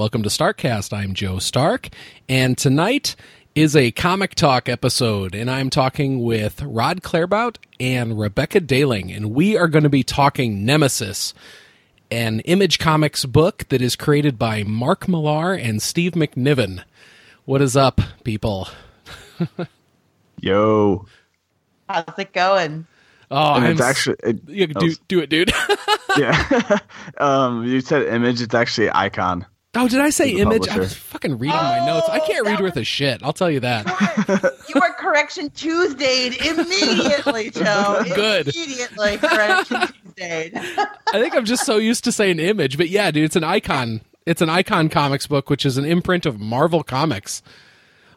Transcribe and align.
Hello 0.00 0.06
and 0.06 0.14
welcome 0.14 0.22
to 0.22 0.30
Starkcast. 0.30 0.96
I'm 0.96 1.12
Joe 1.12 1.38
Stark, 1.38 1.90
and 2.26 2.56
tonight 2.56 3.16
is 3.54 3.76
a 3.76 3.90
comic 3.90 4.34
talk 4.34 4.66
episode, 4.66 5.34
and 5.34 5.50
I'm 5.50 5.68
talking 5.68 6.24
with 6.24 6.62
Rod 6.62 7.02
Clairbout 7.02 7.58
and 7.78 8.18
Rebecca 8.18 8.62
Daling, 8.62 9.14
and 9.14 9.34
we 9.34 9.58
are 9.58 9.68
going 9.68 9.82
to 9.82 9.90
be 9.90 10.02
talking 10.02 10.64
Nemesis, 10.64 11.34
an 12.10 12.40
Image 12.46 12.78
Comics 12.78 13.26
book 13.26 13.68
that 13.68 13.82
is 13.82 13.94
created 13.94 14.38
by 14.38 14.62
Mark 14.62 15.06
Millar 15.06 15.52
and 15.52 15.82
Steve 15.82 16.12
McNiven. 16.12 16.82
What 17.44 17.60
is 17.60 17.76
up, 17.76 18.00
people? 18.24 18.68
Yo. 20.40 21.04
How's 21.90 22.06
it 22.16 22.32
going? 22.32 22.86
Oh, 23.30 23.52
And 23.56 23.66
I'm 23.66 23.72
it's 23.72 23.82
actually 23.82 24.16
it, 24.24 24.48
you 24.48 24.66
oh, 24.76 24.80
do, 24.80 24.94
do 25.08 25.20
it, 25.20 25.28
dude. 25.28 25.52
yeah. 26.16 26.78
um, 27.18 27.66
you 27.66 27.82
said 27.82 28.08
image. 28.08 28.40
It's 28.40 28.54
actually 28.54 28.90
icon. 28.92 29.44
Oh, 29.74 29.88
did 29.88 30.00
I 30.00 30.10
say 30.10 30.34
The 30.34 30.40
image? 30.40 30.68
I 30.68 30.78
was 30.78 30.94
fucking 30.94 31.38
reading 31.38 31.56
my 31.56 31.84
notes. 31.86 32.08
I 32.08 32.20
can't 32.20 32.44
read 32.46 32.58
that 32.58 32.62
worth 32.62 32.76
a 32.76 32.84
shit. 32.84 33.22
I'll 33.22 33.32
tell 33.32 33.50
you 33.50 33.60
that. 33.60 33.86
You 34.68 34.80
were 34.80 34.92
correction 34.98 35.50
Tuesday 35.50 36.28
immediately, 36.44 37.50
Joe. 37.54 38.02
Good. 38.14 38.54
Immediately 38.54 39.18
correction 39.18 39.80
Tuesday. 40.04 40.50
I 40.54 41.20
think 41.20 41.34
I'm 41.34 41.44
just 41.44 41.64
so 41.64 41.76
used 41.76 42.04
to 42.04 42.12
saying 42.12 42.38
image, 42.38 42.76
but 42.76 42.88
yeah, 42.88 43.10
dude, 43.10 43.24
it's 43.24 43.36
an 43.36 43.44
icon. 43.44 44.00
It's 44.26 44.42
an 44.42 44.48
icon 44.50 44.88
comics 44.88 45.26
book, 45.26 45.48
which 45.50 45.64
is 45.64 45.78
an 45.78 45.84
imprint 45.84 46.26
of 46.26 46.38
Marvel 46.40 46.82
Comics, 46.82 47.42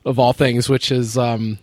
of 0.05 0.19
all 0.19 0.33
things. 0.33 0.69
Which 0.69 0.91
is, 0.91 1.17
um, 1.17 1.59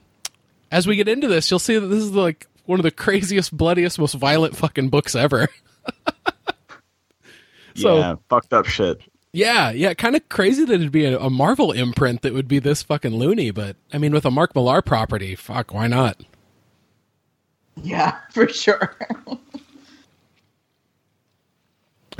as 0.70 0.86
we 0.86 0.96
get 0.96 1.08
into 1.08 1.28
this, 1.28 1.50
you'll 1.50 1.58
see 1.60 1.78
that 1.78 1.86
this 1.86 2.02
is 2.02 2.12
like 2.12 2.46
one 2.66 2.78
of 2.78 2.84
the 2.84 2.90
craziest, 2.90 3.56
bloodiest, 3.56 3.98
most 3.98 4.14
violent 4.14 4.56
fucking 4.56 4.88
books 4.88 5.14
ever. 5.14 5.48
So- 7.76 7.98
yeah, 7.98 8.14
fucked 8.28 8.52
up 8.52 8.66
shit. 8.66 9.00
Yeah, 9.32 9.70
yeah, 9.70 9.94
kind 9.94 10.16
of 10.16 10.28
crazy 10.28 10.64
that 10.64 10.74
it'd 10.74 10.90
be 10.90 11.04
a, 11.04 11.18
a 11.18 11.30
Marvel 11.30 11.70
imprint 11.70 12.22
that 12.22 12.34
would 12.34 12.48
be 12.48 12.58
this 12.58 12.82
fucking 12.82 13.14
loony. 13.14 13.50
But 13.52 13.76
I 13.92 13.98
mean, 13.98 14.12
with 14.12 14.24
a 14.24 14.30
Mark 14.30 14.54
Millar 14.54 14.82
property, 14.82 15.36
fuck, 15.36 15.72
why 15.72 15.86
not? 15.86 16.20
Yeah, 17.80 18.16
for 18.30 18.48
sure. 18.48 18.96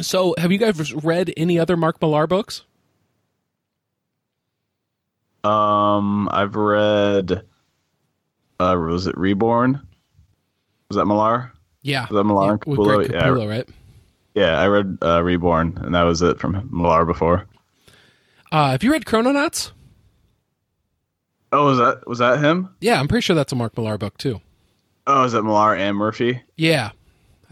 So, 0.00 0.34
have 0.38 0.52
you 0.52 0.58
guys 0.58 0.94
read 0.94 1.32
any 1.36 1.58
other 1.58 1.76
Mark 1.76 2.00
Millar 2.00 2.26
books? 2.26 2.62
Um, 5.42 6.28
I've 6.32 6.54
read. 6.54 7.42
Uh, 8.58 8.76
was 8.78 9.06
it 9.06 9.16
Reborn? 9.16 9.80
Was 10.88 10.96
that 10.96 11.06
Millar? 11.06 11.52
Yeah, 11.82 12.02
Was 12.02 12.16
that 12.16 12.24
Millar 12.24 12.52
and 12.52 12.64
with 12.66 12.78
Capullo? 12.78 12.96
Greg 12.96 13.12
Yeah, 13.12 13.22
Capullo, 13.22 13.48
right? 13.48 13.68
Yeah, 14.34 14.58
I 14.60 14.66
read 14.68 14.98
uh, 15.02 15.22
Reborn, 15.22 15.78
and 15.82 15.94
that 15.94 16.02
was 16.02 16.22
it 16.22 16.38
from 16.38 16.68
Millar 16.72 17.04
before. 17.04 17.46
Uh, 18.52 18.70
have 18.70 18.82
you 18.84 18.92
read 18.92 19.04
Chrononauts? 19.04 19.72
Oh, 21.52 21.66
was 21.66 21.78
that 21.78 22.06
was 22.06 22.18
that 22.20 22.38
him? 22.38 22.68
Yeah, 22.80 23.00
I'm 23.00 23.08
pretty 23.08 23.22
sure 23.22 23.34
that's 23.36 23.52
a 23.52 23.56
Mark 23.56 23.76
Millar 23.76 23.98
book 23.98 24.16
too. 24.18 24.40
Oh, 25.06 25.24
is 25.24 25.34
it 25.34 25.42
Millar 25.42 25.74
and 25.74 25.96
Murphy? 25.96 26.40
Yeah, 26.56 26.90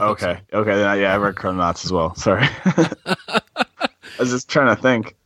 Okay, 0.01 0.39
okay, 0.53 0.75
then 0.77 0.87
I, 0.87 0.95
yeah, 1.01 1.13
I 1.15 1.17
read 1.17 1.35
Chrononauts 1.35 1.85
as 1.85 1.91
well. 1.91 2.15
Sorry, 2.15 2.47
I 2.65 3.41
was 4.21 4.31
just 4.31 4.49
trying 4.49 4.75
to 4.75 4.81
think. 4.81 5.17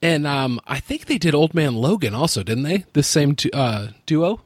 and 0.00 0.26
um, 0.26 0.58
I 0.66 0.80
think 0.80 1.04
they 1.06 1.18
did 1.18 1.34
Old 1.34 1.52
Man 1.52 1.74
Logan 1.74 2.14
also, 2.14 2.42
didn't 2.42 2.64
they? 2.64 2.86
This 2.94 3.06
same 3.08 3.34
du- 3.34 3.50
uh, 3.52 3.88
duo. 4.06 4.40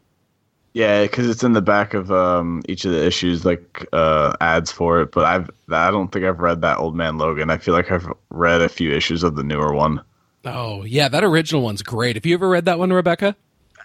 Yeah, 0.79 1.03
because 1.03 1.29
it's 1.29 1.43
in 1.43 1.55
the 1.55 1.61
back 1.61 1.93
of 1.93 2.13
um, 2.13 2.63
each 2.69 2.85
of 2.85 2.93
the 2.93 3.05
issues, 3.05 3.45
like 3.45 3.85
uh, 3.93 4.37
ads 4.41 4.71
for 4.71 5.01
it. 5.01 5.11
But 5.11 5.25
I've 5.25 5.51
I 5.71 5.91
don't 5.91 6.13
think 6.13 6.25
I've 6.25 6.39
read 6.39 6.63
that 6.63 6.79
Old 6.79 6.95
Man 6.95 7.19
Logan. 7.19 7.51
I 7.51 7.59
feel 7.59 7.75
like 7.75 7.91
I've 7.91 8.07
read 8.31 8.63
a 8.63 8.69
few 8.69 8.93
issues 8.93 9.25
of 9.25 9.35
the 9.35 9.43
newer 9.43 9.75
one. 9.75 10.01
Oh 10.45 10.85
yeah, 10.85 11.09
that 11.09 11.25
original 11.25 11.63
one's 11.63 11.83
great. 11.83 12.15
Have 12.15 12.25
you 12.25 12.35
ever 12.35 12.49
read 12.49 12.65
that 12.67 12.79
one, 12.79 12.93
Rebecca? 12.93 13.35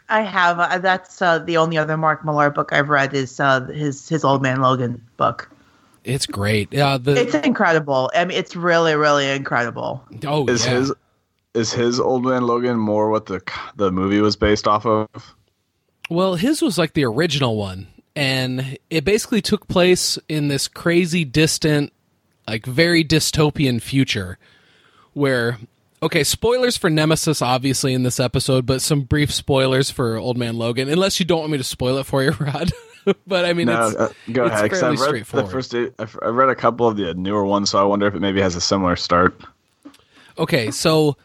I 0.09 0.21
have. 0.21 0.59
Uh, 0.59 0.77
that's 0.77 1.19
uh, 1.19 1.39
the 1.39 1.57
only 1.57 1.79
other 1.79 1.97
Mark 1.97 2.23
Millar 2.23 2.51
book 2.51 2.71
I've 2.71 2.89
read 2.89 3.15
is 3.15 3.39
uh, 3.39 3.61
his 3.65 4.07
his 4.07 4.23
Old 4.23 4.43
Man 4.43 4.61
Logan 4.61 5.03
book. 5.17 5.49
It's 6.03 6.27
great. 6.27 6.71
Yeah, 6.71 6.99
the 6.99 7.19
It's 7.19 7.33
incredible. 7.33 8.11
I 8.13 8.23
mean, 8.25 8.37
it's 8.37 8.55
really, 8.55 8.93
really 8.93 9.27
incredible. 9.31 10.05
oh 10.27 10.45
Is 10.45 10.63
yeah. 10.63 10.73
his 10.73 10.93
is 11.55 11.73
his 11.73 11.99
Old 11.99 12.23
Man 12.23 12.43
Logan 12.43 12.77
more 12.77 13.09
what 13.09 13.25
the 13.25 13.41
the 13.77 13.91
movie 13.91 14.21
was 14.21 14.35
based 14.35 14.67
off 14.67 14.85
of? 14.85 15.07
Well, 16.09 16.35
his 16.35 16.61
was 16.61 16.77
like 16.77 16.93
the 16.93 17.05
original 17.05 17.55
one, 17.57 17.87
and 18.15 18.77
it 18.89 19.03
basically 19.05 19.41
took 19.41 19.67
place 19.67 20.19
in 20.29 20.47
this 20.47 20.67
crazy, 20.67 21.25
distant, 21.25 21.91
like 22.47 22.65
very 22.65 23.03
dystopian 23.03 23.81
future 23.81 24.37
where. 25.13 25.57
Okay, 26.01 26.25
spoilers 26.25 26.75
for 26.75 26.89
Nemesis, 26.89 27.41
obviously, 27.41 27.93
in 27.93 28.03
this 28.03 28.19
episode, 28.19 28.65
but 28.65 28.81
some 28.81 29.03
brief 29.03 29.31
spoilers 29.33 29.89
for 29.89 30.17
Old 30.17 30.37
Man 30.37 30.57
Logan, 30.57 30.89
unless 30.89 31.17
you 31.17 31.25
don't 31.25 31.39
want 31.39 31.53
me 31.53 31.57
to 31.57 31.63
spoil 31.63 31.97
it 31.97 32.05
for 32.05 32.21
you, 32.21 32.31
Rod. 32.39 32.73
but 33.25 33.45
I 33.45 33.53
mean, 33.53 33.67
No, 33.67 33.87
it's, 33.87 33.95
uh, 33.95 34.11
go 34.33 34.43
it's 34.47 34.53
ahead. 34.53 34.71
fairly 34.71 34.85
I've 34.97 34.99
read 34.99 35.21
the 35.21 35.23
straightforward. 35.23 35.51
first. 35.51 35.73
I've 35.73 36.35
read 36.35 36.49
a 36.49 36.55
couple 36.55 36.89
of 36.89 36.97
the 36.97 37.13
newer 37.13 37.45
ones, 37.45 37.69
so 37.69 37.79
I 37.79 37.83
wonder 37.83 38.05
if 38.05 38.15
it 38.15 38.19
maybe 38.19 38.41
has 38.41 38.57
a 38.57 38.59
similar 38.61 38.97
start. 38.97 39.33
Okay, 40.37 40.71
so 40.71 41.15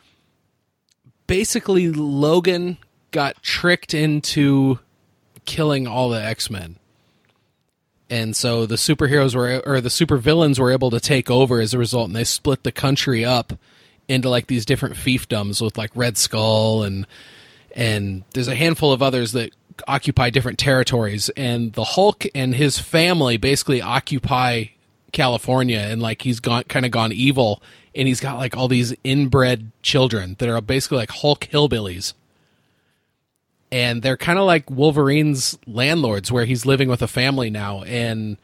basically, 1.27 1.91
Logan 1.91 2.79
got 3.11 3.43
tricked 3.43 3.95
into 3.95 4.79
killing 5.45 5.87
all 5.87 6.11
the 6.11 6.23
X 6.23 6.51
Men, 6.51 6.77
and 8.11 8.35
so 8.35 8.67
the 8.67 8.77
superheroes 8.77 9.35
were 9.35 9.63
or 9.67 9.81
the 9.81 9.89
supervillains 9.89 10.59
were 10.59 10.73
able 10.73 10.91
to 10.91 11.01
take 11.01 11.31
over 11.31 11.61
as 11.61 11.75
a 11.75 11.79
result, 11.79 12.09
and 12.09 12.17
they 12.17 12.25
split 12.25 12.63
the 12.63 12.73
country 12.73 13.25
up 13.25 13.53
into 14.09 14.29
like 14.29 14.47
these 14.47 14.65
different 14.65 14.97
fiefdoms 14.97 15.61
with 15.61 15.77
like 15.77 15.91
Red 15.95 16.17
Skull 16.17 16.83
and 16.83 17.07
and 17.75 18.25
there's 18.35 18.49
a 18.49 18.55
handful 18.55 18.93
of 18.93 19.03
others 19.03 19.33
that 19.33 19.53
occupy 19.87 20.31
different 20.31 20.59
territories. 20.59 21.29
And 21.31 21.73
the 21.75 21.85
hulk 21.85 22.27
and 22.35 22.55
his 22.55 22.79
family 22.79 23.37
basically 23.37 23.81
occupy 23.81 24.65
california 25.11 25.79
and 25.79 26.03
like 26.03 26.21
he's 26.21 26.39
gone 26.39 26.63
kind 26.65 26.85
of 26.85 26.93
gone 26.93 27.13
evil 27.13 27.63
and 27.95 28.07
he's 28.07 28.21
got 28.21 28.37
like 28.37 28.55
all 28.55 28.69
these 28.69 28.95
inbred 29.03 29.73
children 29.81 30.37
that 30.39 30.51
are 30.51 30.61
basically 30.61 30.99
like 30.99 31.11
hulk 31.11 31.49
hillbillies 31.51 32.13
and 33.71 34.03
they're 34.03 34.17
kind 34.17 34.39
of 34.39 34.47
like 34.47 34.69
wolverine's 34.71 35.59
landlords 35.67 36.33
where 36.33 36.45
he's 36.45 36.65
living 36.65 36.89
with 36.89 37.03
a 37.03 37.09
family 37.09 37.51
now 37.51 37.83
and 37.85 38.37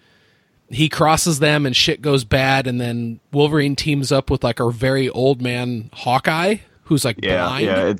he 0.68 0.88
crosses 0.88 1.38
them 1.38 1.66
and 1.66 1.76
shit 1.76 2.02
goes 2.02 2.24
bad 2.24 2.66
and 2.66 2.80
then 2.80 3.20
wolverine 3.32 3.76
teams 3.76 4.10
up 4.10 4.30
with 4.30 4.42
like 4.42 4.60
a 4.60 4.70
very 4.70 5.08
old 5.10 5.40
man 5.40 5.90
hawkeye 5.92 6.56
who's 6.84 7.04
like 7.04 7.18
Yeah, 7.22 7.46
blind 7.46 7.66
yeah. 7.66 7.94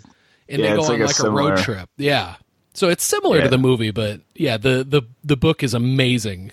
And 0.49 0.61
Yeah, 0.61 0.71
they 0.71 0.77
go 0.77 0.83
on 0.83 0.89
like 0.89 1.01
a 1.01 1.05
like 1.05 1.19
a, 1.21 1.31
road 1.31 1.57
trip. 1.59 1.89
Yeah. 1.97 2.37
So 2.75 2.89
it's 2.89 3.05
similar 3.05 3.41
to 3.41 3.49
the 3.49 3.59
movie, 3.59 3.91
but 3.91 4.21
yeah, 4.35 4.57
the 4.57 4.85
the 4.85 5.03
the 5.23 5.37
book 5.37 5.63
is 5.63 5.75
amazing. 5.75 6.53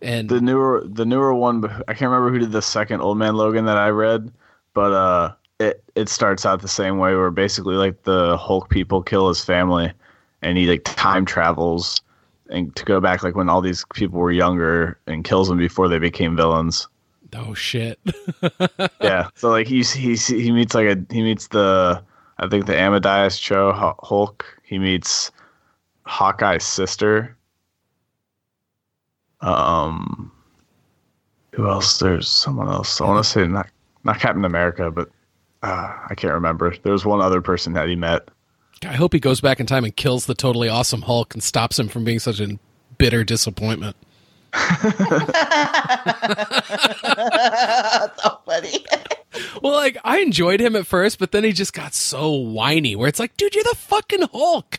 And 0.00 0.28
the 0.28 0.40
newer 0.40 0.82
the 0.84 1.04
newer 1.04 1.34
one. 1.34 1.64
I 1.88 1.94
can't 1.94 2.10
remember 2.10 2.30
who 2.30 2.38
did 2.38 2.52
the 2.52 2.62
second 2.62 3.00
Old 3.00 3.18
Man 3.18 3.36
Logan 3.36 3.64
that 3.66 3.78
I 3.78 3.88
read, 3.88 4.30
but 4.74 4.92
uh, 4.92 5.32
it 5.58 5.82
it 5.94 6.08
starts 6.08 6.44
out 6.44 6.60
the 6.60 6.68
same 6.68 6.98
way, 6.98 7.14
where 7.14 7.30
basically 7.30 7.74
like 7.74 8.02
the 8.02 8.36
Hulk 8.36 8.68
people 8.68 9.02
kill 9.02 9.28
his 9.28 9.44
family, 9.44 9.92
and 10.42 10.58
he 10.58 10.66
like 10.66 10.82
time 10.84 11.24
travels 11.24 12.02
and 12.50 12.74
to 12.76 12.84
go 12.84 13.00
back 13.00 13.22
like 13.22 13.34
when 13.34 13.48
all 13.48 13.60
these 13.60 13.84
people 13.94 14.18
were 14.18 14.32
younger 14.32 14.98
and 15.06 15.24
kills 15.24 15.48
them 15.48 15.58
before 15.58 15.88
they 15.88 15.98
became 15.98 16.36
villains. 16.36 16.86
oh 17.34 17.54
shit. 17.54 17.98
yeah. 19.00 19.28
So 19.34 19.50
like 19.50 19.66
he's 19.66 19.92
he's 19.92 20.26
he 20.26 20.52
meets 20.52 20.74
like 20.74 20.86
a 20.86 20.96
he 21.12 21.22
meets 21.22 21.48
the 21.48 22.02
I 22.38 22.48
think 22.48 22.66
the 22.66 22.76
Amadeus 22.76 23.38
Cho 23.38 23.72
Hulk. 24.02 24.44
He 24.64 24.78
meets 24.78 25.30
Hawkeye's 26.06 26.64
sister. 26.64 27.36
Um, 29.40 30.30
who 31.52 31.68
else? 31.68 31.98
There's 31.98 32.28
someone 32.28 32.68
else. 32.68 33.00
I 33.00 33.06
want 33.06 33.24
to 33.24 33.30
say 33.30 33.46
not 33.46 33.68
not 34.04 34.18
Captain 34.18 34.44
America, 34.44 34.90
but 34.90 35.08
uh, 35.62 35.96
I 36.08 36.14
can't 36.14 36.34
remember. 36.34 36.74
There 36.82 36.92
was 36.92 37.04
one 37.04 37.20
other 37.20 37.40
person 37.40 37.72
that 37.74 37.88
he 37.88 37.96
met. 37.96 38.28
I 38.84 38.94
hope 38.94 39.12
he 39.12 39.20
goes 39.20 39.40
back 39.40 39.60
in 39.60 39.66
time 39.66 39.84
and 39.84 39.94
kills 39.94 40.26
the 40.26 40.34
totally 40.34 40.68
awesome 40.68 41.02
Hulk 41.02 41.34
and 41.34 41.42
stops 41.42 41.78
him 41.78 41.88
from 41.88 42.04
being 42.04 42.18
such 42.18 42.40
a 42.40 42.58
bitter 42.98 43.24
disappointment. 43.24 43.96
So 48.22 48.38
funny. 48.46 48.84
Well, 49.62 49.72
like 49.72 49.96
I 50.04 50.18
enjoyed 50.18 50.60
him 50.60 50.76
at 50.76 50.86
first, 50.86 51.18
but 51.18 51.32
then 51.32 51.42
he 51.42 51.52
just 51.52 51.72
got 51.72 51.94
so 51.94 52.32
whiny 52.32 52.94
where 52.94 53.08
it's 53.08 53.18
like, 53.18 53.34
dude, 53.38 53.54
you're 53.54 53.64
the 53.64 53.74
fucking 53.76 54.22
Hulk. 54.30 54.78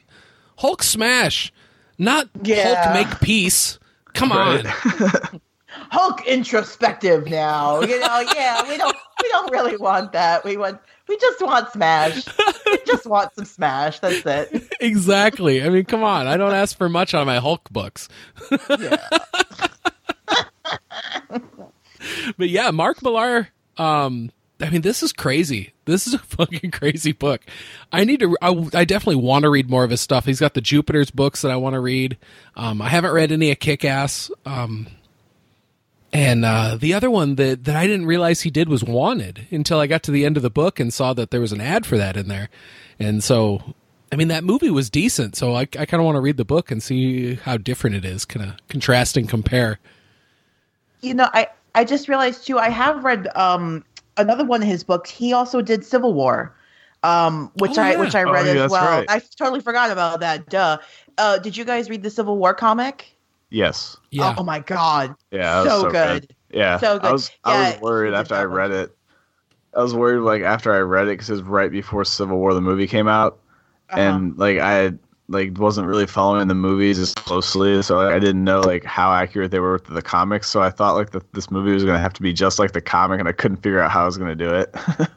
Hulk 0.57 0.83
smash. 0.83 1.51
Not 1.97 2.29
Yeah. 2.43 2.83
Hulk 2.83 2.93
make 3.09 3.19
peace. 3.19 3.79
Come 4.13 4.29
Right. 4.31 4.63
on. 4.63 5.41
Hulk 5.89 6.27
introspective 6.27 7.25
now. 7.27 7.81
You 7.81 7.99
know, 7.99 8.19
yeah, 8.35 8.69
we 8.69 8.77
don't 8.77 8.95
we 9.23 9.29
don't 9.29 9.51
really 9.51 9.75
want 9.77 10.11
that. 10.11 10.43
We 10.45 10.55
want 10.55 10.79
we 11.13 11.19
just 11.19 11.41
want 11.41 11.71
smash. 11.71 12.25
We 12.65 12.79
just 12.87 13.05
want 13.05 13.35
some 13.35 13.45
smash. 13.45 13.99
That's 13.99 14.25
it. 14.25 14.73
exactly. 14.79 15.61
I 15.63 15.69
mean, 15.69 15.85
come 15.85 16.03
on. 16.03 16.25
I 16.25 16.37
don't 16.37 16.53
ask 16.53 16.75
for 16.75 16.89
much 16.89 17.13
on 17.13 17.27
my 17.27 17.37
Hulk 17.39 17.69
books. 17.69 18.09
Yeah. 18.49 18.97
but 22.37 22.49
yeah, 22.49 22.71
Mark 22.71 23.03
Millar. 23.03 23.49
Um, 23.77 24.31
I 24.59 24.71
mean, 24.71 24.81
this 24.81 25.03
is 25.03 25.13
crazy. 25.13 25.73
This 25.85 26.07
is 26.07 26.15
a 26.15 26.19
fucking 26.19 26.71
crazy 26.71 27.11
book. 27.11 27.41
I 27.91 28.05
need 28.05 28.21
to. 28.21 28.35
I, 28.41 28.69
I 28.73 28.85
definitely 28.85 29.23
want 29.23 29.43
to 29.43 29.49
read 29.49 29.69
more 29.69 29.83
of 29.83 29.91
his 29.91 30.01
stuff. 30.01 30.25
He's 30.25 30.39
got 30.39 30.55
the 30.55 30.61
Jupiter's 30.61 31.11
books 31.11 31.43
that 31.43 31.51
I 31.51 31.57
want 31.57 31.73
to 31.75 31.79
read. 31.79 32.17
Um, 32.55 32.81
I 32.81 32.89
haven't 32.89 33.11
read 33.11 33.31
any 33.31 33.51
of 33.51 33.59
Kick 33.59 33.85
Ass. 33.85 34.31
Um, 34.45 34.87
and 36.13 36.45
uh, 36.45 36.77
the 36.79 36.93
other 36.93 37.09
one 37.11 37.35
that, 37.35 37.65
that 37.65 37.75
I 37.75 37.87
didn't 37.87 38.05
realize 38.05 38.41
he 38.41 38.51
did 38.51 38.69
was 38.69 38.83
Wanted 38.83 39.47
until 39.51 39.79
I 39.79 39.87
got 39.87 40.03
to 40.03 40.11
the 40.11 40.25
end 40.25 40.37
of 40.37 40.43
the 40.43 40.49
book 40.51 40.79
and 40.79 40.93
saw 40.93 41.13
that 41.13 41.31
there 41.31 41.41
was 41.41 41.51
an 41.51 41.59
ad 41.61 41.85
for 41.85 41.97
that 41.97 42.15
in 42.15 42.27
there. 42.29 42.49
And 42.99 43.23
so, 43.23 43.75
I 44.11 44.15
mean, 44.15 44.27
that 44.29 44.43
movie 44.43 44.69
was 44.69 44.89
decent. 44.89 45.35
So 45.35 45.55
I, 45.55 45.61
I 45.61 45.85
kind 45.85 45.95
of 45.95 46.05
want 46.05 46.15
to 46.15 46.21
read 46.21 46.37
the 46.37 46.45
book 46.45 46.71
and 46.71 46.81
see 46.83 47.35
how 47.35 47.57
different 47.57 47.95
it 47.95 48.05
is, 48.05 48.25
kind 48.25 48.47
of 48.49 48.55
contrast 48.69 49.17
and 49.17 49.27
compare. 49.27 49.79
You 51.01 51.13
know, 51.15 51.29
I 51.33 51.47
I 51.75 51.83
just 51.83 52.07
realized 52.07 52.45
too. 52.47 52.59
I 52.59 52.69
have 52.69 53.03
read 53.03 53.27
um 53.35 53.83
another 54.17 54.45
one 54.45 54.61
of 54.61 54.67
his 54.67 54.83
books. 54.83 55.09
He 55.09 55.33
also 55.33 55.61
did 55.61 55.83
Civil 55.85 56.13
War, 56.13 56.55
um, 57.03 57.51
which 57.55 57.77
Oh, 57.77 57.81
I 57.81 57.95
yeah. 57.95 57.95
which 57.95 58.15
I 58.15 58.25
Oh, 58.25 58.31
read 58.31 58.47
yeah, 58.47 58.53
as 58.53 58.69
well. 58.69 58.85
right. 58.87 59.09
I 59.09 59.19
totally 59.37 59.61
forgot 59.61 59.91
about 59.91 60.19
that. 60.21 60.49
Duh. 60.49 60.77
Uh, 61.17 61.39
did 61.39 61.57
you 61.57 61.65
guys 61.65 61.89
read 61.89 62.03
the 62.03 62.09
Civil 62.09 62.37
War 62.37 62.53
comic? 62.53 63.12
Yes. 63.53 63.97
Yeah. 64.09 64.33
Oh, 64.35 64.43
my 64.43 64.59
god. 64.59 65.15
Yeah. 65.31 65.63
that 65.63 65.73
was 65.73 65.81
So 65.83 65.91
good. 65.91 66.35
Yeah. 66.51 66.77
So 66.79 66.97
good. 66.99 67.07
I 67.07 67.11
was 67.11 67.31
I 67.43 67.71
was 67.71 67.81
worried 67.81 68.13
after 68.13 68.35
I 68.35 68.43
read 68.43 68.71
it. 68.71 68.95
I 69.75 69.81
was 69.81 69.93
worried 69.93 70.19
like 70.19 70.41
after 70.41 70.73
I 70.73 70.79
read 70.79 71.07
it 71.07 71.11
because 71.11 71.29
it 71.29 71.33
was 71.33 71.41
right 71.43 71.71
before 71.71 72.03
Civil 72.03 72.37
War 72.37 72.53
the 72.53 72.61
movie 72.61 72.87
came 72.87 73.07
out, 73.07 73.39
Uh-huh. 73.89 74.01
and 74.01 74.37
like 74.37 74.59
I 74.59 74.93
like 75.29 75.57
wasn't 75.57 75.87
really 75.87 76.05
following 76.05 76.47
the 76.47 76.55
movies 76.55 76.99
as 76.99 77.13
closely, 77.15 77.81
so 77.81 77.97
like, 77.97 78.13
I 78.13 78.19
didn't 78.19 78.43
know 78.43 78.59
like 78.61 78.83
how 78.83 79.13
accurate 79.13 79.51
they 79.51 79.59
were 79.59 79.73
with 79.73 79.85
the 79.85 80.01
comics. 80.01 80.49
So 80.49 80.61
I 80.61 80.69
thought 80.69 80.93
like 80.93 81.11
the, 81.11 81.21
this 81.33 81.49
movie 81.49 81.73
was 81.73 81.83
gonna 81.83 81.99
have 81.99 82.13
to 82.13 82.21
be 82.21 82.33
just 82.33 82.59
like 82.59 82.73
the 82.73 82.81
comic, 82.81 83.19
and 83.19 83.27
I 83.29 83.31
couldn't 83.31 83.57
figure 83.57 83.79
out 83.79 83.89
how 83.91 84.03
I 84.03 84.05
was 84.05 84.17
gonna 84.17 84.35
do 84.35 84.53
it. 84.53 84.73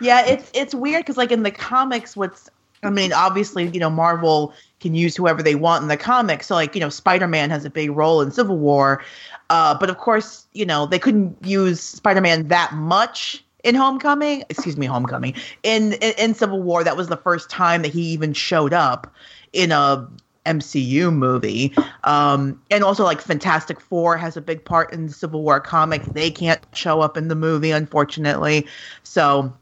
Yeah, 0.00 0.26
it's 0.26 0.50
it's 0.54 0.74
weird 0.74 1.00
because 1.04 1.16
like 1.16 1.32
in 1.32 1.42
the 1.42 1.50
comics, 1.50 2.16
what's 2.16 2.50
I 2.82 2.90
mean, 2.90 3.12
obviously, 3.12 3.68
you 3.68 3.80
know, 3.80 3.88
Marvel 3.90 4.52
can 4.80 4.94
use 4.94 5.16
whoever 5.16 5.42
they 5.42 5.54
want 5.54 5.82
in 5.82 5.88
the 5.88 5.96
comics. 5.96 6.46
So 6.46 6.54
like, 6.54 6.74
you 6.74 6.80
know, 6.80 6.88
Spider 6.88 7.26
Man 7.26 7.50
has 7.50 7.64
a 7.64 7.70
big 7.70 7.90
role 7.90 8.20
in 8.20 8.30
Civil 8.30 8.58
War, 8.58 9.02
uh, 9.50 9.76
but 9.78 9.90
of 9.90 9.98
course, 9.98 10.46
you 10.52 10.66
know, 10.66 10.86
they 10.86 10.98
couldn't 10.98 11.36
use 11.44 11.80
Spider 11.80 12.20
Man 12.20 12.48
that 12.48 12.74
much 12.74 13.42
in 13.64 13.74
Homecoming. 13.74 14.44
Excuse 14.48 14.76
me, 14.76 14.86
Homecoming 14.86 15.34
in, 15.62 15.94
in 15.94 16.14
in 16.18 16.34
Civil 16.34 16.62
War. 16.62 16.84
That 16.84 16.96
was 16.96 17.08
the 17.08 17.16
first 17.16 17.50
time 17.50 17.82
that 17.82 17.92
he 17.92 18.02
even 18.02 18.32
showed 18.32 18.72
up 18.72 19.12
in 19.52 19.72
a 19.72 20.06
MCU 20.46 21.12
movie. 21.12 21.74
Um, 22.04 22.60
and 22.70 22.82
also 22.82 23.04
like 23.04 23.20
Fantastic 23.20 23.80
Four 23.80 24.16
has 24.16 24.36
a 24.36 24.40
big 24.40 24.64
part 24.64 24.92
in 24.92 25.06
the 25.06 25.12
Civil 25.12 25.42
War 25.42 25.60
comic. 25.60 26.02
They 26.04 26.30
can't 26.30 26.60
show 26.72 27.00
up 27.00 27.16
in 27.16 27.28
the 27.28 27.34
movie, 27.34 27.72
unfortunately. 27.72 28.66
So 29.02 29.52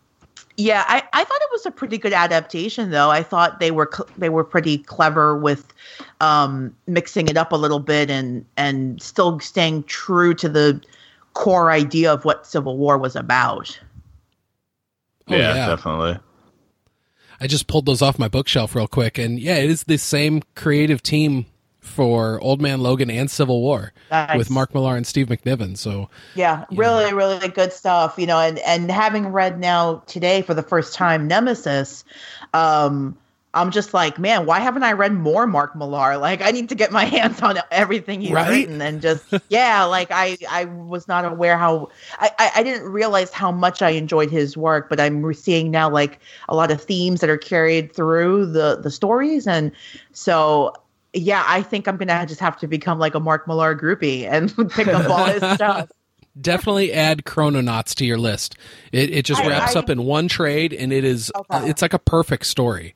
yeah, 0.56 0.85
I, 0.87 1.03
I 1.12 1.25
thought 1.25 1.41
it 1.41 1.49
was 1.51 1.67
a 1.67 1.71
pretty 1.71 1.99
good 1.99 2.12
adaptation, 2.12 2.91
though. 2.91 3.11
I 3.11 3.23
thought 3.23 3.59
they 3.59 3.71
were 3.71 3.91
cl- 3.93 4.09
they 4.17 4.29
were 4.29 4.45
pretty 4.45 4.79
clever 4.79 5.37
with 5.37 5.73
um, 6.21 6.75
mixing 6.87 7.29
it 7.29 7.37
up 7.37 7.53
a 7.53 7.56
little 7.56 7.81
bit 7.81 8.11
and 8.11 8.45
and 8.56 9.03
still 9.03 9.41
staying 9.41 9.85
true 9.85 10.35
to 10.35 10.49
the 10.49 10.81
core 11.35 11.73
idea 11.73 12.12
of 12.12 12.25
what 12.25 12.47
Civil 12.47 12.77
War 12.77 12.99
was 12.99 13.17
about. 13.17 13.79
Oh, 15.29 15.35
yeah. 15.35 15.67
definitely. 15.67 16.19
I 17.41 17.47
just 17.47 17.67
pulled 17.67 17.87
those 17.87 18.03
off 18.03 18.19
my 18.19 18.29
bookshelf 18.29 18.77
real 18.77 18.87
quick, 18.87 19.19
and 19.19 19.41
yeah, 19.41 19.56
it 19.56 19.71
is 19.71 19.85
the 19.85 19.99
same 19.99 20.43
creative 20.55 21.03
team 21.03 21.47
for 21.85 22.41
Old 22.41 22.61
Man 22.61 22.81
Logan 22.81 23.11
and 23.11 23.31
Civil 23.31 23.61
War 23.61 23.93
Nice. 24.11 24.37
with 24.37 24.51
Mark 24.51 24.75
Millar 24.75 24.97
and 24.97 25.07
Steve 25.07 25.29
McNiven. 25.29 25.77
So 25.77 26.09
Yeah, 26.35 26.65
really, 26.73 27.13
really 27.13 27.49
good 27.49 27.73
stuff. 27.73 28.15
You 28.19 28.27
know, 28.27 28.41
and 28.41 28.59
and 28.61 28.91
having 28.91 29.29
read 29.29 29.61
now 29.61 30.03
today 30.07 30.43
for 30.43 30.55
the 30.55 30.63
first 30.63 30.95
time 30.95 31.29
Nemesis, 31.29 32.05
um, 32.53 33.17
I'm 33.57 33.71
just 33.71 33.95
like, 33.95 34.19
man, 34.19 34.47
why 34.47 34.59
haven't 34.59 34.83
I 34.83 34.91
read 34.93 35.13
more 35.13 35.47
Mark 35.47 35.77
Millar? 35.77 36.17
Like, 36.19 36.43
I 36.43 36.51
need 36.51 36.69
to 36.71 36.75
get 36.75 36.91
my 36.91 37.05
hands 37.17 37.41
on 37.41 37.57
everything 37.71 38.21
he's 38.21 38.33
Right? 38.33 38.49
written, 38.49 38.83
and 38.83 39.01
just 39.01 39.33
yeah, 39.49 39.85
like 39.85 40.09
I 40.11 40.37
I 40.51 40.65
was 40.65 41.07
not 41.07 41.25
aware 41.25 41.57
how 41.57 41.91
I, 42.19 42.31
I 42.39 42.51
I 42.57 42.63
didn't 42.65 42.91
realize 42.91 43.31
how 43.33 43.53
much 43.53 43.81
I 43.83 43.91
enjoyed 43.91 44.31
his 44.31 44.57
work, 44.57 44.89
but 44.89 44.99
I'm 44.99 45.33
seeing 45.35 45.71
now 45.71 45.89
like 45.89 46.19
a 46.49 46.57
lot 46.57 46.73
of 46.73 46.83
themes 46.83 47.21
that 47.21 47.31
are 47.31 47.37
carried 47.39 47.95
through 47.95 48.47
the 48.47 48.81
the 48.83 48.91
stories, 48.91 49.47
and 49.47 49.71
so. 50.13 50.75
Yeah, 51.15 51.45
I 51.47 51.63
think 51.63 51.87
I'm 51.89 51.97
gonna 51.97 52.27
just 52.27 52.41
have 52.41 52.59
to 52.59 52.67
become 52.67 52.99
like 52.99 53.15
a 53.15 53.21
Mark 53.21 53.47
Millar 53.47 53.75
groupie 53.77 54.25
and 54.31 54.53
pick 54.71 54.89
up 54.89 55.09
all 55.09 55.25
his 55.27 55.43
stuff. 55.55 55.91
definitely 56.41 56.93
add 56.93 57.25
Chrononauts 57.25 57.95
to 57.97 58.05
your 58.05 58.19
list. 58.19 58.57
It 58.93 59.11
it 59.11 59.25
just 59.25 59.41
I- 59.43 59.49
wraps 59.49 59.77
I- 59.77 59.79
up 59.81 59.91
in 59.91 60.05
one 60.05 60.29
trade, 60.29 60.73
and 60.73 60.93
it 60.93 61.05
is 61.05 61.31
Okay. 61.37 61.69
it's 61.71 61.83
like 61.83 61.95
a 61.95 61.99
perfect 61.99 62.47
story. 62.47 62.95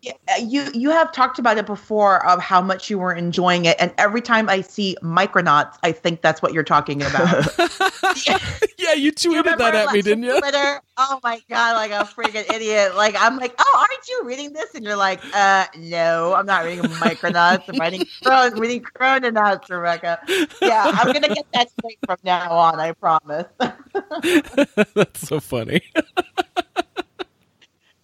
Yeah, 0.00 0.12
uh, 0.28 0.40
you 0.40 0.64
you 0.74 0.90
have 0.90 1.10
talked 1.10 1.40
about 1.40 1.58
it 1.58 1.66
before 1.66 2.24
of 2.24 2.40
how 2.40 2.60
much 2.60 2.88
you 2.88 3.00
were 3.00 3.12
enjoying 3.12 3.64
it, 3.64 3.76
and 3.80 3.92
every 3.98 4.20
time 4.20 4.48
I 4.48 4.60
see 4.60 4.96
Micronauts, 5.02 5.76
I 5.82 5.90
think 5.90 6.22
that's 6.22 6.40
what 6.40 6.52
you're 6.52 6.62
talking 6.62 7.02
about. 7.02 7.46
yeah, 8.78 8.92
you 8.94 9.10
tweeted 9.10 9.32
You 9.32 9.42
that 9.42 9.74
at 9.74 9.92
me, 9.92 10.00
didn't 10.02 10.22
you? 10.22 10.38
Twitter? 10.38 10.80
Oh 10.98 11.18
my 11.24 11.40
god, 11.50 11.72
like 11.74 11.90
a 11.90 12.04
freaking 12.04 12.48
idiot! 12.54 12.94
Like 12.94 13.16
I'm 13.18 13.38
like, 13.38 13.56
oh, 13.58 13.76
aren't 13.76 14.08
you 14.08 14.22
reading 14.24 14.52
this? 14.52 14.72
And 14.76 14.84
you're 14.84 14.94
like, 14.94 15.20
uh, 15.34 15.66
no, 15.76 16.32
I'm 16.32 16.46
not 16.46 16.64
reading 16.64 16.84
Micronauts. 16.84 17.64
I'm 17.68 17.80
reading 17.80 18.06
Chron- 18.22 18.56
reading 18.56 18.82
Chrononauts, 18.82 19.68
Rebecca. 19.68 20.20
Yeah, 20.62 20.92
I'm 20.94 21.12
gonna 21.12 21.34
get 21.34 21.46
that 21.54 21.70
straight 21.72 21.98
from 22.06 22.18
now 22.22 22.52
on. 22.52 22.78
I 22.78 22.92
promise. 22.92 23.46
That's 24.94 25.26
so 25.26 25.40
funny. 25.40 25.82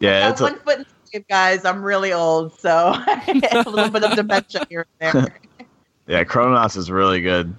Yeah, 0.00 0.26
I'm 0.26 0.32
it's 0.32 0.40
a, 0.40 0.54
foot 0.56 0.78
in 0.80 0.86
the 1.14 1.20
guys. 1.20 1.64
I'm 1.64 1.82
really 1.82 2.12
old, 2.12 2.58
so 2.58 2.94
a 3.28 3.64
little 3.66 3.90
bit 3.90 4.04
of 4.04 4.14
dementia 4.16 4.66
here 4.68 4.86
and 5.00 5.24
there. 5.24 5.40
yeah. 6.06 6.24
Chrononauts 6.24 6.76
is 6.76 6.90
really 6.90 7.20
good. 7.22 7.54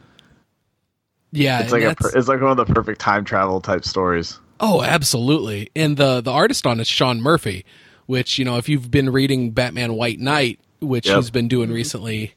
Yeah, 1.32 1.62
It's 1.62 1.72
like 1.72 1.84
a 1.84 1.96
it's 2.14 2.28
like 2.30 2.40
one 2.40 2.52
of 2.52 2.58
the 2.58 2.72
perfect 2.74 3.02
time 3.02 3.26
travel 3.26 3.60
type 3.60 3.84
stories. 3.84 4.40
Oh, 4.60 4.82
absolutely. 4.82 5.70
And 5.76 5.98
the 5.98 6.22
the 6.22 6.32
artist 6.32 6.66
on 6.66 6.80
it's 6.80 6.90
Sean 6.90 7.20
Murphy, 7.22 7.66
which 8.06 8.40
you 8.40 8.46
know 8.46 8.58
if 8.58 8.70
you've 8.70 8.90
been 8.90 9.10
reading 9.10 9.52
Batman 9.52 9.96
White 9.96 10.20
Knight, 10.20 10.60
which 10.80 11.08
Yep. 11.08 11.16
he's 11.18 11.32
been 11.32 11.50
doing 11.50 11.72
recently, 11.72 12.36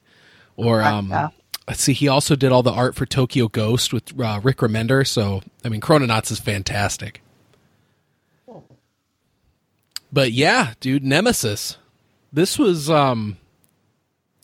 or 0.56 0.82
um, 0.82 1.10
yeah. 1.10 1.28
let's 1.68 1.80
see, 1.82 1.92
he 1.92 2.08
also 2.08 2.34
did 2.34 2.50
all 2.50 2.64
the 2.64 2.72
art 2.72 2.96
for 2.96 3.06
Tokyo 3.06 3.46
Ghost 3.46 3.92
with 3.92 4.18
uh, 4.20 4.40
Rick 4.42 4.56
Remender. 4.58 5.06
So 5.06 5.42
I 5.64 5.68
mean, 5.68 5.80
Chrononauts 5.80 6.32
is 6.32 6.40
fantastic. 6.40 7.22
But 10.12 10.32
yeah, 10.32 10.74
dude, 10.80 11.04
Nemesis. 11.04 11.76
This 12.32 12.58
was 12.58 12.90
um 12.90 13.38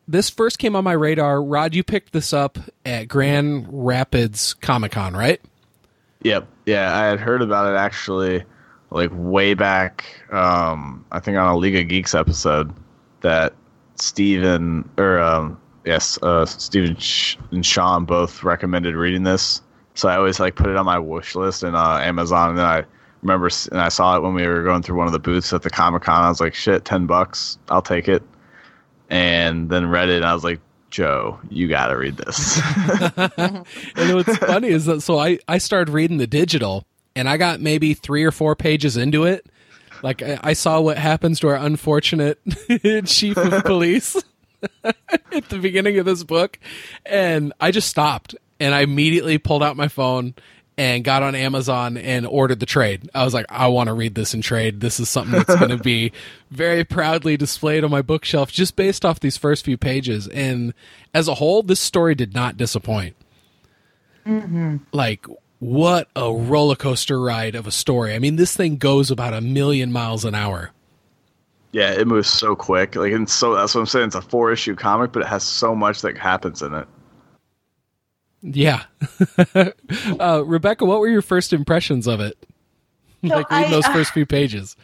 this 0.06 0.28
first 0.30 0.58
came 0.58 0.76
on 0.76 0.84
my 0.84 0.92
radar. 0.92 1.42
Rod, 1.42 1.74
you 1.74 1.82
picked 1.82 2.12
this 2.12 2.32
up 2.32 2.58
at 2.84 3.08
Grand 3.08 3.66
Rapids 3.70 4.54
Comic 4.54 4.92
Con, 4.92 5.14
right? 5.14 5.40
Yep. 6.22 6.46
Yeah, 6.66 6.96
I 6.96 7.06
had 7.06 7.20
heard 7.20 7.42
about 7.42 7.72
it 7.72 7.76
actually, 7.76 8.44
like 8.90 9.10
way 9.12 9.54
back. 9.54 10.04
Um, 10.30 11.04
I 11.12 11.20
think 11.20 11.36
on 11.36 11.46
a 11.46 11.56
League 11.56 11.76
of 11.76 11.88
Geeks 11.88 12.14
episode 12.14 12.72
that 13.20 13.54
Steven 13.96 14.88
or 14.98 15.18
um, 15.18 15.60
yes, 15.84 16.18
uh, 16.22 16.46
Steven 16.46 16.96
and 17.50 17.64
Sean 17.64 18.04
both 18.04 18.42
recommended 18.42 18.94
reading 18.94 19.22
this. 19.22 19.62
So 19.94 20.08
I 20.08 20.16
always 20.16 20.40
like 20.40 20.56
put 20.56 20.68
it 20.68 20.76
on 20.76 20.86
my 20.86 20.98
wish 20.98 21.34
list 21.34 21.62
in 21.62 21.74
uh, 21.74 21.98
Amazon, 22.02 22.50
and 22.50 22.58
then 22.58 22.66
I 22.66 22.84
remember 23.24 23.48
and 23.72 23.80
I 23.80 23.88
saw 23.88 24.16
it 24.16 24.22
when 24.22 24.34
we 24.34 24.46
were 24.46 24.62
going 24.62 24.82
through 24.82 24.96
one 24.96 25.06
of 25.06 25.12
the 25.12 25.18
booths 25.18 25.52
at 25.52 25.62
the 25.62 25.70
Comic 25.70 26.02
Con. 26.02 26.22
I 26.22 26.28
was 26.28 26.40
like, 26.40 26.54
shit, 26.54 26.84
ten 26.84 27.06
bucks, 27.06 27.58
I'll 27.68 27.82
take 27.82 28.06
it. 28.06 28.22
And 29.10 29.68
then 29.68 29.88
read 29.88 30.08
it, 30.08 30.16
and 30.16 30.24
I 30.24 30.34
was 30.34 30.44
like, 30.44 30.60
Joe, 30.90 31.38
you 31.50 31.68
got 31.68 31.88
to 31.88 31.96
read 31.96 32.16
this. 32.16 32.60
And 33.96 34.14
what's 34.14 34.36
funny 34.38 34.68
is 34.68 34.86
that 34.86 35.00
so 35.00 35.18
I 35.18 35.38
I 35.48 35.58
started 35.58 35.92
reading 35.92 36.18
the 36.18 36.26
digital 36.26 36.86
and 37.16 37.28
I 37.28 37.36
got 37.36 37.60
maybe 37.60 37.94
three 37.94 38.24
or 38.24 38.30
four 38.30 38.54
pages 38.54 38.96
into 38.96 39.24
it. 39.24 39.46
Like 40.02 40.22
I, 40.22 40.38
I 40.42 40.52
saw 40.52 40.80
what 40.80 40.98
happens 40.98 41.40
to 41.40 41.48
our 41.48 41.56
unfortunate 41.56 42.38
chief 43.06 43.36
of 43.36 43.64
police 43.64 44.16
at 44.84 45.48
the 45.48 45.58
beginning 45.58 45.98
of 45.98 46.06
this 46.06 46.24
book, 46.24 46.58
and 47.06 47.52
I 47.60 47.70
just 47.70 47.88
stopped 47.88 48.34
and 48.60 48.74
I 48.74 48.80
immediately 48.80 49.38
pulled 49.38 49.62
out 49.62 49.76
my 49.76 49.88
phone 49.88 50.34
and 50.76 51.04
got 51.04 51.22
on 51.22 51.34
Amazon 51.34 51.96
and 51.96 52.26
ordered 52.26 52.60
the 52.60 52.66
trade. 52.66 53.08
I 53.14 53.24
was 53.24 53.32
like, 53.32 53.46
I 53.48 53.68
want 53.68 53.88
to 53.88 53.94
read 53.94 54.14
this 54.14 54.34
in 54.34 54.42
trade. 54.42 54.80
This 54.80 54.98
is 54.98 55.08
something 55.08 55.38
that's 55.38 55.54
going 55.58 55.70
to 55.70 55.82
be 55.82 56.12
very 56.50 56.84
proudly 56.84 57.36
displayed 57.36 57.84
on 57.84 57.90
my 57.90 58.02
bookshelf 58.02 58.50
just 58.50 58.74
based 58.74 59.04
off 59.04 59.20
these 59.20 59.36
first 59.36 59.64
few 59.64 59.76
pages. 59.76 60.26
And 60.28 60.74
as 61.12 61.28
a 61.28 61.34
whole, 61.34 61.62
this 61.62 61.80
story 61.80 62.14
did 62.14 62.34
not 62.34 62.56
disappoint. 62.56 63.14
Mm-hmm. 64.26 64.78
Like, 64.92 65.26
what 65.60 66.08
a 66.16 66.32
roller 66.32 66.76
coaster 66.76 67.20
ride 67.20 67.54
of 67.54 67.66
a 67.66 67.70
story. 67.70 68.14
I 68.14 68.18
mean, 68.18 68.36
this 68.36 68.56
thing 68.56 68.76
goes 68.76 69.10
about 69.10 69.32
a 69.32 69.40
million 69.40 69.92
miles 69.92 70.24
an 70.24 70.34
hour. 70.34 70.72
Yeah, 71.72 71.92
it 71.92 72.06
moves 72.06 72.28
so 72.28 72.54
quick. 72.54 72.96
Like, 72.96 73.12
and 73.12 73.28
so 73.28 73.54
that's 73.54 73.74
what 73.74 73.80
I'm 73.80 73.86
saying. 73.86 74.06
It's 74.06 74.14
a 74.14 74.22
four 74.22 74.52
issue 74.52 74.74
comic, 74.74 75.12
but 75.12 75.22
it 75.22 75.28
has 75.28 75.42
so 75.42 75.74
much 75.74 76.02
that 76.02 76.16
happens 76.16 76.62
in 76.62 76.74
it. 76.74 76.86
Yeah. 78.44 78.84
uh, 80.20 80.44
Rebecca, 80.44 80.84
what 80.84 81.00
were 81.00 81.08
your 81.08 81.22
first 81.22 81.52
impressions 81.52 82.06
of 82.06 82.20
it? 82.20 82.36
like 83.22 83.50
reading 83.50 83.68
I- 83.68 83.70
those 83.70 83.86
uh, 83.86 83.92
first 83.92 84.12
few 84.12 84.26
pages. 84.26 84.76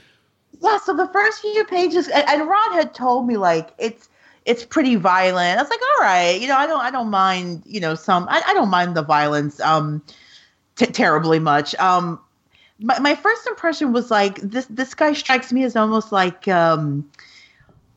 Yeah, 0.63 0.79
so 0.79 0.95
the 0.95 1.09
first 1.09 1.41
few 1.41 1.65
pages, 1.65 2.09
and, 2.09 2.27
and 2.29 2.49
Rod 2.49 2.73
had 2.73 2.93
told 2.95 3.27
me 3.27 3.37
like 3.37 3.71
it's 3.79 4.09
it's 4.45 4.65
pretty 4.65 4.97
violent. 4.97 5.59
I 5.59 5.63
was 5.63 5.71
like, 5.71 5.81
all 5.81 6.05
right, 6.05 6.41
you 6.41 6.49
know, 6.49 6.57
I 6.57 6.67
don't 6.67 6.81
I 6.81 6.91
don't 6.91 7.11
mind, 7.11 7.63
you 7.65 7.81
know, 7.81 7.95
some 7.95 8.27
I, 8.29 8.43
I 8.47 8.55
don't 8.55 8.69
mind 8.71 8.95
the 8.97 9.03
violence 9.03 9.61
um 9.61 10.03
t- 10.77 10.87
terribly 10.87 11.39
much. 11.39 11.75
Um, 11.77 12.19
my 12.79 12.99
my 12.99 13.15
first 13.15 13.47
impression 13.47 13.93
was 13.93 14.11
like 14.11 14.37
this 14.41 14.67
this 14.67 14.95
guy 14.95 15.13
strikes 15.13 15.53
me 15.53 15.65
as 15.65 15.77
almost 15.77 16.13
like 16.13 16.47
um 16.49 17.09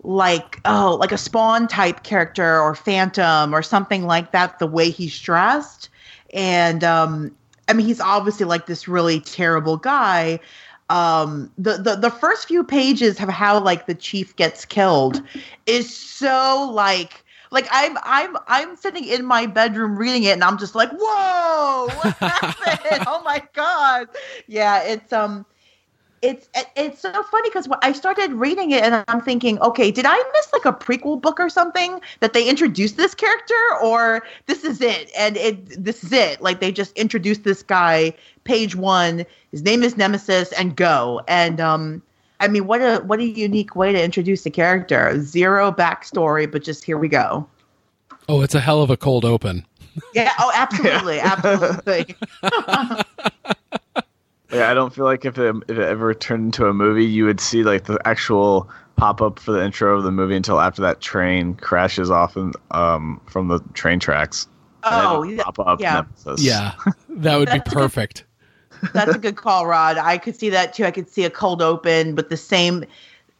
like 0.03 0.59
oh 0.65 0.97
like 0.99 1.11
a 1.11 1.17
spawn 1.17 1.67
type 1.67 2.03
character 2.03 2.59
or 2.59 2.75
phantom 2.75 3.55
or 3.55 3.61
something 3.61 4.05
like 4.05 4.31
that 4.31 4.59
the 4.59 4.67
way 4.67 4.89
he's 4.89 5.17
dressed. 5.19 5.89
And 6.33 6.83
um 6.83 7.35
i 7.69 7.73
mean 7.73 7.85
he's 7.85 8.01
obviously 8.01 8.45
like 8.45 8.65
this 8.65 8.87
really 8.87 9.19
terrible 9.21 9.77
guy. 9.77 10.39
Um 10.89 11.51
the, 11.57 11.77
the 11.77 11.95
the 11.95 12.11
first 12.11 12.47
few 12.47 12.63
pages 12.63 13.19
of 13.21 13.29
how 13.29 13.59
like 13.59 13.87
the 13.87 13.95
chief 13.95 14.35
gets 14.35 14.65
killed 14.65 15.21
is 15.65 15.95
so 15.95 16.69
like 16.73 17.23
like 17.51 17.67
i'm 17.71 17.97
i'm 18.03 18.35
i'm 18.47 18.75
sitting 18.75 19.05
in 19.05 19.23
my 19.25 19.45
bedroom 19.45 19.95
reading 19.97 20.23
it 20.23 20.31
and 20.31 20.43
i'm 20.43 20.57
just 20.57 20.75
like 20.75 20.89
whoa 20.91 21.87
what 21.87 22.13
happened? 22.19 23.05
Oh 23.07 23.21
my 23.23 23.41
god. 23.53 24.09
Yeah 24.47 24.83
it's 24.83 25.13
um 25.13 25.45
it's 26.23 26.47
it's 26.77 27.01
so 27.01 27.11
funny 27.23 27.49
because 27.49 27.67
I 27.81 27.91
started 27.91 28.31
reading 28.31 28.71
it 28.71 28.81
and 28.81 29.03
I'm 29.09 29.19
thinking, 29.19 29.59
okay, 29.59 29.91
did 29.91 30.05
I 30.07 30.15
miss 30.33 30.53
like 30.53 30.65
a 30.65 30.71
prequel 30.71 31.21
book 31.21 31.39
or 31.39 31.49
something 31.49 31.99
that 32.21 32.31
they 32.31 32.47
introduced 32.47 32.95
this 32.95 33.13
character, 33.13 33.61
or 33.83 34.23
this 34.45 34.63
is 34.63 34.81
it, 34.81 35.11
and 35.17 35.35
it 35.35 35.83
this 35.83 36.03
is 36.03 36.13
it, 36.13 36.41
like 36.41 36.61
they 36.61 36.71
just 36.71 36.97
introduced 36.97 37.43
this 37.43 37.61
guy, 37.61 38.13
page 38.45 38.73
one, 38.75 39.25
his 39.51 39.63
name 39.63 39.83
is 39.83 39.97
Nemesis, 39.97 40.53
and 40.53 40.77
go, 40.77 41.21
and 41.27 41.59
um, 41.59 42.01
I 42.39 42.47
mean, 42.47 42.67
what 42.67 42.81
a 42.81 42.99
what 43.05 43.19
a 43.19 43.25
unique 43.25 43.75
way 43.75 43.91
to 43.91 44.01
introduce 44.01 44.45
a 44.45 44.49
character, 44.49 45.19
zero 45.21 45.73
backstory, 45.73 46.49
but 46.49 46.63
just 46.63 46.85
here 46.85 46.97
we 46.97 47.09
go. 47.09 47.47
Oh, 48.29 48.41
it's 48.41 48.55
a 48.55 48.61
hell 48.61 48.81
of 48.81 48.89
a 48.89 48.97
cold 48.97 49.25
open. 49.25 49.65
Yeah, 50.13 50.31
oh, 50.39 50.51
absolutely, 50.55 51.19
absolutely. 51.21 52.15
Yeah, 54.53 54.69
I 54.69 54.73
don't 54.73 54.93
feel 54.93 55.05
like 55.05 55.25
if 55.25 55.37
it, 55.37 55.55
if 55.67 55.77
it 55.77 55.87
ever 55.87 56.13
turned 56.13 56.45
into 56.45 56.67
a 56.67 56.73
movie, 56.73 57.05
you 57.05 57.25
would 57.25 57.39
see 57.39 57.63
like 57.63 57.85
the 57.85 57.99
actual 58.05 58.69
pop 58.95 59.21
up 59.21 59.39
for 59.39 59.51
the 59.51 59.63
intro 59.63 59.97
of 59.97 60.03
the 60.03 60.11
movie 60.11 60.35
until 60.35 60.59
after 60.59 60.81
that 60.83 61.01
train 61.01 61.55
crashes 61.55 62.11
off 62.11 62.37
in, 62.37 62.53
um, 62.71 63.19
from 63.25 63.47
the 63.47 63.59
train 63.73 63.99
tracks. 63.99 64.47
Oh, 64.83 65.23
yeah, 65.23 65.43
pop 65.43 65.59
up 65.59 65.79
yeah. 65.79 66.03
Nemesis. 66.25 66.43
Yeah, 66.45 66.73
that 67.09 67.37
would 67.37 67.47
be 67.47 67.57
That's 67.57 67.69
good- 67.69 67.79
perfect. 67.79 68.25
That's 68.93 69.15
a 69.15 69.19
good 69.19 69.37
call, 69.37 69.65
Rod. 69.65 69.97
I 69.97 70.17
could 70.17 70.35
see 70.35 70.49
that 70.49 70.73
too. 70.73 70.83
I 70.83 70.91
could 70.91 71.07
see 71.09 71.23
a 71.23 71.29
cold 71.29 71.61
open 71.61 72.15
with 72.15 72.29
the 72.29 72.35
same 72.35 72.83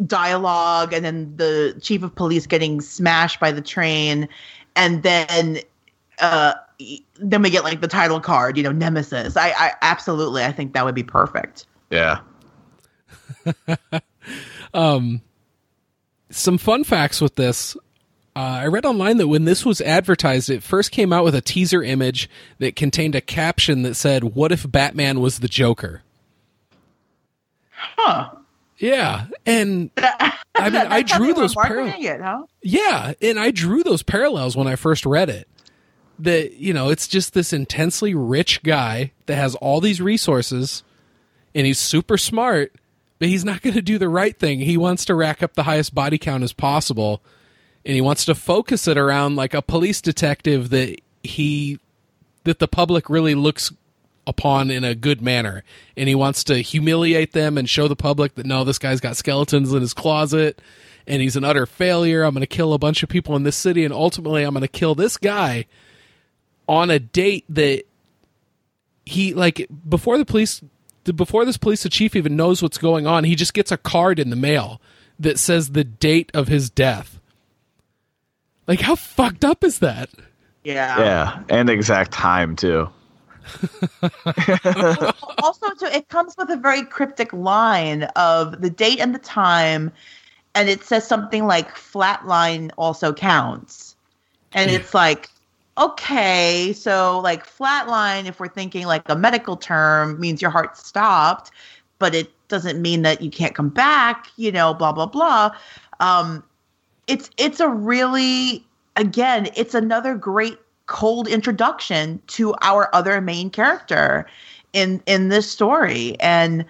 dialogue 0.08 0.94
and 0.94 1.04
then 1.04 1.36
the 1.36 1.78
chief 1.82 2.02
of 2.02 2.16
police 2.16 2.48
getting 2.48 2.82
smashed 2.82 3.40
by 3.40 3.52
the 3.52 3.62
train 3.62 4.28
and 4.76 5.04
then 5.04 5.60
uh 6.20 6.54
then 7.16 7.42
we 7.42 7.50
get 7.50 7.64
like 7.64 7.82
the 7.82 7.88
title 7.88 8.20
card, 8.20 8.58
you 8.58 8.64
know, 8.64 8.72
Nemesis. 8.72 9.38
I, 9.38 9.50
I 9.52 9.74
absolutely 9.82 10.44
I 10.44 10.52
think 10.52 10.74
that 10.74 10.86
would 10.86 10.96
be 10.96 11.04
perfect. 11.04 11.66
Yeah. 11.90 12.20
um, 14.74 15.22
Some 16.30 16.58
fun 16.58 16.84
facts 16.84 17.22
with 17.22 17.36
this. 17.36 17.76
Uh, 18.36 18.40
I 18.64 18.66
read 18.68 18.86
online 18.86 19.18
that 19.18 19.28
when 19.28 19.46
this 19.46 19.64
was 19.64 19.80
advertised, 19.82 20.50
it 20.50 20.64
first 20.64 20.92
came 20.92 21.14
out 21.14 21.24
with 21.24 21.36
a 21.36 21.42
teaser 21.42 21.84
image 21.84 22.28
that 22.58 22.76
contained 22.76 23.14
a 23.14 23.22
caption 23.22 23.84
that 23.84 23.94
said, 23.94 24.24
"What 24.24 24.52
if 24.52 24.70
Batman 24.72 25.20
was 25.20 25.40
the 25.40 25.48
Joker?" 25.48 26.02
Huh. 27.76 28.32
Yeah, 28.78 29.28
and 29.46 29.92
I 29.98 30.70
mean, 30.70 30.76
I 30.76 31.04
drew 31.04 31.34
those 31.36 31.54
parallels. 31.54 31.94
huh? 32.00 32.44
Yeah, 32.64 33.14
and 33.22 33.40
I 33.40 33.52
drew 33.52 33.84
those 33.84 34.02
parallels 34.02 34.58
when 34.58 34.68
I 34.68 34.76
first 34.76 35.06
read 35.06 35.30
it. 35.30 35.48
That 36.20 36.54
you 36.54 36.74
know, 36.74 36.90
it's 36.90 37.08
just 37.08 37.34
this 37.34 37.54
intensely 37.54 38.14
rich 38.14 38.64
guy 38.64 39.12
that 39.26 39.36
has 39.36 39.56
all 39.56 39.82
these 39.82 40.02
resources, 40.02 40.84
and 41.56 41.66
he's 41.66 41.80
super 41.80 42.18
smart, 42.18 42.74
but 43.20 43.30
he's 43.30 43.44
not 43.44 43.62
going 43.62 43.74
to 43.74 43.82
do 43.82 43.98
the 43.98 44.10
right 44.10 44.38
thing. 44.38 44.60
He 44.60 44.78
wants 44.78 45.06
to 45.06 45.16
rack 45.16 45.42
up 45.42 45.54
the 45.54 45.64
highest 45.64 45.96
body 45.96 46.18
count 46.18 46.44
as 46.44 46.54
possible, 46.54 47.22
and 47.84 47.96
he 47.96 48.02
wants 48.02 48.26
to 48.26 48.36
focus 48.36 48.88
it 48.88 48.98
around 48.98 49.36
like 49.36 49.54
a 49.54 49.62
police 49.62 50.02
detective 50.02 50.70
that 50.70 51.02
he 51.24 51.80
that 52.44 52.60
the 52.60 52.68
public 52.68 53.10
really 53.10 53.36
looks 53.36 53.72
upon 54.28 54.70
in 54.72 54.84
a 54.84 54.96
good 54.96 55.22
manner. 55.22 55.64
And 55.98 56.08
he 56.08 56.16
wants 56.16 56.44
to 56.46 56.58
humiliate 56.58 57.34
them 57.34 57.58
and 57.58 57.70
show 57.70 57.88
the 57.88 57.96
public 57.96 58.36
that 58.36 58.46
no 58.46 58.64
this 58.64 58.80
guy's 58.80 59.00
got 59.00 59.18
skeletons 59.18 59.74
in 59.74 59.82
his 59.82 59.94
closet 59.94 60.62
and 61.06 61.22
he's 61.22 61.36
an 61.36 61.44
utter 61.44 61.66
failure. 61.66 62.24
I'm 62.24 62.34
going 62.34 62.42
to 62.42 62.48
kill 62.48 62.74
a 62.74 62.78
bunch 62.78 63.04
of 63.04 63.10
people 63.10 63.36
in 63.36 63.44
this 63.44 63.58
city 63.58 63.84
and 63.84 63.94
ultimately 63.94 64.44
i'm 64.44 64.54
going 64.54 64.62
to 64.62 64.68
kill 64.68 64.96
this 64.96 65.18
guy 65.18 65.66
on 66.68 66.90
a 66.90 67.00
date 67.00 67.46
that 67.50 67.84
he 69.06 69.34
like 69.34 69.68
before 69.88 70.18
the 70.18 70.26
police 70.26 70.62
before 71.16 71.44
this 71.44 71.58
police 71.58 71.86
chief 71.90 72.16
even 72.16 72.36
knows 72.36 72.62
what's 72.64 72.78
going 72.78 73.06
on 73.06 73.24
he 73.26 73.36
just 73.36 73.54
gets 73.54 73.72
a 73.72 73.78
card 73.78 74.20
in 74.20 74.30
the 74.30 74.36
mail 74.36 74.80
that 75.20 75.38
says 75.38 75.72
the 75.72 75.84
date 75.84 76.32
of 76.34 76.48
his 76.48 76.70
death 76.70 77.20
like 78.68 78.80
how 78.80 78.96
fucked 78.96 79.44
up 79.44 79.64
is 79.64 79.80
that 79.80 80.10
Yeah. 80.64 81.00
Yeah. 81.00 81.44
And 81.50 81.70
the 81.70 81.74
exact 81.74 82.12
time 82.12 82.56
too. 82.56 82.90
also 85.44 85.70
too, 85.78 85.86
it 85.86 86.08
comes 86.08 86.36
with 86.38 86.50
a 86.50 86.56
very 86.56 86.84
cryptic 86.84 87.34
line 87.34 88.04
of 88.16 88.62
the 88.62 88.70
date 88.70 89.00
and 89.00 89.14
the 89.14 89.20
time 89.20 89.92
and 90.56 90.70
it 90.70 90.84
says 90.84 91.06
something 91.06 91.46
like 91.46 91.76
flatline 91.76 92.72
also 92.78 93.12
counts 93.12 93.98
and 94.54 94.72
it's 94.72 94.94
like 94.94 95.28
okay 95.78 96.72
so 96.74 97.20
like 97.22 97.46
flatline 97.46 98.26
if 98.26 98.40
we're 98.40 98.48
thinking 98.48 98.86
like 98.86 99.08
a 99.10 99.16
medical 99.16 99.58
term 99.58 100.20
means 100.20 100.42
your 100.42 100.52
heart 100.52 100.78
stopped 100.78 101.52
but 102.00 102.14
it 102.14 102.32
doesn't 102.48 102.82
mean 102.82 103.02
that 103.02 103.22
you 103.22 103.32
can't 103.32 103.56
come 103.56 103.70
back 103.70 104.28
you 104.36 104.52
know 104.52 104.74
blah 104.74 104.92
blah 104.92 105.06
blah. 105.06 105.50
Um 106.00 106.44
it's 107.08 107.30
it's 107.38 107.60
a 107.60 107.68
really 107.68 108.66
again 108.96 109.50
it's 109.56 109.74
another 109.74 110.16
great 110.16 110.58
cold 110.86 111.28
introduction 111.28 112.22
to 112.28 112.54
our 112.62 112.94
other 112.94 113.22
main 113.22 113.50
character 113.50 114.28
in 114.74 115.02
in 115.06 115.30
this 115.30 115.50
story. 115.50 116.20
And 116.20 116.66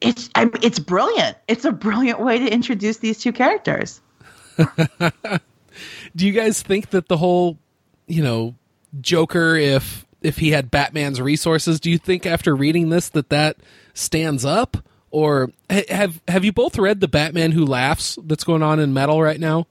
it's 0.00 0.30
I 0.34 0.44
mean, 0.46 0.58
it's 0.62 0.78
brilliant. 0.78 1.36
It's 1.48 1.64
a 1.64 1.72
brilliant 1.72 2.20
way 2.20 2.38
to 2.38 2.48
introduce 2.48 2.98
these 2.98 3.18
two 3.18 3.32
characters. 3.32 4.00
Do 6.16 6.26
you 6.26 6.32
guys 6.32 6.62
think 6.62 6.90
that 6.90 7.08
the 7.08 7.16
whole 7.16 7.58
you 8.06 8.22
know 8.22 8.54
joker 9.00 9.54
if 9.56 10.04
if 10.22 10.38
he 10.38 10.50
had 10.50 10.70
batman's 10.70 11.20
resources 11.20 11.80
do 11.80 11.90
you 11.90 11.98
think 11.98 12.26
after 12.26 12.54
reading 12.54 12.90
this 12.90 13.08
that 13.10 13.28
that 13.30 13.56
stands 13.94 14.44
up? 14.44 14.76
Or 15.10 15.50
have 15.68 16.20
have 16.26 16.44
you 16.44 16.52
both 16.52 16.78
read 16.78 17.00
the 17.00 17.08
batman 17.08 17.52
who 17.52 17.66
laughs 17.66 18.18
that's 18.24 18.44
going 18.44 18.62
on 18.62 18.80
in 18.80 18.94
metal 18.94 19.22
right 19.22 19.38
now? 19.38 19.66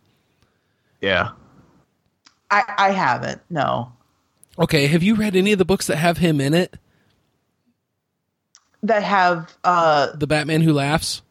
Yeah. 0.99 1.31
i 2.51 2.63
i 2.77 2.91
haven't 2.91 3.41
no. 3.49 3.91
Okay 4.59 4.87
have 4.87 5.01
you 5.01 5.15
read 5.15 5.35
any 5.35 5.51
of 5.51 5.57
the 5.57 5.65
books 5.65 5.87
that 5.87 5.97
have 5.97 6.17
him 6.17 6.39
in 6.39 6.53
it? 6.53 6.75
That 8.83 9.03
have 9.03 9.55
uh 9.63 10.15
the 10.15 10.27
batman 10.27 10.61
who 10.61 10.73
laughs 10.73 11.23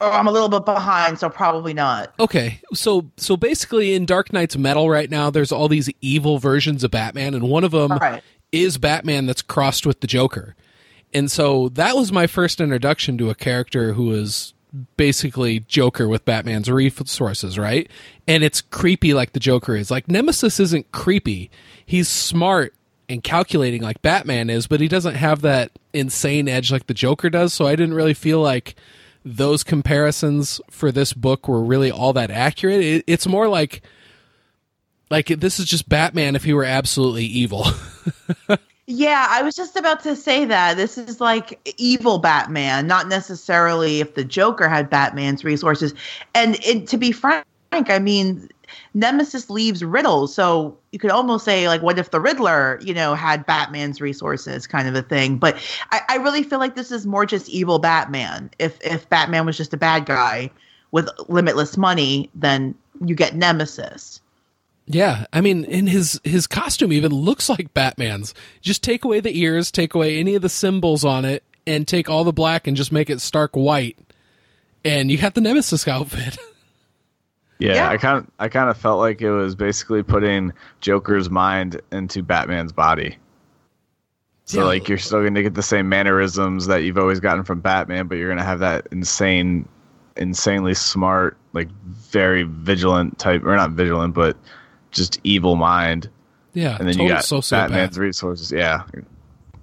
oh, 0.00 0.10
i'm 0.10 0.26
a 0.26 0.30
little 0.32 0.48
bit 0.48 0.64
behind 0.64 1.18
so 1.18 1.28
probably 1.28 1.74
not 1.74 2.12
Okay, 2.20 2.60
so 2.74 3.10
so 3.16 3.36
basically 3.36 3.94
in 3.94 4.04
Dark 4.06 4.32
Nights 4.32 4.56
Metal 4.56 4.88
right 4.90 5.10
now, 5.10 5.30
there's 5.30 5.52
all 5.52 5.68
these 5.68 5.88
evil 6.00 6.38
versions 6.38 6.84
of 6.84 6.90
Batman, 6.90 7.34
and 7.34 7.48
one 7.48 7.64
of 7.64 7.70
them 7.70 7.92
Right. 7.92 8.22
is 8.52 8.78
Batman 8.78 9.26
that's 9.26 9.42
crossed 9.42 9.86
with 9.86 10.00
the 10.00 10.06
Joker. 10.06 10.54
And 11.12 11.30
so 11.30 11.68
that 11.70 11.96
was 11.96 12.12
my 12.12 12.26
first 12.26 12.60
introduction 12.60 13.18
to 13.18 13.30
a 13.30 13.34
character 13.34 13.94
who 13.94 14.04
was 14.06 14.54
basically 14.96 15.60
Joker 15.60 16.06
with 16.06 16.24
Batman's 16.24 16.70
resources, 16.70 17.58
right? 17.58 17.88
And 18.28 18.44
it's 18.44 18.60
creepy 18.60 19.14
like 19.14 19.32
the 19.32 19.40
Joker 19.40 19.74
is. 19.74 19.90
Like 19.90 20.08
Nemesis 20.08 20.60
isn't 20.60 20.92
creepy. 20.92 21.50
He's 21.84 22.08
smart 22.08 22.74
and 23.08 23.24
calculating 23.24 23.82
like 23.82 24.00
Batman 24.02 24.48
is, 24.50 24.68
but 24.68 24.80
he 24.80 24.86
doesn't 24.86 25.16
have 25.16 25.40
that 25.40 25.72
insane 25.92 26.48
edge 26.48 26.70
like 26.70 26.86
the 26.86 26.94
Joker 26.94 27.28
does. 27.30 27.52
So 27.52 27.66
I 27.66 27.74
didn't 27.74 27.94
really 27.94 28.14
feel 28.14 28.40
like 28.40 28.76
those 29.24 29.62
comparisons 29.62 30.60
for 30.70 30.90
this 30.90 31.12
book 31.12 31.48
were 31.48 31.62
really 31.62 31.90
all 31.90 32.12
that 32.14 32.30
accurate. 32.30 32.80
It, 32.80 33.04
it's 33.06 33.26
more 33.26 33.48
like 33.48 33.82
like 35.10 35.26
this 35.26 35.58
is 35.58 35.66
just 35.66 35.88
Batman 35.88 36.36
if 36.36 36.44
he 36.44 36.52
were 36.52 36.64
absolutely 36.64 37.24
evil. 37.24 37.66
Yeah, 38.92 39.28
I 39.30 39.42
was 39.42 39.54
just 39.54 39.76
about 39.76 40.02
to 40.02 40.16
say 40.16 40.44
that. 40.46 40.76
This 40.76 40.98
is 40.98 41.20
like 41.20 41.60
evil 41.78 42.18
Batman, 42.18 42.88
not 42.88 43.06
necessarily 43.06 44.00
if 44.00 44.14
the 44.16 44.24
Joker 44.24 44.68
had 44.68 44.90
Batman's 44.90 45.44
resources. 45.44 45.94
And 46.34 46.56
it, 46.64 46.88
to 46.88 46.98
be 46.98 47.12
frank, 47.12 47.44
I 47.72 48.00
mean, 48.00 48.48
Nemesis 48.94 49.48
leaves 49.50 49.84
riddles. 49.84 50.34
So 50.34 50.76
you 50.90 50.98
could 50.98 51.10
almost 51.10 51.44
say, 51.44 51.68
like, 51.68 51.82
what 51.82 51.98
if 51.98 52.10
the 52.10 52.20
Riddler, 52.20 52.80
you 52.82 52.92
know, 52.92 53.14
had 53.14 53.46
Batman's 53.46 54.00
resources, 54.00 54.66
kind 54.66 54.88
of 54.88 54.94
a 54.94 55.02
thing. 55.02 55.38
But 55.38 55.56
I, 55.90 56.00
I 56.08 56.16
really 56.16 56.42
feel 56.42 56.58
like 56.58 56.74
this 56.74 56.90
is 56.90 57.06
more 57.06 57.26
just 57.26 57.48
evil 57.48 57.78
Batman. 57.78 58.50
If 58.58 58.78
if 58.82 59.08
Batman 59.08 59.46
was 59.46 59.56
just 59.56 59.72
a 59.72 59.76
bad 59.76 60.06
guy 60.06 60.50
with 60.90 61.08
limitless 61.28 61.76
money, 61.76 62.30
then 62.34 62.74
you 63.04 63.14
get 63.14 63.36
Nemesis. 63.36 64.20
Yeah, 64.86 65.26
I 65.32 65.40
mean, 65.40 65.64
and 65.66 65.88
his 65.88 66.20
his 66.24 66.48
costume 66.48 66.92
even 66.92 67.12
looks 67.12 67.48
like 67.48 67.72
Batman's. 67.72 68.34
Just 68.60 68.82
take 68.82 69.04
away 69.04 69.20
the 69.20 69.38
ears, 69.38 69.70
take 69.70 69.94
away 69.94 70.18
any 70.18 70.34
of 70.34 70.42
the 70.42 70.48
symbols 70.48 71.04
on 71.04 71.24
it, 71.24 71.44
and 71.64 71.86
take 71.86 72.10
all 72.10 72.24
the 72.24 72.32
black 72.32 72.66
and 72.66 72.76
just 72.76 72.90
make 72.90 73.08
it 73.08 73.20
stark 73.20 73.52
white, 73.52 73.96
and 74.84 75.08
you 75.10 75.16
got 75.16 75.34
the 75.34 75.40
Nemesis 75.40 75.86
outfit. 75.86 76.38
Yeah, 77.60 77.74
Yeah. 77.74 77.88
I 77.90 77.96
kind 77.96 78.18
of 78.18 78.26
I 78.38 78.48
kind 78.48 78.68
of 78.70 78.76
felt 78.76 78.98
like 78.98 79.20
it 79.22 79.30
was 79.30 79.54
basically 79.54 80.02
putting 80.02 80.52
Joker's 80.80 81.30
mind 81.30 81.80
into 81.92 82.22
Batman's 82.22 82.72
body. 82.72 83.16
So 84.46 84.64
like 84.66 84.88
you're 84.88 84.98
still 84.98 85.20
going 85.20 85.34
to 85.34 85.42
get 85.44 85.54
the 85.54 85.62
same 85.62 85.88
mannerisms 85.88 86.66
that 86.66 86.78
you've 86.78 86.98
always 86.98 87.20
gotten 87.20 87.44
from 87.44 87.60
Batman, 87.60 88.08
but 88.08 88.18
you're 88.18 88.26
going 88.26 88.38
to 88.38 88.44
have 88.44 88.58
that 88.58 88.88
insane 88.90 89.68
insanely 90.16 90.74
smart, 90.74 91.36
like 91.52 91.68
very 91.84 92.42
vigilant 92.42 93.18
type 93.18 93.44
or 93.44 93.54
not 93.54 93.70
vigilant, 93.72 94.14
but 94.14 94.36
just 94.90 95.20
evil 95.22 95.54
mind. 95.54 96.10
Yeah, 96.52 96.76
And 96.80 96.88
then 96.88 96.98
you 96.98 97.06
got 97.06 97.22
sociopath. 97.22 97.68
Batman's 97.68 97.96
resources. 97.98 98.50
Yeah. 98.50 98.82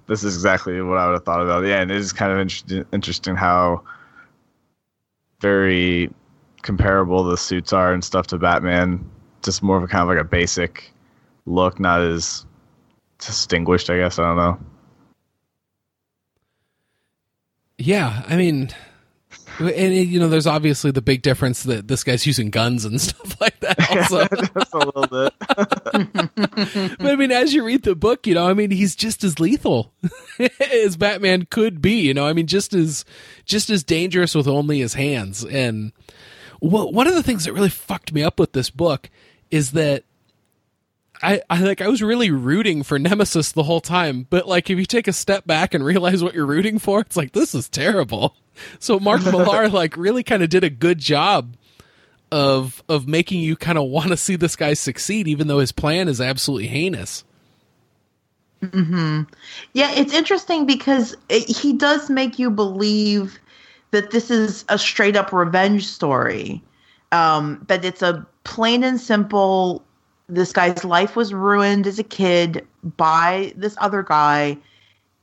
This 0.06 0.24
is 0.24 0.34
exactly 0.34 0.80
what 0.80 0.96
I 0.96 1.04
would 1.06 1.12
have 1.12 1.24
thought 1.24 1.42
about. 1.42 1.66
Yeah, 1.66 1.82
and 1.82 1.90
it 1.90 1.96
is 1.98 2.14
kind 2.14 2.32
of 2.32 2.38
interesting 2.38 2.86
interesting 2.92 3.36
how 3.36 3.82
very 5.40 6.10
comparable 6.62 7.24
the 7.24 7.36
suits 7.36 7.72
are 7.72 7.92
and 7.92 8.04
stuff 8.04 8.26
to 8.28 8.38
Batman. 8.38 9.08
Just 9.42 9.62
more 9.62 9.76
of 9.76 9.82
a 9.82 9.86
kind 9.86 10.02
of 10.02 10.08
like 10.08 10.18
a 10.18 10.28
basic 10.28 10.90
look, 11.46 11.78
not 11.80 12.00
as 12.00 12.44
distinguished, 13.18 13.90
I 13.90 13.98
guess. 13.98 14.18
I 14.18 14.22
don't 14.22 14.36
know. 14.36 14.58
Yeah, 17.78 18.24
I 18.26 18.36
mean, 18.36 18.70
and 19.60 19.94
you 19.94 20.18
know, 20.18 20.28
there's 20.28 20.46
obviously 20.46 20.90
the 20.90 21.02
big 21.02 21.22
difference 21.22 21.62
that 21.64 21.88
this 21.88 22.04
guy's 22.04 22.26
using 22.26 22.50
guns 22.50 22.84
and 22.84 23.00
stuff 23.00 23.40
like 23.40 23.58
that. 23.60 23.90
Also, 23.90 24.26
Just 24.58 24.74
a 24.74 24.78
little 24.78 25.06
bit. 25.06 25.32
but 26.98 27.12
I 27.12 27.16
mean, 27.16 27.32
as 27.32 27.54
you 27.54 27.64
read 27.64 27.82
the 27.82 27.94
book, 27.94 28.26
you 28.26 28.34
know, 28.34 28.48
I 28.48 28.54
mean, 28.54 28.70
he's 28.70 28.94
just 28.94 29.24
as 29.24 29.40
lethal 29.40 29.92
as 30.72 30.96
Batman 30.96 31.46
could 31.50 31.80
be. 31.80 32.00
You 32.00 32.14
know, 32.14 32.26
I 32.26 32.32
mean, 32.32 32.46
just 32.46 32.74
as 32.74 33.04
just 33.44 33.70
as 33.70 33.84
dangerous 33.84 34.34
with 34.34 34.48
only 34.48 34.80
his 34.80 34.94
hands. 34.94 35.44
And 35.44 35.92
wha- 36.60 36.86
one 36.86 37.06
of 37.06 37.14
the 37.14 37.22
things 37.22 37.44
that 37.44 37.52
really 37.52 37.68
fucked 37.68 38.12
me 38.12 38.22
up 38.22 38.38
with 38.38 38.52
this 38.52 38.70
book 38.70 39.10
is 39.50 39.72
that 39.72 40.04
I, 41.22 41.42
I 41.50 41.60
like 41.60 41.80
I 41.80 41.88
was 41.88 42.02
really 42.02 42.30
rooting 42.30 42.82
for 42.82 42.98
Nemesis 42.98 43.52
the 43.52 43.64
whole 43.64 43.80
time, 43.80 44.26
but 44.30 44.46
like 44.46 44.70
if 44.70 44.78
you 44.78 44.86
take 44.86 45.08
a 45.08 45.12
step 45.12 45.46
back 45.46 45.74
and 45.74 45.84
realize 45.84 46.22
what 46.22 46.34
you're 46.34 46.46
rooting 46.46 46.78
for, 46.78 47.00
it's 47.00 47.16
like 47.16 47.32
this 47.32 47.54
is 47.54 47.68
terrible. 47.68 48.36
So 48.78 49.00
Mark 49.00 49.24
Millar 49.24 49.68
like 49.68 49.96
really 49.96 50.22
kind 50.22 50.42
of 50.42 50.48
did 50.48 50.64
a 50.64 50.70
good 50.70 50.98
job 50.98 51.56
of 52.30 52.82
of 52.88 53.08
making 53.08 53.40
you 53.40 53.56
kind 53.56 53.78
of 53.78 53.88
want 53.88 54.08
to 54.08 54.16
see 54.16 54.36
this 54.36 54.56
guy 54.56 54.74
succeed, 54.74 55.26
even 55.26 55.48
though 55.48 55.58
his 55.58 55.72
plan 55.72 56.08
is 56.08 56.20
absolutely 56.20 56.68
heinous. 56.68 57.24
Hmm. 58.72 59.22
Yeah, 59.72 59.92
it's 59.92 60.12
interesting 60.12 60.66
because 60.66 61.16
it, 61.28 61.56
he 61.56 61.74
does 61.74 62.10
make 62.10 62.38
you 62.38 62.50
believe 62.50 63.38
that 63.90 64.10
this 64.10 64.30
is 64.30 64.64
a 64.68 64.78
straight 64.78 65.16
up 65.16 65.32
revenge 65.32 65.86
story. 65.86 66.62
Um, 67.12 67.64
that 67.68 67.84
it's 67.84 68.02
a 68.02 68.26
plain 68.44 68.84
and 68.84 69.00
simple. 69.00 69.82
This 70.28 70.52
guy's 70.52 70.84
life 70.84 71.16
was 71.16 71.32
ruined 71.32 71.86
as 71.86 71.98
a 71.98 72.04
kid 72.04 72.66
by 72.96 73.52
this 73.56 73.76
other 73.80 74.02
guy, 74.02 74.58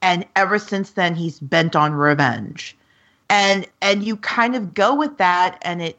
and 0.01 0.25
ever 0.35 0.57
since 0.57 0.91
then 0.91 1.15
he's 1.15 1.39
bent 1.39 1.75
on 1.75 1.93
revenge. 1.93 2.75
And 3.29 3.67
and 3.81 4.03
you 4.03 4.17
kind 4.17 4.55
of 4.55 4.73
go 4.73 4.95
with 4.95 5.17
that, 5.17 5.59
and 5.61 5.81
it 5.81 5.97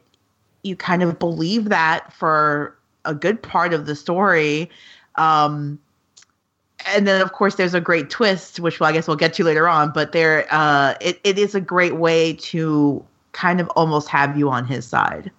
you 0.63 0.75
kind 0.75 1.03
of 1.03 1.19
believe 1.19 1.69
that 1.69 2.11
for 2.11 2.75
a 3.05 3.15
good 3.15 3.41
part 3.41 3.73
of 3.73 3.85
the 3.85 3.95
story. 3.95 4.69
Um, 5.15 5.79
and 6.87 7.07
then 7.07 7.21
of 7.21 7.31
course 7.33 7.55
there's 7.55 7.73
a 7.73 7.81
great 7.81 8.09
twist 8.09 8.59
which 8.59 8.79
well, 8.79 8.89
i 8.89 8.93
guess 8.93 9.07
we'll 9.07 9.17
get 9.17 9.33
to 9.33 9.43
later 9.43 9.67
on 9.67 9.91
but 9.91 10.11
there 10.11 10.45
uh 10.51 10.95
it, 11.01 11.19
it 11.23 11.37
is 11.37 11.55
a 11.55 11.61
great 11.61 11.95
way 11.95 12.33
to 12.33 13.03
kind 13.31 13.59
of 13.59 13.69
almost 13.75 14.07
have 14.09 14.37
you 14.37 14.49
on 14.49 14.65
his 14.65 14.85
side 14.85 15.31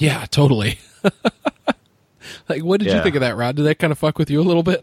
Yeah, 0.00 0.24
totally. 0.30 0.78
like, 2.48 2.64
what 2.64 2.80
did 2.80 2.90
you 2.90 3.02
think 3.02 3.16
of 3.16 3.20
that, 3.20 3.36
Rod? 3.36 3.56
Did 3.56 3.66
that 3.66 3.78
kind 3.78 3.92
of 3.92 3.98
fuck 3.98 4.18
with 4.18 4.30
you 4.30 4.40
a 4.40 4.42
little 4.42 4.62
bit? 4.62 4.82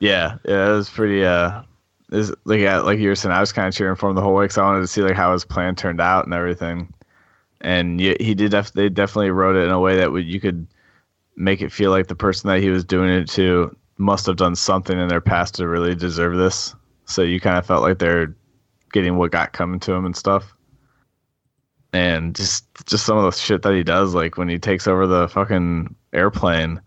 Yeah, 0.00 0.38
yeah, 0.44 0.68
it 0.68 0.72
was 0.72 0.90
pretty. 0.90 1.24
Uh, 1.24 1.62
is 2.10 2.32
like 2.44 2.60
yeah, 2.60 2.78
like 2.78 2.98
you 2.98 3.08
were 3.08 3.14
saying, 3.14 3.32
I 3.32 3.40
was 3.40 3.52
kind 3.52 3.68
of 3.68 3.74
cheering 3.74 3.96
for 3.96 4.10
him 4.10 4.16
the 4.16 4.22
whole 4.22 4.34
way 4.34 4.44
because 4.44 4.58
I 4.58 4.64
wanted 4.64 4.80
to 4.80 4.86
see 4.88 5.02
like 5.02 5.14
how 5.14 5.32
his 5.32 5.44
plan 5.44 5.76
turned 5.76 6.00
out 6.00 6.24
and 6.24 6.34
everything. 6.34 6.92
And 7.60 7.98
y 7.98 8.16
he 8.20 8.34
did. 8.34 8.50
Def- 8.50 8.72
they 8.72 8.88
definitely 8.88 9.30
wrote 9.30 9.56
it 9.56 9.64
in 9.64 9.70
a 9.70 9.80
way 9.80 9.96
that 9.96 10.10
would 10.12 10.26
you 10.26 10.40
could 10.40 10.66
make 11.36 11.60
it 11.60 11.72
feel 11.72 11.90
like 11.90 12.06
the 12.06 12.14
person 12.14 12.48
that 12.48 12.60
he 12.60 12.70
was 12.70 12.84
doing 12.84 13.10
it 13.10 13.28
to 13.30 13.74
must 13.98 14.26
have 14.26 14.36
done 14.36 14.56
something 14.56 14.98
in 14.98 15.08
their 15.08 15.20
past 15.20 15.54
to 15.54 15.68
really 15.68 15.94
deserve 15.94 16.36
this. 16.36 16.74
So 17.06 17.22
you 17.22 17.40
kind 17.40 17.56
of 17.56 17.66
felt 17.66 17.82
like 17.82 17.98
they're 17.98 18.34
getting 18.92 19.16
what 19.16 19.30
got 19.30 19.52
coming 19.52 19.80
to 19.80 19.92
him 19.92 20.04
and 20.04 20.16
stuff. 20.16 20.52
And 21.92 22.34
just 22.34 22.66
just 22.84 23.06
some 23.06 23.16
of 23.16 23.24
the 23.24 23.30
shit 23.30 23.62
that 23.62 23.74
he 23.74 23.82
does, 23.82 24.14
like 24.14 24.36
when 24.36 24.48
he 24.48 24.58
takes 24.58 24.86
over 24.86 25.06
the 25.06 25.28
fucking 25.28 25.94
airplane 26.12 26.80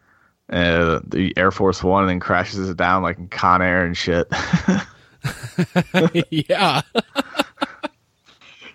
uh, 0.51 0.99
the 1.05 1.33
Air 1.37 1.51
Force 1.51 1.83
One 1.83 2.03
and 2.03 2.09
then 2.09 2.19
crashes 2.19 2.69
it 2.69 2.77
down 2.77 3.03
like 3.03 3.17
in 3.17 3.27
Con 3.27 3.61
Air 3.61 3.85
and 3.85 3.95
shit. 3.95 4.27
yeah. 6.31 6.81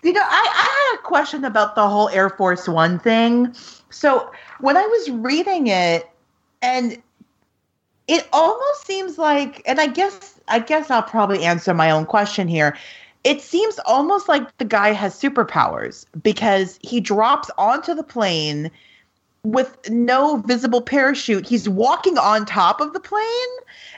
You 0.02 0.12
know, 0.12 0.22
I, 0.22 0.52
I 0.54 0.92
had 0.92 0.98
a 0.98 1.02
question 1.02 1.44
about 1.44 1.74
the 1.74 1.88
whole 1.88 2.08
Air 2.10 2.30
Force 2.30 2.68
One 2.68 2.98
thing. 2.98 3.54
So 3.90 4.30
when 4.60 4.76
I 4.76 4.86
was 4.86 5.10
reading 5.10 5.66
it, 5.68 6.08
and 6.62 7.02
it 8.08 8.28
almost 8.32 8.86
seems 8.86 9.18
like, 9.18 9.62
and 9.66 9.80
I 9.80 9.86
guess 9.86 10.40
I 10.48 10.58
guess 10.58 10.90
I'll 10.90 11.02
probably 11.02 11.44
answer 11.44 11.72
my 11.74 11.90
own 11.90 12.06
question 12.06 12.48
here. 12.48 12.76
It 13.24 13.40
seems 13.40 13.78
almost 13.86 14.28
like 14.28 14.56
the 14.58 14.66
guy 14.66 14.92
has 14.92 15.14
superpowers 15.14 16.04
because 16.22 16.78
he 16.82 17.00
drops 17.00 17.50
onto 17.56 17.94
the 17.94 18.02
plane 18.02 18.70
with 19.44 19.78
no 19.90 20.38
visible 20.38 20.82
parachute. 20.82 21.46
He's 21.46 21.68
walking 21.68 22.18
on 22.18 22.44
top 22.44 22.80
of 22.80 22.92
the 22.92 23.00
plane 23.00 23.24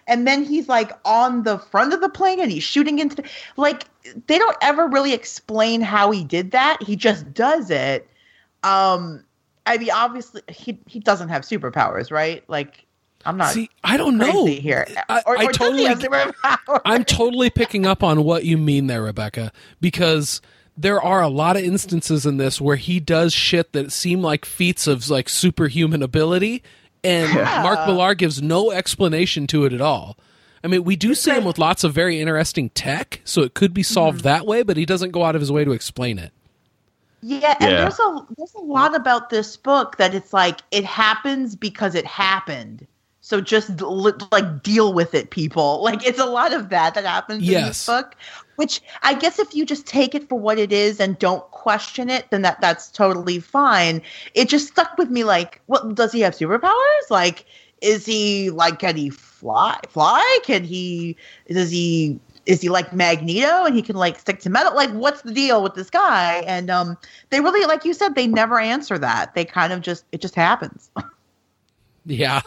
and 0.07 0.27
then 0.27 0.45
he's 0.45 0.69
like 0.69 0.93
on 1.05 1.43
the 1.43 1.59
front 1.59 1.93
of 1.93 2.01
the 2.01 2.09
plane 2.09 2.41
and 2.41 2.51
he's 2.51 2.63
shooting 2.63 2.99
into 2.99 3.17
the, 3.17 3.29
like 3.57 3.85
they 4.27 4.39
don't 4.39 4.57
ever 4.61 4.87
really 4.87 5.13
explain 5.13 5.81
how 5.81 6.11
he 6.13 6.23
did 6.23 6.53
that. 6.53 6.83
He 6.83 6.95
just 6.95 7.33
does 7.35 7.71
it. 7.71 8.09
Um 8.63 9.25
I 9.67 9.79
mean 9.79 9.91
obviously 9.91 10.43
he 10.49 10.79
he 10.87 11.01
doesn't 11.01 11.29
have 11.29 11.43
superpowers, 11.43 12.11
right? 12.11 12.43
Like 12.49 12.87
I'm 13.27 13.37
not 13.37 13.53
See, 13.53 13.69
I 13.83 13.97
don't 13.97 14.19
know. 14.19 14.47
here. 14.47 14.87
I, 15.09 15.23
or, 15.27 15.39
I 15.39 15.47
or 15.47 15.53
does 15.53 15.77
he 15.77 15.85
have 15.85 16.01
totally? 16.01 16.33
I'm 16.85 17.05
totally 17.05 17.51
picking 17.51 17.85
up 17.85 18.03
on 18.03 18.23
what 18.25 18.45
you 18.45 18.57
mean 18.57 18.87
there, 18.87 19.03
Rebecca, 19.03 19.53
because 19.81 20.41
there 20.77 21.03
are 21.03 21.23
a 21.23 21.29
lot 21.29 21.57
of 21.57 21.65
instances 21.65 22.25
in 22.25 22.37
this 22.37 22.61
where 22.61 22.77
he 22.77 23.01
does 23.01 23.33
shit 23.33 23.73
that 23.73 23.91
seem 23.91 24.23
like 24.23 24.45
feats 24.45 24.87
of 24.87 25.09
like 25.11 25.29
superhuman 25.29 26.03
ability, 26.03 26.63
and 27.03 27.33
Mark 27.35 27.87
Millar 27.89 28.15
gives 28.15 28.41
no 28.41 28.71
explanation 28.71 29.47
to 29.49 29.65
it 29.65 29.73
at 29.73 29.81
all. 29.81 30.17
I 30.63 30.69
mean, 30.69 30.85
we 30.85 30.97
do 30.97 31.15
see 31.15 31.33
him 31.33 31.45
with 31.45 31.59
lots 31.59 31.85
of 31.85 31.93
very 31.93 32.21
interesting 32.21 32.71
tech, 32.71 33.21
so 33.25 33.43
it 33.43 33.55
could 33.55 33.75
be 33.75 33.83
solved 33.83 34.19
mm-hmm. 34.19 34.25
that 34.25 34.47
way, 34.47 34.63
but 34.63 34.77
he 34.77 34.85
doesn't 34.85 35.13
go 35.13 35.25
out 35.25 35.35
of 35.35 35.41
his 35.41 35.53
way 35.53 35.65
to 35.65 35.73
explain 35.73 36.19
it. 36.19 36.33
Yeah, 37.29 37.57
and 37.61 37.71
Yeah. 37.73 37.79
there's 37.79 37.99
a 37.99 38.27
there's 38.37 38.55
a 38.55 38.61
lot 38.61 38.95
about 38.95 39.31
this 39.31 39.57
book 39.57 39.97
that 39.97 40.15
it's 40.15 40.33
like 40.33 40.61
it 40.71 40.85
happens 40.85 41.57
because 41.57 41.97
it 41.97 42.07
happened. 42.07 42.87
So 43.21 43.41
just 43.41 43.81
li- 43.81 44.13
like 44.31 44.63
deal 44.63 44.93
with 44.93 45.13
it, 45.13 45.31
people. 45.31 45.81
Like 45.83 46.07
it's 46.07 46.21
a 46.21 46.27
lot 46.27 46.53
of 46.53 46.69
that 46.71 46.95
that 46.95 47.05
happens 47.05 47.43
in 47.49 47.55
this 47.65 47.85
book. 47.85 48.15
Which 48.55 48.81
I 49.03 49.15
guess 49.15 49.41
if 49.41 49.55
you 49.57 49.67
just 49.67 49.87
take 49.87 50.15
it 50.15 50.29
for 50.29 50.39
what 50.39 50.59
it 50.59 50.73
is 50.73 51.01
and 51.01 51.19
don't 51.19 51.43
question 51.51 52.09
it, 52.11 52.31
then 52.31 52.43
that 52.43 52.61
that's 52.61 52.91
totally 52.91 53.41
fine. 53.41 54.03
It 54.35 54.49
just 54.49 54.69
stuck 54.69 54.97
with 54.97 55.11
me. 55.11 55.25
Like, 55.25 55.61
what 55.67 55.97
does 55.97 56.13
he 56.13 56.21
have 56.21 56.35
superpowers? 56.35 57.11
Like, 57.11 57.45
is 57.83 58.07
he 58.07 58.51
like 58.51 58.79
can 58.79 58.97
he 58.97 59.11
fly? 59.11 59.81
Fly? 59.89 60.39
Can 60.45 60.63
he? 60.63 61.17
Does 61.49 61.71
he? 61.73 62.21
Is 62.47 62.61
he 62.61 62.69
like 62.69 62.93
Magneto 62.93 63.65
and 63.65 63.75
he 63.75 63.83
can 63.83 63.97
like 63.97 64.19
stick 64.19 64.39
to 64.41 64.51
metal? 64.51 64.75
Like, 64.75 64.91
what's 64.91 65.23
the 65.23 65.33
deal 65.35 65.63
with 65.63 65.75
this 65.75 65.91
guy? 65.91 66.45
And 66.47 66.71
um, 66.71 66.97
they 67.31 67.41
really, 67.41 67.67
like 67.67 67.85
you 67.85 67.93
said, 67.93 68.15
they 68.15 68.27
never 68.29 68.59
answer 68.59 68.99
that. 68.99 69.35
They 69.35 69.45
kind 69.45 69.73
of 69.73 69.81
just 69.83 70.05
it 70.13 70.21
just 70.21 70.35
happens. 70.35 70.91
Yeah. 72.09 72.43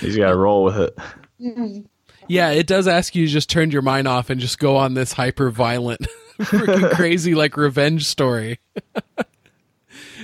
He's 0.00 0.16
got 0.16 0.30
to 0.30 0.36
roll 0.36 0.64
with 0.64 0.76
it. 0.78 0.98
Yeah, 2.28 2.50
it 2.52 2.66
does 2.68 2.86
ask 2.88 3.14
you 3.16 3.26
to 3.26 3.32
just 3.32 3.50
turn 3.50 3.72
your 3.72 3.82
mind 3.82 4.06
off 4.08 4.30
and 4.30 4.40
just 4.40 4.58
go 4.60 4.76
on 4.76 4.94
this 4.94 5.12
hyper 5.12 5.50
violent, 5.50 6.06
freaking 6.38 6.92
crazy 6.92 7.34
like 7.34 7.56
revenge 7.56 8.06
story. 8.06 8.60
it, 8.94 9.12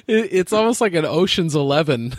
it's 0.07 0.53
almost 0.53 0.81
like 0.81 0.95
an 0.95 1.05
Ocean's 1.05 1.57
Eleven 1.57 2.15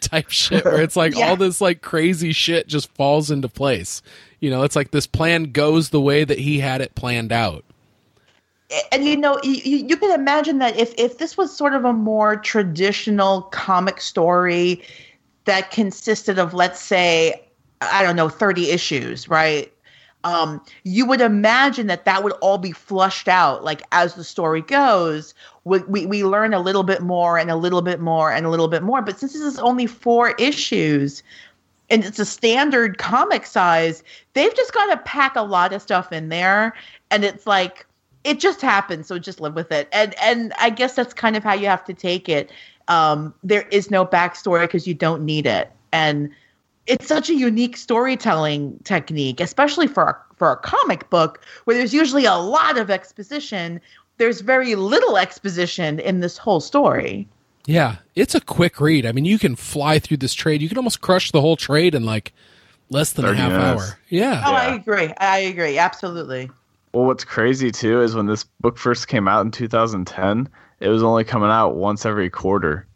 type 0.00 0.30
shit 0.30 0.64
where 0.64 0.80
it's 0.80 0.96
like 0.96 1.16
Yeah. 1.16 1.28
all 1.28 1.36
this 1.36 1.60
like 1.60 1.82
crazy 1.82 2.32
shit 2.32 2.68
just 2.68 2.90
falls 2.94 3.30
into 3.30 3.48
place. 3.48 4.00
You 4.44 4.50
know, 4.50 4.62
it's 4.62 4.76
like 4.76 4.90
this 4.90 5.06
plan 5.06 5.52
goes 5.52 5.88
the 5.88 6.02
way 6.02 6.22
that 6.22 6.38
he 6.38 6.58
had 6.58 6.82
it 6.82 6.94
planned 6.94 7.32
out. 7.32 7.64
and 8.92 9.02
you 9.02 9.16
know 9.16 9.40
you, 9.42 9.78
you 9.78 9.96
can 9.96 10.10
imagine 10.10 10.58
that 10.58 10.76
if 10.76 10.92
if 10.98 11.16
this 11.16 11.38
was 11.38 11.56
sort 11.56 11.72
of 11.72 11.86
a 11.86 11.94
more 11.94 12.36
traditional 12.36 13.40
comic 13.42 14.02
story 14.02 14.82
that 15.46 15.70
consisted 15.70 16.38
of 16.38 16.52
let's 16.52 16.78
say 16.78 17.42
i 17.80 18.02
don't 18.02 18.16
know 18.16 18.28
30 18.28 18.70
issues 18.70 19.28
right 19.28 19.70
um, 20.24 20.62
you 20.84 21.04
would 21.04 21.20
imagine 21.20 21.86
that 21.88 22.06
that 22.06 22.24
would 22.24 22.32
all 22.40 22.56
be 22.56 22.72
flushed 22.72 23.28
out 23.28 23.64
like 23.64 23.82
as 23.92 24.14
the 24.14 24.24
story 24.24 24.62
goes 24.62 25.34
we, 25.64 25.78
we, 25.80 26.06
we 26.06 26.24
learn 26.24 26.52
a 26.52 26.60
little 26.60 26.82
bit 26.82 27.02
more 27.02 27.38
and 27.38 27.50
a 27.50 27.56
little 27.56 27.82
bit 27.82 28.00
more 28.00 28.32
and 28.32 28.44
a 28.44 28.50
little 28.50 28.68
bit 28.68 28.82
more 28.82 29.00
but 29.00 29.18
since 29.18 29.32
this 29.32 29.42
is 29.42 29.58
only 29.58 29.86
four 29.86 30.30
issues 30.32 31.22
and 31.94 32.04
it's 32.04 32.18
a 32.18 32.24
standard 32.24 32.98
comic 32.98 33.46
size 33.46 34.02
they've 34.32 34.54
just 34.56 34.74
got 34.74 34.86
to 34.86 34.96
pack 35.04 35.36
a 35.36 35.42
lot 35.42 35.72
of 35.72 35.80
stuff 35.80 36.10
in 36.10 36.28
there 36.28 36.74
and 37.12 37.24
it's 37.24 37.46
like 37.46 37.86
it 38.24 38.40
just 38.40 38.60
happens 38.60 39.06
so 39.06 39.18
just 39.18 39.40
live 39.40 39.54
with 39.54 39.70
it. 39.70 39.88
And 39.92 40.14
and 40.20 40.52
i 40.58 40.70
guess 40.70 40.94
that's 40.96 41.14
kind 41.14 41.36
of 41.36 41.44
how 41.44 41.54
you 41.54 41.68
have 41.68 41.84
to 41.84 41.94
take 41.94 42.28
it. 42.28 42.50
Um 42.88 43.32
there 43.44 43.68
is 43.70 43.90
no 43.90 44.04
backstory 44.04 44.62
because 44.62 44.88
you 44.88 44.94
don't 44.94 45.24
need 45.24 45.46
it. 45.46 45.70
And 45.92 46.30
it's 46.86 47.06
such 47.06 47.30
a 47.30 47.34
unique 47.34 47.76
storytelling 47.76 48.78
technique 48.82 49.40
especially 49.40 49.86
for 49.86 50.04
a, 50.04 50.16
for 50.36 50.50
a 50.50 50.56
comic 50.56 51.08
book 51.10 51.44
where 51.64 51.76
there's 51.76 51.94
usually 51.94 52.24
a 52.24 52.34
lot 52.36 52.76
of 52.76 52.90
exposition. 52.90 53.80
There's 54.16 54.40
very 54.40 54.74
little 54.74 55.16
exposition 55.16 56.00
in 56.00 56.20
this 56.20 56.38
whole 56.38 56.60
story 56.60 57.28
Yeah, 57.66 57.96
it's 58.14 58.34
a 58.34 58.40
quick 58.40 58.80
read. 58.80 59.06
I 59.06 59.12
mean, 59.12 59.24
you 59.24 59.38
can 59.38 59.56
fly 59.56 59.98
through 59.98 60.18
this 60.18 60.34
trade. 60.34 60.60
You 60.62 60.68
can 60.68 60.76
almost 60.78 61.00
crush 61.00 61.30
the 61.32 61.40
whole 61.40 61.56
trade 61.56 61.94
in 61.94 62.04
like 62.04 62.32
less 62.90 63.12
than 63.12 63.24
a 63.24 63.34
half 63.34 63.50
minutes. 63.52 63.82
hour. 63.90 63.98
Yeah. 64.10 64.42
oh 64.46 64.52
i 64.52 64.74
agree 64.74 65.10
i 65.18 65.38
agree 65.38 65.78
absolutely 65.78 66.50
Well, 66.92 67.06
what's 67.06 67.24
crazy 67.24 67.70
too 67.70 68.02
is 68.02 68.14
when 68.14 68.26
this 68.26 68.44
book 68.60 68.76
first 68.76 69.08
came 69.08 69.26
out 69.26 69.44
in 69.44 69.50
2010, 69.50 70.48
it 70.80 70.88
was 70.88 71.02
only 71.02 71.24
coming 71.24 71.48
out 71.50 71.76
once 71.76 72.04
every 72.04 72.28
quarter. 72.28 72.86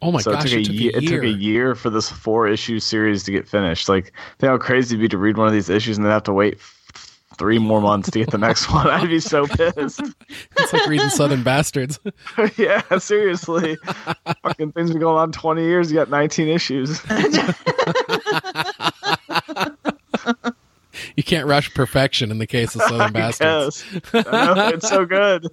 Oh 0.00 0.10
my 0.12 0.20
so 0.20 0.32
gosh, 0.32 0.46
it 0.52 0.64
took, 0.64 0.68
a, 0.68 0.72
ye- 0.72 0.88
it 0.94 1.06
took 1.06 1.22
a 1.22 1.28
year 1.28 1.74
for 1.74 1.90
this 1.90 2.08
four 2.08 2.48
issue 2.48 2.78
series 2.80 3.22
to 3.24 3.32
get 3.32 3.46
finished. 3.48 3.88
Like, 3.88 4.12
think 4.38 4.48
how 4.48 4.56
crazy 4.56 4.94
it'd 4.94 5.02
be 5.02 5.08
to 5.08 5.18
read 5.18 5.36
one 5.36 5.46
of 5.48 5.52
these 5.52 5.68
issues 5.68 5.96
and 5.98 6.04
then 6.06 6.12
have 6.12 6.22
to 6.24 6.32
wait 6.32 6.54
f- 6.54 6.77
three 7.38 7.58
more 7.58 7.80
months 7.80 8.10
to 8.10 8.18
get 8.18 8.30
the 8.30 8.38
next 8.38 8.70
one. 8.72 8.86
I'd 8.88 9.08
be 9.08 9.20
so 9.20 9.46
pissed. 9.46 10.00
It's 10.60 10.72
like 10.72 10.86
reading 10.86 11.08
Southern 11.08 11.42
Bastards. 11.42 11.98
yeah, 12.58 12.82
seriously. 12.98 13.78
Fucking 14.42 14.72
things 14.72 14.90
been 14.90 15.00
going 15.00 15.16
on 15.16 15.32
20 15.32 15.62
years. 15.62 15.90
You 15.90 15.96
got 15.96 16.10
19 16.10 16.48
issues. 16.48 17.00
You 21.16 21.22
can't 21.22 21.46
rush 21.46 21.72
perfection 21.72 22.30
in 22.30 22.38
the 22.38 22.46
case 22.46 22.74
of 22.74 22.82
Southern 22.82 23.12
Bastards. 23.12 23.84
Know, 24.12 24.68
it's 24.74 24.88
so 24.88 25.06
good. 25.06 25.46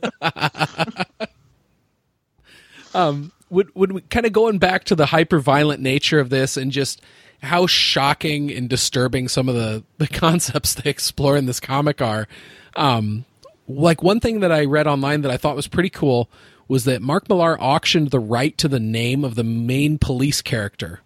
um 2.93 3.31
would 3.49 3.73
would 3.75 3.91
we 3.93 4.01
kind 4.01 4.25
of 4.25 4.33
going 4.33 4.57
back 4.57 4.83
to 4.85 4.95
the 4.95 5.05
hyper 5.05 5.39
violent 5.39 5.81
nature 5.81 6.19
of 6.19 6.29
this 6.29 6.57
and 6.57 6.71
just 6.71 7.01
how 7.45 7.67
shocking 7.67 8.51
and 8.51 8.69
disturbing 8.69 9.27
some 9.27 9.47
of 9.47 9.55
the 9.55 9.83
the 9.97 10.07
concepts 10.19 10.73
they 10.73 10.89
explore 10.89 11.37
in 11.37 11.45
this 11.45 11.59
comic 11.59 12.01
are 12.01 12.27
um 12.75 13.25
like 13.67 14.03
one 14.03 14.19
thing 14.19 14.41
that 14.41 14.51
I 14.51 14.65
read 14.65 14.87
online 14.87 15.21
that 15.21 15.31
I 15.31 15.37
thought 15.37 15.55
was 15.55 15.67
pretty 15.67 15.89
cool 15.89 16.29
was 16.67 16.83
that 16.85 17.01
Mark 17.01 17.29
Millar 17.29 17.59
auctioned 17.61 18.11
the 18.11 18.19
right 18.19 18.57
to 18.57 18.67
the 18.67 18.79
name 18.79 19.23
of 19.23 19.35
the 19.35 19.43
main 19.43 19.97
police 19.97 20.41
character 20.41 21.01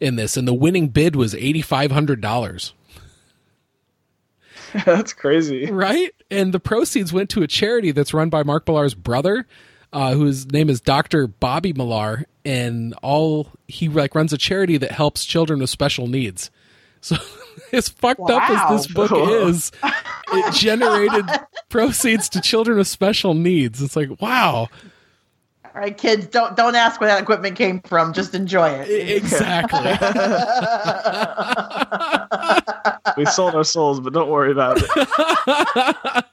in 0.00 0.16
this 0.16 0.36
and 0.36 0.46
the 0.48 0.54
winning 0.54 0.88
bid 0.88 1.14
was 1.16 1.34
$8500 1.34 2.72
That's 4.86 5.12
crazy. 5.12 5.66
right? 5.70 6.14
And 6.30 6.54
the 6.54 6.60
proceeds 6.60 7.12
went 7.12 7.28
to 7.30 7.42
a 7.42 7.46
charity 7.46 7.90
that's 7.90 8.14
run 8.14 8.30
by 8.30 8.42
Mark 8.42 8.66
Millar's 8.66 8.94
brother, 8.94 9.46
uh, 9.92 10.14
whose 10.14 10.50
name 10.50 10.70
is 10.70 10.80
Dr. 10.80 11.26
Bobby 11.26 11.72
Millar, 11.74 12.24
and 12.44 12.94
all 13.02 13.48
he 13.68 13.88
like 13.88 14.14
runs 14.14 14.32
a 14.32 14.38
charity 14.38 14.76
that 14.76 14.92
helps 14.92 15.24
children 15.24 15.60
with 15.60 15.70
special 15.70 16.06
needs. 16.06 16.50
So 17.00 17.16
as 17.72 17.88
fucked 17.88 18.30
up 18.30 18.50
as 18.50 18.86
this 18.86 18.94
book 18.94 19.12
is, 19.14 19.72
it 20.32 20.54
generated 20.54 21.24
proceeds 21.68 22.28
to 22.30 22.40
children 22.40 22.78
with 22.78 22.88
special 22.88 23.34
needs. 23.34 23.82
It's 23.82 23.96
like, 23.96 24.20
wow. 24.20 24.68
all 25.64 25.72
right 25.74 25.96
kids 25.96 26.26
don't 26.26 26.56
don't 26.56 26.74
ask 26.74 27.00
where 27.00 27.10
that 27.10 27.22
equipment 27.22 27.56
came 27.56 27.80
from 27.80 28.12
just 28.12 28.34
enjoy 28.34 28.68
it 28.68 29.16
Exactly. 29.16 29.80
We 33.16 33.24
sold 33.26 33.54
our 33.54 33.64
souls, 33.64 34.00
but 34.00 34.12
don't 34.12 34.30
worry 34.30 34.52
about 34.52 34.78
it. 34.80 36.24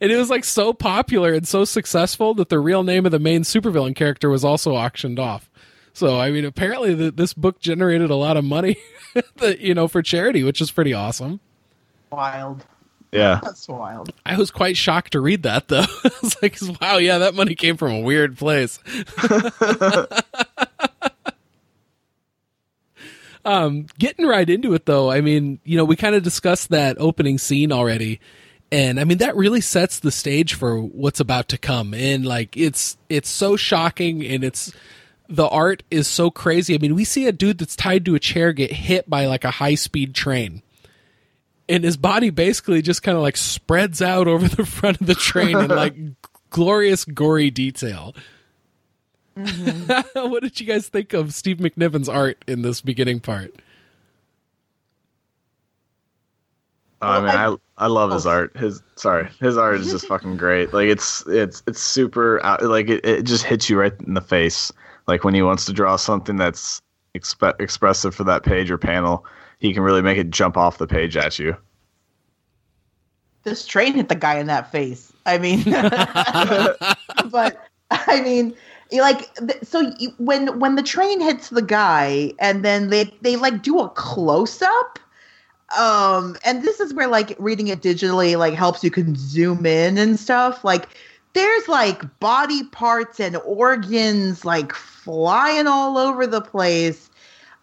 And 0.00 0.10
it 0.10 0.16
was 0.16 0.30
like 0.30 0.44
so 0.44 0.72
popular 0.72 1.32
and 1.32 1.46
so 1.46 1.64
successful 1.64 2.34
that 2.34 2.48
the 2.48 2.58
real 2.58 2.82
name 2.82 3.06
of 3.06 3.12
the 3.12 3.18
main 3.18 3.42
supervillain 3.42 3.94
character 3.94 4.28
was 4.30 4.44
also 4.44 4.74
auctioned 4.74 5.18
off. 5.18 5.50
So 5.92 6.18
I 6.18 6.30
mean, 6.30 6.44
apparently 6.44 6.94
the, 6.94 7.10
this 7.10 7.34
book 7.34 7.60
generated 7.60 8.10
a 8.10 8.14
lot 8.16 8.36
of 8.36 8.44
money, 8.44 8.76
that, 9.36 9.60
you 9.60 9.74
know, 9.74 9.88
for 9.88 10.02
charity, 10.02 10.42
which 10.44 10.60
is 10.60 10.70
pretty 10.70 10.92
awesome. 10.94 11.40
wild 12.12 12.64
Yeah. 13.12 13.40
that's 13.42 13.66
wild 13.68 14.12
I 14.24 14.36
was 14.36 14.50
quite 14.50 14.76
shocked 14.76 15.12
to 15.12 15.20
read 15.20 15.42
that 15.44 15.68
though. 15.68 15.80
I 16.04 16.10
was 16.22 16.36
like, 16.42 16.56
wow, 16.80 16.98
yeah, 16.98 17.18
that 17.18 17.34
money 17.34 17.54
came 17.54 17.76
from 17.76 17.92
a 17.92 18.00
weird 18.00 18.36
place. 18.38 18.78
um, 23.44 23.86
getting 23.98 24.26
right 24.26 24.48
into 24.48 24.74
it 24.74 24.86
though, 24.86 25.10
I 25.10 25.20
mean, 25.20 25.60
you 25.64 25.76
know, 25.76 25.84
we 25.84 25.96
kind 25.96 26.14
of 26.14 26.22
discussed 26.22 26.68
that 26.70 26.96
opening 27.00 27.38
scene 27.38 27.72
already. 27.72 28.20
And 28.70 29.00
I 29.00 29.04
mean 29.04 29.18
that 29.18 29.36
really 29.36 29.60
sets 29.60 29.98
the 29.98 30.10
stage 30.10 30.54
for 30.54 30.80
what's 30.80 31.20
about 31.20 31.48
to 31.48 31.58
come. 31.58 31.94
And 31.94 32.26
like 32.26 32.56
it's 32.56 32.96
it's 33.08 33.28
so 33.28 33.56
shocking 33.56 34.24
and 34.24 34.44
it's 34.44 34.72
the 35.28 35.48
art 35.48 35.82
is 35.90 36.08
so 36.08 36.30
crazy. 36.30 36.74
I 36.74 36.78
mean, 36.78 36.94
we 36.94 37.04
see 37.04 37.26
a 37.26 37.32
dude 37.32 37.58
that's 37.58 37.76
tied 37.76 38.04
to 38.06 38.14
a 38.14 38.20
chair 38.20 38.52
get 38.52 38.72
hit 38.72 39.08
by 39.08 39.26
like 39.26 39.44
a 39.44 39.50
high 39.50 39.74
speed 39.74 40.14
train 40.14 40.62
and 41.68 41.84
his 41.84 41.96
body 41.96 42.30
basically 42.30 42.82
just 42.82 43.02
kind 43.02 43.16
of 43.16 43.22
like 43.22 43.36
spreads 43.36 44.00
out 44.00 44.26
over 44.26 44.48
the 44.48 44.64
front 44.64 45.00
of 45.00 45.06
the 45.06 45.14
train 45.14 45.56
in 45.56 45.68
like 45.68 45.94
glorious 46.50 47.04
gory 47.04 47.50
detail. 47.50 48.14
Mm-hmm. 49.36 50.30
what 50.30 50.42
did 50.42 50.58
you 50.58 50.66
guys 50.66 50.88
think 50.88 51.12
of 51.12 51.34
Steve 51.34 51.58
McNiven's 51.58 52.08
art 52.08 52.42
in 52.46 52.62
this 52.62 52.80
beginning 52.80 53.20
part? 53.20 53.54
I 57.00 57.20
mean, 57.20 57.28
I 57.28 57.56
I 57.78 57.86
love 57.86 58.10
his 58.12 58.26
Oh. 58.26 58.30
art. 58.30 58.56
His 58.56 58.82
sorry, 58.96 59.28
his 59.40 59.56
art 59.56 59.76
is 59.80 59.90
just 59.90 60.06
fucking 60.08 60.36
great. 60.36 60.72
Like 60.74 60.88
it's 60.88 61.24
it's 61.26 61.62
it's 61.66 61.80
super. 61.80 62.44
out- 62.44 62.62
Like 62.62 62.88
it, 62.90 63.04
it 63.04 63.22
just 63.22 63.44
hits 63.44 63.70
you 63.70 63.78
right 63.78 63.94
in 64.06 64.14
the 64.14 64.20
face. 64.20 64.72
Like 65.06 65.24
when 65.24 65.32
he 65.34 65.42
wants 65.42 65.64
to 65.66 65.72
draw 65.72 65.96
something 65.96 66.36
that's 66.36 66.82
expe- 67.16 67.58
expressive 67.60 68.14
for 68.14 68.24
that 68.24 68.42
page 68.42 68.70
or 68.70 68.78
panel, 68.78 69.24
he 69.58 69.72
can 69.72 69.82
really 69.82 70.02
make 70.02 70.18
it 70.18 70.30
jump 70.30 70.56
off 70.56 70.78
the 70.78 70.86
page 70.86 71.16
at 71.16 71.38
you. 71.38 71.56
this 73.44 73.64
train 73.64 73.94
hit 73.94 74.08
the 74.08 74.14
guy 74.14 74.38
in 74.38 74.46
that 74.48 74.70
face. 74.70 75.12
I 75.24 75.38
mean, 75.38 75.62
but 77.30 77.64
I 77.90 78.20
mean, 78.22 78.54
like 78.92 79.30
so 79.62 79.90
when 80.18 80.58
when 80.58 80.74
the 80.74 80.82
train 80.82 81.20
hits 81.20 81.50
the 81.50 81.62
guy 81.62 82.32
and 82.40 82.64
then 82.64 82.88
they 82.90 83.04
they 83.22 83.36
like 83.36 83.62
do 83.62 83.78
a 83.78 83.88
close 83.90 84.60
up. 84.62 84.98
Um, 85.76 86.36
and 86.44 86.62
this 86.62 86.80
is 86.80 86.94
where 86.94 87.08
like 87.08 87.36
reading 87.38 87.68
it 87.68 87.82
digitally 87.82 88.38
like 88.38 88.54
helps 88.54 88.82
you 88.82 88.90
can 88.90 89.14
zoom 89.16 89.66
in 89.66 89.98
and 89.98 90.18
stuff. 90.18 90.64
Like 90.64 90.88
there's 91.34 91.68
like 91.68 92.18
body 92.20 92.64
parts 92.64 93.20
and 93.20 93.36
organs 93.38 94.44
like 94.44 94.72
flying 94.72 95.66
all 95.66 95.98
over 95.98 96.26
the 96.26 96.40
place. 96.40 97.10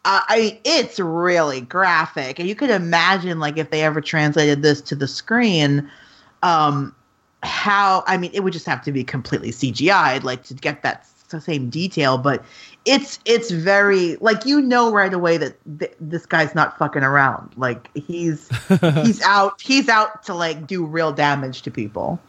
Uh, 0.05 0.21
I 0.27 0.39
mean, 0.39 0.59
it's 0.65 0.99
really 0.99 1.61
graphic, 1.61 2.37
and 2.37 2.47
you 2.47 2.53
could 2.53 2.69
imagine 2.69 3.39
like 3.39 3.57
if 3.57 3.71
they 3.71 3.81
ever 3.81 4.01
translated 4.01 4.61
this 4.61 4.79
to 4.81 4.95
the 4.95 5.07
screen, 5.07 5.89
um, 6.43 6.95
how 7.41 8.03
I 8.05 8.17
mean, 8.17 8.29
it 8.33 8.41
would 8.41 8.53
just 8.53 8.67
have 8.67 8.83
to 8.83 8.91
be 8.91 9.03
completely 9.03 9.49
CGI'd, 9.49 10.23
like 10.23 10.43
to 10.43 10.53
get 10.53 10.83
that 10.83 11.07
same 11.39 11.69
detail. 11.71 12.19
But 12.19 12.45
it's 12.85 13.19
it's 13.25 13.49
very 13.51 14.15
like 14.17 14.45
you 14.45 14.61
know 14.61 14.91
right 14.91 15.13
away 15.13 15.37
that 15.37 15.55
th- 15.79 15.93
this 15.99 16.25
guy's 16.25 16.53
not 16.55 16.77
fucking 16.77 17.03
around. 17.03 17.51
Like 17.57 17.89
he's 17.95 18.49
he's 19.03 19.21
out 19.23 19.59
he's 19.61 19.89
out 19.89 20.23
to 20.23 20.33
like 20.33 20.67
do 20.67 20.85
real 20.85 21.11
damage 21.11 21.61
to 21.63 21.71
people. 21.71 22.19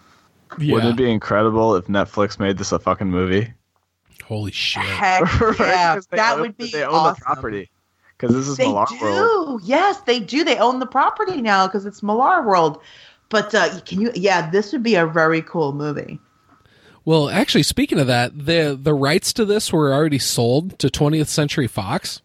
Wouldn't 0.58 0.84
it 0.92 0.96
be 0.96 1.10
incredible 1.10 1.74
if 1.74 1.86
Netflix 1.86 2.38
made 2.38 2.56
this 2.58 2.72
a 2.72 2.78
fucking 2.78 3.10
movie? 3.10 3.52
Holy 4.24 4.52
shit. 4.52 4.82
Heck 4.82 5.22
Right? 5.40 5.58
yeah, 5.60 5.94
'Cause 5.94 6.06
that 6.12 6.34
own- 6.34 6.40
would 6.40 6.56
be 6.56 6.70
They 6.70 6.84
own 6.84 6.94
awesome. 6.94 7.14
the 7.18 7.24
property 7.24 7.70
because 8.16 8.34
this 8.34 8.48
is 8.48 8.56
They 8.56 8.66
Millar 8.66 8.86
do. 8.88 8.98
World. 9.00 9.60
Yes, 9.64 10.00
they 10.02 10.20
do. 10.20 10.42
They 10.44 10.56
own 10.56 10.78
the 10.80 10.86
property 10.86 11.42
now 11.42 11.66
because 11.66 11.84
it's 11.86 12.00
Millarworld. 12.00 12.80
But 13.28 13.54
uh, 13.54 13.80
can 13.80 14.00
you? 14.00 14.12
Yeah, 14.14 14.48
this 14.50 14.72
would 14.72 14.82
be 14.84 14.94
a 14.94 15.04
very 15.06 15.42
cool 15.42 15.72
movie. 15.72 16.18
Well, 17.06 17.30
actually, 17.30 17.62
speaking 17.62 18.00
of 18.00 18.08
that, 18.08 18.36
the 18.36 18.78
the 18.80 18.92
rights 18.92 19.32
to 19.34 19.44
this 19.44 19.72
were 19.72 19.94
already 19.94 20.18
sold 20.18 20.78
to 20.80 20.88
20th 20.88 21.28
Century 21.28 21.68
Fox. 21.68 22.20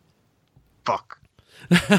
Fuck. 0.83 1.19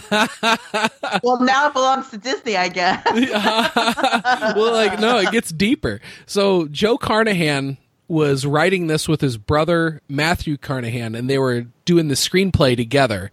well, 1.22 1.40
now 1.40 1.68
it 1.68 1.72
belongs 1.72 2.10
to 2.10 2.18
Disney, 2.18 2.56
I 2.56 2.68
guess. 2.68 3.02
well, 4.56 4.72
like 4.72 4.98
no, 4.98 5.18
it 5.18 5.30
gets 5.30 5.52
deeper. 5.52 6.00
So 6.26 6.66
Joe 6.66 6.98
Carnahan 6.98 7.78
was 8.08 8.44
writing 8.44 8.88
this 8.88 9.08
with 9.08 9.20
his 9.20 9.38
brother 9.38 10.02
Matthew 10.08 10.56
Carnahan, 10.56 11.14
and 11.14 11.30
they 11.30 11.38
were 11.38 11.66
doing 11.84 12.08
the 12.08 12.14
screenplay 12.14 12.76
together. 12.76 13.30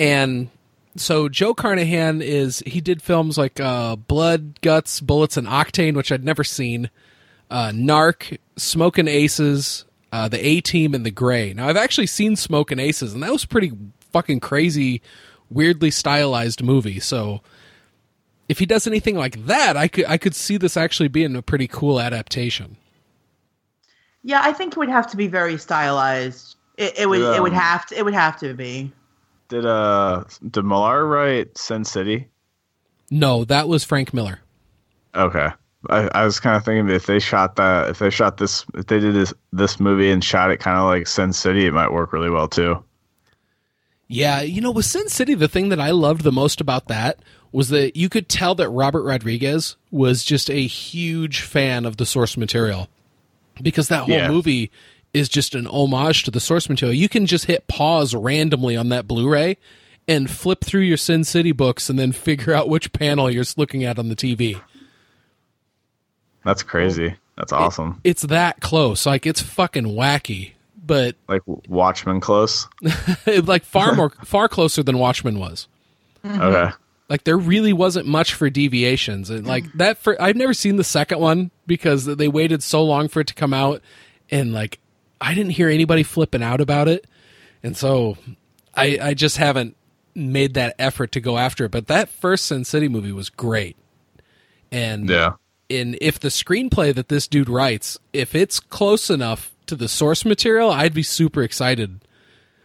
And 0.00 0.48
so 0.96 1.28
Joe 1.28 1.54
Carnahan 1.54 2.22
is 2.22 2.58
he 2.66 2.80
did 2.80 3.02
films 3.02 3.38
like 3.38 3.60
uh, 3.60 3.94
Blood, 3.94 4.60
Guts, 4.62 5.00
Bullets, 5.00 5.36
and 5.36 5.46
Octane, 5.46 5.94
which 5.94 6.10
I'd 6.10 6.24
never 6.24 6.42
seen. 6.42 6.90
Uh, 7.50 7.70
Narc, 7.70 8.38
Smoking 8.60 9.08
Aces, 9.08 9.84
uh, 10.12 10.28
The 10.28 10.44
A 10.44 10.60
Team, 10.60 10.94
and 10.94 11.04
The 11.04 11.10
Gray. 11.10 11.52
Now 11.54 11.68
I've 11.68 11.76
actually 11.76 12.06
seen 12.06 12.36
Smoking 12.36 12.78
Aces, 12.78 13.14
and 13.14 13.22
that 13.22 13.32
was 13.32 13.44
pretty 13.44 13.72
fucking 14.12 14.40
crazy, 14.40 15.02
weirdly 15.48 15.90
stylized 15.90 16.62
movie. 16.62 17.00
So 17.00 17.40
if 18.48 18.58
he 18.58 18.66
does 18.66 18.86
anything 18.86 19.16
like 19.16 19.46
that, 19.46 19.76
I 19.76 19.88
could 19.88 20.04
I 20.06 20.18
could 20.18 20.34
see 20.34 20.56
this 20.56 20.76
actually 20.76 21.08
being 21.08 21.36
a 21.36 21.42
pretty 21.42 21.68
cool 21.68 22.00
adaptation. 22.00 22.76
Yeah, 24.22 24.42
I 24.44 24.52
think 24.52 24.74
it 24.74 24.78
would 24.78 24.90
have 24.90 25.06
to 25.12 25.16
be 25.16 25.26
very 25.26 25.56
stylized. 25.56 26.56
It, 26.76 26.98
it 26.98 27.08
would. 27.08 27.20
It 27.20 27.42
would 27.42 27.52
have 27.52 27.86
to. 27.86 27.98
It 27.98 28.04
would 28.04 28.14
have 28.14 28.38
to 28.40 28.54
be. 28.54 28.92
Did 29.48 29.64
uh 29.64 30.24
did 30.50 30.64
Millar 30.64 31.06
write 31.06 31.56
Sin 31.56 31.84
City? 31.84 32.28
No, 33.10 33.44
that 33.44 33.68
was 33.68 33.84
Frank 33.84 34.12
Miller. 34.12 34.40
Okay. 35.14 35.48
I, 35.88 36.08
I 36.14 36.24
was 36.24 36.40
kind 36.40 36.56
of 36.56 36.64
thinking 36.64 36.88
if 36.94 37.06
they 37.06 37.18
shot 37.20 37.56
that, 37.56 37.88
if 37.90 37.98
they 38.00 38.10
shot 38.10 38.36
this, 38.36 38.66
if 38.74 38.86
they 38.86 39.00
did 39.00 39.14
this 39.14 39.32
this 39.52 39.80
movie 39.80 40.10
and 40.10 40.22
shot 40.22 40.50
it 40.50 40.58
kind 40.58 40.76
of 40.76 40.84
like 40.84 41.06
Sin 41.06 41.32
City, 41.32 41.64
it 41.66 41.72
might 41.72 41.92
work 41.92 42.12
really 42.12 42.28
well 42.30 42.48
too. 42.48 42.82
Yeah, 44.08 44.40
you 44.42 44.60
know, 44.60 44.72
with 44.72 44.86
Sin 44.86 45.08
City, 45.08 45.34
the 45.34 45.48
thing 45.48 45.68
that 45.68 45.80
I 45.80 45.90
loved 45.92 46.22
the 46.22 46.32
most 46.32 46.60
about 46.60 46.88
that 46.88 47.20
was 47.52 47.68
that 47.68 47.96
you 47.96 48.08
could 48.08 48.28
tell 48.28 48.54
that 48.56 48.68
Robert 48.68 49.02
Rodriguez 49.04 49.76
was 49.90 50.24
just 50.24 50.50
a 50.50 50.66
huge 50.66 51.42
fan 51.42 51.86
of 51.86 51.96
the 51.96 52.06
source 52.06 52.36
material 52.36 52.88
because 53.62 53.88
that 53.88 54.04
whole 54.04 54.16
Yeah. 54.16 54.28
movie 54.30 54.70
is 55.14 55.28
just 55.28 55.54
an 55.54 55.66
homage 55.66 56.24
to 56.24 56.30
the 56.30 56.40
source 56.40 56.68
material. 56.68 56.94
You 56.94 57.08
can 57.08 57.26
just 57.26 57.46
hit 57.46 57.66
pause 57.68 58.14
randomly 58.14 58.76
on 58.76 58.88
that 58.90 59.06
Blu-ray 59.08 59.56
and 60.08 60.30
flip 60.30 60.64
through 60.64 60.82
your 60.82 60.96
Sin 60.96 61.22
City 61.24 61.52
books 61.52 61.88
and 61.88 61.98
then 61.98 62.12
figure 62.12 62.52
out 62.52 62.68
which 62.68 62.92
panel 62.92 63.30
you're 63.30 63.44
looking 63.56 63.84
at 63.84 63.98
on 63.98 64.08
the 64.08 64.16
TV. 64.16 64.60
That's 66.44 66.62
crazy. 66.62 67.16
That's 67.36 67.52
awesome. 67.52 68.00
It's 68.04 68.22
that 68.22 68.60
close. 68.60 69.06
Like 69.06 69.26
it's 69.26 69.40
fucking 69.40 69.86
wacky, 69.86 70.52
but 70.84 71.16
like 71.28 71.42
Watchmen 71.46 72.20
close. 72.20 72.68
like 73.26 73.64
far 73.64 73.94
more 73.94 74.10
far 74.24 74.48
closer 74.48 74.82
than 74.82 74.98
Watchmen 74.98 75.38
was. 75.38 75.68
Mm-hmm. 76.24 76.40
Okay. 76.40 76.72
Like 77.08 77.24
there 77.24 77.38
really 77.38 77.72
wasn't 77.72 78.06
much 78.06 78.34
for 78.34 78.50
deviations, 78.50 79.30
and 79.30 79.46
like 79.46 79.64
mm. 79.64 79.72
that. 79.74 79.98
For 79.98 80.20
I've 80.20 80.36
never 80.36 80.54
seen 80.54 80.76
the 80.76 80.84
second 80.84 81.18
one 81.18 81.50
because 81.66 82.04
they 82.04 82.28
waited 82.28 82.62
so 82.62 82.84
long 82.84 83.08
for 83.08 83.20
it 83.20 83.26
to 83.28 83.34
come 83.34 83.52
out, 83.52 83.82
and 84.30 84.52
like 84.52 84.78
I 85.20 85.34
didn't 85.34 85.52
hear 85.52 85.68
anybody 85.68 86.02
flipping 86.02 86.42
out 86.42 86.60
about 86.60 86.86
it, 86.88 87.06
and 87.62 87.76
so 87.76 88.16
I 88.76 88.98
I 89.02 89.14
just 89.14 89.38
haven't 89.38 89.76
made 90.14 90.54
that 90.54 90.76
effort 90.78 91.12
to 91.12 91.20
go 91.20 91.36
after 91.36 91.64
it. 91.64 91.72
But 91.72 91.88
that 91.88 92.08
first 92.10 92.44
Sin 92.44 92.64
City 92.64 92.88
movie 92.88 93.12
was 93.12 93.28
great, 93.28 93.76
and 94.70 95.08
Yeah. 95.08 95.32
And 95.70 95.96
if 96.00 96.18
the 96.18 96.28
screenplay 96.28 96.94
that 96.94 97.08
this 97.08 97.28
dude 97.28 97.48
writes, 97.48 97.98
if 98.12 98.34
it's 98.34 98.60
close 98.60 99.08
enough 99.08 99.54
to 99.66 99.76
the 99.76 99.88
source 99.88 100.24
material, 100.24 100.70
I'd 100.70 100.94
be 100.94 101.02
super 101.02 101.42
excited 101.42 102.04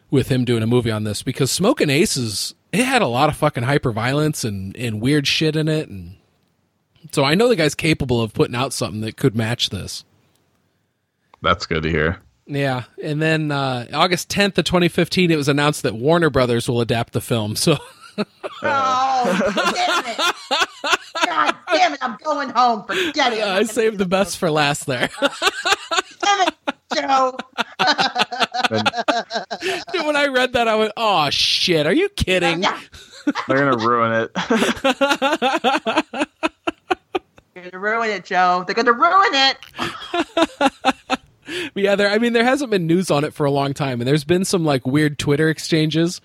with 0.10 0.30
him 0.30 0.46
doing 0.46 0.64
a 0.64 0.68
movie 0.68 0.92
on 0.92 1.04
this 1.04 1.24
because 1.24 1.52
Smoking 1.52 1.90
Aces 1.90 2.56
it 2.72 2.84
had 2.84 3.02
a 3.02 3.08
lot 3.08 3.30
of 3.30 3.38
fucking 3.38 3.64
hyper 3.64 3.92
violence 3.92 4.44
and, 4.44 4.76
and 4.76 5.02
weird 5.02 5.28
shit 5.28 5.56
in 5.56 5.68
it 5.68 5.88
and 5.88 6.16
so 7.12 7.24
I 7.24 7.36
know 7.36 7.48
the 7.48 7.56
guy's 7.56 7.76
capable 7.76 8.22
of 8.22 8.34
putting 8.34 8.56
out 8.56 8.74
something 8.74 9.02
that 9.02 9.16
could 9.16 9.36
match 9.36 9.70
this. 9.70 10.04
That's 11.42 11.66
good 11.66 11.84
to 11.84 11.90
hear. 11.90 12.20
Yeah, 12.48 12.84
and 13.02 13.22
then 13.22 13.52
uh, 13.52 13.88
August 13.94 14.30
10th 14.30 14.58
of 14.58 14.66
2015 14.66 15.32
it 15.32 15.36
was 15.36 15.48
announced 15.48 15.84
that 15.84 15.96
Warner 15.96 16.30
Brothers 16.30 16.68
will 16.68 16.82
adapt 16.82 17.14
the 17.14 17.22
film. 17.22 17.56
So 17.66 17.78
Oh, 18.68 19.52
damn 19.76 20.06
it! 20.08 20.18
God 21.26 21.56
damn 21.72 21.94
it! 21.94 22.00
I'm 22.02 22.18
going 22.24 22.50
home. 22.50 22.84
Forget 22.86 23.34
it. 23.34 23.44
I 23.44 23.62
saved 23.64 24.00
the 24.00 24.06
best 24.06 24.38
for 24.38 24.50
last 24.50 24.88
there. 24.88 25.10
Damn 25.22 26.48
it, 26.48 26.54
Joe. 26.96 27.38
when 30.06 30.16
I 30.16 30.28
read 30.28 30.54
that 30.54 30.68
I 30.68 30.76
went, 30.76 30.94
"Oh 30.98 31.30
shit, 31.30 31.86
are 31.86 31.94
you 31.94 32.10
kidding?" 32.10 32.62
They're 32.62 33.58
gonna 33.58 33.78
ruin 33.78 34.12
it. 34.14 34.34
They're 37.54 37.72
gonna 37.72 37.80
ruin 37.80 38.10
it, 38.10 38.26
Joe. 38.26 38.64
They're 38.66 38.76
gonna 38.76 38.94
ruin 38.94 39.34
it. 39.34 39.58
Yeah, 41.76 41.96
there. 41.96 42.10
I 42.10 42.18
mean, 42.18 42.34
there 42.34 42.44
hasn't 42.44 42.72
been 42.72 42.88
news 42.88 43.12
on 43.12 43.24
it 43.24 43.34
for 43.34 43.46
a 43.46 43.52
long 43.52 43.74
time, 43.74 44.02
and 44.02 44.08
there's 44.08 44.24
been 44.24 44.46
some 44.46 44.66
like 44.66 44.88
weird 44.88 45.20
Twitter 45.20 45.50
exchanges 45.50 46.22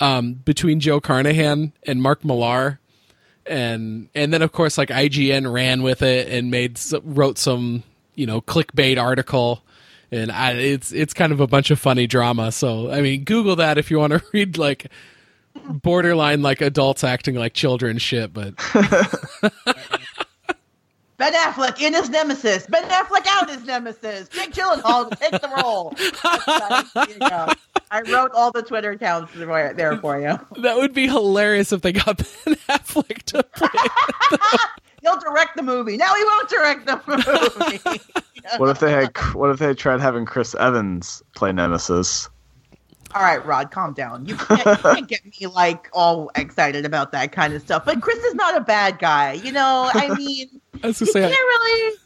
um, 0.00 0.34
between 0.34 0.80
Joe 0.80 1.00
Carnahan 1.00 1.72
and 1.84 2.02
Mark 2.02 2.24
Millar, 2.24 2.80
and 3.46 4.08
and 4.14 4.32
then 4.32 4.42
of 4.42 4.52
course 4.52 4.78
like 4.78 4.88
IGN 4.88 5.52
ran 5.52 5.82
with 5.82 6.02
it 6.02 6.28
and 6.28 6.50
made 6.50 6.80
wrote 7.02 7.38
some 7.38 7.82
you 8.14 8.26
know 8.26 8.40
clickbait 8.40 9.00
article, 9.00 9.62
and 10.10 10.30
I, 10.30 10.52
it's 10.52 10.92
it's 10.92 11.14
kind 11.14 11.32
of 11.32 11.40
a 11.40 11.46
bunch 11.46 11.70
of 11.70 11.78
funny 11.78 12.06
drama. 12.06 12.52
So 12.52 12.90
I 12.90 13.00
mean, 13.00 13.24
Google 13.24 13.56
that 13.56 13.78
if 13.78 13.90
you 13.90 13.98
want 13.98 14.12
to 14.12 14.22
read 14.32 14.58
like 14.58 14.90
borderline 15.68 16.42
like 16.42 16.60
adults 16.60 17.02
acting 17.04 17.34
like 17.34 17.54
children 17.54 17.98
shit, 17.98 18.32
but 18.32 18.54
Ben 21.18 21.32
Affleck 21.32 21.80
in 21.80 21.94
his 21.94 22.08
nemesis. 22.08 22.66
Ben 22.66 22.84
Affleck 22.84 23.26
out 23.26 23.50
his 23.50 23.64
nemesis. 23.64 24.28
Jake 24.28 24.52
Gyllenhaal 24.52 25.10
take 25.18 25.32
the 25.32 25.48
role. 25.62 25.92
There 27.90 28.04
you 28.04 28.12
go. 28.12 28.18
I 28.18 28.22
wrote 28.22 28.32
all 28.34 28.52
the 28.52 28.62
Twitter 28.62 28.90
accounts 28.90 29.32
there 29.34 29.74
there 29.74 29.96
for 29.98 30.18
you. 30.20 30.38
that 30.62 30.76
would 30.76 30.94
be 30.94 31.06
hilarious 31.06 31.72
if 31.72 31.82
they 31.82 31.92
got 31.92 32.18
Ben 32.18 32.54
Affleck 32.68 33.22
to 33.24 33.42
play. 33.42 33.68
He'll 35.02 35.18
direct 35.20 35.56
the 35.56 35.62
movie. 35.62 35.96
No, 35.96 36.12
he 36.14 36.24
won't 36.24 36.48
direct 36.48 36.86
the 36.86 37.00
movie. 37.06 38.10
What 38.58 38.70
if 38.70 38.80
they 38.80 38.90
had? 38.90 39.16
What 39.34 39.50
if 39.50 39.58
they 39.58 39.72
tried 39.74 40.00
having 40.00 40.24
Chris 40.24 40.54
Evans 40.56 41.22
play 41.34 41.52
Nemesis? 41.52 42.28
all 43.14 43.22
right, 43.22 43.44
Rod, 43.44 43.70
calm 43.70 43.94
down. 43.94 44.26
You 44.26 44.36
can't, 44.36 44.66
you 44.66 44.76
can't 44.76 45.08
get 45.08 45.24
me 45.24 45.46
like 45.46 45.88
all 45.92 46.30
excited 46.34 46.84
about 46.84 47.12
that 47.12 47.32
kind 47.32 47.54
of 47.54 47.62
stuff. 47.62 47.84
But 47.84 48.02
Chris 48.02 48.18
is 48.18 48.34
not 48.34 48.56
a 48.56 48.60
bad 48.60 48.98
guy. 48.98 49.34
You 49.34 49.52
know, 49.52 49.90
I 49.92 50.14
mean, 50.14 50.60
I 50.82 50.88
was 50.88 51.00
you 51.00 51.06
say 51.06 51.22
can't 51.22 51.32
really 51.32 51.96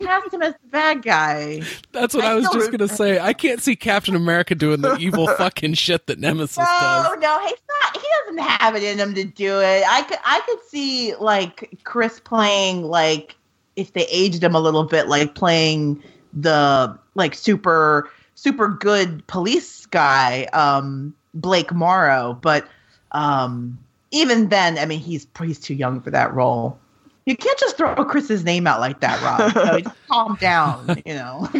cast 0.00 0.32
him 0.32 0.42
as 0.42 0.54
the 0.54 0.68
bad 0.68 1.02
guy. 1.02 1.62
That's 1.92 2.14
what 2.14 2.24
I 2.24 2.32
I, 2.32 2.34
was 2.34 2.48
just 2.52 2.70
gonna 2.70 2.88
say. 2.88 3.18
I 3.18 3.32
can't 3.32 3.60
see 3.60 3.76
Captain 3.76 4.14
America 4.14 4.54
doing 4.54 4.80
the 4.80 4.96
evil 4.96 5.26
fucking 5.38 5.74
shit 5.74 6.06
that 6.06 6.18
Nemesis 6.18 6.58
No, 6.58 6.64
does. 6.64 7.18
no, 7.20 7.40
he's 7.40 7.58
not. 7.82 7.96
He 7.96 8.08
doesn't 8.26 8.38
have 8.42 8.76
it 8.76 8.82
in 8.82 8.98
him 8.98 9.14
to 9.14 9.24
do 9.24 9.60
it. 9.60 9.84
I 9.88 10.02
could, 10.02 10.18
I 10.24 10.40
could 10.46 10.58
see 10.68 11.14
like 11.16 11.78
Chris 11.84 12.20
playing 12.20 12.84
like 12.84 13.36
if 13.76 13.92
they 13.92 14.06
aged 14.06 14.42
him 14.42 14.54
a 14.54 14.60
little 14.60 14.84
bit, 14.84 15.08
like 15.08 15.34
playing 15.34 16.02
the 16.32 16.98
like 17.14 17.34
super 17.34 18.10
super 18.34 18.68
good 18.68 19.26
police 19.26 19.86
guy, 19.86 20.44
um, 20.52 21.14
Blake 21.34 21.72
Morrow. 21.72 22.38
But 22.40 22.66
um, 23.12 23.78
even 24.10 24.48
then, 24.48 24.78
I 24.78 24.86
mean, 24.86 25.00
he's 25.00 25.26
he's 25.38 25.58
too 25.58 25.74
young 25.74 26.00
for 26.00 26.10
that 26.10 26.32
role. 26.34 26.78
You 27.26 27.36
can't 27.36 27.58
just 27.58 27.76
throw 27.76 27.94
Chris's 28.04 28.42
name 28.44 28.66
out 28.66 28.80
like 28.80 29.00
that, 29.00 29.22
Rob. 29.22 29.52
So 29.52 29.78
just 29.80 29.94
calm 30.08 30.36
down, 30.40 31.02
you 31.06 31.14
know. 31.14 31.48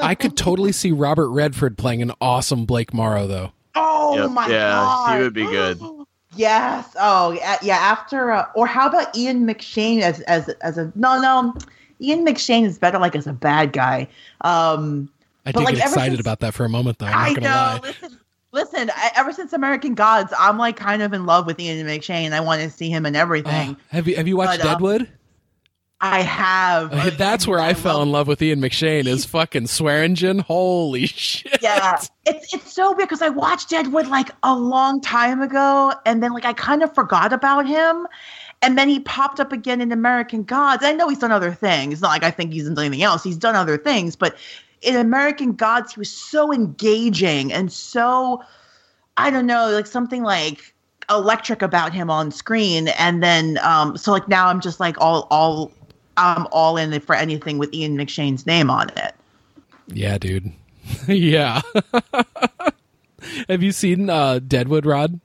I 0.00 0.14
could 0.14 0.36
totally 0.36 0.70
see 0.72 0.92
Robert 0.92 1.28
Redford 1.30 1.76
playing 1.76 2.02
an 2.02 2.12
awesome 2.20 2.64
Blake 2.66 2.94
Morrow, 2.94 3.26
though. 3.26 3.52
Oh 3.74 4.16
Yep, 4.16 4.30
my 4.30 4.46
yeah, 4.48 4.70
god, 4.70 5.16
he 5.16 5.22
would 5.22 5.34
be 5.34 5.44
good. 5.44 5.80
Yes. 6.34 6.96
Oh, 6.98 7.32
yeah. 7.32 7.58
yeah 7.62 7.76
after, 7.76 8.30
uh, 8.32 8.46
or 8.54 8.66
how 8.66 8.88
about 8.88 9.14
Ian 9.14 9.46
McShane 9.46 10.00
as 10.00 10.20
as 10.22 10.48
as 10.62 10.78
a 10.78 10.90
no 10.94 11.20
no, 11.20 11.54
Ian 12.00 12.24
McShane 12.24 12.64
is 12.64 12.78
better 12.78 12.98
like 12.98 13.14
as 13.14 13.26
a 13.26 13.34
bad 13.34 13.74
guy. 13.74 14.08
Um, 14.40 15.10
I 15.44 15.52
did 15.52 15.62
like, 15.62 15.74
get 15.74 15.84
excited 15.88 16.12
since- 16.16 16.20
about 16.20 16.40
that 16.40 16.54
for 16.54 16.64
a 16.64 16.70
moment, 16.70 16.98
though. 17.00 17.04
I'm 17.04 17.14
I 17.14 17.28
not 17.32 17.34
gonna 17.34 17.48
know. 17.48 17.54
lie. 17.54 17.80
Listen, 17.82 18.18
listen. 18.52 18.90
I, 18.94 19.10
ever 19.16 19.32
since 19.32 19.52
American 19.52 19.94
Gods, 19.94 20.32
I'm 20.38 20.58
like 20.58 20.76
kind 20.76 21.02
of 21.02 21.12
in 21.12 21.26
love 21.26 21.46
with 21.46 21.58
Ian 21.58 21.86
McShane. 21.86 22.32
I 22.32 22.40
want 22.40 22.62
to 22.62 22.70
see 22.70 22.88
him 22.90 23.06
in 23.06 23.16
everything. 23.16 23.76
Oh, 23.78 23.82
have 23.88 24.06
you 24.08 24.16
have 24.16 24.28
you 24.28 24.36
watched 24.36 24.60
But, 24.60 24.66
uh, 24.66 24.72
Deadwood? 24.72 25.08
I 26.04 26.22
have. 26.22 26.92
Uh, 26.92 27.10
That's 27.16 27.46
where 27.46 27.60
I 27.60 27.74
fell 27.74 28.02
in 28.02 28.10
love 28.10 28.26
with 28.26 28.42
Ian 28.42 28.60
McShane. 28.60 29.06
Is 29.06 29.24
fucking 29.24 29.64
Swearengen. 29.64 30.40
Holy 30.40 31.06
shit! 31.06 31.62
yeah 31.62 32.00
it's 32.26 32.52
it's 32.54 32.72
so 32.72 32.88
weird 32.90 33.08
because 33.08 33.22
i 33.22 33.28
watched 33.28 33.70
deadwood 33.70 34.06
like 34.08 34.30
a 34.42 34.54
long 34.54 35.00
time 35.00 35.40
ago 35.42 35.92
and 36.06 36.22
then 36.22 36.32
like 36.32 36.44
i 36.44 36.52
kind 36.52 36.82
of 36.82 36.92
forgot 36.94 37.32
about 37.32 37.66
him 37.66 38.06
and 38.62 38.76
then 38.78 38.88
he 38.88 39.00
popped 39.00 39.40
up 39.40 39.52
again 39.52 39.80
in 39.80 39.90
american 39.92 40.42
gods 40.44 40.84
i 40.84 40.92
know 40.92 41.08
he's 41.08 41.18
done 41.18 41.32
other 41.32 41.52
things 41.52 41.94
it's 41.94 42.02
not 42.02 42.08
like 42.08 42.22
i 42.24 42.30
think 42.30 42.52
he's 42.52 42.68
done 42.68 42.78
anything 42.78 43.02
else 43.02 43.22
he's 43.24 43.36
done 43.36 43.54
other 43.56 43.76
things 43.76 44.14
but 44.16 44.36
in 44.82 44.96
American 44.96 45.52
Gods, 45.52 45.94
he 45.94 46.00
was 46.00 46.10
so 46.10 46.52
engaging 46.52 47.52
and 47.52 47.72
so, 47.72 48.42
I 49.16 49.30
don't 49.30 49.46
know, 49.46 49.70
like 49.70 49.86
something 49.86 50.22
like 50.22 50.74
electric 51.08 51.62
about 51.62 51.92
him 51.92 52.10
on 52.10 52.30
screen. 52.30 52.88
And 52.88 53.22
then, 53.22 53.58
um, 53.62 53.96
so 53.96 54.12
like 54.12 54.28
now 54.28 54.48
I'm 54.48 54.60
just 54.60 54.80
like 54.80 55.00
all, 55.00 55.26
all, 55.30 55.72
I'm 56.16 56.46
all 56.52 56.76
in 56.76 56.98
for 57.00 57.14
anything 57.14 57.58
with 57.58 57.72
Ian 57.72 57.96
McShane's 57.96 58.46
name 58.46 58.70
on 58.70 58.90
it. 58.90 59.14
Yeah, 59.88 60.18
dude. 60.18 60.52
yeah. 61.08 61.60
have 63.48 63.62
you 63.62 63.72
seen 63.72 64.10
uh, 64.10 64.40
Deadwood, 64.40 64.84
Rod? 64.84 65.20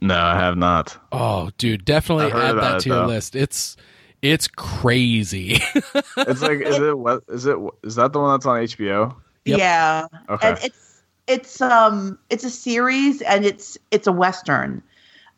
No, 0.00 0.18
I 0.18 0.34
have 0.34 0.56
not. 0.56 0.98
Oh, 1.12 1.50
dude, 1.56 1.84
definitely 1.84 2.26
add 2.26 2.50
about 2.50 2.60
that 2.60 2.76
it, 2.76 2.80
to 2.80 2.88
your 2.90 2.98
though. 2.98 3.06
list. 3.06 3.34
It's 3.34 3.76
it's 4.24 4.48
crazy. 4.48 5.60
It's 6.16 6.40
like, 6.40 6.60
is 6.60 6.78
it 6.78 6.98
what? 6.98 7.22
Is 7.28 7.44
it? 7.44 7.58
Is 7.82 7.96
that 7.96 8.12
the 8.12 8.20
one 8.20 8.30
that's 8.32 8.46
on 8.46 8.58
HBO? 8.60 9.14
Yep. 9.44 9.58
Yeah. 9.58 10.06
Okay. 10.30 10.48
And 10.48 10.58
it's 10.62 11.02
it's 11.26 11.60
um 11.60 12.18
it's 12.30 12.44
a 12.44 12.50
series 12.50 13.20
and 13.22 13.44
it's 13.44 13.76
it's 13.90 14.06
a 14.06 14.12
western. 14.12 14.82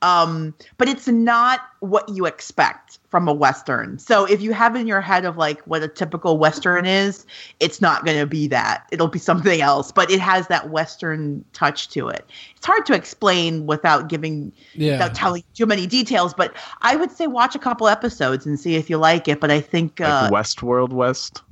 Um 0.02 0.54
but 0.78 0.88
it's 0.88 1.08
not 1.08 1.60
what 1.80 2.08
you 2.08 2.26
expect 2.26 2.98
from 3.08 3.28
a 3.28 3.32
western. 3.32 3.98
So 3.98 4.24
if 4.24 4.42
you 4.42 4.52
have 4.52 4.74
in 4.74 4.86
your 4.86 5.00
head 5.00 5.24
of 5.24 5.36
like 5.36 5.60
what 5.62 5.82
a 5.82 5.88
typical 5.88 6.38
western 6.38 6.86
is, 6.86 7.24
it's 7.60 7.80
not 7.80 8.04
going 8.04 8.18
to 8.18 8.26
be 8.26 8.48
that. 8.48 8.84
It'll 8.90 9.08
be 9.08 9.18
something 9.18 9.60
else, 9.60 9.92
but 9.92 10.10
it 10.10 10.18
has 10.20 10.48
that 10.48 10.70
western 10.70 11.44
touch 11.52 11.88
to 11.90 12.08
it. 12.08 12.28
It's 12.56 12.66
hard 12.66 12.84
to 12.86 12.94
explain 12.94 13.66
without 13.66 14.08
giving 14.08 14.52
yeah. 14.74 14.92
without 14.92 15.14
telling 15.14 15.44
too 15.54 15.66
many 15.66 15.86
details, 15.86 16.34
but 16.34 16.54
I 16.82 16.96
would 16.96 17.10
say 17.12 17.26
watch 17.26 17.54
a 17.54 17.58
couple 17.60 17.86
episodes 17.88 18.44
and 18.44 18.58
see 18.58 18.74
if 18.74 18.90
you 18.90 18.96
like 18.98 19.28
it, 19.28 19.40
but 19.40 19.50
I 19.50 19.60
think 19.60 20.00
uh 20.00 20.28
Like 20.30 20.44
Westworld 20.44 20.90
West. 20.92 21.42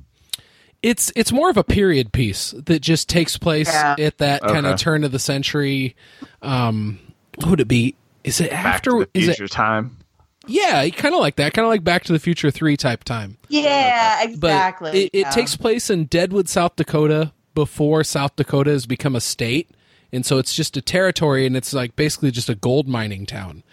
It's 0.81 1.11
it's 1.15 1.31
more 1.31 1.49
of 1.49 1.57
a 1.57 1.63
period 1.63 2.11
piece 2.11 2.51
that 2.65 2.81
just 2.81 3.09
takes 3.09 3.37
place 3.37 3.67
Yeah. 3.71 3.95
at 3.97 4.17
that 4.19 4.41
kind 4.43 4.65
of 4.67 4.77
turn 4.77 5.03
of 5.03 5.11
the 5.11 5.19
century. 5.19 5.95
Um, 6.43 6.99
what 7.37 7.49
would 7.49 7.59
it 7.59 7.67
be? 7.67 7.95
Is 8.23 8.39
it 8.41 8.51
Back 8.51 8.65
after? 8.65 8.91
to 8.91 8.99
the 9.11 9.19
is 9.19 9.27
it? 9.29 9.37
future 9.37 9.51
time. 9.51 9.97
Yeah, 10.47 10.87
kind 10.89 11.13
of 11.13 11.21
like 11.21 11.35
that. 11.37 11.53
Kind 11.53 11.65
of 11.65 11.69
like 11.69 11.83
Back 11.83 12.03
to 12.05 12.13
the 12.13 12.19
Future 12.19 12.51
Three 12.51 12.77
type 12.77 13.03
time. 13.03 13.37
yeah, 13.49 14.25
But 14.25 14.31
exactly. 14.31 14.89
it, 15.05 15.09
it 15.13 15.19
yeah. 15.19 15.29
takes 15.29 15.55
place 15.55 15.89
in 15.89 16.05
Deadwood, 16.05 16.49
South 16.49 16.75
Dakota, 16.75 17.31
before 17.53 18.03
South 18.03 18.35
Dakota 18.35 18.71
has 18.71 18.85
become 18.85 19.15
a 19.15 19.21
state, 19.21 19.69
and 20.11 20.25
so 20.25 20.37
it's 20.37 20.53
just 20.53 20.77
a 20.77 20.81
territory, 20.81 21.45
and 21.45 21.55
it's 21.55 21.73
like 21.73 21.95
basically 21.95 22.31
just 22.31 22.49
a 22.49 22.55
gold 22.55 22.87
mining 22.87 23.25
town. 23.25 23.63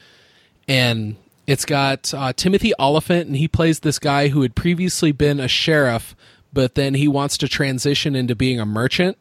And 0.68 1.16
it's 1.46 1.64
got 1.64 2.14
uh, 2.14 2.32
Timothy 2.35 2.72
Olyphant, 2.78 3.26
and 3.26 3.37
he 3.37 3.48
plays 3.48 3.80
this 3.80 3.98
guy 3.98 4.28
who 4.28 4.42
had 4.42 4.54
previously 4.54 5.12
been 5.12 5.40
a 5.40 5.48
sheriff, 5.48 6.14
but 6.52 6.76
then 6.76 6.94
he 6.94 7.08
wants 7.08 7.37
to 7.38 7.48
transition 7.48 8.14
into 8.14 8.35
being 8.35 8.61
a 8.61 8.66
merchant. 8.66 9.18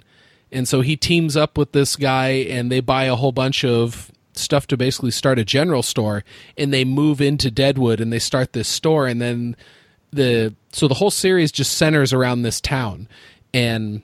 And 0.51 0.67
so 0.67 0.81
he 0.81 0.95
teams 0.97 1.35
up 1.37 1.57
with 1.57 1.71
this 1.71 1.95
guy, 1.95 2.29
and 2.29 2.71
they 2.71 2.81
buy 2.81 3.05
a 3.05 3.15
whole 3.15 3.31
bunch 3.31 3.63
of 3.65 4.11
stuff 4.33 4.67
to 4.67 4.77
basically 4.77 5.11
start 5.11 5.39
a 5.39 5.45
general 5.45 5.83
store. 5.83 6.23
And 6.57 6.73
they 6.73 6.85
move 6.85 7.21
into 7.21 7.51
Deadwood, 7.51 7.99
and 7.99 8.11
they 8.11 8.19
start 8.19 8.53
this 8.53 8.67
store. 8.67 9.07
And 9.07 9.21
then 9.21 9.55
the 10.11 10.53
so 10.71 10.87
the 10.87 10.95
whole 10.95 11.11
series 11.11 11.51
just 11.51 11.77
centers 11.77 12.13
around 12.13 12.41
this 12.41 12.61
town. 12.61 13.07
And 13.53 14.01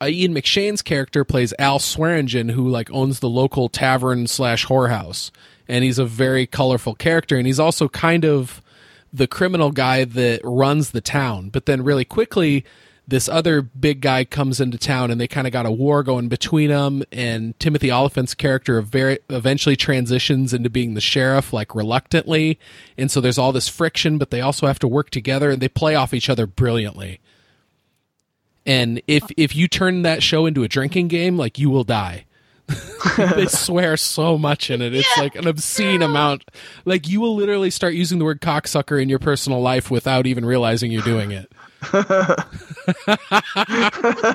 uh, 0.00 0.06
Ian 0.06 0.34
McShane's 0.34 0.82
character 0.82 1.24
plays 1.24 1.52
Al 1.58 1.78
Swearengen, 1.78 2.52
who 2.52 2.68
like 2.68 2.90
owns 2.90 3.20
the 3.20 3.28
local 3.28 3.68
tavern 3.68 4.26
slash 4.26 4.66
whorehouse, 4.66 5.30
and 5.66 5.84
he's 5.84 5.98
a 5.98 6.04
very 6.04 6.46
colorful 6.46 6.94
character, 6.94 7.36
and 7.36 7.46
he's 7.46 7.60
also 7.60 7.88
kind 7.88 8.24
of 8.24 8.62
the 9.12 9.26
criminal 9.26 9.70
guy 9.70 10.04
that 10.04 10.40
runs 10.44 10.90
the 10.90 11.00
town. 11.00 11.48
But 11.48 11.66
then 11.66 11.82
really 11.82 12.04
quickly, 12.04 12.64
this 13.08 13.26
other 13.26 13.62
big 13.62 14.02
guy 14.02 14.24
comes 14.24 14.60
into 14.60 14.76
town, 14.76 15.10
and 15.10 15.18
they 15.18 15.26
kind 15.26 15.46
of 15.46 15.52
got 15.52 15.64
a 15.64 15.70
war 15.70 16.02
going 16.02 16.28
between 16.28 16.68
them. 16.68 17.02
And 17.10 17.58
Timothy 17.58 17.90
Olyphant's 17.90 18.34
character 18.34 18.78
eventually 19.30 19.76
transitions 19.76 20.52
into 20.52 20.68
being 20.68 20.92
the 20.92 21.00
sheriff, 21.00 21.52
like 21.52 21.74
reluctantly, 21.74 22.58
and 22.98 23.10
so 23.10 23.22
there's 23.22 23.38
all 23.38 23.50
this 23.50 23.68
friction, 23.68 24.18
but 24.18 24.30
they 24.30 24.42
also 24.42 24.66
have 24.66 24.78
to 24.80 24.88
work 24.88 25.08
together, 25.08 25.50
and 25.50 25.62
they 25.62 25.68
play 25.68 25.94
off 25.94 26.12
each 26.12 26.28
other 26.28 26.46
brilliantly. 26.46 27.18
And 28.66 29.00
if 29.06 29.24
if 29.38 29.56
you 29.56 29.66
turn 29.66 30.02
that 30.02 30.22
show 30.22 30.44
into 30.44 30.62
a 30.62 30.68
drinking 30.68 31.08
game, 31.08 31.38
like 31.38 31.58
you 31.58 31.70
will 31.70 31.84
die. 31.84 32.26
they 33.16 33.46
swear 33.46 33.96
so 33.96 34.36
much 34.38 34.70
in 34.70 34.82
it. 34.82 34.94
It's 34.94 35.16
like 35.18 35.34
an 35.36 35.46
obscene 35.46 36.02
amount. 36.02 36.44
Like 36.84 37.08
you 37.08 37.20
will 37.20 37.34
literally 37.34 37.70
start 37.70 37.94
using 37.94 38.18
the 38.18 38.24
word 38.24 38.40
cocksucker 38.40 39.00
in 39.00 39.08
your 39.08 39.18
personal 39.18 39.60
life 39.60 39.90
without 39.90 40.26
even 40.26 40.44
realizing 40.44 40.90
you're 40.92 41.02
doing 41.02 41.30
it. 41.30 41.50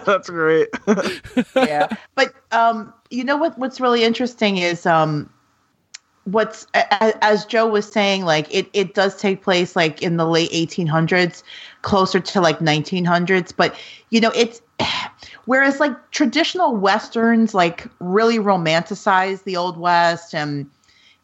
That's 0.06 0.30
great. 0.30 0.70
yeah. 1.56 1.88
But 2.16 2.34
um, 2.52 2.94
you 3.10 3.24
know 3.24 3.38
what? 3.38 3.58
What's 3.58 3.80
really 3.80 4.04
interesting 4.04 4.58
is 4.58 4.86
um, 4.86 5.30
what's 6.24 6.66
a- 6.74 6.86
a- 7.04 7.24
as 7.24 7.46
Joe 7.46 7.68
was 7.68 7.92
saying, 7.92 8.24
like 8.26 8.54
it 8.54 8.70
it 8.74 8.94
does 8.94 9.18
take 9.18 9.44
place 9.44 9.76
like 9.76 10.02
in 10.02 10.18
the 10.18 10.26
late 10.26 10.52
1800s, 10.52 11.44
closer 11.82 12.20
to 12.20 12.42
like 12.42 12.60
1900s. 12.60 13.54
But 13.56 13.76
you 14.10 14.22
know, 14.22 14.32
it's 14.34 14.62
whereas 15.46 15.80
like 15.80 16.12
traditional 16.12 16.76
westerns 16.76 17.54
like 17.54 17.88
really 18.00 18.38
romanticize 18.38 19.44
the 19.44 19.56
old 19.58 19.78
west 19.78 20.34
and 20.34 20.70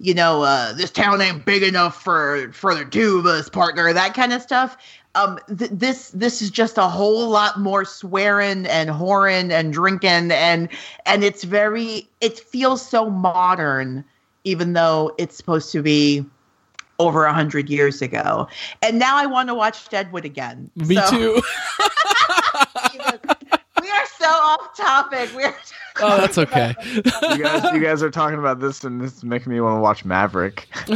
you 0.01 0.13
know, 0.13 0.43
uh, 0.43 0.71
this 0.73 0.91
town 0.91 1.19
ain't 1.19 1.43
big 1.45 1.61
enough 1.61 2.01
for 2.01 2.49
for 2.53 2.73
the 2.73 2.85
two 2.85 3.19
of 3.19 3.25
us, 3.25 3.49
partner, 3.49 3.91
that 3.91 4.13
kind 4.13 4.31
of 4.31 4.41
stuff. 4.41 4.77
Um, 5.15 5.39
th- 5.57 5.71
this 5.73 6.11
this 6.11 6.41
is 6.41 6.49
just 6.49 6.77
a 6.77 6.87
whole 6.87 7.27
lot 7.27 7.59
more 7.59 7.83
swearing 7.83 8.65
and 8.67 8.89
whoring 8.91 9.51
and 9.51 9.73
drinking 9.73 10.31
and 10.31 10.69
and 11.05 11.23
it's 11.25 11.43
very 11.43 12.07
it 12.21 12.39
feels 12.39 12.81
so 12.87 13.09
modern, 13.09 14.05
even 14.45 14.71
though 14.71 15.13
it's 15.17 15.35
supposed 15.35 15.69
to 15.73 15.81
be 15.81 16.25
over 16.99 17.25
a 17.25 17.33
hundred 17.33 17.69
years 17.69 18.01
ago. 18.01 18.47
And 18.81 18.99
now 18.99 19.17
I 19.17 19.25
want 19.25 19.49
to 19.49 19.53
watch 19.53 19.89
Deadwood 19.89 20.23
again. 20.23 20.71
Me 20.75 20.95
So- 20.95 21.09
too. 21.09 21.41
we 23.81 23.89
are 23.89 24.05
so 24.17 24.27
off 24.27 24.75
topic. 24.75 25.29
We're 25.35 25.55
oh, 26.01 26.17
that's 26.17 26.37
okay. 26.37 26.75
You 26.93 27.01
guys, 27.43 27.73
you 27.73 27.79
guys 27.79 28.03
are 28.03 28.09
talking 28.09 28.39
about 28.39 28.59
this, 28.59 28.83
and 28.83 28.99
this 29.01 29.17
is 29.17 29.23
making 29.23 29.51
me 29.51 29.59
want 29.61 29.77
to 29.77 29.81
watch 29.81 30.05
Maverick. 30.05 30.67
no. 30.87 30.95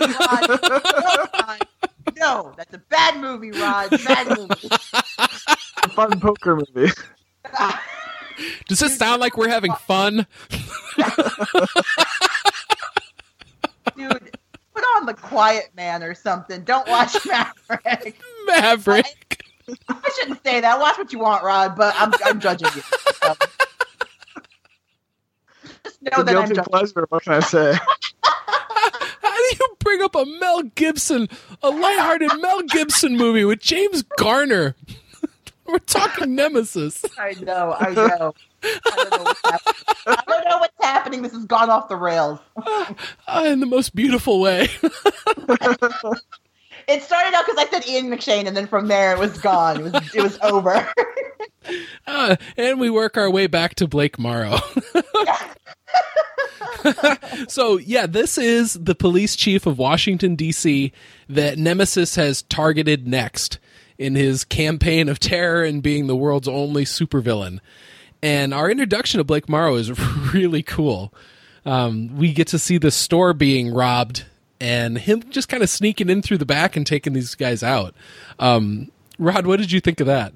Rod, 0.00 0.48
no, 0.58 1.26
Rod. 1.34 1.66
No, 2.16 2.52
that's 2.56 2.74
a 2.74 2.78
bad 2.90 3.20
movie, 3.20 3.50
Rod. 3.52 3.90
Bad 3.90 4.38
movie. 4.38 4.68
A 5.18 5.88
fun 5.90 6.20
poker 6.20 6.56
movie. 6.56 6.92
Does 8.68 8.80
this 8.80 8.96
sound 8.96 9.20
like 9.20 9.36
we're 9.36 9.48
having 9.48 9.72
fun? 9.86 10.26
Dude, 13.96 14.36
put 14.84 15.00
on 15.00 15.06
The 15.06 15.14
Quiet 15.14 15.70
Man 15.76 16.02
or 16.02 16.14
something. 16.14 16.62
Don't 16.64 16.88
watch 16.88 17.16
Maverick. 17.26 18.18
Maverick. 18.46 19.42
I 19.88 20.10
shouldn't 20.18 20.44
say 20.44 20.60
that. 20.60 20.78
Watch 20.78 20.98
what 20.98 21.12
you 21.12 21.18
want, 21.18 21.42
Rod, 21.42 21.74
but 21.76 21.94
I'm, 21.98 22.12
I'm 22.24 22.40
judging 22.40 22.68
you. 22.76 22.82
So. 23.22 23.34
Just 25.84 26.02
know 26.02 26.10
It's 26.12 26.18
a 26.18 26.24
that 26.24 26.36
I'm 26.36 26.44
guilty 26.48 26.54
judging. 26.54 26.64
pleasure. 26.64 27.06
What 27.08 27.22
can 27.22 27.32
I 27.34 27.40
say? 27.40 27.74
How 28.22 29.36
do 29.36 29.56
you 29.58 29.76
bring 29.78 30.02
up 30.02 30.14
a 30.14 30.24
Mel 30.24 30.62
Gibson, 30.62 31.28
a 31.62 31.70
lighthearted 31.70 32.30
Mel 32.40 32.62
Gibson 32.62 33.16
movie 33.16 33.44
with 33.44 33.60
James 33.60 34.02
Garner? 34.18 34.76
We're 35.66 35.78
talking 35.78 36.34
Nemesis. 36.34 37.04
I 37.18 37.32
know, 37.40 37.74
I 37.78 37.90
know. 37.94 38.34
I 38.64 38.90
don't 38.96 39.10
know 39.10 39.22
what's 39.24 39.40
happening. 39.44 39.74
I 40.06 40.22
don't 40.26 40.44
know 40.44 40.58
what's 40.58 40.84
happening. 40.84 41.22
This 41.22 41.32
has 41.32 41.44
gone 41.44 41.70
off 41.70 41.88
the 41.88 41.96
rails. 41.96 42.38
Uh, 42.56 42.94
in 43.46 43.60
the 43.60 43.66
most 43.66 43.94
beautiful 43.94 44.40
way. 44.40 44.68
It 46.86 47.02
started 47.02 47.34
out 47.34 47.46
because 47.46 47.64
I 47.64 47.70
said 47.70 47.88
Ian 47.88 48.10
McShane, 48.10 48.46
and 48.46 48.54
then 48.54 48.66
from 48.66 48.88
there 48.88 49.12
it 49.12 49.18
was 49.18 49.38
gone. 49.38 49.80
It 49.80 49.82
was 49.84 50.14
it 50.14 50.22
was 50.22 50.38
over. 50.42 50.86
Uh, 52.06 52.36
and 52.56 52.78
we 52.78 52.90
work 52.90 53.16
our 53.16 53.30
way 53.30 53.46
back 53.46 53.74
to 53.76 53.88
Blake 53.88 54.18
Morrow. 54.18 54.58
so, 57.48 57.78
yeah, 57.78 58.06
this 58.06 58.36
is 58.36 58.74
the 58.74 58.94
police 58.94 59.36
chief 59.36 59.66
of 59.66 59.78
Washington, 59.78 60.36
D.C., 60.36 60.92
that 61.28 61.56
Nemesis 61.56 62.16
has 62.16 62.42
targeted 62.42 63.06
next 63.06 63.58
in 63.96 64.14
his 64.14 64.44
campaign 64.44 65.08
of 65.08 65.18
terror 65.18 65.62
and 65.64 65.82
being 65.82 66.06
the 66.06 66.16
world's 66.16 66.48
only 66.48 66.84
supervillain. 66.84 67.60
And 68.24 68.54
our 68.54 68.70
introduction 68.70 69.18
to 69.18 69.24
Blake 69.24 69.50
Morrow 69.50 69.74
is 69.74 69.90
really 70.32 70.62
cool. 70.62 71.12
Um, 71.66 72.16
we 72.16 72.32
get 72.32 72.48
to 72.48 72.58
see 72.58 72.78
the 72.78 72.90
store 72.90 73.34
being 73.34 73.72
robbed 73.72 74.24
and 74.58 74.96
him 74.96 75.28
just 75.28 75.50
kind 75.50 75.62
of 75.62 75.68
sneaking 75.68 76.08
in 76.08 76.22
through 76.22 76.38
the 76.38 76.46
back 76.46 76.74
and 76.74 76.86
taking 76.86 77.12
these 77.12 77.34
guys 77.34 77.62
out. 77.62 77.94
Um, 78.38 78.90
Rod, 79.18 79.46
what 79.46 79.60
did 79.60 79.70
you 79.70 79.80
think 79.80 80.00
of 80.00 80.06
that? 80.06 80.32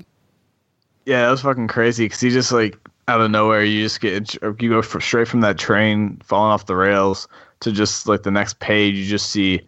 Yeah, 1.07 1.23
that 1.23 1.31
was 1.31 1.41
fucking 1.41 1.69
crazy 1.69 2.05
because 2.05 2.21
he 2.21 2.29
just 2.29 2.53
like 2.53 2.77
out 3.09 3.23
of 3.23 3.31
nowhere, 3.31 3.65
you 3.65 3.83
just 3.83 4.03
get 4.03 4.35
you 4.35 4.69
go 4.69 4.83
fr- 4.83 5.01
straight 5.01 5.27
from 5.27 5.41
that 5.41 5.57
train 5.57 6.21
falling 6.23 6.53
off 6.53 6.67
the 6.67 6.77
rails 6.77 7.27
to 7.61 7.73
just 7.73 8.07
like 8.07 8.23
the 8.23 8.31
next 8.31 8.59
page. 8.59 8.97
You 8.97 9.07
just 9.07 9.31
see 9.31 9.63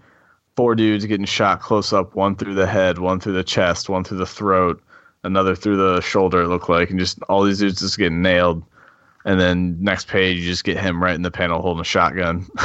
four 0.57 0.75
dudes 0.75 1.07
getting 1.07 1.25
shot 1.25 1.63
close 1.63 1.91
up, 1.95 2.15
one 2.15 2.37
through 2.37 2.55
the 2.55 2.67
head, 2.67 2.99
one 2.99 3.19
through 3.19 3.33
the 3.33 3.45
chest, 3.45 3.89
one 3.89 4.05
through 4.05 4.19
the 4.19 4.27
throat, 4.27 4.83
another 5.25 5.55
through 5.55 5.77
the 5.77 6.01
shoulder. 6.01 6.43
It 6.43 6.49
looked 6.49 6.69
like, 6.69 6.91
and 6.91 6.99
just 6.99 7.23
all 7.29 7.43
these 7.43 7.59
dudes 7.59 7.81
just 7.81 7.99
getting 7.99 8.23
nailed. 8.23 8.65
And 9.25 9.39
then 9.39 9.77
next 9.83 10.09
page, 10.09 10.39
you 10.39 10.45
just 10.45 10.65
get 10.65 10.79
him 10.79 11.03
right 11.03 11.15
in 11.15 11.23
the 11.23 11.31
panel 11.31 11.61
holding 11.61 11.83
a 11.83 11.85
shotgun. 11.85 12.47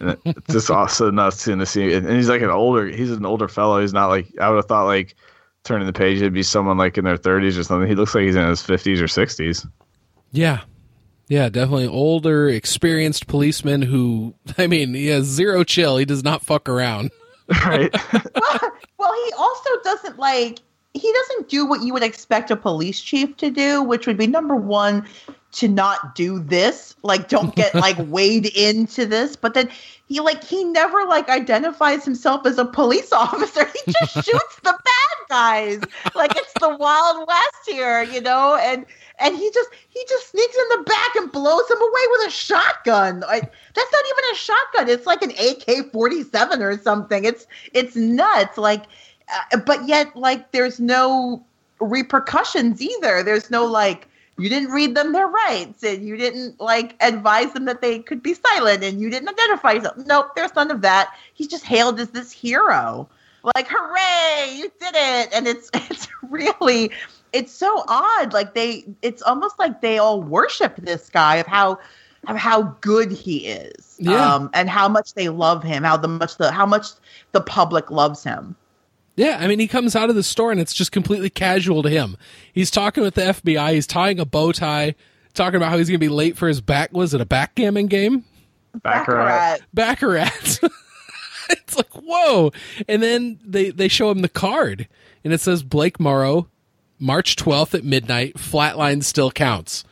and 0.00 0.16
it's 0.24 0.52
just 0.52 0.70
also 0.70 1.10
nuts 1.10 1.40
seeing 1.40 1.58
to 1.58 1.66
see. 1.66 1.92
And 1.92 2.08
he's 2.08 2.28
like 2.28 2.42
an 2.42 2.50
older, 2.50 2.86
he's 2.86 3.10
an 3.12 3.24
older 3.24 3.48
fellow. 3.48 3.80
He's 3.80 3.92
not 3.92 4.08
like 4.08 4.26
I 4.40 4.48
would 4.48 4.56
have 4.56 4.66
thought 4.66 4.86
like 4.86 5.14
turning 5.64 5.86
the 5.86 5.92
page, 5.92 6.18
it'd 6.18 6.32
be 6.32 6.42
someone 6.42 6.76
like 6.76 6.98
in 6.98 7.04
their 7.04 7.16
30s 7.16 7.58
or 7.58 7.62
something. 7.62 7.88
He 7.88 7.94
looks 7.94 8.14
like 8.14 8.24
he's 8.24 8.36
in 8.36 8.46
his 8.46 8.62
50s 8.62 9.00
or 9.00 9.04
60s. 9.04 9.66
Yeah. 10.32 10.60
Yeah, 11.28 11.48
definitely 11.48 11.86
older, 11.86 12.48
experienced 12.48 13.26
policeman 13.26 13.82
who, 13.82 14.34
I 14.58 14.66
mean, 14.66 14.94
he 14.94 15.06
has 15.08 15.24
zero 15.26 15.64
chill. 15.64 15.96
He 15.96 16.04
does 16.04 16.24
not 16.24 16.42
fuck 16.42 16.68
around. 16.68 17.10
Right. 17.66 17.92
well, 18.12 18.72
well, 18.96 19.12
he 19.26 19.32
also 19.36 19.70
doesn't 19.84 20.16
like 20.16 20.60
he 20.94 21.12
doesn't 21.12 21.48
do 21.48 21.64
what 21.66 21.82
you 21.82 21.92
would 21.92 22.02
expect 22.02 22.50
a 22.50 22.56
police 22.56 23.00
chief 23.00 23.36
to 23.38 23.50
do, 23.50 23.82
which 23.82 24.06
would 24.06 24.18
be 24.18 24.26
number 24.26 24.54
one, 24.54 25.06
to 25.52 25.68
not 25.68 26.14
do 26.14 26.38
this. 26.38 26.94
Like, 27.02 27.28
don't 27.28 27.54
get 27.54 27.74
like 27.86 27.96
weighed 27.98 28.46
into 28.46 29.06
this. 29.06 29.36
But 29.36 29.54
then 29.54 29.70
he 30.06 30.20
like 30.20 30.44
he 30.44 30.64
never 30.64 31.04
like 31.06 31.28
identifies 31.28 32.04
himself 32.04 32.46
as 32.46 32.58
a 32.58 32.64
police 32.64 33.12
officer. 33.12 33.64
He 33.64 33.92
just 33.92 34.14
shoots 34.26 34.60
the 34.62 34.78
bad 34.84 35.28
guys. 35.28 35.80
Like 36.14 36.36
it's 36.36 36.52
the 36.60 36.76
Wild 36.76 37.26
West 37.26 37.66
here, 37.66 38.02
you 38.02 38.20
know, 38.20 38.56
and 38.56 38.84
and 39.18 39.36
he 39.36 39.50
just 39.52 39.70
he 39.88 40.04
just 40.08 40.30
sneaks 40.30 40.56
in 40.56 40.78
the 40.78 40.84
back 40.84 41.16
and 41.16 41.32
blows 41.32 41.70
him 41.70 41.78
away 41.80 42.02
with 42.10 42.28
a 42.28 42.30
shotgun. 42.30 43.20
Like 43.20 43.50
that's 43.74 43.92
not 43.92 44.04
even 44.10 44.32
a 44.32 44.36
shotgun. 44.36 44.88
It's 44.90 45.06
like 45.06 45.22
an 45.22 45.30
AK-47 45.30 46.60
or 46.60 46.78
something. 46.78 47.24
It's 47.24 47.46
it's 47.72 47.96
nuts. 47.96 48.58
Like 48.58 48.84
but 49.64 49.86
yet 49.86 50.16
like 50.16 50.52
there's 50.52 50.80
no 50.80 51.44
repercussions 51.80 52.80
either. 52.80 53.22
There's 53.22 53.50
no 53.50 53.64
like 53.64 54.08
you 54.38 54.48
didn't 54.48 54.70
read 54.70 54.94
them 54.94 55.12
their 55.12 55.26
rights 55.26 55.82
and 55.82 56.06
you 56.06 56.16
didn't 56.16 56.60
like 56.60 56.96
advise 57.00 57.52
them 57.52 57.66
that 57.66 57.80
they 57.80 57.98
could 57.98 58.22
be 58.22 58.34
silent 58.34 58.82
and 58.82 59.00
you 59.00 59.10
didn't 59.10 59.28
identify 59.28 59.72
yourself. 59.72 59.96
Nope, 59.98 60.30
there's 60.34 60.54
none 60.54 60.70
of 60.70 60.80
that. 60.82 61.14
He's 61.34 61.48
just 61.48 61.64
hailed 61.64 62.00
as 62.00 62.10
this 62.10 62.32
hero. 62.32 63.08
Like, 63.56 63.66
hooray, 63.68 64.54
you 64.56 64.72
did 64.80 64.94
it. 64.94 65.32
And 65.34 65.46
it's 65.46 65.70
it's 65.74 66.08
really 66.22 66.90
it's 67.32 67.52
so 67.52 67.84
odd. 67.88 68.32
Like 68.32 68.54
they 68.54 68.84
it's 69.02 69.22
almost 69.22 69.58
like 69.58 69.80
they 69.80 69.98
all 69.98 70.22
worship 70.22 70.76
this 70.76 71.10
guy 71.10 71.36
of 71.36 71.46
how 71.46 71.78
of 72.28 72.36
how 72.36 72.62
good 72.80 73.12
he 73.12 73.46
is. 73.46 73.96
Yeah. 73.98 74.34
Um 74.34 74.50
and 74.54 74.70
how 74.70 74.88
much 74.88 75.14
they 75.14 75.28
love 75.28 75.62
him, 75.62 75.82
how 75.82 75.96
the 75.96 76.08
much 76.08 76.38
the 76.38 76.50
how 76.50 76.66
much 76.66 76.88
the 77.32 77.40
public 77.40 77.90
loves 77.90 78.24
him. 78.24 78.56
Yeah, 79.14 79.38
I 79.40 79.46
mean, 79.46 79.58
he 79.58 79.68
comes 79.68 79.94
out 79.94 80.08
of 80.08 80.16
the 80.16 80.22
store 80.22 80.52
and 80.52 80.60
it's 80.60 80.72
just 80.72 80.92
completely 80.92 81.28
casual 81.28 81.82
to 81.82 81.90
him. 81.90 82.16
He's 82.52 82.70
talking 82.70 83.02
with 83.02 83.14
the 83.14 83.22
FBI. 83.22 83.74
He's 83.74 83.86
tying 83.86 84.18
a 84.18 84.24
bow 84.24 84.52
tie, 84.52 84.94
talking 85.34 85.56
about 85.56 85.70
how 85.70 85.78
he's 85.78 85.88
going 85.88 86.00
to 86.00 86.06
be 86.06 86.08
late 86.08 86.36
for 86.36 86.48
his 86.48 86.60
back. 86.60 86.92
Was 86.92 87.12
it 87.12 87.20
a 87.20 87.26
backgammon 87.26 87.88
game? 87.88 88.24
Baccarat. 88.82 89.58
Baccarat. 89.74 90.60
it's 91.50 91.76
like 91.76 91.90
whoa, 91.92 92.52
and 92.88 93.02
then 93.02 93.38
they 93.44 93.70
they 93.70 93.88
show 93.88 94.10
him 94.10 94.22
the 94.22 94.28
card, 94.28 94.88
and 95.24 95.32
it 95.32 95.40
says 95.40 95.62
Blake 95.62 96.00
Morrow, 96.00 96.48
March 96.98 97.36
twelfth 97.36 97.74
at 97.74 97.84
midnight. 97.84 98.36
Flatline 98.36 99.04
still 99.04 99.30
counts. 99.30 99.84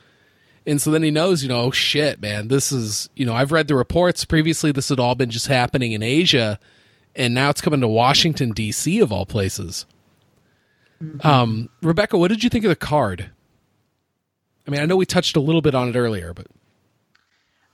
And 0.67 0.81
so 0.81 0.91
then 0.91 1.03
he 1.03 1.11
knows, 1.11 1.43
you 1.43 1.49
know, 1.49 1.61
oh 1.63 1.71
shit, 1.71 2.21
man, 2.21 2.49
this 2.49 2.71
is, 2.71 3.09
you 3.17 3.25
know, 3.25 3.35
I've 3.35 3.51
read 3.51 3.67
the 3.67 3.75
reports 3.75 4.27
previously. 4.27 4.71
This 4.71 4.91
had 4.91 5.01
all 5.01 5.15
been 5.15 5.31
just 5.31 5.47
happening 5.47 5.93
in 5.93 6.03
Asia 6.03 6.61
and 7.17 7.35
now 7.35 7.51
it's 7.51 7.61
coming 7.61 7.81
to 7.81 7.89
Washington 7.89 8.53
D.C. 8.53 9.01
of 9.01 9.13
all 9.13 9.27
places. 9.27 9.87
Um, 11.23 11.71
Rebecca, 11.83 12.19
what 12.19 12.29
did 12.29 12.45
you 12.45 12.51
think 12.51 12.65
of 12.65 12.69
the 12.69 12.77
card? 12.77 13.31
I 14.67 14.71
mean, 14.71 14.81
I 14.81 14.87
know 14.87 14.97
we 14.97 15.07
touched 15.07 15.35
a 15.35 15.41
little 15.41 15.63
bit 15.63 15.75
on 15.75 15.89
it 15.89 15.97
earlier, 15.97 16.35
but 16.35 16.47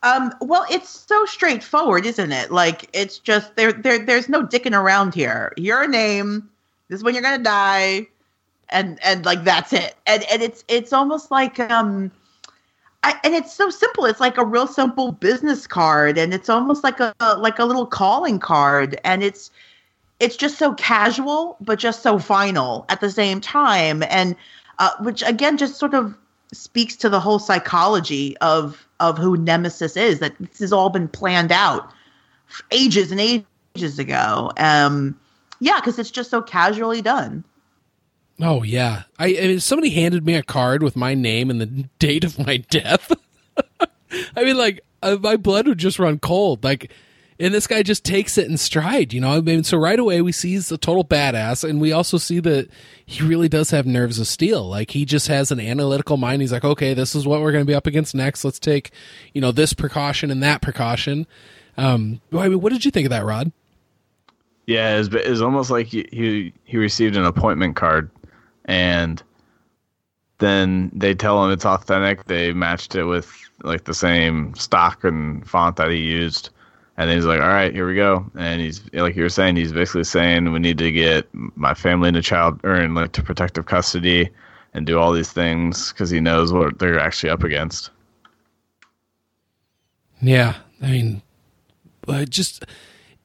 Um, 0.02 0.32
well, 0.40 0.64
it's 0.70 0.88
so 0.88 1.24
straightforward, 1.24 2.06
isn't 2.06 2.30
it? 2.32 2.52
Like 2.52 2.88
it's 2.92 3.18
just 3.18 3.56
there 3.56 3.72
there 3.72 3.98
there's 3.98 4.28
no 4.28 4.44
dicking 4.46 4.78
around 4.78 5.14
here. 5.14 5.52
Your 5.56 5.88
name, 5.88 6.48
this 6.88 6.98
is 6.98 7.04
when 7.04 7.14
you're 7.14 7.22
gonna 7.22 7.42
die, 7.42 8.06
and 8.68 8.98
and 9.02 9.24
like 9.24 9.42
that's 9.42 9.72
it. 9.72 9.96
And 10.06 10.22
and 10.30 10.40
it's 10.42 10.64
it's 10.68 10.92
almost 10.92 11.30
like 11.32 11.58
um 11.58 12.12
I, 13.02 13.18
and 13.24 13.34
it's 13.34 13.52
so 13.52 13.70
simple. 13.70 14.04
It's 14.06 14.20
like 14.20 14.38
a 14.38 14.44
real 14.44 14.66
simple 14.66 15.12
business 15.12 15.66
card, 15.66 16.18
and 16.18 16.34
it's 16.34 16.48
almost 16.48 16.82
like 16.82 17.00
a 17.00 17.14
like 17.38 17.58
a 17.58 17.64
little 17.64 17.86
calling 17.86 18.38
card, 18.38 18.98
and 19.04 19.22
it's 19.22 19.50
it's 20.18 20.36
just 20.36 20.58
so 20.58 20.74
casual, 20.74 21.56
but 21.60 21.78
just 21.78 22.02
so 22.02 22.18
final 22.18 22.84
at 22.88 23.00
the 23.00 23.10
same 23.10 23.40
time, 23.40 24.02
and 24.08 24.34
uh, 24.78 24.90
which 25.00 25.22
again 25.22 25.56
just 25.56 25.76
sort 25.76 25.94
of 25.94 26.16
speaks 26.52 26.96
to 26.96 27.08
the 27.08 27.20
whole 27.20 27.38
psychology 27.38 28.36
of 28.38 28.86
of 29.00 29.18
who 29.18 29.36
Nemesis 29.36 29.96
is. 29.96 30.20
That 30.20 30.34
this 30.38 30.58
has 30.60 30.72
all 30.72 30.90
been 30.90 31.08
planned 31.08 31.52
out 31.52 31.90
ages 32.70 33.10
and 33.10 33.20
ages 33.20 33.98
ago. 33.98 34.52
Um, 34.56 35.18
yeah, 35.60 35.80
because 35.80 35.98
it's 35.98 36.10
just 36.10 36.30
so 36.30 36.42
casually 36.42 37.02
done. 37.02 37.44
Oh 38.40 38.62
yeah, 38.62 39.04
I, 39.18 39.26
I 39.28 39.46
mean, 39.46 39.60
somebody 39.60 39.90
handed 39.90 40.26
me 40.26 40.34
a 40.34 40.42
card 40.42 40.82
with 40.82 40.96
my 40.96 41.14
name 41.14 41.50
and 41.50 41.60
the 41.60 41.66
date 41.98 42.24
of 42.24 42.38
my 42.38 42.58
death. 42.58 43.12
I 44.36 44.44
mean, 44.44 44.56
like 44.56 44.80
uh, 45.02 45.16
my 45.20 45.36
blood 45.36 45.66
would 45.66 45.78
just 45.78 45.98
run 45.98 46.18
cold. 46.18 46.62
Like, 46.62 46.92
and 47.38 47.52
this 47.52 47.66
guy 47.66 47.82
just 47.82 48.04
takes 48.04 48.36
it 48.36 48.46
in 48.46 48.58
stride. 48.58 49.12
You 49.12 49.20
know, 49.20 49.32
I 49.32 49.40
mean, 49.40 49.64
so 49.64 49.78
right 49.78 49.98
away 49.98 50.20
we 50.20 50.32
see 50.32 50.50
he's 50.50 50.70
a 50.70 50.76
total 50.76 51.04
badass, 51.04 51.68
and 51.68 51.80
we 51.80 51.92
also 51.92 52.18
see 52.18 52.40
that 52.40 52.68
he 53.04 53.24
really 53.24 53.48
does 53.48 53.70
have 53.70 53.86
nerves 53.86 54.18
of 54.18 54.26
steel. 54.26 54.68
Like 54.68 54.90
he 54.90 55.04
just 55.06 55.28
has 55.28 55.50
an 55.50 55.60
analytical 55.60 56.18
mind. 56.18 56.42
He's 56.42 56.52
like, 56.52 56.64
okay, 56.64 56.92
this 56.92 57.14
is 57.14 57.26
what 57.26 57.40
we're 57.40 57.52
going 57.52 57.64
to 57.64 57.70
be 57.70 57.74
up 57.74 57.86
against 57.86 58.14
next. 58.14 58.44
Let's 58.44 58.58
take, 58.58 58.90
you 59.32 59.40
know, 59.40 59.52
this 59.52 59.72
precaution 59.72 60.30
and 60.30 60.42
that 60.42 60.60
precaution. 60.60 61.26
Um, 61.78 62.20
I 62.32 62.48
mean, 62.48 62.60
what 62.60 62.72
did 62.72 62.84
you 62.84 62.90
think 62.90 63.06
of 63.06 63.10
that, 63.10 63.24
Rod? 63.24 63.52
Yeah, 64.66 64.98
it's, 64.98 65.08
it's 65.12 65.40
almost 65.40 65.70
like 65.70 65.86
he 65.86 66.52
he 66.64 66.76
received 66.76 67.16
an 67.16 67.24
appointment 67.24 67.76
card, 67.76 68.10
and 68.66 69.22
then 70.38 70.90
they 70.94 71.14
tell 71.14 71.42
him 71.44 71.50
it's 71.50 71.64
authentic. 71.64 72.24
They 72.26 72.52
matched 72.52 72.94
it 72.94 73.04
with 73.04 73.32
like 73.62 73.84
the 73.84 73.94
same 73.94 74.54
stock 74.54 75.02
and 75.02 75.48
font 75.48 75.76
that 75.76 75.90
he 75.90 75.96
used, 75.96 76.50
and 76.96 77.10
he's 77.10 77.24
like, 77.24 77.40
"All 77.40 77.48
right, 77.48 77.72
here 77.72 77.86
we 77.86 77.94
go." 77.94 78.30
And 78.36 78.60
he's 78.60 78.82
like 78.92 79.16
you 79.16 79.22
were 79.22 79.28
saying, 79.28 79.56
he's 79.56 79.72
basically 79.72 80.04
saying 80.04 80.52
we 80.52 80.58
need 80.58 80.78
to 80.78 80.92
get 80.92 81.26
my 81.32 81.72
family 81.72 82.08
into 82.08 82.22
child 82.22 82.60
or 82.64 82.74
in 82.76 82.94
like 82.94 83.12
to 83.12 83.22
protective 83.22 83.66
custody 83.66 84.28
and 84.74 84.86
do 84.86 84.98
all 84.98 85.12
these 85.12 85.32
things 85.32 85.92
because 85.92 86.10
he 86.10 86.20
knows 86.20 86.52
what 86.52 86.78
they're 86.78 86.98
actually 86.98 87.30
up 87.30 87.42
against. 87.42 87.90
Yeah, 90.20 90.56
I 90.82 90.90
mean, 90.90 91.22
uh, 92.06 92.24
just 92.24 92.64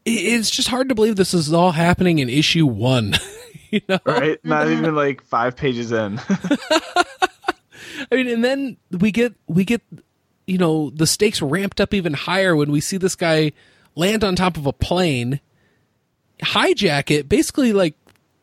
it's 0.06 0.50
just 0.50 0.70
hard 0.70 0.90
to 0.90 0.96
believe 0.96 1.16
this 1.16 1.34
is 1.34 1.52
all 1.54 1.72
happening 1.72 2.20
in 2.20 2.30
issue 2.30 2.66
one. 2.66 3.16
you 3.72 3.82
know, 3.88 4.00
Right? 4.06 4.44
Not 4.44 4.68
even 4.68 4.96
like 4.96 5.22
five 5.24 5.56
pages 5.56 5.92
in. 5.92 6.20
I 8.12 8.16
mean, 8.16 8.28
and 8.28 8.44
then 8.44 8.78
we 8.92 9.12
get 9.12 9.34
we 9.48 9.64
get 9.64 9.82
you 10.48 10.58
know 10.58 10.90
the 10.90 11.08
stakes 11.08 11.42
ramped 11.42 11.80
up 11.80 11.94
even 11.94 12.14
higher 12.14 12.56
when 12.56 12.72
we 12.72 12.82
see 12.82 12.98
this 12.98 13.16
guy 13.16 13.52
land 13.96 14.24
on 14.24 14.36
top 14.36 14.58
of 14.58 14.66
a 14.66 14.74
plane, 14.74 15.40
hijack 16.42 17.12
it, 17.12 17.30
basically 17.30 17.74
like 17.74 17.96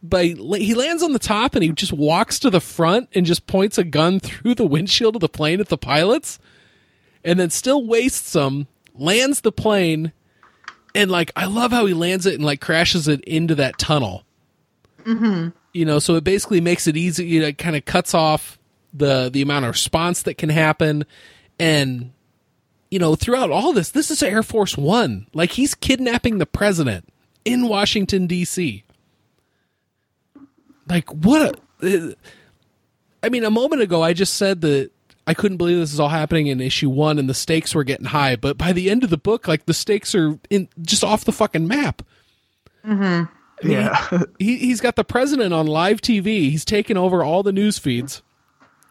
by 0.03 0.35
he 0.57 0.75
lands 0.75 1.03
on 1.03 1.13
the 1.13 1.19
top 1.19 1.55
and 1.55 1.65
he 1.65 1.73
just 1.73 1.93
walks 1.93 2.39
to 2.39 2.51
the 2.51 2.61
front 2.61 3.09
and 3.15 3.27
just 3.27 3.47
points 3.47 3.79
a 3.79 3.85
gun 3.85 4.21
through 4.21 4.55
the 4.55 4.67
windshield 4.67 5.17
of 5.17 5.21
the 5.21 5.29
plane 5.29 5.61
at 5.61 5.69
the 5.69 5.79
pilots, 5.79 6.39
and 7.25 7.39
then 7.39 7.51
still 7.51 7.85
wastes 7.85 8.33
them, 8.33 8.69
lands 8.95 9.41
the 9.41 9.53
plane, 9.53 10.13
and 10.95 11.11
like 11.11 11.31
I 11.35 11.47
love 11.47 11.73
how 11.73 11.87
he 11.87 11.95
lands 11.95 12.27
it 12.27 12.35
and 12.35 12.45
like 12.45 12.61
crashes 12.61 13.09
it 13.09 13.23
into 13.23 13.55
that 13.57 13.79
tunnel. 13.79 14.25
Mm-hmm. 15.09 15.49
You 15.73 15.85
know, 15.85 15.99
so 15.99 16.17
it 16.17 16.25
basically 16.25 16.61
makes 16.61 16.87
it 16.87 16.97
easy. 16.97 17.25
You 17.25 17.41
know, 17.41 17.47
it 17.49 17.59
kind 17.59 17.77
of 17.77 17.85
cuts 17.85 18.15
off 18.15 18.59
the 18.93 19.31
the 19.33 19.43
amount 19.43 19.65
of 19.65 19.71
response 19.71 20.23
that 20.23 20.35
can 20.35 20.51
happen, 20.51 21.05
and 21.59 22.13
you 22.91 22.99
know, 22.99 23.15
throughout 23.15 23.51
all 23.51 23.73
this, 23.73 23.91
this 23.91 24.11
is 24.11 24.23
Air 24.23 24.43
Force 24.43 24.77
One. 24.77 25.27
Like 25.33 25.53
he's 25.53 25.75
kidnapping 25.75 26.39
the 26.39 26.47
president 26.47 27.09
in 27.45 27.69
Washington 27.69 28.27
D.C. 28.27 28.85
Like 30.89 31.09
what? 31.11 31.59
A, 31.83 32.15
I 33.23 33.29
mean, 33.31 33.45
a 33.45 33.51
moment 33.51 33.83
ago 33.83 34.03
I 34.03 34.13
just 34.13 34.35
said 34.35 34.61
that 34.61 34.91
I 35.27 35.35
couldn't 35.35 35.59
believe 35.59 35.79
this 35.79 35.93
is 35.93 36.01
all 36.01 36.09
happening 36.09 36.47
in 36.49 36.61
issue 36.61 36.91
one, 36.91 37.19
and 37.19 37.29
the 37.29 37.35
stakes 37.35 37.75
were 37.75 37.85
getting 37.85 38.07
high. 38.07 38.37
But 38.37 38.59
by 38.59 38.73
the 38.73 38.91
end 38.91 39.05
of 39.05 39.11
the 39.11 39.19
book, 39.19 39.49
like 39.49 39.67
the 39.67 39.75
stakes 39.75 40.15
are 40.15 40.39
in 40.51 40.69
just 40.83 41.05
off 41.05 41.25
the 41.25 41.33
fucking 41.33 41.67
map. 41.67 42.03
Yeah. 43.63 44.09
He 44.39 44.57
he's 44.59 44.81
got 44.81 44.97
the 44.97 45.05
president 45.05 45.53
on 45.53 45.67
live 45.67 46.01
TV. 46.01 46.51
He's 46.51 46.65
taken 46.65 46.97
over 46.97 47.23
all 47.23 47.43
the 47.43 47.53
news 47.53 47.79
feeds, 47.79 48.23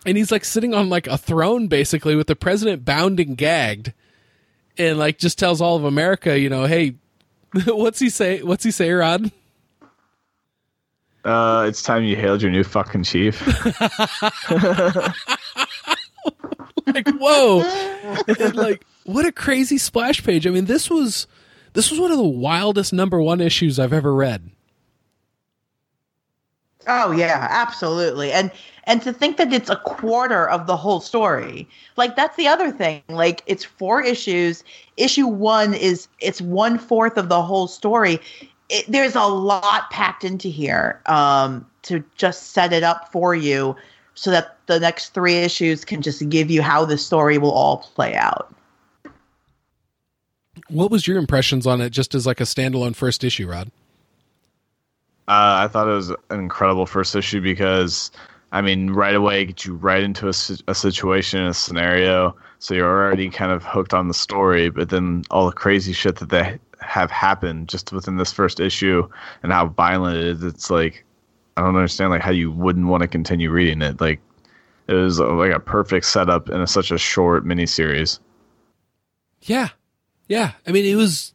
and 0.05 0.17
he's 0.17 0.31
like 0.31 0.45
sitting 0.45 0.73
on 0.73 0.89
like 0.89 1.07
a 1.07 1.17
throne 1.17 1.67
basically 1.67 2.15
with 2.15 2.27
the 2.27 2.35
president 2.35 2.85
bound 2.85 3.19
and 3.19 3.37
gagged, 3.37 3.93
and 4.77 4.97
like 4.97 5.17
just 5.17 5.39
tells 5.39 5.61
all 5.61 5.75
of 5.75 5.83
America, 5.83 6.37
you 6.39 6.49
know, 6.49 6.65
hey, 6.65 6.95
what's 7.65 7.99
he 7.99 8.09
say? 8.09 8.41
What's 8.41 8.63
he 8.63 8.71
say, 8.71 8.91
Rod? 8.91 9.31
Uh, 11.23 11.65
it's 11.67 11.81
time 11.81 12.03
you 12.03 12.15
hailed 12.15 12.41
your 12.41 12.51
new 12.51 12.63
fucking 12.63 13.03
chief. 13.03 13.45
like 16.87 17.07
whoa 17.19 17.61
and 18.27 18.55
like 18.55 18.85
what 19.03 19.25
a 19.25 19.31
crazy 19.31 19.77
splash 19.77 20.23
page 20.23 20.47
i 20.47 20.49
mean 20.49 20.65
this 20.65 20.89
was 20.89 21.27
this 21.73 21.91
was 21.91 21.99
one 21.99 22.11
of 22.11 22.17
the 22.17 22.23
wildest 22.23 22.93
number 22.93 23.21
one 23.21 23.41
issues 23.41 23.79
i've 23.79 23.93
ever 23.93 24.13
read 24.13 24.49
Oh 26.87 27.11
yeah, 27.11 27.47
absolutely. 27.49 28.31
And 28.31 28.51
and 28.85 29.01
to 29.01 29.11
think 29.11 29.37
that 29.37 29.51
it's 29.51 29.69
a 29.69 29.75
quarter 29.75 30.49
of 30.49 30.67
the 30.67 30.77
whole 30.77 31.01
story. 31.01 31.67
Like 31.97 32.15
that's 32.15 32.37
the 32.37 32.47
other 32.47 32.71
thing. 32.71 33.01
Like 33.09 33.43
it's 33.45 33.63
four 33.63 34.01
issues. 34.01 34.63
Issue 34.95 35.27
1 35.27 35.73
is 35.73 36.07
it's 36.19 36.41
one 36.41 36.77
fourth 36.79 37.17
of 37.17 37.29
the 37.29 37.41
whole 37.41 37.67
story. 37.67 38.19
It, 38.69 38.85
there's 38.87 39.15
a 39.15 39.25
lot 39.25 39.89
packed 39.91 40.23
into 40.23 40.47
here 40.47 41.01
um 41.05 41.65
to 41.83 42.03
just 42.15 42.51
set 42.51 42.73
it 42.73 42.83
up 42.83 43.11
for 43.11 43.35
you 43.35 43.75
so 44.15 44.31
that 44.31 44.57
the 44.65 44.79
next 44.79 45.13
3 45.13 45.35
issues 45.35 45.85
can 45.85 46.01
just 46.01 46.27
give 46.29 46.49
you 46.49 46.61
how 46.61 46.85
the 46.85 46.97
story 46.97 47.37
will 47.37 47.51
all 47.51 47.77
play 47.77 48.15
out. 48.15 48.53
what 50.69 50.91
was 50.91 51.07
your 51.07 51.17
impressions 51.17 51.65
on 51.67 51.81
it 51.81 51.91
just 51.91 52.15
as 52.15 52.25
like 52.25 52.41
a 52.41 52.43
standalone 52.43 52.95
first 52.95 53.23
issue 53.23 53.47
rod 53.47 53.71
Uh, 55.27 55.65
I 55.65 55.67
thought 55.67 55.87
it 55.87 55.93
was 55.93 56.09
an 56.09 56.39
incredible 56.39 56.85
first 56.85 57.15
issue 57.15 57.41
because, 57.41 58.11
I 58.51 58.61
mean, 58.61 58.91
right 58.91 59.15
away 59.15 59.41
it 59.41 59.45
gets 59.45 59.65
you 59.65 59.75
right 59.75 60.03
into 60.03 60.27
a, 60.27 60.33
a 60.67 60.75
situation, 60.75 61.41
a 61.41 61.53
scenario, 61.53 62.35
so 62.59 62.73
you're 62.73 62.89
already 62.89 63.29
kind 63.29 63.51
of 63.51 63.63
hooked 63.63 63.93
on 63.93 64.07
the 64.07 64.13
story. 64.13 64.69
But 64.69 64.89
then 64.89 65.23
all 65.29 65.47
the 65.47 65.51
crazy 65.55 65.91
shit 65.91 66.17
that 66.17 66.29
they 66.29 66.57
have 66.79 67.11
happened 67.11 67.67
just 67.67 67.91
within 67.91 68.17
this 68.17 68.31
first 68.31 68.59
issue 68.59 69.07
and 69.43 69.51
how 69.51 69.67
violent 69.67 70.17
it 70.17 70.23
is, 70.23 70.43
it's 70.43 70.69
like 70.69 71.03
I 71.57 71.61
don't 71.61 71.75
understand 71.75 72.11
like 72.11 72.21
how 72.21 72.31
you 72.31 72.51
wouldn't 72.51 72.87
want 72.87 73.01
to 73.01 73.07
continue 73.07 73.51
reading 73.51 73.81
it. 73.81 73.99
Like 73.99 74.21
it 74.87 74.93
was 74.93 75.19
uh, 75.19 75.29
like 75.33 75.51
a 75.51 75.59
perfect 75.59 76.05
setup 76.05 76.49
in 76.49 76.61
a, 76.61 76.67
such 76.67 76.91
a 76.91 76.97
short 76.97 77.45
miniseries. 77.45 78.19
yeah 79.41 79.69
yeah 80.27 80.53
i 80.65 80.71
mean 80.71 80.85
it 80.85 80.95
was 80.95 81.33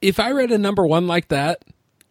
if 0.00 0.18
i 0.18 0.30
read 0.32 0.50
a 0.50 0.58
number 0.58 0.86
one 0.86 1.06
like 1.06 1.28
that 1.28 1.62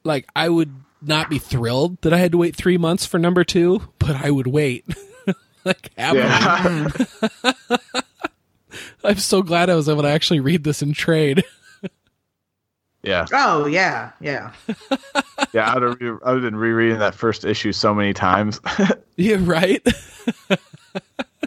like 0.04 0.28
i 0.36 0.48
would 0.50 0.74
not 1.02 1.30
be 1.30 1.40
thrilled 1.40 2.00
that 2.02 2.14
i 2.14 2.18
had 2.18 2.32
to 2.32 2.38
wait 2.38 2.56
three 2.56 2.78
months 2.78 3.06
for 3.06 3.18
number 3.20 3.44
two 3.44 3.82
but 4.00 4.16
i 4.16 4.30
would 4.32 4.48
wait 4.48 4.86
like 5.66 5.90
happily. 5.98 6.22
Yeah, 6.24 6.90
i'm 9.04 9.18
so 9.18 9.42
glad 9.42 9.70
i 9.70 9.76
was 9.76 9.90
able 9.90 10.04
to 10.04 10.10
actually 10.10 10.40
read 10.40 10.64
this 10.64 10.82
in 10.82 10.94
trade 10.94 11.44
yeah, 13.04 13.26
Oh 13.34 13.66
yeah, 13.66 14.12
yeah. 14.22 14.52
yeah. 15.54 15.74
I'd 15.76 15.82
have, 15.82 16.00
re- 16.00 16.18
I'd 16.24 16.34
have 16.34 16.42
been 16.44 16.56
rereading 16.56 17.00
that 17.00 17.16
first 17.16 17.46
issue 17.46 17.72
so 17.72 17.96
many 17.96 18.14
times. 18.14 18.62
Yeah, 19.16 19.38
right. 19.40 19.84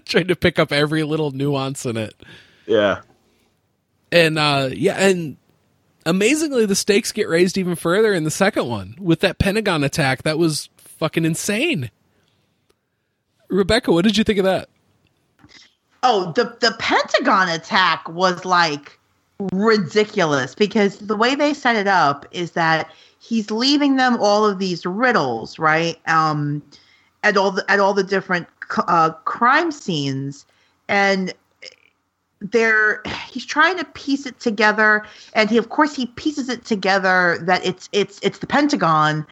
Trying 0.04 0.26
to 0.26 0.34
pick 0.34 0.58
up 0.58 0.72
every 0.72 1.04
little 1.04 1.30
nuance 1.30 1.86
in 1.86 1.96
it. 1.96 2.12
yeah. 2.66 3.02
And 4.10 4.36
uh 4.36 4.70
yeah, 4.72 4.94
and 4.96 5.36
amazingly 6.06 6.66
the 6.66 6.74
stakes 6.74 7.12
get 7.12 7.28
raised 7.28 7.58
even 7.58 7.74
further 7.74 8.12
in 8.12 8.24
the 8.24 8.30
second 8.30 8.68
one 8.68 8.96
with 9.00 9.20
that 9.20 9.38
Pentagon 9.38 9.84
attack. 9.84 10.22
That 10.22 10.38
was 10.38 10.68
fucking 10.76 11.24
insane. 11.24 11.90
Rebecca, 13.48 13.92
what 13.92 14.04
did 14.04 14.16
you 14.16 14.24
think 14.24 14.38
of 14.38 14.44
that? 14.44 14.68
Oh, 16.02 16.32
the 16.32 16.56
the 16.60 16.76
Pentagon 16.78 17.48
attack 17.48 18.08
was 18.08 18.44
like 18.44 18.98
ridiculous 19.52 20.54
because 20.54 20.98
the 20.98 21.16
way 21.16 21.34
they 21.34 21.54
set 21.54 21.76
it 21.76 21.86
up 21.86 22.26
is 22.30 22.52
that 22.52 22.90
he's 23.20 23.50
leaving 23.50 23.96
them 23.96 24.18
all 24.20 24.44
of 24.44 24.58
these 24.58 24.84
riddles, 24.84 25.58
right? 25.58 25.98
Um, 26.06 26.62
at 27.22 27.36
all 27.36 27.50
the 27.50 27.64
at 27.70 27.80
all 27.80 27.94
the 27.94 28.04
different 28.04 28.46
uh, 28.86 29.10
crime 29.24 29.72
scenes, 29.72 30.44
and 30.88 31.32
they're 32.50 33.02
he's 33.30 33.46
trying 33.46 33.78
to 33.78 33.84
piece 33.84 34.26
it 34.26 34.38
together, 34.38 35.04
and 35.32 35.50
he 35.50 35.58
of 35.58 35.70
course 35.70 35.94
he 35.94 36.06
pieces 36.06 36.48
it 36.48 36.64
together 36.64 37.38
that 37.42 37.64
it's 37.64 37.88
it's 37.92 38.20
it's 38.22 38.38
the 38.38 38.46
Pentagon, 38.46 39.26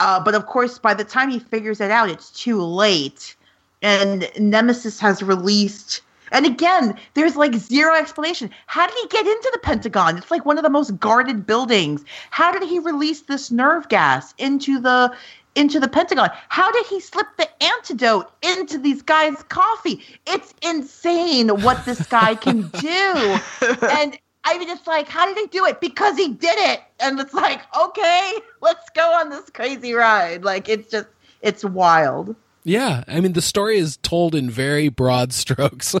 uh, 0.00 0.22
but 0.22 0.34
of 0.34 0.46
course 0.46 0.78
by 0.78 0.94
the 0.94 1.04
time 1.04 1.30
he 1.30 1.38
figures 1.38 1.80
it 1.80 1.90
out, 1.90 2.10
it's 2.10 2.30
too 2.30 2.62
late, 2.62 3.34
and 3.82 4.30
Nemesis 4.38 5.00
has 5.00 5.22
released. 5.22 6.02
And 6.32 6.46
again, 6.46 6.96
there's 7.14 7.34
like 7.34 7.54
zero 7.54 7.96
explanation. 7.96 8.50
How 8.66 8.86
did 8.86 8.96
he 9.02 9.08
get 9.08 9.26
into 9.26 9.50
the 9.52 9.58
Pentagon? 9.58 10.16
It's 10.16 10.30
like 10.30 10.46
one 10.46 10.58
of 10.58 10.62
the 10.62 10.70
most 10.70 10.96
guarded 11.00 11.44
buildings. 11.44 12.04
How 12.30 12.52
did 12.52 12.62
he 12.68 12.78
release 12.78 13.22
this 13.22 13.50
nerve 13.50 13.88
gas 13.88 14.32
into 14.38 14.78
the 14.78 15.12
into 15.54 15.80
the 15.80 15.88
Pentagon? 15.88 16.30
How 16.48 16.70
did 16.72 16.86
he 16.86 17.00
slip 17.00 17.26
the 17.36 17.48
antidote 17.62 18.30
into 18.42 18.78
these 18.78 19.02
guys' 19.02 19.42
coffee? 19.48 20.02
It's 20.26 20.54
insane 20.62 21.48
what 21.62 21.84
this 21.84 22.06
guy 22.06 22.34
can 22.34 22.68
do. 22.68 23.38
and 23.90 24.18
I 24.44 24.58
mean, 24.58 24.70
it's 24.70 24.86
like, 24.86 25.08
how 25.08 25.26
did 25.26 25.36
he 25.36 25.46
do 25.46 25.66
it? 25.66 25.80
Because 25.80 26.16
he 26.16 26.28
did 26.28 26.58
it. 26.70 26.80
And 26.98 27.18
it's 27.20 27.34
like, 27.34 27.62
okay, 27.78 28.34
let's 28.60 28.88
go 28.90 29.12
on 29.14 29.30
this 29.30 29.50
crazy 29.50 29.92
ride. 29.92 30.44
Like, 30.44 30.68
it's 30.68 30.90
just, 30.90 31.08
it's 31.42 31.64
wild. 31.64 32.34
Yeah, 32.64 33.04
I 33.08 33.20
mean 33.20 33.32
the 33.32 33.42
story 33.42 33.78
is 33.78 33.96
told 33.98 34.34
in 34.34 34.50
very 34.50 34.88
broad 34.88 35.32
strokes. 35.32 35.94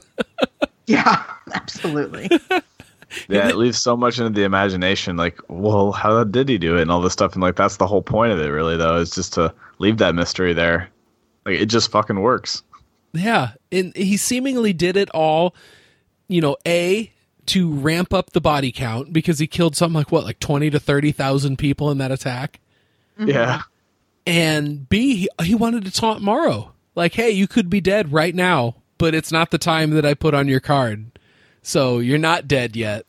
Yeah, 0.86 1.24
absolutely. 1.52 2.28
Yeah, 3.28 3.48
it 3.48 3.56
leaves 3.56 3.80
so 3.80 3.96
much 3.96 4.18
into 4.18 4.30
the 4.30 4.44
imagination. 4.44 5.16
Like, 5.16 5.40
well, 5.48 5.92
how 5.92 6.22
did 6.24 6.48
he 6.48 6.58
do 6.58 6.76
it, 6.76 6.82
and 6.82 6.90
all 6.90 7.00
this 7.00 7.12
stuff, 7.12 7.34
and 7.34 7.42
like 7.42 7.56
that's 7.56 7.76
the 7.76 7.86
whole 7.86 8.02
point 8.02 8.32
of 8.32 8.40
it, 8.40 8.48
really. 8.48 8.76
Though, 8.76 8.96
is 8.96 9.10
just 9.10 9.32
to 9.34 9.52
leave 9.78 9.98
that 9.98 10.14
mystery 10.14 10.52
there. 10.52 10.88
Like, 11.44 11.58
it 11.58 11.66
just 11.66 11.90
fucking 11.90 12.20
works. 12.20 12.62
yeah, 13.12 13.52
and 13.72 13.94
he 13.96 14.16
seemingly 14.16 14.72
did 14.72 14.96
it 14.96 15.10
all, 15.10 15.54
you 16.28 16.40
know, 16.40 16.56
a 16.66 17.12
to 17.46 17.72
ramp 17.72 18.14
up 18.14 18.30
the 18.30 18.40
body 18.40 18.70
count 18.70 19.12
because 19.12 19.38
he 19.40 19.46
killed 19.46 19.74
something 19.74 19.94
like 19.94 20.12
what, 20.12 20.22
like 20.24 20.38
20 20.38 20.70
to 20.70 20.78
30,000 20.78 21.56
people 21.56 21.90
in 21.90 21.98
that 21.98 22.12
attack. 22.12 22.60
Mm-hmm. 23.18 23.30
Yeah, 23.30 23.62
and 24.26 24.88
B, 24.88 25.16
he, 25.16 25.46
he 25.46 25.54
wanted 25.54 25.84
to 25.84 25.90
taunt 25.90 26.22
Morrow. 26.22 26.72
Like, 26.94 27.14
hey, 27.14 27.30
you 27.30 27.48
could 27.48 27.70
be 27.70 27.80
dead 27.80 28.12
right 28.12 28.34
now, 28.34 28.76
but 28.98 29.14
it's 29.14 29.32
not 29.32 29.50
the 29.50 29.58
time 29.58 29.90
that 29.92 30.04
I 30.04 30.14
put 30.14 30.34
on 30.34 30.46
your 30.48 30.60
card. 30.60 31.18
So 31.62 31.98
you're 31.98 32.18
not 32.18 32.48
dead 32.48 32.76
yet. 32.76 33.06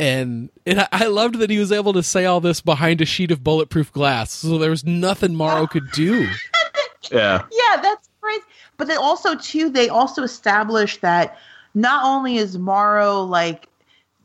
And, 0.00 0.50
and 0.66 0.80
I- 0.80 0.88
I 0.92 1.06
loved 1.06 1.36
that 1.38 1.50
he 1.50 1.58
was 1.58 1.70
able 1.70 1.92
to 1.92 2.02
say 2.02 2.24
all 2.24 2.40
this 2.40 2.60
behind 2.60 3.00
a 3.00 3.04
sheet 3.04 3.30
of 3.30 3.44
bulletproof 3.44 3.92
glass. 3.92 4.32
So 4.32 4.58
there 4.58 4.70
was 4.70 4.84
nothing 4.84 5.34
Morrow 5.34 5.66
could 5.66 5.90
do. 5.92 6.28
yeah, 7.10 7.44
yeah, 7.52 7.80
that's 7.80 8.08
crazy. 8.20 8.42
But 8.78 8.88
then 8.88 8.98
also 8.98 9.36
too, 9.36 9.68
they 9.70 9.88
also 9.88 10.22
established 10.22 11.02
that 11.02 11.36
not 11.74 12.04
only 12.04 12.36
is 12.36 12.58
Morrow 12.58 13.20
like 13.22 13.68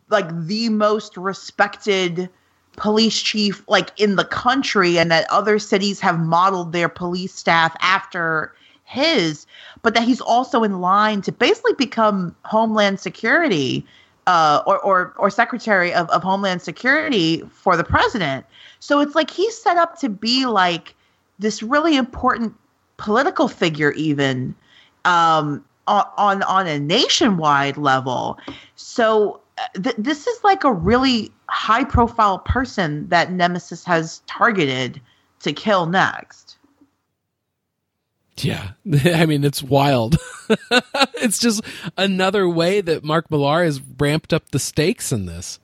like 0.09 0.28
the 0.47 0.70
most 0.70 1.18
respected 1.18 2.30
police 2.78 3.22
chief 3.22 3.63
like 3.68 3.91
in 3.99 4.15
the 4.15 4.26
country 4.26 4.97
and 4.97 5.11
that 5.11 5.30
other 5.30 5.59
cities 5.59 5.99
have 5.99 6.20
modeled 6.20 6.72
their 6.72 6.88
police 6.89 7.34
staff 7.34 7.76
after 7.82 8.53
his 8.86 9.45
but 9.84 9.93
that 9.93 10.03
he's 10.03 10.21
also 10.21 10.63
in 10.63 10.82
line 10.82 11.21
to 11.21 11.32
basically 11.32 11.73
become 11.73 12.36
homeland 12.45 12.99
security 12.99 13.86
uh, 14.28 14.61
or, 14.67 14.80
or 14.80 15.13
or 15.17 15.30
secretary 15.30 15.93
of, 15.93 16.09
of 16.09 16.23
homeland 16.23 16.61
security 16.61 17.41
for 17.49 17.78
the 17.78 17.84
president 17.84 18.45
so 18.80 18.99
it's 18.99 19.15
like 19.15 19.30
he's 19.30 19.57
set 19.57 19.78
up 19.78 19.99
to 19.99 20.09
be 20.09 20.45
like 20.45 20.95
this 21.39 21.61
really 21.61 21.95
important 21.95 22.53
political 22.97 23.47
figure 23.47 23.91
even 23.91 24.53
um, 25.05 25.63
on, 25.88 26.43
on 26.43 26.67
a 26.67 26.80
nationwide 26.80 27.78
level. 27.78 28.38
So 28.75 29.39
uh, 29.57 29.67
th- 29.82 29.95
this 29.97 30.28
is 30.28 30.43
like 30.43 30.63
a 30.63 30.73
really 30.73 31.32
high 31.47 31.84
profile 31.84 32.39
person 32.39 33.07
that 33.09 33.32
Nemesis 33.32 33.84
has 33.86 34.21
targeted 34.28 35.01
to 35.41 35.53
kill 35.53 35.86
next. 35.86 36.47
Yeah. 38.40 38.72
I 39.06 39.26
mean, 39.26 39.44
it's 39.44 39.64
wild. 39.64 40.18
it's 41.16 41.40
just 41.40 41.62
another 41.98 42.48
way 42.48 42.82
that 42.82 43.04
Mark 43.04 43.30
Millar 43.32 43.64
has 43.64 43.82
ramped 44.00 44.34
up 44.34 44.50
the 44.52 44.60
stakes 44.60 45.12
in 45.12 45.26
this. 45.26 45.60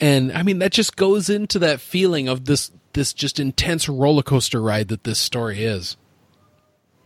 And 0.00 0.32
I 0.32 0.42
mean, 0.42 0.58
that 0.58 0.72
just 0.72 0.96
goes 0.96 1.30
into 1.30 1.58
that 1.60 1.80
feeling 1.80 2.28
of 2.28 2.46
this 2.46 2.70
this 2.94 3.12
just 3.12 3.40
intense 3.40 3.88
roller 3.88 4.22
coaster 4.22 4.60
ride 4.62 4.88
that 4.88 5.04
this 5.04 5.18
story 5.18 5.64
is. 5.64 5.96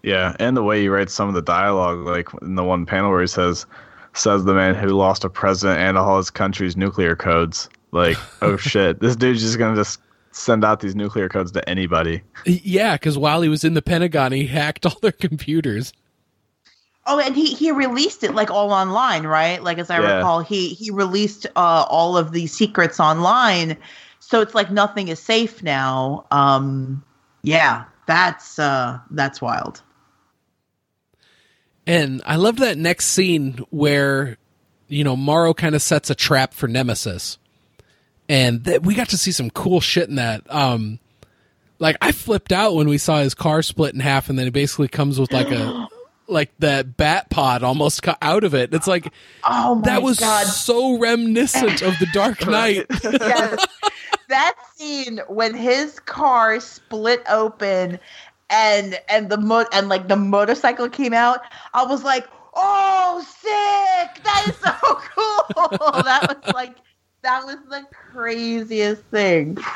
yeah, 0.03 0.37
and 0.39 0.57
the 0.57 0.62
way 0.62 0.83
he 0.83 0.89
writes 0.89 1.14
some 1.14 1.29
of 1.29 1.35
the 1.35 1.43
dialogue, 1.43 2.01
like 2.07 2.29
in 2.43 2.55
the 2.55 2.64
one 2.64 2.87
panel 2.87 3.11
where 3.11 3.20
he 3.20 3.26
says, 3.26 3.66
"Says 4.14 4.45
the 4.45 4.55
man 4.55 4.74
who 4.74 4.89
lost 4.89 5.24
a 5.24 5.31
president 5.31 5.81
and 5.81 5.97
all 5.99 6.18
his 6.18 6.31
country's 6.31 6.76
nuclear 6.76 7.16
codes." 7.16 7.68
Like, 7.91 8.16
oh 8.43 8.57
shit, 8.59 9.01
this 9.01 9.16
dude's 9.16 9.43
just 9.43 9.59
gonna 9.59 9.76
just 9.76 10.01
send 10.39 10.64
out 10.64 10.80
these 10.80 10.95
nuclear 10.95 11.28
codes 11.28 11.53
to 11.53 11.68
anybody. 11.68 12.22
Yeah, 12.45 12.95
because 12.95 13.18
while 13.18 13.43
he 13.43 13.49
was 13.49 13.64
in 13.64 13.74
the 13.74 13.82
Pentagon, 13.82 14.32
he 14.32 14.47
hacked 14.47 14.86
all 14.86 14.99
their 15.03 15.12
computers. 15.12 15.93
Oh, 17.07 17.18
and 17.18 17.34
he 17.34 17.55
he 17.55 17.72
released 17.72 18.22
it 18.22 18.34
like 18.34 18.51
all 18.51 18.70
online, 18.72 19.26
right? 19.26 19.62
Like 19.62 19.78
as 19.78 19.91
I 19.91 19.99
Yeah. 19.99 20.16
recall, 20.16 20.41
he 20.41 20.68
he 20.70 20.91
released 20.91 21.47
uh, 21.57 21.86
all 21.89 22.16
of 22.18 22.32
the 22.32 22.47
secrets 22.47 23.01
online, 23.01 23.78
so 24.20 24.43
it's 24.43 24.55
like 24.55 24.70
nothing 24.70 25.09
is 25.09 25.18
safe 25.18 25.62
now. 25.62 26.26
Um, 26.30 27.03
yeah, 27.43 27.84
that's 28.07 28.59
uh, 28.59 28.99
that's 29.11 29.41
wild. 29.41 29.82
And 31.86 32.20
I 32.26 32.36
love 32.36 32.57
that 32.57 32.76
next 32.76 33.07
scene 33.07 33.64
where, 33.70 34.36
you 34.89 35.03
know, 35.03 35.16
Morrow 35.16 35.55
kind 35.55 35.74
of 35.74 35.80
sets 35.80 36.11
a 36.11 36.14
trap 36.14 36.53
for 36.53 36.68
Nemesis. 36.68 37.39
And 38.29 38.64
th- 38.64 38.83
we 38.83 38.95
got 38.95 39.09
to 39.11 39.18
see 39.18 39.33
some 39.33 39.51
cool 39.51 39.81
shit 39.81 40.09
in 40.09 40.16
that. 40.16 40.43
Um, 40.53 40.99
like 41.79 41.97
I 42.03 42.12
flipped 42.12 42.53
out 42.53 42.74
when 42.74 42.89
we 42.89 42.99
saw 42.99 43.18
his 43.20 43.35
car 43.35 43.62
split 43.62 43.95
in 43.95 44.01
half 44.01 44.29
and 44.29 44.39
then 44.39 44.47
it 44.47 44.53
basically 44.53 44.89
comes 44.89 45.18
with 45.18 45.33
like 45.33 45.51
a, 45.51 45.89
like 46.26 46.51
that 46.59 46.97
bat 46.97 47.31
pod 47.31 47.62
almost 47.62 48.03
cut 48.03 48.18
out 48.20 48.45
of 48.45 48.55
it. 48.55 48.74
It's 48.74 48.87
like, 48.87 49.12
Oh 49.45 49.76
my 49.76 49.81
god 49.81 49.85
that 49.85 50.03
was 50.03 50.18
god! 50.20 50.47
so 50.47 50.99
reminiscent 50.99 51.81
of 51.83 51.99
the 51.99 52.07
Dark 52.12 52.47
Knight. 52.47 52.87
yes. 53.03 53.66
that 54.29 54.55
scene 54.74 55.20
when 55.29 55.55
his 55.55 55.99
car 56.01 56.61
split 56.61 57.22
open 57.31 57.99
and 58.51 59.01
and 59.09 59.31
the 59.31 59.39
mo- 59.39 59.64
and 59.72 59.89
like 59.89 60.09
the 60.09 60.16
motorcycle 60.16 60.89
came 60.91 61.14
out, 61.14 61.41
I 61.74 61.85
was 61.85 62.03
like, 62.03 62.26
"Oh, 62.55 63.22
sick! 63.26 64.24
That 64.24 64.47
is 64.49 64.57
so 64.57 64.72
cool!" 65.14 66.03
that 66.03 66.41
was 66.45 66.55
like 66.55 66.76
that 67.22 67.44
was 67.44 67.58
the 67.68 67.86
craziest 67.90 69.02
thing. 69.04 69.58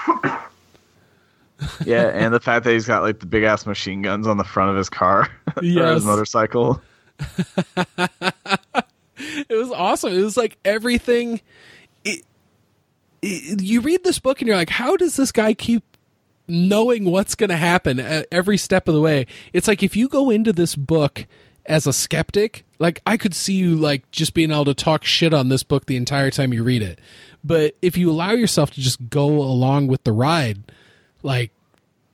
Yeah, 1.85 2.09
and 2.09 2.35
the 2.35 2.41
fact 2.41 2.65
that 2.65 2.73
he's 2.73 2.87
got 2.87 3.03
like 3.03 3.21
the 3.21 3.27
big 3.27 3.45
ass 3.45 3.67
machine 3.67 4.03
guns 4.03 4.27
on 4.27 4.37
the 4.37 4.45
front 4.45 4.71
of 4.71 4.77
his 4.77 4.89
car 4.89 5.29
or 5.57 5.63
his 5.63 6.05
motorcycle. 6.05 6.83
it 7.77 9.49
was 9.49 9.71
awesome. 9.71 10.13
It 10.13 10.23
was 10.23 10.37
like 10.37 10.59
everything. 10.65 11.41
It, 12.05 12.25
it, 13.21 13.63
you 13.63 13.81
read 13.81 14.05
this 14.05 14.19
book 14.19 14.41
and 14.41 14.49
you're 14.49 14.57
like, 14.57 14.71
how 14.71 14.97
does 14.97 15.17
this 15.17 15.33
guy 15.33 15.55
keep 15.55 15.85
knowing 16.49 17.05
what's 17.05 17.35
going 17.35 17.51
to 17.51 17.57
happen 17.57 18.01
at 18.01 18.27
every 18.33 18.59
step 18.59 18.89
of 18.89 18.95
the 18.95 19.01
way? 19.01 19.27
It's 19.53 19.69
like 19.69 19.83
if 19.83 19.97
you 19.97 20.09
go 20.09 20.31
into 20.31 20.53
this 20.53 20.75
book 20.75 21.27
as 21.67 21.87
a 21.87 21.93
skeptic, 21.93 22.65
like 22.79 23.01
I 23.07 23.17
could 23.17 23.35
see 23.35 23.55
you 23.55 23.77
like 23.77 24.11
just 24.11 24.35
being 24.35 24.51
able 24.51 24.65
to 24.67 24.75
talk 24.75 25.05
shit 25.05 25.33
on 25.33 25.49
this 25.49 25.63
book 25.63 25.87
the 25.87 25.97
entire 25.97 26.31
time 26.31 26.53
you 26.53 26.65
read 26.65 26.83
it. 26.83 26.99
But 27.45 27.77
if 27.83 27.97
you 27.97 28.11
allow 28.11 28.33
yourself 28.33 28.71
to 28.73 28.81
just 28.81 29.09
go 29.11 29.27
along 29.27 29.89
with 29.89 30.05
the 30.05 30.13
ride, 30.13 30.71
like 31.23 31.51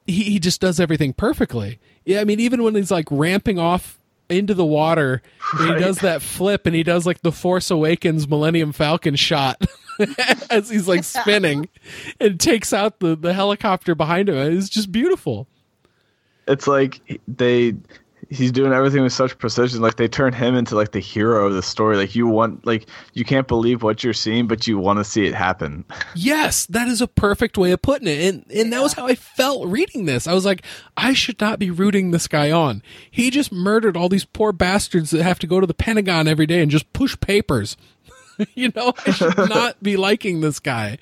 he, 0.07 0.25
he 0.25 0.39
just 0.39 0.61
does 0.61 0.81
everything 0.81 1.13
perfectly. 1.13 1.79
Yeah, 2.05 2.21
I 2.21 2.25
mean, 2.25 2.41
even 2.41 2.63
when 2.63 2.75
he's 2.75 2.91
like 2.91 3.07
ramping 3.11 3.59
off 3.59 3.99
into 4.31 4.55
the 4.55 4.65
water, 4.65 5.23
and 5.53 5.61
Right. 5.69 5.79
he 5.79 5.85
does 5.85 5.99
that 5.99 6.23
flip 6.23 6.67
and 6.67 6.75
he 6.75 6.83
does 6.83 7.07
like 7.07 7.21
the 7.23 7.33
Force 7.33 7.71
Awakens 7.71 8.29
Millennium 8.29 8.73
Falcon 8.73 9.17
shot 9.17 9.61
as 10.51 10.71
he's 10.71 10.87
like 10.89 11.05
spinning 11.05 11.69
and 12.21 12.39
takes 12.41 12.73
out 12.73 13.01
the, 13.01 13.15
the 13.17 13.33
helicopter 13.35 13.95
behind 13.95 14.29
him. 14.29 14.37
It's 14.37 14.69
just 14.69 14.91
beautiful. 14.93 15.47
It's 16.47 16.67
like 16.67 17.21
they 17.29 17.75
he's 18.31 18.53
doing 18.53 18.73
everything 18.73 19.03
with 19.03 19.13
such 19.13 19.37
precision. 19.39 19.81
Like 19.81 19.97
they 19.97 20.09
turn 20.09 20.33
him 20.33 20.55
into 20.55 20.75
like 20.75 20.93
the 20.93 21.01
hero 21.01 21.47
of 21.47 21.55
the 21.55 21.63
story. 21.63 21.97
Like 21.97 22.15
you 22.15 22.27
want 22.27 22.67
like 22.67 22.87
you 23.15 23.25
can't 23.25 23.49
believe 23.49 23.83
what 23.83 24.05
you're 24.05 24.13
seeing, 24.13 24.47
but 24.47 24.67
you 24.67 24.79
want 24.79 24.99
to 24.99 25.05
see 25.05 25.27
it 25.27 25.35
happen. 25.35 25.85
Yes, 26.15 26.67
that 26.67 26.89
is 26.89 27.01
a 27.01 27.07
perfect 27.07 27.57
way 27.57 27.71
of 27.71 27.81
putting 27.81 28.09
it. 28.09 28.21
And 28.23 28.45
and 28.51 28.73
that 28.73 28.83
was 28.83 28.95
how 28.95 29.07
I 29.07 29.15
felt 29.15 29.67
reading 29.69 30.07
this. 30.07 30.27
I 30.27 30.35
was 30.35 30.45
like, 30.45 30.63
I 30.97 31.13
should 31.13 31.41
not 31.41 31.59
be 31.59 31.71
rooting 31.71 32.11
this 32.11 32.27
guy 32.27 32.51
on. 32.51 32.83
He 33.11 33.31
just 33.31 33.53
murdered 33.53 33.97
all 33.97 34.09
these 34.09 34.25
poor 34.25 34.53
bastards 34.53 35.11
that 35.11 35.23
have 35.23 35.39
to 35.41 35.47
go 35.47 35.61
to 35.61 35.67
the 35.67 35.75
Pentagon 35.75 36.27
every 36.27 36.47
day 36.47 36.61
and 36.61 36.71
just 36.71 36.93
push 36.93 37.19
papers. 37.21 37.77
you 38.55 38.73
know, 38.75 38.95
I 39.07 39.11
should 39.13 39.37
not 39.49 39.83
be 39.83 39.97
liking 39.97 40.41
this 40.41 40.59
guy. 40.59 40.99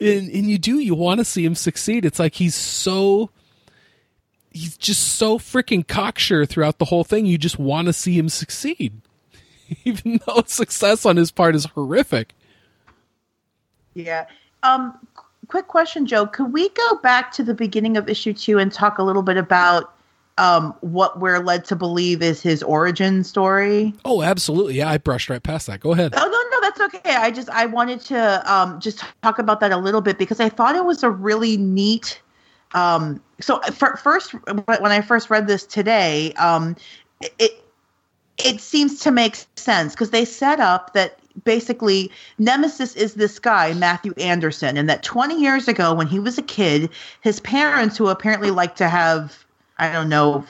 And 0.00 0.30
and 0.30 0.46
you 0.46 0.58
do, 0.58 0.78
you 0.78 0.94
want 0.94 1.18
to 1.18 1.24
see 1.24 1.44
him 1.44 1.54
succeed. 1.54 2.04
It's 2.04 2.18
like 2.18 2.34
he's 2.34 2.54
so 2.54 3.30
he's 4.56 4.76
just 4.76 5.16
so 5.16 5.38
freaking 5.38 5.86
cocksure 5.86 6.46
throughout 6.46 6.78
the 6.78 6.86
whole 6.86 7.04
thing. 7.04 7.26
You 7.26 7.38
just 7.38 7.58
want 7.58 7.86
to 7.86 7.92
see 7.92 8.18
him 8.18 8.28
succeed. 8.28 9.00
Even 9.84 10.20
though 10.26 10.42
success 10.46 11.04
on 11.04 11.16
his 11.16 11.30
part 11.30 11.54
is 11.54 11.66
horrific. 11.66 12.34
Yeah. 13.94 14.26
Um 14.62 14.96
quick 15.48 15.68
question, 15.68 16.06
Joe. 16.06 16.26
Could 16.26 16.52
we 16.52 16.68
go 16.70 16.96
back 17.02 17.32
to 17.32 17.44
the 17.44 17.54
beginning 17.54 17.96
of 17.96 18.08
issue 18.08 18.32
2 18.32 18.58
and 18.58 18.72
talk 18.72 18.98
a 18.98 19.02
little 19.02 19.22
bit 19.22 19.36
about 19.36 19.92
um 20.38 20.74
what 20.80 21.20
we're 21.20 21.38
led 21.38 21.64
to 21.66 21.76
believe 21.76 22.22
is 22.22 22.40
his 22.40 22.62
origin 22.62 23.24
story? 23.24 23.94
Oh, 24.04 24.22
absolutely. 24.22 24.74
Yeah, 24.74 24.88
I 24.88 24.98
brushed 24.98 25.28
right 25.28 25.42
past 25.42 25.66
that. 25.66 25.80
Go 25.80 25.92
ahead. 25.92 26.14
Oh 26.16 26.20
no, 26.20 26.58
no, 26.58 26.60
that's 26.60 26.80
okay. 26.94 27.16
I 27.16 27.30
just 27.30 27.50
I 27.50 27.66
wanted 27.66 28.00
to 28.02 28.52
um, 28.52 28.80
just 28.80 29.04
talk 29.22 29.38
about 29.38 29.60
that 29.60 29.72
a 29.72 29.76
little 29.76 30.00
bit 30.00 30.18
because 30.18 30.40
I 30.40 30.48
thought 30.48 30.76
it 30.76 30.84
was 30.84 31.02
a 31.02 31.10
really 31.10 31.56
neat. 31.56 32.20
Um, 32.74 33.22
so 33.40 33.60
for, 33.72 33.96
first, 33.96 34.32
when 34.32 34.92
I 34.92 35.00
first 35.00 35.30
read 35.30 35.46
this 35.46 35.64
today, 35.64 36.32
um, 36.34 36.76
it 37.38 37.62
it 38.38 38.60
seems 38.60 39.00
to 39.00 39.10
make 39.10 39.36
sense 39.56 39.94
because 39.94 40.10
they 40.10 40.24
set 40.24 40.60
up 40.60 40.92
that 40.92 41.18
basically 41.44 42.10
Nemesis 42.38 42.94
is 42.94 43.14
this 43.14 43.38
guy 43.38 43.72
Matthew 43.74 44.12
Anderson, 44.18 44.76
and 44.76 44.88
that 44.88 45.02
20 45.02 45.40
years 45.40 45.68
ago 45.68 45.94
when 45.94 46.06
he 46.06 46.18
was 46.18 46.36
a 46.36 46.42
kid, 46.42 46.90
his 47.22 47.40
parents, 47.40 47.96
who 47.96 48.08
apparently 48.08 48.50
like 48.50 48.76
to 48.76 48.88
have 48.88 49.44
I 49.78 49.92
don't 49.92 50.08
know 50.08 50.44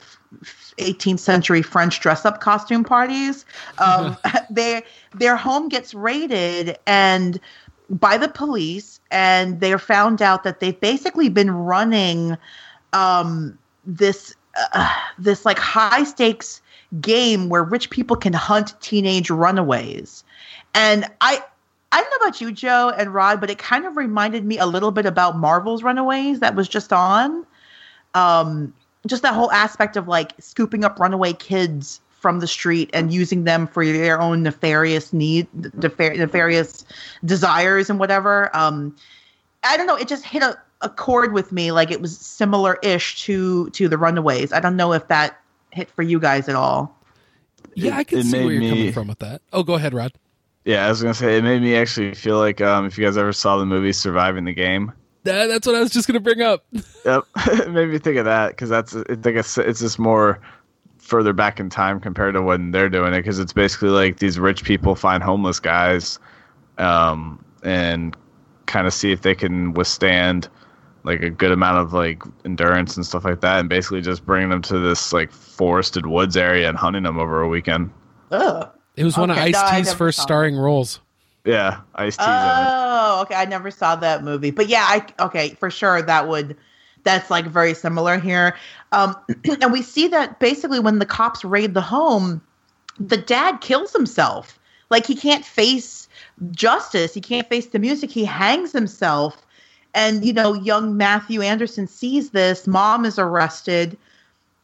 18th 0.77 1.19
century 1.19 1.61
French 1.61 1.99
dress 1.99 2.25
up 2.25 2.39
costume 2.41 2.83
parties. 2.83 3.45
Um, 3.79 4.17
they, 4.49 4.83
their 5.13 5.35
home 5.35 5.69
gets 5.69 5.93
raided 5.93 6.77
and 6.85 7.39
by 7.89 8.17
the 8.17 8.27
police, 8.27 8.99
and 9.11 9.59
they're 9.59 9.79
found 9.79 10.21
out 10.21 10.43
that 10.43 10.59
they've 10.59 10.79
basically 10.79 11.29
been 11.29 11.51
running 11.51 12.37
um, 12.93 13.57
this 13.85 14.35
uh, 14.73 14.93
this 15.17 15.45
like 15.45 15.59
high 15.59 16.03
stakes 16.03 16.61
game 17.01 17.49
where 17.49 17.63
rich 17.63 17.89
people 17.89 18.15
can 18.15 18.33
hunt 18.33 18.79
teenage 18.81 19.29
runaways. 19.29 20.23
And 20.73 21.05
I 21.21 21.43
I 21.91 22.01
don't 22.01 22.09
know 22.11 22.27
about 22.27 22.41
you, 22.41 22.51
Joe 22.51 22.91
and 22.97 23.13
Rod, 23.13 23.39
but 23.39 23.49
it 23.49 23.57
kind 23.57 23.85
of 23.85 23.95
reminded 23.95 24.45
me 24.45 24.57
a 24.57 24.65
little 24.65 24.91
bit 24.91 25.05
about 25.05 25.37
Marvel's 25.37 25.83
Runaways 25.83 26.39
that 26.41 26.55
was 26.55 26.67
just 26.67 26.91
on. 26.91 27.45
Um, 28.13 28.73
just 29.05 29.21
that 29.21 29.33
whole 29.33 29.51
aspect 29.51 29.95
of 29.95 30.07
like 30.07 30.33
scooping 30.39 30.83
up 30.83 30.99
runaway 30.99 31.33
kids 31.33 32.01
from 32.27 32.41
the 32.41 32.47
street 32.47 32.89
and 32.91 33.13
using 33.13 33.45
them 33.45 33.65
for 33.67 33.85
their 33.85 34.19
own 34.19 34.43
nefarious 34.43 35.13
need, 35.13 35.47
nefar- 35.57 36.17
nefarious 36.17 36.83
desires 37.23 37.89
and 37.89 37.99
whatever. 37.99 38.53
Um, 38.53 38.93
I 39.63 39.77
don't 39.77 39.87
know. 39.87 39.95
It 39.95 40.09
just 40.09 40.25
hit 40.25 40.43
a, 40.43 40.57
a 40.81 40.89
chord 40.89 41.31
with 41.31 41.53
me, 41.53 41.71
like 41.71 41.89
it 41.89 42.01
was 42.01 42.17
similar-ish 42.19 43.23
to 43.23 43.69
to 43.69 43.87
the 43.87 43.97
Runaways. 43.97 44.51
I 44.51 44.59
don't 44.59 44.75
know 44.75 44.91
if 44.91 45.07
that 45.07 45.39
hit 45.71 45.89
for 45.89 46.01
you 46.01 46.19
guys 46.19 46.49
at 46.49 46.55
all. 46.55 46.93
Yeah, 47.75 47.93
It- 47.93 47.97
I 47.99 48.03
can 48.03 48.19
it 48.19 48.23
see 48.25 48.31
where 48.43 48.47
made 48.49 48.61
you're 48.63 48.71
coming 48.73 48.91
from 48.91 49.07
with 49.07 49.19
that. 49.19 49.41
Oh, 49.53 49.63
go 49.63 49.75
ahead, 49.75 49.93
Rod. 49.93 50.11
Yeah, 50.65 50.85
I 50.85 50.89
was 50.89 51.01
gonna 51.01 51.13
say 51.13 51.37
it 51.37 51.45
made 51.45 51.61
me 51.61 51.77
actually 51.77 52.13
feel 52.13 52.39
like 52.39 52.59
um, 52.59 52.85
if 52.87 52.97
you 52.97 53.05
guys 53.05 53.15
ever 53.15 53.31
saw 53.31 53.55
the 53.55 53.65
movie 53.65 53.93
Surviving 53.93 54.43
the 54.43 54.53
Game. 54.53 54.91
That, 55.23 55.47
that's 55.47 55.65
what 55.65 55.75
I 55.77 55.79
was 55.79 55.91
just 55.91 56.07
going 56.07 56.13
to 56.13 56.21
bring 56.21 56.41
up. 56.41 56.63
Yep, 57.05 57.23
it 57.47 57.69
made 57.71 57.89
me 57.89 57.99
think 57.99 58.15
of 58.17 58.25
that 58.25 58.49
because 58.49 58.69
that's 58.69 58.93
it's 58.93 59.25
like 59.25 59.35
a, 59.35 59.39
s- 59.39 59.57
it's 59.57 59.79
just 59.81 59.97
more 59.97 60.39
further 61.07 61.31
back 61.31 61.59
in 61.59 61.69
time 61.69 61.99
compared 62.01 62.33
to 62.35 62.41
when 62.41 62.71
they're 62.71 62.89
doing 62.89 63.13
it 63.13 63.19
because 63.19 63.39
it's 63.39 63.53
basically 63.53 63.89
like 63.89 64.19
these 64.19 64.37
rich 64.37 64.63
people 64.63 64.93
find 64.93 65.23
homeless 65.23 65.59
guys, 65.59 66.19
um, 66.77 67.43
and 67.63 68.15
kind 68.65 68.85
of 68.85 68.93
see 68.93 69.11
if 69.13 69.21
they 69.21 69.33
can 69.33 69.73
withstand 69.73 70.49
like 71.03 71.21
a 71.21 71.29
good 71.29 71.53
amount 71.53 71.77
of 71.77 71.93
like 71.93 72.21
endurance 72.43 72.97
and 72.97 73.05
stuff 73.05 73.23
like 73.23 73.39
that, 73.39 73.59
and 73.61 73.69
basically 73.69 74.01
just 74.01 74.25
bring 74.25 74.49
them 74.49 74.61
to 74.61 74.77
this 74.79 75.13
like 75.13 75.31
forested 75.31 76.05
woods 76.05 76.35
area 76.35 76.67
and 76.67 76.77
hunting 76.77 77.03
them 77.03 77.17
over 77.17 77.41
a 77.41 77.47
weekend. 77.47 77.89
Ugh. 78.31 78.69
It 78.97 79.03
was 79.05 79.17
one 79.17 79.29
of 79.29 79.37
Okay, 79.37 79.53
Ice 79.53 79.53
no, 79.53 79.69
T's 79.77 79.93
first 79.93 80.17
saw 80.17 80.21
that. 80.23 80.27
starring 80.27 80.57
roles. 80.57 80.99
Yeah, 81.45 81.79
Ice 81.95 82.17
T's. 82.17 82.25
in. 82.25 82.33
Oh, 82.33 83.19
okay. 83.21 83.35
I 83.35 83.45
never 83.45 83.71
saw 83.71 83.95
that 83.95 84.23
movie, 84.25 84.51
but 84.51 84.67
yeah, 84.67 84.83
I 84.85 85.05
okay 85.23 85.51
for 85.59 85.69
sure 85.71 86.01
that 86.01 86.27
would 86.27 86.57
that's 87.07 87.31
like 87.31 87.45
very 87.45 87.73
similar 87.73 88.19
here. 88.19 88.55
Um, 88.91 89.15
and 89.61 89.71
we 89.71 89.81
see 89.81 90.09
that 90.09 90.39
basically 90.39 90.79
when 90.79 90.99
the 90.99 91.05
cops 91.05 91.45
raid 91.45 91.73
the 91.73 91.81
home, 91.81 92.41
the 92.99 93.17
dad 93.17 93.61
kills 93.61 93.93
himself. 93.93 94.59
Like 94.89 95.05
he 95.05 95.15
can't 95.15 95.45
face 95.45 96.09
justice. 96.51 97.13
He 97.13 97.21
can't 97.21 97.47
face 97.47 97.67
the 97.67 97.79
music. 97.79 98.11
He 98.11 98.25
hangs 98.25 98.73
himself. 98.73 99.45
And 99.93 100.25
you 100.25 100.33
know, 100.33 100.53
young 100.53 100.97
Matthew 100.97 101.41
Anderson 101.41 101.87
sees 101.87 102.31
this. 102.31 102.67
Mom 102.67 103.05
is 103.05 103.17
arrested, 103.17 103.97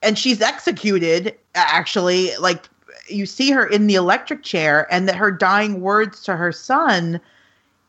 and 0.01 0.19
she's 0.19 0.41
executed. 0.41 1.35
Actually, 1.55 2.35
like 2.37 2.69
you 3.07 3.25
see 3.25 3.51
her 3.51 3.65
in 3.65 3.87
the 3.87 3.95
electric 3.95 4.43
chair, 4.43 4.87
and 4.91 5.07
that 5.07 5.15
her 5.15 5.31
dying 5.31 5.81
words 5.81 6.23
to 6.23 6.35
her 6.35 6.51
son 6.51 7.19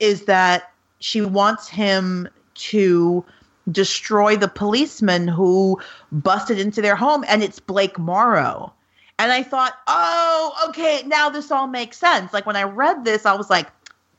is 0.01 0.25
that 0.25 0.73
she 1.01 1.21
wants 1.21 1.69
him 1.69 2.29
to 2.55 3.25
destroy 3.71 4.37
the 4.37 4.49
policeman 4.49 5.29
who 5.29 5.81
busted 6.13 6.59
into 6.59 6.83
their 6.83 6.97
home 6.97 7.25
and 7.29 7.43
it's 7.43 7.61
Blake 7.61 7.99
Morrow. 7.99 8.73
And 9.19 9.31
I 9.31 9.43
thought, 9.43 9.75
oh, 9.87 10.69
okay, 10.69 11.03
now 11.07 11.29
this 11.29 11.51
all 11.51 11.67
makes 11.67 11.97
sense. 11.97 12.33
Like 12.33 12.47
when 12.47 12.57
I 12.57 12.65
read 12.65 13.05
this, 13.05 13.27
I 13.27 13.35
was 13.35 13.49
like, 13.49 13.69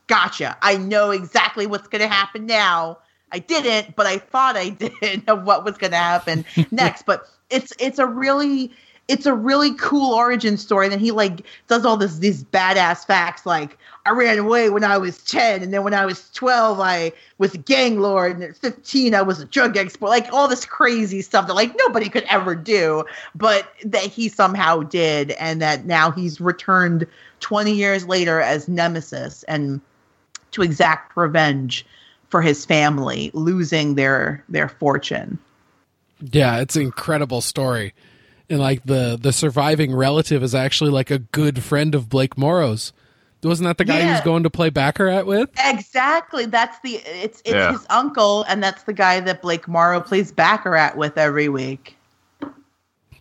gotcha. 0.07 0.57
I 0.61 0.77
know 0.77 1.11
exactly 1.11 1.67
what's 1.67 1.87
going 1.87 2.01
to 2.01 2.07
happen 2.07 2.45
now. 2.45 2.99
I 3.31 3.39
didn't, 3.39 3.95
but 3.95 4.05
I 4.05 4.17
thought 4.17 4.55
I 4.55 4.69
did 5.01 5.27
of 5.27 5.43
what 5.43 5.65
was 5.65 5.77
going 5.77 5.91
to 5.91 5.97
happen 5.97 6.45
next. 6.71 7.05
But 7.05 7.27
it's 7.49 7.73
it's 7.79 7.99
a 7.99 8.07
really 8.07 8.71
it's 9.07 9.25
a 9.25 9.33
really 9.33 9.73
cool 9.75 10.13
origin 10.13 10.57
story. 10.57 10.85
And 10.85 10.93
then 10.93 10.99
he 10.99 11.11
like 11.11 11.45
does 11.67 11.85
all 11.85 11.97
this 11.97 12.17
these 12.19 12.43
badass 12.43 13.05
facts 13.05 13.45
like 13.45 13.77
I 14.06 14.12
ran 14.12 14.38
away 14.38 14.70
when 14.70 14.84
I 14.84 14.97
was 14.97 15.18
10 15.24 15.64
and 15.64 15.74
then 15.74 15.84
when 15.84 15.93
I 15.93 16.06
was 16.06 16.30
12 16.32 16.80
I 16.80 17.12
was 17.38 17.53
a 17.53 17.58
gang 17.58 17.99
lord 17.99 18.34
and 18.34 18.43
at 18.43 18.56
15 18.56 19.16
I 19.16 19.22
was 19.22 19.39
a 19.39 19.45
drug 19.45 19.78
expert 19.78 20.08
like 20.08 20.32
all 20.32 20.47
this 20.47 20.66
crazy 20.66 21.22
stuff 21.22 21.47
that 21.47 21.53
like 21.53 21.76
nobody 21.78 22.10
could 22.10 22.24
ever 22.24 22.56
do 22.56 23.03
but 23.34 23.72
that 23.84 24.03
he 24.03 24.30
somehow 24.30 24.82
did 24.82 25.32
and 25.32 25.62
that 25.62 25.86
now 25.86 26.12
he's 26.12 26.39
returned 26.39 27.08
20 27.39 27.74
years 27.74 28.06
later 28.06 28.41
as 28.41 28.68
nemesis 28.68 29.43
and 29.43 29.82
to 30.51 30.62
exact 30.62 31.18
revenge 31.18 31.86
for 32.30 32.41
his 32.41 32.66
family 32.66 33.32
losing 33.34 33.95
their 33.95 34.43
their 34.49 34.70
fortune. 34.70 35.38
Yeah, 36.22 36.60
it's 36.60 36.76
an 36.76 36.82
incredible 36.82 37.41
story 37.41 37.93
and 38.49 38.60
like 38.60 38.84
the 38.84 39.18
the 39.20 39.34
surviving 39.34 39.93
relative 39.93 40.43
is 40.43 40.53
actually 40.53 40.91
like 40.91 41.12
a 41.12 41.20
good 41.20 41.64
friend 41.64 41.95
of 41.95 42.10
Blake 42.10 42.38
Morrow's. 42.38 42.93
Wasn't 43.43 43.67
that 43.67 43.77
the 43.77 43.86
guy 43.86 43.99
yeah. 43.99 44.05
he 44.05 44.11
was 44.11 44.21
going 44.21 44.43
to 44.43 44.49
play 44.49 44.69
Baccarat 44.69 45.23
with? 45.23 45.49
Exactly. 45.63 46.45
That's 46.45 46.79
the 46.79 46.95
it's 46.95 47.41
it's 47.45 47.53
yeah. 47.53 47.71
his 47.71 47.86
uncle, 47.89 48.43
and 48.43 48.63
that's 48.63 48.83
the 48.83 48.93
guy 48.93 49.19
that 49.19 49.41
Blake 49.41 49.67
Morrow 49.67 50.01
plays 50.01 50.31
Baccarat 50.31 50.97
with 50.97 51.17
every 51.17 51.47
week. 51.47 51.95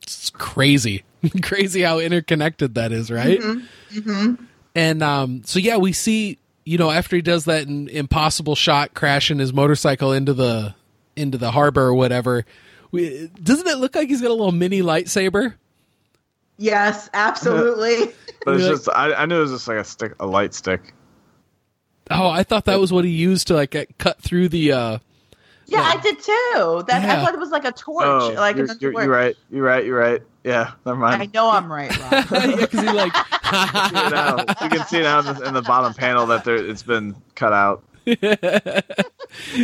It's 0.03 0.31
crazy, 0.31 1.05
crazy 1.43 1.83
how 1.83 1.99
interconnected 1.99 2.75
that 2.75 2.91
is, 2.93 3.11
right? 3.11 3.39
Mm-hmm. 3.39 3.99
Mm-hmm. 3.99 4.45
And 4.75 5.03
um, 5.03 5.43
so 5.45 5.59
yeah, 5.59 5.77
we 5.77 5.93
see 5.93 6.39
you 6.65 6.79
know 6.79 6.91
after 6.91 7.17
he 7.17 7.23
does 7.23 7.45
that 7.45 7.69
impossible 7.69 8.55
shot, 8.55 8.95
crashing 8.95 9.39
his 9.39 9.53
motorcycle 9.53 10.13
into 10.13 10.33
the 10.33 10.75
into 11.17 11.37
the 11.37 11.51
harbor 11.51 11.83
or 11.83 11.95
whatever 11.95 12.47
we, 12.95 13.29
doesn't 13.43 13.67
it 13.67 13.79
look 13.79 13.97
like 13.97 14.09
he's 14.09 14.23
got 14.23 14.31
a 14.31 14.35
little 14.35 14.53
mini 14.53 14.81
lightsaber? 14.81 15.55
Yes, 16.57 17.11
absolutely. 17.15 18.13
but 18.45 18.57
it's 18.57 18.67
just 18.67 18.89
I, 18.89 19.13
I 19.15 19.27
knew 19.27 19.39
it 19.39 19.41
was 19.41 19.51
just 19.53 19.69
like 19.69 19.79
a 19.79 19.85
stick, 19.85 20.15
a 20.21 20.27
light 20.27 20.55
stick. 20.55 20.95
Oh, 22.11 22.29
I 22.29 22.43
thought 22.43 22.67
that 22.67 22.79
was 22.79 22.93
what 22.93 23.05
he 23.05 23.11
used 23.11 23.47
to 23.49 23.55
like 23.55 23.75
cut 23.99 24.21
through 24.21 24.49
the. 24.51 24.73
uh 24.73 24.99
Yeah, 25.67 25.81
I 25.81 25.97
did 26.01 26.19
too. 26.19 26.85
That 26.87 27.03
yeah. 27.03 27.15
I 27.15 27.25
thought 27.25 27.35
it 27.35 27.41
was 27.41 27.51
like 27.51 27.65
a 27.65 27.73
torch. 27.73 28.05
Oh, 28.07 28.33
like 28.37 28.57
you're, 28.57 28.67
you're, 28.81 28.93
you're, 28.93 29.09
right. 29.09 29.37
You're 29.51 29.65
right. 29.65 29.85
You're 29.85 29.99
right. 29.99 30.23
Yeah, 30.45 30.73
never 30.85 30.99
mind. 30.99 31.23
I 31.23 31.27
know 31.33 31.51
I'm 31.51 31.73
right. 31.73 31.91
yeah, 32.13 32.57
because 32.57 32.81
he 32.81 32.87
like. 32.87 33.13
you, 34.63 34.69
can 34.69 34.87
see 34.87 35.01
now 35.01 35.21
in 35.21 35.27
the, 35.27 35.43
in 35.49 35.55
the 35.55 35.63
bottom 35.63 35.95
panel 35.95 36.27
that 36.27 36.45
there 36.45 36.57
it's 36.57 36.83
been 36.83 37.17
cut 37.35 37.53
out. 37.53 37.83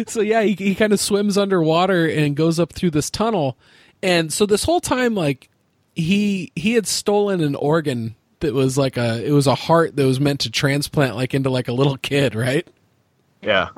so 0.07 0.23
yeah, 0.23 0.43
he, 0.43 0.55
he 0.55 0.75
kind 0.75 0.95
of 0.95 1.01
swims 1.01 1.37
underwater 1.37 2.09
and 2.09 2.35
goes 2.35 2.59
up 2.59 2.73
through 2.73 2.91
this 2.91 3.11
tunnel. 3.11 3.59
And 4.03 4.33
so 4.33 4.47
this 4.47 4.65
whole 4.65 4.81
time, 4.81 5.15
like 5.15 5.51
he 5.95 6.53
he 6.55 6.75
had 6.75 6.87
stolen 6.87 7.41
an 7.43 7.55
organ 7.55 8.17
that 8.41 8.55
was 8.55 8.79
like 8.79 8.97
a 8.97 9.25
it 9.25 9.33
was 9.33 9.47
a 9.47 9.55
heart 9.55 9.97
that 9.97 10.05
was 10.05 10.21
meant 10.21 10.41
to 10.41 10.51
transplant 10.51 11.17
like 11.17 11.35
into 11.35 11.51
like 11.51 11.69
a 11.69 11.73
little 11.73 11.97
kid, 11.97 12.35
right? 12.35 12.67
Yeah. 13.43 13.69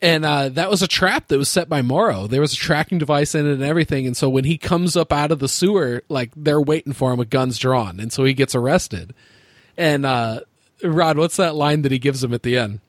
And 0.00 0.24
uh, 0.24 0.48
that 0.50 0.68
was 0.68 0.82
a 0.82 0.88
trap 0.88 1.28
that 1.28 1.38
was 1.38 1.48
set 1.48 1.68
by 1.68 1.80
Morrow. 1.80 2.26
There 2.26 2.40
was 2.40 2.52
a 2.52 2.56
tracking 2.56 2.98
device 2.98 3.36
in 3.36 3.46
it 3.46 3.52
and 3.52 3.62
everything. 3.62 4.04
And 4.04 4.16
so 4.16 4.28
when 4.28 4.42
he 4.42 4.58
comes 4.58 4.96
up 4.96 5.12
out 5.12 5.30
of 5.30 5.38
the 5.38 5.46
sewer, 5.48 6.02
like 6.08 6.32
they're 6.36 6.60
waiting 6.60 6.92
for 6.92 7.12
him 7.12 7.20
with 7.20 7.30
guns 7.30 7.56
drawn, 7.56 8.00
and 8.00 8.12
so 8.12 8.24
he 8.24 8.34
gets 8.34 8.56
arrested. 8.56 9.14
And 9.76 10.04
uh, 10.04 10.40
Rod, 10.82 11.18
what's 11.18 11.36
that 11.36 11.54
line 11.54 11.82
that 11.82 11.92
he 11.92 12.00
gives 12.00 12.22
him 12.22 12.34
at 12.34 12.42
the 12.42 12.58
end? 12.58 12.80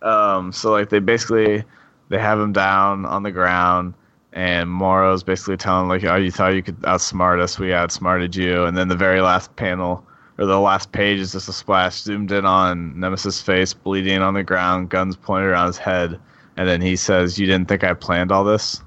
Um, 0.00 0.52
so 0.52 0.70
like 0.70 0.88
they 0.88 1.00
basically 1.00 1.64
they 2.08 2.18
have 2.18 2.40
him 2.40 2.52
down 2.52 3.04
on 3.04 3.22
the 3.22 3.30
ground, 3.30 3.92
and 4.32 4.70
Morrow's 4.70 5.22
basically 5.22 5.56
telling 5.56 5.88
like, 5.88 6.04
"Oh, 6.04 6.16
you 6.16 6.30
thought 6.30 6.54
you 6.54 6.62
could 6.62 6.80
outsmart 6.82 7.40
us? 7.40 7.58
We 7.58 7.72
outsmarted 7.72 8.36
you." 8.36 8.64
And 8.64 8.76
then 8.76 8.88
the 8.88 8.96
very 8.96 9.20
last 9.20 9.54
panel 9.56 10.04
or 10.38 10.46
the 10.46 10.60
last 10.60 10.92
page 10.92 11.18
is 11.18 11.32
just 11.32 11.48
a 11.48 11.52
splash 11.52 12.02
zoomed 12.02 12.30
in 12.30 12.44
on 12.44 12.98
Nemesis' 12.98 13.42
face, 13.42 13.74
bleeding 13.74 14.22
on 14.22 14.34
the 14.34 14.44
ground, 14.44 14.90
guns 14.90 15.16
pointed 15.16 15.50
around 15.50 15.66
his 15.68 15.78
head, 15.78 16.18
and 16.56 16.68
then 16.68 16.80
he 16.80 16.96
says, 16.96 17.38
"You 17.38 17.46
didn't 17.46 17.68
think 17.68 17.84
I 17.84 17.94
planned 17.94 18.32
all 18.32 18.44
this?" 18.44 18.82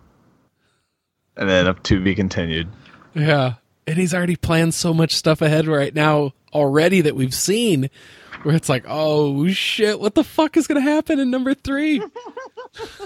And 1.38 1.50
then 1.50 1.68
up 1.68 1.82
to 1.84 2.02
be 2.02 2.16
continued. 2.16 2.68
Yeah, 3.14 3.56
and 3.88 3.98
he's 3.98 4.14
already 4.14 4.36
planned 4.36 4.74
so 4.74 4.94
much 4.94 5.16
stuff 5.16 5.42
ahead 5.42 5.68
right 5.68 5.94
now 5.94 6.34
already 6.54 7.02
that 7.02 7.16
we've 7.16 7.34
seen 7.34 7.90
where 8.44 8.56
it's 8.56 8.70
like, 8.70 8.86
oh 8.88 9.48
shit, 9.50 10.00
what 10.00 10.16
the 10.16 10.24
fuck 10.24 10.58
is 10.58 10.68
going 10.68 10.82
to 10.84 10.90
happen 10.90 11.20
in 11.20 11.30
number 11.30 11.54
three? 11.54 12.00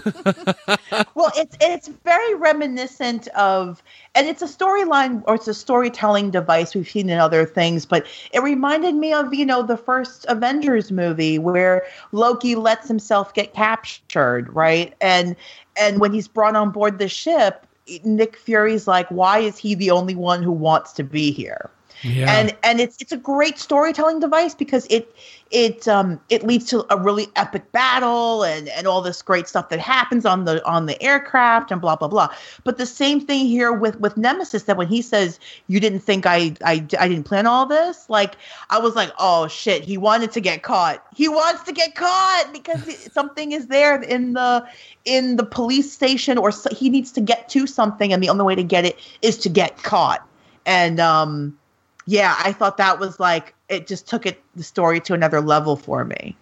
well, 1.16 1.32
it's 1.36 1.58
it's 1.60 1.88
very 1.88 2.36
reminiscent 2.36 3.28
of, 3.30 3.82
and 4.14 4.28
it's 4.28 4.42
a 4.42 4.48
storyline 4.48 5.24
or 5.26 5.36
it's 5.36 5.48
a 5.48 5.54
storytelling 5.54 6.30
device 6.30 6.76
we've 6.76 6.88
seen 6.88 7.10
in 7.10 7.18
other 7.18 7.46
things, 7.46 7.86
but 7.86 8.06
it 8.32 8.44
reminded 8.44 8.94
me 8.96 9.12
of 9.12 9.34
you 9.34 9.46
know 9.46 9.64
the 9.64 9.78
first 9.78 10.26
Avengers 10.30 10.92
movie 10.92 11.40
where 11.40 11.84
Loki 12.12 12.56
lets 12.56 12.88
himself 12.88 13.34
get 13.34 13.54
captured, 13.54 14.54
right? 14.54 14.94
And 15.02 15.36
and 15.78 16.00
when 16.00 16.14
he's 16.14 16.28
brought 16.28 16.56
on 16.56 16.70
board 16.70 17.00
the 17.00 17.10
ship, 17.10 17.66
Nick 18.04 18.38
Fury's 18.38 18.88
like, 18.88 19.08
why 19.10 19.40
is 19.40 19.58
he 19.58 19.74
the 19.74 19.90
only 19.92 20.16
one 20.16 20.44
who 20.44 20.52
wants 20.52 20.94
to 20.94 21.04
be 21.04 21.32
here? 21.32 21.72
Yeah. 22.04 22.32
And 22.32 22.56
and 22.64 22.80
it's 22.80 22.98
it's 23.00 23.12
a 23.12 23.18
great 23.18 23.58
storytelling 23.58 24.20
device 24.20 24.54
because 24.54 24.86
it 24.90 25.16
it 25.52 25.88
um 25.88 26.20
it 26.30 26.44
leads 26.44 26.66
to 26.66 26.86
a 26.94 27.00
really 27.00 27.28
epic 27.36 27.72
battle 27.72 28.44
and 28.44 28.68
and 28.70 28.88
all 28.88 29.02
this 29.02 29.22
great 29.22 29.48
stuff 29.48 29.70
that 29.70 29.80
happens 29.80 30.26
on 30.26 30.46
the 30.46 30.66
on 30.66 30.86
the 30.86 31.02
aircraft 31.02 31.72
and 31.72 31.80
blah 31.80 31.96
blah 31.96 32.08
blah. 32.08 32.30
But 32.64 32.78
the 32.78 32.86
same 32.86 33.22
thing 33.22 33.46
here 33.46 33.72
with 33.72 34.00
with 34.00 34.18
Nemesis 34.18 34.64
that 34.64 34.78
when 34.78 34.88
he 34.88 35.02
says 35.02 35.40
you 35.68 35.80
didn't 35.80 36.02
think 36.02 36.26
I 36.26 36.56
I 36.64 36.86
I 37.00 37.08
didn't 37.08 37.24
plan 37.24 37.48
all 37.48 37.66
this, 37.66 38.10
like 38.10 38.36
I 38.70 38.80
was 38.80 38.96
like, 38.96 39.12
"Oh 39.18 39.48
shit, 39.48 39.84
he 39.84 39.98
wanted 39.98 40.32
to 40.34 40.42
get 40.42 40.64
caught. 40.64 41.06
He 41.16 41.30
wants 41.30 41.64
to 41.64 41.72
get 41.72 41.96
caught 41.96 42.50
because 42.52 43.12
something 43.14 43.52
is 43.52 43.68
there 43.68 44.02
in 44.02 44.34
the 44.34 44.66
in 45.06 45.38
the 45.38 45.46
police 45.46 45.92
station 45.92 46.38
or 46.38 46.52
so, 46.52 46.70
he 46.74 46.90
needs 46.90 47.12
to 47.14 47.22
get 47.22 47.50
to 47.50 47.68
something 47.68 48.12
and 48.12 48.22
the 48.22 48.30
only 48.30 48.44
way 48.44 48.56
to 48.56 48.64
get 48.64 48.86
it 48.86 49.00
is 49.22 49.38
to 49.40 49.50
get 49.50 49.82
caught." 49.84 50.28
And 50.66 51.00
um 51.00 51.58
yeah, 52.06 52.36
I 52.40 52.54
thought 52.54 52.78
that 52.78 53.00
was 53.00 53.20
like 53.20 53.54
it 53.70 53.88
just 53.88 54.08
took 54.08 54.26
it 54.26 54.42
the 54.56 54.64
story 54.64 55.00
to 55.02 55.14
another 55.14 55.42
level 55.42 55.76
for 55.76 56.06
me. 56.06 56.36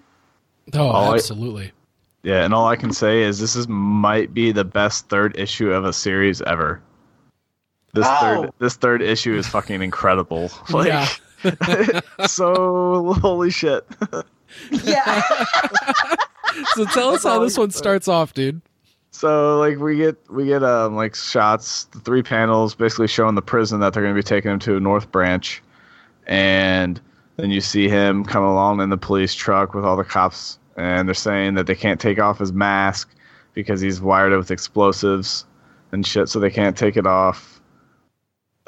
Oh, 0.73 0.87
all 0.87 1.13
absolutely. 1.13 1.67
I, 1.67 1.71
yeah, 2.23 2.45
and 2.45 2.53
all 2.53 2.67
I 2.67 2.75
can 2.75 2.93
say 2.93 3.21
is 3.21 3.39
this 3.39 3.55
is 3.55 3.67
might 3.67 4.33
be 4.33 4.51
the 4.51 4.63
best 4.63 5.09
third 5.09 5.37
issue 5.37 5.71
of 5.71 5.85
a 5.85 5.93
series 5.93 6.41
ever. 6.41 6.81
This 7.93 8.05
oh. 8.07 8.19
third 8.21 8.51
this 8.59 8.75
third 8.75 9.01
issue 9.01 9.35
is 9.35 9.47
fucking 9.47 9.81
incredible. 9.81 10.51
Like 10.69 10.87
yeah. 10.87 11.07
so 12.27 13.13
holy 13.21 13.51
shit. 13.51 13.85
yeah. 14.83 15.21
so 16.75 16.85
tell 16.85 17.09
us 17.09 17.23
how 17.23 17.39
this 17.39 17.57
one 17.57 17.71
starts 17.71 18.07
off, 18.07 18.33
dude. 18.33 18.61
So 19.13 19.59
like 19.59 19.77
we 19.77 19.95
get 19.95 20.17
we 20.29 20.47
get 20.47 20.63
um 20.63 20.95
like 20.95 21.13
shots, 21.13 21.85
the 21.85 21.99
three 21.99 22.23
panels 22.23 22.73
basically 22.73 23.07
showing 23.07 23.35
the 23.35 23.43
prison 23.43 23.79
that 23.79 23.93
they're 23.93 24.01
going 24.01 24.15
to 24.15 24.19
be 24.19 24.23
taking 24.23 24.51
him 24.51 24.59
to 24.59 24.79
North 24.79 25.11
Branch, 25.11 25.61
and 26.25 26.99
then 27.37 27.51
you 27.51 27.61
see 27.61 27.87
him 27.87 28.25
come 28.25 28.43
along 28.43 28.81
in 28.81 28.89
the 28.89 28.97
police 28.97 29.35
truck 29.35 29.75
with 29.75 29.85
all 29.85 29.95
the 29.95 30.03
cops, 30.03 30.57
and 30.77 31.07
they're 31.07 31.13
saying 31.13 31.53
that 31.53 31.67
they 31.67 31.75
can't 31.75 32.01
take 32.01 32.19
off 32.19 32.39
his 32.39 32.51
mask 32.51 33.13
because 33.53 33.79
he's 33.79 34.01
wired 34.01 34.33
up 34.33 34.39
with 34.39 34.51
explosives 34.51 35.45
and 35.91 36.07
shit, 36.07 36.27
so 36.27 36.39
they 36.39 36.49
can't 36.49 36.75
take 36.75 36.97
it 36.97 37.05
off. 37.05 37.61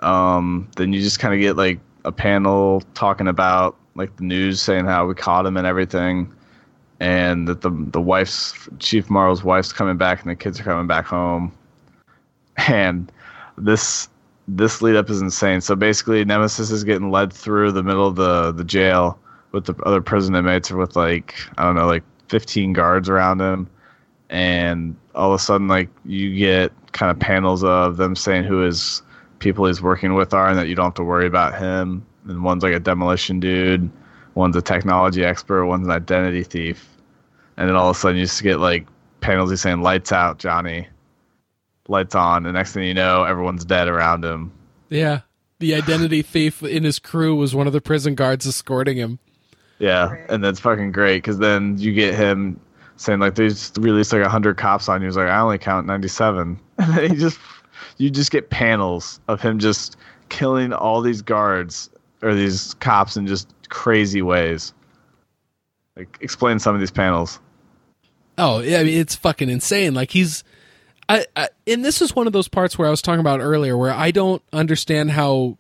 Um, 0.04 0.70
then 0.78 0.94
you 0.94 1.02
just 1.02 1.20
kind 1.20 1.34
of 1.34 1.40
get 1.40 1.58
like 1.58 1.80
a 2.06 2.12
panel 2.12 2.84
talking 2.94 3.28
about 3.28 3.76
like 3.96 4.16
the 4.18 4.24
news 4.24 4.62
saying 4.62 4.86
how 4.86 5.08
we 5.08 5.16
caught 5.16 5.48
him 5.48 5.58
and 5.58 5.66
everything 5.66 6.32
and 7.00 7.48
that 7.48 7.62
the 7.62 7.70
the 7.70 8.02
wife's 8.02 8.70
Chief 8.80 9.10
Morrow's 9.10 9.44
wife's 9.44 9.74
coming 9.74 9.98
back 9.98 10.22
and 10.22 10.32
the 10.32 10.36
kids 10.36 10.60
are 10.60 10.64
coming 10.64 10.88
back 10.88 11.06
home. 11.06 11.52
And 12.68 13.12
this 13.58 14.10
this 14.48 14.82
lead 14.82 14.96
up 14.96 15.10
is 15.10 15.22
insane. 15.22 15.62
So 15.62 15.76
basically 15.76 16.24
Nemesis 16.24 16.72
is 16.72 16.84
getting 16.84 17.12
led 17.12 17.34
through 17.34 17.72
the 17.72 17.84
middle 17.84 18.08
of 18.08 18.16
the, 18.16 18.52
the 18.52 18.64
jail 18.64 19.20
with 19.52 19.66
the 19.66 19.76
other 19.84 20.02
prison 20.02 20.36
inmates 20.36 20.72
or 20.72 20.78
with 20.78 20.96
like 20.96 21.36
I 21.58 21.64
don't 21.64 21.76
know, 21.76 21.88
like 21.88 22.04
fifteen 22.30 22.74
guards 22.74 23.10
around 23.10 23.42
him. 23.42 23.70
And 24.30 24.96
all 25.14 25.32
of 25.32 25.40
a 25.40 25.44
sudden 25.44 25.68
like 25.68 25.90
you 26.06 26.36
get 26.36 26.72
kind 26.94 27.12
of 27.12 27.20
panels 27.20 27.64
of 27.64 27.98
them 27.98 28.16
saying 28.16 28.46
who 28.46 28.60
his 28.60 29.02
people 29.40 29.66
he's 29.66 29.82
working 29.82 30.14
with 30.14 30.34
are 30.34 30.48
and 30.48 30.58
that 30.58 30.68
you 30.68 30.76
don't 30.76 30.86
have 30.86 30.94
to 30.96 31.04
worry 31.04 31.28
about 31.28 31.60
him. 31.60 32.06
And 32.28 32.44
one's 32.44 32.64
like 32.64 32.74
a 32.74 32.80
demolition 32.80 33.40
dude 33.40 33.92
one's 34.36 34.56
a 34.56 34.62
technology 34.62 35.26
expert, 35.26 35.66
one's 35.66 35.88
an 35.88 35.92
identity 35.92 36.44
thief, 36.44 36.88
and 37.58 37.68
then 37.68 37.76
all 37.76 37.90
of 37.90 37.96
a 37.96 38.00
sudden 38.00 38.18
you 38.18 38.26
just 38.26 38.44
get 38.44 38.60
like 38.60 38.86
penalties 39.22 39.62
saying 39.62 39.82
"lights 39.82 40.12
out, 40.12 40.38
Johnny," 40.38 40.88
lights 41.88 42.14
on, 42.14 42.46
and 42.46 42.54
next 42.54 42.74
thing 42.74 42.84
you 42.84 42.94
know, 42.94 43.24
everyone's 43.24 43.66
dead 43.66 43.88
around 43.88 44.24
him. 44.24 44.52
Yeah, 44.90 45.22
the 45.60 45.74
identity 45.74 46.22
thief 46.22 46.62
in 46.62 46.84
his 46.84 47.00
crew 47.00 47.36
was 47.36 47.56
one 47.56 47.68
of 47.68 47.74
the 47.74 47.82
prison 47.82 48.14
guards 48.14 48.46
escorting 48.46 48.98
him. 48.98 49.20
Yeah, 49.80 50.16
and 50.30 50.44
that's 50.44 50.60
fucking 50.60 50.92
great 50.92 51.18
because 51.18 51.40
then 51.40 51.78
you 51.78 51.94
get 51.94 52.14
him 52.14 52.60
saying 52.98 53.20
like 53.20 53.36
they 53.36 53.50
just 53.50 53.78
released 53.78 54.14
like 54.14 54.24
hundred 54.24 54.58
cops 54.58 54.88
on 54.88 55.02
you. 55.02 55.08
He's 55.08 55.18
like, 55.18 55.30
I 55.30 55.40
only 55.40 55.58
count 55.58 55.88
ninety 55.88 56.08
seven, 56.08 56.60
and 56.78 56.94
then 56.94 57.10
he 57.10 57.18
just 57.18 57.40
you 57.98 58.10
just 58.10 58.32
get 58.32 58.50
panels 58.50 59.20
of 59.28 59.42
him 59.42 59.60
just 59.60 59.98
killing 60.30 60.74
all 60.74 61.02
these 61.02 61.22
guards 61.22 61.90
or 62.22 62.34
these 62.34 62.74
cops 62.76 63.18
in 63.18 63.28
just 63.28 63.54
crazy 63.70 64.22
ways. 64.22 64.74
Like, 65.96 66.18
explain 66.22 66.60
some 66.60 66.76
of 66.76 66.82
these 66.82 66.92
panels. 66.92 67.40
Oh, 68.38 68.60
yeah, 68.60 68.80
I 68.80 68.84
mean, 68.84 68.98
it's 68.98 69.16
fucking 69.16 69.50
insane. 69.50 69.94
Like 69.94 70.12
he's, 70.12 70.44
I, 71.08 71.26
I, 71.36 71.50
and 71.68 71.86
this 71.86 72.02
is 72.02 72.16
one 72.16 72.28
of 72.28 72.34
those 72.34 72.48
parts 72.48 72.78
where 72.78 72.88
I 72.88 72.92
was 72.92 73.02
talking 73.02 73.20
about 73.20 73.40
earlier, 73.40 73.78
where 73.78 73.94
I 73.94 74.12
don't 74.12 74.42
understand 74.52 75.12
how, 75.12 75.58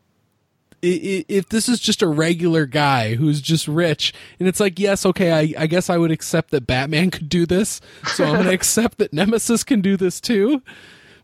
if 0.81 1.49
this 1.49 1.69
is 1.69 1.79
just 1.79 2.01
a 2.01 2.07
regular 2.07 2.65
guy 2.65 3.15
who's 3.15 3.41
just 3.41 3.67
rich, 3.67 4.13
and 4.39 4.47
it's 4.47 4.59
like, 4.59 4.77
yes, 4.77 5.05
okay, 5.05 5.31
I, 5.31 5.63
I 5.63 5.67
guess 5.67 5.89
I 5.89 5.97
would 5.97 6.11
accept 6.11 6.51
that 6.51 6.67
Batman 6.67 7.11
could 7.11 7.29
do 7.29 7.45
this, 7.45 7.79
so 8.07 8.25
I'm 8.25 8.33
going 8.33 8.45
to 8.47 8.53
accept 8.53 8.97
that 8.97 9.13
Nemesis 9.13 9.63
can 9.63 9.81
do 9.81 9.95
this 9.95 10.19
too. 10.19 10.61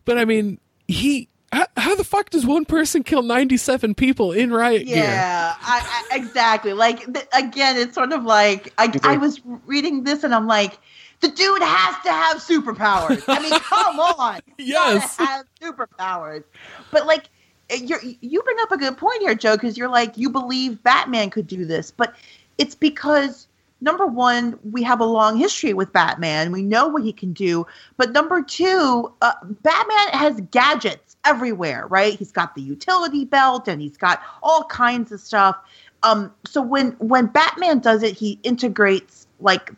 But 0.05 0.17
I 0.17 0.25
mean, 0.25 0.59
he, 0.87 1.27
how, 1.51 1.65
how 1.77 1.95
the 1.95 2.03
fuck 2.03 2.29
does 2.29 2.45
one 2.45 2.65
person 2.65 3.03
kill 3.03 3.21
97 3.21 3.95
people 3.95 4.31
in 4.31 4.51
riot 4.51 4.85
gear? 4.85 4.97
Yeah, 5.03 5.55
I, 5.61 6.03
I, 6.11 6.15
exactly. 6.17 6.73
Like 6.73 7.13
th- 7.13 7.27
again, 7.33 7.77
it's 7.77 7.95
sort 7.95 8.13
of 8.13 8.23
like 8.23 8.73
I, 8.77 8.91
I 9.03 9.17
was 9.17 9.41
reading 9.65 10.03
this 10.03 10.23
and 10.23 10.33
I'm 10.33 10.47
like, 10.47 10.79
the 11.19 11.27
dude 11.27 11.61
has 11.61 12.03
to 12.03 12.11
have 12.11 12.37
superpowers. 12.37 13.23
I 13.27 13.39
mean, 13.39 13.51
come 13.59 13.99
on, 13.99 14.39
He's 14.57 14.73
gotta 14.73 14.93
Yes. 14.95 15.17
have 15.17 15.45
superpowers. 15.61 16.43
But 16.91 17.05
like, 17.05 17.25
you 17.69 17.97
you 18.21 18.41
bring 18.43 18.57
up 18.61 18.71
a 18.71 18.77
good 18.77 18.97
point 18.97 19.21
here, 19.21 19.35
Joe, 19.35 19.55
because 19.55 19.77
you're 19.77 19.89
like 19.89 20.17
you 20.17 20.29
believe 20.29 20.81
Batman 20.83 21.29
could 21.29 21.47
do 21.47 21.65
this, 21.65 21.91
but 21.91 22.15
it's 22.57 22.75
because 22.75 23.47
number 23.81 24.05
one, 24.05 24.57
we 24.71 24.83
have 24.83 24.99
a 24.99 25.05
long 25.05 25.37
history 25.37 25.73
with 25.73 25.91
Batman. 25.91 26.51
We 26.51 26.61
know 26.61 26.87
what 26.87 27.03
he 27.03 27.11
can 27.11 27.33
do. 27.33 27.65
But 27.97 28.11
number 28.11 28.41
two, 28.43 29.11
uh, 29.21 29.33
Batman 29.63 30.09
has 30.19 30.39
gadgets 30.51 31.10
everywhere, 31.25 31.87
right? 31.87 32.17
He's 32.17 32.31
got 32.31 32.55
the 32.55 32.61
utility 32.61 33.25
belt 33.25 33.67
and 33.67 33.81
he's 33.81 33.97
got 33.97 34.21
all 34.41 34.63
kinds 34.65 35.11
of 35.11 35.19
stuff. 35.19 35.57
Um, 36.03 36.33
so 36.45 36.61
when 36.61 36.91
when 36.93 37.27
Batman 37.27 37.79
does 37.79 38.03
it, 38.03 38.15
he 38.15 38.39
integrates 38.43 39.27
like 39.39 39.71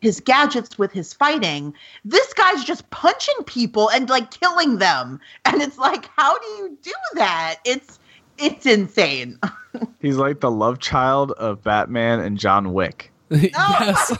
his 0.00 0.20
gadgets 0.20 0.78
with 0.78 0.92
his 0.92 1.12
fighting. 1.12 1.74
This 2.04 2.32
guy's 2.34 2.62
just 2.62 2.88
punching 2.90 3.44
people 3.46 3.90
and 3.90 4.08
like 4.08 4.30
killing 4.30 4.78
them, 4.78 5.20
and 5.44 5.62
it's 5.62 5.78
like, 5.78 6.08
how 6.16 6.38
do 6.38 6.46
you 6.46 6.78
do 6.82 6.92
that? 7.14 7.56
It's 7.64 7.98
it's 8.38 8.66
insane. 8.66 9.38
He's 10.00 10.16
like 10.16 10.40
the 10.40 10.50
love 10.50 10.78
child 10.78 11.32
of 11.32 11.62
Batman 11.62 12.20
and 12.20 12.38
John 12.38 12.72
Wick. 12.72 13.10
yes, 13.30 14.12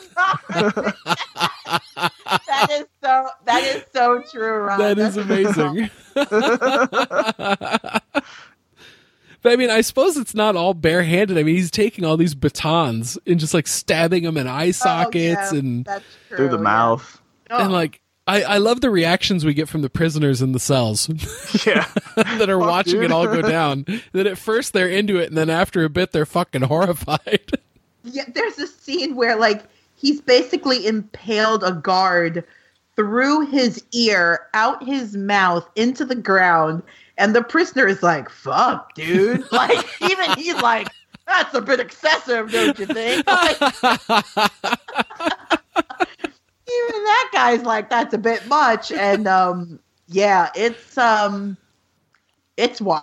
that 2.61 2.71
is 2.71 2.87
so 3.03 3.29
that 3.45 3.63
is 3.65 3.85
so 3.93 4.23
true, 4.33 4.59
Ron. 4.65 4.79
that 4.79 4.99
is 4.99 5.17
amazing. 5.17 5.91
but 9.43 9.53
I 9.53 9.57
mean, 9.57 9.71
I 9.71 9.81
suppose 9.83 10.17
it's 10.17 10.35
not 10.35 10.57
all 10.57 10.75
barehanded. 10.75 11.37
I 11.39 11.43
mean, 11.43 11.57
he's 11.57 11.71
taking 11.71 12.05
all 12.05 12.17
these 12.17 12.35
batons 12.35 13.19
and 13.27 13.39
just 13.39 13.53
like 13.55 13.67
stabbing 13.67 14.23
them 14.25 14.37
in 14.37 14.47
eye 14.47 14.69
Oh, 14.69 14.73
sockets 14.73 15.53
yeah, 15.53 15.59
and 15.59 15.87
true, 16.29 16.37
Through 16.37 16.49
the 16.49 16.57
yeah. 16.57 16.63
mouth. 16.63 17.21
Oh, 17.51 17.63
and 17.65 17.73
like. 17.73 18.01
I, 18.27 18.43
I 18.43 18.57
love 18.57 18.81
the 18.81 18.89
reactions 18.89 19.45
we 19.45 19.53
get 19.53 19.69
from 19.69 19.83
the 19.83 19.91
prisoners 19.91 20.41
in 20.41 20.53
the 20.53 20.59
cells 20.59 21.11
Yeah. 21.67 21.87
that 22.17 22.49
are 22.49 22.59
Fuck, 22.59 22.69
watching 22.71 22.93
dude. 22.95 23.05
it 23.05 23.11
all 23.13 23.27
go 23.27 23.43
down. 23.43 23.85
that 24.13 24.27
at 24.27 24.39
first 24.39 24.73
they're 24.73 24.89
into 24.89 25.19
it, 25.19 25.29
and 25.29 25.37
then 25.37 25.51
after 25.51 25.85
a 25.85 25.91
bit 25.91 26.13
they're 26.13 26.25
fucking 26.25 26.63
horrified. 26.63 27.43
yeah, 28.03 28.25
there's 28.35 28.59
a 28.59 28.67
scene 28.67 29.15
where 29.15 29.37
like 29.37 29.63
he's 30.05 30.21
basically 30.21 30.87
impaled 30.87 31.65
a 31.65 31.73
guard 31.73 32.45
through 32.95 33.47
his 33.47 33.83
ear, 33.93 34.47
out 34.53 34.85
his 34.85 35.17
mouth, 35.17 35.67
into 35.77 36.05
the 36.05 36.15
ground, 36.15 36.83
and 37.17 37.35
the 37.35 37.43
prisoner 37.43 37.87
is 37.87 38.03
like, 38.03 38.29
"Fuck, 38.29 38.95
dude!" 38.95 39.45
Like 39.53 39.85
even 40.03 40.31
he's 40.37 40.61
like, 40.61 40.89
"That's 41.27 41.55
a 41.55 41.63
bit 41.63 41.81
excessive, 41.81 42.53
don't 42.53 42.79
you 42.79 42.87
think?" 42.87 43.27
Like, 43.31 43.57
even 46.69 47.05
that 47.05 47.31
guy's 47.33 47.63
like, 47.63 47.89
"That's 47.89 48.13
a 48.13 48.19
bit 48.19 48.47
much," 48.47 48.93
and 48.93 49.27
um, 49.27 49.81
yeah, 50.09 50.51
it's 50.55 50.99
um, 50.99 51.57
it's 52.59 52.79
wild. 52.81 53.03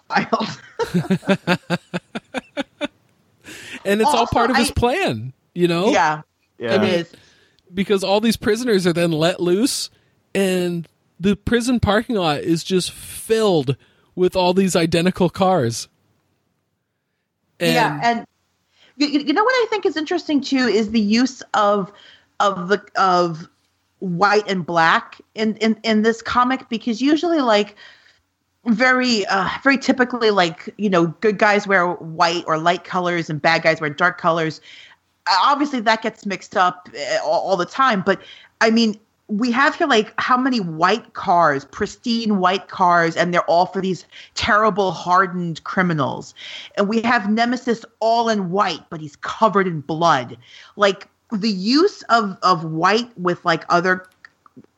and 3.84 4.02
it's 4.02 4.14
all 4.14 4.28
part 4.28 4.52
of 4.52 4.56
his 4.56 4.70
I- 4.70 4.74
plan, 4.76 5.34
you 5.56 5.68
know? 5.68 5.90
yeah, 5.90 6.22
Yeah. 6.62 6.76
it 6.76 6.84
is. 6.84 7.12
because 7.74 8.04
all 8.04 8.22
these 8.22 8.38
prisoners 8.38 8.86
are 8.86 8.94
then 8.94 9.12
let 9.12 9.40
loose 9.40 9.90
and 10.36 10.88
the 11.20 11.36
prison 11.36 11.80
parking 11.80 12.16
lot 12.16 12.40
is 12.42 12.64
just 12.64 12.92
filled 12.92 13.76
with 14.16 14.36
all 14.36 14.54
these 14.54 14.76
identical 14.76 15.30
cars. 15.30 15.88
And 17.60 17.74
yeah, 17.74 18.00
and 18.04 18.26
you, 18.98 19.08
you 19.08 19.34
know 19.34 19.44
what 19.44 19.54
I 19.54 19.68
think 19.70 19.86
is 19.86 19.98
interesting 19.98 20.42
too 20.42 20.68
is 20.68 20.92
the 20.92 21.00
use 21.00 21.42
of 21.54 21.92
of 22.40 22.70
the 22.70 22.84
of 22.96 23.48
white 24.00 24.50
and 24.50 24.66
black 24.66 25.22
in 25.36 25.56
in 25.58 25.80
in 25.84 26.02
this 26.02 26.22
comic 26.22 26.70
because 26.70 27.02
usually 27.02 27.40
like 27.40 27.76
very 28.66 29.26
uh 29.28 29.48
very 29.64 29.78
typically 29.78 30.32
like 30.32 30.74
you 30.78 30.90
know 30.90 31.08
good 31.22 31.38
guys 31.38 31.68
wear 31.68 31.88
white 31.88 32.44
or 32.48 32.58
light 32.58 32.84
colors 32.84 33.30
and 33.30 33.42
bad 33.42 33.62
guys 33.62 33.80
wear 33.80 33.90
dark 33.92 34.18
colors 34.20 34.60
obviously 35.28 35.80
that 35.80 36.02
gets 36.02 36.26
mixed 36.26 36.58
up 36.58 36.90
uh, 36.96 37.18
all, 37.24 37.42
all 37.42 37.58
the 37.58 37.66
time 37.66 38.02
but 38.02 38.22
i 38.62 38.70
mean 38.70 39.00
we 39.32 39.50
have 39.50 39.76
here 39.76 39.88
like 39.88 40.14
how 40.18 40.36
many 40.36 40.60
white 40.60 41.14
cars 41.14 41.64
pristine 41.66 42.40
white 42.40 42.68
cars 42.68 43.16
and 43.16 43.34
they're 43.34 43.50
all 43.50 43.66
for 43.66 43.82
these 43.82 44.06
terrible 44.34 44.92
hardened 44.92 45.64
criminals. 45.64 46.34
And 46.76 46.90
we 46.90 47.02
have 47.04 47.32
nemesis 47.32 47.86
all 48.02 48.28
in 48.28 48.52
white 48.52 48.82
but 48.90 49.00
he's 49.00 49.16
covered 49.18 49.68
in 49.68 49.82
blood. 49.82 50.38
Like 50.76 51.08
the 51.32 51.50
use 51.50 52.02
of 52.10 52.38
of 52.44 52.66
white 52.66 53.18
with 53.18 53.44
like 53.46 53.64
other 53.70 54.06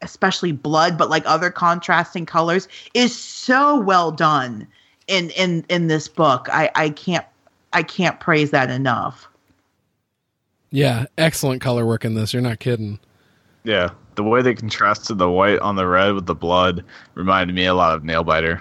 especially 0.04 0.52
blood 0.52 1.00
but 1.00 1.10
like 1.10 1.24
other 1.26 1.50
contrasting 1.50 2.28
colors 2.28 2.68
is 2.94 3.18
so 3.18 3.80
well 3.80 4.12
done 4.12 4.68
in 5.08 5.32
in 5.32 5.66
in 5.68 5.88
this 5.88 6.08
book. 6.08 6.48
I 6.52 6.70
i 6.76 6.90
can't 6.92 7.26
i 7.74 7.82
can't 7.82 8.20
praise 8.20 8.52
that 8.52 8.70
enough 8.70 9.28
yeah, 10.74 11.06
excellent 11.20 11.62
color 11.62 11.86
work 11.86 12.04
in 12.04 12.16
this. 12.16 12.34
You're 12.34 12.42
not 12.42 12.60
kidding. 12.60 13.00
Yeah. 13.64 13.92
The 14.16 14.24
way 14.24 14.42
they 14.42 14.56
contrasted 14.56 15.20
the 15.20 15.30
white 15.30 15.60
on 15.60 15.76
the 15.76 15.86
red 15.86 16.14
with 16.14 16.26
the 16.26 16.34
blood 16.34 16.84
reminded 17.14 17.56
me 17.56 17.66
a 17.66 17.76
lot 17.76 17.96
of 17.96 18.02
Nailbiter. 18.02 18.60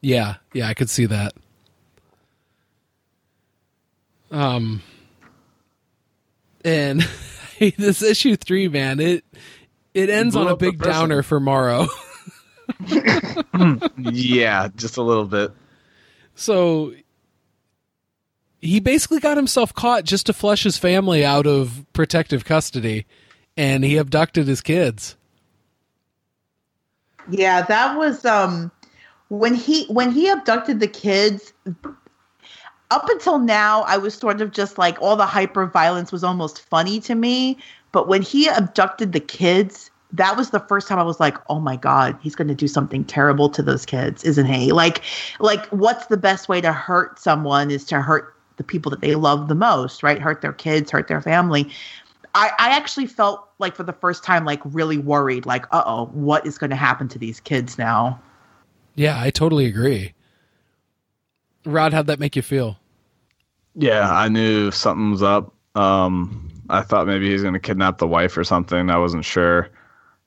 Yeah, 0.00 0.36
yeah, 0.52 0.68
I 0.68 0.74
could 0.74 0.88
see 0.88 1.06
that. 1.06 1.34
Um 4.30 4.80
and 6.64 7.04
this 7.76 8.00
issue 8.00 8.36
3 8.36 8.68
man, 8.68 9.00
it 9.00 9.24
it 9.94 10.08
ends 10.08 10.36
on 10.36 10.46
a 10.46 10.56
big 10.56 10.78
downer 10.78 11.24
for 11.24 11.40
Morrow. 11.40 11.88
yeah, 13.98 14.68
just 14.76 14.96
a 14.98 15.02
little 15.02 15.26
bit. 15.26 15.50
So 16.36 16.94
he 18.62 18.78
basically 18.78 19.18
got 19.18 19.36
himself 19.36 19.74
caught 19.74 20.04
just 20.04 20.26
to 20.26 20.32
flush 20.32 20.62
his 20.62 20.78
family 20.78 21.24
out 21.24 21.46
of 21.46 21.84
protective 21.92 22.44
custody 22.44 23.04
and 23.56 23.84
he 23.84 23.96
abducted 23.96 24.46
his 24.46 24.60
kids. 24.62 25.16
Yeah, 27.28 27.62
that 27.62 27.98
was 27.98 28.24
um 28.24 28.70
when 29.28 29.54
he 29.54 29.84
when 29.86 30.12
he 30.12 30.28
abducted 30.28 30.80
the 30.80 30.86
kids 30.86 31.52
up 32.90 33.08
until 33.08 33.38
now 33.38 33.82
I 33.82 33.98
was 33.98 34.14
sort 34.14 34.40
of 34.40 34.52
just 34.52 34.78
like 34.78 35.00
all 35.02 35.16
the 35.16 35.26
hyper 35.26 35.66
violence 35.66 36.12
was 36.12 36.22
almost 36.24 36.60
funny 36.60 37.00
to 37.00 37.14
me, 37.14 37.58
but 37.90 38.06
when 38.06 38.22
he 38.22 38.46
abducted 38.48 39.12
the 39.12 39.20
kids, 39.20 39.90
that 40.12 40.36
was 40.36 40.50
the 40.50 40.60
first 40.60 40.88
time 40.88 40.98
I 40.98 41.02
was 41.02 41.18
like, 41.18 41.36
"Oh 41.48 41.58
my 41.58 41.76
god, 41.76 42.16
he's 42.20 42.34
going 42.34 42.48
to 42.48 42.54
do 42.54 42.68
something 42.68 43.04
terrible 43.04 43.48
to 43.50 43.62
those 43.62 43.86
kids, 43.86 44.22
isn't 44.24 44.46
he?" 44.46 44.72
Like 44.72 45.02
like 45.40 45.66
what's 45.66 46.06
the 46.06 46.16
best 46.16 46.48
way 46.48 46.60
to 46.60 46.72
hurt 46.72 47.18
someone 47.18 47.70
is 47.70 47.84
to 47.86 48.00
hurt 48.00 48.34
the 48.56 48.64
people 48.64 48.90
that 48.90 49.00
they 49.00 49.14
love 49.14 49.48
the 49.48 49.54
most, 49.54 50.02
right? 50.02 50.18
Hurt 50.18 50.42
their 50.42 50.52
kids, 50.52 50.90
hurt 50.90 51.08
their 51.08 51.20
family. 51.20 51.70
I, 52.34 52.50
I 52.58 52.70
actually 52.70 53.06
felt 53.06 53.48
like 53.58 53.76
for 53.76 53.82
the 53.82 53.92
first 53.92 54.24
time, 54.24 54.44
like 54.44 54.60
really 54.64 54.98
worried, 54.98 55.46
like, 55.46 55.66
uh 55.72 55.82
oh, 55.84 56.06
what 56.06 56.46
is 56.46 56.58
going 56.58 56.70
to 56.70 56.76
happen 56.76 57.08
to 57.08 57.18
these 57.18 57.40
kids 57.40 57.78
now? 57.78 58.20
Yeah, 58.94 59.20
I 59.20 59.30
totally 59.30 59.66
agree. 59.66 60.14
Rod, 61.64 61.92
how'd 61.92 62.06
that 62.08 62.20
make 62.20 62.36
you 62.36 62.42
feel? 62.42 62.78
Yeah, 63.74 64.10
I 64.10 64.28
knew 64.28 64.70
something 64.70 65.10
was 65.10 65.22
up. 65.22 65.54
Um, 65.74 66.50
I 66.68 66.82
thought 66.82 67.06
maybe 67.06 67.26
he 67.26 67.32
was 67.32 67.42
going 67.42 67.54
to 67.54 67.60
kidnap 67.60 67.98
the 67.98 68.06
wife 68.06 68.36
or 68.36 68.44
something. 68.44 68.90
I 68.90 68.98
wasn't 68.98 69.24
sure. 69.24 69.70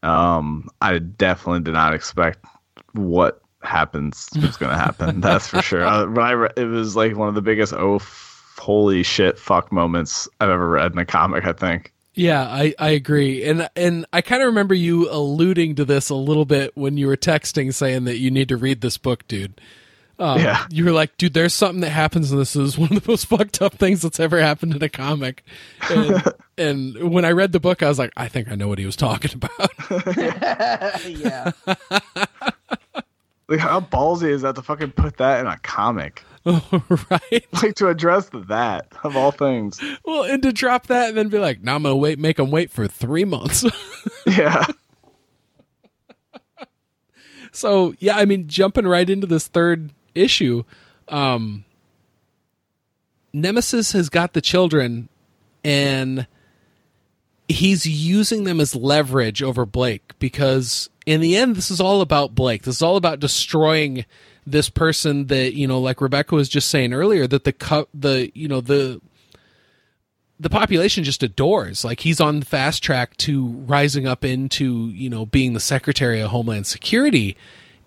Um, 0.04 0.70
I 0.82 1.00
definitely 1.00 1.62
did 1.62 1.74
not 1.74 1.94
expect 1.94 2.46
what 2.94 3.42
happens 3.66 4.30
what's 4.36 4.57
going 4.57 4.72
to 4.72 4.78
happen. 4.78 5.22
That's 5.22 5.47
for 5.47 5.61
sure. 5.61 5.86
Uh, 5.86 6.05
when 6.07 6.26
I 6.26 6.32
re- 6.32 6.49
it 6.57 6.66
was 6.66 6.95
like 6.95 7.16
one 7.16 7.28
of 7.30 7.36
the 7.36 7.41
biggest 7.41 7.74
oh 7.74 7.95
f- 7.95 8.53
holy 8.57 9.03
shit 9.03 9.38
fuck 9.38 9.72
moments 9.72 10.28
I've 10.39 10.49
ever 10.49 10.70
read 10.70 10.91
in 10.93 10.97
a 10.97 11.05
comic. 11.05 11.45
I 11.45 11.53
think. 11.53 11.91
Yeah, 12.18 12.43
I, 12.43 12.74
I 12.80 12.89
agree, 12.91 13.43
and 13.43 13.70
and 13.76 14.05
I 14.13 14.22
kind 14.22 14.41
of 14.41 14.45
remember 14.47 14.74
you 14.74 15.09
alluding 15.11 15.76
to 15.76 15.84
this 15.86 16.09
a 16.09 16.16
little 16.16 16.45
bit 16.45 16.72
when 16.78 16.95
you 16.95 17.07
were 17.07 17.18
texting, 17.18 17.74
saying 17.74 18.05
that 18.05 18.18
you 18.20 18.32
need 18.32 18.47
to 18.49 18.55
read 18.57 18.80
this 18.80 18.97
book, 18.97 19.28
dude. 19.28 19.59
Um, 20.18 20.39
Yeah. 20.39 20.66
you 20.70 20.86
were 20.86 20.93
like, 20.93 21.18
dude, 21.18 21.34
there's 21.34 21.53
something 21.53 21.82
that 21.82 21.89
happens, 21.89 22.32
and 22.32 22.39
this 22.39 22.55
is 22.55 22.78
one 22.78 22.95
of 22.95 23.03
the 23.03 23.11
most 23.11 23.26
fucked 23.28 23.61
up 23.61 23.74
things 23.74 24.01
that's 24.01 24.18
ever 24.22 24.39
happened 24.39 24.74
in 24.74 24.82
a 24.82 24.88
comic. 24.88 25.43
And, 25.89 26.24
and 26.57 27.11
when 27.11 27.26
I 27.26 27.32
read 27.32 27.51
the 27.51 27.59
book, 27.59 27.84
I 27.84 27.89
was 27.89 27.99
like, 27.99 28.13
I 28.16 28.30
think 28.30 28.49
I 28.49 28.55
know 28.55 28.70
what 28.70 28.80
he 28.80 28.86
was 28.86 28.95
talking 28.95 29.32
about. 29.34 29.72
yeah. 31.05 31.51
Like 33.48 33.60
how 33.60 33.80
ballsy 33.80 34.30
is 34.30 34.41
that 34.41 34.56
to 34.56 34.62
fucking 34.62 34.91
put 34.91 35.18
that 35.18 35.39
in 35.39 35.48
a 35.48 35.58
comic? 35.60 36.24
right? 36.46 37.46
Like 37.54 37.76
to 37.76 37.89
address 37.89 38.30
that 38.34 38.88
of 39.04 39.16
all 39.16 39.32
things. 39.32 39.80
Well, 40.04 40.24
and 40.24 40.41
to 40.43 40.52
drop 40.52 40.88
that 40.88 41.10
and 41.10 41.18
then 41.18 41.30
be 41.30 41.39
like, 41.39 41.62
now 41.62 41.76
I'm 41.76 41.84
gonna 41.84 41.96
wait, 41.96 42.20
make 42.20 42.38
them 42.38 42.52
wait 42.52 42.72
for 42.72 42.88
three 42.88 43.26
months. 43.26 43.66
Yeah. 44.28 44.66
so 47.52 47.93
yeah, 48.00 48.18
I 48.18 48.26
mean, 48.26 48.48
jumping 48.48 48.88
right 48.88 49.08
into 49.08 49.28
this 49.28 49.48
third 49.48 49.91
issue, 50.16 50.64
um, 51.10 51.64
Nemesis 53.34 53.91
has 53.91 54.10
got 54.10 54.34
the 54.34 54.41
children, 54.41 55.10
and 55.64 56.26
he's 57.48 57.86
using 57.86 58.46
them 58.46 58.60
as 58.60 58.76
leverage 58.76 59.43
over 59.43 59.66
Blake 59.66 60.14
because 60.18 60.89
in 61.06 61.22
the 61.22 61.38
end, 61.38 61.56
this 61.56 61.70
is 61.70 61.80
all 61.80 62.01
about 62.01 62.36
Blake. 62.36 62.64
This 62.64 62.78
is 62.78 62.82
all 62.82 62.97
about 62.97 63.20
destroying 63.20 64.06
this 64.47 64.70
person 64.70 65.28
that 65.28 65.53
you 65.53 65.68
know, 65.68 65.80
like 65.80 66.01
Rebecca 66.01 66.36
was 66.36 66.49
just 66.49 66.70
saying 66.70 66.93
earlier, 66.93 67.28
that 67.28 67.43
the 67.43 67.88
the 67.93 68.32
you 68.34 68.47
know 68.47 68.62
the 68.62 69.01
the 70.39 70.49
population 70.49 71.03
just 71.03 71.24
adores. 71.24 71.86
Like 71.86 72.01
he's 72.01 72.20
on 72.20 72.39
the 72.41 72.45
fast 72.45 72.84
track 72.84 73.16
to 73.18 73.47
rising 73.47 74.08
up 74.08 74.26
into, 74.26 74.89
you 74.89 75.10
know, 75.10 75.26
being 75.26 75.53
the 75.53 75.60
Secretary 75.60 76.22
of 76.22 76.32
Homeland 76.32 76.68
Security 76.68 77.38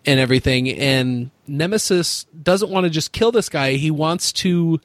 and 0.07 0.19
everything. 0.19 0.71
And 0.71 1.31
Nemesis 1.47 2.25
doesn't 2.43 2.71
want 2.71 2.85
to 2.85 2.91
just 2.91 3.13
kill 3.13 3.33
this 3.33 3.49
guy. 3.49 3.73
He 3.73 3.91
wants 3.91 4.33
to, 4.35 4.81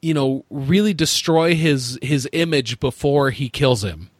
you 0.00 0.14
know, 0.14 0.44
really 0.50 0.94
destroy 0.94 1.54
his 1.54 1.98
his 2.02 2.28
image 2.32 2.80
before 2.80 3.30
he 3.30 3.48
kills 3.48 3.84
him. 3.84 4.10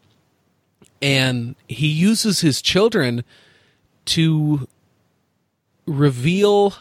And 1.03 1.57
he 1.68 1.88
uses 1.88 2.40
his 2.40 2.62
children 2.62 3.24
to 4.07 4.68
reveal 5.84 6.74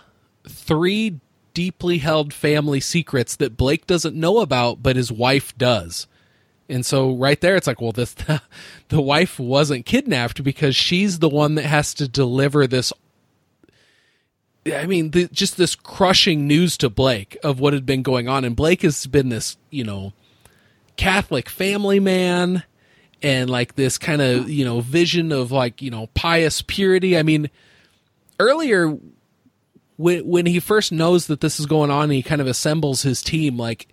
three 0.47 1.19
deeply 1.53 1.97
held 1.97 2.34
family 2.34 2.80
secrets 2.80 3.36
that 3.36 3.57
Blake 3.57 3.88
doesn't 3.88 4.15
know 4.15 4.39
about, 4.39 4.82
but 4.82 4.95
his 4.95 5.11
wife 5.11 5.57
does. 5.57 6.07
And 6.69 6.86
so 6.86 7.13
right 7.13 7.39
there, 7.41 7.57
it's 7.57 7.67
like, 7.67 7.82
well, 7.82 7.91
this 7.91 8.15
the 8.88 9.01
wife 9.01 9.39
wasn't 9.39 9.86
kidnapped 9.86 10.43
because 10.43 10.76
she's 10.76 11.19
the 11.19 11.30
one 11.30 11.55
that 11.55 11.65
has 11.65 11.93
to 11.95 12.07
deliver 12.07 12.65
this. 12.65 12.93
I 14.65 14.86
mean, 14.86 15.11
the, 15.11 15.28
just 15.28 15.57
this 15.57 15.76
crushing 15.76 16.47
news 16.47 16.78
to 16.78 16.89
Blake 16.89 17.36
of 17.43 17.59
what 17.59 17.74
had 17.74 17.86
been 17.86 18.03
going 18.03 18.30
on, 18.30 18.45
and 18.45 18.55
Blake 18.55 18.84
has 18.84 19.05
been 19.07 19.30
this, 19.30 19.57
you 19.69 19.84
know, 19.84 20.13
Catholic 20.95 21.49
family 21.49 21.99
man, 21.99 22.63
and 23.22 23.49
like 23.49 23.76
this 23.76 23.97
kind 23.97 24.22
of 24.22 24.49
you 24.49 24.65
know 24.65 24.82
vision 24.82 25.32
of 25.32 25.51
like 25.51 25.82
you 25.82 25.91
know 25.91 26.07
pious 26.13 26.61
purity. 26.61 27.17
I 27.17 27.24
mean, 27.24 27.49
earlier 28.39 28.97
when 29.97 30.26
when 30.26 30.45
he 30.45 30.59
first 30.59 30.91
knows 30.91 31.28
that 31.28 31.41
this 31.41 31.59
is 31.59 31.65
going 31.65 31.91
on, 31.91 32.09
he 32.09 32.24
kind 32.24 32.41
of 32.41 32.47
assembles 32.47 33.03
his 33.03 33.22
team. 33.22 33.57
Like 33.57 33.88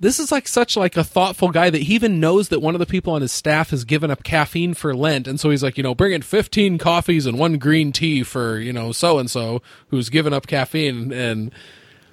this 0.00 0.18
is 0.18 0.32
like 0.32 0.48
such 0.48 0.76
like 0.76 0.96
a 0.96 1.04
thoughtful 1.04 1.50
guy 1.50 1.70
that 1.70 1.82
he 1.82 1.94
even 1.94 2.20
knows 2.20 2.48
that 2.48 2.60
one 2.60 2.74
of 2.74 2.78
the 2.78 2.86
people 2.86 3.12
on 3.12 3.22
his 3.22 3.32
staff 3.32 3.70
has 3.70 3.84
given 3.84 4.10
up 4.10 4.22
caffeine 4.22 4.74
for 4.74 4.94
Lent, 4.94 5.26
and 5.28 5.38
so 5.38 5.50
he's 5.50 5.62
like, 5.62 5.76
you 5.76 5.82
know, 5.82 5.94
bring 5.94 6.12
in 6.12 6.22
fifteen 6.22 6.78
coffees 6.78 7.26
and 7.26 7.38
one 7.38 7.58
green 7.58 7.92
tea 7.92 8.22
for 8.22 8.58
you 8.58 8.72
know 8.72 8.92
so 8.92 9.18
and 9.18 9.30
so 9.30 9.60
who's 9.88 10.08
given 10.08 10.32
up 10.32 10.46
caffeine 10.46 11.12
and. 11.12 11.52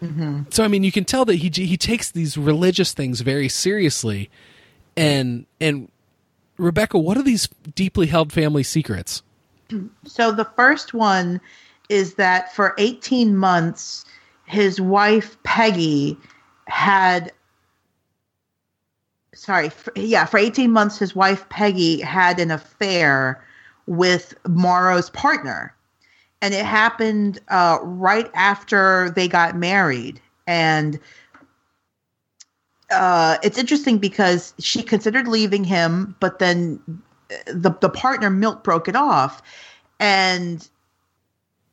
Mm-hmm. 0.02 0.42
So 0.50 0.64
I 0.66 0.68
mean, 0.68 0.84
you 0.84 0.92
can 0.92 1.06
tell 1.06 1.24
that 1.24 1.36
he 1.36 1.50
he 1.50 1.78
takes 1.78 2.12
these 2.12 2.38
religious 2.38 2.92
things 2.92 3.22
very 3.22 3.48
seriously, 3.48 4.30
and 4.98 5.46
and 5.62 5.90
Rebecca, 6.58 6.98
what 6.98 7.18
are 7.18 7.24
these 7.24 7.50
deeply 7.76 8.08
held 8.08 8.32
family 8.32 8.64
secrets? 8.64 9.22
So 10.06 10.32
the 10.32 10.48
first 10.56 10.94
one 10.94 11.42
is 11.90 12.16
that 12.16 12.54
for 12.54 12.76
18 12.78 13.36
months, 13.36 14.06
his 14.46 14.80
wife 14.80 15.42
Peggy 15.44 16.18
had. 16.68 17.32
Sorry, 19.34 19.68
f 19.68 19.90
yeah, 19.96 20.26
for 20.26 20.38
18 20.38 20.72
months, 20.72 20.98
his 20.98 21.16
wife 21.16 21.48
Peggy 21.50 22.00
had 22.00 22.40
an 22.40 22.52
affair 22.52 23.44
with 23.86 24.34
Morrow's 24.48 25.10
partner. 25.10 25.76
And 26.42 26.54
it 26.54 26.66
happened 26.66 27.40
uh, 27.50 27.80
right 27.82 28.30
after 28.34 29.12
they 29.16 29.28
got 29.28 29.56
married. 29.56 30.22
And 30.48 31.00
uh, 32.92 33.38
it's 33.44 33.58
interesting 33.58 33.98
because 33.98 34.54
she 34.60 34.84
considered 34.84 35.28
leaving 35.28 35.64
him, 35.64 36.16
but 36.20 36.40
then 36.40 36.80
the, 37.48 37.72
the 37.82 37.90
partner, 37.90 38.30
Milk, 38.30 38.64
broke 38.64 38.88
it 38.88 38.96
off. 38.96 39.42
And 40.00 40.68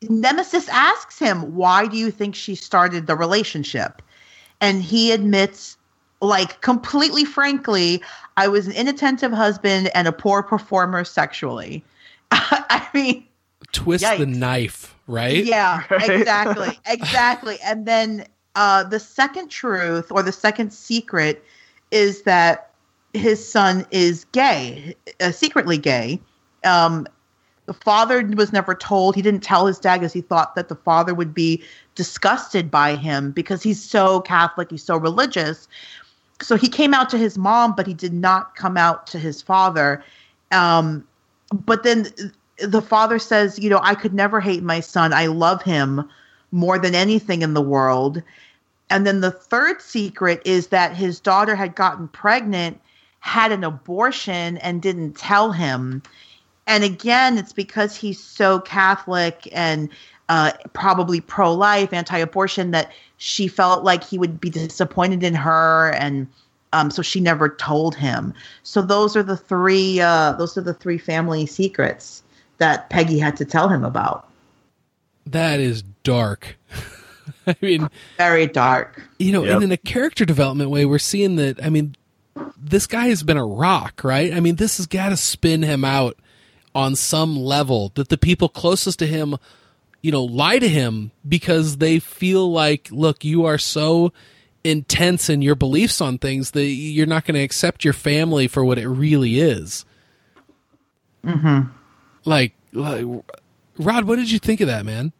Nemesis 0.08 0.68
asks 0.68 1.18
him, 1.18 1.54
Why 1.54 1.86
do 1.86 1.96
you 1.96 2.10
think 2.10 2.34
she 2.34 2.54
started 2.54 3.06
the 3.06 3.16
relationship? 3.16 4.02
And 4.60 4.82
he 4.82 5.12
admits, 5.12 5.76
like, 6.20 6.60
completely 6.60 7.24
frankly, 7.24 8.02
I 8.36 8.48
was 8.48 8.66
an 8.66 8.72
inattentive 8.72 9.32
husband 9.32 9.90
and 9.94 10.08
a 10.08 10.12
poor 10.12 10.42
performer 10.42 11.04
sexually. 11.04 11.84
I 12.30 12.88
mean, 12.94 13.26
Twist 13.72 14.04
the 14.18 14.26
knife, 14.26 14.94
right? 15.06 15.44
yeah, 15.44 15.84
Right. 15.90 16.10
exactly, 16.10 16.78
exactly. 16.86 17.58
And 17.64 17.86
then 17.86 18.26
uh, 18.54 18.84
the 18.84 19.00
second 19.00 19.48
truth 19.48 20.10
or 20.10 20.22
the 20.22 20.32
second 20.32 20.72
secret 20.72 21.44
is 21.90 22.22
that 22.22 22.70
his 23.14 23.46
son 23.46 23.86
is 23.90 24.24
gay, 24.32 24.94
uh, 25.20 25.30
secretly 25.30 25.78
gay. 25.78 26.20
Um, 26.64 27.06
the 27.66 27.74
father 27.74 28.22
was 28.34 28.52
never 28.52 28.74
told. 28.74 29.14
He 29.14 29.22
didn't 29.22 29.42
tell 29.42 29.66
his 29.66 29.78
dad 29.78 29.98
because 29.98 30.12
he 30.12 30.20
thought 30.20 30.54
that 30.56 30.68
the 30.68 30.74
father 30.74 31.14
would 31.14 31.32
be 31.32 31.62
disgusted 31.94 32.70
by 32.70 32.96
him 32.96 33.30
because 33.30 33.62
he's 33.62 33.82
so 33.82 34.20
Catholic, 34.20 34.70
he's 34.70 34.82
so 34.82 34.96
religious. 34.96 35.68
So 36.40 36.56
he 36.56 36.68
came 36.68 36.92
out 36.92 37.08
to 37.10 37.18
his 37.18 37.38
mom, 37.38 37.74
but 37.76 37.86
he 37.86 37.94
did 37.94 38.12
not 38.12 38.56
come 38.56 38.76
out 38.76 39.06
to 39.08 39.18
his 39.18 39.40
father. 39.40 40.02
Um, 40.50 41.06
but 41.52 41.84
then 41.84 42.08
the 42.58 42.82
father 42.82 43.18
says, 43.18 43.58
you 43.58 43.70
know, 43.70 43.80
I 43.82 43.94
could 43.94 44.12
never 44.12 44.40
hate 44.40 44.62
my 44.62 44.80
son. 44.80 45.12
I 45.12 45.26
love 45.26 45.62
him 45.62 46.08
more 46.52 46.78
than 46.78 46.94
anything 46.94 47.42
in 47.42 47.54
the 47.54 47.62
world. 47.62 48.22
And 48.90 49.06
then 49.06 49.20
the 49.20 49.30
third 49.30 49.80
secret 49.80 50.42
is 50.44 50.68
that 50.68 50.94
his 50.94 51.18
daughter 51.18 51.56
had 51.56 51.74
gotten 51.74 52.08
pregnant, 52.08 52.78
had 53.20 53.50
an 53.50 53.64
abortion, 53.64 54.58
and 54.58 54.82
didn't 54.82 55.14
tell 55.14 55.50
him. 55.50 56.02
And 56.66 56.84
again, 56.84 57.38
it's 57.38 57.52
because 57.52 57.96
he's 57.96 58.22
so 58.22 58.60
Catholic 58.60 59.48
and 59.52 59.88
uh, 60.28 60.52
probably 60.74 61.20
pro 61.20 61.52
life, 61.52 61.92
anti 61.92 62.18
abortion, 62.18 62.70
that 62.72 62.92
she 63.16 63.48
felt 63.48 63.82
like 63.82 64.04
he 64.04 64.18
would 64.18 64.40
be 64.40 64.50
disappointed 64.50 65.22
in 65.22 65.34
her. 65.34 65.92
And 65.94 66.28
um, 66.72 66.90
so 66.90 67.02
she 67.02 67.20
never 67.20 67.48
told 67.48 67.94
him. 67.94 68.34
So 68.62 68.82
those 68.82 69.16
are 69.16 69.22
the 69.22 69.36
three. 69.36 70.00
Uh, 70.00 70.32
those 70.32 70.56
are 70.56 70.62
the 70.62 70.74
three 70.74 70.98
family 70.98 71.46
secrets 71.46 72.22
that 72.58 72.90
Peggy 72.90 73.18
had 73.18 73.36
to 73.38 73.44
tell 73.44 73.68
him 73.68 73.84
about. 73.84 74.28
That 75.26 75.60
is 75.60 75.82
dark. 76.02 76.56
I 77.46 77.56
mean, 77.60 77.88
Very 78.18 78.46
dark. 78.46 79.02
you 79.18 79.32
know, 79.32 79.44
Yep. 79.44 79.54
and 79.54 79.64
in 79.64 79.72
a 79.72 79.76
character 79.76 80.24
development 80.24 80.70
way, 80.70 80.84
we're 80.84 80.98
seeing 80.98 81.36
that. 81.36 81.62
I 81.64 81.70
mean, 81.70 81.96
this 82.56 82.86
guy 82.86 83.08
has 83.08 83.22
been 83.22 83.36
a 83.36 83.46
rock, 83.46 84.02
right? 84.04 84.32
I 84.32 84.40
mean, 84.40 84.56
this 84.56 84.76
has 84.78 84.86
got 84.86 85.10
to 85.10 85.16
spin 85.16 85.62
him 85.62 85.84
out 85.84 86.16
on 86.74 86.96
some 86.96 87.36
level 87.36 87.92
that 87.94 88.08
the 88.08 88.16
people 88.18 88.48
closest 88.48 88.98
to 89.00 89.06
him, 89.06 89.36
you 90.02 90.10
know, 90.10 90.24
lie 90.24 90.58
to 90.58 90.68
him 90.68 91.10
because 91.28 91.76
they 91.78 91.98
feel 91.98 92.50
like, 92.50 92.88
look, 92.90 93.24
you 93.24 93.44
are 93.44 93.58
so 93.58 94.12
intense 94.64 95.28
in 95.28 95.42
your 95.42 95.54
beliefs 95.56 96.00
on 96.00 96.18
things 96.18 96.52
that 96.52 96.64
you're 96.64 97.06
not 97.06 97.24
going 97.24 97.34
to 97.34 97.42
accept 97.42 97.84
your 97.84 97.92
family 97.92 98.46
for 98.48 98.64
what 98.64 98.78
it 98.78 98.88
really 98.88 99.40
is. 99.40 99.84
Mm-hmm. 101.24 101.70
Like, 102.24 102.52
like, 102.72 103.04
Rod, 103.78 104.04
what 104.04 104.16
did 104.16 104.30
you 104.30 104.38
think 104.38 104.60
of 104.60 104.68
that, 104.68 104.84
man? 104.86 105.12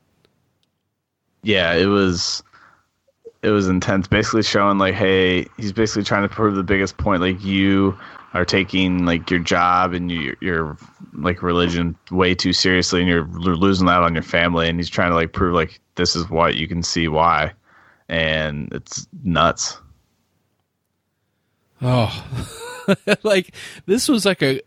Yeah, 1.43 1.74
it 1.74 1.86
was 1.86 2.43
it 3.43 3.51
was 3.51 3.68
intense. 3.68 4.07
Basically 4.07 4.43
showing 4.43 4.78
like, 4.78 4.95
hey, 4.95 5.47
he's 5.57 5.72
basically 5.72 6.05
trying 6.05 6.22
to 6.22 6.34
prove 6.34 6.55
the 6.55 6.62
biggest 6.62 6.97
point. 6.97 7.20
Like 7.20 7.43
you 7.43 7.99
are 8.34 8.45
taking 8.45 9.05
like 9.05 9.30
your 9.30 9.40
job 9.40 9.93
and 9.93 10.11
your 10.11 10.36
your 10.40 10.76
like 11.12 11.43
religion 11.43 11.97
way 12.11 12.34
too 12.34 12.53
seriously, 12.53 13.01
and 13.01 13.09
you're 13.09 13.26
losing 13.26 13.88
out 13.88 14.05
on 14.05 14.14
your 14.14 14.22
family. 14.22 14.68
And 14.68 14.78
he's 14.78 14.90
trying 14.90 15.11
to 15.11 15.16
like 15.16 15.32
prove 15.32 15.55
like 15.55 15.80
this 15.97 16.14
is 16.14 16.30
what 16.30 16.55
you 16.55 16.68
can 16.68 16.82
see 16.82 17.09
why, 17.09 17.53
and 18.09 18.72
it's 18.72 19.09
nuts. 19.24 19.76
Oh, 21.82 22.24
like 23.24 23.53
this 23.86 24.09
was 24.09 24.24
like 24.24 24.43
a, 24.43 24.61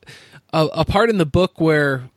a 0.52 0.66
a 0.74 0.86
part 0.86 1.10
in 1.10 1.18
the 1.18 1.26
book 1.26 1.62
where, 1.62 2.10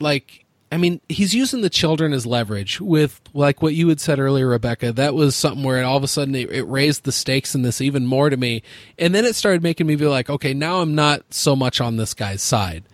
like, 0.00 0.45
I 0.72 0.78
mean, 0.78 1.00
he's 1.08 1.34
using 1.34 1.60
the 1.60 1.70
children 1.70 2.12
as 2.12 2.26
leverage 2.26 2.80
with 2.80 3.20
like 3.32 3.62
what 3.62 3.74
you 3.74 3.88
had 3.88 4.00
said 4.00 4.18
earlier, 4.18 4.48
Rebecca. 4.48 4.92
That 4.92 5.14
was 5.14 5.36
something 5.36 5.62
where 5.62 5.78
it, 5.80 5.84
all 5.84 5.96
of 5.96 6.02
a 6.02 6.08
sudden 6.08 6.34
it, 6.34 6.50
it 6.50 6.64
raised 6.64 7.04
the 7.04 7.12
stakes 7.12 7.54
in 7.54 7.62
this 7.62 7.80
even 7.80 8.04
more 8.04 8.30
to 8.30 8.36
me, 8.36 8.62
and 8.98 9.14
then 9.14 9.24
it 9.24 9.36
started 9.36 9.62
making 9.62 9.86
me 9.86 9.96
feel 9.96 10.10
like, 10.10 10.28
okay, 10.28 10.52
now 10.54 10.80
I'm 10.80 10.94
not 10.94 11.22
so 11.32 11.54
much 11.54 11.80
on 11.80 11.96
this 11.96 12.14
guy's 12.14 12.42
side, 12.42 12.84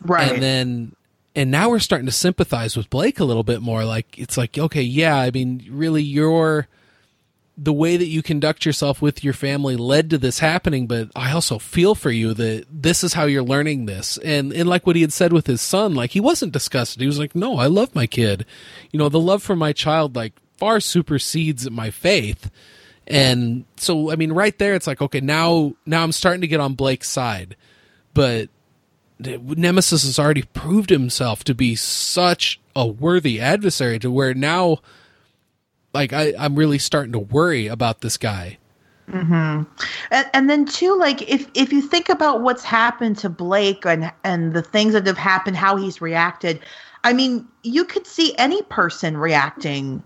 Right. 0.00 0.32
and 0.32 0.42
then. 0.42 0.96
And 1.36 1.50
now 1.50 1.68
we're 1.68 1.80
starting 1.80 2.06
to 2.06 2.12
sympathize 2.12 2.76
with 2.76 2.88
Blake 2.90 3.18
a 3.18 3.24
little 3.24 3.42
bit 3.42 3.60
more. 3.60 3.84
Like 3.84 4.16
it's 4.16 4.36
like, 4.38 4.56
okay, 4.56 4.82
yeah, 4.82 5.16
I 5.16 5.32
mean, 5.32 5.66
really, 5.68 6.00
you're 6.04 6.68
the 7.56 7.72
way 7.72 7.96
that 7.96 8.06
you 8.06 8.22
conduct 8.22 8.66
yourself 8.66 9.00
with 9.00 9.22
your 9.22 9.32
family 9.32 9.76
led 9.76 10.10
to 10.10 10.18
this 10.18 10.40
happening, 10.40 10.86
but 10.86 11.08
I 11.14 11.32
also 11.32 11.58
feel 11.58 11.94
for 11.94 12.10
you 12.10 12.34
that 12.34 12.66
this 12.70 13.04
is 13.04 13.12
how 13.12 13.24
you're 13.24 13.44
learning 13.44 13.86
this. 13.86 14.18
And 14.18 14.52
and 14.52 14.68
like 14.68 14.86
what 14.86 14.96
he 14.96 15.02
had 15.02 15.12
said 15.12 15.32
with 15.32 15.46
his 15.46 15.60
son, 15.60 15.94
like 15.94 16.10
he 16.10 16.20
wasn't 16.20 16.52
disgusted. 16.52 17.00
He 17.00 17.06
was 17.06 17.18
like, 17.18 17.34
"No, 17.34 17.56
I 17.56 17.66
love 17.66 17.94
my 17.94 18.06
kid." 18.06 18.44
You 18.90 18.98
know, 18.98 19.08
the 19.08 19.20
love 19.20 19.42
for 19.42 19.54
my 19.54 19.72
child 19.72 20.16
like 20.16 20.32
far 20.56 20.80
supersedes 20.80 21.70
my 21.70 21.90
faith. 21.90 22.50
And 23.06 23.66
so 23.76 24.10
I 24.10 24.16
mean 24.16 24.32
right 24.32 24.58
there 24.58 24.74
it's 24.74 24.86
like, 24.86 25.00
okay, 25.00 25.20
now 25.20 25.74
now 25.86 26.02
I'm 26.02 26.12
starting 26.12 26.40
to 26.40 26.48
get 26.48 26.60
on 26.60 26.74
Blake's 26.74 27.08
side. 27.08 27.56
But 28.14 28.48
Nemesis 29.20 30.04
has 30.04 30.18
already 30.18 30.42
proved 30.42 30.90
himself 30.90 31.44
to 31.44 31.54
be 31.54 31.76
such 31.76 32.60
a 32.74 32.86
worthy 32.86 33.40
adversary 33.40 34.00
to 34.00 34.10
where 34.10 34.34
now 34.34 34.78
like 35.94 36.12
I, 36.12 36.34
I'm 36.38 36.56
really 36.56 36.78
starting 36.78 37.12
to 37.12 37.18
worry 37.18 37.68
about 37.68 38.00
this 38.02 38.16
guy. 38.16 38.58
and, 40.10 40.26
and 40.32 40.48
then 40.50 40.64
too 40.64 40.96
like 40.98 41.28
if 41.30 41.46
if 41.54 41.72
you 41.72 41.82
think 41.82 42.08
about 42.08 42.40
what's 42.40 42.64
happened 42.64 43.18
to 43.18 43.28
blake 43.28 43.84
and 43.84 44.10
and 44.24 44.54
the 44.54 44.62
things 44.62 44.94
that 44.94 45.06
have 45.06 45.18
happened 45.18 45.58
how 45.58 45.76
he's 45.76 46.00
reacted 46.00 46.60
i 47.04 47.12
mean 47.12 47.46
you 47.62 47.84
could 47.84 48.06
see 48.06 48.34
any 48.38 48.62
person 48.62 49.18
reacting 49.18 50.02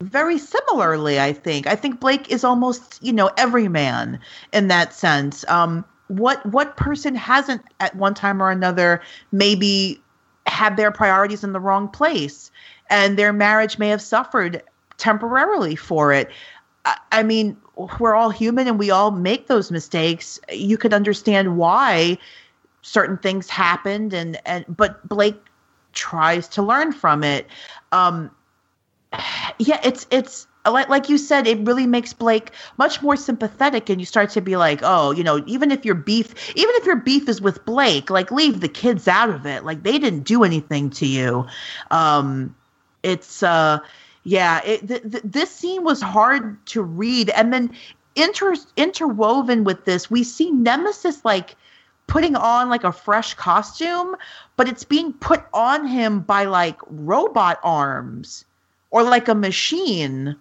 very 0.00 0.38
similarly 0.38 1.18
i 1.18 1.32
think. 1.32 1.66
I 1.66 1.74
think 1.74 2.00
blake 2.00 2.30
is 2.30 2.44
almost 2.44 2.98
you 3.02 3.12
know 3.12 3.30
every 3.36 3.68
man 3.68 4.20
in 4.52 4.68
that 4.68 4.94
sense. 4.94 5.44
Um 5.48 5.84
what 6.08 6.44
what 6.46 6.76
person 6.76 7.14
hasn't 7.14 7.62
at 7.80 7.96
one 7.96 8.14
time 8.14 8.40
or 8.42 8.50
another 8.50 9.02
maybe 9.32 10.00
had 10.46 10.76
their 10.76 10.92
priorities 10.92 11.42
in 11.42 11.52
the 11.52 11.60
wrong 11.60 11.88
place? 11.88 12.50
And 12.88 13.18
their 13.18 13.32
marriage 13.32 13.78
may 13.78 13.88
have 13.88 14.02
suffered 14.02 14.62
temporarily 14.98 15.76
for 15.76 16.12
it 16.12 16.30
I- 16.84 16.98
I 17.12 17.22
mean, 17.24 17.56
we're 17.98 18.14
all 18.14 18.30
human 18.30 18.68
and 18.68 18.78
we 18.78 18.90
all 18.90 19.10
make 19.10 19.48
those 19.48 19.70
mistakes. 19.70 20.38
You 20.52 20.78
could 20.78 20.94
understand 20.94 21.56
why 21.58 22.16
certain 22.82 23.18
things 23.18 23.50
happened, 23.50 24.12
and 24.14 24.38
and 24.46 24.64
but 24.68 25.06
Blake 25.08 25.40
tries 25.92 26.46
to 26.48 26.62
learn 26.62 26.92
from 26.92 27.24
it. 27.24 27.48
Um, 27.92 28.30
yeah, 29.58 29.80
it's 29.84 30.06
it's 30.10 30.46
like 30.68 30.88
like 30.88 31.08
you 31.08 31.18
said, 31.18 31.46
it 31.46 31.58
really 31.66 31.86
makes 31.86 32.12
Blake 32.12 32.50
much 32.78 33.02
more 33.02 33.16
sympathetic, 33.16 33.88
and 33.90 34.00
you 34.00 34.06
start 34.06 34.30
to 34.30 34.40
be 34.40 34.56
like, 34.56 34.80
oh, 34.82 35.10
you 35.12 35.24
know, 35.24 35.42
even 35.46 35.70
if 35.70 35.84
your 35.84 35.94
beef, 35.94 36.34
even 36.56 36.74
if 36.76 36.86
your 36.86 36.96
beef 36.96 37.28
is 37.28 37.40
with 37.40 37.64
Blake, 37.64 38.10
like 38.10 38.30
leave 38.30 38.60
the 38.60 38.68
kids 38.68 39.08
out 39.08 39.30
of 39.30 39.46
it. 39.46 39.64
Like 39.64 39.82
they 39.82 39.98
didn't 39.98 40.22
do 40.22 40.44
anything 40.44 40.90
to 40.90 41.06
you. 41.06 41.46
Um, 41.90 42.54
it's 43.02 43.42
uh 43.42 43.78
yeah 44.26 44.60
it, 44.64 44.86
th- 44.88 45.02
th- 45.02 45.22
this 45.24 45.50
scene 45.50 45.84
was 45.84 46.02
hard 46.02 46.58
to 46.66 46.82
read 46.82 47.30
and 47.30 47.52
then 47.52 47.70
inter- 48.16 48.56
interwoven 48.76 49.62
with 49.62 49.84
this 49.84 50.10
we 50.10 50.24
see 50.24 50.50
nemesis 50.50 51.24
like 51.24 51.54
putting 52.08 52.34
on 52.34 52.68
like 52.68 52.82
a 52.82 52.90
fresh 52.90 53.34
costume 53.34 54.16
but 54.56 54.68
it's 54.68 54.82
being 54.82 55.12
put 55.12 55.44
on 55.54 55.86
him 55.86 56.20
by 56.20 56.44
like 56.44 56.76
robot 56.88 57.60
arms 57.62 58.44
or 58.90 59.04
like 59.04 59.28
a 59.28 59.34
machine 59.34 60.34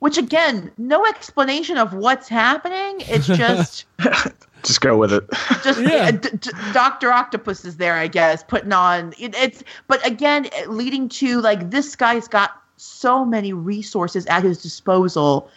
which 0.00 0.18
again 0.18 0.72
no 0.76 1.06
explanation 1.06 1.78
of 1.78 1.94
what's 1.94 2.28
happening 2.28 2.96
it's 3.00 3.28
just 3.28 3.84
Just 4.62 4.80
go 4.80 4.96
with 4.96 5.12
it. 5.12 5.24
just 5.62 5.80
Yeah. 5.80 6.06
uh, 6.06 6.10
d- 6.10 6.28
d- 6.40 6.50
Doctor 6.72 7.12
Octopus 7.12 7.64
is 7.64 7.76
there, 7.76 7.94
I 7.94 8.08
guess, 8.08 8.42
putting 8.42 8.72
on 8.72 9.14
it, 9.16 9.32
it's. 9.36 9.62
But 9.86 10.04
again, 10.04 10.48
leading 10.66 11.08
to 11.10 11.40
like 11.40 11.70
this 11.70 11.94
guy's 11.94 12.26
got 12.26 12.50
so 12.76 13.24
many 13.24 13.52
resources 13.52 14.26
at 14.26 14.42
his 14.42 14.62
disposal. 14.62 15.48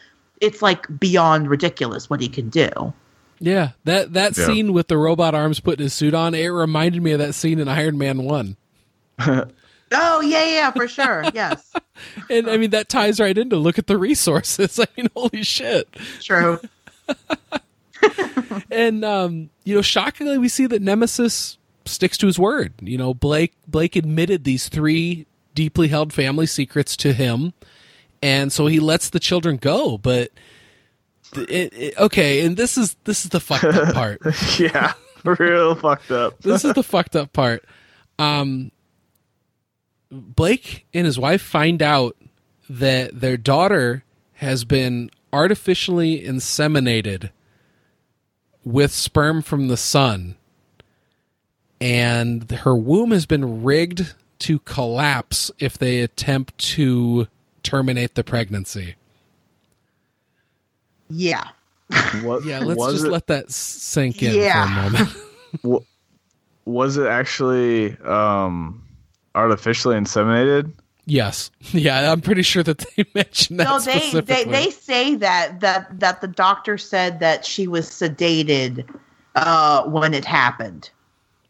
It's 0.42 0.62
like 0.62 0.86
beyond 1.00 1.50
ridiculous 1.50 2.10
what 2.10 2.22
he 2.22 2.30
can 2.30 2.50
do. 2.50 2.70
Yeah, 3.40 3.72
that 3.86 4.14
that 4.14 4.38
Yeah. 4.38 4.48
scene 4.48 4.74
with 4.74 4.88
the 4.90 4.98
robot 4.98 5.34
arms 5.36 5.60
putting 5.60 5.84
his 5.84 5.94
suit 5.94 6.14
on, 6.14 6.34
it 6.34 6.48
reminded 6.48 7.02
me 7.02 7.12
of 7.12 7.20
that 7.20 7.34
scene 7.34 7.60
in 7.60 7.68
Iron 7.68 7.98
Man 7.98 8.24
One. 8.24 8.56
Oh 9.92 10.22
yeah, 10.22 10.46
yeah, 10.46 10.70
for 10.72 10.88
sure. 10.88 11.24
Yes, 11.34 11.74
And 12.30 12.48
I 12.48 12.58
mean 12.58 12.70
that 12.70 12.90
ties 12.90 13.20
right 13.20 13.36
into 13.36 13.56
look 13.56 13.80
at 13.80 13.88
the 13.88 13.98
resources. 13.98 14.80
I 14.80 14.86
mean, 14.96 15.10
holy 15.16 15.42
shit. 15.42 15.92
true. 16.22 16.60
And 18.72 19.04
um, 19.04 19.50
you 19.64 19.76
know, 19.76 19.82
shockingly 19.82 20.38
we 20.38 20.48
see 20.48 20.68
that 20.68 20.82
Nemesis 20.82 21.58
sticks 21.86 22.18
to 22.20 22.28
his 22.28 22.38
word. 22.38 22.74
You 22.82 22.98
know, 23.00 23.14
Blake 23.14 23.54
Blake 23.68 23.96
admitted 23.96 24.44
these 24.44 24.70
three 24.70 25.26
deeply 25.60 25.90
held 25.90 26.14
family 26.14 26.46
secrets 26.46 26.96
to 26.96 27.12
him, 27.12 27.52
and 28.22 28.50
so 28.54 28.68
he 28.68 28.80
lets 28.80 29.10
the 29.10 29.20
children 29.20 29.58
go, 29.58 29.98
but 29.98 30.32
it, 31.36 31.74
it, 31.74 31.98
okay, 31.98 32.46
and 32.46 32.56
this 32.56 32.78
is 32.78 32.96
this 33.04 33.26
is 33.26 33.32
the 33.32 33.42
fucked 33.42 33.66
up 33.66 33.94
part. 33.94 34.22
yeah, 34.58 34.94
real 35.26 35.76
fucked 35.76 36.12
up. 36.12 36.40
this 36.42 36.64
is 36.64 36.72
the 36.76 36.82
fucked 36.82 37.18
up 37.18 37.34
part. 37.34 37.66
Um, 38.18 38.72
Blake 40.10 40.86
and 40.94 41.06
his 41.06 41.20
wife 41.20 41.42
find 41.42 41.84
out 41.84 42.16
that 42.70 43.20
their 43.20 43.36
daughter 43.36 44.06
has 44.36 44.64
been 44.64 45.12
artificially 45.34 46.22
inseminated 46.22 47.32
with 48.64 48.94
sperm 48.94 49.42
from 49.42 49.68
the 49.68 49.76
son, 49.76 50.38
and 51.82 52.50
her 52.50 52.78
womb 52.78 53.12
has 53.12 53.26
been 53.26 53.62
rigged 53.62 54.16
to 54.40 54.60
collapse 54.60 55.52
if 55.60 55.78
they 55.78 56.00
attempt 56.02 56.58
to 56.58 57.28
terminate 57.64 58.16
the 58.16 58.24
pregnancy. 58.24 58.96
Yeah, 61.10 61.44
What, 62.22 62.44
Yeah, 62.46 62.60
let's 62.60 62.94
just 62.94 63.06
it, 63.06 63.12
let 63.12 63.28
that 63.28 63.52
sink 63.52 64.22
in 64.24 64.36
Yeah. 64.36 64.66
for 64.66 64.72
a 64.72 65.64
moment. 65.64 65.86
was 66.66 66.98
it 66.98 67.08
actually 67.08 67.98
um, 68.00 68.84
artificially 69.36 69.96
inseminated? 69.96 70.72
yes, 71.06 71.50
yeah, 71.72 72.12
I'm 72.12 72.22
pretty 72.22 72.44
sure 72.44 72.62
that 72.64 72.78
they 72.96 73.04
mentioned 73.16 73.60
that 73.60 73.64
no, 73.64 73.80
they, 73.80 74.22
they 74.22 74.44
they 74.44 74.70
say 74.70 75.16
that 75.16 75.60
that 75.62 76.00
that 76.00 76.22
the 76.22 76.28
doctor 76.28 76.78
said 76.78 77.20
that 77.20 77.44
she 77.46 77.68
was 77.68 77.90
sedated 77.90 78.88
uh, 79.36 79.84
when 79.86 80.14
it 80.14 80.24
happened. 80.26 80.92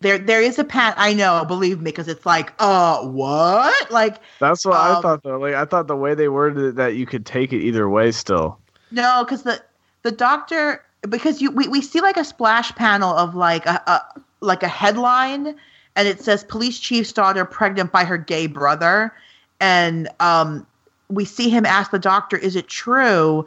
There 0.01 0.17
there 0.17 0.41
is 0.41 0.57
a 0.59 0.63
pat. 0.63 0.93
I 0.97 1.13
know, 1.13 1.43
believe 1.45 1.80
me, 1.80 1.91
because 1.91 2.07
it's 2.07 2.26
like, 2.26 2.53
uh, 2.59 3.01
what? 3.01 3.91
Like, 3.91 4.17
That's 4.39 4.65
what 4.65 4.77
I 4.77 4.95
Um, 4.95 5.01
thought 5.01 5.23
though. 5.23 5.38
Like 5.38 5.55
I 5.55 5.65
thought 5.65 5.88
the 5.88 5.95
way 5.95 6.15
they 6.15 6.30
worded 6.30 6.63
it 6.63 6.76
that 6.76 6.95
you 6.95 7.05
could 7.05 7.26
take 7.26 7.51
it 7.51 7.61
either 7.61 7.89
way 7.89 8.11
still. 8.11 8.59
No, 8.91 9.23
because 9.23 9.43
the 9.43 9.61
the 10.03 10.11
doctor 10.11 10.84
because 11.07 11.41
you 11.41 11.51
we, 11.51 11.67
we 11.67 11.81
see 11.81 12.01
like 12.01 12.17
a 12.17 12.23
splash 12.23 12.73
panel 12.76 13.09
of 13.15 13.35
like 13.35 13.65
a, 13.65 13.81
a 13.88 14.21
like 14.41 14.63
a 14.63 14.67
headline 14.67 15.55
and 15.95 16.07
it 16.07 16.21
says 16.21 16.43
police 16.43 16.80
chief's 16.80 17.11
daughter 17.11 17.45
pregnant 17.45 17.91
by 17.91 18.03
her 18.05 18.17
gay 18.17 18.47
brother 18.47 19.13
and 19.59 20.09
um 20.19 20.65
we 21.09 21.26
see 21.26 21.49
him 21.49 21.65
ask 21.65 21.91
the 21.91 21.99
doctor 21.99 22.38
is 22.38 22.55
it 22.55 22.67
true 22.67 23.45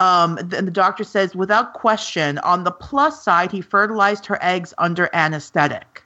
um 0.00 0.36
and 0.38 0.50
the 0.50 0.70
doctor 0.70 1.04
says 1.04 1.34
without 1.34 1.74
question 1.74 2.38
on 2.38 2.64
the 2.64 2.70
plus 2.70 3.22
side 3.22 3.52
he 3.52 3.60
fertilized 3.60 4.26
her 4.26 4.38
eggs 4.42 4.74
under 4.78 5.08
anesthetic 5.12 6.02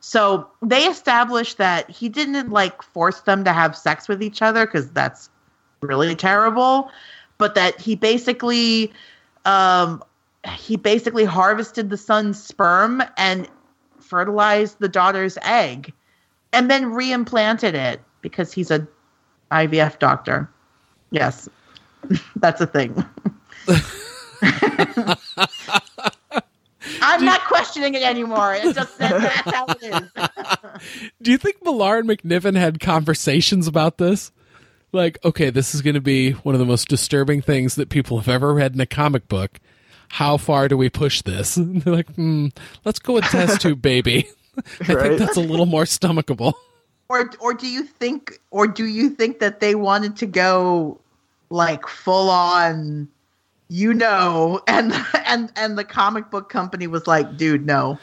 so 0.00 0.48
they 0.62 0.84
established 0.84 1.58
that 1.58 1.88
he 1.90 2.08
didn't 2.08 2.50
like 2.50 2.82
force 2.82 3.20
them 3.22 3.44
to 3.44 3.52
have 3.52 3.76
sex 3.76 4.08
with 4.08 4.22
each 4.22 4.40
other 4.40 4.66
because 4.66 4.90
that's 4.90 5.28
really 5.80 6.14
terrible 6.14 6.90
but 7.38 7.54
that 7.54 7.78
he 7.80 7.94
basically 7.94 8.92
um 9.44 10.02
he 10.56 10.76
basically 10.76 11.24
harvested 11.24 11.90
the 11.90 11.96
son's 11.96 12.42
sperm 12.42 13.02
and 13.16 13.48
fertilized 14.00 14.78
the 14.78 14.88
daughter's 14.88 15.38
egg 15.42 15.92
and 16.52 16.70
then 16.70 16.92
reimplanted 16.92 17.74
it 17.74 18.00
because 18.20 18.52
he's 18.52 18.70
a 18.70 18.86
IVF 19.50 19.98
doctor. 19.98 20.48
Yes. 21.10 21.48
That's 22.36 22.60
a 22.60 22.66
thing. 22.66 22.94
I'm 27.00 27.24
not 27.24 27.40
questioning 27.46 27.94
it 27.94 28.02
anymore. 28.02 28.54
It's 28.54 28.74
just 28.74 28.98
that's 28.98 29.50
how 29.50 29.64
it 29.68 29.82
is. 29.82 30.82
Do 31.22 31.30
you 31.30 31.38
think 31.38 31.62
Millar 31.64 31.98
and 31.98 32.08
McNiven 32.08 32.56
had 32.56 32.78
conversations 32.80 33.66
about 33.66 33.96
this? 33.98 34.32
Like, 34.92 35.18
okay, 35.24 35.50
this 35.50 35.74
is 35.74 35.80
going 35.82 35.94
to 35.94 36.00
be 36.00 36.32
one 36.32 36.54
of 36.54 36.58
the 36.58 36.66
most 36.66 36.88
disturbing 36.88 37.40
things 37.40 37.74
that 37.76 37.88
people 37.88 38.18
have 38.18 38.28
ever 38.28 38.52
read 38.52 38.74
in 38.74 38.80
a 38.80 38.86
comic 38.86 39.28
book. 39.28 39.58
How 40.08 40.36
far 40.36 40.68
do 40.68 40.76
we 40.76 40.90
push 40.90 41.22
this? 41.22 41.56
And 41.56 41.82
they're 41.82 41.94
like, 41.94 42.14
hmm, 42.14 42.48
let's 42.84 42.98
go 42.98 43.14
with 43.14 43.24
test 43.24 43.62
tube, 43.62 43.80
baby. 43.82 44.28
I 44.86 44.92
Right. 44.92 45.02
think 45.08 45.18
that's 45.18 45.36
a 45.36 45.40
little 45.40 45.66
more 45.66 45.84
stomachable. 45.84 46.52
or 47.08 47.30
or 47.40 47.54
do 47.54 47.66
you 47.66 47.82
think 47.82 48.38
or 48.50 48.66
do 48.68 48.84
you 48.86 49.10
think 49.10 49.38
that 49.40 49.60
they 49.60 49.74
wanted 49.74 50.16
to 50.18 50.26
go 50.26 51.00
like 51.50 51.86
full 51.86 52.30
on 52.30 53.08
you 53.68 53.94
know 53.94 54.60
and 54.68 54.92
and 55.26 55.52
and 55.56 55.78
the 55.78 55.84
comic 55.84 56.30
book 56.30 56.48
company 56.48 56.86
was 56.86 57.06
like 57.06 57.36
dude 57.36 57.66
no 57.66 57.98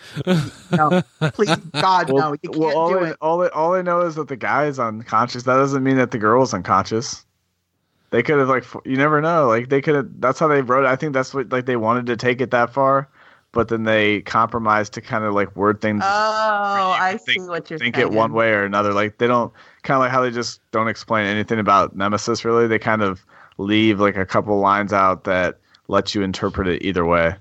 no 0.72 1.02
please 1.34 1.56
god 1.80 2.10
no 2.10 2.34
you 2.34 2.50
can't 2.50 2.56
well, 2.58 2.78
all, 2.78 2.90
do 2.90 3.00
I, 3.00 3.10
it 3.10 3.18
all, 3.22 3.44
I, 3.44 3.48
all 3.50 3.74
I 3.74 3.82
know 3.82 4.02
is 4.02 4.16
that 4.16 4.28
the 4.28 4.36
guy 4.36 4.66
is 4.66 4.80
unconscious. 4.80 5.44
That 5.44 5.56
doesn't 5.56 5.84
mean 5.84 5.98
that 5.98 6.12
the 6.12 6.18
girl 6.18 6.44
is 6.44 6.54
unconscious. 6.54 7.26
They 8.10 8.24
could 8.24 8.40
have 8.40 8.50
like 8.50 8.66
you 8.86 8.98
never 8.98 9.22
know. 9.22 9.48
Like 9.48 9.70
they 9.70 9.82
could 9.82 9.96
have. 9.96 10.08
That's 10.20 10.40
how 10.40 10.48
they 10.48 10.62
wrote. 10.62 10.84
it. 10.84 10.88
I 10.88 10.96
think 10.98 11.14
that's 11.14 11.34
what 11.34 11.50
like 11.50 11.66
they 11.66 11.78
wanted 11.78 12.08
to 12.08 12.18
take 12.18 12.42
it 12.42 12.52
that 12.52 12.74
far, 12.74 13.08
but 13.54 13.68
then 13.68 13.84
they 13.84 14.22
compromise 14.22 14.90
to 14.92 15.02
kind 15.02 15.24
of 15.26 15.34
like 15.34 15.54
word 15.56 15.82
things. 15.82 16.02
oh 16.06 16.96
i 17.00 17.18
think- 17.18 17.42
see 17.44 17.48
what 17.50 17.70
you're 17.70 17.80
think 17.80 17.96
saying 17.96 18.08
it 18.08 18.14
one 18.14 18.34
way 18.34 18.52
or 18.52 18.64
another. 18.64 18.94
Like 18.94 19.18
they 19.18 19.28
don't 19.28 19.52
kind 19.84 19.96
of 19.96 20.02
like 20.02 20.12
how 20.12 20.22
they 20.22 20.32
just 20.32 20.60
don't 20.72 20.88
explain 20.88 21.26
anything 21.26 21.60
about 21.60 21.96
Nemesis. 21.96 22.46
Really, 22.46 22.68
they 22.68 22.80
kind 22.80 23.02
of 23.02 23.26
leave 23.58 24.00
like 24.00 24.16
a 24.18 24.26
couple 24.26 24.58
lines 24.60 24.94
out 24.94 25.26
that 25.26 25.58
let 25.88 26.16
you 26.16 26.22
interpret 26.22 26.68
it 26.68 26.84
either 26.84 27.06
way. 27.06 27.36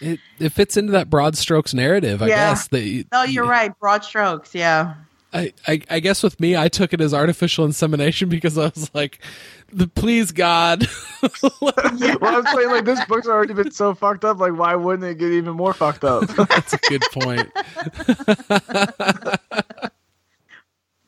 It, 0.00 0.20
it 0.38 0.50
fits 0.50 0.76
into 0.76 0.92
that 0.92 1.10
broad 1.10 1.36
strokes 1.36 1.74
narrative, 1.74 2.22
I 2.22 2.28
Yeah. 2.28 2.50
guess. 2.50 2.68
That, 2.68 3.04
no 3.12 3.22
you're 3.24 3.46
right 3.46 3.76
broad 3.80 4.04
strokes 4.04 4.54
yeah 4.54 4.94
I, 5.32 5.52
I, 5.66 5.82
I 5.90 6.00
guess 6.00 6.22
with 6.22 6.40
me, 6.40 6.56
I 6.56 6.68
took 6.68 6.94
it 6.94 7.02
as 7.02 7.12
artificial 7.12 7.66
insemination 7.66 8.28
because 8.30 8.56
I 8.56 8.64
was 8.74 8.90
like, 8.94 9.18
the 9.72 9.86
please 9.86 10.32
God. 10.32 10.86
well, 11.60 11.74
I'm 11.76 12.46
saying 12.46 12.70
like 12.70 12.84
this 12.84 13.04
book's 13.06 13.26
already 13.26 13.54
been 13.54 13.70
so 13.70 13.94
fucked 13.94 14.24
up. 14.24 14.38
Like, 14.38 14.56
why 14.56 14.74
wouldn't 14.74 15.08
it 15.08 15.18
get 15.18 15.32
even 15.32 15.54
more 15.54 15.72
fucked 15.72 16.04
up? 16.04 16.26
That's 16.48 16.72
a 16.72 16.78
good 16.78 17.02
point. 17.12 17.50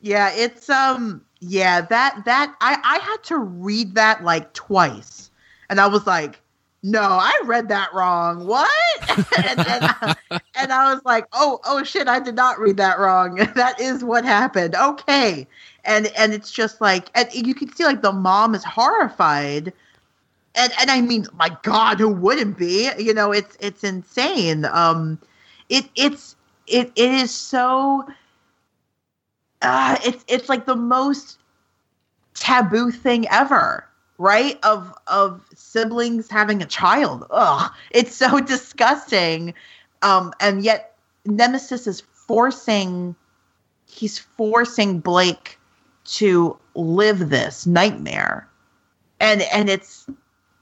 Yeah, 0.01 0.33
it's 0.35 0.69
um 0.71 1.23
yeah, 1.41 1.83
that 1.83 2.23
that 2.25 2.55
I 2.61 2.79
I 2.83 2.99
had 2.99 3.23
to 3.25 3.39
read 3.39 3.95
that 3.95 4.25
like 4.25 4.53
twice. 4.55 5.31
And 5.69 5.81
I 5.81 5.87
was 5.87 6.07
like, 6.07 6.41
"No, 6.83 7.03
I 7.03 7.39
read 7.45 7.69
that 7.69 7.93
wrong. 7.95 8.47
What?" 8.47 8.71
and, 9.09 9.59
and, 9.59 9.85
I, 9.85 10.17
and 10.57 10.73
I 10.73 10.93
was 10.93 11.03
like, 11.05 11.27
"Oh, 11.33 11.61
oh 11.65 11.85
shit, 11.85 12.09
I 12.09 12.19
did 12.19 12.35
not 12.35 12.59
read 12.59 12.79
that 12.79 12.99
wrong. 12.99 13.37
that 13.55 13.81
is 13.81 14.03
what 14.03 14.25
happened." 14.25 14.75
Okay. 14.75 15.47
And 15.85 16.07
and 16.17 16.33
it's 16.33 16.53
just 16.53 16.81
like 16.81 17.09
and 17.15 17.29
you 17.33 17.55
can 17.55 17.73
see 17.75 17.85
like 17.85 18.03
the 18.03 18.13
mom 18.13 18.55
is 18.55 18.65
horrified. 18.65 19.73
And 20.55 20.73
and 20.81 20.91
I 20.91 21.01
mean, 21.01 21.27
my 21.35 21.57
god, 21.63 21.99
who 22.01 22.09
wouldn't 22.09 22.59
be? 22.59 22.91
You 22.99 23.15
know, 23.15 23.33
it's 23.33 23.57
it's 23.61 23.85
insane. 23.85 24.65
Um 24.67 25.19
it 25.69 25.87
it's 25.95 26.37
it 26.67 26.93
it 26.97 27.11
is 27.13 27.35
so 27.35 28.07
uh, 29.63 29.97
it's 30.05 30.25
it's 30.29 30.49
like 30.49 30.67
the 30.67 30.77
most 30.77 31.39
taboo 32.35 32.91
thing 32.91 33.29
ever, 33.29 33.87
right? 34.19 34.59
Of 34.63 34.93
of 35.07 35.43
siblings 35.55 36.31
having 36.31 36.63
a 36.63 36.67
child. 36.67 37.27
Ugh, 37.31 37.71
it's 37.91 38.15
so 38.15 38.41
disgusting. 38.55 39.55
Um, 40.03 40.33
and 40.41 40.65
yet 40.65 40.97
Nemesis 41.27 41.87
is 41.87 42.01
forcing 42.01 43.15
he's 43.87 44.19
forcing 44.19 45.01
Blake 45.01 45.59
to 46.17 46.59
live 46.75 47.31
this 47.31 47.67
nightmare. 47.67 48.49
And 49.21 49.43
and 49.53 49.69
it's 49.69 50.07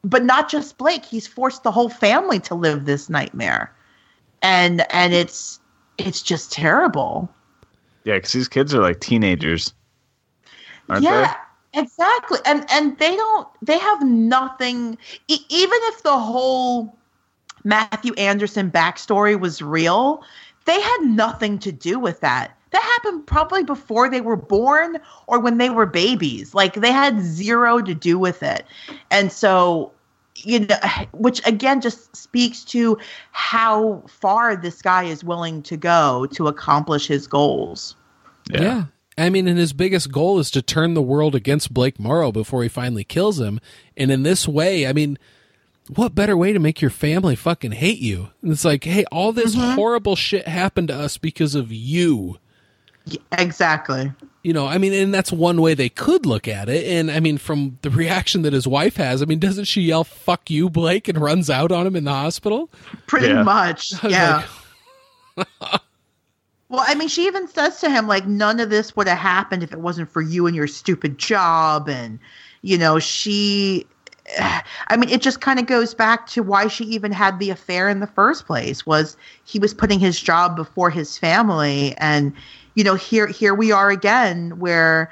but 0.04 0.24
not 0.24 0.48
just 0.48 0.78
Blake, 0.78 1.04
he's 1.04 1.26
forced 1.26 1.62
the 1.62 1.72
whole 1.72 1.88
family 1.88 2.40
to 2.40 2.54
live 2.54 2.84
this 2.84 3.08
nightmare. 3.08 3.72
And 4.42 4.84
and 4.92 5.12
it's 5.12 5.60
it's 5.98 6.22
just 6.22 6.52
terrible. 6.52 7.28
yeah, 8.04 8.14
because 8.14 8.32
these 8.32 8.48
kids 8.48 8.74
are 8.74 8.80
like 8.80 9.00
teenagers, 9.00 9.74
aren't 10.88 11.02
yeah 11.02 11.34
exactly 11.74 12.38
and 12.46 12.64
and 12.70 12.98
they 12.98 13.14
don't 13.14 13.48
they 13.62 13.78
have 13.78 14.04
nothing 14.04 14.96
e- 15.28 15.44
even 15.48 15.78
if 15.82 16.02
the 16.02 16.18
whole 16.18 16.96
matthew 17.64 18.14
anderson 18.14 18.70
backstory 18.70 19.38
was 19.38 19.60
real 19.60 20.22
they 20.64 20.80
had 20.80 20.98
nothing 21.02 21.58
to 21.58 21.70
do 21.70 21.98
with 21.98 22.20
that 22.20 22.57
that 22.70 22.82
happened 22.82 23.26
probably 23.26 23.64
before 23.64 24.08
they 24.08 24.20
were 24.20 24.36
born 24.36 24.98
or 25.26 25.38
when 25.40 25.58
they 25.58 25.70
were 25.70 25.86
babies 25.86 26.54
like 26.54 26.74
they 26.74 26.92
had 26.92 27.20
zero 27.20 27.80
to 27.80 27.94
do 27.94 28.18
with 28.18 28.42
it 28.42 28.64
and 29.10 29.32
so 29.32 29.92
you 30.36 30.60
know 30.60 30.76
which 31.12 31.46
again 31.46 31.80
just 31.80 32.14
speaks 32.16 32.64
to 32.64 32.98
how 33.32 34.02
far 34.06 34.56
this 34.56 34.82
guy 34.82 35.04
is 35.04 35.24
willing 35.24 35.62
to 35.62 35.76
go 35.76 36.26
to 36.26 36.46
accomplish 36.46 37.06
his 37.06 37.26
goals 37.26 37.94
they? 38.48 38.62
Yeah. 38.62 38.84
I 39.16 39.30
mean, 39.30 39.48
and 39.48 39.58
his 39.58 39.72
biggest 39.72 40.12
goal 40.12 40.38
is 40.38 40.50
to 40.52 40.62
turn 40.62 40.94
the 40.94 41.02
world 41.02 41.34
against 41.34 41.74
Blake 41.74 41.98
Morrow 41.98 42.30
before 42.30 42.62
he 42.62 42.68
finally 42.68 43.02
kills 43.02 43.40
him. 43.40 43.60
And 43.96 44.12
in 44.12 44.22
this 44.22 44.46
way, 44.46 44.86
I 44.86 44.92
mean, 44.92 45.18
what 45.88 46.14
better 46.14 46.36
way 46.36 46.52
to 46.52 46.60
make 46.60 46.80
your 46.80 46.90
family 46.90 47.34
fucking 47.34 47.72
hate 47.72 47.98
you? 47.98 48.28
And 48.42 48.52
it's 48.52 48.64
like, 48.64 48.84
hey, 48.84 49.04
all 49.10 49.32
this 49.32 49.56
mm-hmm. 49.56 49.74
horrible 49.74 50.14
shit 50.14 50.46
happened 50.46 50.88
to 50.88 50.94
us 50.94 51.18
because 51.18 51.56
of 51.56 51.72
you. 51.72 52.38
Y- 53.10 53.18
exactly 53.32 54.12
You 54.42 54.52
know, 54.52 54.66
I 54.66 54.78
mean, 54.78 54.92
and 54.92 55.12
that's 55.12 55.32
one 55.32 55.60
way 55.60 55.74
they 55.74 55.88
could 55.88 56.24
look 56.26 56.46
at 56.48 56.68
it. 56.68 56.86
And 56.86 57.10
I 57.10 57.20
mean, 57.20 57.38
from 57.38 57.78
the 57.82 57.90
reaction 57.90 58.42
that 58.42 58.52
his 58.52 58.66
wife 58.66 58.96
has, 58.96 59.20
I 59.22 59.24
mean, 59.24 59.38
doesn't 59.38 59.64
she 59.64 59.82
yell, 59.82 60.04
fuck 60.04 60.50
you, 60.50 60.70
Blake, 60.70 61.08
and 61.08 61.18
runs 61.18 61.50
out 61.50 61.72
on 61.72 61.86
him 61.86 61.96
in 61.96 62.04
the 62.04 62.12
hospital? 62.12 62.70
pretty 63.06 63.28
Yeah. 63.28 63.42
much 63.42 63.92
yeah 64.04 64.42
like, 65.36 65.80
Well, 66.68 66.84
I 66.86 66.94
mean, 66.94 67.08
she 67.08 67.26
even 67.26 67.48
says 67.48 67.80
to 67.80 67.90
him, 67.90 68.06
like, 68.06 68.26
none 68.26 68.60
of 68.60 68.68
this 68.68 68.94
would 68.94 69.08
have 69.08 69.18
happened 69.18 69.62
if 69.62 69.72
it 69.72 69.80
wasn't 69.80 70.10
for 70.10 70.20
you 70.20 70.46
and 70.46 70.54
your 70.54 70.66
stupid 70.66 71.16
job. 71.16 71.88
And, 71.88 72.18
you 72.60 72.76
know, 72.76 72.98
she, 72.98 73.86
I 74.38 74.96
mean, 74.98 75.08
it 75.08 75.22
just 75.22 75.40
kind 75.40 75.58
of 75.58 75.66
goes 75.66 75.94
back 75.94 76.26
to 76.28 76.42
why 76.42 76.68
she 76.68 76.84
even 76.84 77.10
had 77.10 77.38
the 77.38 77.48
affair 77.50 77.88
in 77.88 78.00
the 78.00 78.06
first 78.06 78.46
place 78.46 78.84
was 78.84 79.16
he 79.44 79.58
was 79.58 79.72
putting 79.72 79.98
his 79.98 80.20
job 80.20 80.56
before 80.56 80.90
his 80.90 81.16
family. 81.16 81.94
And, 81.96 82.34
you 82.78 82.84
know, 82.84 82.94
here, 82.94 83.26
here 83.26 83.56
we 83.56 83.72
are 83.72 83.90
again 83.90 84.56
where 84.60 85.10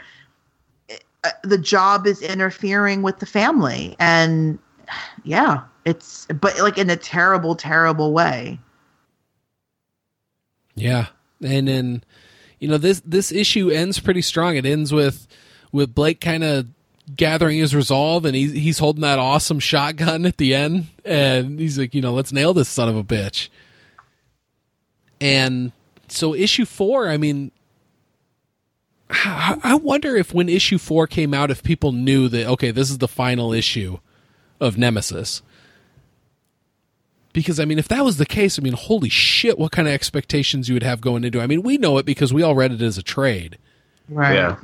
uh, 1.24 1.30
the 1.42 1.58
job 1.58 2.06
is 2.06 2.22
interfering 2.22 3.02
with 3.02 3.18
the 3.18 3.26
family. 3.26 3.96
And 3.98 4.60
yeah, 5.24 5.64
it's, 5.84 6.26
but 6.26 6.56
like 6.60 6.78
in 6.78 6.88
a 6.90 6.96
terrible, 6.96 7.56
terrible 7.56 8.12
way. 8.12 8.60
Yeah. 10.76 11.06
And 11.42 11.66
then, 11.66 12.04
you 12.60 12.68
know, 12.68 12.78
this 12.78 13.02
this 13.04 13.32
issue 13.32 13.68
ends 13.68 13.98
pretty 13.98 14.22
strong. 14.22 14.54
It 14.54 14.64
ends 14.64 14.92
with 14.92 15.26
with 15.72 15.92
Blake 15.92 16.20
kind 16.20 16.44
of 16.44 16.68
gathering 17.16 17.58
his 17.58 17.74
resolve 17.74 18.24
and 18.24 18.36
he's 18.36 18.52
he's 18.52 18.78
holding 18.78 19.02
that 19.02 19.18
awesome 19.18 19.58
shotgun 19.58 20.24
at 20.24 20.36
the 20.36 20.54
end 20.54 20.86
and 21.04 21.58
he's 21.58 21.80
like, 21.80 21.96
you 21.96 22.00
know, 22.00 22.14
let's 22.14 22.30
nail 22.30 22.54
this 22.54 22.68
son 22.68 22.88
of 22.88 22.96
a 22.96 23.02
bitch. 23.02 23.48
And 25.20 25.72
so 26.06 26.32
issue 26.32 26.64
4, 26.64 27.08
I 27.08 27.16
mean 27.16 27.50
I 29.10 29.58
I 29.62 29.74
wonder 29.76 30.16
if 30.16 30.34
when 30.34 30.48
issue 30.48 30.78
4 30.78 31.06
came 31.06 31.32
out 31.32 31.50
if 31.50 31.62
people 31.62 31.92
knew 31.92 32.28
that 32.28 32.46
okay, 32.46 32.70
this 32.70 32.90
is 32.90 32.98
the 32.98 33.08
final 33.08 33.52
issue 33.52 33.98
of 34.60 34.76
Nemesis. 34.76 35.42
Because 37.32 37.60
I 37.60 37.66
mean, 37.66 37.78
if 37.78 37.88
that 37.88 38.04
was 38.04 38.16
the 38.16 38.26
case, 38.26 38.58
I 38.58 38.62
mean, 38.62 38.72
holy 38.72 39.10
shit, 39.10 39.58
what 39.58 39.70
kind 39.70 39.86
of 39.86 39.92
expectations 39.92 40.68
you 40.68 40.74
would 40.74 40.82
have 40.82 41.02
going 41.02 41.22
into? 41.22 41.40
it. 41.40 41.42
I 41.42 41.46
mean, 41.46 41.62
we 41.62 41.76
know 41.76 41.98
it 41.98 42.06
because 42.06 42.32
we 42.32 42.42
all 42.42 42.54
read 42.54 42.72
it 42.72 42.80
as 42.80 42.96
a 42.96 43.02
trade. 43.02 43.58
Right. 44.08 44.34
Yeah. 44.34 44.56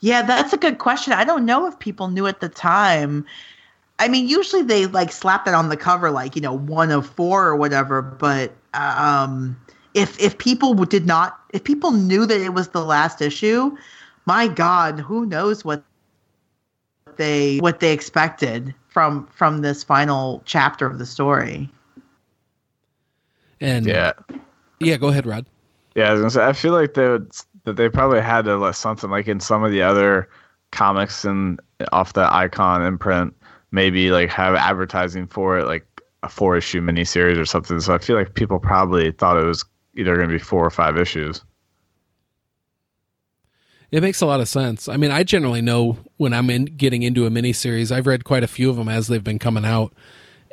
Yeah, 0.00 0.22
that's 0.22 0.52
a 0.52 0.56
good 0.56 0.78
question. 0.78 1.12
I 1.12 1.24
don't 1.24 1.46
know 1.46 1.66
if 1.66 1.78
people 1.78 2.08
knew 2.08 2.26
at 2.26 2.40
the 2.40 2.48
time. 2.48 3.24
I 4.00 4.08
mean, 4.08 4.28
usually 4.28 4.62
they 4.62 4.86
like 4.86 5.12
slap 5.12 5.44
that 5.44 5.54
on 5.54 5.68
the 5.68 5.76
cover, 5.76 6.10
like 6.10 6.34
you 6.34 6.42
know, 6.42 6.52
one 6.52 6.90
of 6.90 7.08
four 7.08 7.46
or 7.46 7.56
whatever. 7.56 8.02
But 8.02 8.52
um, 8.74 9.56
if 9.94 10.18
if 10.20 10.38
people 10.38 10.74
did 10.74 11.06
not, 11.06 11.40
if 11.50 11.64
people 11.64 11.92
knew 11.92 12.26
that 12.26 12.40
it 12.40 12.54
was 12.54 12.68
the 12.68 12.84
last 12.84 13.20
issue, 13.20 13.76
my 14.26 14.48
God, 14.48 15.00
who 15.00 15.26
knows 15.26 15.64
what 15.64 15.84
they 17.16 17.58
what 17.58 17.80
they 17.80 17.92
expected 17.92 18.74
from 18.88 19.26
from 19.26 19.58
this 19.62 19.82
final 19.82 20.42
chapter 20.44 20.86
of 20.86 20.98
the 20.98 21.06
story. 21.06 21.68
And 23.60 23.86
Yeah. 23.86 24.12
yeah, 24.80 24.96
go 24.96 25.08
ahead, 25.08 25.26
Rod. 25.26 25.46
Yeah, 25.94 26.08
I 26.08 26.12
was 26.12 26.20
gonna 26.20 26.30
say. 26.30 26.44
I 26.44 26.52
feel 26.52 26.72
like 26.72 26.94
they 26.94 27.08
would, 27.08 27.30
that 27.64 27.76
they 27.76 27.88
probably 27.88 28.20
had 28.20 28.44
to 28.46 28.56
let 28.56 28.76
something 28.76 29.10
like 29.10 29.28
in 29.28 29.40
some 29.40 29.62
of 29.62 29.70
the 29.70 29.82
other 29.82 30.28
comics 30.70 31.24
and 31.24 31.60
off 31.92 32.14
the 32.14 32.32
icon 32.34 32.82
imprint, 32.82 33.36
maybe 33.72 34.10
like 34.10 34.30
have 34.30 34.54
advertising 34.54 35.26
for 35.26 35.58
it, 35.58 35.66
like 35.66 35.86
a 36.22 36.28
four 36.28 36.56
issue 36.56 36.80
miniseries 36.80 37.38
or 37.38 37.44
something. 37.44 37.78
So 37.80 37.94
I 37.94 37.98
feel 37.98 38.16
like 38.16 38.34
people 38.34 38.58
probably 38.58 39.12
thought 39.12 39.36
it 39.36 39.44
was 39.44 39.64
either 39.94 40.16
going 40.16 40.28
to 40.28 40.34
be 40.34 40.38
four 40.38 40.64
or 40.64 40.70
five 40.70 40.96
issues. 40.98 41.44
It 43.90 44.02
makes 44.02 44.22
a 44.22 44.26
lot 44.26 44.40
of 44.40 44.48
sense. 44.48 44.88
I 44.88 44.96
mean, 44.96 45.10
I 45.10 45.22
generally 45.22 45.60
know 45.60 45.98
when 46.16 46.32
I'm 46.32 46.48
in 46.48 46.64
getting 46.64 47.02
into 47.02 47.26
a 47.26 47.30
miniseries. 47.30 47.92
I've 47.92 48.06
read 48.06 48.24
quite 48.24 48.42
a 48.42 48.48
few 48.48 48.70
of 48.70 48.76
them 48.76 48.88
as 48.88 49.06
they've 49.06 49.22
been 49.22 49.38
coming 49.38 49.66
out, 49.66 49.92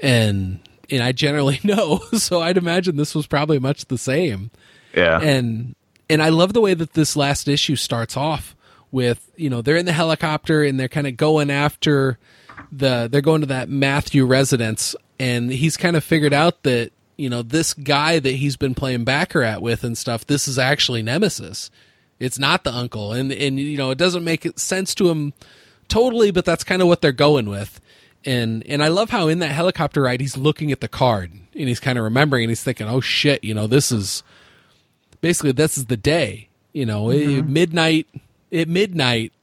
and 0.03 0.59
and 0.91 1.01
I 1.01 1.13
generally 1.13 1.59
know. 1.63 2.01
So 2.17 2.41
I'd 2.41 2.57
imagine 2.57 2.97
this 2.97 3.15
was 3.15 3.27
probably 3.27 3.59
much 3.59 3.85
the 3.85 3.97
same. 3.97 4.51
Yeah. 4.93 5.21
And 5.21 5.75
and 6.09 6.21
I 6.21 6.29
love 6.29 6.53
the 6.53 6.61
way 6.61 6.73
that 6.73 6.93
this 6.93 7.15
last 7.15 7.47
issue 7.47 7.77
starts 7.77 8.17
off 8.17 8.55
with 8.91 9.31
you 9.37 9.49
know 9.49 9.61
they're 9.61 9.77
in 9.77 9.85
the 9.85 9.93
helicopter 9.93 10.63
and 10.63 10.79
they're 10.79 10.87
kind 10.87 11.07
of 11.07 11.15
going 11.15 11.49
after 11.49 12.17
the 12.71 13.07
they're 13.09 13.21
going 13.21 13.41
to 13.41 13.47
that 13.47 13.69
Matthew 13.69 14.25
residence 14.25 14.95
and 15.19 15.51
he's 15.51 15.77
kind 15.77 15.95
of 15.95 16.03
figured 16.03 16.33
out 16.33 16.63
that 16.63 16.91
you 17.19 17.29
know 17.29 17.41
this 17.41 17.73
guy 17.73 18.17
that 18.17 18.35
he's 18.35 18.55
been 18.55 18.73
playing 18.73 19.03
baccarat 19.03 19.59
with 19.59 19.83
and 19.83 19.97
stuff 19.97 20.25
this 20.25 20.47
is 20.47 20.57
actually 20.57 21.03
nemesis. 21.03 21.69
It's 22.17 22.39
not 22.39 22.63
the 22.63 22.73
uncle. 22.73 23.11
And 23.11 23.31
and 23.31 23.59
you 23.59 23.77
know 23.77 23.91
it 23.91 23.97
doesn't 23.97 24.23
make 24.23 24.47
sense 24.57 24.95
to 24.95 25.09
him 25.09 25.33
totally 25.89 26.31
but 26.31 26.45
that's 26.45 26.63
kind 26.63 26.81
of 26.81 26.87
what 26.87 27.01
they're 27.01 27.11
going 27.11 27.49
with. 27.49 27.81
And 28.25 28.65
and 28.67 28.81
I 28.81 28.87
love 28.87 29.09
how 29.09 29.27
in 29.27 29.39
that 29.39 29.51
helicopter 29.51 30.03
ride 30.03 30.21
he's 30.21 30.37
looking 30.37 30.71
at 30.71 30.79
the 30.79 30.87
card 30.87 31.31
and 31.31 31.67
he's 31.67 31.81
kind 31.81 31.97
of 31.97 32.05
remembering 32.05 32.45
and 32.45 32.51
he's 32.51 32.63
thinking 32.63 32.87
oh 32.87 33.01
shit 33.01 33.43
you 33.43 33.53
know 33.53 33.67
this 33.67 33.91
is 33.91 34.23
basically 35.19 35.51
this 35.51 35.77
is 35.77 35.85
the 35.85 35.97
day. 35.97 36.47
You 36.71 36.85
know 36.85 37.07
mm-hmm. 37.07 37.51
midnight 37.51 38.07
at 38.51 38.69
midnight 38.69 39.33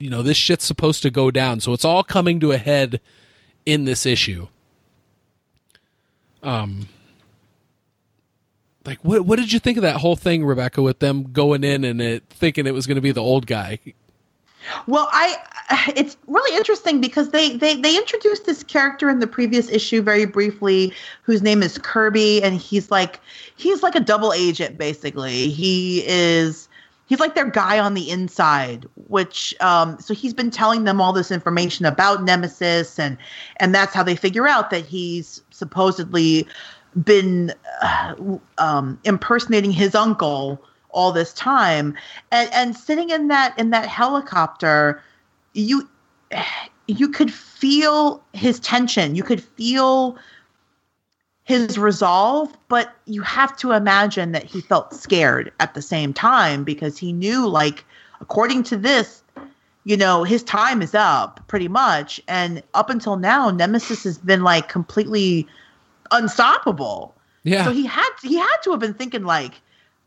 you 0.00 0.10
know 0.10 0.22
this 0.22 0.36
shit's 0.36 0.64
supposed 0.64 1.02
to 1.02 1.10
go 1.10 1.30
down. 1.30 1.60
So 1.60 1.72
it's 1.72 1.84
all 1.84 2.02
coming 2.02 2.40
to 2.40 2.50
a 2.50 2.58
head 2.58 3.00
in 3.64 3.84
this 3.84 4.04
issue 4.04 4.48
um 6.44 6.88
like 8.84 8.98
what 9.02 9.24
what 9.24 9.38
did 9.38 9.52
you 9.52 9.58
think 9.58 9.78
of 9.78 9.82
that 9.82 9.96
whole 9.96 10.16
thing 10.16 10.44
rebecca 10.44 10.82
with 10.82 10.98
them 10.98 11.32
going 11.32 11.64
in 11.64 11.84
and 11.84 12.00
it 12.00 12.24
thinking 12.28 12.66
it 12.66 12.74
was 12.74 12.86
going 12.86 12.96
to 12.96 13.02
be 13.02 13.12
the 13.12 13.22
old 13.22 13.46
guy? 13.46 13.78
Well 14.86 15.08
i 15.12 15.36
it's 15.96 16.16
really 16.26 16.56
interesting 16.56 17.00
because 17.00 17.30
they, 17.30 17.56
they 17.56 17.76
they 17.76 17.96
introduced 17.96 18.44
this 18.44 18.62
character 18.62 19.08
in 19.08 19.18
the 19.18 19.26
previous 19.26 19.70
issue 19.70 20.02
very 20.02 20.26
briefly 20.26 20.92
whose 21.22 21.42
name 21.42 21.62
is 21.62 21.78
kirby 21.78 22.42
and 22.42 22.56
he's 22.56 22.90
like 22.90 23.20
he's 23.56 23.82
like 23.82 23.94
a 23.94 24.00
double 24.00 24.32
agent 24.32 24.76
basically. 24.78 25.48
He 25.48 26.04
is 26.06 26.68
he's 27.06 27.20
like 27.20 27.34
their 27.34 27.48
guy 27.48 27.78
on 27.78 27.94
the 27.94 28.10
inside 28.10 28.86
which 29.08 29.54
um, 29.60 29.98
so 30.00 30.14
he's 30.14 30.34
been 30.34 30.50
telling 30.50 30.84
them 30.84 31.00
all 31.00 31.12
this 31.12 31.30
information 31.30 31.86
about 31.86 32.24
nemesis 32.24 32.98
and 32.98 33.16
and 33.58 33.74
that's 33.74 33.94
how 33.94 34.02
they 34.02 34.16
figure 34.16 34.48
out 34.48 34.70
that 34.70 34.84
he's 34.84 35.42
supposedly 35.54 36.46
been 37.04 37.52
uh, 37.82 38.14
um, 38.58 38.98
impersonating 39.04 39.72
his 39.72 39.94
uncle 39.94 40.62
all 40.90 41.12
this 41.12 41.32
time. 41.32 41.94
And 42.30 42.52
and 42.52 42.76
sitting 42.76 43.10
in 43.10 43.28
that 43.28 43.58
in 43.58 43.70
that 43.70 43.88
helicopter 43.88 45.02
you 45.54 45.88
you 46.86 47.08
could 47.08 47.32
feel 47.32 48.22
his 48.32 48.60
tension. 48.60 49.14
You 49.14 49.22
could 49.22 49.42
feel 49.42 50.16
his 51.44 51.78
resolve, 51.78 52.56
but 52.68 52.94
you 53.06 53.22
have 53.22 53.56
to 53.58 53.72
imagine 53.72 54.32
that 54.32 54.44
he 54.44 54.60
felt 54.60 54.94
scared 54.94 55.52
at 55.60 55.74
the 55.74 55.82
same 55.82 56.12
time 56.12 56.64
because 56.64 56.96
he 56.98 57.12
knew, 57.12 57.46
like, 57.46 57.84
according 58.20 58.62
to 58.64 58.76
this, 58.76 59.22
you 59.84 59.96
know, 59.96 60.24
his 60.24 60.42
time 60.42 60.82
is 60.82 60.94
up 60.94 61.46
pretty 61.46 61.68
much. 61.68 62.20
And 62.26 62.62
up 62.72 62.90
until 62.90 63.16
now, 63.16 63.50
Nemesis 63.50 64.04
has 64.04 64.18
been 64.18 64.42
like 64.42 64.68
completely 64.68 65.46
unstoppable. 66.10 67.14
Yeah. 67.44 67.64
So 67.64 67.70
he 67.70 67.86
had 67.86 68.10
he 68.22 68.36
had 68.36 68.56
to 68.64 68.70
have 68.70 68.80
been 68.80 68.94
thinking 68.94 69.24
like, 69.24 69.60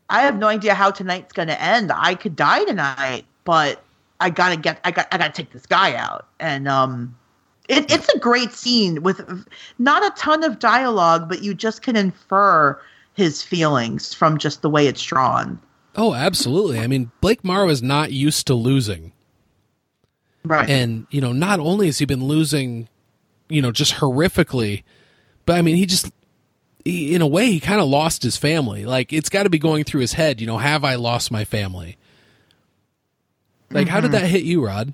I 0.09 0.21
have 0.21 0.37
no 0.37 0.47
idea 0.47 0.73
how 0.73 0.91
tonight's 0.91 1.33
gonna 1.33 1.53
end. 1.53 1.91
I 1.93 2.15
could 2.15 2.35
die 2.35 2.65
tonight, 2.65 3.25
but 3.43 3.83
I 4.19 4.31
gotta 4.31 4.57
get 4.57 4.79
I 4.83 4.91
got 4.91 5.07
I 5.11 5.17
gotta 5.17 5.33
take 5.33 5.51
this 5.51 5.65
guy 5.65 5.95
out. 5.95 6.27
And 6.39 6.67
um 6.67 7.15
it, 7.69 7.91
it's 7.91 8.09
a 8.09 8.17
great 8.17 8.53
scene 8.53 9.03
with 9.03 9.21
not 9.77 10.03
a 10.03 10.09
ton 10.19 10.43
of 10.43 10.57
dialogue, 10.57 11.29
but 11.29 11.43
you 11.43 11.53
just 11.53 11.81
can 11.81 11.95
infer 11.95 12.79
his 13.13 13.43
feelings 13.43 14.13
from 14.13 14.37
just 14.37 14.61
the 14.61 14.69
way 14.69 14.87
it's 14.87 15.03
drawn. 15.03 15.59
Oh, 15.95 16.13
absolutely. 16.13 16.79
I 16.79 16.87
mean, 16.87 17.11
Blake 17.19 17.43
Morrow 17.43 17.69
is 17.69 17.81
not 17.81 18.11
used 18.11 18.47
to 18.47 18.53
losing. 18.53 19.11
Right. 20.47 20.69
And, 20.69 21.07
you 21.09 21.21
know, 21.21 21.33
not 21.33 21.59
only 21.59 21.87
has 21.87 21.99
he 21.99 22.05
been 22.05 22.23
losing, 22.23 22.87
you 23.49 23.61
know, 23.61 23.71
just 23.71 23.95
horrifically, 23.95 24.83
but 25.45 25.57
I 25.57 25.61
mean, 25.61 25.75
he 25.75 25.85
just, 25.85 26.11
he, 26.83 27.13
in 27.13 27.21
a 27.21 27.27
way, 27.27 27.47
he 27.47 27.59
kind 27.59 27.81
of 27.81 27.87
lost 27.87 28.23
his 28.23 28.37
family. 28.37 28.85
Like, 28.85 29.11
it's 29.13 29.29
got 29.29 29.43
to 29.43 29.49
be 29.49 29.59
going 29.59 29.83
through 29.83 30.01
his 30.01 30.13
head, 30.13 30.39
you 30.41 30.47
know, 30.47 30.57
have 30.57 30.83
I 30.83 30.95
lost 30.95 31.31
my 31.31 31.45
family? 31.45 31.97
Like, 33.69 33.87
mm-hmm. 33.87 33.93
how 33.93 34.01
did 34.01 34.11
mm-hmm. 34.11 34.21
that 34.21 34.27
hit 34.27 34.43
you, 34.43 34.65
Rod? 34.65 34.93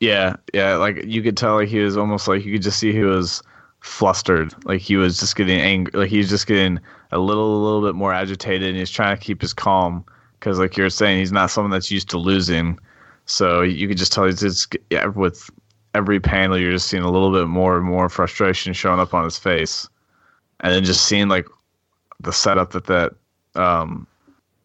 Yeah, 0.00 0.34
yeah, 0.52 0.74
like 0.74 1.04
you 1.04 1.22
could 1.22 1.36
tell 1.36 1.54
like 1.54 1.68
he 1.68 1.78
was 1.78 1.96
almost 1.96 2.26
like 2.26 2.44
you 2.44 2.54
could 2.54 2.62
just 2.62 2.80
see 2.80 2.92
he 2.92 3.04
was 3.04 3.40
flustered. 3.78 4.52
Like 4.64 4.80
he 4.80 4.96
was 4.96 5.20
just 5.20 5.36
getting 5.36 5.60
angry. 5.60 5.92
Like 5.96 6.10
he 6.10 6.18
was 6.18 6.28
just 6.28 6.48
getting 6.48 6.80
a 7.12 7.18
little, 7.18 7.56
a 7.56 7.62
little 7.62 7.82
bit 7.82 7.94
more 7.94 8.12
agitated, 8.12 8.68
and 8.68 8.76
he's 8.76 8.90
trying 8.90 9.16
to 9.16 9.22
keep 9.22 9.40
his 9.40 9.54
calm 9.54 10.04
because, 10.40 10.58
like 10.58 10.76
you're 10.76 10.90
saying, 10.90 11.20
he's 11.20 11.30
not 11.30 11.52
someone 11.52 11.70
that's 11.70 11.92
used 11.92 12.10
to 12.10 12.18
losing. 12.18 12.80
So 13.26 13.62
you 13.62 13.88
could 13.88 13.98
just 13.98 14.12
tell 14.12 14.24
he's 14.24 14.40
just 14.40 14.76
yeah, 14.90 15.06
with 15.06 15.48
every 15.94 16.20
panel, 16.20 16.58
you're 16.58 16.72
just 16.72 16.88
seeing 16.88 17.02
a 17.02 17.10
little 17.10 17.32
bit 17.32 17.46
more 17.46 17.76
and 17.76 17.86
more 17.86 18.08
frustration 18.08 18.72
showing 18.72 19.00
up 19.00 19.14
on 19.14 19.24
his 19.24 19.38
face, 19.38 19.88
and 20.60 20.72
then 20.72 20.84
just 20.84 21.06
seeing 21.06 21.28
like 21.28 21.46
the 22.20 22.32
setup 22.32 22.72
that 22.72 22.86
that 22.86 23.12
um, 23.54 24.06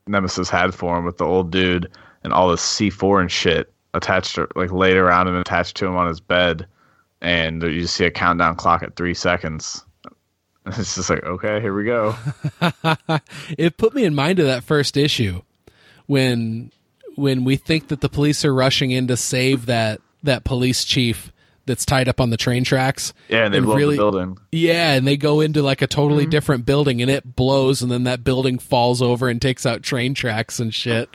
Nemesis 0.07 0.49
had 0.49 0.73
for 0.73 0.97
him 0.97 1.05
with 1.05 1.17
the 1.17 1.25
old 1.25 1.51
dude 1.51 1.91
and 2.23 2.33
all 2.33 2.49
this 2.49 2.61
C4 2.61 3.21
and 3.21 3.31
shit 3.31 3.71
attached 3.93 4.35
to, 4.35 4.47
like 4.55 4.71
laid 4.71 4.97
around 4.97 5.27
him 5.27 5.35
and 5.35 5.41
attached 5.41 5.75
to 5.77 5.85
him 5.85 5.95
on 5.95 6.07
his 6.07 6.19
bed, 6.19 6.67
and 7.21 7.61
you 7.63 7.87
see 7.87 8.05
a 8.05 8.11
countdown 8.11 8.55
clock 8.55 8.83
at 8.83 8.95
three 8.95 9.13
seconds. 9.13 9.83
It's 10.69 10.95
just 10.95 11.09
like, 11.09 11.23
okay, 11.23 11.61
here 11.61 11.73
we 11.73 11.85
go. 11.85 12.13
it 13.57 13.77
put 13.77 13.95
me 13.95 14.03
in 14.03 14.13
mind 14.13 14.39
of 14.39 14.47
that 14.47 14.65
first 14.65 14.97
issue 14.97 15.41
when 16.07 16.73
when 17.17 17.43
we 17.43 17.55
think 17.55 17.87
that 17.87 18.01
the 18.01 18.09
police 18.09 18.45
are 18.45 18.53
rushing 18.53 18.91
in 18.91 19.07
to 19.07 19.17
save 19.17 19.65
that 19.65 19.99
that 20.23 20.43
police 20.43 20.85
chief 20.85 21.31
that's 21.65 21.85
tied 21.85 22.07
up 22.07 22.21
on 22.21 22.29
the 22.29 22.37
train 22.37 22.63
tracks. 22.63 23.13
Yeah, 23.27 23.45
and 23.45 23.53
they 23.53 23.57
and 23.57 23.65
blow 23.65 23.75
really, 23.75 23.95
the 23.95 24.01
building. 24.01 24.37
Yeah, 24.51 24.93
and 24.93 25.05
they 25.05 25.17
go 25.17 25.41
into 25.41 25.61
like 25.61 25.81
a 25.81 25.87
totally 25.87 26.23
mm-hmm. 26.23 26.31
different 26.31 26.65
building 26.65 27.01
and 27.01 27.11
it 27.11 27.35
blows 27.35 27.81
and 27.81 27.91
then 27.91 28.03
that 28.05 28.23
building 28.23 28.59
falls 28.59 29.01
over 29.01 29.27
and 29.27 29.41
takes 29.41 29.65
out 29.65 29.83
train 29.83 30.13
tracks 30.13 30.59
and 30.59 30.73
shit. 30.73 31.09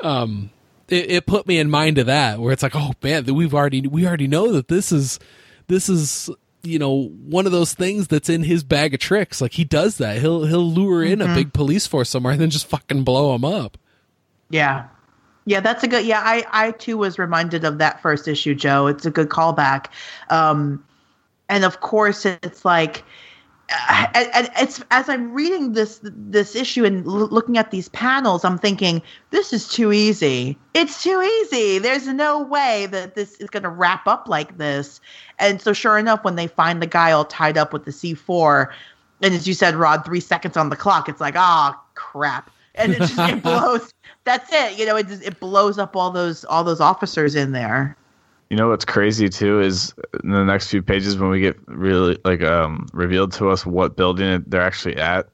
Um 0.00 0.50
it, 0.88 1.10
it 1.10 1.26
put 1.26 1.46
me 1.46 1.58
in 1.58 1.70
mind 1.70 1.98
of 1.98 2.06
that 2.06 2.38
where 2.38 2.52
it's 2.52 2.62
like, 2.62 2.74
oh 2.74 2.92
man, 3.02 3.24
we've 3.34 3.54
already 3.54 3.86
we 3.86 4.06
already 4.06 4.26
know 4.26 4.52
that 4.52 4.68
this 4.68 4.92
is 4.92 5.18
this 5.68 5.88
is 5.88 6.30
you 6.62 6.78
know 6.78 7.08
one 7.08 7.46
of 7.46 7.52
those 7.52 7.74
things 7.74 8.08
that's 8.08 8.28
in 8.28 8.42
his 8.42 8.64
bag 8.64 8.94
of 8.94 9.00
tricks. 9.00 9.40
Like 9.40 9.52
he 9.52 9.64
does 9.64 9.98
that. 9.98 10.18
He'll 10.18 10.44
he'll 10.46 10.70
lure 10.70 11.04
in 11.04 11.20
mm-hmm. 11.20 11.32
a 11.32 11.34
big 11.34 11.52
police 11.52 11.86
force 11.86 12.10
somewhere 12.10 12.32
and 12.32 12.40
then 12.40 12.50
just 12.50 12.66
fucking 12.66 13.04
blow 13.04 13.32
them 13.32 13.44
up. 13.44 13.78
Yeah. 14.50 14.86
Yeah, 15.44 15.60
that's 15.60 15.84
a 15.84 15.88
good. 15.88 16.04
Yeah, 16.04 16.22
I 16.24 16.44
I 16.50 16.70
too 16.72 16.98
was 16.98 17.18
reminded 17.18 17.64
of 17.64 17.78
that 17.78 18.02
first 18.02 18.26
issue, 18.26 18.54
Joe. 18.54 18.88
It's 18.88 19.06
a 19.06 19.10
good 19.10 19.28
callback. 19.28 19.86
Um, 20.28 20.84
and 21.48 21.64
of 21.64 21.80
course, 21.80 22.26
it's 22.26 22.64
like 22.64 23.04
and, 23.68 24.50
it's 24.58 24.82
as 24.90 25.08
I'm 25.08 25.32
reading 25.32 25.72
this 25.72 26.00
this 26.02 26.54
issue 26.54 26.84
and 26.84 27.04
l- 27.06 27.28
looking 27.28 27.58
at 27.58 27.70
these 27.70 27.88
panels, 27.88 28.44
I'm 28.44 28.58
thinking 28.58 29.02
this 29.30 29.52
is 29.52 29.68
too 29.68 29.92
easy. 29.92 30.56
It's 30.74 31.02
too 31.02 31.20
easy. 31.20 31.78
There's 31.78 32.06
no 32.06 32.42
way 32.42 32.86
that 32.86 33.14
this 33.14 33.34
is 33.36 33.50
going 33.50 33.64
to 33.64 33.68
wrap 33.68 34.06
up 34.06 34.28
like 34.28 34.58
this. 34.58 35.00
And 35.38 35.60
so, 35.60 35.72
sure 35.72 35.98
enough, 35.98 36.22
when 36.22 36.36
they 36.36 36.46
find 36.46 36.80
the 36.80 36.86
guy 36.86 37.10
all 37.12 37.24
tied 37.24 37.58
up 37.58 37.72
with 37.72 37.84
the 37.84 37.90
C4, 37.90 38.70
and 39.22 39.34
as 39.34 39.48
you 39.48 39.54
said, 39.54 39.74
Rod, 39.74 40.04
three 40.04 40.20
seconds 40.20 40.56
on 40.56 40.70
the 40.70 40.76
clock, 40.76 41.08
it's 41.08 41.20
like, 41.20 41.34
oh 41.36 41.74
crap, 41.94 42.50
and 42.76 42.92
it 42.92 43.00
just 43.00 43.18
it 43.18 43.42
blows. 43.42 43.92
That's 44.26 44.52
it. 44.52 44.76
You 44.76 44.86
know, 44.86 44.96
it 44.96 45.06
it 45.22 45.38
blows 45.38 45.78
up 45.78 45.94
all 45.94 46.10
those 46.10 46.44
all 46.44 46.64
those 46.64 46.80
officers 46.80 47.36
in 47.36 47.52
there. 47.52 47.96
You 48.50 48.56
know 48.56 48.68
what's 48.68 48.84
crazy 48.84 49.28
too 49.28 49.60
is 49.60 49.94
in 50.22 50.30
the 50.30 50.44
next 50.44 50.68
few 50.68 50.82
pages 50.82 51.16
when 51.16 51.30
we 51.30 51.40
get 51.40 51.56
really 51.68 52.18
like 52.24 52.42
um 52.42 52.88
revealed 52.92 53.32
to 53.34 53.50
us 53.50 53.64
what 53.64 53.96
building 53.96 54.42
they're 54.48 54.60
actually 54.60 54.96
at. 54.96 55.28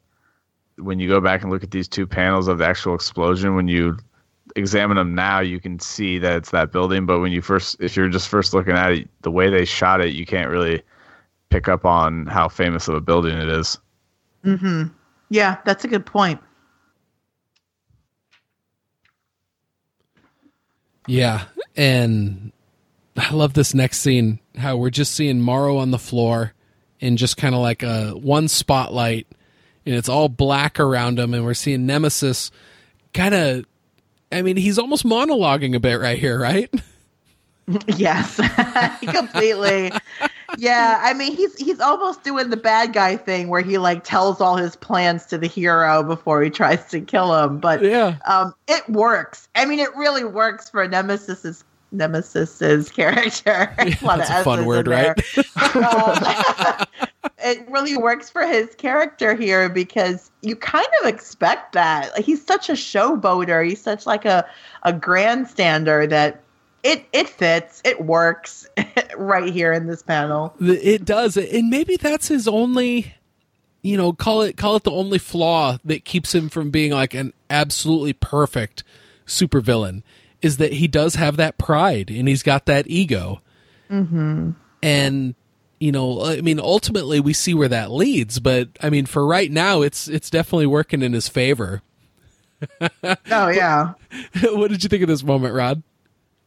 When 0.77 1.01
you 1.01 1.09
go 1.09 1.20
back 1.20 1.40
and 1.43 1.51
look 1.51 1.64
at 1.64 1.70
these 1.70 1.89
two 1.89 2.06
panels 2.06 2.48
of 2.48 2.59
the 2.59 2.66
actual 2.66 2.94
explosion, 2.94 3.55
when 3.55 3.66
you 3.66 3.97
examine 4.56 4.98
them 4.98 5.14
now, 5.14 5.40
you 5.40 5.59
can 5.59 5.78
see 5.78 6.19
that 6.19 6.36
it's 6.36 6.51
that 6.51 6.70
building. 6.70 7.06
But 7.06 7.20
when 7.20 7.32
you 7.32 7.40
first, 7.40 7.77
if 7.81 7.97
you're 7.97 8.10
just 8.10 8.28
first 8.28 8.52
looking 8.52 8.74
at 8.74 8.93
it, 8.93 9.09
the 9.23 9.31
way 9.31 9.48
they 9.48 9.64
shot 9.64 10.02
it, 10.02 10.12
you 10.12 10.27
can't 10.27 10.51
really 10.51 10.82
pick 11.48 11.66
up 11.66 11.86
on 11.86 12.27
how 12.27 12.48
famous 12.48 12.89
of 12.89 12.94
a 12.94 13.01
building 13.01 13.39
it 13.39 13.48
is. 13.48 13.78
Hmm. 14.44 14.85
Yeah, 15.31 15.56
that's 15.64 15.85
a 15.85 15.89
good 15.89 16.05
point. 16.05 16.40
Yeah, 21.06 21.44
and 21.76 22.52
I 23.16 23.32
love 23.32 23.54
this 23.54 23.74
next 23.74 24.00
scene 24.00 24.38
how 24.56 24.76
we're 24.76 24.90
just 24.90 25.14
seeing 25.14 25.40
Morrow 25.40 25.78
on 25.78 25.90
the 25.90 25.98
floor 25.98 26.52
in 27.00 27.16
just 27.16 27.36
kind 27.36 27.54
of 27.54 27.60
like 27.60 27.82
a 27.82 28.10
one 28.10 28.48
spotlight, 28.48 29.26
and 29.84 29.94
it's 29.94 30.08
all 30.08 30.28
black 30.28 30.78
around 30.78 31.18
him, 31.18 31.34
and 31.34 31.44
we're 31.44 31.54
seeing 31.54 31.86
Nemesis 31.86 32.50
kind 33.12 33.34
of. 33.34 33.66
I 34.30 34.40
mean, 34.40 34.56
he's 34.56 34.78
almost 34.78 35.04
monologuing 35.04 35.74
a 35.76 35.80
bit 35.80 36.00
right 36.00 36.18
here, 36.18 36.38
right? 36.38 36.72
yes, 37.86 38.40
completely. 39.00 39.92
Yeah, 40.58 41.00
I 41.02 41.14
mean, 41.14 41.34
he's 41.34 41.56
he's 41.56 41.80
almost 41.80 42.22
doing 42.24 42.50
the 42.50 42.56
bad 42.56 42.92
guy 42.92 43.16
thing 43.16 43.48
where 43.48 43.62
he 43.62 43.78
like 43.78 44.04
tells 44.04 44.40
all 44.40 44.56
his 44.56 44.76
plans 44.76 45.26
to 45.26 45.38
the 45.38 45.46
hero 45.46 46.02
before 46.02 46.42
he 46.42 46.50
tries 46.50 46.84
to 46.90 47.00
kill 47.00 47.34
him. 47.42 47.58
But 47.58 47.82
Yeah. 47.82 48.16
um, 48.26 48.54
it 48.68 48.88
works. 48.88 49.48
I 49.54 49.64
mean, 49.64 49.78
it 49.78 49.94
really 49.96 50.24
works 50.24 50.68
for 50.68 50.86
Nemesis's 50.86 51.64
Nemesis's 51.94 52.90
character. 52.90 53.74
a 53.78 53.90
That's 54.00 54.30
a 54.30 54.44
fun 54.44 54.64
word, 54.66 54.88
right? 54.88 55.16
Um, 55.76 56.86
it 57.44 57.68
really 57.68 57.96
works 57.96 58.30
for 58.30 58.46
his 58.46 58.74
character 58.74 59.34
here 59.34 59.68
because 59.68 60.30
you 60.42 60.56
kind 60.56 60.86
of 61.02 61.08
expect 61.08 61.72
that. 61.72 62.16
He's 62.18 62.44
such 62.44 62.68
a 62.68 62.72
showboater. 62.72 63.66
He's 63.68 63.80
such 63.80 64.06
like 64.06 64.24
a 64.24 64.46
a 64.84 64.92
grandstander 64.92 66.08
that 66.08 66.41
it 66.82 67.06
it 67.12 67.28
fits. 67.28 67.80
It 67.84 68.04
works 68.04 68.68
right 69.16 69.52
here 69.52 69.72
in 69.72 69.86
this 69.86 70.02
panel. 70.02 70.54
It 70.60 71.04
does, 71.04 71.36
and 71.36 71.70
maybe 71.70 71.96
that's 71.96 72.28
his 72.28 72.48
only, 72.48 73.14
you 73.82 73.96
know, 73.96 74.12
call 74.12 74.42
it 74.42 74.56
call 74.56 74.76
it 74.76 74.82
the 74.82 74.90
only 74.90 75.18
flaw 75.18 75.78
that 75.84 76.04
keeps 76.04 76.34
him 76.34 76.48
from 76.48 76.70
being 76.70 76.92
like 76.92 77.14
an 77.14 77.32
absolutely 77.48 78.12
perfect 78.12 78.82
supervillain 79.26 80.02
is 80.40 80.56
that 80.56 80.72
he 80.74 80.88
does 80.88 81.14
have 81.14 81.36
that 81.36 81.56
pride 81.56 82.10
and 82.10 82.26
he's 82.26 82.42
got 82.42 82.66
that 82.66 82.88
ego, 82.88 83.40
mm-hmm. 83.90 84.50
and 84.82 85.34
you 85.78 85.90
know, 85.92 86.24
I 86.24 86.40
mean, 86.40 86.60
ultimately 86.60 87.18
we 87.18 87.32
see 87.32 87.54
where 87.54 87.68
that 87.68 87.90
leads, 87.90 88.38
but 88.38 88.68
I 88.80 88.90
mean, 88.90 89.06
for 89.06 89.26
right 89.26 89.50
now, 89.50 89.82
it's 89.82 90.09
it's 90.09 90.30
definitely 90.30 90.66
working 90.66 91.02
in 91.02 91.12
his 91.12 91.28
favor. 91.28 91.82
Oh 93.32 93.48
yeah. 93.48 93.94
what 94.42 94.70
did 94.70 94.84
you 94.84 94.88
think 94.88 95.02
of 95.02 95.09
this 95.09 95.24
moment, 95.24 95.52
Rod? 95.52 95.82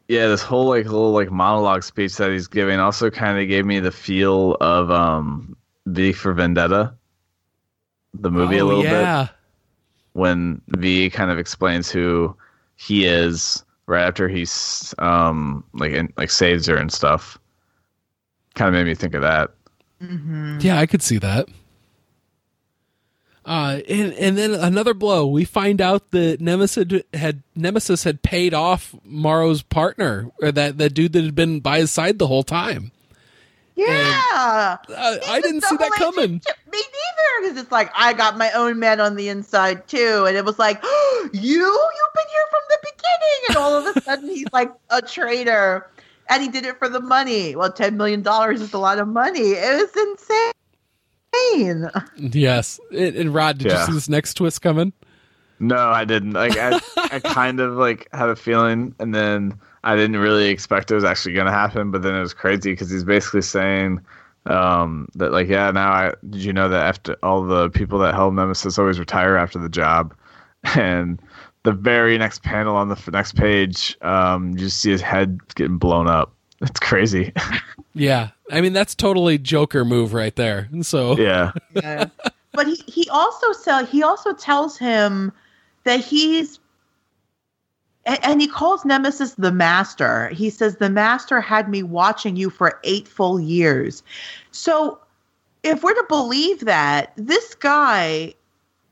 Yeah, 0.07 0.27
this 0.27 0.43
whole 0.43 0.67
like 0.67 0.85
little 0.85 1.11
like 1.11 1.31
monologue 1.31 1.83
speech 1.83 2.15
that 2.17 2.29
he's 2.31 2.47
giving 2.47 2.79
also 2.79 3.09
kind 3.09 3.39
of 3.39 3.47
gave 3.47 3.65
me 3.65 3.79
the 3.79 3.91
feel 3.91 4.55
of 4.61 4.91
um 4.91 5.55
V 5.87 6.13
for 6.13 6.31
Vendetta, 6.33 6.93
the 8.13 8.29
movie 8.31 8.57
a 8.59 8.63
Oh, 8.63 8.67
little 8.67 8.83
bit. 8.83 8.91
yeah. 8.91 9.27
when 10.13 10.61
V 10.69 11.09
kind 11.09 11.31
of 11.31 11.39
explains 11.39 11.89
who 11.89 12.35
he 12.75 13.05
is 13.05 13.63
right 13.87 14.03
after 14.05 14.27
he's 14.27 14.93
um 14.99 15.63
like 15.73 15.91
in, 15.91 16.13
like 16.17 16.29
saves 16.29 16.67
her 16.67 16.75
and 16.75 16.91
stuff. 16.91 17.37
Kind 18.53 18.69
of 18.69 18.73
made 18.73 18.87
me 18.89 18.95
think 18.95 19.13
of 19.15 19.21
that. 19.23 19.51
Yeah, 20.59 20.77
I 20.79 20.85
could 20.85 21.01
see 21.01 21.17
that. 21.17 21.47
Uh, 23.45 23.79
and 23.87 24.11
and 24.13 24.37
then 24.37 24.55
another 24.55 24.95
blow. 24.95 25.27
We 25.27 25.45
find 25.45 25.79
out 25.79 26.09
that 26.11 26.41
Nemesis 26.41 27.03
had 27.13 27.43
Nemesis 27.55 28.03
had 28.03 28.23
paid 28.23 28.55
off 28.55 28.95
Morrow's 29.03 29.61
partner, 29.61 30.31
or 30.41 30.51
that 30.51 30.79
that 30.79 30.95
dude 30.95 31.13
that 31.13 31.23
had 31.23 31.35
been 31.35 31.59
by 31.59 31.79
his 31.79 31.91
side 31.91 32.17
the 32.17 32.27
whole 32.27 32.43
time. 32.43 32.91
Yeah. 33.75 34.77
Uh, 34.89 35.17
I 35.27 35.41
didn't 35.41 35.61
see 35.61 35.75
that 35.75 35.91
coming. 35.91 36.31
Me 36.31 36.41
neither, 36.71 37.41
because 37.41 37.57
it's 37.61 37.71
like 37.71 37.91
I 37.93 38.13
got 38.13 38.37
my 38.37 38.49
own 38.51 38.79
man 38.79 38.99
on 38.99 39.15
the 39.15 39.29
inside 39.29 39.87
too, 39.87 40.25
and 40.27 40.35
it 40.35 40.45
was 40.45 40.57
like, 40.57 40.81
you, 40.83 41.29
you've 41.33 41.33
been 41.33 42.25
here 42.31 42.45
from 42.49 42.61
the 42.69 42.77
beginning, 42.81 43.41
and 43.49 43.57
all 43.57 43.73
of 43.73 43.95
a 43.95 44.01
sudden 44.01 44.29
he's 44.29 44.47
like 44.53 44.71
a 44.89 45.01
traitor, 45.01 45.91
and 46.29 46.41
he 46.41 46.49
did 46.49 46.65
it 46.65 46.79
for 46.79 46.87
the 46.89 47.01
money. 47.01 47.55
Well, 47.55 47.71
ten 47.71 47.97
million 47.97 48.21
dollars 48.21 48.61
is 48.61 48.73
a 48.73 48.79
lot 48.79 48.97
of 48.97 49.07
money. 49.07 49.51
It 49.51 49.81
was 49.81 49.95
insane. 49.95 50.53
Yes. 52.17 52.79
And, 52.91 53.15
and 53.15 53.33
Rod, 53.33 53.57
did 53.57 53.71
you 53.71 53.85
see 53.85 53.93
this 53.93 54.09
next 54.09 54.35
twist 54.35 54.61
coming? 54.61 54.93
No, 55.59 55.77
I 55.77 56.03
didn't. 56.05 56.33
Like 56.33 56.57
I, 56.57 56.79
I 56.97 57.19
kind 57.19 57.59
of 57.59 57.75
like 57.75 58.07
had 58.11 58.29
a 58.29 58.35
feeling, 58.35 58.93
and 58.99 59.15
then 59.15 59.57
I 59.83 59.95
didn't 59.95 60.17
really 60.17 60.49
expect 60.49 60.91
it 60.91 60.95
was 60.95 61.05
actually 61.05 61.33
going 61.33 61.45
to 61.45 61.51
happen. 61.51 61.91
But 61.91 62.01
then 62.01 62.13
it 62.13 62.19
was 62.19 62.33
crazy 62.33 62.71
because 62.71 62.89
he's 62.89 63.05
basically 63.05 63.41
saying 63.41 64.01
um, 64.47 65.07
that, 65.15 65.31
like, 65.31 65.47
yeah, 65.47 65.71
now 65.71 65.91
I 65.91 66.13
did 66.29 66.43
you 66.43 66.51
know 66.53 66.67
that 66.69 66.85
after 66.85 67.15
all 67.23 67.43
the 67.43 67.69
people 67.69 67.99
that 67.99 68.13
held 68.13 68.35
Nemesis 68.35 68.77
always 68.77 68.99
retire 68.99 69.37
after 69.37 69.57
the 69.59 69.69
job, 69.69 70.13
and 70.75 71.21
the 71.63 71.71
very 71.71 72.17
next 72.17 72.43
panel 72.43 72.75
on 72.75 72.89
the 72.89 72.95
f- 72.95 73.11
next 73.11 73.35
page, 73.35 73.97
um, 74.01 74.51
you 74.51 74.57
just 74.57 74.81
see 74.81 74.91
his 74.91 75.01
head 75.01 75.39
getting 75.55 75.77
blown 75.77 76.07
up. 76.07 76.34
It's 76.61 76.79
crazy. 76.79 77.33
Yeah. 77.93 78.29
I 78.51 78.61
mean, 78.61 78.73
that's 78.73 78.95
totally 78.95 79.37
Joker 79.37 79.85
move 79.85 80.13
right 80.13 80.35
there. 80.35 80.67
And 80.71 80.85
So 80.85 81.17
yeah, 81.19 81.51
Yeah. 81.73 82.09
but 82.51 82.67
he, 82.67 82.75
he 82.87 83.09
also 83.09 83.51
sell 83.53 83.85
he 83.85 84.03
also 84.03 84.33
tells 84.33 84.77
him 84.77 85.31
that 85.83 86.01
he's 86.01 86.59
and, 88.05 88.19
and 88.23 88.41
he 88.41 88.47
calls 88.47 88.85
Nemesis 88.85 89.33
the 89.35 89.51
master. 89.51 90.29
He 90.29 90.49
says 90.49 90.75
the 90.77 90.89
master 90.89 91.41
had 91.41 91.69
me 91.69 91.83
watching 91.83 92.35
you 92.35 92.49
for 92.49 92.79
eight 92.83 93.07
full 93.07 93.39
years. 93.39 94.03
So 94.51 94.99
if 95.63 95.83
we're 95.83 95.93
to 95.93 96.05
believe 96.07 96.61
that, 96.61 97.13
this 97.15 97.55
guy 97.55 98.33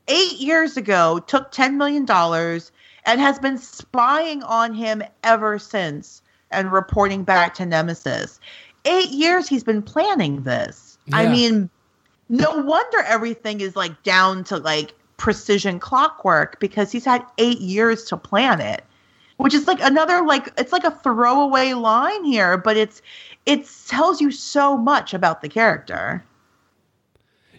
eight 0.08 0.32
years 0.40 0.76
ago 0.76 1.20
took 1.20 1.52
ten 1.52 1.78
million 1.78 2.04
dollars 2.04 2.72
and 3.06 3.20
has 3.20 3.38
been 3.38 3.58
spying 3.58 4.42
on 4.42 4.72
him 4.74 5.02
ever 5.22 5.58
since 5.58 6.22
and 6.54 6.72
reporting 6.72 7.24
back 7.24 7.54
to 7.54 7.66
Nemesis. 7.66 8.40
Eight 8.84 9.10
years 9.10 9.48
he's 9.48 9.64
been 9.64 9.82
planning 9.82 10.42
this. 10.42 10.98
I 11.12 11.28
mean, 11.28 11.68
no 12.28 12.58
wonder 12.58 12.98
everything 13.02 13.60
is 13.60 13.76
like 13.76 14.02
down 14.02 14.44
to 14.44 14.56
like 14.56 14.94
precision 15.16 15.78
clockwork 15.78 16.58
because 16.60 16.90
he's 16.90 17.04
had 17.04 17.24
eight 17.38 17.60
years 17.60 18.04
to 18.04 18.16
plan 18.16 18.60
it 18.60 18.84
which 19.36 19.54
is 19.54 19.66
like 19.66 19.78
another 19.80 20.24
like 20.24 20.52
it's 20.58 20.72
like 20.72 20.82
a 20.82 20.90
throwaway 20.90 21.72
line 21.72 22.24
here 22.24 22.58
but 22.58 22.76
it's 22.76 23.00
it 23.46 23.68
tells 23.86 24.20
you 24.20 24.30
so 24.32 24.76
much 24.76 25.14
about 25.14 25.40
the 25.40 25.48
character 25.48 26.24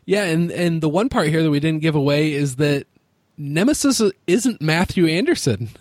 yeah, 0.06 0.24
and 0.26 0.52
and 0.52 0.82
the 0.82 0.90
one 0.90 1.10
part 1.10 1.28
here 1.28 1.42
that 1.42 1.50
we 1.50 1.60
didn't 1.60 1.82
give 1.82 1.96
away 1.96 2.34
is 2.34 2.58
that 2.58 2.86
Nemesis 3.38 4.02
isn't 4.28 4.62
Matthew 4.62 5.08
Anderson. 5.08 5.70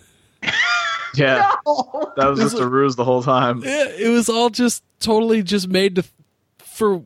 yeah. 1.23 1.51
no. 1.65 2.13
That 2.17 2.27
was 2.27 2.39
just 2.39 2.57
a 2.57 2.67
ruse 2.67 2.95
the 2.95 3.05
whole 3.05 3.23
time. 3.23 3.61
Yeah, 3.63 3.87
it 3.89 4.09
was 4.09 4.29
all 4.29 4.49
just 4.49 4.83
totally 4.99 5.43
just 5.43 5.67
made 5.67 5.95
to 5.95 6.03
for. 6.59 7.03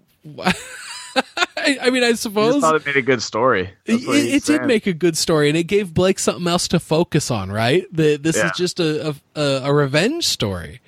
I, 1.57 1.77
I 1.81 1.89
mean, 1.89 2.03
I 2.03 2.07
I 2.07 2.11
just 2.11 2.23
suppose 2.23 2.61
thought 2.61 2.75
it 2.75 2.85
made 2.85 2.97
a 2.97 3.01
good 3.01 3.21
story. 3.21 3.69
It, 3.85 4.01
it 4.07 4.43
did 4.45 4.65
make 4.65 4.87
a 4.87 4.93
good 4.93 5.17
story, 5.17 5.49
and 5.49 5.57
it 5.57 5.65
gave 5.65 5.93
Blake 5.93 6.19
something 6.19 6.47
else 6.47 6.67
to 6.69 6.79
focus 6.79 7.29
on. 7.29 7.51
Right, 7.51 7.85
the, 7.91 8.17
this 8.17 8.37
is 8.37 8.51
just 8.55 8.79
a, 8.79 9.15
a 9.35 9.41
a 9.63 9.73
revenge 9.73 10.25
story, 10.25 10.81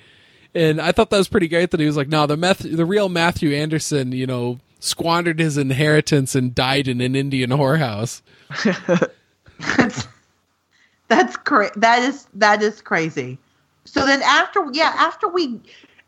and 0.54 0.80
I 0.80 0.92
thought 0.92 1.10
that 1.10 1.18
was 1.18 1.28
pretty 1.28 1.48
great. 1.48 1.70
That 1.70 1.80
he 1.80 1.86
was 1.86 1.96
like, 1.96 2.08
"No, 2.08 2.26
the 2.26 2.36
meth, 2.36 2.60
the 2.60 2.86
real 2.86 3.08
Matthew 3.08 3.54
Anderson, 3.54 4.12
you 4.12 4.26
know, 4.26 4.58
squandered 4.80 5.38
his 5.38 5.58
inheritance 5.58 6.34
and 6.34 6.54
died 6.54 6.88
in 6.88 7.00
an 7.00 7.14
Indian 7.14 7.50
whorehouse." 7.50 8.22
that's 9.58 10.06
that's 11.12 11.36
cra- 11.36 11.78
that 11.78 12.02
is 12.02 12.26
that 12.34 12.62
is 12.62 12.80
crazy. 12.80 13.38
So 13.84 14.06
then 14.06 14.22
after 14.22 14.64
yeah 14.72 14.94
after 14.96 15.28
we 15.28 15.60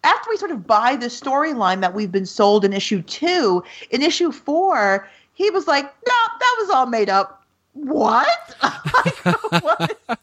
after 0.03 0.31
we 0.31 0.37
sort 0.39 0.51
of 0.51 0.67
buy 0.67 0.97
the 0.97 1.07
storyline 1.07 1.81
that 1.83 1.95
we've 1.95 2.13
been 2.13 2.27
sold 2.27 2.65
in 2.65 2.73
issue 2.73 3.03
two 3.03 3.63
in 3.91 4.03
issue 4.03 4.33
four 4.33 5.09
he 5.35 5.51
was 5.51 5.67
like 5.67 5.85
no 5.85 6.15
that 6.41 6.57
was 6.61 6.71
all 6.71 6.87
made 6.87 7.11
up. 7.11 7.43
What, 7.75 8.29
Like, 8.63 9.63
what? 9.63 9.99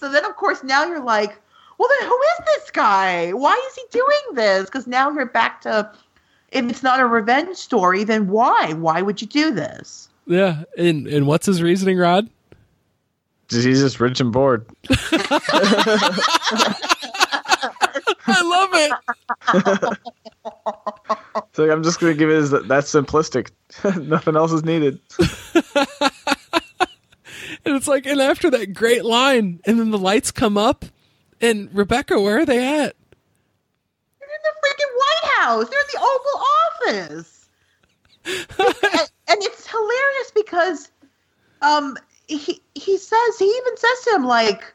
so 0.00 0.10
then 0.10 0.24
of 0.24 0.36
course 0.36 0.62
now 0.62 0.84
you're 0.84 1.02
like 1.02 1.40
well 1.78 1.88
then 1.98 2.08
who 2.08 2.20
is 2.20 2.44
this 2.46 2.70
guy? 2.70 3.30
Why 3.32 3.54
is 3.68 3.74
he 3.76 3.84
doing 3.90 4.34
this? 4.34 4.66
Because 4.66 4.86
now 4.86 5.10
you're 5.10 5.26
back 5.26 5.62
to 5.62 5.90
if 6.50 6.68
it's 6.68 6.82
not 6.82 7.00
a 7.00 7.06
revenge 7.06 7.56
story 7.56 8.04
then 8.04 8.28
why? 8.28 8.74
Why 8.74 9.00
would 9.00 9.22
you 9.22 9.28
do 9.28 9.50
this? 9.50 10.08
Yeah, 10.26 10.64
and 10.76 11.06
and 11.06 11.26
what's 11.26 11.46
his 11.46 11.62
reasoning, 11.62 11.96
Rod? 11.96 12.28
He's 13.50 13.80
just 13.80 14.00
rich 14.00 14.20
and 14.20 14.32
bored. 14.32 14.66
I 18.26 18.40
love 18.42 18.70
it. 18.72 19.98
So 21.52 21.70
I'm 21.70 21.82
just 21.82 22.00
gonna 22.00 22.14
give 22.14 22.30
it 22.30 22.36
as 22.36 22.50
that, 22.50 22.66
that's 22.68 22.92
simplistic. 22.92 23.50
Nothing 24.08 24.36
else 24.36 24.52
is 24.52 24.64
needed. 24.64 25.00
And 27.66 27.76
it's 27.76 27.88
like, 27.88 28.04
and 28.04 28.20
after 28.20 28.50
that 28.50 28.74
great 28.74 29.04
line, 29.06 29.60
and 29.64 29.80
then 29.80 29.90
the 29.90 29.98
lights 29.98 30.30
come 30.30 30.58
up, 30.58 30.84
and 31.40 31.70
Rebecca, 31.74 32.20
where 32.20 32.40
are 32.40 32.44
they 32.46 32.58
at? 32.58 32.94
They're 34.20 34.28
in 34.28 34.42
the 34.42 34.52
freaking 34.62 34.92
White 34.96 35.30
House. 35.38 35.70
They're 35.70 35.80
in 35.80 35.86
the 35.94 36.00
Oval 36.00 37.16
Office. 37.16 37.48
and, 38.92 39.10
and 39.28 39.42
it's 39.42 39.66
hilarious 39.66 40.30
because 40.34 40.90
um 41.62 41.96
he 42.26 42.60
he 42.74 42.98
says 42.98 43.38
he 43.38 43.44
even 43.44 43.76
says 43.76 44.00
to 44.04 44.10
him 44.16 44.24
like 44.24 44.74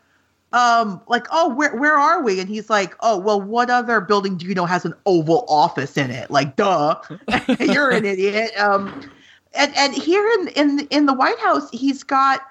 um, 0.51 1.01
like, 1.07 1.27
oh, 1.31 1.53
where 1.53 1.75
where 1.75 1.95
are 1.95 2.23
we? 2.23 2.39
And 2.39 2.49
he's 2.49 2.69
like, 2.69 2.95
oh, 3.01 3.19
well, 3.19 3.39
what 3.39 3.69
other 3.69 4.01
building 4.01 4.35
do 4.35 4.47
you 4.47 4.55
know 4.55 4.65
has 4.65 4.83
an 4.83 4.95
Oval 5.05 5.45
Office 5.47 5.95
in 5.95 6.09
it? 6.09 6.31
Like, 6.31 6.55
duh, 6.55 6.99
you're 7.59 7.91
an 7.91 8.05
idiot. 8.05 8.51
Um, 8.57 9.09
and 9.53 9.75
and 9.77 9.93
here 9.93 10.27
in 10.39 10.47
in 10.49 10.87
in 10.89 11.05
the 11.05 11.13
White 11.13 11.39
House, 11.39 11.69
he's 11.71 12.03
got 12.03 12.41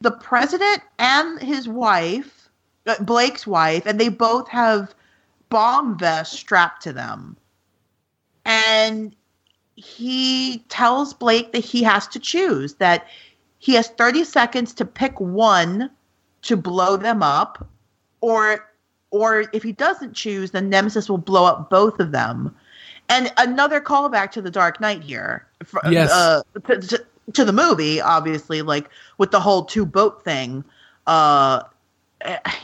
the 0.00 0.12
president 0.12 0.82
and 0.98 1.40
his 1.40 1.68
wife, 1.68 2.48
uh, 2.86 3.02
Blake's 3.02 3.46
wife, 3.46 3.86
and 3.86 3.98
they 3.98 4.08
both 4.08 4.48
have 4.48 4.94
bomb 5.48 5.98
vests 5.98 6.38
strapped 6.38 6.82
to 6.82 6.92
them. 6.92 7.36
And 8.44 9.16
he 9.74 10.58
tells 10.68 11.12
Blake 11.12 11.52
that 11.52 11.64
he 11.64 11.82
has 11.82 12.06
to 12.08 12.20
choose 12.20 12.74
that 12.74 13.06
he 13.62 13.74
has 13.74 13.86
30 13.90 14.24
seconds 14.24 14.74
to 14.74 14.84
pick 14.84 15.20
one 15.20 15.88
to 16.42 16.56
blow 16.56 16.96
them 16.96 17.22
up 17.22 17.68
or 18.20 18.68
or 19.12 19.44
if 19.52 19.62
he 19.62 19.70
doesn't 19.70 20.14
choose 20.14 20.50
then 20.50 20.68
nemesis 20.68 21.08
will 21.08 21.16
blow 21.16 21.44
up 21.44 21.70
both 21.70 22.00
of 22.00 22.10
them 22.10 22.54
and 23.08 23.32
another 23.38 23.80
callback 23.80 24.32
to 24.32 24.42
the 24.42 24.50
dark 24.50 24.80
knight 24.80 25.02
here 25.02 25.46
yes. 25.88 26.10
Uh, 26.10 26.42
to, 26.66 26.80
to, 26.80 27.04
to, 27.32 27.44
the 27.44 27.52
movie 27.52 28.00
obviously 28.00 28.62
like 28.62 28.90
with 29.18 29.30
the 29.30 29.40
whole 29.40 29.64
two 29.64 29.86
boat 29.86 30.24
thing 30.24 30.64
uh 31.06 31.62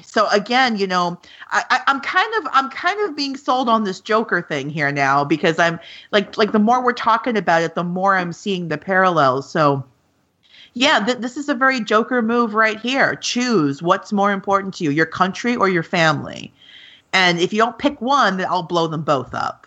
so 0.02 0.26
again 0.28 0.76
you 0.76 0.86
know 0.86 1.16
I, 1.50 1.62
I 1.70 1.80
i'm 1.86 2.00
kind 2.00 2.34
of 2.38 2.48
i'm 2.52 2.70
kind 2.70 3.08
of 3.08 3.16
being 3.16 3.36
sold 3.36 3.68
on 3.68 3.84
this 3.84 4.00
joker 4.00 4.42
thing 4.42 4.68
here 4.68 4.90
now 4.90 5.24
because 5.24 5.60
i'm 5.60 5.78
like 6.10 6.36
like 6.36 6.50
the 6.50 6.58
more 6.58 6.82
we're 6.82 6.92
talking 6.92 7.36
about 7.36 7.62
it 7.62 7.76
the 7.76 7.84
more 7.84 8.16
i'm 8.16 8.32
seeing 8.32 8.66
the 8.68 8.78
parallels 8.78 9.48
so 9.48 9.84
yeah, 10.78 11.05
th- 11.05 11.18
this 11.18 11.36
is 11.36 11.48
a 11.48 11.55
very 11.55 11.80
Joker 11.80 12.22
move 12.22 12.55
right 12.55 12.78
here. 12.78 13.16
Choose 13.16 13.82
what's 13.82 14.12
more 14.12 14.30
important 14.30 14.74
to 14.74 14.84
you, 14.84 14.90
your 14.90 15.06
country 15.06 15.56
or 15.56 15.68
your 15.68 15.82
family. 15.82 16.52
And 17.12 17.40
if 17.40 17.52
you 17.52 17.59
don't 17.59 17.78
pick 17.78 18.00
one, 18.00 18.36
then 18.36 18.46
I'll 18.48 18.62
blow 18.62 18.86
them 18.86 19.02
both 19.02 19.34
up. 19.34 19.66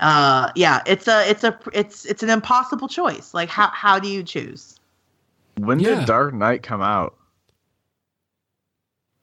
Uh, 0.00 0.50
yeah, 0.56 0.82
it's 0.84 1.06
a 1.06 1.28
it's 1.30 1.44
a 1.44 1.56
it's 1.72 2.04
it's 2.06 2.22
an 2.24 2.30
impossible 2.30 2.88
choice. 2.88 3.34
Like 3.34 3.48
how 3.48 3.68
how 3.68 4.00
do 4.00 4.08
you 4.08 4.24
choose? 4.24 4.80
When 5.58 5.78
Yeah. 5.78 5.94
did 5.94 6.06
Dark 6.06 6.34
Knight 6.34 6.62
come 6.62 6.82
out? 6.82 7.14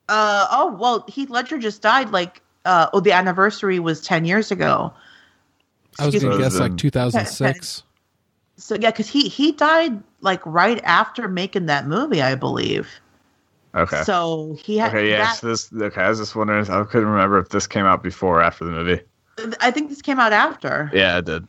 Uh 0.07 0.47
oh, 0.51 0.71
well, 0.80 1.05
Heath 1.09 1.30
Ledger 1.30 1.57
just 1.57 1.81
died 1.81 2.11
like 2.11 2.41
uh 2.65 2.88
oh 2.93 3.01
the 3.01 3.11
anniversary 3.11 3.80
was 3.80 3.99
10 4.01 4.23
years 4.25 4.51
ago. 4.51 4.93
I 5.99 6.05
was 6.05 6.15
going 6.15 6.31
to 6.31 6.38
me. 6.38 6.43
guess 6.43 6.59
like 6.59 6.77
2006. 6.77 7.84
So 8.57 8.75
yeah, 8.80 8.91
cuz 8.91 9.07
he 9.07 9.27
he 9.30 9.51
died 9.51 10.01
like 10.21 10.45
right 10.45 10.80
after 10.84 11.27
making 11.27 11.65
that 11.67 11.88
movie, 11.88 12.21
I 12.21 12.35
believe. 12.35 12.88
Okay. 13.75 14.03
So 14.03 14.55
he 14.63 14.77
had 14.77 14.89
okay, 14.93 15.09
yeah. 15.09 15.17
that- 15.23 15.38
So 15.38 15.47
this 15.47 15.71
okay, 15.73 16.01
I 16.01 16.09
was 16.09 16.19
just 16.19 16.35
wondering. 16.35 16.69
I 16.69 16.84
couldn't 16.84 17.07
remember 17.09 17.39
if 17.39 17.49
this 17.49 17.65
came 17.67 17.85
out 17.85 18.03
before 18.03 18.39
or 18.39 18.41
after 18.43 18.63
the 18.65 18.71
movie. 18.71 19.01
I 19.59 19.71
think 19.71 19.89
this 19.89 20.01
came 20.03 20.19
out 20.19 20.31
after. 20.31 20.91
Yeah, 20.93 21.17
it 21.17 21.25
did. 21.25 21.47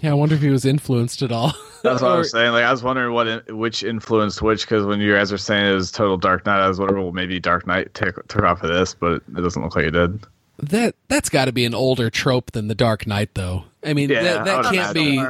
Yeah, 0.00 0.10
I 0.10 0.14
wonder 0.14 0.34
if 0.34 0.40
he 0.42 0.48
was 0.50 0.64
influenced 0.64 1.22
at 1.22 1.30
all. 1.32 1.52
That's 1.82 2.02
what 2.02 2.10
I 2.10 2.14
Or- 2.14 2.18
was 2.18 2.30
saying. 2.30 2.52
Like 2.52 2.64
I 2.64 2.70
was 2.70 2.82
wondering 2.82 3.12
what 3.12 3.26
in, 3.26 3.40
which 3.58 3.82
influenced 3.82 4.40
which 4.42 4.62
because 4.62 4.84
when 4.86 5.00
you 5.00 5.12
guys 5.14 5.30
were 5.30 5.38
saying 5.38 5.66
it 5.66 5.74
was 5.74 5.92
total 5.92 6.16
Dark 6.16 6.44
Knight, 6.46 6.60
I 6.60 6.68
was 6.68 6.78
wondering 6.78 7.02
well 7.02 7.12
maybe 7.12 7.38
Dark 7.38 7.66
Knight 7.66 7.92
took 7.94 8.26
took 8.28 8.42
off 8.42 8.62
of 8.62 8.70
this, 8.70 8.94
but 8.94 9.16
it 9.36 9.40
doesn't 9.42 9.62
look 9.62 9.76
like 9.76 9.86
it 9.86 9.90
did. 9.92 10.26
That 10.58 10.94
that's 11.08 11.28
got 11.28 11.46
to 11.46 11.52
be 11.52 11.64
an 11.64 11.74
older 11.74 12.10
trope 12.10 12.52
than 12.52 12.68
the 12.68 12.74
Dark 12.74 13.06
Knight, 13.06 13.30
though. 13.34 13.64
I 13.84 13.92
mean, 13.94 14.10
Yeah, 14.10 14.22
that, 14.22 14.44
that 14.44 14.56
would 14.64 14.74
can't 14.74 14.94
be. 14.94 15.24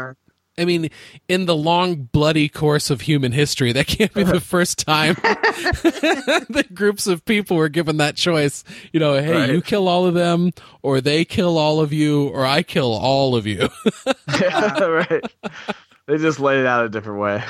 I 0.57 0.65
mean, 0.65 0.91
in 1.27 1.47
the 1.47 1.57
long 1.57 2.05
bloody 2.13 2.49
course 2.49 2.89
of 2.89 3.01
human 3.01 3.33
history, 3.33 3.73
that 3.73 3.89
can't 3.89 4.15
be 4.15 4.23
the 4.23 4.39
first 4.53 4.79
time 4.79 5.15
that 5.23 6.69
groups 6.73 7.09
of 7.09 7.25
people 7.25 7.57
were 7.57 7.69
given 7.69 7.97
that 7.97 8.15
choice. 8.15 8.63
You 8.93 9.01
know, 9.01 9.15
hey, 9.15 9.33
Right. 9.33 9.51
you 9.51 9.61
kill 9.61 9.89
all 9.89 10.07
of 10.07 10.15
them, 10.15 10.53
or 10.83 11.01
they 11.01 11.25
kill 11.25 11.59
all 11.59 11.81
of 11.81 11.93
you, 11.93 12.29
or 12.29 12.47
I 12.47 12.63
kill 12.63 12.93
all 12.93 13.35
of 13.35 13.47
you. 13.49 13.69
yeah, 14.41 14.85
right. 14.85 15.25
They 16.07 16.19
just 16.19 16.39
laid 16.39 16.61
it 16.61 16.67
out 16.67 16.85
a 16.85 16.89
different 16.89 17.19
way. 17.19 17.43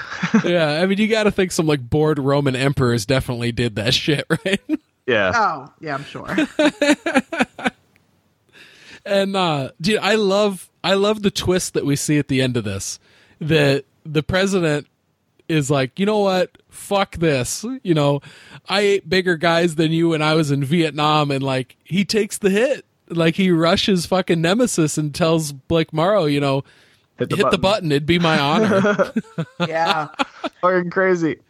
yeah, 0.45 0.81
I 0.81 0.87
mean, 0.87 0.97
you 0.99 1.09
got 1.09 1.25
to 1.25 1.31
think 1.31 1.53
some 1.53 1.67
like 1.67 1.81
bored 1.91 2.19
Roman 2.19 2.57
emperors 2.57 3.05
definitely 3.05 3.53
did 3.53 3.77
that 3.77 3.93
shit, 3.93 4.25
right? 4.31 4.61
Yeah. 5.07 5.33
Oh, 5.35 5.73
yeah, 5.81 5.95
I'm 5.95 6.05
sure. 6.05 6.29
And 9.07 9.37
uh 9.37 9.71
dude, 9.81 9.99
I 9.99 10.15
love 10.15 10.71
I 10.83 10.95
love 10.95 11.23
the 11.23 11.31
twist 11.31 11.75
that 11.75 11.85
we 11.85 11.95
see 11.97 12.19
at 12.19 12.29
the 12.29 12.41
end 12.41 12.57
of 12.57 12.65
this. 12.65 12.99
That 13.41 13.85
the 14.05 14.23
president 14.23 14.87
is 15.47 15.71
like, 15.71 15.99
you 15.99 16.07
know 16.07 16.21
what? 16.21 16.57
Fuck 16.71 17.17
this. 17.17 17.67
You 17.83 17.93
know, 17.93 18.23
I 18.69 18.81
ate 18.81 19.09
bigger 19.09 19.37
guys 19.37 19.75
than 19.75 19.93
you 19.93 20.11
when 20.11 20.23
I 20.23 20.35
was 20.35 20.51
in 20.51 20.65
Vietnam 20.65 21.31
and 21.31 21.43
like 21.43 21.77
he 21.85 22.05
takes 22.05 22.39
the 22.39 22.49
hit. 22.51 22.87
Like 23.11 23.35
he 23.35 23.51
rushes 23.51 24.07
fucking 24.07 24.41
Nemesis 24.41 24.97
and 24.97 25.15
tells 25.15 25.53
Blake 25.53 25.93
Morrow, 25.93 26.25
you 26.25 26.41
know, 26.41 26.65
hit 27.19 27.29
the 27.29 27.59
button. 27.59 27.93
It'd 27.93 28.07
be 28.07 28.19
my 28.19 28.39
honor. 28.39 29.13
Yeah. 29.69 30.09
Fucking 30.63 30.89
crazy. 30.91 31.41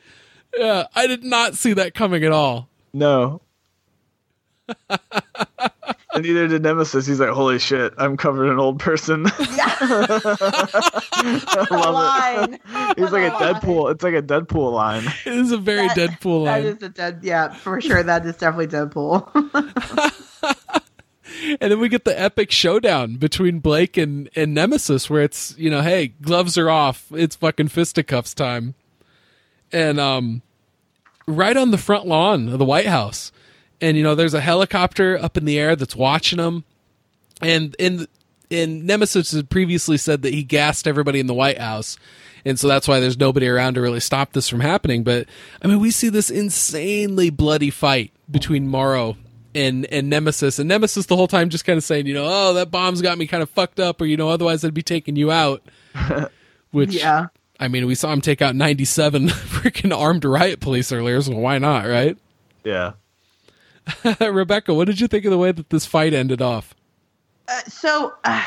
yeah, 0.56 0.88
I 0.94 1.06
did 1.06 1.22
not 1.22 1.54
see 1.54 1.72
that 1.74 1.94
coming 1.94 2.24
at 2.24 2.32
all. 2.32 2.68
No. 2.94 3.42
and 4.88 6.22
neither 6.22 6.48
did 6.48 6.62
Nemesis. 6.62 7.06
He's 7.06 7.20
like, 7.20 7.28
holy 7.30 7.58
shit, 7.58 7.92
I'm 7.98 8.16
covered 8.16 8.50
in 8.50 8.58
old 8.58 8.80
person. 8.80 9.26
I 9.28 10.20
love 11.70 11.94
line. 11.94 12.54
it. 12.54 12.60
He's 12.98 13.10
like 13.10 13.30
a 13.32 13.36
Deadpool. 13.36 13.92
It's 13.92 14.02
like 14.04 14.14
a 14.14 14.22
Deadpool 14.22 14.72
line. 14.72 15.04
It 15.26 15.32
is 15.34 15.52
a 15.52 15.58
very 15.58 15.88
That- 15.88 15.96
Deadpool 15.96 16.44
That 16.46 16.62
line. 16.62 16.64
is 16.64 16.82
a 16.82 16.88
dead. 16.88 17.20
Yeah, 17.22 17.52
for 17.52 17.80
sure. 17.80 18.02
That 18.02 18.24
is 18.24 18.36
definitely 18.36 18.68
Deadpool. 18.68 19.28
And 21.60 21.72
then 21.72 21.80
we 21.80 21.88
get 21.88 22.04
the 22.04 22.18
epic 22.18 22.50
showdown 22.52 23.16
between 23.16 23.58
Blake 23.58 23.96
and, 23.96 24.30
and 24.36 24.54
Nemesis 24.54 25.10
where 25.10 25.22
it's, 25.22 25.54
you 25.58 25.68
know, 25.68 25.82
hey, 25.82 26.08
gloves 26.08 26.56
are 26.56 26.70
off. 26.70 27.06
It's 27.12 27.34
fucking 27.36 27.68
fisticuffs 27.68 28.34
time. 28.34 28.74
And 29.72 29.98
um 29.98 30.42
right 31.26 31.56
on 31.56 31.70
the 31.70 31.78
front 31.78 32.06
lawn 32.06 32.48
of 32.48 32.58
the 32.58 32.64
White 32.64 32.86
House. 32.86 33.32
And 33.80 33.96
you 33.96 34.02
know, 34.02 34.14
there's 34.14 34.34
a 34.34 34.40
helicopter 34.40 35.18
up 35.20 35.36
in 35.36 35.44
the 35.44 35.58
air 35.58 35.76
that's 35.76 35.96
watching 35.96 36.38
them. 36.38 36.64
And 37.42 37.74
in 37.78 38.06
and 38.50 38.86
Nemesis 38.86 39.32
had 39.32 39.50
previously 39.50 39.96
said 39.96 40.22
that 40.22 40.32
he 40.32 40.42
gassed 40.42 40.86
everybody 40.86 41.20
in 41.20 41.26
the 41.26 41.34
White 41.34 41.58
House. 41.58 41.96
And 42.44 42.58
so 42.58 42.68
that's 42.68 42.86
why 42.86 43.00
there's 43.00 43.18
nobody 43.18 43.48
around 43.48 43.74
to 43.74 43.80
really 43.80 44.00
stop 44.00 44.32
this 44.32 44.48
from 44.48 44.60
happening. 44.60 45.02
But 45.02 45.26
I 45.62 45.66
mean, 45.66 45.80
we 45.80 45.90
see 45.90 46.10
this 46.10 46.30
insanely 46.30 47.30
bloody 47.30 47.70
fight 47.70 48.12
between 48.30 48.68
Morrow 48.68 49.16
and 49.54 49.86
and 49.86 50.10
Nemesis, 50.10 50.58
and 50.58 50.68
Nemesis 50.68 51.06
the 51.06 51.16
whole 51.16 51.28
time 51.28 51.48
just 51.48 51.64
kind 51.64 51.76
of 51.76 51.84
saying, 51.84 52.06
you 52.06 52.14
know, 52.14 52.26
oh, 52.26 52.54
that 52.54 52.70
bomb's 52.70 53.00
got 53.02 53.18
me 53.18 53.26
kind 53.26 53.42
of 53.42 53.50
fucked 53.50 53.80
up, 53.80 54.00
or 54.00 54.06
you 54.06 54.16
know, 54.16 54.28
otherwise 54.28 54.64
I'd 54.64 54.74
be 54.74 54.82
taking 54.82 55.16
you 55.16 55.30
out. 55.30 55.62
Which, 56.70 56.94
yeah. 56.94 57.26
I 57.60 57.68
mean, 57.68 57.86
we 57.86 57.94
saw 57.94 58.12
him 58.12 58.20
take 58.20 58.42
out 58.42 58.56
97 58.56 59.28
freaking 59.28 59.96
armed 59.96 60.24
riot 60.24 60.60
police 60.60 60.92
earlier, 60.92 61.20
so 61.22 61.36
why 61.36 61.58
not, 61.58 61.86
right? 61.86 62.18
Yeah. 62.64 62.92
Rebecca, 64.20 64.74
what 64.74 64.86
did 64.86 65.00
you 65.00 65.08
think 65.08 65.24
of 65.24 65.30
the 65.30 65.38
way 65.38 65.52
that 65.52 65.70
this 65.70 65.86
fight 65.86 66.14
ended 66.14 66.42
off? 66.42 66.74
Uh, 67.48 67.60
so 67.68 68.14
uh, 68.24 68.42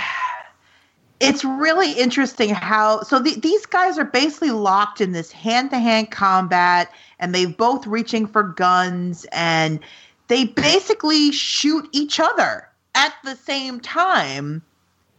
it's 1.20 1.44
really 1.44 1.94
interesting 1.94 2.50
how 2.50 3.02
so 3.02 3.20
the, 3.20 3.40
these 3.40 3.66
guys 3.66 3.98
are 3.98 4.06
basically 4.06 4.52
locked 4.52 5.02
in 5.02 5.12
this 5.12 5.32
hand-to-hand 5.32 6.12
combat 6.12 6.92
and 7.20 7.34
they've 7.34 7.56
both 7.58 7.88
reaching 7.88 8.28
for 8.28 8.44
guns 8.44 9.26
and 9.32 9.80
they 10.28 10.46
basically 10.46 11.32
shoot 11.32 11.88
each 11.92 12.20
other 12.20 12.68
at 12.94 13.14
the 13.24 13.36
same 13.36 13.80
time 13.80 14.62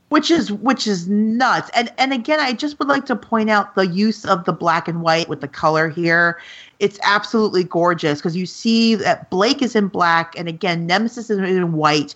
which 0.09 0.31
is 0.31 0.51
which 0.53 0.87
is 0.87 1.09
nuts. 1.09 1.71
And 1.75 1.93
and 1.99 2.13
again 2.13 2.41
i 2.41 2.53
just 2.53 2.79
would 2.79 2.89
like 2.89 3.07
to 3.07 3.17
point 3.17 3.51
out 3.51 3.75
the 3.75 3.87
use 3.87 4.25
of 4.25 4.45
the 4.45 4.53
black 4.53 4.89
and 4.89 5.03
white 5.03 5.29
with 5.29 5.41
the 5.41 5.49
color 5.49 5.89
here. 5.89 6.41
It's 6.79 6.99
absolutely 7.03 7.65
gorgeous 7.65 8.19
because 8.19 8.37
you 8.37 8.47
see 8.47 8.95
that 8.97 9.31
blake 9.31 9.63
is 9.63 9.77
in 9.77 9.89
black 9.89 10.35
and 10.39 10.49
again 10.49 10.87
nemesis 10.87 11.31
is 11.31 11.39
in 11.39 11.73
white. 11.73 12.15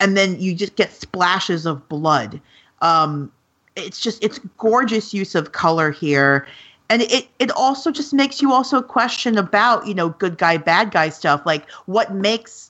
And 0.00 0.16
then 0.16 0.40
you 0.40 0.54
just 0.54 0.76
get 0.76 0.92
splashes 0.92 1.66
of 1.66 1.88
blood. 1.88 2.40
Um, 2.80 3.32
it's 3.78 4.00
just 4.00 4.22
it's 4.22 4.38
gorgeous 4.56 5.14
use 5.14 5.34
of 5.34 5.52
color 5.52 5.90
here, 5.90 6.46
and 6.90 7.02
it 7.02 7.28
it 7.38 7.50
also 7.52 7.90
just 7.90 8.12
makes 8.12 8.42
you 8.42 8.52
also 8.52 8.82
question 8.82 9.38
about 9.38 9.86
you 9.86 9.94
know 9.94 10.10
good 10.10 10.38
guy 10.38 10.56
bad 10.56 10.90
guy 10.90 11.08
stuff. 11.08 11.44
Like 11.46 11.68
what 11.86 12.14
makes 12.14 12.67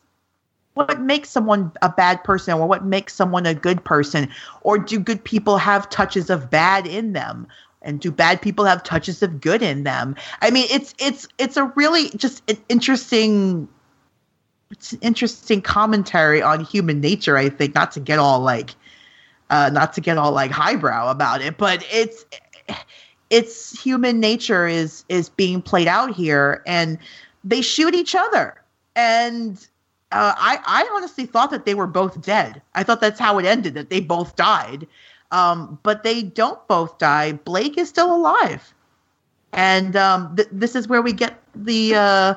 what 0.79 1.01
makes 1.01 1.29
someone 1.29 1.73
a 1.83 1.89
bad 1.89 2.23
person 2.25 2.55
or 2.55 2.67
what 2.67 2.85
makes 2.85 3.15
someone 3.15 3.47
a 3.47 3.55
good 3.55 3.85
person? 3.85 4.29
Or 4.63 4.79
do 4.79 4.99
good 4.99 5.23
people 5.23 5.59
have 5.59 5.89
touches 5.91 6.31
of 6.31 6.51
bad 6.51 6.87
in 6.87 7.13
them? 7.13 7.47
And 7.83 8.01
do 8.01 8.11
bad 8.11 8.41
people 8.41 8.65
have 8.65 8.83
touches 8.83 9.23
of 9.23 9.41
good 9.41 9.63
in 9.63 9.85
them? 9.85 10.17
I 10.41 10.51
mean 10.51 10.67
it's 10.71 10.95
it's 10.99 11.29
it's 11.39 11.57
a 11.57 11.65
really 11.65 12.11
just 12.11 12.49
an 12.51 12.59
interesting 12.69 13.69
it's 14.71 14.93
an 14.93 15.01
interesting 15.01 15.63
commentary 15.63 16.43
on 16.43 16.63
human 16.63 17.01
nature 17.01 17.39
i 17.39 17.49
think 17.49 17.75
not 17.75 17.91
to 17.91 18.01
get 18.01 18.19
all 18.19 18.41
like 18.41 18.75
uh 19.49 19.71
not 19.73 19.95
to 19.95 20.03
get 20.03 20.19
all 20.19 20.31
like 20.31 20.51
highbrow 20.51 21.11
about 21.11 21.41
it 21.41 21.57
but 21.57 21.83
it's 21.91 22.27
it's 23.31 23.81
human 23.81 24.21
nature 24.21 24.67
is 24.67 25.05
is 25.09 25.31
being 25.31 25.63
played 25.63 25.89
out 25.89 26.15
here 26.15 26.63
and 26.67 26.99
they 27.45 27.63
shoot 27.63 27.95
each 27.95 28.15
other, 28.15 28.63
and 28.97 29.67
uh, 30.11 30.35
I 30.37 30.59
I 30.65 30.91
honestly 30.95 31.27
thought 31.27 31.51
that 31.51 31.67
they 31.67 31.75
were 31.75 31.87
both 31.87 32.23
dead. 32.23 32.63
I 32.75 32.83
thought 32.83 33.01
that's 33.01 33.21
how 33.21 33.39
it 33.39 33.45
ended, 33.45 33.75
that 33.75 33.91
they 33.91 34.01
both 34.01 34.37
died. 34.37 34.87
Um, 35.31 35.79
but 35.83 36.05
they 36.05 36.23
don't 36.23 36.67
both 36.69 36.97
die. 36.99 37.33
Blake 37.33 37.77
is 37.77 37.91
still 37.91 38.15
alive, 38.15 38.73
and 39.53 39.95
um, 39.97 40.35
th- 40.37 40.49
this 40.51 40.75
is 40.75 40.89
where 40.89 41.03
we 41.03 41.13
get 41.13 41.39
the 41.55 41.95
uh, 41.95 42.35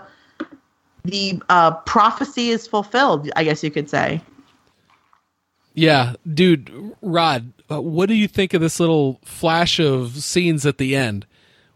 the 1.05 1.41
uh, 1.47 1.71
prophecy 1.71 2.49
is 2.49 2.67
fulfilled. 2.67 3.29
I 3.37 3.45
guess 3.45 3.63
you 3.63 3.71
could 3.71 3.89
say. 3.89 4.21
Yeah, 5.73 6.15
dude, 6.31 6.93
Rod, 7.01 7.53
uh, 7.71 7.81
what 7.81 8.09
do 8.09 8.15
you 8.15 8.27
think 8.27 8.53
of 8.53 8.59
this 8.59 8.81
little 8.81 9.19
flash 9.23 9.79
of 9.79 10.17
scenes 10.17 10.65
at 10.65 10.77
the 10.77 10.97
end, 10.97 11.25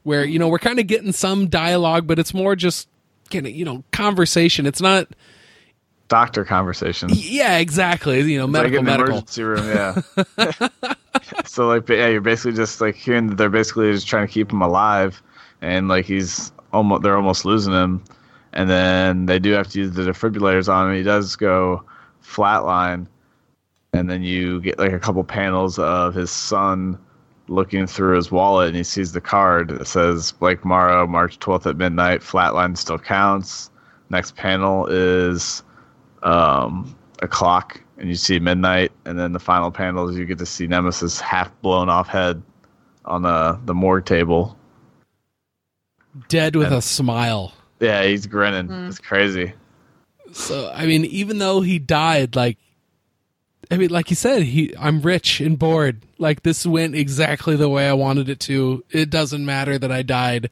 where 0.04 0.26
you 0.26 0.38
know 0.38 0.50
we're 0.50 0.60
kind 0.60 0.80
of 0.80 0.88
getting 0.88 1.14
some 1.14 1.48
dialogue, 1.48 2.06
but 2.06 2.20
it's 2.20 2.34
more 2.34 2.58
just 2.58 2.90
kind 3.32 3.48
of 3.48 3.54
you 3.54 3.64
know 3.64 3.86
conversation. 3.94 4.66
It's 4.66 4.82
not. 4.82 5.08
Doctor 6.08 6.46
conversation. 6.46 7.10
Yeah, 7.12 7.58
exactly. 7.58 8.22
You 8.22 8.40
know, 8.40 8.48
medical, 8.48 8.78
like 8.80 8.86
medical. 8.86 9.16
emergency 9.16 9.44
room. 9.44 9.68
Yeah. 9.68 10.02
so 11.46 11.68
like, 11.68 11.88
yeah, 11.90 12.08
you're 12.08 12.22
basically 12.22 12.54
just 12.54 12.82
like 12.82 12.96
hearing 12.96 13.28
that 13.28 13.36
they're 13.38 13.50
basically 13.50 13.92
just 13.92 14.08
trying 14.08 14.28
to 14.28 14.32
keep 14.32 14.52
him 14.52 14.62
alive, 14.62 15.22
and 15.62 15.88
like 15.88 16.06
he's 16.06 16.52
almost 16.74 17.04
they're 17.04 17.16
almost 17.16 17.46
losing 17.46 17.74
him, 17.74 18.04
and 18.54 18.70
then 18.70 19.26
they 19.26 19.40
do 19.40 19.52
have 19.52 19.68
to 19.70 19.80
use 19.80 19.92
the 19.92 20.04
defibrillators 20.04 20.72
on 20.72 20.90
him. 20.90 20.96
He 20.96 21.04
does 21.04 21.36
go 21.36 21.84
flatline, 22.24 23.08
and 23.94 24.10
then 24.10 24.24
you 24.24 24.62
get 24.62 24.78
like 24.78 24.94
a 24.94 25.00
couple 25.00 25.24
panels 25.24 25.80
of 25.80 26.14
his 26.14 26.32
son 26.32 27.00
looking 27.48 27.88
through 27.88 28.16
his 28.16 28.32
wallet, 28.32 28.68
and 28.68 28.78
he 28.78 28.84
sees 28.84 29.12
the 29.12 29.22
card 29.22 29.70
that 29.70 29.88
says 29.88 30.32
Blake 30.34 30.66
Morrow, 30.66 31.08
March 31.08 31.40
12th 31.40 31.68
at 31.68 31.78
midnight. 31.78 32.22
Flatline 32.22 32.78
still 32.78 32.98
counts. 32.98 33.70
Next 34.10 34.36
panel 34.36 34.88
is 34.88 35.64
um, 36.26 36.94
a 37.22 37.28
clock 37.28 37.80
and 37.98 38.10
you 38.10 38.16
see 38.16 38.40
midnight 38.40 38.92
and 39.06 39.18
then 39.18 39.32
the 39.32 39.40
final 39.40 39.72
panels 39.72 40.18
you 40.18 40.26
get 40.26 40.38
to 40.40 40.46
see 40.46 40.68
nemesis 40.68 41.20
half 41.22 41.50
blown 41.62 41.88
off 41.88 42.08
head 42.10 42.42
on 43.06 43.22
the 43.22 43.58
the 43.66 43.74
morgue 43.74 44.06
table 44.06 44.58
Dead 46.30 46.56
with 46.56 46.68
And- 46.68 46.76
a 46.78 46.82
smile. 46.82 47.54
yeah 47.80 48.04
he's 48.04 48.26
grinning 48.26 48.70
it's 48.88 49.00
crazy 49.00 49.54
So 50.34 50.72
I 50.74 50.86
mean, 50.86 51.06
even 51.06 51.38
though 51.38 51.62
he 51.62 51.80
died, 51.80 52.36
like, 52.36 52.58
I 53.72 53.78
mean, 53.78 53.90
like 53.90 54.10
you 54.10 54.16
said, 54.18 54.42
he 54.44 54.74
I'm 54.78 55.02
rich 55.02 55.40
and 55.40 55.58
bored. 55.58 56.02
Like 56.18 56.44
this 56.44 56.66
went 56.66 56.96
exactly 56.96 57.56
the 57.56 57.70
way 57.70 57.88
I 57.88 57.94
wanted 57.94 58.28
it 58.30 58.40
to. 58.42 58.84
It 58.90 59.10
doesn't 59.10 59.46
matter 59.46 59.78
that 59.80 59.92
I 59.92 60.02
died. 60.02 60.50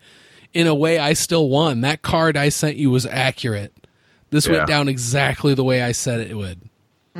In 0.53 0.67
a 0.67 0.75
way, 0.75 0.99
I 0.99 1.13
still 1.13 1.49
won. 1.49 1.81
That 1.81 2.01
card 2.01 2.37
I 2.37 2.49
sent 2.49 2.77
you 2.77 2.91
was 2.91 3.05
accurate. 3.07 3.73
This 4.33 4.47
Yeah. 4.47 4.53
went 4.57 4.67
down 4.67 4.87
exactly 4.89 5.53
the 5.53 5.63
way 5.63 5.81
I 5.83 5.93
said 5.93 6.19
it 6.19 6.35
would. 6.35 6.59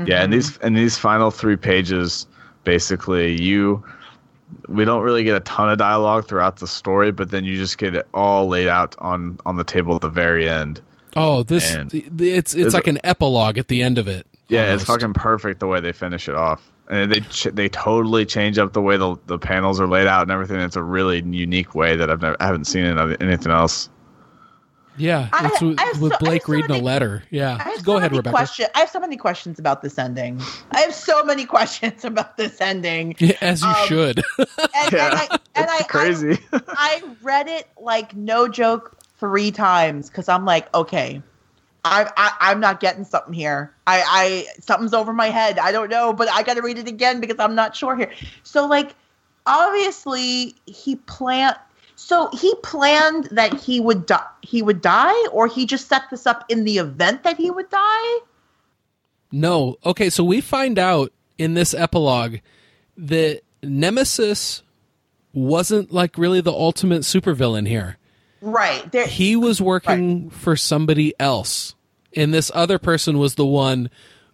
yeah 0.05 0.23
and 0.23 0.33
these 0.33 0.57
and 0.57 0.75
these 0.75 0.97
final 0.97 1.29
three 1.31 1.55
pages 1.55 2.25
basically 2.63 3.39
you 3.41 3.83
we 4.67 4.85
don't 4.85 5.03
really 5.03 5.23
get 5.23 5.35
a 5.35 5.39
ton 5.41 5.69
of 5.69 5.77
dialogue 5.77 6.27
throughout 6.27 6.57
the 6.57 6.67
story 6.67 7.11
but 7.11 7.29
then 7.29 7.43
you 7.43 7.55
just 7.57 7.77
get 7.77 7.93
it 7.95 8.07
all 8.13 8.47
laid 8.47 8.67
out 8.67 8.95
on 8.99 9.37
on 9.45 9.55
the 9.57 9.63
table 9.63 9.93
at 9.95 10.01
the 10.01 10.09
very 10.09 10.49
end 10.49 10.81
Oh, 11.15 11.43
this 11.43 11.75
And- 11.75 11.93
it's 11.93 12.55
it's 12.55 12.55
Is 12.55 12.73
like 12.73 12.87
an 12.87 12.97
epilogue 13.03 13.59
at 13.59 13.67
the 13.67 13.83
end 13.83 13.99
of 13.99 14.07
it. 14.07 14.25
Yeah, 14.47 14.73
it's 14.73 14.83
fucking 14.83 15.13
perfect 15.13 15.59
the 15.59 15.67
way 15.67 15.79
they 15.79 15.91
finish 15.91 16.27
it 16.27 16.33
off, 16.33 16.71
and 16.89 17.11
they 17.11 17.21
they 17.51 17.69
totally 17.69 18.25
change 18.25 18.57
up 18.57 18.73
the 18.73 18.81
way 18.81 18.97
the 18.97 19.15
the 19.27 19.37
panels 19.37 19.79
are 19.79 19.85
laid 19.87 20.07
out 20.07 20.23
and 20.23 20.31
everything. 20.31 20.59
It's 20.59 20.75
a 20.75 20.81
really 20.81 21.21
unique 21.21 21.75
way 21.75 21.95
that 21.95 22.09
I've 22.09 22.21
never 22.23 22.35
I 22.39 22.47
haven't 22.47 22.65
seen 22.65 22.83
in 22.85 22.97
anything 23.21 23.51
else. 23.51 23.89
Yeah, 24.97 25.29
I- 25.33 25.47
it's 25.47 25.61
with, 25.61 25.79
I 25.79 25.83
have 25.83 26.01
with 26.01 26.11
so- 26.11 26.17
I 26.17 26.19
Blake 26.19 26.41
have 26.41 26.47
so 26.47 26.51
reading 26.53 26.67
many- 26.71 26.79
a 26.81 26.83
letter. 26.83 27.23
Yeah, 27.29 27.57
I 27.59 27.75
go 27.77 27.93
so 27.93 27.97
ahead, 27.97 28.11
Rebecca. 28.11 28.29
Question, 28.35 28.67
I 28.75 28.79
have 28.81 28.89
so 28.89 28.99
many 28.99 29.17
questions 29.17 29.57
about 29.59 29.81
this 29.81 29.97
ending. 29.97 30.41
I 30.71 30.81
have 30.81 30.93
so 30.93 31.23
many 31.23 31.45
questions 31.55 32.05
about 32.05 32.37
this 32.37 32.61
ending. 32.61 33.15
Yeah, 33.19 33.35
As 33.41 33.61
you 33.61 33.67
Um, 33.69 33.87
should. 33.87 34.23
And, 34.37 34.47
Yeah, 34.91 35.09
and 35.09 35.15
I, 35.19 35.39
and 35.55 35.67
I, 35.69 35.83
crazy. 35.83 36.37
I, 36.51 36.61
I 36.69 37.03
read 37.21 37.47
it 37.47 37.67
like 37.79 38.15
no 38.15 38.47
joke 38.47 38.97
three 39.19 39.51
times 39.51 40.09
because 40.09 40.29
I'm 40.29 40.45
like, 40.45 40.73
okay, 40.75 41.21
I, 41.85 42.09
I 42.15 42.51
I'm 42.51 42.59
not 42.59 42.79
getting 42.79 43.03
something 43.03 43.33
here. 43.33 43.73
I 43.87 44.03
I 44.07 44.61
something's 44.61 44.93
over 44.93 45.11
my 45.11 45.27
head. 45.29 45.59
I 45.59 45.71
don't 45.71 45.89
know, 45.89 46.13
but 46.13 46.29
I 46.29 46.43
got 46.43 46.53
to 46.55 46.61
read 46.61 46.77
it 46.77 46.87
again 46.87 47.19
because 47.19 47.39
I'm 47.39 47.55
not 47.55 47.75
sure 47.75 47.95
here. 47.95 48.11
So 48.43 48.65
like, 48.67 48.95
obviously 49.45 50.55
he 50.65 50.95
planned. 50.97 51.55
So 52.05 52.29
he 52.33 52.53
planned 52.63 53.29
that 53.31 53.53
he 53.53 53.79
would 53.79 54.05
die. 54.05 54.27
He 54.41 54.61
would 54.61 54.81
die, 54.81 55.27
or 55.27 55.47
he 55.47 55.65
just 55.65 55.87
set 55.87 56.09
this 56.11 56.27
up 56.27 56.43
in 56.49 56.65
the 56.65 56.77
event 56.77 57.23
that 57.23 57.37
he 57.37 57.49
would 57.49 57.69
die. 57.69 58.19
No. 59.31 59.77
Okay, 59.85 60.09
so 60.09 60.21
we 60.21 60.41
find 60.41 60.77
out 60.77 61.13
in 61.37 61.53
this 61.53 61.73
epilogue 61.73 62.39
that 62.97 63.39
Nemesis 63.63 64.63
wasn't 65.31 65.93
like 65.93 66.17
really 66.17 66.41
the 66.41 66.51
ultimate 66.51 67.03
supervillain 67.03 67.69
here. 67.69 67.97
Right. 68.41 68.91
There, 68.91 69.07
He 69.07 69.37
was 69.37 69.61
working 69.61 70.29
for 70.29 70.57
somebody 70.57 71.13
else. 71.21 71.73
And 72.17 72.33
this 72.33 72.51
other 72.53 72.79
person 72.79 73.17
was 73.17 73.35
the 73.35 73.45
one 73.45 73.89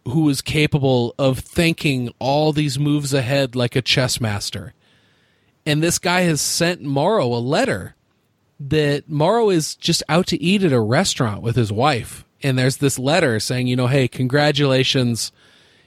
who 0.06 0.22
was 0.22 0.42
capable 0.42 1.14
of 1.20 1.38
thinking 1.38 2.12
all 2.18 2.52
these 2.52 2.80
moves 2.80 3.14
ahead 3.14 3.56
like 3.56 3.76
a 3.76 3.84
chess 3.84 4.20
master. 4.20 4.74
And 5.66 5.84
this 5.84 6.00
guy 6.00 6.22
has 6.22 6.42
sent 6.42 6.82
Morrow 6.82 7.28
a 7.28 7.40
letter 7.40 7.96
that 8.60 9.10
Morrow 9.10 9.50
is 9.50 9.76
just 9.76 10.04
out 10.10 10.28
to 10.28 10.42
eat 10.42 10.64
at 10.64 10.74
a 10.74 10.80
restaurant 10.80 11.42
with 11.42 11.56
his 11.56 11.72
wife. 11.72 12.26
And 12.42 12.58
there's 12.58 12.78
this 12.78 13.00
letter 13.00 13.40
saying, 13.40 13.68
you 13.68 13.76
know, 13.76 13.88
hey, 13.88 14.08
congratulations. 14.08 15.32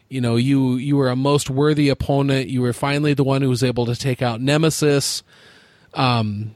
You 0.08 0.20
know, 0.20 0.36
you 0.36 0.76
you 0.76 0.96
were 0.96 1.08
a 1.08 1.16
most 1.16 1.48
worthy 1.48 1.88
opponent. 1.88 2.48
You 2.48 2.60
were 2.62 2.74
finally 2.74 3.14
the 3.14 3.24
one 3.24 3.42
who 3.42 3.48
was 3.48 3.62
able 3.62 3.86
to 3.86 3.96
take 3.96 4.20
out 4.20 4.40
Nemesis. 4.40 5.22
Um, 5.94 6.54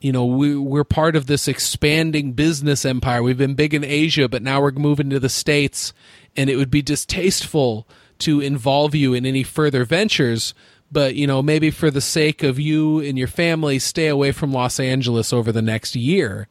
you 0.00 0.12
know, 0.12 0.24
we 0.24 0.56
we're 0.56 0.84
part 0.84 1.16
of 1.16 1.26
this 1.26 1.48
expanding 1.48 2.32
business 2.32 2.84
empire. 2.84 3.22
We've 3.22 3.36
been 3.36 3.54
big 3.54 3.74
in 3.74 3.84
Asia, 3.84 4.28
but 4.28 4.42
now 4.42 4.60
we're 4.62 4.72
moving 4.72 5.10
to 5.10 5.20
the 5.20 5.28
states, 5.28 5.92
and 6.36 6.48
it 6.48 6.56
would 6.56 6.70
be 6.70 6.82
distasteful 6.82 7.86
to 8.20 8.40
involve 8.40 8.94
you 8.94 9.12
in 9.12 9.26
any 9.26 9.42
further 9.42 9.84
ventures. 9.84 10.54
But 10.90 11.14
you 11.14 11.26
know, 11.26 11.42
maybe 11.42 11.70
for 11.70 11.90
the 11.90 12.00
sake 12.00 12.42
of 12.42 12.58
you 12.58 13.00
and 13.00 13.18
your 13.18 13.28
family, 13.28 13.78
stay 13.78 14.08
away 14.08 14.32
from 14.32 14.52
Los 14.52 14.80
Angeles 14.80 15.32
over 15.32 15.52
the 15.52 15.62
next 15.62 15.94
year. 15.94 16.48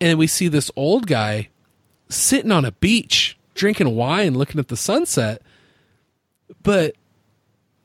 And 0.00 0.18
we 0.18 0.26
see 0.26 0.48
this 0.48 0.70
old 0.76 1.06
guy 1.06 1.48
sitting 2.08 2.52
on 2.52 2.64
a 2.64 2.72
beach, 2.72 3.38
drinking 3.54 3.94
wine, 3.96 4.34
looking 4.34 4.58
at 4.58 4.68
the 4.68 4.76
sunset. 4.76 5.42
But 6.62 6.94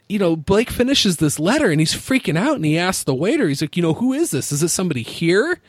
you 0.08 0.20
know, 0.20 0.36
Blake 0.36 0.70
finishes 0.70 1.18
this 1.18 1.40
letter 1.40 1.72
and 1.72 1.80
he's 1.80 1.94
freaking 1.94 2.38
out 2.38 2.56
and 2.56 2.66
he 2.66 2.78
asks 2.78 3.04
the 3.04 3.16
waiter, 3.16 3.48
he's 3.48 3.62
like, 3.62 3.76
you 3.76 3.82
know, 3.82 3.94
who 3.94 4.14
is 4.14 4.32
this? 4.32 4.52
Is 4.52 4.62
it 4.62 4.70
somebody 4.70 5.02
here? 5.02 5.60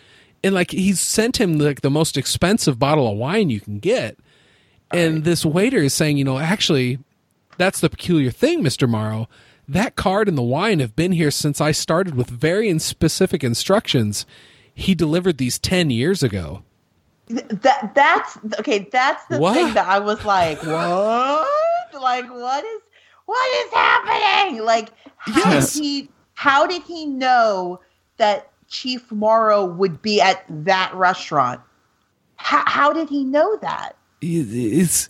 And 0.44 0.54
like 0.54 0.70
he's 0.70 1.00
sent 1.00 1.40
him 1.40 1.58
like 1.58 1.80
the 1.80 1.90
most 1.90 2.16
expensive 2.16 2.78
bottle 2.78 3.10
of 3.10 3.16
wine 3.16 3.50
you 3.50 3.60
can 3.60 3.78
get. 3.78 4.18
And 4.92 5.24
this 5.24 5.44
waiter 5.44 5.78
is 5.78 5.94
saying, 5.94 6.16
you 6.16 6.24
know, 6.24 6.38
actually, 6.38 6.98
that's 7.58 7.80
the 7.80 7.90
peculiar 7.90 8.30
thing, 8.30 8.62
Mr. 8.62 8.88
Morrow. 8.88 9.28
That 9.68 9.96
card 9.96 10.28
and 10.28 10.38
the 10.38 10.42
wine 10.42 10.78
have 10.80 10.94
been 10.94 11.12
here 11.12 11.30
since 11.30 11.60
I 11.60 11.72
started 11.72 12.14
with 12.14 12.28
very 12.30 12.76
specific 12.78 13.42
instructions. 13.42 14.24
He 14.74 14.94
delivered 14.94 15.38
these 15.38 15.58
10 15.58 15.90
years 15.90 16.22
ago. 16.22 16.62
that 17.28 17.92
that's 17.94 18.38
okay 18.60 18.88
that's 18.92 19.24
the 19.26 19.38
What? 19.40 19.54
thing 19.54 19.74
that 19.74 19.88
i 19.88 19.98
was 19.98 20.24
like 20.24 20.58
what 20.62 22.00
like 22.00 22.30
what 22.30 22.64
is 22.64 22.80
what 23.24 23.66
is 23.66 23.72
happening 23.74 24.62
like 24.64 24.90
how 25.18 25.50
Yes. 25.50 25.74
did 25.74 25.82
he 25.82 26.08
how 26.34 26.68
did 26.68 26.82
he 26.84 27.04
know 27.04 27.80
that 28.18 28.52
chief 28.68 29.10
morrow 29.10 29.64
would 29.64 30.00
be 30.02 30.20
at 30.20 30.44
that 30.48 30.94
restaurant 30.94 31.60
how, 32.36 32.62
how 32.66 32.92
did 32.92 33.08
he 33.08 33.24
know 33.24 33.56
that 33.56 33.96
it's 34.20 35.08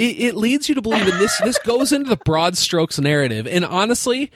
it, 0.00 0.20
it 0.20 0.36
leads 0.36 0.68
you 0.68 0.74
to 0.74 0.82
believe 0.82 1.06
and 1.06 1.20
this 1.20 1.38
this 1.44 1.58
goes 1.58 1.92
into 1.92 2.08
the 2.08 2.16
broad 2.16 2.56
strokes 2.56 2.98
narrative 2.98 3.46
and 3.46 3.64
honestly 3.64 4.30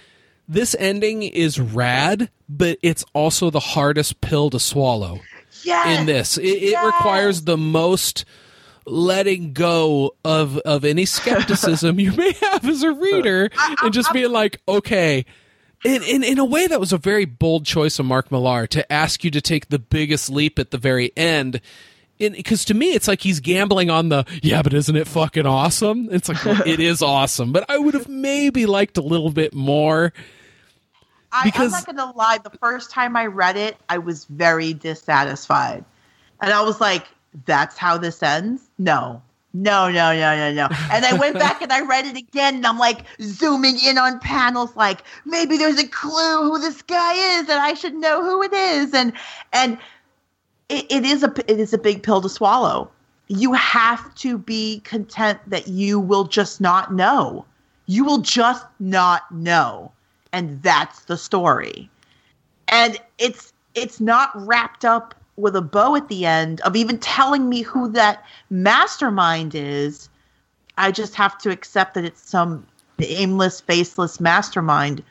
this 0.47 0.77
ending 0.79 1.23
is 1.23 1.59
rad 1.59 2.31
but 2.49 2.79
it's 2.83 3.05
also 3.15 3.51
the 3.51 3.61
hardest 3.61 4.21
pill 4.21 4.51
to 4.51 4.61
swallow 4.61 5.21
yes. 5.65 5.99
in 5.99 6.07
this. 6.07 6.39
It, 6.39 6.45
it 6.45 6.71
yes. 6.71 6.85
requires 6.85 7.43
the 7.43 7.57
most 7.57 8.25
letting 8.87 9.55
go 9.55 10.15
of 10.25 10.59
of 10.59 10.85
any 10.85 11.07
skepticism 11.07 11.99
you 11.99 12.13
may 12.13 12.33
have 12.33 12.69
as 12.69 12.83
a 12.83 12.93
reader 12.93 13.49
and 13.83 13.93
just 13.93 14.13
being 14.13 14.31
like 14.31 14.61
okay. 14.69 15.25
In, 15.85 16.03
in 16.03 16.25
in 16.25 16.39
a 16.39 16.47
way 16.47 16.67
that 16.67 16.81
was 16.81 16.95
a 16.95 16.99
very 16.99 17.27
bold 17.27 17.67
choice 17.67 17.99
of 17.99 18.07
Mark 18.07 18.33
Millar 18.33 18.67
to 18.69 18.91
ask 18.91 19.23
you 19.23 19.31
to 19.31 19.43
take 19.43 19.69
the 19.69 19.79
biggest 19.79 20.31
leap 20.31 20.59
at 20.59 20.71
the 20.71 20.79
very 20.79 21.13
end 21.15 21.61
because 22.19 22.65
to 22.65 22.75
me 22.75 22.93
it's 22.93 23.09
like 23.09 23.21
he's 23.21 23.41
gambling 23.41 23.91
on 23.91 24.09
the 24.09 24.25
yeah 24.43 24.63
but 24.63 24.73
isn't 24.73 24.97
it 24.97 25.07
fucking 25.07 25.47
awesome 25.47 26.09
it's 26.13 26.29
like 26.29 26.45
well, 26.45 26.63
it 26.67 26.81
is 26.81 27.03
awesome 27.03 27.53
but 27.53 27.65
i 27.69 27.77
would 27.79 27.95
have 27.95 28.09
maybe 28.09 28.67
liked 28.67 28.97
a 28.97 29.03
little 29.03 29.31
bit 29.31 29.53
more 29.55 30.13
I, 31.33 31.51
i'm 31.57 31.71
not 31.71 31.87
gonna 31.87 32.13
lie 32.13 32.39
the 32.39 32.57
first 32.59 32.91
time 32.91 33.17
i 33.17 33.27
read 33.27 33.57
it 33.57 33.77
i 33.89 33.99
was 33.99 34.25
very 34.27 34.73
dissatisfied 34.75 35.85
And 36.41 36.53
I 36.53 36.63
was 36.63 36.81
like, 36.81 37.07
that's 37.47 37.79
how 37.79 37.97
this 37.97 38.23
ends? 38.23 38.63
No. 38.79 39.23
No, 39.57 39.89
no, 39.89 40.13
no, 40.13 40.37
no, 40.37 40.53
no. 40.53 40.69
And 40.91 41.05
I 41.07 41.15
went 41.17 41.39
back 41.39 41.63
and 41.63 41.73
I 41.73 41.81
read 41.81 42.07
it 42.07 42.17
again 42.17 42.57
and 42.57 42.67
I'm 42.67 42.77
like 42.79 43.05
zooming 43.23 43.79
in 43.79 43.99
on 43.99 44.19
panels 44.19 44.75
like 44.75 45.05
maybe 45.25 45.57
there's 45.57 45.79
a 45.79 45.87
clue 45.87 46.43
who 46.43 46.59
this 46.59 46.83
guy 46.83 47.15
is 47.39 47.49
and 47.49 47.61
I 47.61 47.75
should 47.75 47.95
know 47.95 48.23
who 48.23 48.43
it 48.43 48.53
is. 48.53 48.93
And 48.93 49.13
and 49.53 49.79
it, 50.69 50.87
it 50.91 51.05
is 51.05 51.23
a 51.23 51.33
it 51.49 51.61
is 51.61 51.73
a 51.73 51.79
big 51.79 52.03
pill 52.03 52.21
to 52.21 52.29
swallow. 52.29 52.91
You 53.29 53.53
have 53.55 54.15
to 54.17 54.39
be 54.39 54.81
content 54.81 55.41
that 55.47 55.69
you 55.69 55.99
will 55.99 56.25
just 56.25 56.61
not 56.61 56.93
know. 56.93 57.45
You 57.87 58.05
will 58.05 58.19
just 58.19 58.67
not 58.81 59.31
know. 59.33 59.93
And 60.33 60.63
that's 60.63 61.05
the 61.05 61.17
story. 61.17 61.89
And 62.69 62.99
it's 63.19 63.53
it's 63.75 64.01
not 64.01 64.31
wrapped 64.35 64.85
up 64.85 65.15
with 65.37 65.57
a 65.57 65.63
bow 65.63 65.97
at 65.97 66.09
the 66.09 66.27
end 66.27 66.61
of 66.63 66.77
even 66.77 66.99
telling 66.99 67.49
me 67.49 67.63
who 67.63 67.91
that 67.93 68.25
mastermind 68.51 69.55
is. 69.55 70.09
I 70.77 70.91
just 70.91 71.15
have 71.15 71.39
to 71.39 71.51
accept 71.51 71.95
that 71.95 72.05
it's 72.05 72.29
some 72.29 72.67
aimless, 73.01 73.61
faceless 73.61 74.21
mastermind 74.21 75.03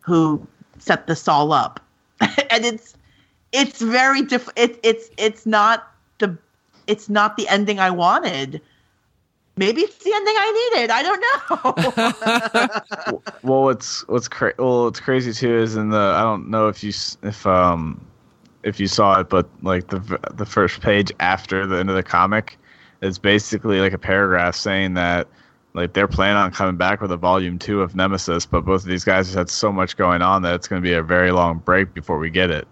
who 0.00 0.46
set 0.78 1.06
this 1.06 1.28
all 1.28 1.52
up. 1.52 1.80
and 2.20 2.64
it's 2.64 2.94
it's 3.52 3.80
very 3.80 4.22
diff 4.22 4.48
it, 4.56 4.78
it's 4.82 5.10
it's 5.16 5.46
not 5.46 5.92
the 6.18 6.36
it's 6.86 7.08
not 7.08 7.36
the 7.36 7.48
ending 7.48 7.78
I 7.78 7.90
wanted. 7.90 8.60
Maybe 9.56 9.82
it's 9.82 9.98
the 9.98 10.12
ending 10.14 10.34
I 10.38 10.70
needed. 10.72 10.90
I 10.90 11.02
don't 11.02 11.20
know. 13.06 13.20
well, 13.42 13.62
what's 13.64 14.06
what's 14.08 14.28
cra- 14.28 14.54
well, 14.58 14.84
what's 14.84 15.00
crazy 15.00 15.32
too 15.32 15.56
is 15.56 15.76
in 15.76 15.90
the 15.90 15.98
I 15.98 16.22
don't 16.22 16.48
know 16.48 16.68
if 16.68 16.82
you 16.82 16.92
if 17.22 17.46
um 17.46 18.00
if 18.62 18.78
you 18.78 18.86
saw 18.86 19.20
it, 19.20 19.28
but 19.28 19.48
like 19.62 19.88
the 19.88 20.18
the 20.34 20.46
first 20.46 20.80
page 20.80 21.12
after 21.20 21.66
the 21.66 21.76
end 21.76 21.90
of 21.90 21.96
the 21.96 22.02
comic 22.02 22.58
is 23.02 23.18
basically 23.18 23.80
like 23.80 23.92
a 23.92 23.98
paragraph 23.98 24.54
saying 24.54 24.94
that 24.94 25.26
like 25.74 25.92
they're 25.92 26.08
planning 26.08 26.36
on 26.36 26.50
coming 26.50 26.76
back 26.76 27.00
with 27.00 27.12
a 27.12 27.16
volume 27.16 27.58
two 27.58 27.80
of 27.82 27.94
Nemesis, 27.94 28.46
but 28.46 28.64
both 28.64 28.82
of 28.82 28.88
these 28.88 29.04
guys 29.04 29.32
had 29.32 29.48
so 29.48 29.72
much 29.72 29.96
going 29.96 30.22
on 30.22 30.42
that 30.42 30.54
it's 30.54 30.68
going 30.68 30.82
to 30.82 30.86
be 30.86 30.94
a 30.94 31.02
very 31.02 31.30
long 31.30 31.58
break 31.58 31.94
before 31.94 32.18
we 32.18 32.30
get 32.30 32.50
it. 32.50 32.66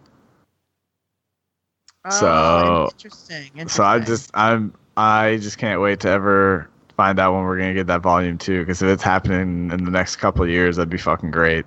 Oh, 2.13 2.19
So- 2.21 2.91
interesting, 2.93 3.69
So 3.69 3.85
I 3.85 3.99
just 4.01 4.31
I'm 4.35 4.73
I 4.97 5.37
just 5.37 5.59
can't 5.59 5.81
wait 5.81 6.01
to 6.01 6.09
ever 6.09 6.69
find 6.97 7.19
out 7.21 7.35
when 7.35 7.45
we're 7.45 7.57
going 7.57 7.69
to 7.69 7.75
get 7.75 7.87
that 7.87 8.01
volume 8.03 8.39
two 8.39 8.61
because 8.61 8.83
if 8.83 8.89
it's 8.89 9.03
happening 9.03 9.71
in 9.71 9.85
the 9.85 9.91
next 9.91 10.17
couple 10.17 10.43
of 10.43 10.51
years, 10.51 10.77
that'd 10.77 10.91
be 10.91 10.99
fucking 10.99 11.31
great. 11.31 11.65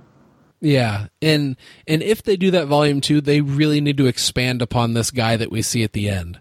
Yeah, 0.60 1.08
and 1.22 1.56
and 1.88 2.04
if 2.04 2.22
they 2.24 2.36
do 2.38 2.52
that 2.52 2.68
volume 2.68 3.02
two, 3.02 3.22
they 3.22 3.42
really 3.42 3.82
need 3.82 3.98
to 3.98 4.06
expand 4.08 4.62
upon 4.62 4.94
this 4.94 5.10
guy 5.10 5.36
that 5.38 5.50
we 5.52 5.62
see 5.62 5.84
at 5.84 5.94
the 5.94 6.10
end. 6.10 6.40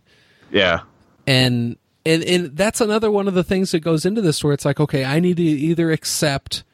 Yeah, 0.51 0.81
and 1.27 1.77
and 2.05 2.23
and 2.25 2.57
that's 2.57 2.81
another 2.81 3.11
one 3.11 3.29
of 3.29 3.35
the 3.35 3.45
things 3.45 3.71
that 3.71 3.81
goes 3.81 4.05
into 4.05 4.21
this 4.21 4.43
where 4.43 4.53
it's 4.55 4.65
like 4.65 4.81
okay 4.81 5.05
i 5.05 5.21
need 5.21 5.37
to 5.37 5.43
either 5.43 5.91
accept 5.93 6.65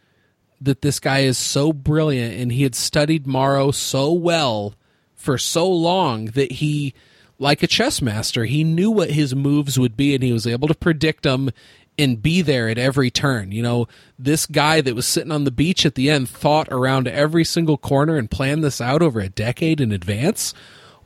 that 0.61 0.83
this 0.83 1.01
guy 1.01 1.19
is 1.21 1.37
so 1.37 1.73
brilliant 1.73 2.33
and 2.41 2.53
he 2.53 2.63
had 2.63 2.77
studied 2.77 3.27
morrow 3.27 3.73
so 3.73 4.13
well 4.13 4.75
for 5.17 5.37
so 5.37 5.69
long 5.69 6.27
that 6.27 6.53
he 6.53 6.95
like 7.39 7.63
a 7.63 7.67
chess 7.67 8.01
master. 8.01 8.45
He 8.45 8.65
knew 8.65 8.91
what 8.91 9.11
his 9.11 9.35
moves 9.35 9.79
would 9.79 9.97
be 9.97 10.15
and 10.15 10.23
he 10.23 10.33
was 10.33 10.47
able 10.47 10.69
to 10.69 10.75
predict 10.75 11.23
them 11.23 11.51
and 11.99 12.23
be 12.23 12.43
there 12.43 12.69
at 12.69 12.79
every 12.79 13.11
turn. 13.11 13.53
You 13.53 13.63
know 13.63 13.89
this 14.19 14.47
guy 14.47 14.81
that 14.81 14.95
was 14.95 15.07
sitting 15.07 15.33
on 15.33 15.45
the 15.45 15.51
beach 15.51 15.87
at 15.87 15.95
the 15.95 16.11
end 16.11 16.29
thought 16.29 16.69
around 16.71 17.09
every 17.09 17.45
single 17.45 17.79
corner 17.79 18.17
and 18.17 18.31
planned 18.31 18.65
this 18.65 18.81
out 18.81 19.03
over 19.03 19.21
a 19.21 19.29
decade 19.29 19.81
in 19.81 19.93
advance? 19.93 20.55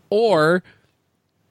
Or 0.09 0.63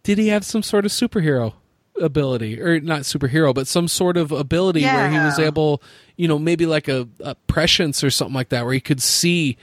did 0.04 0.18
he 0.18 0.28
have 0.30 0.46
some 0.46 0.64
sort 0.64 0.86
of 0.86 0.92
superhero 0.92 1.54
ability? 2.02 2.62
Or 2.62 2.80
not 2.80 3.02
superhero 3.02 3.54
but 3.54 3.68
some 3.68 3.88
sort 3.88 4.18
of 4.18 4.32
ability 4.32 4.84
where 4.84 5.10
he 5.10 5.18
was 5.18 5.40
able 5.40 5.82
you 6.18 6.28
know 6.28 6.40
maybe 6.40 6.66
like 6.66 6.88
a, 6.88 7.08
a 7.22 7.36
prescience 7.36 8.04
or 8.04 8.10
something 8.10 8.36
like 8.36 8.50
that 8.50 8.66
where 8.66 8.74
he 8.74 8.82
could 8.82 9.02
see 9.02 9.58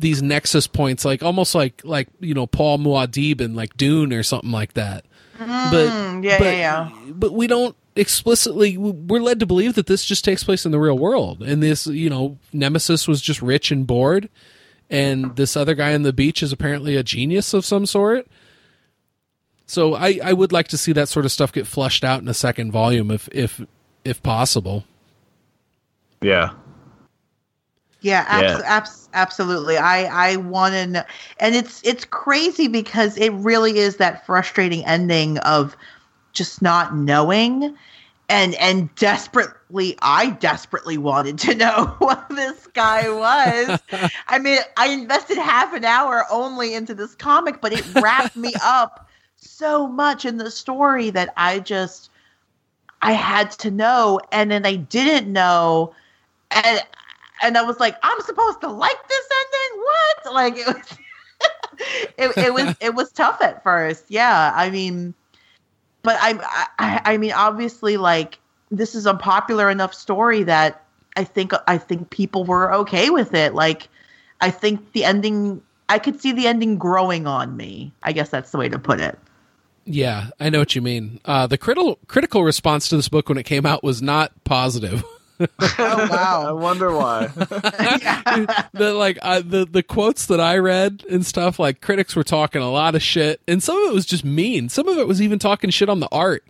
these 0.00 0.22
nexus 0.22 0.66
points 0.66 1.04
like 1.04 1.22
almost 1.22 1.54
like 1.54 1.80
like 1.84 2.08
you 2.20 2.34
know 2.34 2.46
paul 2.46 2.78
muad'Dib 2.78 3.40
and 3.40 3.54
like 3.54 3.76
dune 3.76 4.12
or 4.12 4.22
something 4.22 4.50
like 4.50 4.72
that 4.74 5.04
but 5.38 5.88
Mm, 5.88 6.24
yeah, 6.24 6.38
but, 6.38 6.44
yeah, 6.44 6.52
yeah. 6.52 6.90
but 7.12 7.32
we 7.32 7.46
don't 7.46 7.74
explicitly 7.96 8.76
we're 8.76 9.20
led 9.20 9.40
to 9.40 9.46
believe 9.46 9.74
that 9.74 9.86
this 9.86 10.04
just 10.04 10.24
takes 10.24 10.44
place 10.44 10.64
in 10.64 10.72
the 10.72 10.78
real 10.78 10.98
world 10.98 11.42
and 11.42 11.62
this 11.62 11.86
you 11.86 12.08
know 12.10 12.38
nemesis 12.52 13.06
was 13.08 13.20
just 13.20 13.42
rich 13.42 13.70
and 13.70 13.86
bored 13.86 14.28
and 14.88 15.36
this 15.36 15.56
other 15.56 15.74
guy 15.74 15.94
on 15.94 16.02
the 16.02 16.12
beach 16.12 16.42
is 16.42 16.52
apparently 16.52 16.96
a 16.96 17.02
genius 17.02 17.52
of 17.54 17.64
some 17.64 17.86
sort 17.86 18.26
so 19.66 19.94
I, 19.94 20.18
I 20.22 20.32
would 20.32 20.50
like 20.50 20.66
to 20.68 20.76
see 20.78 20.92
that 20.94 21.08
sort 21.08 21.24
of 21.24 21.30
stuff 21.30 21.52
get 21.52 21.66
flushed 21.66 22.02
out 22.02 22.20
in 22.20 22.28
a 22.28 22.34
second 22.34 22.72
volume 22.72 23.10
if 23.10 23.28
if 23.30 23.60
if 24.04 24.22
possible. 24.22 24.84
yeah, 26.20 26.50
Yeah, 28.00 28.24
abs- 28.28 28.60
Yeah. 28.60 28.62
abs- 28.64 29.08
absolutely. 29.12 29.76
I 29.76 30.32
I 30.32 30.36
want 30.36 30.74
to 30.74 30.86
know, 30.86 31.02
and 31.38 31.54
it's 31.54 31.82
it's 31.84 32.04
crazy 32.04 32.68
because 32.68 33.16
it 33.18 33.30
really 33.30 33.78
is 33.78 33.96
that 33.96 34.24
frustrating 34.26 34.84
ending 34.86 35.38
of 35.38 35.76
just 36.32 36.62
not 36.62 36.96
knowing, 36.96 37.76
and 38.28 38.54
and 38.54 38.94
desperately, 38.94 39.96
I 40.00 40.30
desperately 40.30 40.96
wanted 40.98 41.38
to 41.40 41.54
know 41.56 41.94
what 41.98 42.28
this 42.30 42.66
guy 42.68 43.10
was. 43.10 43.82
I 44.28 44.38
mean, 44.38 44.58
I 44.76 44.88
invested 44.88 45.36
half 45.36 45.74
an 45.74 45.84
hour 45.84 46.24
only 46.30 46.74
into 46.74 46.94
this 46.94 47.14
comic, 47.14 47.60
but 47.60 47.72
it 47.72 47.84
wrapped 47.88 48.36
me 48.36 48.54
up 48.62 49.08
so 49.36 49.86
much 49.86 50.24
in 50.24 50.36
the 50.38 50.50
story 50.50 51.10
that 51.10 51.32
I 51.36 51.58
just 51.60 52.10
I 53.02 53.12
had 53.12 53.50
to 53.52 53.70
know, 53.70 54.20
and 54.32 54.50
then 54.50 54.64
I 54.64 54.76
didn't 54.76 55.30
know, 55.32 55.94
and 56.50 56.82
and 57.42 57.56
I 57.56 57.62
was 57.62 57.80
like, 57.80 57.96
I'm 58.02 58.20
supposed 58.22 58.60
to 58.62 58.68
like 58.68 59.08
this 59.08 59.28
ending? 59.40 59.82
What? 59.82 60.34
Like 60.34 60.56
it 60.56 60.66
was 60.66 60.98
it, 62.18 62.46
it 62.46 62.54
was 62.54 62.76
it 62.80 62.94
was 62.94 63.12
tough 63.12 63.40
at 63.42 63.62
first. 63.62 64.04
Yeah. 64.08 64.52
I 64.54 64.70
mean 64.70 65.14
but 66.02 66.16
I, 66.20 66.70
I 66.78 67.14
I 67.14 67.16
mean 67.18 67.32
obviously 67.32 67.96
like 67.96 68.38
this 68.70 68.94
is 68.94 69.06
a 69.06 69.14
popular 69.14 69.68
enough 69.70 69.94
story 69.94 70.42
that 70.44 70.84
I 71.16 71.24
think 71.24 71.52
I 71.66 71.78
think 71.78 72.10
people 72.10 72.44
were 72.44 72.72
okay 72.74 73.10
with 73.10 73.34
it. 73.34 73.54
Like 73.54 73.88
I 74.40 74.50
think 74.50 74.92
the 74.92 75.04
ending 75.04 75.62
I 75.88 75.98
could 75.98 76.20
see 76.20 76.32
the 76.32 76.46
ending 76.46 76.78
growing 76.78 77.26
on 77.26 77.56
me. 77.56 77.92
I 78.02 78.12
guess 78.12 78.30
that's 78.30 78.52
the 78.52 78.58
way 78.58 78.68
to 78.68 78.78
put 78.78 79.00
it. 79.00 79.18
Yeah, 79.84 80.28
I 80.38 80.50
know 80.50 80.60
what 80.60 80.76
you 80.76 80.82
mean. 80.82 81.20
Uh, 81.24 81.46
the 81.46 81.58
critical 81.58 81.98
critical 82.06 82.44
response 82.44 82.88
to 82.88 82.96
this 82.96 83.08
book 83.08 83.28
when 83.28 83.38
it 83.38 83.44
came 83.44 83.66
out 83.66 83.82
was 83.82 84.00
not 84.00 84.32
positive. 84.44 85.04
Oh 85.40 85.48
I 86.48 86.52
wonder 86.52 86.92
why. 86.92 87.26
the 88.72 88.92
like 88.94 89.18
uh, 89.22 89.40
the 89.44 89.66
the 89.70 89.82
quotes 89.82 90.26
that 90.26 90.40
I 90.40 90.58
read 90.58 91.04
and 91.08 91.24
stuff 91.24 91.58
like 91.58 91.80
critics 91.80 92.14
were 92.14 92.24
talking 92.24 92.62
a 92.62 92.70
lot 92.70 92.94
of 92.94 93.02
shit, 93.02 93.40
and 93.48 93.62
some 93.62 93.76
of 93.82 93.90
it 93.90 93.94
was 93.94 94.06
just 94.06 94.24
mean. 94.24 94.68
Some 94.68 94.88
of 94.88 94.98
it 94.98 95.08
was 95.08 95.22
even 95.22 95.38
talking 95.38 95.70
shit 95.70 95.88
on 95.88 96.00
the 96.00 96.08
art, 96.12 96.44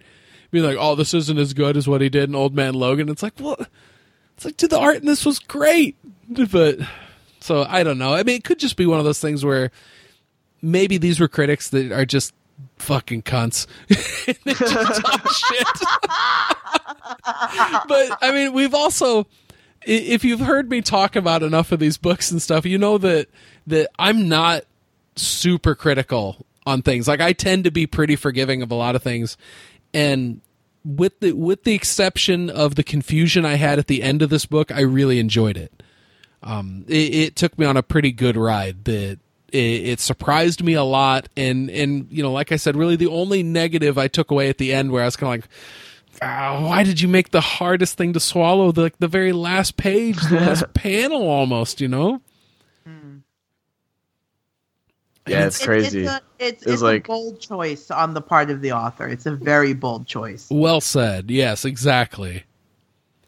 being 0.50 0.64
like, 0.64 0.76
"Oh, 0.78 0.94
this 0.94 1.14
isn't 1.14 1.38
as 1.38 1.54
good 1.54 1.76
as 1.76 1.86
what 1.86 2.00
he 2.00 2.08
did 2.08 2.28
in 2.28 2.34
Old 2.34 2.54
Man 2.54 2.74
Logan." 2.74 3.08
It's 3.08 3.22
like, 3.22 3.34
well, 3.38 3.56
it's 4.36 4.44
like, 4.44 4.56
dude, 4.56 4.70
the 4.70 4.78
art 4.78 4.96
in 4.96 5.06
this 5.06 5.24
was 5.24 5.38
great, 5.38 5.96
but 6.50 6.78
so 7.40 7.64
I 7.68 7.82
don't 7.82 7.98
know. 7.98 8.14
I 8.14 8.22
mean, 8.22 8.36
it 8.36 8.44
could 8.44 8.58
just 8.58 8.76
be 8.76 8.86
one 8.86 8.98
of 8.98 9.04
those 9.04 9.20
things 9.20 9.44
where 9.44 9.70
maybe 10.62 10.98
these 10.98 11.20
were 11.20 11.28
critics 11.28 11.70
that 11.70 11.92
are 11.92 12.06
just 12.06 12.34
fucking 12.76 13.22
cunts. 13.22 13.66
but 17.88 18.18
I 18.22 18.32
mean, 18.32 18.52
we've 18.52 18.74
also 18.74 19.26
if 19.82 20.24
you've 20.24 20.40
heard 20.40 20.70
me 20.70 20.82
talk 20.82 21.16
about 21.16 21.42
enough 21.42 21.72
of 21.72 21.80
these 21.80 21.96
books 21.96 22.30
and 22.30 22.40
stuff, 22.40 22.66
you 22.66 22.78
know 22.78 22.98
that 22.98 23.28
that 23.66 23.88
I'm 23.98 24.28
not 24.28 24.64
super 25.16 25.74
critical 25.74 26.46
on 26.66 26.82
things. 26.82 27.08
Like 27.08 27.20
I 27.20 27.32
tend 27.32 27.64
to 27.64 27.70
be 27.70 27.86
pretty 27.86 28.16
forgiving 28.16 28.62
of 28.62 28.70
a 28.70 28.74
lot 28.74 28.94
of 28.94 29.02
things. 29.02 29.36
And 29.94 30.40
with 30.84 31.20
the 31.20 31.32
with 31.32 31.64
the 31.64 31.74
exception 31.74 32.50
of 32.50 32.74
the 32.74 32.82
confusion 32.82 33.44
I 33.44 33.54
had 33.54 33.78
at 33.78 33.86
the 33.86 34.02
end 34.02 34.22
of 34.22 34.30
this 34.30 34.46
book, 34.46 34.70
I 34.70 34.80
really 34.80 35.18
enjoyed 35.18 35.56
it. 35.56 35.82
Um, 36.42 36.84
it, 36.88 37.14
it 37.14 37.36
took 37.36 37.58
me 37.58 37.66
on 37.66 37.76
a 37.76 37.82
pretty 37.82 38.12
good 38.12 38.36
ride. 38.36 38.84
That 38.84 39.18
it, 39.52 39.58
it 39.88 40.00
surprised 40.00 40.62
me 40.62 40.74
a 40.74 40.84
lot, 40.84 41.28
and 41.36 41.70
and 41.70 42.06
you 42.10 42.22
know, 42.22 42.32
like 42.32 42.52
I 42.52 42.56
said, 42.56 42.76
really 42.76 42.96
the 42.96 43.06
only 43.08 43.42
negative 43.42 43.98
I 43.98 44.08
took 44.08 44.30
away 44.30 44.48
at 44.48 44.58
the 44.58 44.72
end, 44.72 44.90
where 44.92 45.02
I 45.02 45.06
was 45.06 45.16
kind 45.16 45.34
of 45.34 45.40
like, 45.42 46.20
"Ah, 46.22 46.60
why 46.64 46.82
did 46.84 47.00
you 47.00 47.08
make 47.08 47.30
the 47.30 47.40
hardest 47.40 47.96
thing 47.96 48.12
to 48.14 48.20
swallow 48.20 48.72
the 48.72 48.82
like 48.82 48.98
the 48.98 49.08
very 49.08 49.32
last 49.32 49.76
page, 49.76 50.16
the 50.28 50.36
last 50.36 50.64
panel, 50.74 51.28
almost? 51.28 51.80
You 51.80 51.88
know? 51.88 52.20
Yeah, 55.26 55.46
it's 55.46 55.60
It- 55.60 55.64
crazy. 55.66 56.00
It's, 56.02 56.10
a, 56.10 56.20
it's, 56.38 56.62
It's 56.62 56.72
it's 56.72 56.82
like- 56.82 57.04
a 57.04 57.08
bold 57.08 57.40
choice 57.40 57.90
on 57.90 58.14
the 58.14 58.20
part 58.20 58.50
of 58.50 58.62
the 58.62 58.72
author. 58.72 59.06
It's 59.06 59.26
a 59.26 59.34
very 59.34 59.74
bold 59.74 60.06
choice. 60.06 60.48
Well 60.50 60.80
said. 60.80 61.30
Yes, 61.30 61.64
exactly. 61.64 62.44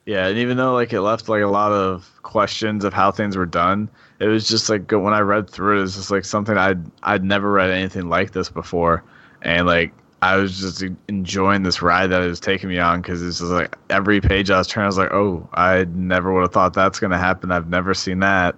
Yeah, 0.04 0.26
and 0.26 0.36
even 0.38 0.56
though 0.56 0.74
like 0.74 0.92
it 0.92 1.00
left 1.00 1.28
like 1.28 1.42
a 1.42 1.46
lot 1.48 1.70
of 1.70 2.10
questions 2.22 2.84
of 2.84 2.92
how 2.92 3.12
things 3.12 3.36
were 3.36 3.46
done, 3.46 3.88
it 4.22 4.28
was 4.28 4.46
just 4.46 4.68
like 4.68 4.90
when 4.92 5.12
I 5.12 5.20
read 5.20 5.50
through 5.50 5.76
it, 5.76 5.78
it 5.78 5.82
was 5.82 5.96
just 5.96 6.10
like 6.12 6.24
something 6.24 6.56
I'd 6.56 6.80
I'd 7.02 7.24
never 7.24 7.50
read 7.50 7.70
anything 7.70 8.08
like 8.08 8.30
this 8.30 8.48
before, 8.48 9.02
and 9.42 9.66
like 9.66 9.92
I 10.22 10.36
was 10.36 10.60
just 10.60 10.84
enjoying 11.08 11.64
this 11.64 11.82
ride 11.82 12.06
that 12.12 12.22
it 12.22 12.28
was 12.28 12.38
taking 12.38 12.68
me 12.68 12.78
on 12.78 13.02
because 13.02 13.20
it's 13.20 13.40
just 13.40 13.50
like 13.50 13.76
every 13.90 14.20
page 14.20 14.48
I 14.48 14.58
was 14.58 14.68
turning, 14.68 14.84
I 14.84 14.86
was 14.86 14.98
like, 14.98 15.10
oh, 15.10 15.48
I 15.54 15.86
never 15.90 16.32
would 16.32 16.42
have 16.42 16.52
thought 16.52 16.72
that's 16.72 17.00
gonna 17.00 17.18
happen. 17.18 17.50
I've 17.50 17.68
never 17.68 17.94
seen 17.94 18.20
that. 18.20 18.54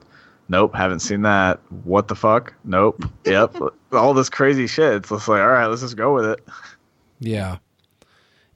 Nope, 0.51 0.75
haven't 0.75 1.01
seen 1.01 1.23
that. 1.23 1.61
What 1.85 2.09
the 2.09 2.15
fuck? 2.15 2.53
Nope. 2.65 3.03
Yep. 3.25 3.57
All 3.93 4.13
this 4.13 4.29
crazy 4.29 4.67
shit. 4.67 4.97
It's 4.97 5.09
just 5.09 5.29
like, 5.29 5.41
all 5.41 5.49
right, 5.49 5.67
let's 5.67 5.81
just 5.81 5.97
go 5.97 6.13
with 6.13 6.27
it. 6.27 6.47
Yeah. 7.21 7.57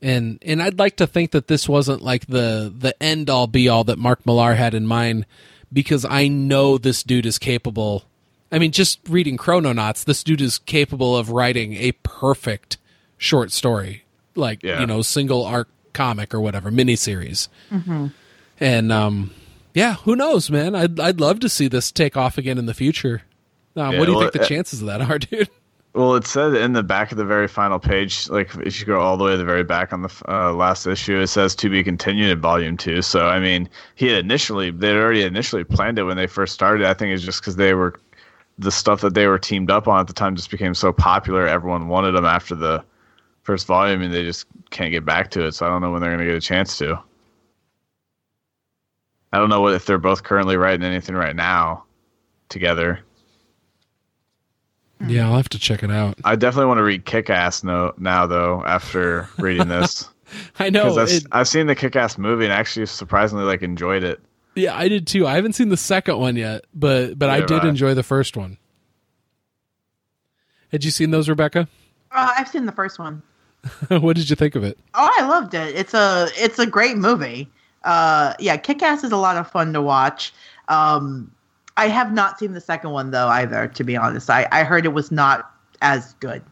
And 0.02 0.38
and 0.42 0.62
I'd 0.62 0.78
like 0.78 0.96
to 0.96 1.06
think 1.06 1.30
that 1.30 1.48
this 1.48 1.66
wasn't 1.70 2.02
like 2.02 2.26
the 2.26 2.70
the 2.76 3.02
end 3.02 3.30
all 3.30 3.46
be 3.46 3.66
all 3.70 3.84
that 3.84 3.98
Mark 3.98 4.26
Millar 4.26 4.52
had 4.52 4.74
in 4.74 4.86
mind 4.86 5.24
because 5.72 6.04
I 6.04 6.28
know 6.28 6.78
this 6.78 7.02
dude 7.02 7.26
is 7.26 7.38
capable. 7.38 8.04
I 8.50 8.58
mean, 8.58 8.72
just 8.72 9.00
reading 9.08 9.36
Chrononauts, 9.36 10.04
this 10.04 10.24
dude 10.24 10.40
is 10.40 10.58
capable 10.58 11.16
of 11.16 11.30
writing 11.30 11.74
a 11.74 11.92
perfect 12.02 12.78
short 13.18 13.52
story, 13.52 14.04
like 14.34 14.62
Yeah. 14.62 14.80
you 14.80 14.86
know, 14.86 15.02
single 15.02 15.44
arc 15.44 15.68
comic 15.92 16.32
or 16.32 16.40
whatever 16.40 16.70
miniseries. 16.70 17.48
And 18.60 18.92
um, 18.92 19.30
yeah, 19.74 19.94
who 19.94 20.16
knows, 20.16 20.50
man? 20.50 20.74
I'd 20.74 20.98
I'd 20.98 21.20
love 21.20 21.40
to 21.40 21.48
see 21.48 21.68
this 21.68 21.92
take 21.92 22.16
off 22.16 22.38
again 22.38 22.58
in 22.58 22.66
the 22.66 22.74
future. 22.74 23.22
Um, 23.76 23.92
Yeah, 23.92 23.98
what 23.98 24.06
do 24.06 24.12
you 24.12 24.18
well, 24.18 24.20
think 24.30 24.32
the 24.32 24.42
uh, 24.42 24.46
chances 24.48 24.80
of 24.80 24.86
that 24.88 25.00
are, 25.02 25.18
dude? 25.18 25.48
Well, 25.98 26.14
it 26.14 26.28
said 26.28 26.54
in 26.54 26.74
the 26.74 26.84
back 26.84 27.10
of 27.10 27.18
the 27.18 27.24
very 27.24 27.48
final 27.48 27.80
page, 27.80 28.28
like 28.28 28.54
if 28.58 28.78
you 28.78 28.86
go 28.86 29.00
all 29.00 29.16
the 29.16 29.24
way 29.24 29.32
to 29.32 29.36
the 29.36 29.44
very 29.44 29.64
back 29.64 29.92
on 29.92 30.02
the 30.02 30.22
uh, 30.28 30.52
last 30.52 30.86
issue, 30.86 31.18
it 31.18 31.26
says 31.26 31.56
to 31.56 31.68
be 31.68 31.82
continued 31.82 32.30
in 32.30 32.40
volume 32.40 32.76
two. 32.76 33.02
So, 33.02 33.26
I 33.26 33.40
mean, 33.40 33.68
he 33.96 34.06
had 34.06 34.24
initially, 34.24 34.70
they 34.70 34.90
had 34.90 34.96
already 34.96 35.24
initially 35.24 35.64
planned 35.64 35.98
it 35.98 36.04
when 36.04 36.16
they 36.16 36.28
first 36.28 36.54
started. 36.54 36.86
I 36.86 36.94
think 36.94 37.12
it's 37.12 37.24
just 37.24 37.40
because 37.40 37.56
they 37.56 37.74
were, 37.74 37.98
the 38.60 38.70
stuff 38.70 39.00
that 39.00 39.14
they 39.14 39.26
were 39.26 39.40
teamed 39.40 39.72
up 39.72 39.88
on 39.88 39.98
at 39.98 40.06
the 40.06 40.12
time 40.12 40.36
just 40.36 40.52
became 40.52 40.72
so 40.72 40.92
popular. 40.92 41.48
Everyone 41.48 41.88
wanted 41.88 42.12
them 42.12 42.26
after 42.26 42.54
the 42.54 42.84
first 43.42 43.66
volume, 43.66 44.00
and 44.00 44.14
they 44.14 44.22
just 44.22 44.46
can't 44.70 44.92
get 44.92 45.04
back 45.04 45.32
to 45.32 45.46
it. 45.46 45.52
So, 45.56 45.66
I 45.66 45.68
don't 45.68 45.80
know 45.82 45.90
when 45.90 46.00
they're 46.00 46.14
going 46.14 46.24
to 46.24 46.32
get 46.32 46.36
a 46.36 46.40
chance 46.40 46.78
to. 46.78 46.96
I 49.32 49.38
don't 49.38 49.50
know 49.50 49.62
what 49.62 49.74
if 49.74 49.84
they're 49.84 49.98
both 49.98 50.22
currently 50.22 50.56
writing 50.56 50.86
anything 50.86 51.16
right 51.16 51.34
now 51.34 51.86
together. 52.50 53.00
Yeah, 55.06 55.26
I'll 55.28 55.36
have 55.36 55.48
to 55.50 55.58
check 55.58 55.82
it 55.82 55.90
out. 55.90 56.18
I 56.24 56.34
definitely 56.36 56.66
want 56.66 56.78
to 56.78 56.82
read 56.84 57.04
Kick 57.04 57.30
Ass 57.30 57.62
no, 57.62 57.92
now, 57.98 58.26
though, 58.26 58.64
after 58.66 59.28
reading 59.38 59.68
this. 59.68 60.08
I 60.58 60.70
know. 60.70 60.84
Because 60.94 60.98
I've, 60.98 61.16
it- 61.22 61.26
I've 61.32 61.48
seen 61.48 61.66
the 61.68 61.74
Kick 61.76 61.94
Ass 61.96 62.18
movie 62.18 62.44
and 62.44 62.52
actually 62.52 62.86
surprisingly 62.86 63.44
like 63.44 63.62
enjoyed 63.62 64.02
it. 64.02 64.20
Yeah, 64.54 64.76
I 64.76 64.88
did 64.88 65.06
too. 65.06 65.26
I 65.26 65.34
haven't 65.36 65.52
seen 65.52 65.68
the 65.68 65.76
second 65.76 66.18
one 66.18 66.34
yet, 66.34 66.64
but 66.74 67.16
but 67.16 67.30
I 67.30 67.40
did 67.40 67.50
have 67.50 67.64
I. 67.64 67.68
enjoy 67.68 67.94
the 67.94 68.02
first 68.02 68.36
one. 68.36 68.58
Had 70.72 70.84
you 70.84 70.90
seen 70.90 71.10
those, 71.12 71.28
Rebecca? 71.28 71.68
Uh, 72.10 72.32
I've 72.36 72.48
seen 72.48 72.66
the 72.66 72.72
first 72.72 72.98
one. 72.98 73.22
what 73.88 74.16
did 74.16 74.28
you 74.28 74.36
think 74.36 74.54
of 74.56 74.64
it? 74.64 74.78
Oh, 74.94 75.10
I 75.18 75.26
loved 75.28 75.54
it. 75.54 75.76
It's 75.76 75.94
a 75.94 76.28
it's 76.36 76.58
a 76.58 76.66
great 76.66 76.96
movie. 76.96 77.48
Uh, 77.84 78.34
yeah, 78.40 78.56
Kick 78.56 78.82
Ass 78.82 79.04
is 79.04 79.12
a 79.12 79.16
lot 79.16 79.36
of 79.36 79.48
fun 79.50 79.72
to 79.72 79.80
watch. 79.80 80.32
Um, 80.68 81.30
I 81.78 81.86
have 81.86 82.12
not 82.12 82.40
seen 82.40 82.54
the 82.54 82.60
second 82.60 82.90
one 82.90 83.12
though 83.12 83.28
either. 83.28 83.68
To 83.68 83.84
be 83.84 83.96
honest, 83.96 84.28
I 84.28 84.48
I 84.50 84.64
heard 84.64 84.84
it 84.84 84.92
was 84.92 85.12
not 85.12 85.50
as 85.80 86.14
good. 86.14 86.42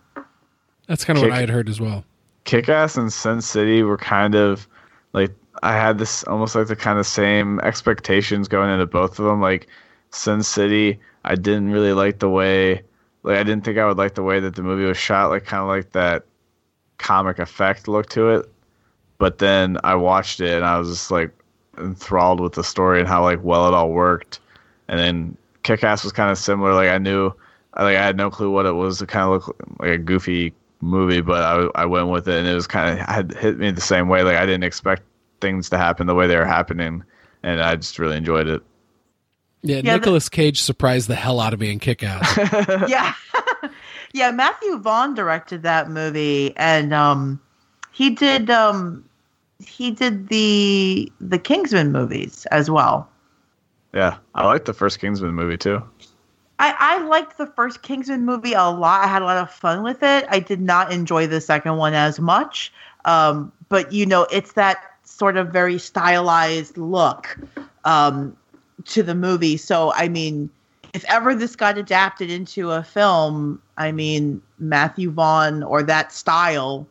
That's 0.87 1.05
kind 1.05 1.19
of 1.19 1.25
what 1.25 1.33
I 1.33 1.41
had 1.41 1.51
heard 1.51 1.69
as 1.69 1.81
well. 1.81 2.05
Kick 2.45 2.69
Ass 2.69 2.97
and 2.97 3.13
Sin 3.13 3.43
City 3.43 3.83
were 3.83 3.99
kind 3.99 4.37
of 4.37 4.69
like 5.13 5.35
I 5.65 5.73
had 5.73 5.99
this 5.99 6.23
almost 6.25 6.55
like 6.55 6.69
the 6.69 6.77
kind 6.77 7.01
of 7.01 7.07
same 7.07 7.59
expectations 7.61 8.47
going 8.47 8.71
into 8.71 8.87
both 8.87 9.19
of 9.19 9.25
them. 9.25 9.41
Like 9.41 9.67
Sin 10.11 10.45
City, 10.45 11.01
I 11.25 11.35
didn't 11.35 11.73
really 11.73 11.93
like 11.93 12.21
the 12.21 12.31
way 12.31 12.83
like 13.25 13.37
I 13.37 13.43
didn't 13.43 13.65
think 13.65 13.79
I 13.79 13.87
would 13.87 13.99
like 13.99 14.15
the 14.15 14.23
way 14.23 14.39
that 14.39 14.55
the 14.55 14.63
movie 14.63 14.85
was 14.85 14.97
shot, 14.97 15.31
like 15.31 15.45
kind 15.45 15.61
of 15.61 15.67
like 15.67 15.91
that 15.91 16.25
comic 16.99 17.41
effect 17.41 17.89
look 17.89 18.09
to 18.11 18.29
it. 18.31 18.49
But 19.19 19.39
then 19.39 19.79
I 19.83 19.97
watched 19.97 20.39
it 20.41 20.55
and 20.55 20.65
I 20.65 20.79
was 20.79 20.89
just 20.89 21.11
like 21.11 21.33
enthralled 21.79 22.39
with 22.39 22.53
the 22.53 22.63
story 22.63 23.01
and 23.01 23.09
how 23.09 23.23
like 23.23 23.43
well 23.43 23.67
it 23.67 23.75
all 23.75 23.91
worked. 23.91 24.39
And 24.89 24.99
then 24.99 25.37
Kick 25.63 25.83
Ass 25.85 26.05
was 26.05 26.13
kind 26.13 26.31
of 26.31 26.39
similar. 26.39 26.75
Like 26.75 26.91
I 26.91 26.99
knew, 26.99 27.33
I- 27.75 27.83
like 27.85 27.97
I 27.97 28.05
had 28.05 28.17
no 28.17 28.31
clue 28.31 28.51
what 28.51 28.67
it 28.67 28.73
was. 28.73 29.03
It 29.03 29.09
kind 29.09 29.25
of 29.25 29.31
looked 29.47 29.61
like 29.81 29.91
a 29.91 29.99
goofy 29.99 30.53
movie, 30.81 31.21
but 31.21 31.43
I 31.43 31.83
I 31.83 31.87
went 31.87 32.09
with 32.09 32.29
it 32.29 32.39
and 32.39 32.47
it 32.47 32.55
was 32.55 32.67
kind 32.67 32.99
of 32.99 33.07
had 33.07 33.33
hit 33.33 33.59
me 33.59 33.71
the 33.71 33.81
same 33.81 34.09
way. 34.09 34.23
Like 34.23 34.37
I 34.37 34.47
didn't 34.47 34.65
expect 34.65 35.03
things 35.41 35.69
to 35.71 35.79
happen 35.79 36.07
the 36.07 36.15
way 36.15 36.27
they 36.27 36.37
were 36.37 36.45
happening, 36.47 37.03
and 37.43 37.61
I 37.63 37.77
just 37.77 37.99
really 37.99 38.17
enjoyed 38.17 38.47
it. 38.47 38.63
Yeah, 39.63 39.81
Yeah, 39.83 39.95
Nicolas 39.97 40.29
Cage 40.29 40.63
surprised 40.63 41.09
the 41.09 41.15
hell 41.17 41.41
out 41.41 41.53
of 41.53 41.61
me 41.61 41.73
in 41.73 41.79
Kick 41.81 42.03
Ass. 42.03 42.37
yeah, 42.89 43.15
yeah. 44.13 44.31
Matthew 44.31 44.79
Vaughn 44.79 45.15
directed 45.15 45.63
that 45.63 45.91
movie, 45.91 46.55
and 46.57 46.95
um, 46.95 47.41
he 47.93 48.11
did 48.11 48.49
um, 48.51 49.05
he 49.67 49.91
did 49.91 50.29
the 50.29 51.11
the 51.21 51.39
Kingsman 51.39 51.91
movies 51.91 52.47
as 52.53 52.71
well. 52.71 53.09
Yeah, 53.97 54.19
I 54.35 54.45
liked 54.45 54.67
the 54.67 54.75
first 54.75 55.01
Kingsman 55.01 55.33
movie 55.33 55.57
too. 55.57 55.83
I, 56.59 56.75
I 56.79 57.03
liked 57.05 57.39
the 57.39 57.47
first 57.47 57.81
Kingsman 57.81 58.27
movie 58.27 58.53
a 58.53 58.65
lot. 58.65 59.03
I 59.03 59.07
had 59.07 59.23
a 59.23 59.25
lot 59.25 59.39
of 59.39 59.51
fun 59.51 59.83
with 59.83 60.03
it. 60.03 60.27
I 60.29 60.39
did 60.39 60.61
not 60.61 60.93
enjoy 60.93 61.27
the 61.27 61.41
second 61.41 61.79
one 61.79 61.95
as 61.95 62.21
much. 62.21 62.71
Um, 63.07 63.51
but 63.71 63.91
you 63.95 64.05
know, 64.05 64.27
it's 64.31 64.53
that 64.53 64.85
sort 65.05 65.39
of 65.39 65.49
very 65.49 65.79
stylized 65.79 66.77
look 66.77 67.39
um, 67.87 68.37
to 68.85 69.03
the 69.03 69.15
movie. 69.15 69.57
So 69.57 69.95
I 69.95 70.09
mean, 70.09 70.51
if 70.93 71.03
ever 71.07 71.35
this 71.35 71.57
got 71.57 71.79
adapted 71.79 72.31
into 72.31 72.73
a 72.73 72.83
film, 72.83 73.63
I 73.79 73.93
mean, 73.93 74.43
Matthew 74.59 75.11
Vaughn 75.11 75.63
or 75.63 75.83
that 75.85 76.13
style 76.13 76.87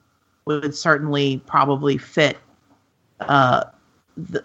would 0.45 0.73
certainly 0.73 1.39
probably 1.45 1.99
fit. 1.99 2.37
Uh, 3.19 3.65
the, 4.17 4.43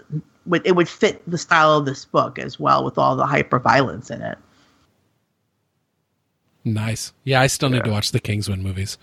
would 0.51 0.67
it 0.67 0.77
would 0.77 0.89
fit 0.89 1.23
the 1.31 1.39
style 1.39 1.79
of 1.79 1.87
this 1.87 2.05
book 2.05 2.39
as 2.39 2.61
well 2.61 2.85
with 2.85 2.99
all 2.99 3.17
the 3.17 3.25
hyper 3.27 3.59
violence 3.59 4.11
in 4.11 4.21
it. 4.21 4.37
nice. 6.65 7.13
Yeah, 7.25 7.41
I 7.41 7.47
still 7.47 7.71
need 7.71 7.79
Yeah. 7.79 7.83
to 7.85 7.91
watch 7.91 8.13
the 8.13 8.21
Kingsman 8.21 8.63
movies. 8.63 8.99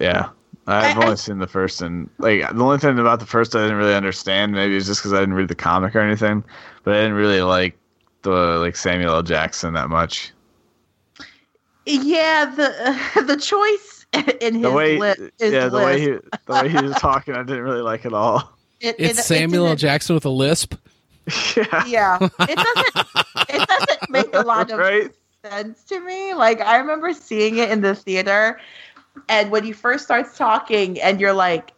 Yeah. 0.00 0.28
I've 0.66 0.96
I- 0.98 1.00
only 1.00 1.12
I- 1.12 1.14
seen 1.16 1.38
the 1.38 1.46
first, 1.46 1.80
and 1.82 2.08
like 2.18 2.40
the 2.54 2.62
only 2.64 2.78
thing 2.78 2.98
about 2.98 3.18
the 3.20 3.26
first 3.26 3.56
I 3.56 3.62
didn't 3.62 3.78
really 3.78 3.94
understand. 3.94 4.52
Maybe 4.52 4.76
it's 4.76 4.86
just 4.86 5.00
because 5.00 5.12
I 5.14 5.20
didn't 5.20 5.34
read 5.34 5.48
the 5.48 5.54
comic 5.54 5.96
or 5.96 6.00
anything, 6.00 6.44
but 6.84 6.94
I 6.94 6.98
didn't 6.98 7.14
really 7.14 7.42
like 7.42 7.76
the 8.22 8.30
like 8.30 8.76
Samuel 8.76 9.14
L. 9.14 9.22
Jackson 9.22 9.72
that 9.74 9.88
much. 9.88 10.32
Yeah, 11.86 12.44
the 12.54 13.22
the 13.26 13.36
choice 13.36 14.06
in 14.40 14.54
his 14.56 14.62
The 14.62 14.70
way, 14.70 14.98
lip 14.98 15.18
is 15.40 15.52
yeah, 15.52 15.68
the 15.68 15.78
way 15.78 16.00
he 16.00 16.06
the 16.46 16.52
way 16.52 16.68
he 16.68 16.76
was 16.76 16.94
talking, 16.96 17.34
I 17.34 17.42
didn't 17.42 17.62
really 17.64 17.82
like 17.82 18.04
at 18.06 18.12
all. 18.12 18.56
It- 18.80 18.96
It's 18.98 19.18
it- 19.18 19.22
Samuel 19.22 19.66
L. 19.68 19.76
Jackson 19.76 20.14
with 20.14 20.24
a 20.24 20.30
lisp. 20.30 20.74
yeah, 21.56 21.84
Yeah, 21.86 22.18
it 22.40 22.56
doesn't. 22.56 23.26
it 23.48 23.68
doesn't 23.68 24.10
make 24.10 24.34
a 24.34 24.40
lot 24.40 24.70
of 24.70 24.78
right. 24.78 25.10
sense 25.44 25.84
to 25.84 26.00
me. 26.00 26.34
Like 26.34 26.60
I 26.60 26.76
remember 26.78 27.12
seeing 27.12 27.58
it 27.58 27.70
in 27.70 27.82
the 27.82 27.94
theater, 27.94 28.58
and 29.28 29.50
when 29.50 29.62
he 29.64 29.72
first 29.72 30.04
starts 30.04 30.36
talking, 30.36 31.00
and 31.00 31.20
you're 31.20 31.32
like, 31.34 31.72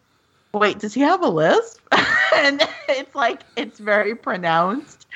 "Wait, 0.54 0.78
does 0.78 0.94
he 0.94 1.00
have 1.00 1.22
a 1.22 1.28
lisp?" 1.28 1.80
and 2.36 2.66
it's 2.88 3.14
like 3.14 3.40
it's 3.56 3.78
very 3.78 4.14
pronounced. 4.14 5.06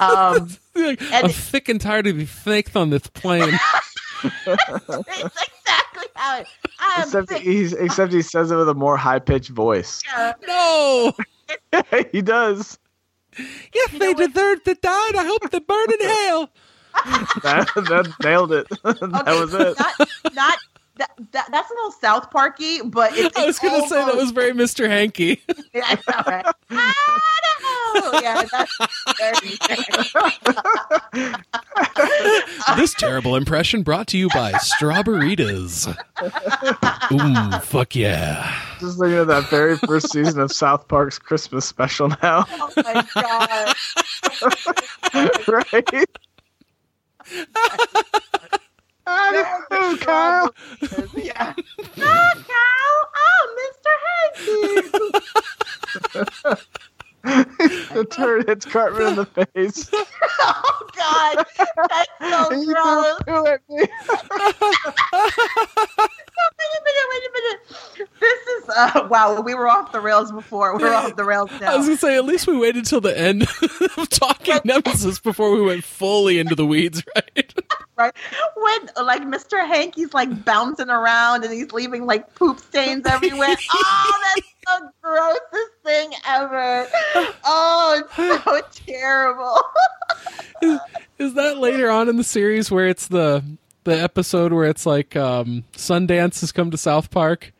Um, 0.00 0.50
Like, 0.76 1.00
And- 1.02 1.26
I'm 1.26 1.30
thick 1.30 1.68
and 1.68 1.80
tired 1.80 2.06
of 2.08 2.16
the 2.16 2.24
thick 2.24 2.74
on 2.74 2.90
this 2.90 3.06
plane. 3.06 3.52
it's 4.24 4.46
exactly 4.46 5.42
how 6.14 6.38
it. 6.40 6.46
I'm 6.78 7.02
Except 7.02 7.28
sick. 7.28 7.42
he's 7.42 7.72
except 7.72 8.12
he 8.12 8.22
says 8.22 8.50
it 8.50 8.56
with 8.56 8.68
a 8.68 8.74
more 8.74 8.96
high 8.96 9.18
pitched 9.18 9.50
voice. 9.50 10.02
no. 10.46 11.12
he 12.12 12.22
does. 12.22 12.78
Yes, 13.74 13.92
You 13.92 13.98
they 13.98 14.12
know 14.12 14.12
what? 14.14 14.32
deserve 14.32 14.62
to 14.64 14.74
die. 14.74 15.08
and 15.08 15.16
I 15.18 15.24
hope 15.24 15.50
they 15.50 15.58
burn 15.58 15.92
in 15.92 16.00
hell. 16.08 16.50
That, 17.42 17.66
that 17.88 18.12
nailed 18.22 18.52
it. 18.52 18.68
that 18.84 19.28
Okay, 19.28 19.38
was 19.38 19.54
it. 19.54 19.76
Not, 19.78 20.08
not 20.34 20.58
that, 20.96 21.10
that. 21.32 21.48
That's 21.50 21.70
a 21.70 21.74
little 21.74 21.92
South 21.92 22.30
Parky, 22.30 22.82
but 22.82 23.12
it's. 23.14 23.36
I 23.38 23.46
was 23.46 23.58
going 23.58 23.82
to 23.82 23.88
say 23.88 24.04
that 24.04 24.16
was 24.16 24.30
very 24.30 24.52
Mr. 24.52 24.88
Hankey. 24.88 25.42
Yeah, 25.74 25.96
right? 26.06 26.46
I 26.70 26.92
don't. 27.94 28.22
Yeah, 28.22 28.44
that's 28.50 28.76
very 29.18 29.56
this 32.76 32.94
terrible 32.94 33.34
impression 33.34 33.82
brought 33.82 34.06
to 34.08 34.18
you 34.18 34.28
by 34.28 34.52
Strawberritas. 34.52 35.88
Ooh, 37.12 37.58
fuck 37.60 37.96
yeah. 37.96 38.56
Just 38.78 38.98
looking 38.98 39.16
at 39.16 39.26
that 39.26 39.48
very 39.50 39.76
first 39.78 40.12
season 40.12 40.40
of 40.40 40.52
South 40.52 40.86
Park's 40.86 41.18
Christmas 41.18 41.64
special 41.66 42.08
now. 42.22 42.44
Oh 42.50 42.70
my 42.76 43.04
god. 43.14 43.74
right? 45.72 46.06
I 49.06 49.58
don't 49.70 50.00
Kyle. 50.00 50.54
Yeah. 51.16 51.54
Oh, 51.98 52.32
Cal. 52.48 52.94
Oh, 53.16 53.42
Mr. 53.60 53.92
Hankey. 54.06 55.10
the 57.94 58.04
turd 58.10 58.46
hits 58.48 58.66
Cartman 58.66 59.06
in 59.08 59.16
the 59.16 59.26
face. 59.26 59.90
Oh 60.46 60.88
god. 60.96 61.46
That's 61.88 62.10
so 62.20 62.52
You 62.52 62.74
gross. 62.74 63.88
Don't 66.58 66.70
do 66.72 66.76
it, 66.76 66.84
me. 66.84 66.92
Wait 67.10 67.22
a 67.24 67.32
minute, 67.34 68.10
wait 68.20 68.98
a 68.98 69.04
Uh, 69.04 69.08
wow, 69.08 69.40
we 69.40 69.54
were 69.54 69.68
off 69.68 69.92
the 69.92 70.00
rails 70.00 70.32
before. 70.32 70.78
We're 70.78 70.94
off 70.94 71.16
the 71.16 71.24
rails 71.24 71.50
now. 71.60 71.74
I 71.74 71.76
was 71.76 71.86
gonna 71.86 71.96
say 71.98 72.16
at 72.16 72.24
least 72.24 72.46
we 72.46 72.56
waited 72.56 72.84
till 72.86 73.00
the 73.00 73.16
end 73.16 73.42
of 73.96 74.08
talking 74.08 74.58
Nemesis 74.64 75.18
before 75.20 75.52
we 75.52 75.62
went 75.62 75.84
fully 75.84 76.38
into 76.38 76.54
the 76.54 76.66
weeds, 76.66 77.02
right? 77.16 77.54
Right 77.96 78.14
when 78.56 79.06
like 79.06 79.22
Mr. 79.22 79.66
Hankey's 79.66 80.12
like 80.14 80.44
bouncing 80.44 80.90
around 80.90 81.44
and 81.44 81.52
he's 81.52 81.72
leaving 81.72 82.06
like 82.06 82.34
poop 82.34 82.58
stains 82.58 83.06
everywhere. 83.06 83.54
oh, 83.72 84.32
that's 84.34 84.54
the 84.66 84.90
grossest 85.02 85.72
thing 85.84 86.12
ever. 86.26 86.88
Oh, 87.44 88.02
it's 88.02 88.16
so 88.16 88.60
terrible. 88.86 89.60
Is 91.18 91.34
that 91.34 91.58
later 91.58 91.90
on 91.90 92.08
in 92.08 92.16
the 92.16 92.24
series 92.24 92.70
where 92.70 92.88
it's 92.88 93.08
the 93.08 93.44
the 93.84 94.00
episode 94.00 94.52
where 94.52 94.64
it's 94.64 94.86
like 94.86 95.16
um, 95.16 95.64
Sundance 95.74 96.40
has 96.40 96.52
come 96.52 96.70
to 96.70 96.78
South 96.78 97.10
Park 97.10 97.52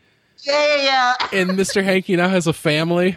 yeah, 0.44 0.76
yeah, 0.76 0.82
yeah. 0.82 1.40
and 1.40 1.51
Mr. 1.51 1.82
Hankey 1.82 2.16
now 2.16 2.28
has 2.28 2.46
a 2.46 2.52
family? 2.52 3.16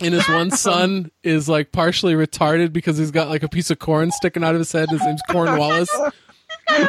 And 0.00 0.14
his 0.14 0.28
one 0.28 0.50
son 0.56 1.10
is 1.22 1.48
like 1.48 1.72
partially 1.72 2.14
retarded 2.14 2.72
because 2.72 2.98
he's 2.98 3.10
got 3.10 3.28
like 3.28 3.42
a 3.42 3.48
piece 3.48 3.70
of 3.70 3.78
corn 3.78 4.10
sticking 4.10 4.44
out 4.44 4.54
of 4.54 4.60
his 4.60 4.72
head. 4.72 4.88
His 4.90 5.02
name's 5.02 5.22
Cornwallis. 5.28 5.90
in 5.94 6.04
his 6.04 6.12
head, 6.68 6.88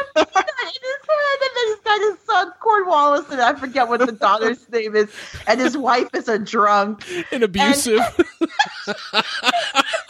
then 1.54 1.66
he's 1.66 1.76
got 1.84 2.00
his 2.00 2.18
son 2.20 2.52
Cornwallis, 2.60 3.30
and 3.30 3.40
I 3.40 3.54
forget 3.54 3.88
what 3.88 4.00
the 4.00 4.12
daughter's 4.12 4.68
name 4.70 4.96
is, 4.96 5.10
and 5.46 5.60
his 5.60 5.76
wife 5.76 6.08
is 6.14 6.28
a 6.28 6.38
drunk. 6.38 7.04
and 7.32 7.42
abusive. 7.42 8.00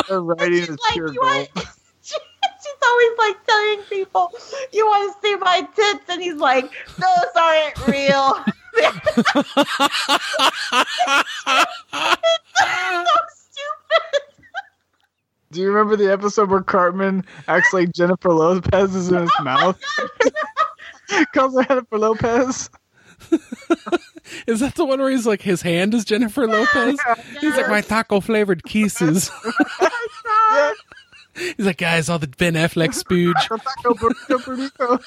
The 0.09 0.21
writing 0.21 0.59
She's 0.59 0.69
is 0.69 0.79
like, 0.79 0.93
pure 0.93 1.13
you 1.13 1.21
gold. 1.21 1.49
Want, 2.83 3.19
always 3.19 3.19
like 3.19 3.47
telling 3.47 3.83
people, 3.89 4.33
"You 4.73 4.87
want 4.87 5.15
to 5.15 5.19
see 5.27 5.37
my 5.37 5.69
tits?" 5.75 6.05
And 6.09 6.23
he's 6.23 6.35
like, 6.35 6.71
"Those 6.99 7.37
aren't 7.37 7.87
real." 7.89 8.45
so 8.75 8.95
stupid. 13.29 14.23
Do 15.51 15.61
you 15.61 15.69
remember 15.71 15.97
the 15.97 16.11
episode 16.11 16.51
where 16.51 16.63
Cartman 16.63 17.25
acts 17.47 17.73
like 17.73 17.93
Jennifer 17.93 18.33
Lopez 18.33 18.95
is 18.95 19.11
in 19.11 19.21
his 19.21 19.31
oh 19.39 19.45
mouth? 19.45 19.81
Calls 21.35 21.55
her 21.55 21.65
Jennifer 21.65 21.99
Lopez. 21.99 22.71
Is 24.47 24.61
that 24.61 24.77
the 24.77 24.85
one 24.85 25.01
where 25.01 25.11
he's 25.11 25.27
like 25.27 25.43
his 25.43 25.61
hand 25.63 25.95
is 25.95 26.05
Jennifer 26.05 26.47
Lopez? 26.47 26.99
He's 27.41 27.57
like 27.57 27.69
my 27.69 27.81
taco 27.83 28.21
flavored 28.21 28.65
kisses. 28.65 29.31
Oh 29.45 30.75
Yeah. 31.37 31.53
He's 31.57 31.67
like, 31.67 31.79
guys, 31.79 32.09
all 32.09 32.19
the 32.19 32.29
Ben 32.29 32.55
Affleck 32.55 32.91
spooge. 32.91 33.35
Taco 33.47 33.95
burrito, 33.95 34.39
burrito. 34.39 35.03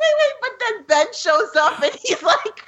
Wait, 0.00 0.14
wait, 0.18 0.32
but 0.40 0.50
then 0.60 0.84
Ben 0.88 1.06
shows 1.12 1.54
up 1.56 1.82
and 1.82 1.92
he's 2.02 2.22
like, 2.22 2.64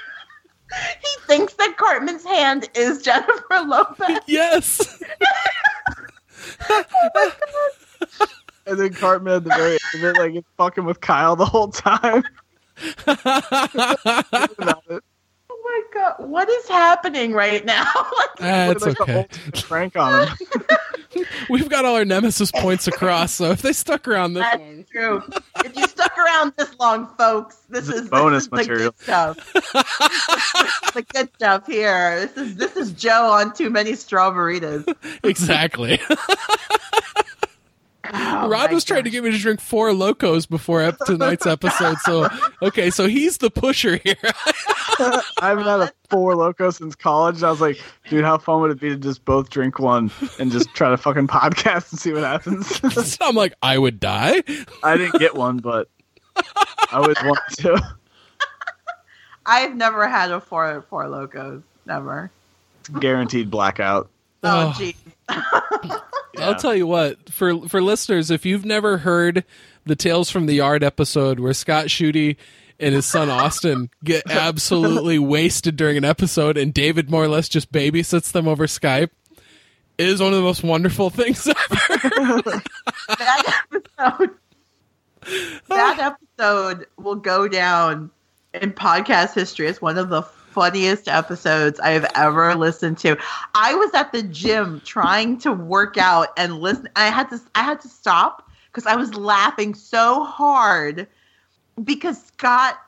he 1.01 1.09
thinks 1.27 1.55
that 1.55 1.77
Cartman's 1.79 2.25
hand 2.25 2.69
is 2.75 3.03
Jennifer 3.03 3.61
Lopez. 3.67 4.19
Yes. 4.27 5.03
And 8.67 8.79
then 8.79 8.93
Cartman 8.93 9.35
at 9.35 9.45
the 9.45 9.51
very 9.51 9.73
end 9.73 9.81
of 9.95 10.05
it, 10.05 10.19
like, 10.19 10.35
it's 10.35 10.49
fucking 10.57 10.85
with 10.85 11.01
Kyle 11.01 11.37
the 11.37 11.47
whole 11.47 11.69
time. 11.69 12.23
About 13.07 14.83
it. 14.91 15.03
My 15.73 15.81
god, 15.95 16.15
what 16.29 16.51
is 16.51 16.69
happening 16.69 17.33
right 17.33 17.65
now? 17.65 17.87
like, 18.19 18.29
That's 18.39 18.85
Like, 18.85 18.97
the 18.97 19.03
okay. 19.05 19.17
ultimate 19.21 19.65
prank 19.65 19.97
on 19.97 20.29
him. 20.29 20.37
We've 21.51 21.69
got 21.69 21.85
all 21.87 21.95
our 21.97 22.05
nemesis 22.05 22.51
points 22.51 22.87
across, 22.89 23.33
so 23.33 23.51
if 23.53 23.63
they 23.63 23.73
stuck 23.73 24.07
around 24.07 24.35
this 24.35 24.45
long. 24.55 24.85
true. 24.91 25.23
If 25.65 25.75
you 25.77 25.87
stuck 25.87 26.17
around 26.19 26.53
this 26.59 26.79
long, 26.79 27.07
folks, 27.19 27.57
this 27.71 27.87
This 27.87 27.97
is 27.97 28.03
is 28.03 28.09
bonus 28.11 28.49
this 28.49 28.61
is 28.63 28.67
the 28.67 28.73
material. 28.73 28.91
good 28.93 29.03
stuff. 29.03 29.53
the 30.95 31.03
good 31.15 31.29
stuff 31.35 31.67
here. 31.67 32.27
This 32.27 32.37
is 32.37 32.55
this 32.57 32.77
is 32.77 32.93
Joe 32.93 33.31
on 33.31 33.53
too 33.55 33.71
many 33.71 33.95
strawberries. 33.95 34.85
Exactly. 35.25 35.99
Oh 38.13 38.49
Rod 38.49 38.71
my 38.71 38.75
was 38.75 38.85
trying 38.85 39.05
to 39.05 39.11
get 39.11 39.23
me 39.23 39.31
to 39.31 39.39
drink 39.39 39.61
Four 39.61 39.91
Lokos 39.91 40.49
before 40.49 40.83
ep- 40.83 40.99
tonight's 41.07 41.47
episode, 41.47 41.97
so 41.99 42.29
okay, 42.61 42.91
so 42.91 43.07
he's 43.07 43.39
the 43.39 43.51
pusher 43.51 43.97
here. 43.97 44.17
I 44.99 45.23
haven't 45.41 45.65
had 45.65 45.81
a 45.81 45.93
four 46.11 46.35
loco 46.35 46.71
since 46.71 46.95
college. 46.97 47.43
I 47.43 47.51
was 47.51 47.61
like, 47.61 47.81
dude, 48.09 48.25
how 48.25 48.39
fun 48.39 48.61
would 48.61 48.71
it 48.73 48.81
be 48.81 48.89
to 48.91 48.97
just 48.97 49.25
both 49.25 49.51
drink 49.51 49.79
one 49.79 50.11
and 50.41 50.51
just 50.51 50.75
try 50.75 50.91
to 50.91 50.97
fucking 50.97 51.29
podcast 51.29 51.93
and 51.93 52.01
see 52.01 52.13
what 52.13 52.25
happens? 52.25 52.67
so 52.93 53.17
I'm 53.27 53.37
like, 53.37 53.55
I 53.63 53.79
would 53.79 54.01
die. 54.01 54.43
I 54.83 54.97
didn't 54.97 55.19
get 55.21 55.35
one, 55.37 55.59
but 55.59 55.89
I 56.91 56.99
would 57.01 57.17
want 57.25 57.41
to. 57.59 57.81
I've 59.47 59.75
never 59.77 60.09
had 60.09 60.31
a 60.31 60.41
four 60.41 60.83
Four 60.89 61.05
Lokos. 61.05 61.63
Never. 61.87 62.31
Guaranteed 62.99 63.51
blackout. 63.51 64.09
Oh 64.43 64.75
Oh. 65.29 66.03
Geez. 66.37 66.45
I'll 66.45 66.55
tell 66.55 66.75
you 66.75 66.87
what, 66.87 67.31
for 67.31 67.69
for 67.69 67.83
listeners, 67.83 68.31
if 68.31 68.45
you've 68.47 68.65
never 68.65 68.99
heard 68.99 69.45
the 69.85 69.97
Tales 69.97 70.31
from 70.31 70.47
the 70.47 70.55
Yard 70.55 70.83
episode 70.85 71.41
where 71.41 71.53
Scott 71.55 71.87
Schutte 71.87 72.37
and 72.79 72.95
his 72.95 73.07
son 73.07 73.31
Austin 73.31 73.91
get 74.05 74.23
absolutely 74.31 75.19
wasted 75.19 75.77
during 75.77 75.97
an 75.97 76.05
episode 76.05 76.57
and 76.57 76.73
David 76.73 77.11
more 77.11 77.25
or 77.25 77.29
less 77.29 77.49
just 77.49 77.73
babysits 77.73 78.33
them 78.33 78.49
over 78.49 78.67
Skype, 78.67 79.11
it 79.99 80.09
is 80.09 80.21
one 80.21 80.33
of 80.33 80.39
the 80.39 80.45
most 80.45 80.63
wonderful 80.63 81.11
things 81.11 81.47
ever. 81.47 82.63
that 83.09 83.63
episode 83.73 84.31
that 85.69 86.17
episode 86.39 86.87
will 86.97 87.15
go 87.17 87.47
down 87.49 88.11
in 88.55 88.73
podcast 88.73 89.35
history 89.35 89.67
as 89.69 89.81
one 89.81 89.99
of 89.99 90.09
the 90.09 90.23
funniest 90.53 91.09
episodes 91.09 91.81
I 91.81 91.91
have 91.91 92.11
ever 92.15 92.55
listened 92.55 92.99
to. 92.99 93.17
I 93.55 93.75
was 93.75 93.93
at 93.95 94.13
the 94.13 94.23
gym 94.23 94.81
trying 94.85 95.39
to 95.39 95.53
work 95.53 95.99
out 95.99 96.29
and 96.37 96.61
listen. 96.61 96.89
I 96.97 97.09
had 97.09 97.31
to 97.31 97.41
I 97.55 97.63
had 97.63 97.81
to 97.83 97.89
stop 97.89 98.49
because 98.71 98.87
I 98.87 98.97
was 98.97 99.15
laughing 99.15 99.75
so 99.75 100.25
hard 100.25 101.07
because 101.85 102.23
Scott 102.23 102.79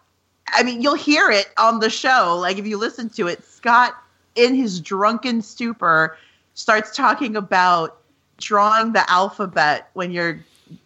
I 0.52 0.62
mean 0.62 0.82
you'll 0.82 0.94
hear 0.94 1.30
it 1.30 1.50
on 1.58 1.80
the 1.80 1.90
show 1.90 2.36
like 2.40 2.58
if 2.58 2.66
you 2.66 2.76
listen 2.76 3.08
to 3.10 3.28
it 3.28 3.42
Scott 3.44 3.94
in 4.34 4.54
his 4.54 4.80
drunken 4.80 5.40
stupor 5.42 6.18
starts 6.54 6.94
talking 6.94 7.36
about 7.36 8.00
drawing 8.38 8.92
the 8.92 9.10
alphabet 9.10 9.90
when 9.94 10.10
you're 10.10 10.38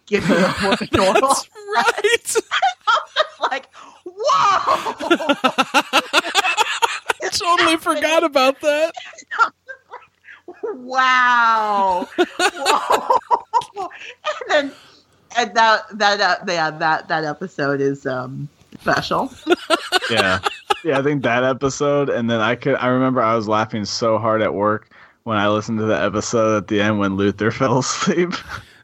giving 0.05 0.37
a 0.37 0.53
oral. 0.99 1.35
That's 1.35 1.49
right. 1.75 2.35
like, 3.51 3.67
whoa! 4.05 5.33
totally 7.39 7.77
forgot 7.77 8.23
about 8.23 8.59
that. 8.61 8.93
wow! 10.63 12.07
Whoa! 12.39 13.89
and 14.27 14.49
then, 14.49 14.71
and 15.37 15.53
that 15.55 15.83
that 15.97 16.21
uh, 16.21 16.43
yeah 16.47 16.71
that 16.71 17.07
that 17.07 17.23
episode 17.23 17.81
is 17.81 18.05
um 18.05 18.49
special. 18.79 19.31
Yeah. 20.09 20.39
Yeah, 20.83 20.97
I 20.97 21.03
think 21.03 21.21
that 21.23 21.43
episode 21.43 22.09
and 22.09 22.29
then 22.29 22.39
I 22.39 22.55
could 22.55 22.75
I 22.75 22.87
remember 22.87 23.21
I 23.21 23.35
was 23.35 23.47
laughing 23.47 23.85
so 23.85 24.17
hard 24.17 24.41
at 24.41 24.53
work 24.55 24.89
when 25.23 25.37
I 25.37 25.47
listened 25.47 25.77
to 25.79 25.85
the 25.85 26.01
episode 26.01 26.57
at 26.57 26.67
the 26.67 26.81
end 26.81 26.97
when 26.97 27.15
Luther 27.15 27.51
fell 27.59 27.79
asleep. 27.79 28.33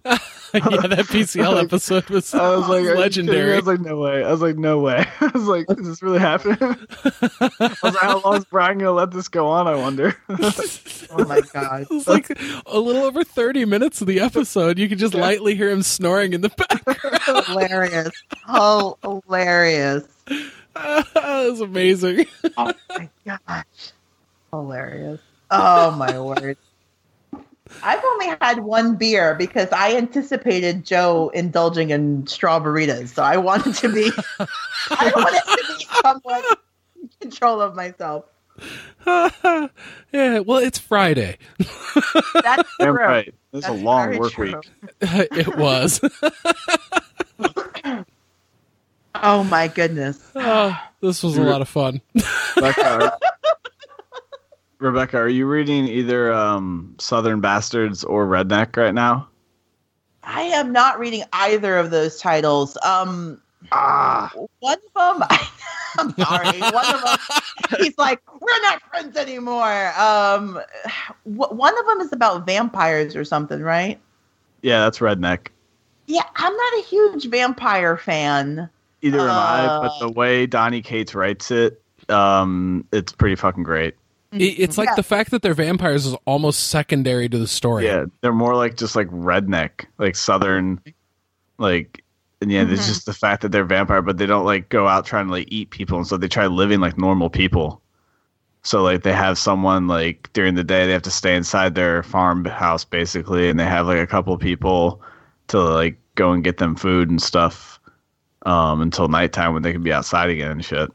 yeah, 0.54 0.60
that 0.62 1.08
PCL 1.10 1.64
episode 1.64 2.08
was, 2.12 2.32
I 2.36 2.56
was 2.56 2.70
like, 2.70 2.84
are 2.86 2.96
you 2.96 3.04
kidding 3.10 3.26
me? 3.26 3.34
legendary. 3.34 3.54
I 3.54 3.56
was 3.56 3.66
like, 3.66 3.80
no 3.80 3.98
way. 3.98 4.24
I 4.24 4.32
was 4.32 4.42
like, 4.42 4.56
no 4.56 4.80
way. 4.80 5.06
I 5.20 5.32
was 5.34 5.48
like, 5.48 5.66
is 5.72 5.88
this 5.88 6.04
really 6.04 6.20
happening? 6.20 6.58
I 6.62 6.78
was 7.60 7.84
like, 7.84 7.96
how 7.96 8.20
long 8.20 8.36
is 8.36 8.46
Brian 8.46 8.78
gonna 8.78 8.92
let 8.92 9.10
this 9.10 9.28
go 9.28 9.48
on? 9.48 9.68
I 9.68 9.74
wonder. 9.76 10.16
Oh 10.30 11.26
my 11.26 11.42
god! 11.54 11.82
It 11.84 11.90
was 11.90 12.08
like 12.08 12.30
a 12.66 12.80
little 12.80 13.04
over 13.04 13.24
30 13.24 13.66
minutes 13.66 14.02
of 14.02 14.08
the 14.08 14.20
episode. 14.20 14.78
You 14.78 14.88
could 14.88 15.00
just 15.00 15.16
lightly 15.16 15.56
hear 15.56 15.72
him 15.72 15.82
snoring 15.82 16.34
in 16.34 16.42
the 16.42 16.50
background. 16.50 17.46
Hilarious! 17.48 18.12
Oh, 18.48 18.98
hilarious! 19.02 20.04
that 20.28 21.14
was 21.16 21.62
amazing. 21.62 22.28
Oh 22.58 22.72
my 22.90 23.10
gosh! 23.26 23.92
Hilarious! 24.52 25.22
Oh 25.50 25.92
my 25.92 26.20
word! 26.20 26.58
I've 27.84 28.04
only 28.04 28.28
had 28.42 28.60
one 28.60 28.96
beer 28.96 29.36
because 29.36 29.70
I 29.72 29.96
anticipated 29.96 30.86
Joe 30.86 31.30
indulging 31.34 31.90
in 31.92 32.28
strawberries, 32.28 33.14
so 33.14 33.24
I 33.24 33.38
wanted 33.38 33.76
to 33.76 33.94
be, 33.94 34.12
I 34.90 35.12
wanted 35.16 35.42
to 35.42 35.78
be 35.78 35.86
somewhat 36.02 36.60
in 37.02 37.10
control 37.22 37.62
of 37.62 37.76
myself. 37.76 38.26
yeah, 39.06 40.40
well, 40.40 40.60
it's 40.60 40.80
Friday. 40.80 41.38
That's 42.34 42.70
true. 42.80 42.92
right. 42.92 43.34
This 43.52 43.66
is 43.66 43.70
a 43.70 43.74
long 43.74 44.18
work 44.18 44.32
true. 44.34 44.56
week. 44.56 44.72
it 45.02 45.58
was. 45.58 46.02
Oh 49.24 49.44
my 49.46 49.68
goodness! 49.68 50.32
Oh, 50.36 50.78
this 51.02 51.24
was 51.24 51.38
a 51.38 51.42
lot 51.42 51.62
of 51.62 51.70
fun. 51.70 52.02
Rebecca, 54.80 55.18
are, 55.18 55.30
you 55.30 55.48
reading 55.48 55.88
either 55.88 56.34
um, 56.34 56.96
Southern 57.00 57.42
Bastards 57.42 58.04
or 58.04 58.26
Redneck 58.28 58.76
right 58.76 58.94
now? 58.94 59.28
I 60.24 60.42
am 60.42 60.72
not 60.72 61.00
reading 61.00 61.24
either 61.34 61.78
of 61.78 61.92
those 61.92 62.20
titles. 62.20 62.78
Um, 62.84 63.42
Ah, 63.72 64.32
one 64.60 64.78
of 64.78 65.20
them, 65.20 65.28
I, 65.30 65.48
I'm 65.98 66.12
sorry. 66.18 66.60
One 66.60 66.94
of 66.94 67.02
them, 67.02 67.18
he's 67.80 67.98
like, 67.98 68.22
we're 68.40 68.62
not 68.62 68.82
friends 68.90 69.18
anymore. 69.18 69.92
Um, 69.98 70.60
wh- 71.24 71.52
one 71.52 71.78
of 71.80 71.86
them 71.88 72.02
is 72.02 72.14
about 72.14 72.46
vampires 72.46 73.16
or 73.16 73.24
something, 73.24 73.62
right? 73.62 74.00
Yeah, 74.62 74.82
that's 74.82 75.00
redneck. 75.00 75.48
Yeah, 76.08 76.24
I'm 76.36 76.56
not 76.56 76.74
a 76.80 76.84
huge 76.84 77.28
vampire 77.30 77.98
fan. 77.98 78.70
Either 79.02 79.22
am 79.22 79.30
I, 79.32 79.80
but 79.82 79.92
Uh. 79.94 80.00
the 80.00 80.12
way 80.12 80.46
Donny 80.46 80.82
Cates 80.82 81.16
writes 81.16 81.50
it, 81.50 81.82
um, 82.10 82.86
it's 82.92 83.12
pretty 83.14 83.36
fucking 83.36 83.64
great. 83.64 83.96
It- 84.32 84.60
It's 84.60 84.78
like 84.78 84.90
Yeah. 84.90 84.96
the 84.96 85.04
fact 85.04 85.32
that 85.32 85.42
they're 85.42 85.54
vampires 85.54 86.06
is 86.06 86.16
almost 86.26 86.68
secondary 86.68 87.30
to 87.30 87.38
the 87.38 87.48
story. 87.48 87.86
Yeah, 87.86 88.06
they're 88.22 88.34
more 88.34 88.56
like 88.56 88.76
just 88.78 88.96
like 88.96 89.08
redneck, 89.10 89.86
like 89.98 90.16
southern, 90.16 90.82
like, 91.58 92.04
and 92.42 92.52
yeah, 92.52 92.64
there's 92.66 92.82
Mhm. 92.82 92.88
just 92.88 93.06
the 93.06 93.14
fact 93.14 93.42
that 93.44 93.52
they're 93.52 93.64
vampire, 93.64 94.02
but 94.02 94.18
they 94.18 94.26
don't 94.26 94.46
like 94.46 94.70
go 94.70 94.88
out 94.88 95.06
trying 95.06 95.28
to 95.28 95.32
like 95.32 95.48
eat 95.50 95.70
people, 95.70 95.98
and 95.98 96.06
so 96.08 96.18
they 96.18 96.28
try 96.28 96.48
living 96.48 96.80
like 96.82 96.98
normal 96.98 97.30
people. 97.30 97.82
So 98.64 98.82
like 98.84 99.04
they 99.04 99.14
have 99.14 99.38
someone 99.38 99.88
like 99.88 100.30
during 100.34 100.56
the 100.56 100.64
day 100.64 100.86
they 100.88 100.92
have 100.94 101.04
to 101.04 101.12
stay 101.12 101.36
inside 101.36 101.76
their 101.76 102.04
farmhouse 102.04 102.84
basically, 102.84 103.48
and 103.50 103.60
they 103.60 103.66
have 103.66 103.88
like 103.88 104.00
a 104.00 104.08
couple 104.08 104.36
people 104.38 105.02
to 105.48 105.60
like 105.60 105.98
go 106.16 106.32
and 106.32 106.44
get 106.44 106.58
them 106.58 106.76
food 106.76 107.10
and 107.10 107.22
stuff 107.22 107.80
um, 108.46 108.82
until 108.82 109.08
nighttime 109.08 109.54
when 109.54 109.64
they 109.64 109.72
can 109.72 109.84
be 109.84 109.94
outside 109.94 110.30
again 110.30 110.52
and 110.52 110.66
shit. 110.66 110.92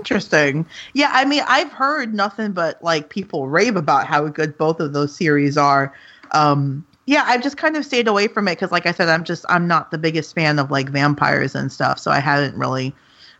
Interesting. 0.00 0.66
Yeah, 0.94 1.10
I 1.12 1.26
mean, 1.26 1.42
I've 1.46 1.70
heard 1.70 2.14
nothing 2.14 2.52
but 2.52 2.82
like 2.82 3.10
people 3.10 3.48
rave 3.48 3.76
about 3.76 4.06
how 4.06 4.26
good 4.28 4.56
both 4.56 4.80
of 4.80 4.94
those 4.94 5.14
series 5.14 5.58
are. 5.58 5.94
Um, 6.30 6.86
yeah, 7.04 7.24
I've 7.26 7.42
just 7.42 7.58
kind 7.58 7.76
of 7.76 7.84
stayed 7.84 8.08
away 8.08 8.26
from 8.26 8.48
it 8.48 8.52
because, 8.52 8.72
like 8.72 8.86
I 8.86 8.92
said, 8.92 9.10
I'm 9.10 9.24
just 9.24 9.44
I'm 9.48 9.68
not 9.68 9.90
the 9.90 9.98
biggest 9.98 10.34
fan 10.34 10.58
of 10.58 10.70
like 10.70 10.88
vampires 10.88 11.54
and 11.54 11.70
stuff, 11.70 11.98
so 11.98 12.10
I 12.10 12.18
haven't 12.18 12.56
really 12.56 12.94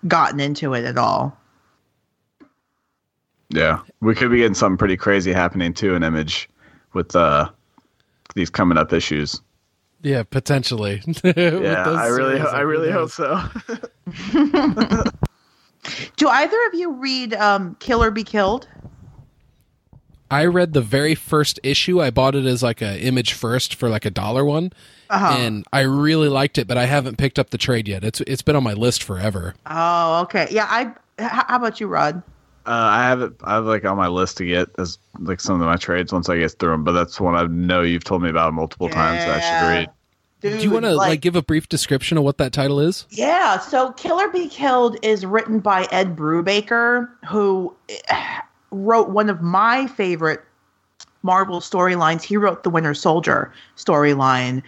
gotten 0.07 0.39
into 0.39 0.75
it 0.75 0.85
at 0.85 0.99
all. 0.99 1.35
Yeah, 3.49 3.81
we 4.01 4.15
could 4.15 4.31
be 4.31 4.39
getting 4.39 4.55
something 4.55 4.77
pretty 4.77 4.99
crazy 4.99 5.33
happening 5.33 5.73
too 5.73 5.95
in 5.95 6.03
Image 6.03 6.51
with 6.93 7.17
uh, 7.17 7.51
these 8.35 8.51
coming 8.51 8.77
up 8.77 8.93
issues. 8.93 9.41
Yeah, 10.03 10.25
potentially. 10.25 11.03
Yeah, 11.25 11.85
I 11.87 12.09
really, 12.09 12.39
I 12.39 12.61
really 12.61 12.91
hope 12.91 13.11
so. 13.11 13.41
Do 16.17 16.29
either 16.29 16.57
of 16.67 16.75
you 16.75 16.93
read 16.93 17.35
um, 17.35 17.77
Kill 17.81 18.03
or 18.03 18.11
Be 18.11 18.25
Killed? 18.25 18.67
I 20.31 20.45
read 20.45 20.75
the 20.75 20.81
very 20.83 21.15
first 21.17 21.59
issue. 21.65 22.01
I 22.01 22.11
bought 22.11 22.35
it 22.37 22.45
as 22.47 22.63
like 22.63 22.81
a 22.81 23.01
image 23.01 23.33
first 23.33 23.75
for 23.75 23.89
like 23.89 24.05
a 24.05 24.11
dollar 24.11 24.45
one, 24.45 24.73
Uh-huh. 25.09 25.35
and 25.37 25.65
I 25.73 25.81
really 25.81 26.29
liked 26.29 26.57
it. 26.57 26.69
But 26.69 26.79
I 26.79 26.87
haven't 26.87 27.19
picked 27.19 27.39
up 27.39 27.51
the 27.51 27.59
trade 27.59 27.89
yet. 27.89 28.05
It's 28.05 28.21
it's 28.23 28.43
been 28.43 28.55
on 28.55 28.63
my 28.63 28.75
list 28.75 29.03
forever. 29.03 29.55
Oh, 29.67 30.21
okay. 30.23 30.47
Yeah, 30.51 30.67
I. 30.71 30.93
How 31.23 31.57
about 31.57 31.81
you, 31.81 31.89
Rod? 31.89 32.23
Uh, 32.67 32.71
I 32.71 33.03
have 33.03 33.21
it. 33.23 33.33
I 33.43 33.55
have 33.55 33.65
like 33.65 33.85
on 33.85 33.97
my 33.97 34.07
list 34.07 34.37
to 34.37 34.45
get 34.45 34.69
as 34.79 34.99
like 35.19 35.41
some 35.41 35.61
of 35.61 35.67
my 35.67 35.77
trades 35.77 36.13
once 36.13 36.29
I 36.29 36.39
get 36.39 36.53
through 36.53 36.71
them. 36.71 36.85
But 36.85 36.93
that's 36.93 37.19
one 37.21 37.35
I 37.35 37.43
know 37.47 37.83
you've 37.83 38.05
told 38.05 38.23
me 38.23 38.31
about 38.31 38.55
multiple 38.55 38.89
times. 38.89 39.25
That 39.25 39.37
I 39.37 39.41
should 39.41 39.69
read. 39.69 39.91
Dude, 40.41 40.59
Do 40.59 40.65
you 40.65 40.71
want 40.71 40.87
to 40.87 40.95
like, 40.95 41.21
give 41.21 41.37
a 41.37 41.43
brief 41.43 41.69
description 41.69 42.17
of 42.17 42.25
what 42.25 42.39
that 42.39 42.53
title 42.53 42.81
is? 42.81 43.07
Yeah, 43.11 43.59
so 43.59 43.93
Kill 43.93 44.19
or 44.19 44.31
Be 44.31 44.49
Killed 44.49 44.97
is 45.03 45.27
written 45.27 45.61
by 45.61 45.87
Ed 45.91 46.17
Brubaker, 46.17 47.11
who 47.29 47.75
eh, 47.89 48.41
wrote 48.71 49.11
one 49.11 49.29
of 49.29 49.43
my 49.43 49.87
favorite 49.87 50.41
Marvel 51.23 51.61
storylines. 51.61 52.23
He 52.23 52.39
wrote 52.39 52.63
the 52.63 52.71
Winter 52.71 52.95
Soldier 52.95 53.53
storyline, 53.77 54.63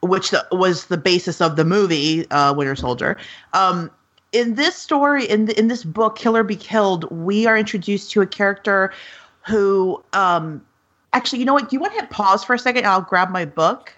which 0.00 0.30
the, 0.30 0.44
was 0.50 0.86
the 0.86 0.96
basis 0.96 1.40
of 1.40 1.54
the 1.54 1.64
movie 1.64 2.28
uh, 2.32 2.52
Winter 2.54 2.74
Soldier. 2.74 3.16
Um, 3.52 3.92
in 4.32 4.54
this 4.56 4.74
story, 4.74 5.24
in 5.24 5.44
the, 5.44 5.56
in 5.56 5.68
this 5.68 5.84
book, 5.84 6.18
Kill 6.18 6.36
or 6.36 6.42
Be 6.42 6.56
Killed, 6.56 7.04
we 7.12 7.46
are 7.46 7.56
introduced 7.56 8.10
to 8.12 8.22
a 8.22 8.26
character 8.26 8.92
who, 9.46 10.02
um, 10.14 10.64
actually, 11.12 11.38
you 11.38 11.44
know 11.44 11.54
what? 11.54 11.70
Do 11.70 11.76
you 11.76 11.80
want 11.80 11.92
to 11.94 12.00
hit 12.00 12.10
pause 12.10 12.42
for 12.42 12.54
a 12.54 12.58
second? 12.58 12.86
I'll 12.86 13.02
grab 13.02 13.30
my 13.30 13.44
book. 13.44 13.92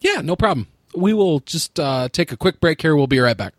Yeah, 0.00 0.20
no 0.20 0.36
problem. 0.36 0.68
We 0.94 1.12
will 1.12 1.40
just 1.40 1.78
uh, 1.78 2.08
take 2.10 2.32
a 2.32 2.36
quick 2.36 2.60
break 2.60 2.80
here. 2.82 2.96
We'll 2.96 3.06
be 3.06 3.18
right 3.18 3.36
back. 3.36 3.54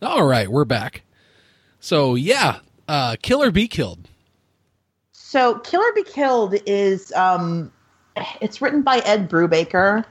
All 0.00 0.24
right, 0.24 0.48
we're 0.48 0.64
back. 0.64 1.02
So 1.80 2.14
yeah, 2.14 2.60
uh, 2.86 3.16
kill 3.22 3.42
or 3.42 3.50
be 3.50 3.68
killed. 3.68 4.08
So 5.30 5.58
Kill 5.58 5.82
or 5.82 5.92
Be 5.92 6.04
Killed 6.04 6.54
is 6.64 7.12
um 7.12 7.70
it's 8.40 8.62
written 8.62 8.80
by 8.80 9.00
Ed 9.00 9.28
Brubaker 9.28 10.02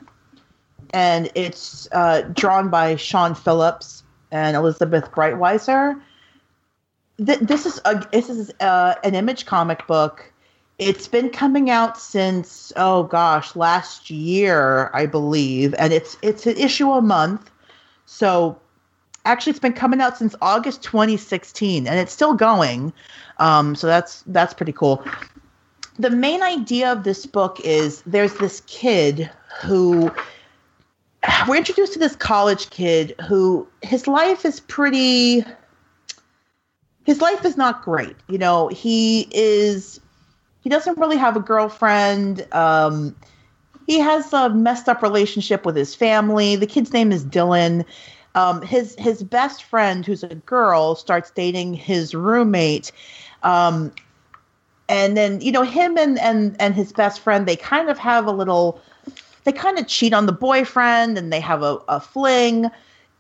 and 0.94 1.30
it's 1.36 1.88
uh, 1.92 2.22
drawn 2.34 2.70
by 2.70 2.96
Sean 2.96 3.36
Phillips 3.36 4.04
and 4.32 4.56
Elizabeth 4.56 5.12
Breitweiser. 5.12 6.00
Th- 7.26 7.40
this 7.40 7.66
is 7.66 7.82
a 7.86 8.06
this 8.12 8.30
is 8.30 8.52
uh, 8.60 8.96
an 9.04 9.16
image 9.16 9.46
comic 9.46 9.86
book. 9.88 10.32
It's 10.80 11.08
been 11.08 11.30
coming 11.30 11.70
out 11.70 11.98
since 11.98 12.72
oh 12.76 13.04
gosh 13.04 13.56
last 13.56 14.10
year 14.10 14.92
I 14.94 15.06
believe, 15.06 15.74
and 15.80 15.94
it's 15.94 16.18
it's 16.22 16.46
an 16.46 16.58
issue 16.58 16.92
a 16.92 17.02
month. 17.02 17.50
So 18.06 18.60
actually, 19.26 19.52
it's 19.52 19.60
been 19.60 19.74
coming 19.74 20.02
out 20.02 20.18
since 20.18 20.36
August 20.42 20.84
2016, 20.84 21.88
and 21.88 22.00
it's 22.00 22.14
still 22.14 22.34
going. 22.34 22.94
Um, 23.40 23.76
so 23.76 23.88
that's 23.88 24.24
that's 24.28 24.54
pretty 24.54 24.72
cool. 24.72 25.04
The 26.00 26.12
main 26.12 26.44
idea 26.44 26.92
of 26.92 27.04
this 27.04 27.26
book 27.26 27.60
is 27.62 28.04
there's 28.06 28.36
this 28.36 28.62
kid 28.68 29.30
who 29.62 30.12
we're 31.48 31.58
introduced 31.58 31.94
to 31.94 32.00
this 32.00 32.16
college 32.16 32.70
kid 32.70 33.16
who 33.28 33.68
his 33.82 34.08
life 34.08 34.46
is 34.46 34.60
pretty 34.60 35.44
his 37.08 37.22
life 37.22 37.46
is 37.46 37.56
not 37.56 37.84
great. 37.84 38.18
You 38.28 38.38
know, 38.38 38.68
he 38.68 39.30
is 39.32 40.00
he 40.62 40.70
doesn't 40.70 40.98
really 40.98 41.16
have 41.16 41.38
a 41.38 41.40
girlfriend. 41.40 42.46
Um, 42.54 43.16
he 43.88 44.00
has 44.00 44.34
a 44.34 44.50
messed 44.50 44.90
up 44.90 45.02
relationship 45.02 45.66
with 45.66 45.78
his 45.78 45.96
family. 45.96 46.58
The 46.58 46.68
kid's 46.68 46.92
name 46.92 47.14
is 47.14 47.24
Dylan. 47.24 47.86
Um, 48.36 48.62
his 48.62 48.94
his 49.00 49.24
best 49.24 49.64
friend, 49.64 50.06
who's 50.06 50.22
a 50.22 50.36
girl, 50.36 50.96
starts 50.96 51.32
dating 51.32 51.76
his 51.76 52.14
roommate. 52.14 52.92
Um, 53.42 53.94
and 54.90 55.16
then 55.16 55.40
you 55.40 55.54
know 55.54 55.64
him 55.64 55.98
and 55.98 56.20
and 56.20 56.58
and 56.60 56.76
his 56.76 56.92
best 56.92 57.22
friend 57.22 57.46
they 57.46 57.56
kind 57.56 57.90
of 57.90 57.98
have 57.98 58.26
a 58.26 58.32
little 58.32 58.82
they 59.48 59.54
kind 59.54 59.80
of 59.80 59.88
cheat 59.88 60.14
on 60.14 60.26
the 60.26 60.34
boyfriend 60.34 61.18
and 61.18 61.32
they 61.32 61.40
have 61.40 61.64
a, 61.64 61.80
a 61.88 62.02
fling. 62.02 62.70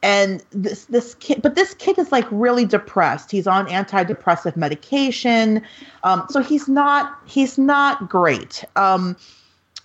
And 0.03 0.43
this 0.51 0.83
this 0.85 1.15
kid 1.15 1.41
but 1.41 1.55
this 1.55 1.73
kid 1.75 1.97
is 1.97 2.11
like 2.11 2.27
really 2.31 2.65
depressed. 2.65 3.31
He's 3.31 3.47
on 3.47 3.65
antidepressive 3.67 4.57
medication. 4.57 5.61
Um, 6.03 6.25
so 6.29 6.41
he's 6.41 6.67
not 6.67 7.17
he's 7.25 7.57
not 7.57 8.09
great. 8.09 8.65
Um, 8.75 9.15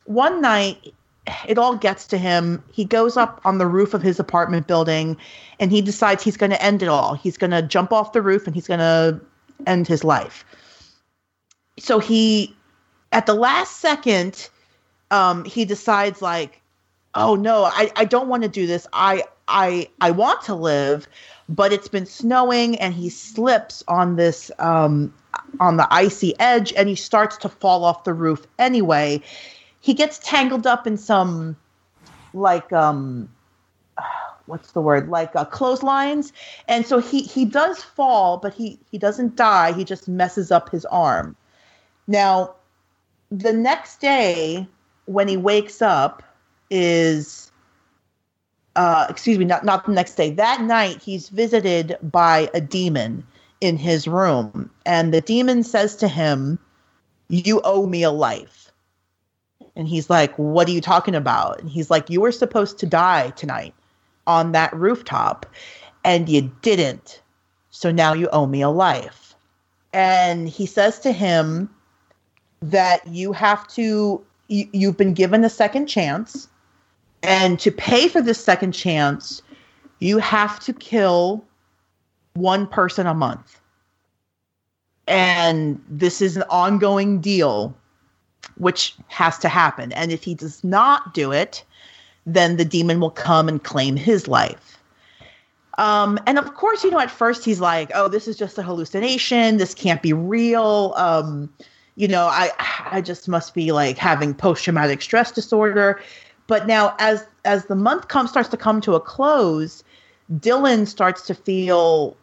one 0.06 0.40
night 0.40 0.92
it 1.46 1.58
all 1.58 1.76
gets 1.76 2.08
to 2.08 2.18
him. 2.18 2.60
He 2.72 2.84
goes 2.84 3.16
up 3.16 3.40
on 3.44 3.58
the 3.58 3.66
roof 3.68 3.94
of 3.94 4.02
his 4.02 4.18
apartment 4.18 4.66
building 4.66 5.16
and 5.60 5.70
he 5.70 5.80
decides 5.80 6.24
he's 6.24 6.36
going 6.36 6.50
to 6.50 6.60
end 6.60 6.82
it 6.82 6.88
all. 6.88 7.14
He's 7.14 7.38
going 7.38 7.52
to 7.52 7.62
jump 7.62 7.92
off 7.92 8.12
the 8.12 8.20
roof 8.20 8.48
and 8.48 8.56
he's 8.56 8.66
going 8.66 8.80
to 8.80 9.20
end 9.68 9.86
his 9.86 10.02
life. 10.02 10.44
So 11.78 12.00
he 12.00 12.52
at 13.12 13.26
the 13.26 13.34
last 13.34 13.78
second 13.78 14.48
um 15.12 15.44
he 15.44 15.64
decides 15.64 16.20
like 16.20 16.60
oh 17.14 17.36
no 17.36 17.64
i 17.64 17.90
i 17.94 18.04
don't 18.04 18.26
want 18.28 18.42
to 18.42 18.48
do 18.48 18.66
this. 18.66 18.86
I 18.92 19.22
i 19.46 19.88
i 20.00 20.10
want 20.10 20.42
to 20.42 20.54
live 20.54 21.06
but 21.48 21.72
it's 21.72 21.88
been 21.88 22.06
snowing 22.06 22.78
and 22.80 22.94
he 22.94 23.10
slips 23.10 23.84
on 23.86 24.16
this 24.16 24.50
um 24.58 25.12
on 25.60 25.76
the 25.76 25.86
icy 25.92 26.38
edge 26.40 26.72
and 26.74 26.88
he 26.88 26.94
starts 26.94 27.36
to 27.38 27.48
fall 27.48 27.84
off 27.84 28.04
the 28.04 28.14
roof 28.14 28.46
anyway. 28.58 29.20
He 29.80 29.94
gets 29.94 30.18
tangled 30.18 30.66
up 30.66 30.86
in 30.86 30.96
some 30.96 31.56
like 32.32 32.72
um 32.72 33.28
what's 34.46 34.72
the 34.72 34.80
word? 34.80 35.08
Like 35.08 35.36
uh, 35.36 35.44
clotheslines. 35.44 36.32
And 36.68 36.86
so 36.86 36.98
he 36.98 37.22
he 37.22 37.44
does 37.44 37.82
fall 37.82 38.38
but 38.38 38.54
he 38.54 38.78
he 38.90 38.98
doesn't 38.98 39.36
die. 39.36 39.72
He 39.72 39.84
just 39.84 40.08
messes 40.08 40.50
up 40.50 40.70
his 40.70 40.84
arm. 40.86 41.36
Now 42.06 42.54
the 43.30 43.52
next 43.52 44.00
day 44.00 44.66
when 45.06 45.28
he 45.28 45.36
wakes 45.36 45.82
up 45.82 46.22
is 46.70 47.50
uh 48.76 49.06
excuse 49.08 49.38
me 49.38 49.44
not 49.44 49.64
not 49.64 49.84
the 49.86 49.92
next 49.92 50.14
day. 50.14 50.30
That 50.30 50.62
night 50.62 51.02
he's 51.02 51.28
visited 51.28 51.96
by 52.02 52.48
a 52.54 52.60
demon 52.60 53.26
in 53.60 53.76
his 53.76 54.08
room. 54.08 54.70
And 54.86 55.12
the 55.12 55.20
demon 55.20 55.62
says 55.62 55.96
to 55.96 56.08
him 56.08 56.58
you 57.28 57.60
owe 57.64 57.86
me 57.86 58.02
a 58.02 58.10
life. 58.10 58.72
And 59.76 59.86
he's 59.88 60.08
like 60.08 60.34
what 60.38 60.68
are 60.68 60.72
you 60.72 60.80
talking 60.80 61.14
about? 61.14 61.60
And 61.60 61.68
he's 61.68 61.90
like 61.90 62.08
you 62.08 62.20
were 62.20 62.32
supposed 62.32 62.78
to 62.78 62.86
die 62.86 63.30
tonight 63.30 63.74
on 64.26 64.52
that 64.52 64.74
rooftop 64.74 65.46
and 66.04 66.28
you 66.28 66.50
didn't. 66.62 67.20
So 67.70 67.90
now 67.90 68.12
you 68.12 68.28
owe 68.32 68.46
me 68.46 68.62
a 68.62 68.68
life. 68.68 69.34
And 69.92 70.48
he 70.48 70.66
says 70.66 70.98
to 71.00 71.12
him 71.12 71.68
that 72.60 73.06
you 73.06 73.32
have 73.32 73.66
to 73.68 74.24
you, 74.48 74.68
you've 74.72 74.96
been 74.96 75.14
given 75.14 75.44
a 75.44 75.50
second 75.50 75.86
chance 75.86 76.48
and 77.22 77.58
to 77.60 77.70
pay 77.70 78.08
for 78.08 78.20
this 78.20 78.42
second 78.42 78.72
chance 78.72 79.42
you 80.00 80.18
have 80.18 80.58
to 80.60 80.72
kill 80.72 81.44
one 82.34 82.66
person 82.66 83.06
a 83.06 83.14
month 83.14 83.60
and 85.06 85.80
this 85.88 86.20
is 86.20 86.36
an 86.36 86.44
ongoing 86.50 87.20
deal 87.20 87.76
which 88.56 88.94
has 89.08 89.38
to 89.38 89.48
happen 89.48 89.92
and 89.92 90.10
if 90.10 90.22
he 90.22 90.34
does 90.34 90.62
not 90.64 91.14
do 91.14 91.32
it 91.32 91.64
then 92.26 92.56
the 92.56 92.64
demon 92.64 93.00
will 93.00 93.10
come 93.10 93.48
and 93.48 93.64
claim 93.64 93.96
his 93.96 94.26
life 94.28 94.72
um, 95.78 96.18
and 96.26 96.38
of 96.38 96.54
course, 96.54 96.84
you 96.84 96.90
know, 96.90 97.00
at 97.00 97.10
first 97.10 97.44
he's 97.44 97.60
like, 97.60 97.90
"Oh, 97.94 98.08
this 98.08 98.28
is 98.28 98.36
just 98.36 98.58
a 98.58 98.62
hallucination. 98.62 99.56
This 99.56 99.74
can't 99.74 100.02
be 100.02 100.12
real." 100.12 100.92
Um, 100.96 101.52
you 101.96 102.08
know, 102.08 102.26
I 102.26 102.50
I 102.90 103.00
just 103.00 103.28
must 103.28 103.54
be 103.54 103.72
like 103.72 103.98
having 103.98 104.34
post 104.34 104.64
traumatic 104.64 105.02
stress 105.02 105.30
disorder. 105.32 106.00
But 106.46 106.66
now, 106.66 106.94
as 106.98 107.26
as 107.44 107.66
the 107.66 107.74
month 107.74 108.08
comes 108.08 108.30
starts 108.30 108.48
to 108.50 108.56
come 108.56 108.80
to 108.82 108.94
a 108.94 109.00
close, 109.00 109.84
Dylan 110.32 110.86
starts 110.86 111.26
to 111.26 111.34
feel 111.34 112.16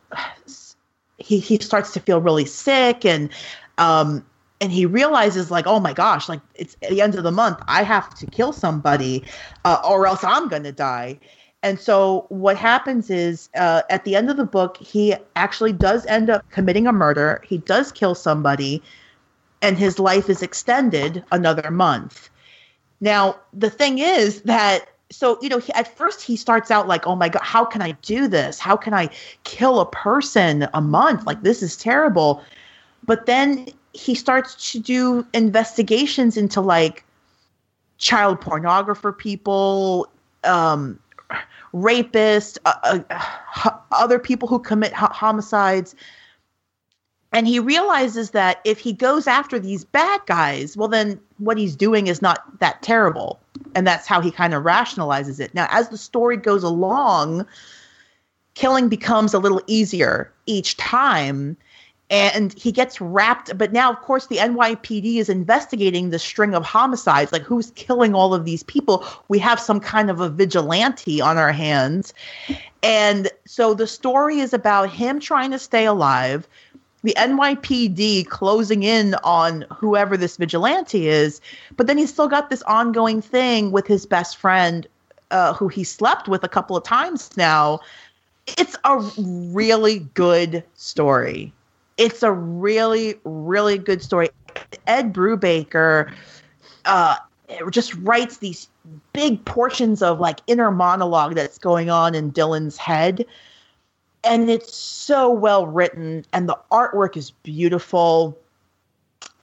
he 1.18 1.40
he 1.40 1.60
starts 1.60 1.94
to 1.94 2.00
feel 2.00 2.22
really 2.22 2.46
sick 2.46 3.06
and 3.06 3.30
um 3.78 4.26
and 4.62 4.72
he 4.72 4.86
realizes 4.86 5.52
like 5.52 5.68
oh 5.68 5.80
my 5.80 5.94
gosh 5.94 6.28
like 6.30 6.42
it's 6.56 6.76
the 6.90 7.02
end 7.02 7.16
of 7.16 7.24
the 7.24 7.32
month 7.32 7.60
i 7.68 7.84
have 7.84 8.16
to 8.16 8.26
kill 8.26 8.54
somebody 8.54 9.24
uh, 9.66 9.82
or 9.88 10.08
else 10.08 10.24
i'm 10.24 10.48
going 10.48 10.64
to 10.64 10.72
die 10.72 11.20
and 11.62 11.80
so 11.80 12.26
what 12.30 12.56
happens 12.56 13.10
is 13.10 13.50
uh, 13.56 13.82
at 13.90 14.06
the 14.06 14.16
end 14.16 14.30
of 14.30 14.38
the 14.38 14.46
book, 14.46 14.78
he 14.78 15.16
actually 15.36 15.74
does 15.74 16.06
end 16.06 16.30
up 16.30 16.50
committing 16.52 16.88
a 16.88 16.94
murder. 16.94 17.44
He 17.46 17.58
does 17.58 17.92
kill 17.92 18.16
somebody, 18.16 18.82
and 19.62 19.78
his 19.78 20.00
life 20.00 20.30
is 20.30 20.42
extended 20.42 21.24
another 21.32 21.72
month. 21.72 22.30
Now, 23.02 23.38
the 23.54 23.70
thing 23.70 24.00
is 24.00 24.42
that 24.42 24.90
so 25.12 25.40
you 25.42 25.50
know 25.50 25.58
he, 25.58 25.74
at 25.74 25.98
first 25.98 26.22
he 26.22 26.36
starts 26.36 26.70
out 26.70 26.88
like 26.88 27.08
oh 27.08 27.16
my 27.16 27.30
god 27.30 27.42
how 27.42 27.66
can 27.66 27.82
i 27.82 27.94
do 28.04 28.28
this 28.28 28.60
how 28.60 28.78
can 28.78 28.94
i 28.94 29.10
kill 29.44 29.80
a 29.80 29.86
person 29.88 30.68
a 30.76 30.82
month 30.82 31.26
like 31.26 31.42
this 31.42 31.64
is 31.64 31.76
terrible 31.76 32.44
but 33.08 33.26
then 33.26 33.66
he 33.94 34.14
starts 34.14 34.72
to 34.72 34.80
do 34.80 35.26
investigations 35.34 36.38
into 36.38 36.62
like 36.62 37.04
child 37.98 38.40
pornographer 38.40 39.18
people 39.18 40.08
um 40.44 41.00
rapists, 41.74 42.58
uh, 42.66 43.00
uh, 43.10 43.72
other 43.92 44.20
people 44.20 44.48
who 44.48 44.60
commit 44.60 44.94
homicides. 44.94 45.96
And 47.32 47.48
he 47.48 47.60
realizes 47.60 48.32
that 48.32 48.60
if 48.66 48.80
he 48.80 48.92
goes 48.92 49.28
after 49.28 49.60
these 49.60 49.84
bad 49.84 50.22
guys, 50.26 50.76
well, 50.76 50.88
then 50.88 51.20
what 51.38 51.58
he's 51.58 51.76
doing 51.76 52.08
is 52.08 52.22
not 52.22 52.60
that 52.60 52.82
terrible. 52.82 53.40
And 53.76 53.86
that's 53.86 54.08
how 54.08 54.20
he 54.20 54.32
kind 54.32 54.54
of 54.54 54.64
rationalizes 54.64 55.40
it. 55.40 55.54
Now, 55.54 55.68
as 55.70 55.90
the 55.90 55.98
story 55.98 56.38
goes 56.38 56.64
along, 56.64 57.46
killing 58.56 58.90
becomes 58.90 59.34
a 59.34 59.40
little 59.40 59.62
easier 59.68 60.34
each 60.48 60.76
time 60.78 61.56
and 62.10 62.54
he 62.54 62.72
gets 62.72 63.00
wrapped 63.00 63.56
but 63.58 63.72
now 63.72 63.92
of 63.92 64.02
course 64.02 64.28
the 64.28 64.38
NYPD 64.38 65.18
is 65.18 65.30
investigating 65.30 66.10
the 66.10 66.20
string 66.20 66.54
of 66.56 66.66
homicides 66.66 67.32
like 67.32 67.44
who's 67.44 67.72
killing 67.72 68.16
all 68.16 68.34
of 68.34 68.46
these 68.46 68.64
people 68.64 69.06
we 69.28 69.40
have 69.40 69.60
some 69.60 69.80
kind 69.80 70.10
of 70.10 70.20
a 70.20 70.30
vigilante 70.30 71.22
on 71.22 71.38
our 71.38 71.52
hands 71.52 72.14
and 72.82 73.30
so 73.46 73.74
the 73.74 73.88
story 73.88 74.40
is 74.40 74.54
about 74.54 74.90
him 74.90 75.20
trying 75.20 75.52
to 75.52 75.60
stay 75.60 75.86
alive 75.86 76.48
the 77.04 77.14
NYPD 77.18 78.28
closing 78.28 78.84
in 78.84 79.16
on 79.24 79.66
whoever 79.76 80.18
this 80.18 80.38
vigilante 80.38 81.08
is 81.08 81.42
but 81.78 81.88
then 81.88 81.98
he's 81.98 82.12
still 82.12 82.28
got 82.28 82.50
this 82.50 82.62
ongoing 82.64 83.22
thing 83.22 83.72
with 83.72 83.88
his 83.88 84.06
best 84.06 84.38
friend 84.38 84.88
uh, 85.32 85.54
who 85.54 85.68
he 85.68 85.84
slept 85.84 86.28
with 86.28 86.44
a 86.44 86.50
couple 86.50 86.76
of 86.76 86.84
times 86.84 87.36
now 87.38 87.80
it's 88.58 88.76
a 88.84 88.98
really 89.18 90.00
good 90.14 90.64
story 90.74 91.54
it's 92.00 92.24
a 92.24 92.32
really, 92.32 93.20
really 93.26 93.78
good 93.78 94.02
story. 94.02 94.30
Ed 94.88 95.14
Brubaker 95.14 96.12
uh, 96.86 97.18
just 97.70 97.94
writes 97.96 98.38
these 98.38 98.70
big 99.12 99.44
portions 99.44 100.02
of 100.02 100.20
like 100.22 100.40
inner 100.48 100.72
monologue 100.72 101.36
that's 101.36 101.58
going 101.58 101.90
on 101.90 102.16
in 102.16 102.32
Dylan's 102.32 102.78
head. 102.78 103.26
And 104.24 104.50
it's 104.50 104.76
so 104.76 105.32
well 105.32 105.66
written, 105.66 106.26
and 106.34 106.50
the 106.50 106.60
artwork 106.72 107.16
is 107.16 107.32
beautiful. 107.32 108.38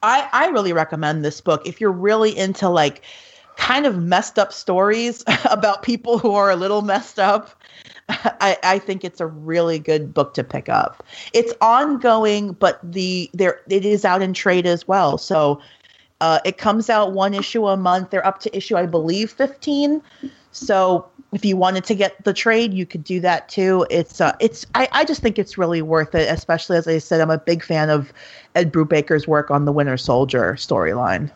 I, 0.02 0.28
I 0.32 0.48
really 0.48 0.72
recommend 0.72 1.24
this 1.24 1.40
book 1.40 1.66
if 1.66 1.80
you're 1.80 1.90
really 1.90 2.36
into 2.36 2.68
like 2.68 3.02
kind 3.56 3.86
of 3.86 4.02
messed 4.02 4.38
up 4.38 4.52
stories 4.52 5.24
about 5.50 5.82
people 5.82 6.18
who 6.18 6.34
are 6.34 6.50
a 6.50 6.56
little 6.56 6.82
messed 6.82 7.18
up 7.18 7.58
I, 8.08 8.56
I 8.62 8.78
think 8.78 9.04
it's 9.04 9.20
a 9.20 9.26
really 9.26 9.78
good 9.78 10.14
book 10.14 10.34
to 10.34 10.44
pick 10.44 10.68
up. 10.68 11.04
It's 11.32 11.52
ongoing, 11.60 12.52
but 12.52 12.78
the 12.82 13.30
there 13.34 13.60
it 13.68 13.84
is 13.84 14.04
out 14.04 14.22
in 14.22 14.32
trade 14.32 14.66
as 14.66 14.86
well. 14.86 15.18
So 15.18 15.60
uh, 16.20 16.38
it 16.44 16.58
comes 16.58 16.88
out 16.88 17.12
one 17.12 17.34
issue 17.34 17.66
a 17.66 17.76
month. 17.76 18.10
They're 18.10 18.26
up 18.26 18.40
to 18.40 18.56
issue, 18.56 18.76
I 18.76 18.86
believe, 18.86 19.32
fifteen. 19.32 20.02
So 20.52 21.08
if 21.36 21.44
you 21.44 21.54
wanted 21.54 21.84
to 21.84 21.94
get 21.94 22.24
the 22.24 22.32
trade, 22.32 22.72
you 22.72 22.86
could 22.86 23.04
do 23.04 23.20
that 23.20 23.50
too. 23.50 23.86
It's 23.90 24.22
uh, 24.22 24.34
it's 24.40 24.64
I, 24.74 24.88
I 24.90 25.04
just 25.04 25.20
think 25.20 25.38
it's 25.38 25.58
really 25.58 25.82
worth 25.82 26.14
it. 26.14 26.32
Especially 26.32 26.78
as 26.78 26.88
I 26.88 26.96
said, 26.96 27.20
I'm 27.20 27.30
a 27.30 27.36
big 27.36 27.62
fan 27.62 27.90
of 27.90 28.10
Ed 28.54 28.72
Brubaker's 28.72 29.28
work 29.28 29.50
on 29.50 29.66
the 29.66 29.72
Winter 29.72 29.98
Soldier 29.98 30.54
storyline. 30.54 31.30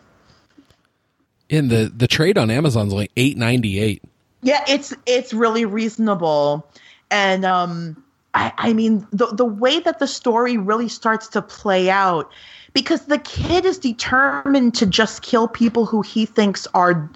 In 1.49 1.67
the 1.67 1.93
the 1.95 2.07
trade 2.07 2.39
on 2.39 2.49
Amazon's 2.49 2.93
like 2.93 3.11
eight 3.15 3.37
ninety 3.37 3.79
eight. 3.79 4.03
Yeah, 4.41 4.63
it's 4.67 4.91
it's 5.05 5.35
really 5.35 5.65
reasonable, 5.65 6.67
and 7.11 7.45
um, 7.45 8.03
I, 8.33 8.51
I 8.57 8.73
mean 8.73 9.05
the 9.13 9.27
the 9.27 9.45
way 9.45 9.81
that 9.81 9.99
the 9.99 10.07
story 10.07 10.57
really 10.57 10.89
starts 10.89 11.27
to 11.27 11.43
play 11.43 11.91
out, 11.91 12.31
because 12.73 13.05
the 13.05 13.19
kid 13.19 13.65
is 13.65 13.77
determined 13.77 14.73
to 14.75 14.87
just 14.87 15.21
kill 15.21 15.47
people 15.47 15.85
who 15.85 16.01
he 16.01 16.25
thinks 16.25 16.65
are, 16.73 17.07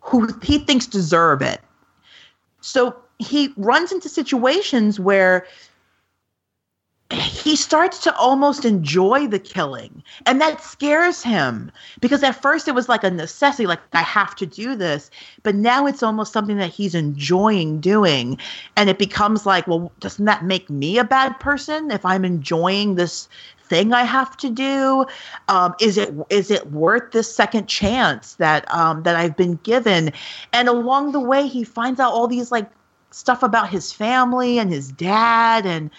who 0.00 0.28
he 0.42 0.58
thinks 0.58 0.88
deserve 0.88 1.42
it. 1.42 1.60
So 2.62 2.96
he 3.18 3.52
runs 3.56 3.92
into 3.92 4.08
situations 4.08 4.98
where 4.98 5.46
he 7.12 7.56
starts 7.56 7.98
to 7.98 8.16
almost 8.16 8.64
enjoy 8.64 9.26
the 9.26 9.38
killing 9.38 10.02
and 10.24 10.40
that 10.40 10.62
scares 10.62 11.22
him 11.22 11.70
because 12.00 12.22
at 12.22 12.40
first 12.40 12.68
it 12.68 12.74
was 12.74 12.88
like 12.88 13.04
a 13.04 13.10
necessity 13.10 13.66
like 13.66 13.80
i 13.92 14.00
have 14.00 14.34
to 14.34 14.46
do 14.46 14.74
this 14.74 15.10
but 15.42 15.54
now 15.54 15.86
it's 15.86 16.02
almost 16.02 16.32
something 16.32 16.56
that 16.56 16.70
he's 16.70 16.94
enjoying 16.94 17.80
doing 17.80 18.38
and 18.76 18.88
it 18.88 18.98
becomes 18.98 19.44
like 19.44 19.66
well 19.66 19.92
doesn't 20.00 20.24
that 20.24 20.44
make 20.44 20.70
me 20.70 20.96
a 20.96 21.04
bad 21.04 21.38
person 21.38 21.90
if 21.90 22.04
i'm 22.06 22.24
enjoying 22.24 22.94
this 22.94 23.28
thing 23.72 23.92
i 23.94 24.02
have 24.02 24.36
to 24.36 24.50
do 24.50 25.06
um, 25.48 25.74
is 25.80 25.96
it 25.96 26.12
is 26.28 26.50
it 26.50 26.70
worth 26.70 27.10
this 27.12 27.34
second 27.34 27.66
chance 27.66 28.34
that 28.34 28.70
um, 28.74 29.02
that 29.02 29.16
i've 29.16 29.36
been 29.36 29.54
given 29.62 30.12
and 30.52 30.68
along 30.68 31.12
the 31.12 31.20
way 31.20 31.46
he 31.46 31.64
finds 31.64 31.98
out 31.98 32.12
all 32.12 32.28
these 32.28 32.52
like 32.52 32.68
stuff 33.10 33.42
about 33.42 33.70
his 33.70 33.92
family 33.92 34.58
and 34.58 34.70
his 34.70 34.92
dad 34.92 35.64
and 35.64 35.90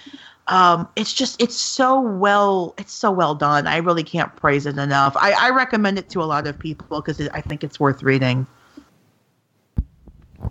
um, 0.47 0.87
it's 0.95 1.13
just 1.13 1.41
it's 1.41 1.55
so 1.55 1.99
well 2.01 2.73
it's 2.77 2.91
so 2.91 3.11
well 3.11 3.33
done. 3.33 3.65
I 3.65 3.77
really 3.77 4.03
can't 4.03 4.35
praise 4.35 4.65
it 4.65 4.77
enough. 4.77 5.15
I, 5.15 5.31
I 5.31 5.49
recommend 5.51 5.97
it 5.97 6.09
to 6.09 6.21
a 6.21 6.25
lot 6.25 6.47
of 6.47 6.59
people 6.59 7.01
because 7.01 7.21
I 7.29 7.39
think 7.39 7.63
it's 7.63 7.79
worth 7.79 8.03
reading. 8.03 8.45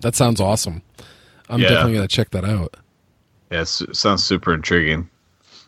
That 0.01 0.17
sounds 0.17 0.41
awesome. 0.41 0.83
I'm 1.51 1.61
yeah. 1.61 1.69
definitely 1.69 1.95
gonna 1.95 2.09
check 2.09 2.31
that 2.31 2.45
out. 2.45 2.77
Yeah, 3.51 3.61
it 3.61 3.67
sounds 3.67 4.25
super 4.25 4.55
intriguing. 4.55 5.11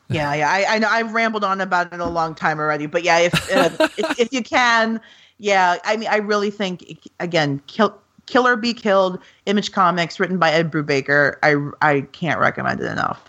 Yeah, 0.08 0.34
yeah. 0.34 0.50
I, 0.50 0.76
I 0.76 0.78
know 0.78 0.88
I've 0.88 1.12
rambled 1.12 1.44
on 1.44 1.60
about 1.60 1.92
it 1.92 2.00
a 2.00 2.06
long 2.06 2.34
time 2.34 2.58
already, 2.58 2.86
but 2.86 3.02
yeah, 3.02 3.18
if 3.18 3.34
uh, 3.52 3.70
if, 3.96 4.20
if, 4.20 4.32
you 4.32 4.42
can, 4.42 5.00
yeah. 5.38 5.78
I 5.84 5.96
mean, 5.96 6.08
I 6.10 6.16
really 6.16 6.50
think 6.50 7.08
again, 7.20 7.62
kill, 7.66 7.98
Killer 8.26 8.56
Be 8.56 8.74
Killed, 8.74 9.18
Image 9.46 9.72
Comics, 9.72 10.20
written 10.20 10.38
by 10.38 10.52
Ed 10.52 10.70
Brubaker. 10.70 11.36
I 11.42 11.56
I 11.86 12.02
can't 12.12 12.38
recommend 12.38 12.80
it 12.80 12.90
enough. 12.90 13.22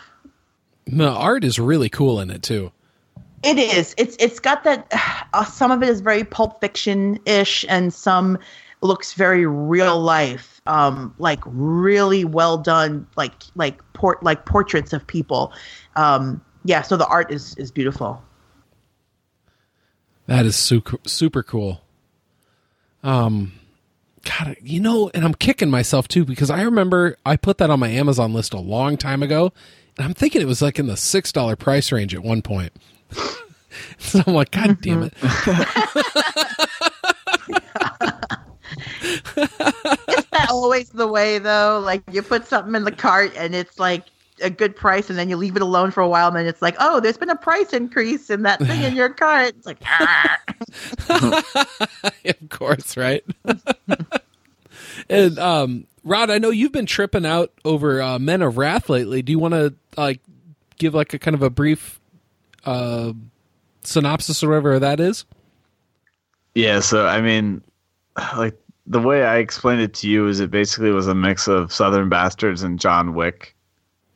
The 0.88 1.10
art 1.10 1.44
is 1.44 1.60
really 1.60 1.90
cool 1.90 2.20
in 2.20 2.30
it 2.30 2.44
too. 2.44 2.72
It 3.44 3.58
is. 3.58 3.94
It's 3.98 4.16
it's 4.20 4.40
got 4.40 4.64
that. 4.64 4.92
Uh, 5.34 5.46
some 5.46 5.72
of 5.72 5.84
it 5.84 5.90
is 5.90 6.02
very 6.02 6.24
Pulp 6.24 6.62
Fiction 6.62 7.20
ish, 7.26 7.66
and 7.70 7.94
some 7.94 8.38
looks 8.82 9.14
very 9.14 9.46
real 9.46 10.00
life. 10.00 10.62
Um, 10.66 11.14
like 11.20 11.42
really 11.46 12.26
well 12.26 12.58
done, 12.58 13.06
like 13.16 13.34
like 13.56 13.82
port 13.94 14.24
like 14.24 14.46
portraits 14.46 14.94
of 14.94 15.06
people. 15.06 15.54
Um, 15.96 16.42
yeah. 16.66 16.82
So 16.82 16.98
the 16.98 17.08
art 17.08 17.32
is 17.32 17.56
is 17.56 17.72
beautiful. 17.72 18.22
That 20.28 20.46
is 20.46 20.56
super 20.56 20.98
super 21.06 21.44
cool. 21.44 21.82
Um, 23.04 23.54
God, 24.24 24.58
you 24.62 24.80
know, 24.80 25.12
and 25.14 25.24
I'm 25.24 25.36
kicking 25.36 25.70
myself 25.70 26.08
too 26.08 26.26
because 26.26 26.50
I 26.50 26.64
remember 26.64 27.18
I 27.26 27.38
put 27.38 27.60
that 27.60 27.70
on 27.70 27.80
my 27.80 27.90
Amazon 27.90 28.34
list 28.34 28.54
a 28.54 28.60
long 28.60 28.98
time 28.98 29.24
ago, 29.24 29.54
and 29.98 30.06
I'm 30.06 30.14
thinking 30.14 30.42
it 30.42 30.48
was 30.48 30.62
like 30.62 30.80
in 30.80 30.88
the 30.88 30.98
six 30.98 31.32
dollar 31.32 31.56
price 31.56 31.92
range 31.92 32.14
at 32.16 32.24
one 32.24 32.42
point. 32.42 32.74
so 34.00 34.24
I'm 34.26 34.34
like, 34.34 34.52
God 34.52 34.82
damn 34.82 35.04
it. 35.04 35.14
Is 39.38 40.26
that 40.32 40.48
always 40.50 40.90
the 40.90 41.08
way 41.08 41.40
though? 41.40 41.82
Like 41.84 42.04
you 42.12 42.22
put 42.22 42.48
something 42.48 42.76
in 42.76 42.84
the 42.84 42.92
cart 42.92 43.34
and 43.38 43.54
it's 43.54 43.80
like 43.80 44.06
a 44.42 44.50
good 44.50 44.76
price, 44.76 45.10
and 45.10 45.18
then 45.18 45.30
you 45.30 45.38
leave 45.38 45.56
it 45.56 45.62
alone 45.62 45.92
for 45.92 46.02
a 46.02 46.08
while, 46.08 46.28
and 46.28 46.36
then 46.36 46.46
it's 46.46 46.62
like, 46.62 46.76
oh, 46.80 47.00
there's 47.00 47.18
been 47.18 47.30
a 47.30 47.36
price 47.36 47.74
increase 47.74 48.30
in 48.30 48.44
that 48.44 48.60
thing 48.60 48.82
in 48.84 48.96
your 48.96 49.10
cart. 49.14 49.56
It's 49.56 49.66
like, 49.66 49.78
ah. 49.86 50.40
of 52.26 52.50
course, 52.50 52.98
right? 52.98 53.24
and 55.10 55.40
um, 55.40 55.88
Rod, 56.04 56.30
I 56.30 56.38
know 56.38 56.50
you've 56.50 56.72
been 56.72 56.86
tripping 56.86 57.26
out 57.26 57.52
over 57.64 58.02
uh, 58.02 58.20
Men 58.20 58.42
of 58.42 58.58
Wrath 58.58 58.90
lately. 58.90 59.22
Do 59.22 59.32
you 59.32 59.40
want 59.40 59.54
to 59.54 59.74
like 59.98 60.20
give 60.78 60.94
like 60.94 61.14
a 61.14 61.20
kind 61.20 61.36
of 61.36 61.42
a 61.42 61.50
brief 61.50 62.00
uh, 62.66 63.14
synopsis 63.84 64.44
or 64.44 64.50
whatever 64.50 64.80
that 64.80 65.00
is? 65.00 65.26
Yeah, 66.54 66.80
so 66.80 67.06
I 67.06 67.22
mean, 67.22 67.62
like 68.38 68.58
the 68.88 69.00
way 69.00 69.24
I 69.24 69.38
explained 69.38 69.82
it 69.82 69.94
to 69.96 70.10
you 70.10 70.28
is 70.28 70.40
it 70.40 70.52
basically 70.52 70.92
was 70.92 71.08
a 71.08 71.16
mix 71.16 71.48
of 71.48 71.74
Southern 71.74 72.10
Bastards 72.10 72.64
and 72.64 72.80
John 72.80 73.14
Wick. 73.14 73.55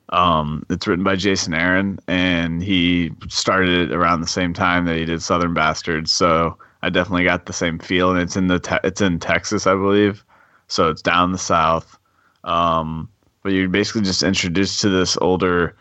Um, 0.09 0.65
it's 0.69 0.87
written 0.87 1.03
by 1.03 1.15
Jason 1.15 1.53
Aaron, 1.53 1.99
and 2.07 2.63
he 2.63 3.11
started 3.27 3.91
it 3.91 3.95
around 3.95 4.21
the 4.21 4.27
same 4.27 4.53
time 4.53 4.85
that 4.85 4.97
he 4.97 5.05
did 5.05 5.21
Southern 5.21 5.53
Bastards. 5.53 6.11
So 6.11 6.57
I 6.81 6.89
definitely 6.89 7.25
got 7.25 7.45
the 7.45 7.53
same 7.53 7.77
feel, 7.77 8.11
and 8.11 8.19
it's 8.19 8.35
in 8.35 8.47
the 8.47 8.59
te- 8.59 8.79
it's 8.83 9.01
in 9.01 9.19
Texas, 9.19 9.67
I 9.67 9.73
believe. 9.73 10.23
So 10.67 10.89
it's 10.89 11.01
down 11.01 11.31
the 11.31 11.37
south. 11.37 11.97
Um, 12.43 13.09
but 13.43 13.53
you're 13.53 13.69
basically 13.69 14.01
just 14.01 14.23
introduced 14.23 14.81
to 14.81 14.89
this 14.89 15.17
older 15.17 15.75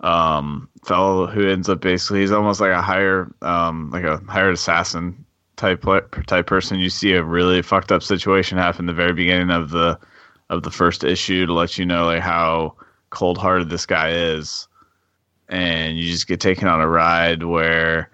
um, 0.00 0.68
fellow 0.84 1.26
who 1.26 1.48
ends 1.48 1.68
up 1.68 1.80
basically 1.80 2.20
he's 2.20 2.32
almost 2.32 2.60
like 2.60 2.72
a 2.72 2.82
higher 2.82 3.32
um, 3.42 3.90
like 3.90 4.04
a 4.04 4.18
hired 4.28 4.54
assassin 4.54 5.24
type 5.56 5.84
type 6.26 6.46
person. 6.46 6.80
You 6.80 6.90
see 6.90 7.12
a 7.12 7.22
really 7.22 7.62
fucked 7.62 7.92
up 7.92 8.02
situation 8.02 8.58
happen 8.58 8.86
the 8.86 8.92
very 8.92 9.12
beginning 9.12 9.50
of 9.50 9.70
the 9.70 9.98
of 10.48 10.62
the 10.62 10.70
first 10.70 11.04
issue 11.04 11.44
to 11.44 11.52
let 11.52 11.76
you 11.76 11.84
know 11.84 12.06
like 12.06 12.22
how 12.22 12.74
cold 13.10 13.38
hearted 13.38 13.70
this 13.70 13.86
guy 13.86 14.10
is. 14.10 14.68
And 15.48 15.96
you 15.96 16.10
just 16.10 16.26
get 16.26 16.40
taken 16.40 16.66
on 16.68 16.80
a 16.80 16.88
ride 16.88 17.44
where 17.44 18.10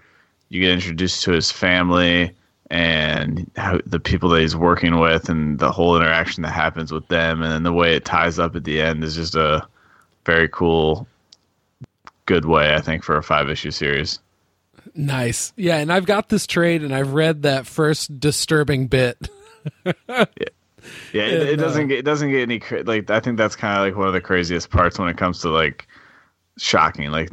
you 0.49 0.61
get 0.61 0.71
introduced 0.71 1.23
to 1.25 1.33
his 1.33 1.51
family 1.51 2.35
and 2.71 3.51
how, 3.57 3.81
the 3.87 4.01
people 4.01 4.29
that 4.31 4.41
he's 4.41 4.57
working 4.57 4.99
with 4.99 5.29
and 5.29 5.59
the 5.59 5.73
whole 5.73 5.97
interaction 5.97 6.43
that 6.43 6.53
happens 6.53 6.93
with 6.93 7.07
them. 7.09 7.43
And 7.43 7.51
then 7.51 7.63
the 7.63 7.73
way 7.73 7.95
it 7.95 8.05
ties 8.05 8.39
up 8.39 8.55
at 8.55 8.65
the 8.65 8.81
end 8.81 9.03
is 9.03 9.15
just 9.15 9.35
a 9.35 9.67
very 10.25 10.49
cool, 10.49 11.07
good 12.27 12.45
way, 12.45 12.75
I 12.75 12.81
think, 12.81 13.03
for 13.03 13.17
a 13.17 13.23
five 13.23 13.49
issue 13.49 13.71
series. 13.71 14.19
Nice. 14.95 15.53
Yeah. 15.57 15.79
And 15.79 15.93
I've 15.93 16.07
got 16.07 16.29
this 16.29 16.47
trade 16.47 16.83
and 16.83 16.95
I've 16.95 17.15
read 17.15 17.43
that 17.43 17.67
first 17.67 18.21
disturbing 18.21 18.89
bit. 18.89 19.29
yeah. 20.09 20.25
Yeah, 21.13 21.25
it, 21.25 21.43
it, 21.51 21.57
doesn't 21.57 21.89
get 21.89 21.99
it 21.99 22.05
doesn't 22.05 22.31
get 22.31 22.43
any 22.43 22.61
like 22.85 23.09
I 23.11 23.21
think 23.21 23.37
that's 23.37 23.55
kind 23.55 23.79
of 23.79 23.87
like 23.87 23.97
one 23.97 24.09
of 24.09 24.15
the 24.15 24.21
craziest 24.21 24.71
parts 24.71 24.99
when 24.99 25.09
it 25.09 25.17
comes 25.17 25.41
to 25.43 25.51
like 25.51 25.87
shocking 26.59 27.11
like 27.11 27.31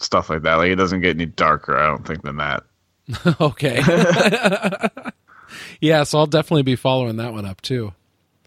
stuff 0.00 0.30
like 0.30 0.42
that. 0.42 0.56
Like 0.56 0.70
it 0.70 0.76
doesn't 0.76 1.00
get 1.00 1.16
any 1.16 1.26
darker, 1.26 1.76
I 1.78 1.86
don't 1.86 2.06
think, 2.06 2.22
than 2.22 2.36
that. 2.38 2.64
okay. 3.40 3.80
yeah, 5.80 6.02
so 6.04 6.18
I'll 6.18 6.26
definitely 6.26 6.62
be 6.62 6.76
following 6.76 7.16
that 7.16 7.32
one 7.32 7.46
up 7.46 7.60
too. 7.60 7.92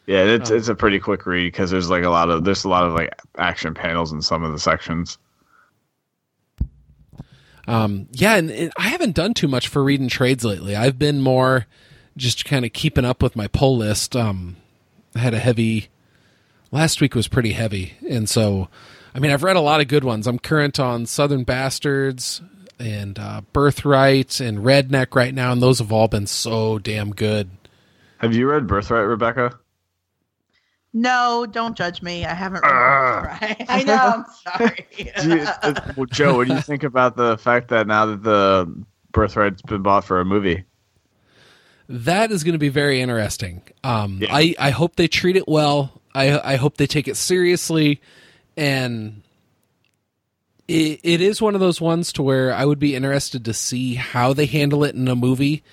Yeah, 0.06 0.24
it's 0.24 0.52
oh. 0.52 0.56
it's 0.56 0.68
a 0.68 0.76
pretty 0.76 1.00
quick 1.00 1.26
read 1.26 1.52
because 1.52 1.72
there's 1.72 1.90
like 1.90 2.04
a 2.04 2.10
lot 2.10 2.30
of 2.30 2.44
there's 2.44 2.66
a 2.66 2.70
lot 2.70 2.84
of 2.84 2.94
like 2.94 3.14
action 3.38 3.74
panels 3.74 4.12
in 4.12 4.22
some 4.22 4.44
of 4.44 4.52
the 4.52 4.60
sections. 4.60 5.18
Um, 7.66 8.08
yeah, 8.12 8.36
and, 8.36 8.52
and 8.52 8.74
I 8.78 8.90
haven't 8.90 9.16
done 9.16 9.34
too 9.34 9.48
much 9.48 9.70
for 9.70 9.82
reading 9.82 10.10
trades 10.10 10.44
lately. 10.44 10.76
I've 10.76 11.00
been 11.00 11.22
more 11.22 11.66
just 12.18 12.46
kind 12.46 12.66
of 12.66 12.74
keeping 12.74 13.06
up 13.06 13.24
with 13.24 13.36
my 13.36 13.48
pull 13.48 13.78
list. 13.78 14.16
Um, 14.16 14.58
I 15.16 15.20
had 15.20 15.34
a 15.34 15.40
heavy 15.40 15.90
last 16.72 17.02
week 17.02 17.16
was 17.16 17.28
pretty 17.28 17.54
heavy, 17.54 17.94
and 18.08 18.28
so 18.28 18.70
I 19.14 19.20
mean 19.20 19.32
I've 19.32 19.44
read 19.44 19.56
a 19.56 19.62
lot 19.62 19.82
of 19.82 19.88
good 19.88 20.04
ones. 20.04 20.28
I'm 20.28 20.40
current 20.40 20.80
on 20.80 21.06
Southern 21.06 21.44
Bastards 21.44 22.42
and 22.80 23.18
uh, 23.20 23.42
Birthright 23.54 24.40
and 24.40 24.60
Redneck 24.60 25.16
right 25.16 25.34
now, 25.34 25.52
and 25.52 25.62
those 25.62 25.80
have 25.80 25.92
all 25.92 26.08
been 26.08 26.28
so 26.28 26.80
damn 26.80 27.12
good. 27.14 27.50
Have 28.18 28.34
you 28.34 28.50
read 28.50 28.68
Birthright, 28.68 29.08
Rebecca? 29.08 29.60
No, 30.94 31.48
don't 31.50 31.76
judge 31.76 32.02
me. 32.02 32.24
I 32.24 32.34
haven't 32.34 32.64
read 32.64 32.72
uh, 32.72 33.22
Birthright. 33.22 33.66
I 33.70 33.84
know. 33.84 34.26
I'm 34.26 34.26
sorry. 34.58 34.88
you, 34.98 35.48
well, 35.98 36.06
Joe, 36.06 36.38
what 36.38 36.48
do 36.48 36.54
you 36.54 36.62
think 36.62 36.84
about 36.84 37.16
the 37.16 37.38
fact 37.38 37.70
that 37.70 37.88
now 37.88 38.06
that 38.06 38.24
the 38.24 38.84
Birthright's 39.12 39.62
been 39.64 39.82
bought 39.82 40.06
for 40.06 40.20
a 40.20 40.26
movie? 40.26 40.64
That 41.90 42.32
is 42.32 42.44
going 42.44 42.54
to 42.54 42.60
be 42.60 42.70
very 42.70 43.02
interesting. 43.02 43.62
Um, 43.84 44.20
yeah. 44.22 44.34
I, 44.34 44.56
I 44.58 44.70
hope 44.72 44.96
they 44.96 45.08
treat 45.08 45.36
it 45.36 45.48
well. 45.48 46.02
I, 46.16 46.54
I 46.54 46.56
hope 46.56 46.78
they 46.78 46.88
take 46.88 47.08
it 47.08 47.18
seriously. 47.18 48.02
And 48.56 49.22
it, 50.68 51.00
it 51.04 51.22
is 51.22 51.42
one 51.42 51.56
of 51.56 51.62
those 51.62 51.82
ones 51.82 52.14
to 52.14 52.24
where 52.24 52.54
I 52.54 52.66
would 52.66 52.80
be 52.80 52.96
interested 52.96 53.46
to 53.46 53.54
see 53.54 53.96
how 53.96 54.34
they 54.34 54.46
handle 54.46 54.84
it 54.84 54.96
in 54.96 55.08
a 55.08 55.16
movie 55.16 55.64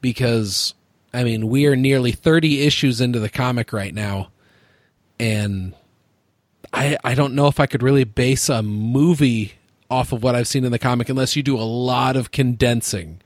because, 0.00 0.74
I 1.12 1.24
mean, 1.24 1.48
we 1.48 1.66
are 1.66 1.76
nearly 1.76 2.12
30 2.12 2.62
issues 2.62 3.00
into 3.00 3.18
the 3.18 3.28
comic 3.28 3.72
right 3.72 3.94
now. 3.94 4.30
And 5.18 5.74
I, 6.72 6.98
I 7.02 7.14
don't 7.14 7.34
know 7.34 7.48
if 7.48 7.58
I 7.58 7.66
could 7.66 7.82
really 7.82 8.04
base 8.04 8.48
a 8.48 8.62
movie 8.62 9.54
off 9.90 10.12
of 10.12 10.22
what 10.22 10.34
I've 10.34 10.48
seen 10.48 10.64
in 10.64 10.72
the 10.72 10.78
comic 10.78 11.08
unless 11.08 11.36
you 11.36 11.42
do 11.42 11.56
a 11.56 11.62
lot 11.62 12.16
of 12.16 12.30
condensing 12.30 13.20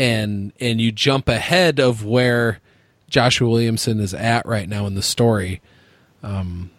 and 0.00 0.54
and 0.58 0.80
you 0.80 0.90
jump 0.90 1.28
ahead 1.28 1.78
of 1.78 2.06
where 2.06 2.58
Joshua 3.10 3.50
Williamson 3.50 4.00
is 4.00 4.14
at 4.14 4.46
right 4.46 4.66
now 4.66 4.86
in 4.86 4.94
the 4.94 5.02
story. 5.02 5.60
Um, 6.22 6.70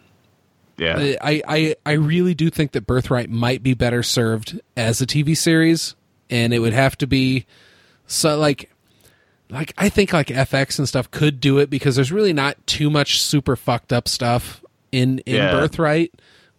yeah, 0.76 1.15
I, 1.22 1.43
I 1.48 1.76
I 1.85 1.91
really 1.91 2.34
do 2.34 2.49
think 2.49 2.72
that 2.72 2.88
Birthright 2.88 3.30
might 3.30 3.61
be 3.61 3.76
better 3.76 4.02
served 4.02 4.60
as 4.76 5.02
a 5.02 5.06
TV 5.06 5.38
series, 5.38 5.95
and 6.31 6.52
it 6.52 6.60
would 6.60 6.73
have 6.73 6.98
to 6.98 7.06
be 7.06 7.45
so 8.07 8.39
like 8.39 8.72
like 9.52 9.72
I 9.77 9.89
think 9.89 10.14
like 10.14 10.27
FX 10.27 10.80
and 10.80 10.88
stuff 10.88 11.11
could 11.11 11.39
do 11.39 11.60
it 11.60 11.69
because 11.69 11.95
there's 11.95 12.11
really 12.11 12.34
not 12.34 12.65
too 12.65 12.89
much 12.89 13.22
super 13.22 13.56
fucked 13.56 13.93
up 13.93 14.07
stuff 14.07 14.65
in 14.91 15.19
in 15.19 15.35
yeah. 15.35 15.52
Birthright. 15.52 16.11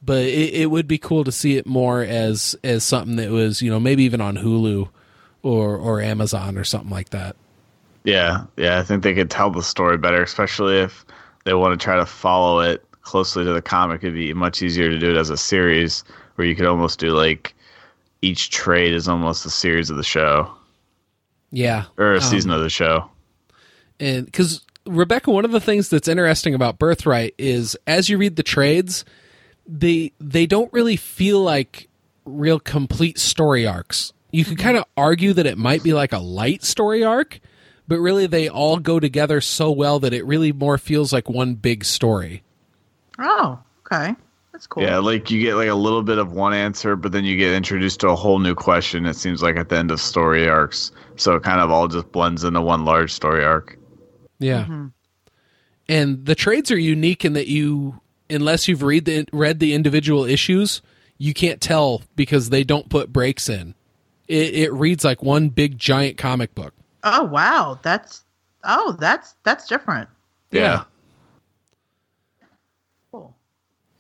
But 0.05 0.23
it, 0.23 0.55
it 0.55 0.71
would 0.71 0.89
be 0.89 0.99
cool 0.99 1.25
to 1.25 1.33
see 1.33 1.57
it 1.57 1.67
more 1.67 2.03
as 2.03 2.55
as 2.63 2.85
something 2.85 3.17
that 3.17 3.31
was 3.31 3.63
you 3.63 3.71
know 3.71 3.81
maybe 3.81 4.05
even 4.05 4.21
on 4.21 4.37
Hulu 4.37 4.89
or 5.43 5.77
or 5.77 6.01
Amazon 6.01 6.57
or 6.57 6.65
something 6.65 6.91
like 6.91 7.11
that. 7.11 7.37
Yeah, 8.05 8.45
yeah, 8.57 8.79
I 8.79 8.83
think 8.83 9.03
they 9.03 9.15
could 9.15 9.31
tell 9.31 9.51
the 9.51 9.63
story 9.63 9.97
better, 9.97 10.23
especially 10.23 10.79
if 10.79 11.05
they 11.45 11.55
want 11.55 11.79
to 11.79 11.83
try 11.83 11.97
to 11.97 12.07
follow 12.07 12.61
it 12.61 12.85
closely 13.03 13.45
to 13.45 13.53
the 13.53 13.63
comic. 13.63 14.03
It'd 14.03 14.15
be 14.15 14.33
much 14.35 14.63
easier 14.63 14.91
to 14.91 14.99
do 14.99 15.11
it 15.11 15.17
as 15.17 15.31
a 15.31 15.37
series, 15.37 16.05
where 16.35 16.47
you 16.47 16.57
could 16.57 16.67
almost 16.67 16.99
do 16.99 17.11
like 17.11 17.55
each 18.21 18.51
trade 18.51 18.93
is 18.93 19.09
almost 19.09 19.47
a 19.47 19.51
series 19.51 19.91
of 19.91 19.97
the 19.97 20.05
show. 20.05 20.51
Yeah, 21.51 21.85
or 21.99 22.13
a 22.13 22.17
um, 22.17 22.23
season 22.23 22.51
of 22.51 22.61
the 22.61 22.71
show. 22.71 23.09
And 24.01 24.27
because 24.27 24.63
Rebecca, 24.87 25.31
one 25.31 25.45
of 25.45 25.53
the 25.53 25.61
things 25.61 25.89
that's 25.89 26.09
interesting 26.09 26.55
about 26.55 26.79
Birthright 26.79 27.35
is 27.39 27.77
as 27.87 28.09
you 28.09 28.19
read 28.19 28.37
the 28.37 28.43
trades, 28.43 29.05
they 29.67 30.13
they 30.19 30.47
don't 30.47 30.73
really 30.73 30.97
feel 30.97 31.41
like 31.41 31.89
real 32.25 32.59
complete 32.59 33.19
story 33.19 33.67
arcs 33.67 34.13
you 34.33 34.45
could 34.45 34.59
kind 34.59 34.79
of 34.79 34.85
argue 34.97 35.35
that 35.35 35.47
it 35.47 35.59
might 35.59 35.83
be 35.83 35.93
like 35.93 36.13
a 36.13 36.19
light 36.19 36.65
story 36.65 37.05
arc, 37.05 37.39
but 37.87 38.01
really 38.01 38.27
they 38.27 38.49
all 38.49 38.79
go 38.79 38.99
together 38.99 39.41
so 39.41 39.71
well 39.71 40.01
that 40.01 40.15
it 40.15 40.25
really 40.25 40.53
more 40.53 40.79
feels 40.79 41.13
like 41.13 41.29
one 41.29 41.55
big 41.55 41.85
story. 41.85 42.43
Oh, 43.19 43.61
okay. 43.81 44.17
That's 44.53 44.67
cool. 44.67 44.83
Yeah, 44.83 44.99
like 44.99 45.31
you 45.31 45.41
get 45.41 45.55
like 45.57 45.69
a 45.69 45.75
little 45.75 46.03
bit 46.03 46.19
of 46.19 46.33
one 46.33 46.55
answer, 46.55 46.97
but 46.97 47.13
then 47.13 47.25
you 47.25 47.37
get 47.37 47.53
introduced 47.55 48.01
to 48.01 48.09
a 48.09 48.17
whole 48.17 48.39
new 48.39 48.55
question. 48.55 49.05
It 49.07 49.17
seems 49.17 49.43
like 49.43 49.57
at 49.57 49.69
the 49.69 49.77
end 49.77 49.91
of 49.91 50.01
story 50.01 50.49
arcs, 50.49 50.93
so 51.17 51.37
it 51.37 51.43
kind 51.43 51.61
of 51.61 51.71
all 51.71 51.89
just 51.89 52.11
blends 52.11 52.45
into 52.45 52.61
one 52.61 52.85
large 52.85 53.13
story 53.13 53.45
arc. 53.45 53.79
Yeah, 54.39 54.65
mm-hmm. 54.65 54.87
and 55.89 56.27
the 56.27 56.35
trades 56.35 56.71
are 56.71 56.79
unique 56.79 57.25
in 57.25 57.33
that 57.33 57.49
you, 57.49 58.01
unless 58.29 58.69
you've 58.69 58.83
read 58.83 59.05
the 59.07 59.27
read 59.33 59.59
the 59.59 59.73
individual 59.73 60.25
issues, 60.25 60.83
you 61.17 61.33
can't 61.33 61.61
tell 61.61 62.03
because 62.15 62.51
they 62.51 62.63
don't 62.63 62.91
put 62.91 63.13
breaks 63.13 63.49
in 63.49 63.75
it, 64.33 64.55
it 64.55 64.73
reads 64.73 65.05
like 65.05 65.23
one 65.23 65.51
big 65.51 65.79
giant 65.79 66.17
comic 66.17 66.55
book. 66.55 66.73
Oh 67.05 67.25
wow, 67.25 67.79
that's 67.83 68.25
oh 68.65 68.97
that's 68.99 69.35
that's 69.43 69.69
different. 69.69 70.09
Yeah. 70.51 70.85
Cool. 73.11 73.37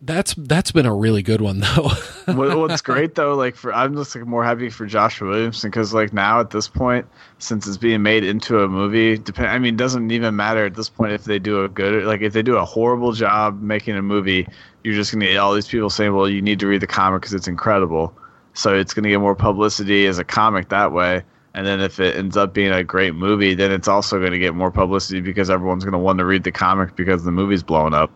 That's 0.01 0.35
that's 0.35 0.73
been 0.73 0.87
a 0.87 0.95
really 0.95 1.23
good 1.23 1.43
one 1.43 1.61
though. 1.61 1.91
what, 2.33 2.57
what's 2.57 2.81
great 2.83 3.15
though, 3.15 3.35
like 3.35 3.57
for 3.57 3.75
I'm 3.75 3.95
just 3.95 4.15
like 4.15 4.25
more 4.25 4.43
happy 4.43 4.71
for 4.71 4.87
Joshua 4.87 5.29
Williamson 5.29 5.71
because 5.71 5.93
like 5.93 6.15
now 6.15 6.41
at 6.41 6.49
this 6.49 6.67
point, 6.67 7.07
since 7.39 7.67
it's 7.67 7.77
being 7.77 8.03
made 8.03 8.25
into 8.25 8.63
a 8.63 8.69
movie, 8.69 9.19
depend. 9.19 9.49
I 9.49 9.59
mean, 9.59 9.75
it 9.75 9.79
doesn't 9.79 10.11
even 10.13 10.35
matter 10.35 10.65
at 10.65 10.75
this 10.75 10.89
point 10.89 11.13
if 11.13 11.25
they 11.25 11.41
do 11.41 11.63
a 11.63 11.69
good 11.69 12.05
like 12.05 12.23
if 12.23 12.33
they 12.33 12.43
do 12.43 12.57
a 12.57 12.65
horrible 12.65 13.13
job 13.13 13.61
making 13.61 13.97
a 13.99 14.03
movie, 14.03 14.49
you're 14.83 14.95
just 14.95 15.13
gonna 15.13 15.27
get 15.27 15.37
all 15.37 15.53
these 15.53 15.69
people 15.69 15.91
saying, 15.91 16.15
"Well, 16.15 16.29
you 16.29 16.41
need 16.41 16.59
to 16.61 16.67
read 16.67 16.81
the 16.81 16.87
comic 16.87 17.21
because 17.21 17.35
it's 17.35 17.49
incredible." 17.49 18.17
So 18.55 18.75
it's 18.75 18.95
going 18.95 19.05
to 19.05 19.11
get 19.11 19.21
more 19.21 19.35
publicity 19.35 20.07
as 20.07 20.19
a 20.19 20.25
comic 20.25 20.69
that 20.69 20.93
way. 20.93 21.23
And 21.55 21.67
then 21.67 21.81
if 21.81 22.01
it 22.01 22.17
ends 22.17 22.37
up 22.37 22.55
being 22.55 22.73
a 22.73 22.83
great 22.83 23.15
movie, 23.15 23.55
then 23.55 23.73
it's 23.73 23.89
also 23.89 24.19
going 24.19 24.33
to 24.33 24.39
get 24.39 24.55
more 24.55 24.71
publicity 24.71 25.21
because 25.21 25.51
everyone's 25.51 25.85
going 25.85 25.93
to 25.93 25.99
want 25.99 26.19
to 26.19 26.25
read 26.25 26.45
the 26.45 26.53
comic 26.53 26.97
because 26.97 27.25
the 27.25 27.33
movie's 27.33 27.63
blowing 27.63 27.93
up. 27.93 28.11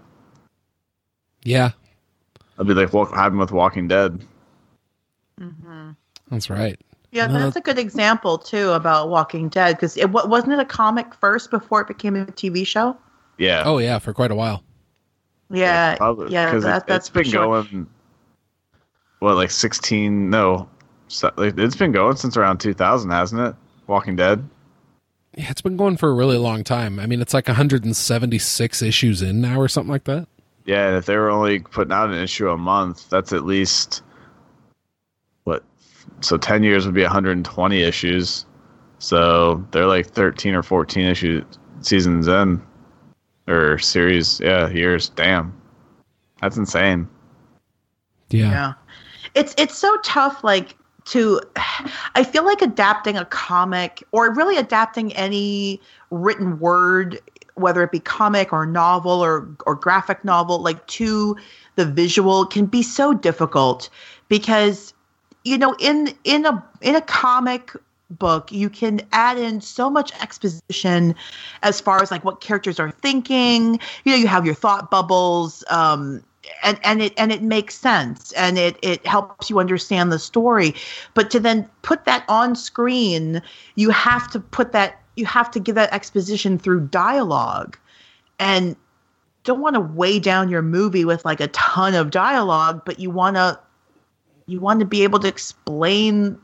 Yeah, 1.45 1.71
I'll 2.59 2.65
be 2.65 2.75
like 2.75 2.93
what 2.93 3.11
happened 3.11 3.39
with 3.39 3.53
Walking 3.53 3.89
Dead. 3.89 4.25
Mm-hmm. 5.41 5.91
that's 6.31 6.49
right. 6.49 6.81
Yeah, 7.13 7.29
Well, 7.29 7.41
that's 7.41 7.57
a 7.57 7.61
good 7.61 7.79
example 7.79 8.39
too 8.39 8.73
about 8.73 9.11
Walking 9.11 9.49
Dead 9.49 9.77
because 9.77 9.97
it 9.97 10.11
wasn't 10.11 10.53
it 10.53 10.59
a 10.59 10.65
comic 10.65 11.15
first 11.15 11.51
before 11.51 11.83
it 11.83 11.89
became 11.89 12.17
a 12.17 12.27
TV 12.27 12.67
show. 12.67 12.97
Yeah. 13.39 13.63
Oh 13.65 13.79
yeah, 13.79 13.99
for 13.99 14.13
quite 14.13 14.31
a 14.31 14.35
while. 14.35 14.63
Yeah, 15.51 15.97
probably 15.97 16.33
yeah, 16.33 16.47
because 16.47 16.65
that, 16.65 16.83
it, 16.83 16.87
that's 16.89 17.09
it's 17.09 17.15
been 17.15 17.25
sure. 17.25 17.63
going. 17.63 17.87
What 19.21 19.35
like 19.35 19.51
sixteen? 19.51 20.31
No, 20.31 20.69
so, 21.09 21.33
like, 21.37 21.59
it's 21.59 21.77
been 21.77 21.93
going 21.93 22.17
since 22.17 22.37
around 22.37 22.59
two 22.59 22.75
thousand, 22.75 23.11
hasn't 23.11 23.41
it? 23.41 23.55
Walking 23.87 24.17
Dead. 24.17 24.49
Yeah, 25.37 25.51
it's 25.51 25.63
been 25.63 25.77
going 25.77 25.97
for 25.97 26.11
a 26.11 26.15
really 26.15 26.39
long 26.39 26.65
time. 26.65 26.99
I 26.99 27.07
mean, 27.07 27.21
it's 27.21 27.35
like 27.35 27.47
176 27.47 28.83
issues 28.83 29.21
in 29.21 29.43
now 29.43 29.61
or 29.61 29.69
something 29.69 29.91
like 29.91 30.05
that. 30.05 30.27
Yeah, 30.65 30.89
and 30.89 30.97
if 30.97 31.05
they 31.05 31.17
were 31.17 31.29
only 31.29 31.59
putting 31.61 31.93
out 31.93 32.09
an 32.09 32.17
issue 32.17 32.49
a 32.49 32.57
month, 32.57 33.11
that's 33.11 33.33
at 33.33 33.45
least 33.45 34.03
what? 35.45 35.63
So 36.23 36.37
ten 36.37 36.63
years 36.63 36.87
would 36.87 36.95
be 36.95 37.03
120 37.03 37.83
issues. 37.83 38.47
So 38.99 39.65
they're 39.71 39.87
like 39.87 40.07
13 40.07 40.55
or 40.55 40.63
14 40.63 41.05
issue 41.05 41.45
seasons 41.83 42.27
in, 42.27 42.63
or 43.47 43.79
series. 43.79 44.41
Yeah, 44.41 44.71
years. 44.71 45.11
Damn, 45.11 45.55
that's 46.41 46.57
insane. 46.57 47.07
Yeah. 48.31 48.51
Yeah. 48.51 48.73
It's 49.37 49.55
it's 49.59 49.77
so 49.77 49.97
tough 50.03 50.43
like 50.43 50.75
to 51.07 51.41
I 52.15 52.25
feel 52.25 52.45
like 52.45 52.63
adapting 52.63 53.17
a 53.17 53.25
comic 53.27 54.03
or 54.11 54.33
really 54.35 54.57
adapting 54.57 55.13
any 55.13 55.81
written 56.11 56.59
word 56.59 57.21
whether 57.55 57.83
it 57.83 57.93
be 57.93 58.01
comic 58.01 58.53
or 58.53 58.67
novel 58.67 59.23
or 59.25 59.49
or 59.67 59.75
graphic 59.75 60.25
novel 60.25 60.61
like 60.61 60.85
to 60.89 61.37
the 61.77 61.85
visual 61.85 62.45
can 62.47 62.67
be 62.67 62.83
so 62.83 63.15
difficult 63.15 63.89
because 64.29 64.95
you 65.45 65.59
know 65.59 65.77
in 65.79 66.15
in 66.25 66.45
a 66.47 66.65
in 66.81 66.97
a 66.97 67.03
comic 67.03 67.73
book 68.11 68.51
you 68.51 68.71
can 68.71 69.01
add 69.13 69.37
in 69.37 69.61
so 69.61 69.91
much 69.91 70.13
exposition 70.23 71.15
as 71.63 71.81
far 71.81 72.03
as 72.03 72.11
like 72.11 72.25
what 72.25 72.41
characters 72.41 72.79
are 72.79 72.91
thinking. 72.91 73.79
You 74.05 74.13
know 74.13 74.17
you 74.17 74.29
have 74.29 74.47
your 74.47 74.55
thought 74.55 74.91
bubbles 74.91 75.63
um 75.69 76.23
and 76.62 76.78
and 76.82 77.02
it 77.02 77.12
and 77.16 77.32
it 77.32 77.43
makes 77.43 77.74
sense 77.74 78.32
and 78.32 78.59
it 78.59 78.78
it 78.82 79.06
helps 79.06 79.51
you 79.51 79.59
understand 79.59 80.12
the 80.12 80.18
story. 80.18 80.74
But 81.14 81.31
to 81.31 81.40
then 81.40 81.68
put 81.82 82.05
that 82.05 82.24
on 82.28 82.55
screen 82.56 83.43
you 83.74 83.90
have 83.90 84.31
to 84.32 84.40
put 84.40 84.73
that 84.73 85.01
you 85.16 85.27
have 85.27 85.51
to 85.52 85.60
give 85.60 85.74
that 85.74 85.93
exposition 85.93 86.59
through 86.59 86.89
dialogue. 86.89 87.78
And 88.39 88.77
don't 89.44 89.60
want 89.60 89.74
to 89.74 89.81
weigh 89.81 90.18
down 90.18 90.48
your 90.48 90.62
movie 90.62 91.05
with 91.05 91.24
like 91.24 91.40
a 91.40 91.48
ton 91.48 91.94
of 91.94 92.10
dialogue 92.10 92.82
but 92.85 92.98
you 92.98 93.10
want 93.10 93.36
to 93.36 93.59
you 94.47 94.60
want 94.60 94.81
to 94.81 94.86
be 94.86 95.02
able 95.02 95.18
to 95.20 95.28
explain 95.28 96.39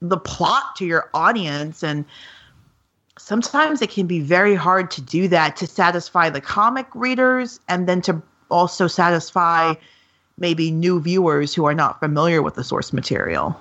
the 0.00 0.18
plot 0.18 0.76
to 0.76 0.86
your 0.86 1.10
audience. 1.14 1.82
And 1.82 2.04
sometimes 3.18 3.82
it 3.82 3.90
can 3.90 4.06
be 4.06 4.20
very 4.20 4.54
hard 4.54 4.90
to 4.92 5.00
do 5.00 5.28
that 5.28 5.56
to 5.56 5.66
satisfy 5.66 6.30
the 6.30 6.40
comic 6.40 6.86
readers 6.94 7.60
and 7.68 7.88
then 7.88 8.02
to 8.02 8.22
also 8.50 8.86
satisfy 8.86 9.74
maybe 10.38 10.70
new 10.70 11.00
viewers 11.00 11.54
who 11.54 11.64
are 11.64 11.74
not 11.74 12.00
familiar 12.00 12.42
with 12.42 12.54
the 12.54 12.64
source 12.64 12.92
material. 12.92 13.58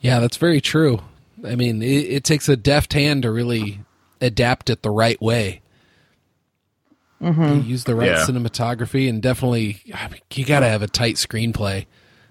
Yeah, 0.00 0.20
that's 0.20 0.36
very 0.36 0.60
true. 0.60 1.00
I 1.44 1.56
mean, 1.56 1.82
it, 1.82 1.86
it 1.86 2.24
takes 2.24 2.48
a 2.48 2.56
deft 2.56 2.92
hand 2.92 3.22
to 3.22 3.30
really 3.30 3.80
adapt 4.20 4.70
it 4.70 4.82
the 4.82 4.90
right 4.90 5.20
way. 5.20 5.60
Mm-hmm. 7.20 7.42
You 7.42 7.60
use 7.62 7.84
the 7.84 7.94
right 7.94 8.10
Yeah. 8.10 8.26
cinematography, 8.26 9.08
and 9.08 9.22
definitely 9.22 9.80
I 9.94 10.08
mean, 10.08 10.20
you 10.34 10.44
got 10.44 10.60
to 10.60 10.68
have 10.68 10.82
a 10.82 10.86
tight 10.86 11.16
screenplay. 11.16 11.86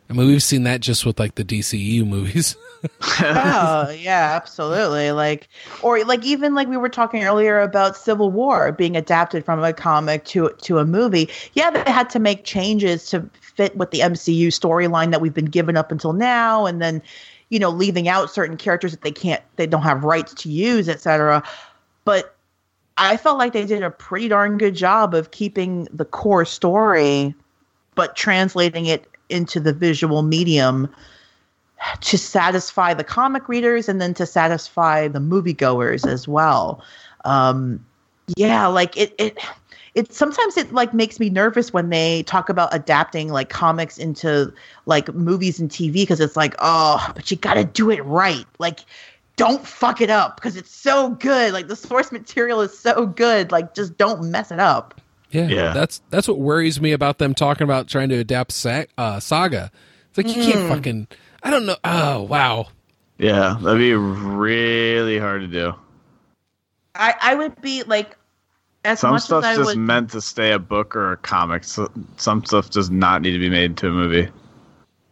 I 0.10 0.14
mean, 0.14 0.28
we've 0.28 0.44
seen 0.44 0.64
that 0.64 0.82
just 0.82 1.06
with 1.06 1.20
like 1.20 1.36
the 1.36 1.44
DCU 1.44 2.06
movies. 2.06 2.56
oh 3.20 3.90
yeah 3.90 4.34
absolutely. 4.36 5.12
Like 5.12 5.50
or 5.82 6.04
like 6.04 6.24
even 6.24 6.54
like 6.54 6.68
we 6.68 6.78
were 6.78 6.90
talking 6.90 7.24
earlier 7.24 7.60
about 7.60 7.98
civil 7.98 8.32
war 8.32 8.72
being 8.72 8.96
adapted 8.96 9.44
from 9.44 9.64
a 9.64 9.74
comic 9.74 10.26
to 10.26 10.50
to 10.62 10.78
a 10.78 10.86
movie. 10.86 11.30
Yeah 11.54 11.72
they 11.72 11.92
had 11.92 12.10
to 12.12 12.20
make 12.20 12.44
changes 12.44 13.10
to 13.10 13.28
fit 13.56 13.76
with 13.78 13.92
the 13.92 14.00
mcu 14.00 14.48
storyline 14.48 15.12
that 15.12 15.22
we've 15.22 15.34
been 15.34 15.46
given 15.46 15.78
up 15.78 15.92
until 15.92 16.12
now 16.14 16.66
and 16.66 16.82
then 16.82 17.02
you 17.50 17.58
know 17.58 17.70
leaving 17.70 18.08
out 18.08 18.30
certain 18.30 18.58
characters 18.58 18.92
that 18.92 19.02
they 19.02 19.12
can't 19.12 19.42
they 19.56 19.66
don't 19.66 19.82
have 19.82 20.04
rights 20.04 20.34
to 20.34 20.50
use 20.50 20.90
etc 20.90 21.42
but 22.04 22.36
i 22.98 23.16
felt 23.16 23.38
like 23.38 23.54
they 23.54 23.66
did 23.66 23.82
a 23.82 23.90
pretty 23.90 24.28
darn 24.28 24.58
good 24.58 24.76
job 24.76 25.14
of 25.14 25.32
keeping 25.32 25.88
the 25.92 26.06
core 26.06 26.44
story 26.44 27.34
but 27.96 28.16
translating 28.16 28.86
it 28.86 29.08
into 29.30 29.60
the 29.60 29.74
visual 29.74 30.22
medium 30.22 30.94
to 32.02 32.18
satisfy 32.18 32.94
the 32.94 33.04
comic 33.04 33.48
readers 33.48 33.90
and 33.90 34.02
then 34.02 34.14
to 34.14 34.26
satisfy 34.26 35.08
the 35.08 35.20
moviegoers 35.20 36.08
as 36.08 36.28
well. 36.28 36.84
Um, 37.26 37.86
yeah, 38.38 38.68
like 38.68 38.98
it, 38.98 39.14
it, 39.18 39.38
it 39.94 40.14
sometimes 40.14 40.58
it 40.58 40.74
like 40.74 40.94
makes 40.94 41.20
me 41.20 41.30
nervous 41.30 41.72
when 41.72 41.90
they 41.90 42.24
talk 42.24 42.50
about 42.50 42.74
adapting 42.74 43.30
like 43.30 43.50
comics 43.50 43.98
into 43.98 44.54
like 44.86 45.14
movies 45.14 45.60
and 45.60 45.70
TV 45.70 45.94
because 45.94 46.20
it's 46.20 46.36
like, 46.36 46.56
oh, 46.60 47.12
but 47.16 47.30
you 47.32 47.38
got 47.38 47.56
to 47.56 47.64
do 47.64 47.90
it 47.90 48.04
right. 48.06 48.46
Like, 48.60 48.82
don't 49.38 49.66
fuck 49.66 50.02
it 50.02 50.10
up 50.10 50.38
because 50.38 50.56
it's 50.56 50.72
so 50.72 51.12
good. 51.12 51.54
Like 51.54 51.68
the 51.68 51.76
source 51.76 52.12
material 52.12 52.62
is 52.62 52.78
so 52.78 53.06
good. 53.06 53.52
Like, 53.52 53.74
just 53.74 53.98
don't 53.98 54.30
mess 54.32 54.52
it 54.52 54.60
up. 54.60 55.00
Yeah, 55.36 55.48
Yeah. 55.48 55.74
That's 55.74 56.02
that's 56.10 56.28
what 56.28 56.40
worries 56.40 56.80
me 56.80 56.92
about 56.92 57.18
them 57.18 57.34
talking 57.34 57.64
about 57.64 57.88
trying 57.88 58.10
to 58.10 58.16
adapt 58.16 58.52
sa- 58.52 58.86
uh, 58.98 59.20
Saga. 59.20 59.72
It's 60.10 60.18
like 60.18 60.36
you 60.36 60.44
can't 60.44 60.70
fucking. 60.70 61.08
I 61.44 61.52
don't 61.52 61.66
know. 61.66 61.78
Oh 61.84 62.24
wow. 62.24 62.68
Yeah, 63.18 63.58
that'd 63.62 63.80
be 63.80 63.94
really 63.94 65.20
hard 65.20 65.42
to 65.42 65.48
do. 65.48 65.74
I 66.96 67.14
I 67.22 67.36
would 67.36 67.62
be 67.62 67.84
like. 67.84 68.18
As 68.84 69.00
Some 69.00 69.14
much 69.14 69.24
stuff's 69.24 69.48
as 69.48 69.58
I 69.58 69.62
just 69.62 69.76
would, 69.76 69.78
meant 69.80 70.12
to 70.12 70.22
stay 70.22 70.52
a 70.52 70.60
book 70.60 70.96
or 70.96 71.14
a 71.14 71.18
comic. 71.18 71.64
So, 71.64 71.92
some 72.18 72.46
stuff 72.46 72.70
does 72.70 72.92
not 72.92 73.24
need 73.24 73.32
to 73.32 73.40
be 73.40 73.50
made 73.50 73.66
into 73.66 73.88
a 73.88 73.92
movie. 73.92 74.30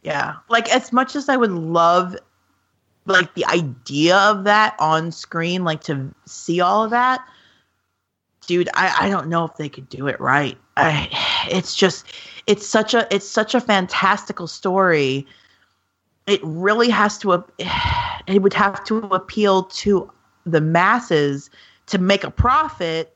Yeah. 0.04 0.36
Like 0.48 0.72
as 0.72 0.94
much 0.94 1.16
as 1.16 1.28
I 1.28 1.38
would 1.38 1.50
love 1.52 2.16
like 3.06 3.34
the 3.34 3.46
idea 3.46 4.16
of 4.16 4.44
that 4.44 4.76
on 4.80 5.12
screen, 5.12 5.64
like 5.64 5.82
to 5.86 6.14
see 6.28 6.62
all 6.62 6.84
of 6.84 6.92
that, 6.92 7.26
dude, 8.46 8.70
I, 8.74 9.08
I 9.08 9.10
don't 9.10 9.28
know 9.28 9.46
if 9.46 9.56
they 9.58 9.70
could 9.70 9.90
do 9.90 10.08
it 10.08 10.20
right. 10.20 10.58
I 10.78 11.10
it's 11.50 11.76
just 11.76 12.06
it's 12.48 12.68
such 12.68 12.94
a 12.94 13.08
it's 13.14 13.28
such 13.28 13.56
a 13.56 13.62
fantastical 13.62 14.48
story. 14.48 15.26
It 16.28 16.40
really 16.44 16.90
has 16.90 17.18
to 17.20 17.44
it 18.28 18.42
would 18.42 18.54
have 18.54 18.84
to 18.86 18.98
appeal 18.98 19.64
to 19.64 20.12
the 20.46 20.62
masses 20.62 21.50
to 21.88 21.98
make 21.98 22.24
a 22.24 22.32
profit. 22.32 23.16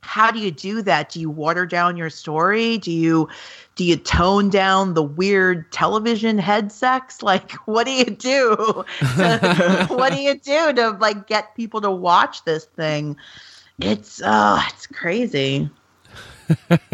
How 0.00 0.32
do 0.32 0.40
you 0.40 0.50
do 0.50 0.82
that? 0.82 1.10
Do 1.10 1.20
you 1.20 1.30
water 1.30 1.64
down 1.64 1.96
your 1.96 2.10
story? 2.10 2.78
Do 2.78 2.90
you 2.90 3.28
do 3.76 3.84
you 3.84 3.96
tone 3.96 4.50
down 4.50 4.94
the 4.94 5.02
weird 5.02 5.70
television 5.72 6.38
head 6.38 6.72
sex 6.72 7.22
like 7.22 7.52
what 7.66 7.86
do 7.86 7.92
you 7.92 8.04
do 8.06 8.84
to, 8.98 9.86
what 9.90 10.12
do 10.12 10.20
you 10.20 10.38
do 10.38 10.72
to 10.72 10.90
like 11.00 11.26
get 11.26 11.54
people 11.54 11.80
to 11.80 11.90
watch 11.90 12.44
this 12.44 12.64
thing 12.64 13.16
it's 13.82 14.22
uh 14.22 14.60
it's 14.68 14.86
crazy 14.86 15.68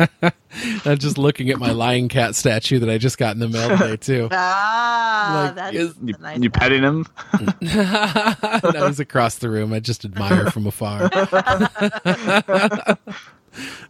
I'm 0.84 0.98
just 0.98 1.18
looking 1.18 1.50
at 1.50 1.58
my 1.58 1.72
lion 1.72 2.08
cat 2.08 2.34
statue 2.36 2.78
that 2.80 2.88
I 2.90 2.98
just 2.98 3.18
got 3.18 3.34
in 3.34 3.40
the 3.40 3.48
mail 3.48 3.70
today 3.76 3.96
too. 3.96 4.28
ah 4.32 5.42
Like, 5.46 5.54
that's 5.56 5.76
is- 5.76 5.94
You, 6.02 6.14
nice 6.20 6.38
you 6.40 6.50
petting 6.50 6.82
him? 6.82 7.06
no, 7.62 8.86
he's 8.86 9.00
across 9.00 9.36
the 9.36 9.48
room. 9.50 9.72
I 9.72 9.80
just 9.80 10.04
admire 10.04 10.50
from 10.50 10.66
afar. 10.66 11.08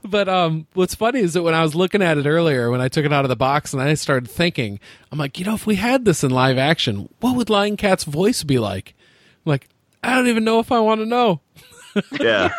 but 0.02 0.28
um, 0.28 0.66
what's 0.74 0.94
funny 0.94 1.20
is 1.20 1.34
that 1.34 1.42
when 1.42 1.54
I 1.54 1.62
was 1.62 1.74
looking 1.74 2.02
at 2.02 2.16
it 2.18 2.26
earlier, 2.26 2.70
when 2.70 2.80
I 2.80 2.88
took 2.88 3.04
it 3.04 3.12
out 3.12 3.24
of 3.24 3.28
the 3.28 3.36
box 3.36 3.72
and 3.72 3.82
I 3.82 3.92
started 3.94 4.30
thinking, 4.30 4.80
I'm 5.12 5.18
like, 5.18 5.38
you 5.38 5.44
know, 5.44 5.54
if 5.54 5.66
we 5.66 5.74
had 5.76 6.04
this 6.04 6.24
in 6.24 6.30
live 6.30 6.58
action, 6.58 7.08
what 7.20 7.36
would 7.36 7.50
Lion 7.50 7.76
Cat's 7.76 8.04
voice 8.04 8.42
be 8.44 8.58
like? 8.58 8.94
I'm 9.44 9.50
like, 9.50 9.68
I 10.02 10.14
don't 10.14 10.28
even 10.28 10.44
know 10.44 10.60
if 10.60 10.72
I 10.72 10.80
want 10.80 11.00
to 11.00 11.06
know. 11.06 11.40
yeah. 12.20 12.50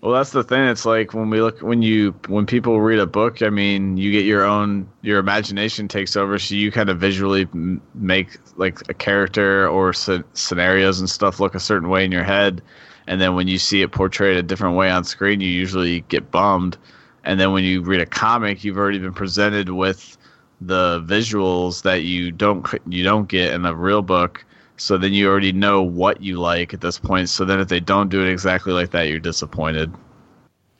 Well, 0.00 0.12
that's 0.12 0.30
the 0.30 0.44
thing. 0.44 0.62
It's 0.68 0.86
like 0.86 1.12
when 1.12 1.28
we 1.28 1.40
look 1.42 1.60
when 1.60 1.82
you 1.82 2.14
when 2.28 2.46
people 2.46 2.80
read 2.80 3.00
a 3.00 3.06
book. 3.06 3.42
I 3.42 3.50
mean, 3.50 3.96
you 3.96 4.12
get 4.12 4.24
your 4.24 4.44
own 4.44 4.88
your 5.02 5.18
imagination 5.18 5.88
takes 5.88 6.16
over, 6.16 6.38
so 6.38 6.54
you 6.54 6.70
kind 6.70 6.88
of 6.88 7.00
visually 7.00 7.48
make 7.94 8.38
like 8.56 8.88
a 8.88 8.94
character 8.94 9.68
or 9.68 9.90
sce- 9.92 10.24
scenarios 10.34 11.00
and 11.00 11.10
stuff 11.10 11.40
look 11.40 11.56
a 11.56 11.60
certain 11.60 11.88
way 11.88 12.04
in 12.04 12.12
your 12.12 12.22
head, 12.22 12.62
and 13.08 13.20
then 13.20 13.34
when 13.34 13.48
you 13.48 13.58
see 13.58 13.82
it 13.82 13.90
portrayed 13.90 14.36
a 14.36 14.42
different 14.42 14.76
way 14.76 14.88
on 14.88 15.02
screen, 15.02 15.40
you 15.40 15.48
usually 15.48 16.02
get 16.02 16.30
bummed. 16.30 16.76
And 17.24 17.40
then 17.40 17.52
when 17.52 17.64
you 17.64 17.82
read 17.82 18.00
a 18.00 18.06
comic, 18.06 18.62
you've 18.62 18.78
already 18.78 18.98
been 19.00 19.14
presented 19.14 19.70
with 19.70 20.16
the 20.60 21.00
visuals 21.02 21.82
that 21.82 22.02
you 22.04 22.30
don't 22.30 22.66
you 22.88 23.02
don't 23.02 23.28
get 23.28 23.52
in 23.52 23.64
a 23.64 23.74
real 23.74 24.02
book. 24.02 24.44
So 24.80 24.96
then 24.96 25.12
you 25.12 25.28
already 25.28 25.52
know 25.52 25.82
what 25.82 26.22
you 26.22 26.38
like 26.38 26.72
at 26.72 26.80
this 26.80 26.98
point. 26.98 27.28
So 27.28 27.44
then 27.44 27.60
if 27.60 27.68
they 27.68 27.80
don't 27.80 28.08
do 28.08 28.22
it 28.24 28.30
exactly 28.30 28.72
like 28.72 28.90
that, 28.92 29.08
you're 29.08 29.18
disappointed. 29.18 29.92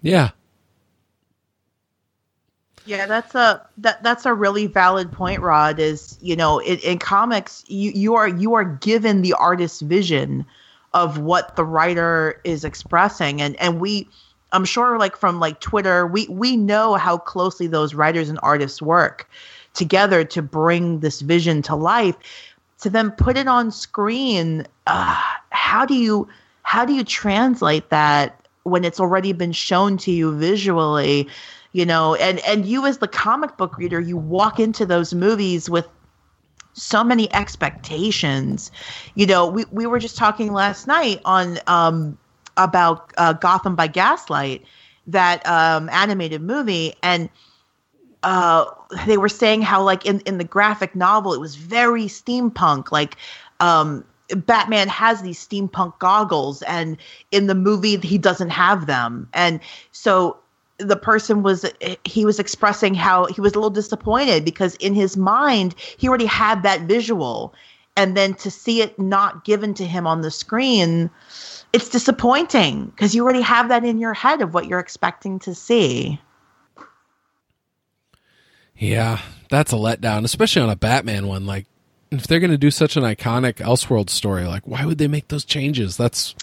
Yeah. 0.02 0.30
Yeah, 2.86 3.04
that's 3.04 3.34
a 3.34 3.66
that 3.76 4.02
that's 4.02 4.24
a 4.24 4.32
really 4.32 4.66
valid 4.66 5.12
point, 5.12 5.42
Rod. 5.42 5.78
Is 5.78 6.16
you 6.22 6.34
know, 6.34 6.58
in, 6.58 6.78
in 6.78 6.98
comics, 6.98 7.62
you 7.68 7.90
you 7.94 8.14
are 8.14 8.28
you 8.28 8.54
are 8.54 8.64
given 8.64 9.20
the 9.20 9.34
artist's 9.34 9.82
vision 9.82 10.46
of 10.94 11.18
what 11.18 11.54
the 11.56 11.64
writer 11.64 12.40
is 12.44 12.64
expressing, 12.64 13.42
and 13.42 13.56
and 13.56 13.78
we, 13.78 14.08
I'm 14.52 14.64
sure, 14.64 14.98
like 14.98 15.18
from 15.18 15.38
like 15.38 15.60
Twitter, 15.60 16.06
we 16.06 16.28
we 16.28 16.56
know 16.56 16.94
how 16.94 17.18
closely 17.18 17.66
those 17.66 17.94
writers 17.94 18.30
and 18.30 18.38
artists 18.42 18.80
work 18.80 19.28
together 19.74 20.24
to 20.24 20.40
bring 20.40 21.00
this 21.00 21.20
vision 21.20 21.60
to 21.62 21.74
life. 21.74 22.16
To 22.80 22.90
then 22.90 23.10
put 23.12 23.36
it 23.36 23.48
on 23.48 23.70
screen, 23.70 24.66
uh, 24.86 25.20
how 25.50 25.84
do 25.84 25.94
you 25.94 26.28
how 26.62 26.84
do 26.84 26.92
you 26.92 27.04
translate 27.04 27.90
that 27.90 28.48
when 28.64 28.84
it's 28.84 29.00
already 29.00 29.32
been 29.32 29.52
shown 29.52 29.96
to 29.98 30.10
you 30.10 30.36
visually? 30.36 31.28
you 31.72 31.84
know 31.84 32.14
and 32.16 32.40
and 32.40 32.66
you 32.66 32.86
as 32.86 32.98
the 32.98 33.08
comic 33.08 33.56
book 33.56 33.76
reader 33.78 34.00
you 34.00 34.16
walk 34.16 34.58
into 34.58 34.86
those 34.86 35.14
movies 35.14 35.68
with 35.68 35.86
so 36.72 37.02
many 37.04 37.32
expectations 37.34 38.70
you 39.14 39.26
know 39.26 39.46
we, 39.46 39.64
we 39.70 39.86
were 39.86 39.98
just 39.98 40.16
talking 40.16 40.52
last 40.52 40.86
night 40.86 41.20
on 41.24 41.58
um 41.66 42.16
about 42.56 43.12
uh, 43.18 43.32
gotham 43.34 43.76
by 43.76 43.86
gaslight 43.86 44.64
that 45.06 45.46
um 45.46 45.88
animated 45.90 46.42
movie 46.42 46.94
and 47.02 47.28
uh 48.22 48.64
they 49.06 49.16
were 49.16 49.28
saying 49.28 49.62
how 49.62 49.82
like 49.82 50.04
in 50.06 50.20
in 50.20 50.38
the 50.38 50.44
graphic 50.44 50.94
novel 50.94 51.32
it 51.34 51.40
was 51.40 51.56
very 51.56 52.04
steampunk 52.04 52.90
like 52.90 53.16
um 53.60 54.04
Batman 54.34 54.88
has 54.88 55.22
these 55.22 55.38
steampunk 55.38 55.98
goggles, 55.98 56.60
and 56.62 56.98
in 57.30 57.46
the 57.46 57.54
movie 57.54 57.96
he 57.96 58.18
doesn't 58.18 58.50
have 58.50 58.86
them, 58.86 59.28
and 59.32 59.60
so 59.92 60.36
the 60.78 60.96
person 60.96 61.42
was 61.42 61.64
he 62.04 62.24
was 62.24 62.38
expressing 62.38 62.94
how 62.94 63.26
he 63.26 63.40
was 63.40 63.52
a 63.52 63.56
little 63.56 63.70
disappointed 63.70 64.44
because 64.44 64.74
in 64.76 64.94
his 64.94 65.16
mind 65.16 65.74
he 65.78 66.08
already 66.08 66.26
had 66.26 66.62
that 66.62 66.82
visual. 66.82 67.54
And 67.96 68.16
then 68.16 68.34
to 68.34 68.50
see 68.50 68.80
it 68.80 68.96
not 68.96 69.44
given 69.44 69.74
to 69.74 69.84
him 69.84 70.06
on 70.06 70.20
the 70.20 70.30
screen 70.30 71.10
it's 71.72 71.88
disappointing 71.88 72.86
because 72.86 73.14
you 73.14 73.24
already 73.24 73.40
have 73.40 73.68
that 73.68 73.84
in 73.84 73.98
your 73.98 74.14
head 74.14 74.40
of 74.40 74.54
what 74.54 74.66
you're 74.66 74.78
expecting 74.78 75.38
to 75.40 75.54
see 75.54 76.20
yeah 78.78 79.20
that's 79.50 79.72
a 79.72 79.76
letdown 79.76 80.24
especially 80.24 80.62
on 80.62 80.70
a 80.70 80.76
batman 80.76 81.26
one 81.26 81.46
like 81.46 81.66
if 82.10 82.26
they're 82.26 82.40
going 82.40 82.50
to 82.50 82.58
do 82.58 82.70
such 82.70 82.96
an 82.96 83.02
iconic 83.02 83.54
elseworld 83.54 84.08
story 84.08 84.44
like 84.44 84.66
why 84.66 84.84
would 84.84 84.98
they 84.98 85.08
make 85.08 85.28
those 85.28 85.44
changes 85.44 85.96
that's 85.96 86.34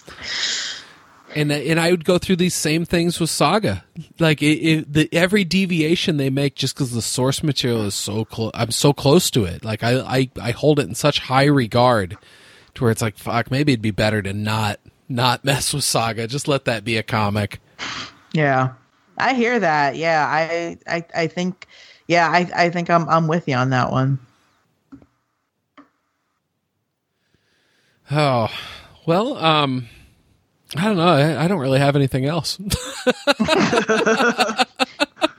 and 1.36 1.52
and 1.52 1.78
I 1.78 1.90
would 1.90 2.04
go 2.04 2.18
through 2.18 2.36
these 2.36 2.54
same 2.54 2.84
things 2.84 3.20
with 3.20 3.28
Saga. 3.28 3.84
Like 4.18 4.42
it, 4.42 4.56
it, 4.56 4.92
the 4.92 5.08
every 5.12 5.44
deviation 5.44 6.16
they 6.16 6.30
make, 6.30 6.54
just 6.54 6.74
because 6.74 6.92
the 6.92 7.02
source 7.02 7.42
material 7.42 7.84
is 7.84 7.94
so 7.94 8.24
close, 8.24 8.52
I'm 8.54 8.70
so 8.70 8.92
close 8.92 9.30
to 9.32 9.44
it. 9.44 9.62
Like 9.62 9.82
I, 9.82 10.00
I 10.00 10.30
I 10.40 10.50
hold 10.52 10.80
it 10.80 10.88
in 10.88 10.94
such 10.94 11.18
high 11.18 11.44
regard, 11.44 12.16
to 12.74 12.82
where 12.82 12.90
it's 12.90 13.02
like 13.02 13.18
fuck, 13.18 13.50
maybe 13.50 13.72
it'd 13.72 13.82
be 13.82 13.90
better 13.90 14.22
to 14.22 14.32
not 14.32 14.80
not 15.08 15.44
mess 15.44 15.74
with 15.74 15.84
Saga. 15.84 16.26
Just 16.26 16.48
let 16.48 16.64
that 16.64 16.84
be 16.84 16.96
a 16.96 17.02
comic. 17.02 17.60
Yeah, 18.32 18.72
I 19.18 19.34
hear 19.34 19.60
that. 19.60 19.96
Yeah, 19.96 20.26
I 20.26 20.78
I 20.86 21.04
I 21.14 21.26
think, 21.26 21.66
yeah, 22.08 22.28
I 22.28 22.50
I 22.54 22.70
think 22.70 22.90
I'm 22.90 23.08
I'm 23.08 23.28
with 23.28 23.48
you 23.48 23.54
on 23.54 23.70
that 23.70 23.90
one. 23.90 24.18
Oh, 28.10 28.48
well, 29.06 29.36
um 29.36 29.88
I 30.76 30.84
don't 30.84 30.96
know. 30.96 31.06
I, 31.06 31.44
I 31.44 31.48
don't 31.48 31.60
really 31.60 31.78
have 31.78 31.96
anything 31.96 32.26
else. 32.26 32.56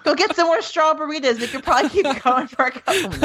Go 0.04 0.16
get 0.16 0.36
some 0.36 0.48
more 0.48 0.62
strawberries. 0.62 1.40
We 1.40 1.48
could 1.48 1.64
probably 1.64 1.90
keep 1.90 2.06
going 2.24 2.48
for 2.48 2.66
a 2.66 2.72
couple. 2.72 3.14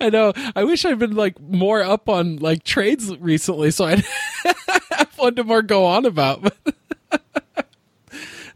I 0.00 0.10
know. 0.10 0.32
I 0.56 0.64
wish 0.64 0.84
I'd 0.84 0.98
been 0.98 1.14
like 1.14 1.40
more 1.40 1.82
up 1.82 2.08
on 2.08 2.36
like 2.36 2.64
trades 2.64 3.14
recently, 3.18 3.70
so 3.70 3.84
I'd 3.86 4.04
have 4.90 5.12
one 5.16 5.34
to 5.36 5.44
more 5.44 5.62
go 5.62 5.84
on 5.84 6.06
about. 6.06 6.52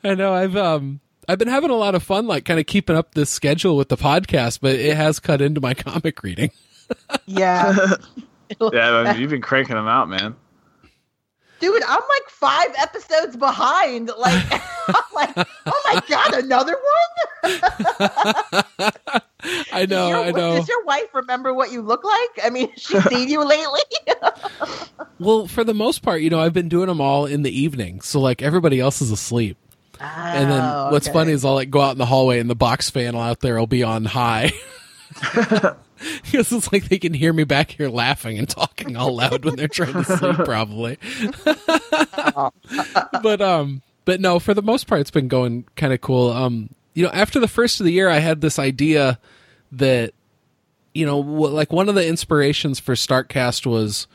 I 0.04 0.14
know 0.14 0.32
I've 0.32 0.56
um 0.56 1.00
I've 1.28 1.38
been 1.38 1.48
having 1.48 1.70
a 1.70 1.74
lot 1.74 1.94
of 1.94 2.02
fun, 2.02 2.26
like 2.26 2.46
kind 2.46 2.58
of 2.58 2.64
keeping 2.66 2.96
up 2.96 3.14
this 3.14 3.28
schedule 3.28 3.76
with 3.76 3.90
the 3.90 3.98
podcast, 3.98 4.60
but 4.62 4.76
it 4.76 4.96
has 4.96 5.20
cut 5.20 5.42
into 5.42 5.60
my 5.60 5.74
comic 5.74 6.22
reading. 6.22 6.50
yeah. 7.26 7.76
yeah, 8.72 9.14
you've 9.14 9.30
been 9.30 9.42
cranking 9.42 9.76
them 9.76 9.88
out, 9.88 10.08
man. 10.08 10.34
Dude, 11.60 11.82
I'm 11.82 12.00
like 12.00 12.28
five 12.28 12.68
episodes 12.78 13.36
behind. 13.36 14.10
Like, 14.16 14.44
I'm 14.88 15.02
like, 15.14 15.48
oh 15.66 15.82
my 15.92 16.00
god, 16.08 16.34
another 16.34 16.76
one. 17.42 17.58
I 19.72 19.84
know, 19.86 20.08
your, 20.08 20.18
I 20.18 20.30
know. 20.30 20.56
Does 20.56 20.68
your 20.68 20.84
wife 20.84 21.12
remember 21.12 21.52
what 21.52 21.72
you 21.72 21.82
look 21.82 22.04
like? 22.04 22.44
I 22.44 22.50
mean, 22.50 22.70
she's 22.76 23.04
seen 23.04 23.28
you 23.28 23.44
lately. 23.44 23.80
well, 25.18 25.46
for 25.48 25.64
the 25.64 25.74
most 25.74 26.02
part, 26.02 26.22
you 26.22 26.30
know, 26.30 26.40
I've 26.40 26.52
been 26.54 26.68
doing 26.68 26.86
them 26.86 27.00
all 27.00 27.26
in 27.26 27.42
the 27.42 27.50
evening, 27.50 28.00
so 28.00 28.20
like 28.20 28.40
everybody 28.40 28.78
else 28.80 29.02
is 29.02 29.10
asleep. 29.10 29.58
Oh, 30.00 30.04
and 30.04 30.50
then 30.50 30.92
what's 30.92 31.08
okay. 31.08 31.12
funny 31.12 31.32
is 31.32 31.44
I'll 31.44 31.54
like 31.54 31.70
go 31.70 31.80
out 31.80 31.92
in 31.92 31.98
the 31.98 32.06
hallway 32.06 32.38
and 32.38 32.48
the 32.48 32.54
box 32.54 32.90
fan 32.90 33.16
out 33.16 33.40
there 33.40 33.58
will 33.58 33.66
be 33.66 33.82
on 33.82 34.04
high. 34.04 34.52
because 36.22 36.52
it's 36.52 36.72
like 36.72 36.88
they 36.88 36.98
can 36.98 37.14
hear 37.14 37.32
me 37.32 37.44
back 37.44 37.70
here 37.72 37.88
laughing 37.88 38.38
and 38.38 38.48
talking 38.48 38.96
all 38.96 39.16
loud 39.16 39.44
when 39.44 39.56
they're 39.56 39.68
trying 39.68 39.92
to 39.92 40.04
sleep 40.04 40.36
probably 40.44 40.98
but 43.22 43.40
um 43.40 43.82
but 44.04 44.20
no 44.20 44.38
for 44.38 44.54
the 44.54 44.62
most 44.62 44.86
part 44.86 45.00
it's 45.00 45.10
been 45.10 45.28
going 45.28 45.64
kind 45.76 45.92
of 45.92 46.00
cool 46.00 46.30
um 46.30 46.68
you 46.94 47.02
know 47.02 47.10
after 47.10 47.40
the 47.40 47.48
first 47.48 47.80
of 47.80 47.86
the 47.86 47.92
year 47.92 48.08
i 48.08 48.18
had 48.18 48.40
this 48.40 48.58
idea 48.58 49.18
that 49.72 50.12
you 50.94 51.04
know 51.04 51.18
like 51.18 51.72
one 51.72 51.88
of 51.88 51.94
the 51.94 52.06
inspirations 52.06 52.78
for 52.78 52.94
starkcast 52.94 53.66
was 53.66 54.06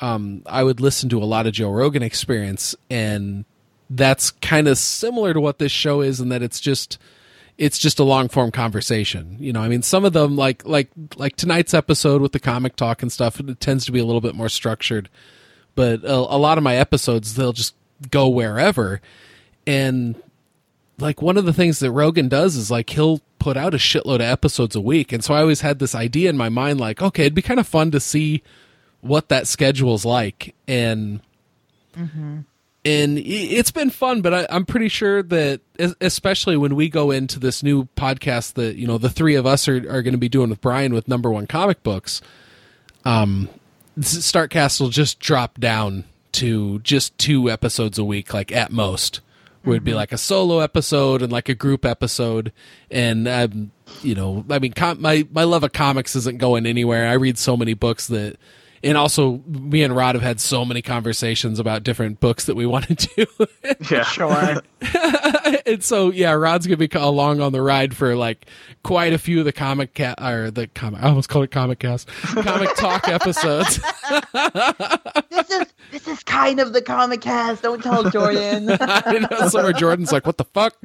um 0.00 0.42
i 0.46 0.62
would 0.62 0.80
listen 0.80 1.08
to 1.08 1.22
a 1.22 1.26
lot 1.26 1.46
of 1.46 1.52
joe 1.52 1.70
rogan 1.70 2.02
experience 2.02 2.74
and 2.88 3.44
that's 3.90 4.30
kind 4.30 4.68
of 4.68 4.78
similar 4.78 5.32
to 5.32 5.40
what 5.40 5.58
this 5.58 5.72
show 5.72 6.00
is 6.00 6.20
in 6.20 6.28
that 6.28 6.42
it's 6.42 6.60
just 6.60 6.98
it's 7.58 7.78
just 7.78 7.98
a 7.98 8.04
long 8.04 8.28
form 8.28 8.52
conversation. 8.52 9.36
You 9.40 9.52
know, 9.52 9.60
I 9.60 9.68
mean, 9.68 9.82
some 9.82 10.04
of 10.04 10.12
them 10.12 10.36
like 10.36 10.64
like 10.64 10.88
like 11.16 11.36
tonight's 11.36 11.74
episode 11.74 12.22
with 12.22 12.32
the 12.32 12.40
comic 12.40 12.76
talk 12.76 13.02
and 13.02 13.12
stuff, 13.12 13.40
it 13.40 13.60
tends 13.60 13.84
to 13.86 13.92
be 13.92 13.98
a 13.98 14.04
little 14.04 14.20
bit 14.20 14.34
more 14.34 14.48
structured. 14.48 15.08
But 15.74 16.04
a, 16.04 16.14
a 16.14 16.38
lot 16.38 16.58
of 16.58 16.64
my 16.64 16.76
episodes, 16.76 17.34
they'll 17.34 17.52
just 17.52 17.74
go 18.10 18.28
wherever, 18.28 19.00
and 19.66 20.20
like 20.98 21.20
one 21.22 21.36
of 21.36 21.44
the 21.44 21.52
things 21.52 21.80
that 21.80 21.90
Rogan 21.90 22.28
does 22.28 22.56
is 22.56 22.70
like 22.70 22.90
he'll 22.90 23.20
put 23.38 23.56
out 23.56 23.74
a 23.74 23.78
shitload 23.78 24.16
of 24.16 24.22
episodes 24.22 24.76
a 24.76 24.80
week, 24.80 25.12
and 25.12 25.22
so 25.24 25.34
I 25.34 25.40
always 25.40 25.60
had 25.60 25.78
this 25.78 25.94
idea 25.94 26.30
in 26.30 26.36
my 26.36 26.48
mind, 26.48 26.80
like, 26.80 27.02
okay, 27.02 27.22
it'd 27.24 27.34
be 27.34 27.42
kind 27.42 27.60
of 27.60 27.66
fun 27.66 27.90
to 27.90 28.00
see 28.00 28.42
what 29.00 29.28
that 29.28 29.46
schedule's 29.46 30.04
like, 30.04 30.54
and 30.66 31.20
mm-hmm. 31.96 32.40
And 32.88 33.18
it's 33.18 33.70
been 33.70 33.90
fun 33.90 34.22
but 34.22 34.32
I, 34.32 34.46
i'm 34.50 34.64
pretty 34.64 34.88
sure 34.88 35.22
that 35.22 35.60
especially 36.00 36.56
when 36.56 36.74
we 36.74 36.88
go 36.88 37.10
into 37.10 37.38
this 37.38 37.62
new 37.62 37.84
podcast 37.96 38.54
that 38.54 38.76
you 38.76 38.86
know 38.86 38.98
the 38.98 39.10
three 39.10 39.34
of 39.34 39.46
us 39.46 39.68
are, 39.68 39.76
are 39.76 40.02
going 40.02 40.12
to 40.12 40.18
be 40.18 40.28
doing 40.28 40.50
with 40.50 40.60
brian 40.60 40.94
with 40.94 41.08
number 41.08 41.30
one 41.30 41.46
comic 41.46 41.82
books 41.82 42.20
um 43.04 43.48
startcast 44.00 44.80
will 44.80 44.90
just 44.90 45.18
drop 45.18 45.58
down 45.58 46.04
to 46.32 46.78
just 46.80 47.16
two 47.18 47.50
episodes 47.50 47.98
a 47.98 48.04
week 48.04 48.32
like 48.32 48.52
at 48.52 48.70
most. 48.70 49.20
Where 49.64 49.74
it'd 49.74 49.84
be 49.84 49.92
like 49.92 50.12
a 50.12 50.18
solo 50.18 50.60
episode 50.60 51.20
and 51.20 51.32
like 51.32 51.48
a 51.48 51.54
group 51.54 51.84
episode. 51.84 52.52
And 52.90 53.26
um 53.26 53.72
you 54.02 54.14
know 54.14 54.44
i 54.50 54.58
mean 54.58 54.72
com- 54.72 55.00
my 55.00 55.26
my 55.32 55.44
love 55.44 55.64
of 55.64 55.72
comics 55.72 56.14
isn't 56.14 56.38
going 56.38 56.66
anywhere. 56.66 57.08
I 57.08 57.14
read 57.14 57.38
so 57.38 57.56
many 57.56 57.74
books 57.74 58.06
that 58.08 58.36
and 58.82 58.96
also 58.96 59.42
me 59.46 59.82
and 59.82 59.94
Rod 59.94 60.14
have 60.14 60.22
had 60.22 60.40
so 60.40 60.64
many 60.64 60.82
conversations 60.82 61.58
about 61.58 61.82
different 61.82 62.20
books 62.20 62.44
that 62.46 62.56
we 62.56 62.66
want 62.74 62.86
to 62.88 62.94
do. 63.26 63.46
Yeah. 63.90 64.04
Sure. 64.04 64.62
and 65.66 65.82
so 65.82 66.10
yeah, 66.10 66.32
Rod's 66.32 66.66
gonna 66.66 66.76
be 66.76 66.88
along 66.94 67.40
on 67.40 67.52
the 67.52 67.62
ride 67.62 67.94
for 67.96 68.14
like 68.16 68.46
quite 68.82 69.12
a 69.12 69.18
few 69.18 69.40
of 69.40 69.44
the 69.44 69.52
comic 69.52 69.94
ca- 69.94 70.14
or 70.20 70.50
the 70.50 70.66
comic. 70.68 71.02
I 71.02 71.08
almost 71.08 71.28
called 71.28 71.44
it 71.44 71.50
comic 71.50 71.78
cast, 71.80 72.08
comic 72.08 72.74
talk 72.76 73.08
episodes. 73.08 73.80
this 75.30 75.50
is 75.50 75.66
this 75.90 76.08
is 76.08 76.22
kind 76.22 76.60
of 76.60 76.72
the 76.72 76.82
comic 76.82 77.20
cast. 77.20 77.62
Don't 77.62 77.82
tell 77.82 78.08
Jordan. 78.10 78.68
I 78.80 79.26
know 79.30 79.48
somewhere 79.48 79.72
Jordan's 79.72 80.12
like, 80.12 80.26
"What 80.26 80.38
the 80.38 80.44
fuck?" 80.44 80.76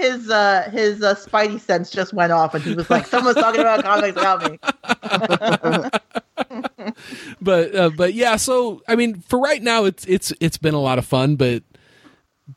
His 0.00 0.30
uh 0.30 0.68
his 0.72 1.02
uh, 1.02 1.14
spidey 1.14 1.60
sense 1.60 1.90
just 1.90 2.12
went 2.12 2.32
off 2.32 2.54
and 2.54 2.64
he 2.64 2.74
was 2.74 2.88
like 2.90 3.06
someone's 3.06 3.36
talking 3.36 3.60
about 3.60 3.82
comics 3.84 4.16
about 4.16 4.50
me 4.50 4.58
but 7.40 7.74
uh, 7.74 7.90
but 7.96 8.14
yeah 8.14 8.36
so 8.36 8.82
i 8.88 8.96
mean 8.96 9.20
for 9.20 9.38
right 9.38 9.62
now 9.62 9.84
it's 9.84 10.04
it's 10.06 10.32
it's 10.40 10.58
been 10.58 10.74
a 10.74 10.80
lot 10.80 10.98
of 10.98 11.06
fun 11.06 11.36
but 11.36 11.62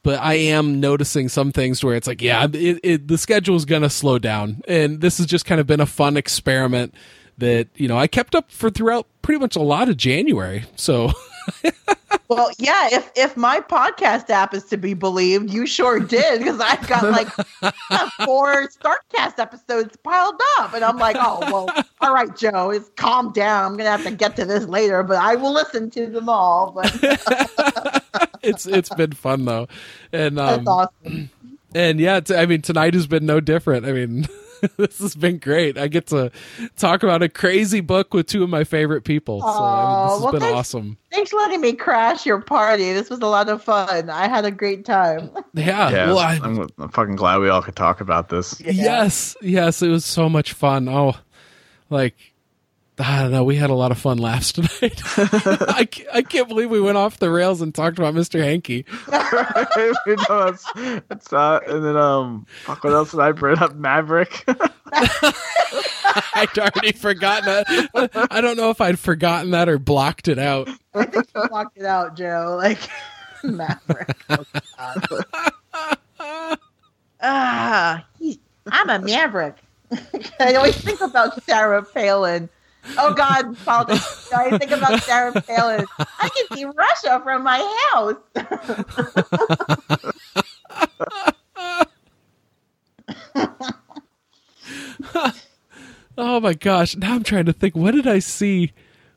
but 0.02 0.20
I 0.20 0.34
am 0.34 0.80
noticing 0.80 1.30
some 1.30 1.52
things 1.52 1.84
where 1.84 1.96
it's 1.96 2.08
like, 2.08 2.22
yeah, 2.22 2.48
it, 2.52 2.80
it, 2.84 3.08
the 3.08 3.18
schedule 3.18 3.56
is 3.56 3.66
gonna 3.66 3.90
slow 3.90 4.18
down, 4.18 4.62
and 4.68 5.02
this 5.02 5.20
has 5.20 5.28
just 5.28 5.46
kind 5.46 5.62
of 5.62 5.68
been 5.68 5.80
a 5.80 5.86
fun 5.86 6.18
experiment 6.18 6.96
that 7.38 7.68
you 7.76 7.88
know 7.88 7.98
I 7.98 8.08
kept 8.08 8.36
up 8.36 8.52
for 8.52 8.70
throughout 8.70 9.08
pretty 9.22 9.40
much 9.40 9.56
a 9.56 9.62
lot 9.62 9.90
of 9.90 9.98
January. 9.98 10.66
So 10.76 11.12
Well, 12.30 12.52
yeah, 12.58 12.90
if 12.92 13.12
if 13.16 13.38
my 13.38 13.60
podcast 13.60 14.30
app 14.30 14.54
is 14.54 14.64
to 14.66 14.78
be 14.78 14.94
believed, 14.94 15.52
you 15.52 15.66
sure 15.66 16.00
did 16.00 16.40
because 16.40 16.60
I've 16.60 16.88
got 16.88 17.04
like 17.04 17.28
four 18.26 18.68
Startcast 18.70 19.38
episodes 19.38 19.96
piled 19.98 20.40
up, 20.58 20.74
and 20.74 20.84
I'm 20.84 20.98
like, 20.98 21.18
oh 21.20 21.40
well, 21.42 21.86
all 22.02 22.14
right, 22.14 22.36
Joe, 22.36 22.72
it's 22.72 22.90
calm 22.96 23.32
down. 23.34 23.72
I'm 23.72 23.78
gonna 23.78 23.92
have 23.92 24.04
to 24.04 24.12
get 24.12 24.36
to 24.38 24.46
this 24.46 24.66
later, 24.66 25.04
but 25.04 25.18
I 25.18 25.36
will 25.36 25.54
listen 25.54 25.90
to 25.92 26.08
them 26.08 26.30
all. 26.30 26.72
But 26.72 28.04
it's 28.42 28.66
it's 28.66 28.90
been 28.90 29.12
fun 29.12 29.46
though, 29.46 29.68
and 30.12 30.40
um, 30.40 30.64
that's 30.64 30.68
awesome. 30.68 31.30
and 31.76 32.00
yeah, 32.00 32.20
t- 32.22 32.36
I 32.36 32.46
mean 32.46 32.62
tonight 32.62 32.94
has 32.94 33.06
been 33.06 33.26
no 33.26 33.42
different. 33.42 33.86
I 33.86 33.92
mean. 33.92 34.28
this 34.78 35.00
has 35.00 35.16
been 35.16 35.38
great. 35.38 35.78
I 35.78 35.88
get 35.88 36.08
to 36.08 36.32
talk 36.78 37.04
about 37.04 37.22
a 37.22 37.30
crazy 37.30 37.82
book 37.82 38.14
with 38.14 38.28
two 38.28 38.44
of 38.44 38.50
my 38.50 38.64
favorite 38.64 39.04
people. 39.04 39.42
So 39.42 39.48
I 39.48 39.52
mean, 39.52 40.04
this 40.06 40.14
has 40.14 40.22
well, 40.22 40.32
been 40.32 40.42
thanks- 40.42 40.58
awesome. 40.58 40.98
Thanks 41.12 41.30
for 41.30 41.38
letting 41.38 41.62
me 41.62 41.74
crash 41.74 42.26
your 42.26 42.42
party. 42.42 42.92
This 42.94 43.10
was 43.10 43.20
a 43.20 43.28
lot 43.28 43.48
of 43.48 43.64
fun. 43.64 44.10
I 44.10 44.28
had 44.28 44.46
a 44.46 44.52
great 44.52 44.86
time. 44.86 45.30
Yeah. 45.54 45.90
Yeah, 45.94 46.08
well, 46.08 46.20
I, 46.20 46.40
I'm, 46.42 46.68
I'm 46.80 46.90
fucking 46.90 47.16
glad 47.16 47.40
we 47.40 47.50
all 47.50 47.62
could 47.62 47.76
talk 47.76 48.02
about 48.02 48.30
this. 48.30 48.60
Yes, 48.62 49.36
yes, 49.42 49.82
it 49.82 49.90
was 49.90 50.06
so 50.06 50.28
much 50.30 50.54
fun. 50.54 50.88
Oh, 50.88 51.16
like 51.90 52.33
I 53.00 53.24
don't 53.24 53.32
know, 53.32 53.44
we 53.44 53.56
had 53.56 53.72
a 53.72 53.74
lot 53.76 53.92
of 53.92 53.98
fun 53.98 54.20
laughs 54.20 54.52
tonight. 54.52 55.02
I, 55.18 55.88
ca- 55.92 56.06
I 56.14 56.22
can't 56.22 56.48
believe 56.48 56.70
we 56.70 56.80
went 56.80 56.98
off 56.98 57.18
the 57.18 57.32
rails 57.32 57.62
and 57.62 57.74
talked 57.74 57.98
about 57.98 58.14
Mr. 58.14 58.40
Hankey. 58.40 58.86
you 60.08 60.16
know, 60.30 60.52
that's, 60.52 61.02
that's 61.08 61.34
uh, 61.34 61.60
and 61.68 61.84
then 61.84 61.98
um, 61.98 62.46
fuck, 62.66 62.84
what 62.84 62.94
else 62.94 63.12
did 63.12 63.20
I 63.20 63.32
bring 63.32 63.58
up? 63.58 63.74
Maverick. 63.76 64.44
I'd 66.36 66.50
already 66.58 66.92
forgotten 66.92 67.46
that. 67.46 68.28
I 68.30 68.42
don't 68.42 68.58
know 68.58 68.70
if 68.70 68.80
I'd 68.80 69.00
forgotten 69.00 69.52
that 69.52 69.68
or 69.68 69.80
blocked 69.80 70.28
it 70.28 70.38
out. 70.38 70.70
I 70.94 71.06
think 71.06 71.28
you 71.36 71.48
blocked 71.48 71.78
it 71.78 71.86
out, 71.86 72.16
Joe. 72.16 72.56
Like 72.62 72.78
Maverick. 73.44 74.16
Oh, 74.30 74.46
God. 74.78 76.58
ah, 77.22 78.06
he, 78.20 78.40
I'm 78.68 78.90
a 78.90 79.00
Maverick. 79.00 79.56
I 80.40 80.54
always 80.56 80.76
think 80.80 81.02
about 81.02 81.42
Sarah 81.44 81.84
Palin. 81.84 82.50
Oh 82.98 83.14
God, 83.14 83.58
politics. 83.66 84.32
I 84.34 84.58
think 84.58 84.72
about 84.72 85.02
Sarah 85.04 85.34
Palin. 85.42 85.86
I 86.00 86.30
can 86.30 86.58
see 86.58 86.66
Russia 86.66 87.22
from 87.24 87.44
my 87.44 87.60
house. 87.92 88.16
Oh 96.18 96.40
my 96.40 96.54
gosh! 96.54 96.96
Now 96.96 97.16
I'm 97.16 97.24
trying 97.24 97.46
to 97.46 97.54
think. 97.54 97.76
What 97.76 97.92
did 97.92 98.08
I 98.08 98.20
see 98.20 98.72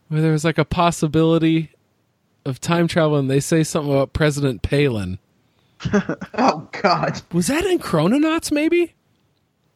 where 0.09 0.23
there 0.23 0.33
was 0.33 0.45
like 0.45 0.59
a 0.59 0.65
possibility 0.65 1.71
of 2.47 2.61
time 2.61 2.89
travel, 2.89 3.19
and 3.19 3.31
they 3.31 3.41
say 3.41 3.63
something 3.65 3.93
about 3.93 4.13
President 4.13 4.63
Palin? 4.63 5.19
Oh 6.39 6.69
God. 6.83 7.21
Was 7.33 7.49
that 7.49 7.65
in 7.65 7.79
Chrononauts? 7.79 8.51
Maybe. 8.51 8.95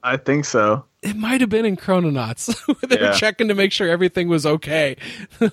I 0.03 0.17
think 0.17 0.47
so. 0.47 0.85
It 1.03 1.17
might 1.17 1.41
have 1.41 1.49
been 1.49 1.65
in 1.65 1.77
Chrononauts. 1.79 2.55
they 2.89 2.97
were 3.01 3.13
checking 3.15 3.49
to 3.49 3.55
make 3.55 3.73
sure 3.73 3.89
everything 3.89 4.29
was 4.29 4.45
okay. 4.45 4.97
and 5.41 5.51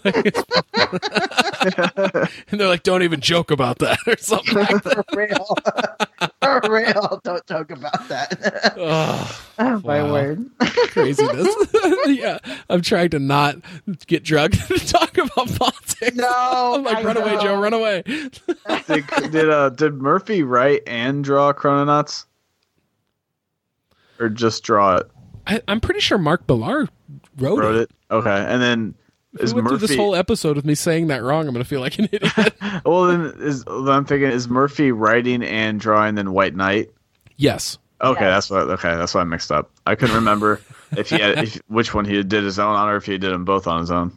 they're 2.52 2.68
like, 2.68 2.84
don't 2.84 3.02
even 3.04 3.22
joke 3.22 3.50
about 3.52 3.80
that 3.80 3.98
or 4.08 4.18
something 4.18 4.56
like 4.56 4.84
that. 4.84 5.06
For 5.10 5.18
real. 5.18 5.58
For 6.42 6.62
real. 6.70 7.22
Don't 7.24 7.48
talk 7.48 7.72
about 7.72 8.08
that. 8.10 8.74
Oh, 8.78 9.44
Oh, 9.60 9.82
my 9.86 10.04
Wow. 10.04 10.12
word. 10.12 10.50
craziness. 10.60 11.48
yeah. 12.08 12.40
I'm 12.70 12.82
trying 12.82 13.10
to 13.12 13.20
not 13.20 13.56
get 14.06 14.24
drugged 14.24 14.68
to 14.68 14.78
talk 14.86 15.18
about 15.18 15.48
politics. 15.58 16.16
No. 16.18 16.74
I'm 16.76 16.84
like, 16.84 16.98
I 16.98 17.04
run 17.04 17.18
away. 17.18 17.38
Joe, 17.42 17.60
run 17.60 17.74
away. 17.74 18.04
Did, 18.06 19.06
did 19.32 19.50
uh 19.50 19.70
did 19.70 19.94
Murphy 19.96 20.44
write 20.44 20.84
and 20.88 21.24
draw 21.24 21.54
Chrononauts, 21.54 22.26
or 24.20 24.30
just 24.30 24.64
draw 24.64 24.98
it? 24.98 25.10
I, 25.48 25.62
I'm 25.68 25.80
pretty 25.80 26.00
sure 26.02 26.18
Mark 26.18 26.48
Millar 26.48 26.88
wrote, 27.38 27.60
Wrote 27.60 27.76
it. 27.76 27.82
it. 27.90 27.92
Okay, 28.14 28.30
and 28.48 28.62
then 28.62 28.94
If 29.34 29.42
is 29.44 29.54
we 29.54 29.62
went 29.62 29.70
through 29.80 29.88
this 29.88 29.96
whole 29.96 30.16
episode 30.16 30.56
with 30.58 30.66
me 30.66 30.76
saying 30.76 31.08
that 31.08 31.24
wrong, 31.24 31.48
I'm 31.48 31.54
going 31.54 31.64
to 31.64 31.70
feel 31.70 31.80
like 31.82 31.98
an 32.00 32.10
idiot. 32.12 32.54
well, 32.86 33.06
then 33.06 33.34
is 33.40 33.64
then 33.64 33.88
I'm 33.90 34.06
thinking 34.06 34.30
is 34.30 34.48
Murphy 34.50 34.92
writing 34.92 35.44
and 35.44 35.80
drawing 35.80 36.16
then 36.16 36.32
White 36.34 36.56
Knight? 36.56 36.92
yes. 37.38 37.78
Okay, 38.00 38.22
Yes. 38.26 38.48
that's 38.48 38.50
what. 38.52 38.70
Okay, 38.78 38.96
that's 38.96 39.16
what 39.16 39.22
I 39.22 39.24
mixed 39.24 39.52
up. 39.52 39.72
I 39.88 39.96
couldn't 39.96 40.14
remember 40.16 40.62
if 40.98 41.10
he 41.10 41.18
had 41.18 41.40
if, 41.40 41.56
which 41.68 41.96
one 41.96 42.06
he 42.06 42.22
did 42.22 42.44
his 42.44 42.60
own 42.60 42.76
on, 42.76 42.90
or 42.90 42.96
if 42.98 43.06
he 43.08 43.18
did 43.18 43.32
them 43.34 43.44
both 43.44 43.66
on 43.66 43.80
his 43.80 43.90
own. 43.90 44.12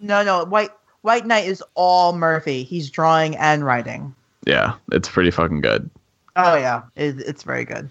No, 0.00 0.24
no. 0.24 0.44
White 0.44 0.70
White 1.02 1.24
Knight 1.24 1.46
is 1.46 1.62
all 1.74 2.12
Murphy. 2.12 2.64
He's 2.64 2.90
drawing 2.90 3.36
and 3.36 3.64
writing. 3.64 4.14
Yeah, 4.46 4.74
it's 4.90 5.08
pretty 5.08 5.30
fucking 5.30 5.60
good. 5.60 5.88
Oh 6.34 6.56
yeah, 6.56 6.82
it, 6.96 7.20
it's 7.20 7.44
very 7.44 7.64
good. 7.64 7.88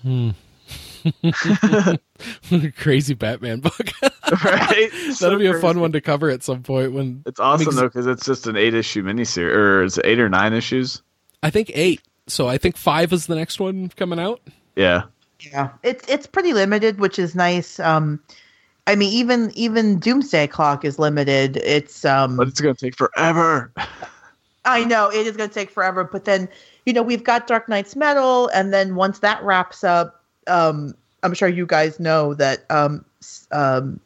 Hmm. 0.00 0.30
Crazy 2.76 3.14
Batman 3.14 3.60
book. 3.60 3.88
right? 4.44 4.90
That'll 5.20 5.38
be 5.38 5.46
a 5.46 5.60
fun 5.60 5.80
one 5.80 5.92
to 5.92 6.00
cover 6.00 6.30
at 6.30 6.42
some 6.42 6.62
point 6.62 6.92
when 6.92 7.22
It's 7.26 7.40
awesome 7.40 7.66
mean, 7.66 7.76
though 7.76 7.88
because 7.88 8.06
it's 8.06 8.24
just 8.24 8.46
an 8.46 8.56
eight 8.56 8.74
issue 8.74 9.02
miniseries, 9.02 9.54
or 9.54 9.84
it's 9.84 9.98
eight 10.04 10.18
or 10.18 10.28
nine 10.28 10.52
issues. 10.52 11.02
I 11.42 11.50
think 11.50 11.70
eight. 11.74 12.00
So 12.28 12.48
I 12.48 12.58
think 12.58 12.76
five 12.76 13.12
is 13.12 13.26
the 13.26 13.34
next 13.34 13.60
one 13.60 13.88
coming 13.90 14.18
out. 14.18 14.40
Yeah, 14.76 15.04
Yeah, 15.40 15.70
it's 15.82 16.08
it's 16.08 16.26
pretty 16.26 16.52
limited, 16.52 17.00
which 17.00 17.18
is 17.18 17.34
nice. 17.34 17.80
Um, 17.80 18.20
I 18.86 18.94
mean, 18.94 19.12
even 19.12 19.50
even 19.54 19.98
Doomsday 19.98 20.46
Clock 20.46 20.84
is 20.84 20.98
limited. 20.98 21.56
It's 21.58 22.04
um, 22.04 22.36
but 22.36 22.48
it's 22.48 22.60
gonna 22.60 22.74
take 22.74 22.96
forever. 22.96 23.72
I 24.64 24.84
know 24.84 25.10
it 25.10 25.26
is 25.26 25.36
going 25.36 25.48
to 25.48 25.54
take 25.54 25.70
forever, 25.70 26.04
but 26.04 26.24
then 26.24 26.48
you 26.86 26.92
know 26.92 27.02
we've 27.02 27.24
got 27.24 27.46
Dark 27.46 27.68
Nights 27.68 27.96
Metal, 27.96 28.48
and 28.48 28.72
then 28.72 28.94
once 28.94 29.18
that 29.20 29.42
wraps 29.42 29.82
up, 29.82 30.21
um, 30.46 30.94
I'm 31.22 31.34
sure 31.34 31.48
you 31.48 31.66
guys 31.66 32.00
know 32.00 32.34
that 32.34 32.64
um, 32.70 33.04
um, 33.52 34.00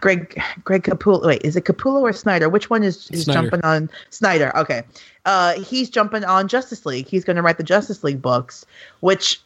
Greg 0.00 0.40
Greg 0.64 0.82
Capullo. 0.82 1.26
Wait, 1.26 1.42
is 1.44 1.56
it 1.56 1.64
Capullo 1.64 2.02
or 2.02 2.12
Snyder? 2.12 2.48
Which 2.48 2.70
one 2.70 2.82
is, 2.82 3.10
is 3.10 3.24
Snyder. 3.24 3.42
jumping 3.42 3.60
on 3.62 3.90
Snyder? 4.10 4.56
Okay, 4.56 4.82
uh, 5.24 5.54
he's 5.60 5.90
jumping 5.90 6.24
on 6.24 6.48
Justice 6.48 6.84
League. 6.86 7.06
He's 7.06 7.24
going 7.24 7.36
to 7.36 7.42
write 7.42 7.58
the 7.58 7.64
Justice 7.64 8.04
League 8.04 8.22
books, 8.22 8.66
which 9.00 9.40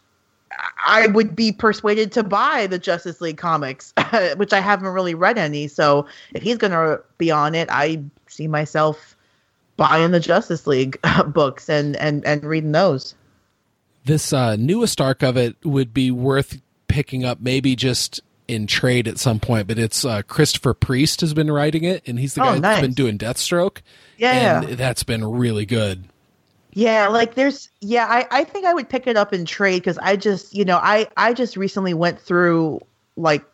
I 0.86 1.06
would 1.08 1.36
be 1.36 1.52
persuaded 1.52 2.12
to 2.12 2.22
buy 2.22 2.66
the 2.66 2.78
Justice 2.78 3.20
League 3.20 3.38
comics, 3.38 3.92
which 4.36 4.52
I 4.52 4.60
haven't 4.60 4.88
really 4.88 5.14
read 5.14 5.38
any. 5.38 5.68
So 5.68 6.06
if 6.34 6.42
he's 6.42 6.56
going 6.56 6.72
to 6.72 7.02
be 7.18 7.30
on 7.30 7.54
it, 7.54 7.68
I 7.70 8.02
see 8.26 8.48
myself 8.48 9.16
buying 9.76 10.10
the 10.10 10.20
Justice 10.20 10.66
League 10.66 10.98
books 11.28 11.68
and 11.68 11.96
and 11.96 12.24
and 12.24 12.44
reading 12.44 12.72
those. 12.72 13.14
This 14.06 14.32
uh, 14.32 14.56
newest 14.56 15.00
arc 15.00 15.22
of 15.22 15.36
it 15.36 15.56
would 15.64 15.92
be 15.92 16.10
worth 16.10 16.60
picking 16.88 17.24
up, 17.24 17.40
maybe 17.40 17.76
just 17.76 18.20
in 18.48 18.66
trade 18.66 19.08
at 19.08 19.18
some 19.18 19.40
point. 19.40 19.66
But 19.66 19.78
it's 19.78 20.04
uh, 20.04 20.22
Christopher 20.22 20.72
Priest 20.74 21.20
has 21.20 21.34
been 21.34 21.50
writing 21.50 21.84
it, 21.84 22.02
and 22.06 22.18
he's 22.18 22.34
the 22.34 22.42
Oh, 22.42 22.44
guy 22.44 22.52
that's 22.54 22.62
nice. 22.62 22.80
been 22.80 22.92
doing 22.94 23.18
Deathstroke. 23.18 23.78
Yeah, 24.16 24.62
and 24.62 24.78
that's 24.78 25.02
been 25.02 25.24
really 25.24 25.66
good. 25.66 26.04
yeah. 26.72 27.08
Like 27.08 27.34
there's 27.34 27.68
yeah. 27.80 28.06
I 28.08 28.26
I 28.30 28.44
think 28.44 28.64
I 28.64 28.72
would 28.74 28.88
pick 28.88 29.06
it 29.06 29.16
up 29.16 29.32
in 29.34 29.44
trade 29.44 29.80
because 29.82 29.98
I 29.98 30.16
just 30.16 30.54
you 30.54 30.64
know 30.64 30.78
I 30.80 31.08
I 31.16 31.34
just 31.34 31.56
recently 31.56 31.92
went 31.92 32.20
through 32.20 32.80
like 33.16 33.44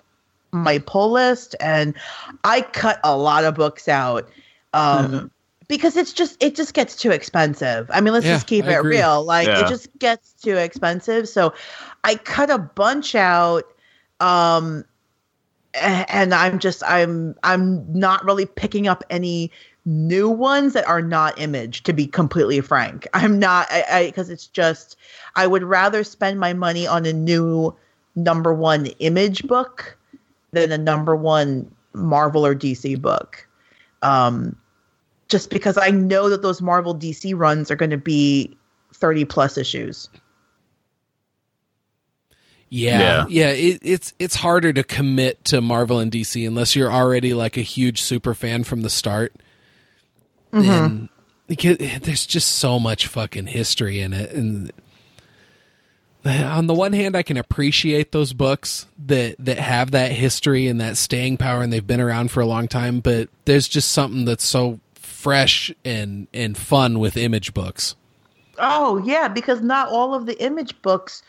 my 0.52 0.78
pull 0.86 1.10
list 1.12 1.56
and 1.60 1.94
I 2.44 2.60
cut 2.60 3.00
a 3.02 3.16
lot 3.16 3.44
of 3.44 3.54
books 3.54 3.88
out. 3.88 4.28
Um, 4.74 5.30
because 5.72 5.96
it's 5.96 6.12
just 6.12 6.36
it 6.42 6.54
just 6.54 6.74
gets 6.74 6.94
too 6.94 7.10
expensive. 7.10 7.90
I 7.90 8.02
mean, 8.02 8.12
let's 8.12 8.26
Yeah, 8.26 8.34
just 8.34 8.46
keep 8.46 8.66
I 8.66 8.72
it 8.72 8.80
agree. 8.80 8.98
real. 8.98 9.24
Like 9.24 9.48
Yeah. 9.48 9.60
it 9.60 9.68
just 9.68 9.88
gets 9.98 10.34
too 10.34 10.58
expensive. 10.58 11.26
So 11.26 11.54
I 12.04 12.16
cut 12.16 12.50
a 12.50 12.58
bunch 12.58 13.14
out 13.14 13.64
um 14.20 14.84
and 15.74 16.34
I'm 16.34 16.58
just 16.58 16.82
I'm 16.86 17.34
I'm 17.42 17.90
not 17.90 18.22
really 18.22 18.44
picking 18.44 18.86
up 18.86 19.02
any 19.08 19.50
new 19.86 20.28
ones 20.28 20.74
that 20.74 20.86
are 20.86 21.00
not 21.00 21.40
image 21.40 21.84
to 21.84 21.94
be 21.94 22.06
completely 22.06 22.60
frank. 22.60 23.08
I'm 23.14 23.38
not 23.38 23.66
I 23.72 24.04
because 24.08 24.28
it's 24.28 24.46
just 24.46 24.96
I 25.36 25.46
would 25.46 25.62
rather 25.62 26.04
spend 26.04 26.38
my 26.38 26.52
money 26.52 26.86
on 26.86 27.06
a 27.06 27.14
new 27.14 27.74
number 28.14 28.52
1 28.52 28.88
image 28.98 29.46
book 29.48 29.96
than 30.50 30.70
a 30.70 30.76
number 30.76 31.16
1 31.16 31.74
Marvel 31.94 32.44
or 32.44 32.54
DC 32.54 33.00
book. 33.00 33.48
Um 34.02 34.54
just 35.32 35.50
because 35.50 35.76
I 35.78 35.90
know 35.90 36.28
that 36.28 36.42
those 36.42 36.60
Marvel 36.62 36.94
DC 36.94 37.36
runs 37.36 37.70
are 37.70 37.76
going 37.76 37.90
to 37.90 37.96
be 37.96 38.56
30 38.94 39.24
plus 39.24 39.56
issues. 39.56 40.08
Yeah, 42.68 42.98
Yeah. 43.00 43.26
yeah. 43.28 43.50
it, 43.50 43.80
it's 43.82 44.12
it's 44.18 44.36
harder 44.36 44.72
to 44.72 44.84
commit 44.84 45.44
to 45.46 45.60
Marvel 45.60 45.98
and 45.98 46.12
DC 46.12 46.46
unless 46.46 46.76
you're 46.76 46.92
already 46.92 47.34
like 47.34 47.56
a 47.56 47.62
huge 47.62 48.00
super 48.00 48.34
fan 48.34 48.64
from 48.64 48.82
the 48.82 48.90
start. 48.90 49.34
Mm-hmm. 50.52 50.70
And 50.70 51.08
because 51.48 51.76
there's 52.02 52.26
just 52.26 52.48
so 52.48 52.78
much 52.78 53.06
fucking 53.06 53.46
history 53.48 54.00
in 54.00 54.12
it 54.12 54.32
and 54.32 54.70
on 56.24 56.66
the 56.66 56.74
one 56.74 56.92
hand 56.92 57.16
I 57.16 57.22
can 57.22 57.36
appreciate 57.36 58.12
those 58.12 58.32
books 58.32 58.86
that 59.06 59.36
that 59.38 59.58
have 59.58 59.90
that 59.90 60.12
history 60.12 60.66
and 60.66 60.80
that 60.80 60.96
staying 60.96 61.36
power 61.38 61.62
and 61.62 61.72
they've 61.72 61.86
been 61.86 62.00
around 62.00 62.30
for 62.30 62.40
a 62.40 62.46
long 62.46 62.68
time 62.68 63.00
but 63.00 63.28
there's 63.44 63.66
just 63.66 63.90
something 63.92 64.24
that's 64.24 64.44
so 64.44 64.78
fresh 65.22 65.72
and 65.84 66.26
and 66.34 66.58
fun 66.58 66.98
with 66.98 67.16
image 67.16 67.54
books. 67.54 67.94
Oh 68.58 68.98
yeah, 69.04 69.28
because 69.28 69.60
not 69.60 69.88
all 69.88 70.14
of 70.14 70.26
the 70.26 70.40
image 70.42 70.80
books 70.82 71.22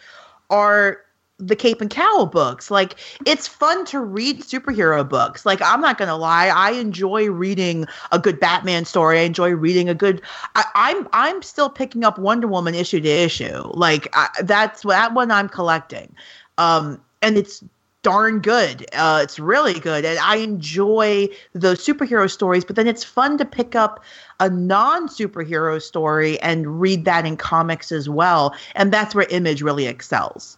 are 0.49 1.01
the 1.37 1.55
Cape 1.55 1.79
and 1.79 1.91
Cowl 1.91 2.25
books. 2.25 2.71
Like 2.71 2.95
it's 3.25 3.47
fun 3.47 3.85
to 3.85 3.99
read 3.99 4.41
superhero 4.41 5.07
books. 5.07 5.45
Like 5.45 5.61
I'm 5.61 5.79
not 5.79 5.99
gonna 5.99 6.17
lie, 6.17 6.47
I 6.47 6.71
enjoy 6.71 7.29
reading 7.29 7.85
a 8.11 8.17
good 8.17 8.39
Batman 8.39 8.85
story. 8.85 9.19
I 9.19 9.23
enjoy 9.23 9.51
reading 9.51 9.89
a 9.89 9.95
good. 9.95 10.21
I, 10.55 10.63
am 10.75 10.97
I'm, 10.97 11.09
I'm 11.13 11.41
still 11.43 11.69
picking 11.69 12.03
up 12.03 12.17
Wonder 12.17 12.47
Woman 12.47 12.73
issue 12.73 12.99
to 12.99 13.09
issue. 13.09 13.61
Like 13.73 14.07
I, 14.13 14.29
that's 14.41 14.81
that 14.81 15.13
one 15.13 15.29
I'm 15.29 15.49
collecting, 15.49 16.15
um, 16.57 16.99
and 17.21 17.37
it's 17.37 17.63
darn 18.03 18.39
good. 18.39 18.85
Uh, 18.93 19.21
it's 19.23 19.39
really 19.39 19.79
good, 19.79 20.05
and 20.05 20.19
I 20.19 20.37
enjoy 20.37 21.27
the 21.53 21.73
superhero 21.73 22.29
stories. 22.29 22.63
But 22.63 22.75
then 22.75 22.87
it's 22.87 23.03
fun 23.03 23.37
to 23.39 23.45
pick 23.45 23.75
up 23.75 24.03
a 24.39 24.49
non 24.49 25.07
superhero 25.07 25.81
story 25.81 26.39
and 26.41 26.79
read 26.79 27.05
that 27.05 27.25
in 27.25 27.37
comics 27.37 27.91
as 27.91 28.07
well, 28.07 28.53
and 28.75 28.93
that's 28.93 29.15
where 29.15 29.25
Image 29.29 29.61
really 29.61 29.87
excels 29.87 30.57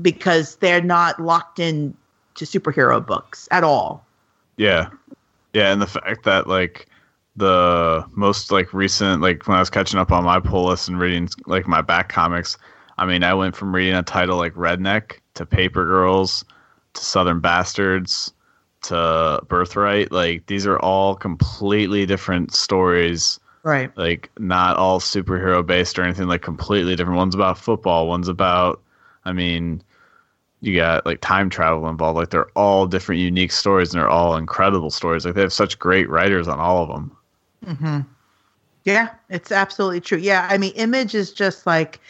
because 0.00 0.56
they're 0.56 0.82
not 0.82 1.20
locked 1.20 1.58
in 1.58 1.94
to 2.36 2.44
superhero 2.44 3.04
books 3.04 3.48
at 3.50 3.64
all. 3.64 4.04
Yeah. 4.56 4.90
Yeah, 5.52 5.72
and 5.72 5.80
the 5.80 5.86
fact 5.86 6.24
that 6.24 6.48
like 6.48 6.88
the 7.36 8.04
most 8.12 8.50
like 8.50 8.72
recent 8.74 9.22
like 9.22 9.46
when 9.46 9.56
I 9.56 9.60
was 9.60 9.70
catching 9.70 9.98
up 9.98 10.12
on 10.12 10.24
my 10.24 10.40
pull 10.40 10.66
list 10.66 10.88
and 10.88 11.00
reading 11.00 11.28
like 11.46 11.66
my 11.66 11.80
back 11.80 12.08
comics, 12.08 12.58
I 12.98 13.06
mean, 13.06 13.22
I 13.22 13.34
went 13.34 13.56
from 13.56 13.74
reading 13.74 13.94
a 13.94 14.02
title 14.02 14.36
like 14.36 14.54
Redneck 14.54 15.20
to 15.34 15.46
Paper 15.46 15.84
Girls 15.84 16.44
to 16.94 17.04
Southern 17.04 17.40
Bastards 17.40 18.32
to 18.82 19.40
Birthright. 19.48 20.12
Like 20.12 20.46
these 20.46 20.66
are 20.66 20.78
all 20.78 21.14
completely 21.14 22.06
different 22.06 22.54
stories. 22.54 23.38
Right. 23.62 23.96
Like 23.96 24.30
not 24.38 24.76
all 24.76 25.00
superhero 25.00 25.64
based 25.64 25.98
or 25.98 26.02
anything 26.02 26.28
like 26.28 26.42
completely 26.42 26.96
different. 26.96 27.16
One's 27.18 27.34
about 27.34 27.58
football, 27.58 28.08
one's 28.08 28.28
about 28.28 28.80
I 29.24 29.32
mean, 29.32 29.82
you 30.60 30.76
got 30.76 31.04
like 31.06 31.20
time 31.20 31.50
travel 31.50 31.88
involved. 31.88 32.16
Like 32.16 32.30
they're 32.30 32.50
all 32.50 32.86
different, 32.86 33.20
unique 33.20 33.52
stories, 33.52 33.92
and 33.92 34.00
they're 34.00 34.08
all 34.08 34.36
incredible 34.36 34.90
stories. 34.90 35.24
Like 35.24 35.34
they 35.34 35.40
have 35.40 35.52
such 35.52 35.78
great 35.78 36.08
writers 36.08 36.48
on 36.48 36.58
all 36.58 36.82
of 36.82 36.88
them. 36.88 37.16
Mm-hmm. 37.66 38.00
Yeah, 38.84 39.10
it's 39.30 39.50
absolutely 39.50 40.00
true. 40.00 40.18
Yeah, 40.18 40.46
I 40.50 40.58
mean, 40.58 40.72
Image 40.74 41.14
is 41.14 41.32
just 41.32 41.66
like, 41.66 42.00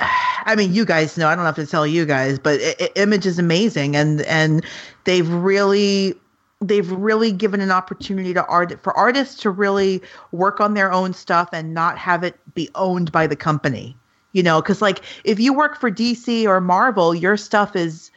I 0.46 0.54
mean, 0.56 0.74
you 0.74 0.84
guys 0.84 1.16
know. 1.16 1.28
I 1.28 1.34
don't 1.34 1.44
have 1.44 1.56
to 1.56 1.66
tell 1.66 1.86
you 1.86 2.04
guys, 2.04 2.38
but 2.38 2.60
it, 2.60 2.80
it, 2.80 2.92
Image 2.96 3.26
is 3.26 3.38
amazing, 3.38 3.96
and 3.96 4.22
and 4.22 4.64
they've 5.04 5.28
really 5.28 6.14
they've 6.60 6.90
really 6.90 7.32
given 7.32 7.60
an 7.60 7.70
opportunity 7.70 8.32
to 8.34 8.44
art 8.46 8.80
for 8.82 8.92
artists 8.96 9.40
to 9.42 9.50
really 9.50 10.02
work 10.32 10.60
on 10.60 10.74
their 10.74 10.92
own 10.92 11.12
stuff 11.12 11.48
and 11.52 11.74
not 11.74 11.98
have 11.98 12.22
it 12.22 12.38
be 12.54 12.68
owned 12.74 13.12
by 13.12 13.26
the 13.26 13.36
company 13.36 13.96
you 14.32 14.42
know 14.42 14.60
because 14.60 14.80
like 14.80 15.00
if 15.24 15.40
you 15.40 15.52
work 15.52 15.78
for 15.78 15.90
dc 15.90 16.44
or 16.46 16.60
marvel 16.60 17.14
your 17.14 17.36
stuff 17.36 17.74
is 17.74 18.10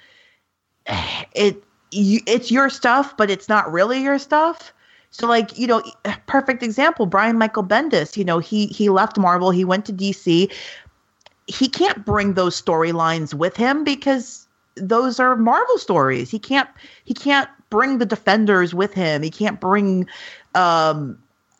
it 1.33 1.63
you, 1.91 2.19
it's 2.27 2.51
your 2.51 2.69
stuff 2.69 3.15
but 3.17 3.29
it's 3.29 3.47
not 3.47 3.71
really 3.71 4.01
your 4.01 4.19
stuff 4.19 4.73
so 5.09 5.25
like 5.25 5.57
you 5.57 5.65
know 5.65 5.81
perfect 6.25 6.61
example 6.61 7.05
brian 7.05 7.37
michael 7.37 7.63
bendis 7.63 8.17
you 8.17 8.25
know 8.25 8.39
he 8.39 8.67
he 8.67 8.89
left 8.89 9.17
marvel 9.17 9.51
he 9.51 9.63
went 9.63 9.85
to 9.85 9.93
dc 9.93 10.51
he 11.47 11.67
can't 11.67 12.05
bring 12.05 12.33
those 12.33 12.61
storylines 12.61 13.33
with 13.33 13.55
him 13.55 13.83
because 13.83 14.47
those 14.75 15.19
are 15.19 15.35
marvel 15.35 15.77
stories 15.77 16.29
he 16.29 16.37
can't 16.37 16.69
he 17.03 17.13
can't 17.13 17.49
bring 17.69 17.97
the 17.97 18.05
defenders 18.05 18.73
with 18.73 18.93
him 18.93 19.23
he 19.23 19.29
can't 19.29 19.59
bring 19.59 20.07
um 20.55 21.17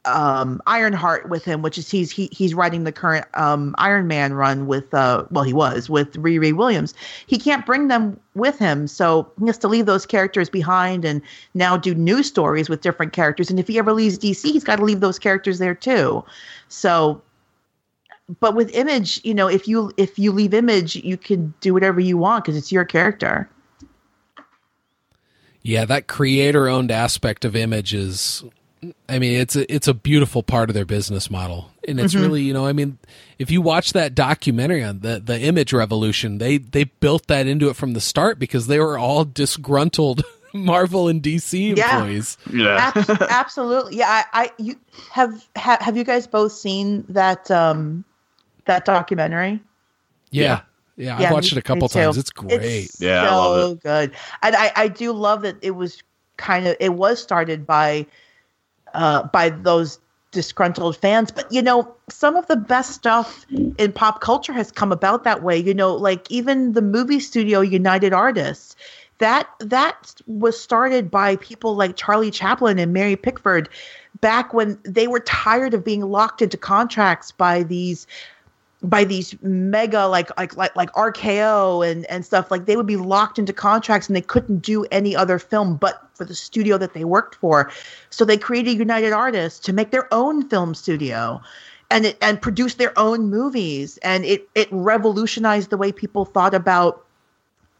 um, 0.07 0.61
Ironheart 0.65 1.29
with 1.29 1.43
him, 1.43 1.61
which 1.61 1.77
is 1.77 1.89
he's 1.89 2.11
he, 2.11 2.29
he's 2.31 2.53
writing 2.53 2.83
the 2.83 2.91
current 2.91 3.25
um, 3.33 3.75
Iron 3.77 4.07
Man 4.07 4.33
run 4.33 4.65
with 4.67 4.93
uh, 4.93 5.25
well 5.31 5.43
he 5.43 5.53
was 5.53 5.89
with 5.89 6.13
Riri 6.13 6.53
Williams. 6.53 6.93
He 7.27 7.37
can't 7.37 7.65
bring 7.65 7.87
them 7.87 8.19
with 8.33 8.57
him, 8.57 8.87
so 8.87 9.29
he 9.39 9.47
has 9.47 9.57
to 9.59 9.67
leave 9.67 9.85
those 9.85 10.05
characters 10.05 10.49
behind 10.49 11.05
and 11.05 11.21
now 11.53 11.77
do 11.77 11.93
new 11.93 12.23
stories 12.23 12.69
with 12.69 12.81
different 12.81 13.13
characters. 13.13 13.49
And 13.49 13.59
if 13.59 13.67
he 13.67 13.77
ever 13.77 13.93
leaves 13.93 14.17
DC, 14.17 14.43
he's 14.43 14.63
got 14.63 14.77
to 14.77 14.85
leave 14.85 15.01
those 15.01 15.19
characters 15.19 15.59
there 15.59 15.75
too. 15.75 16.23
So, 16.69 17.21
but 18.39 18.55
with 18.55 18.73
Image, 18.73 19.21
you 19.23 19.33
know, 19.33 19.47
if 19.47 19.67
you 19.67 19.91
if 19.97 20.19
you 20.19 20.31
leave 20.31 20.53
Image, 20.53 20.95
you 20.95 21.17
can 21.17 21.53
do 21.61 21.73
whatever 21.73 21.99
you 21.99 22.17
want 22.17 22.43
because 22.43 22.57
it's 22.57 22.71
your 22.71 22.85
character. 22.85 23.49
Yeah, 25.61 25.85
that 25.85 26.07
creator 26.07 26.67
owned 26.67 26.91
aspect 26.91 27.45
of 27.45 27.55
Image 27.55 27.93
is 27.93 28.43
I 29.09 29.19
mean, 29.19 29.39
it's 29.39 29.55
a 29.55 29.73
it's 29.73 29.87
a 29.87 29.93
beautiful 29.93 30.43
part 30.43 30.69
of 30.69 30.73
their 30.73 30.85
business 30.85 31.31
model, 31.31 31.71
and 31.87 31.99
it's 31.99 32.13
mm-hmm. 32.13 32.23
really 32.23 32.41
you 32.43 32.53
know, 32.53 32.67
I 32.67 32.73
mean, 32.73 32.97
if 33.39 33.49
you 33.49 33.61
watch 33.61 33.93
that 33.93 34.13
documentary 34.13 34.83
on 34.83 34.99
the 34.99 35.19
the 35.19 35.39
image 35.39 35.73
revolution, 35.73 36.37
they 36.37 36.57
they 36.57 36.83
built 36.85 37.27
that 37.27 37.47
into 37.47 37.69
it 37.69 37.75
from 37.75 37.93
the 37.93 38.01
start 38.01 38.39
because 38.39 38.67
they 38.67 38.79
were 38.79 38.97
all 38.97 39.25
disgruntled 39.25 40.23
Marvel 40.53 41.07
and 41.07 41.23
DC 41.23 41.77
employees. 41.77 42.37
Yeah, 42.51 42.91
yeah. 42.95 43.03
Ab- 43.09 43.21
absolutely. 43.29 43.97
Yeah, 43.97 44.23
I, 44.31 44.43
I 44.43 44.51
you 44.57 44.75
have 45.11 45.47
ha, 45.55 45.77
have 45.81 45.97
you 45.97 46.03
guys 46.03 46.27
both 46.27 46.51
seen 46.51 47.03
that 47.09 47.49
um 47.49 48.05
that 48.67 48.85
documentary? 48.85 49.61
Yeah. 50.31 50.61
Yeah, 50.97 51.19
yeah 51.19 51.27
I've 51.27 51.33
watched 51.33 51.53
me, 51.53 51.57
it 51.57 51.59
a 51.59 51.63
couple 51.63 51.87
times. 51.89 52.17
It's 52.17 52.31
great. 52.31 52.61
It's 52.61 52.99
yeah, 52.99 53.29
so 53.29 53.75
good. 53.75 54.11
And 54.41 54.55
I, 54.55 54.71
I 54.75 54.87
do 54.87 55.11
love 55.11 55.43
that 55.43 55.55
it 55.61 55.71
was 55.71 56.01
kind 56.37 56.67
of 56.67 56.75
it 56.79 56.95
was 56.95 57.21
started 57.21 57.67
by 57.67 58.05
uh, 58.93 59.23
by 59.27 59.49
those 59.49 59.99
disgruntled 60.31 60.97
fans. 60.97 61.31
But 61.31 61.51
you 61.51 61.61
know, 61.61 61.93
some 62.09 62.35
of 62.35 62.47
the 62.47 62.55
best 62.55 62.93
stuff 62.93 63.45
in 63.77 63.93
pop 63.93 64.21
culture 64.21 64.53
has 64.53 64.71
come 64.71 64.91
about 64.91 65.23
that 65.23 65.43
way. 65.43 65.57
You 65.57 65.73
know, 65.73 65.93
like 65.93 66.29
even 66.31 66.73
the 66.73 66.81
movie 66.81 67.19
studio 67.19 67.61
United 67.61 68.13
Artists. 68.13 68.75
That 69.19 69.49
that 69.59 70.13
was 70.27 70.61
started 70.61 71.09
by 71.09 71.37
people 71.37 71.75
like 71.75 71.95
Charlie 71.95 72.29
Chaplin 72.29 72.77
and 72.77 72.93
Mary 72.93 73.15
Pickford 73.15 73.67
back 74.21 74.53
when 74.53 74.77
they 74.83 75.07
were 75.07 75.21
tired 75.21 75.73
of 75.73 75.83
being 75.83 76.01
locked 76.01 76.43
into 76.43 76.55
contracts 76.55 77.31
by 77.31 77.63
these 77.63 78.05
by 78.83 79.03
these 79.03 79.35
mega 79.41 80.05
like 80.07 80.35
like 80.37 80.55
like 80.55 80.75
like 80.75 80.91
RKO 80.91 81.89
and 81.89 82.05
and 82.05 82.25
stuff 82.25 82.51
like 82.51 82.65
they 82.65 82.75
would 82.75 82.85
be 82.85 82.95
locked 82.95 83.39
into 83.39 83.51
contracts 83.51 84.07
and 84.07 84.15
they 84.15 84.21
couldn't 84.21 84.59
do 84.59 84.85
any 84.91 85.15
other 85.15 85.39
film 85.39 85.77
but 85.77 86.07
for 86.13 86.25
the 86.25 86.35
studio 86.35 86.77
that 86.77 86.93
they 86.93 87.03
worked 87.03 87.35
for. 87.35 87.71
So 88.11 88.23
they 88.23 88.37
created 88.37 88.77
United 88.77 89.13
Artists 89.13 89.59
to 89.61 89.73
make 89.73 89.91
their 89.91 90.11
own 90.13 90.47
film 90.47 90.75
studio 90.75 91.41
and 91.89 92.05
it 92.05 92.17
and 92.21 92.41
produce 92.41 92.75
their 92.75 92.97
own 92.99 93.29
movies 93.29 93.97
and 94.03 94.23
it 94.25 94.47
it 94.53 94.67
revolutionized 94.71 95.71
the 95.71 95.77
way 95.77 95.91
people 95.91 96.25
thought 96.25 96.53
about 96.53 97.03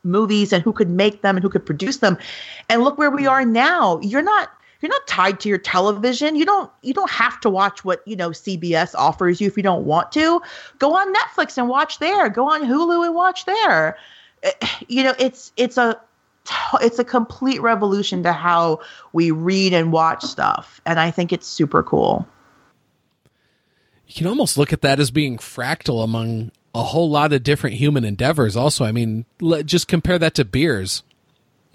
movies 0.03 0.51
and 0.53 0.63
who 0.63 0.73
could 0.73 0.89
make 0.89 1.21
them 1.21 1.35
and 1.35 1.43
who 1.43 1.49
could 1.49 1.65
produce 1.65 1.97
them. 1.97 2.17
And 2.69 2.83
look 2.83 2.97
where 2.97 3.11
we 3.11 3.27
are 3.27 3.45
now. 3.45 3.99
You're 4.01 4.21
not 4.23 4.51
you're 4.81 4.89
not 4.89 5.07
tied 5.07 5.39
to 5.41 5.49
your 5.49 5.57
television. 5.57 6.35
You 6.35 6.45
don't 6.45 6.71
you 6.81 6.93
don't 6.93 7.09
have 7.09 7.39
to 7.41 7.49
watch 7.49 7.83
what, 7.83 8.01
you 8.05 8.15
know, 8.15 8.29
CBS 8.29 8.93
offers 8.95 9.41
you 9.41 9.47
if 9.47 9.57
you 9.57 9.63
don't 9.63 9.85
want 9.85 10.11
to. 10.13 10.41
Go 10.79 10.95
on 10.95 11.13
Netflix 11.13 11.57
and 11.57 11.67
watch 11.67 11.99
there. 11.99 12.29
Go 12.29 12.49
on 12.49 12.61
Hulu 12.61 13.05
and 13.05 13.15
watch 13.15 13.45
there. 13.45 13.97
Eh, 14.43 14.51
you 14.87 15.03
know, 15.03 15.13
it's 15.17 15.51
it's 15.57 15.77
a 15.77 15.99
it's 16.81 16.99
a 16.99 17.03
complete 17.03 17.61
revolution 17.61 18.23
to 18.23 18.31
how 18.31 18.79
we 19.13 19.31
read 19.31 19.73
and 19.73 19.91
watch 19.91 20.23
stuff 20.23 20.79
and 20.85 20.99
I 20.99 21.11
think 21.11 21.33
it's 21.33 21.47
super 21.47 21.83
cool. 21.83 22.27
You 24.07 24.13
can 24.13 24.27
almost 24.27 24.57
look 24.57 24.71
at 24.71 24.81
that 24.81 25.01
as 25.01 25.11
being 25.11 25.37
fractal 25.37 26.03
among 26.03 26.51
a 26.73 26.83
whole 26.83 27.09
lot 27.09 27.33
of 27.33 27.43
different 27.43 27.75
human 27.75 28.05
endeavors 28.05 28.55
also. 28.55 28.85
I 28.85 28.93
mean, 28.93 29.25
just 29.65 29.89
compare 29.89 30.17
that 30.19 30.35
to 30.35 30.45
beers 30.45 31.03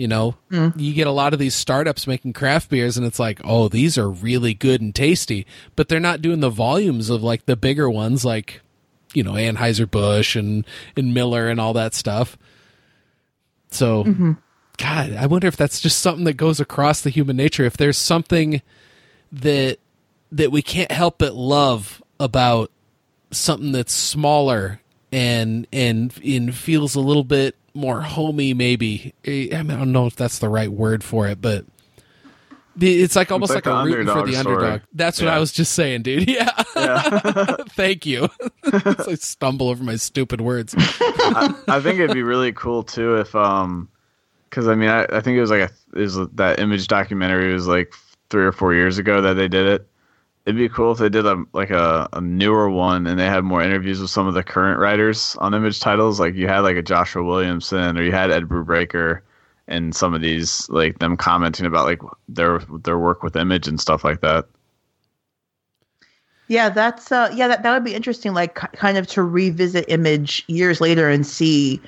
you 0.02 0.08
know, 0.08 0.34
mm. 0.50 0.72
you 0.76 0.94
get 0.94 1.06
a 1.06 1.12
lot 1.12 1.32
of 1.32 1.38
these 1.38 1.54
startups 1.54 2.08
making 2.08 2.32
craft 2.32 2.68
beers, 2.68 2.96
and 2.96 3.06
it's 3.06 3.20
like, 3.20 3.40
oh, 3.44 3.68
these 3.68 3.96
are 3.96 4.10
really 4.10 4.52
good 4.52 4.80
and 4.80 4.92
tasty, 4.92 5.46
but 5.76 5.88
they're 5.88 6.00
not 6.00 6.20
doing 6.20 6.40
the 6.40 6.50
volumes 6.50 7.08
of 7.08 7.22
like 7.22 7.46
the 7.46 7.54
bigger 7.54 7.88
ones, 7.88 8.24
like 8.24 8.62
you 9.14 9.22
know 9.22 9.34
Anheuser 9.34 9.88
Busch 9.88 10.34
and 10.34 10.66
and 10.96 11.14
Miller 11.14 11.46
and 11.46 11.60
all 11.60 11.72
that 11.74 11.94
stuff. 11.94 12.36
So, 13.70 14.02
mm-hmm. 14.02 14.32
God, 14.76 15.12
I 15.12 15.26
wonder 15.26 15.46
if 15.46 15.56
that's 15.56 15.78
just 15.78 16.00
something 16.00 16.24
that 16.24 16.32
goes 16.32 16.58
across 16.58 17.02
the 17.02 17.10
human 17.10 17.36
nature. 17.36 17.64
If 17.64 17.76
there's 17.76 17.96
something 17.96 18.60
that 19.30 19.78
that 20.32 20.50
we 20.50 20.62
can't 20.62 20.90
help 20.90 21.18
but 21.18 21.36
love 21.36 22.02
about 22.18 22.72
something 23.30 23.70
that's 23.70 23.92
smaller 23.92 24.80
and 25.12 25.68
and 25.72 26.12
and 26.24 26.52
feels 26.52 26.96
a 26.96 27.00
little 27.00 27.22
bit 27.22 27.54
more 27.74 28.00
homey 28.02 28.54
maybe 28.54 29.14
I, 29.26 29.30
mean, 29.62 29.70
I 29.70 29.76
don't 29.76 29.92
know 29.92 30.06
if 30.06 30.16
that's 30.16 30.38
the 30.38 30.48
right 30.48 30.70
word 30.70 31.02
for 31.02 31.26
it 31.28 31.40
but 31.40 31.64
It's 32.80 33.16
like 33.16 33.30
almost 33.30 33.54
like 33.54 33.66
like, 33.66 33.84
a 33.84 33.88
rooting 33.88 34.06
for 34.06 34.26
the 34.26 34.34
story. 34.34 34.56
underdog. 34.56 34.80
That's 34.94 35.20
what 35.20 35.26
Yeah. 35.26 35.36
I 35.36 35.38
was 35.38 35.52
just 35.52 35.74
saying, 35.74 36.02
dude. 36.02 36.28
Yeah. 36.28 36.50
Yeah. 36.74 37.56
Thank 37.70 38.06
you. 38.06 38.28
I 38.72 39.14
stumble 39.16 39.68
over 39.68 39.84
my 39.84 39.96
stupid 39.96 40.40
words. 40.40 40.74
I, 40.78 41.54
I 41.68 41.80
think 41.80 42.00
it'd 42.00 42.14
be 42.14 42.22
really 42.22 42.52
cool 42.52 42.82
too 42.82 43.16
if 43.16 43.34
um 43.34 43.88
because 44.48 44.68
I 44.68 44.74
mean 44.74 44.88
I, 44.88 45.04
I 45.04 45.20
think 45.20 45.36
it 45.36 45.40
was 45.40 45.50
like 45.50 45.70
a 45.70 45.98
is 45.98 46.16
that 46.34 46.58
image 46.60 46.86
documentary 46.88 47.52
was 47.52 47.66
like 47.66 47.92
three 48.30 48.44
or 48.44 48.52
four 48.52 48.72
years 48.74 48.96
ago 48.98 49.20
that 49.20 49.34
they 49.34 49.48
did 49.48 49.66
it. 49.66 49.86
It'd 50.44 50.58
be 50.58 50.68
cool 50.68 50.92
if 50.92 50.98
they 50.98 51.08
did 51.08 51.24
a 51.24 51.44
like 51.52 51.70
a, 51.70 52.08
a 52.12 52.20
newer 52.20 52.68
one 52.68 53.06
and 53.06 53.18
they 53.18 53.26
had 53.26 53.44
more 53.44 53.62
interviews 53.62 54.00
with 54.00 54.10
some 54.10 54.26
of 54.26 54.34
the 54.34 54.42
current 54.42 54.80
writers 54.80 55.36
on 55.38 55.54
image 55.54 55.78
titles. 55.78 56.18
Like 56.18 56.34
you 56.34 56.48
had 56.48 56.60
like 56.60 56.76
a 56.76 56.82
Joshua 56.82 57.22
Williamson 57.22 57.96
or 57.96 58.02
you 58.02 58.10
had 58.10 58.32
Ed 58.32 58.44
Brubaker 58.44 59.20
and 59.68 59.94
some 59.94 60.14
of 60.14 60.20
these 60.20 60.68
like 60.68 60.98
them 60.98 61.16
commenting 61.16 61.66
about 61.66 61.86
like 61.86 62.00
their 62.28 62.58
their 62.58 62.98
work 62.98 63.22
with 63.22 63.36
image 63.36 63.68
and 63.68 63.80
stuff 63.80 64.02
like 64.02 64.20
that. 64.20 64.46
Yeah, 66.48 66.68
that's 66.70 67.12
uh 67.12 67.30
yeah, 67.34 67.48
that, 67.48 67.62
that 67.62 67.72
would 67.72 67.84
be 67.84 67.94
interesting 67.94 68.34
like 68.34 68.60
ki- 68.60 68.66
kind 68.74 68.98
of 68.98 69.06
to 69.08 69.22
revisit 69.22 69.84
image 69.88 70.44
years 70.48 70.80
later 70.80 71.08
and 71.08 71.26
see 71.26 71.80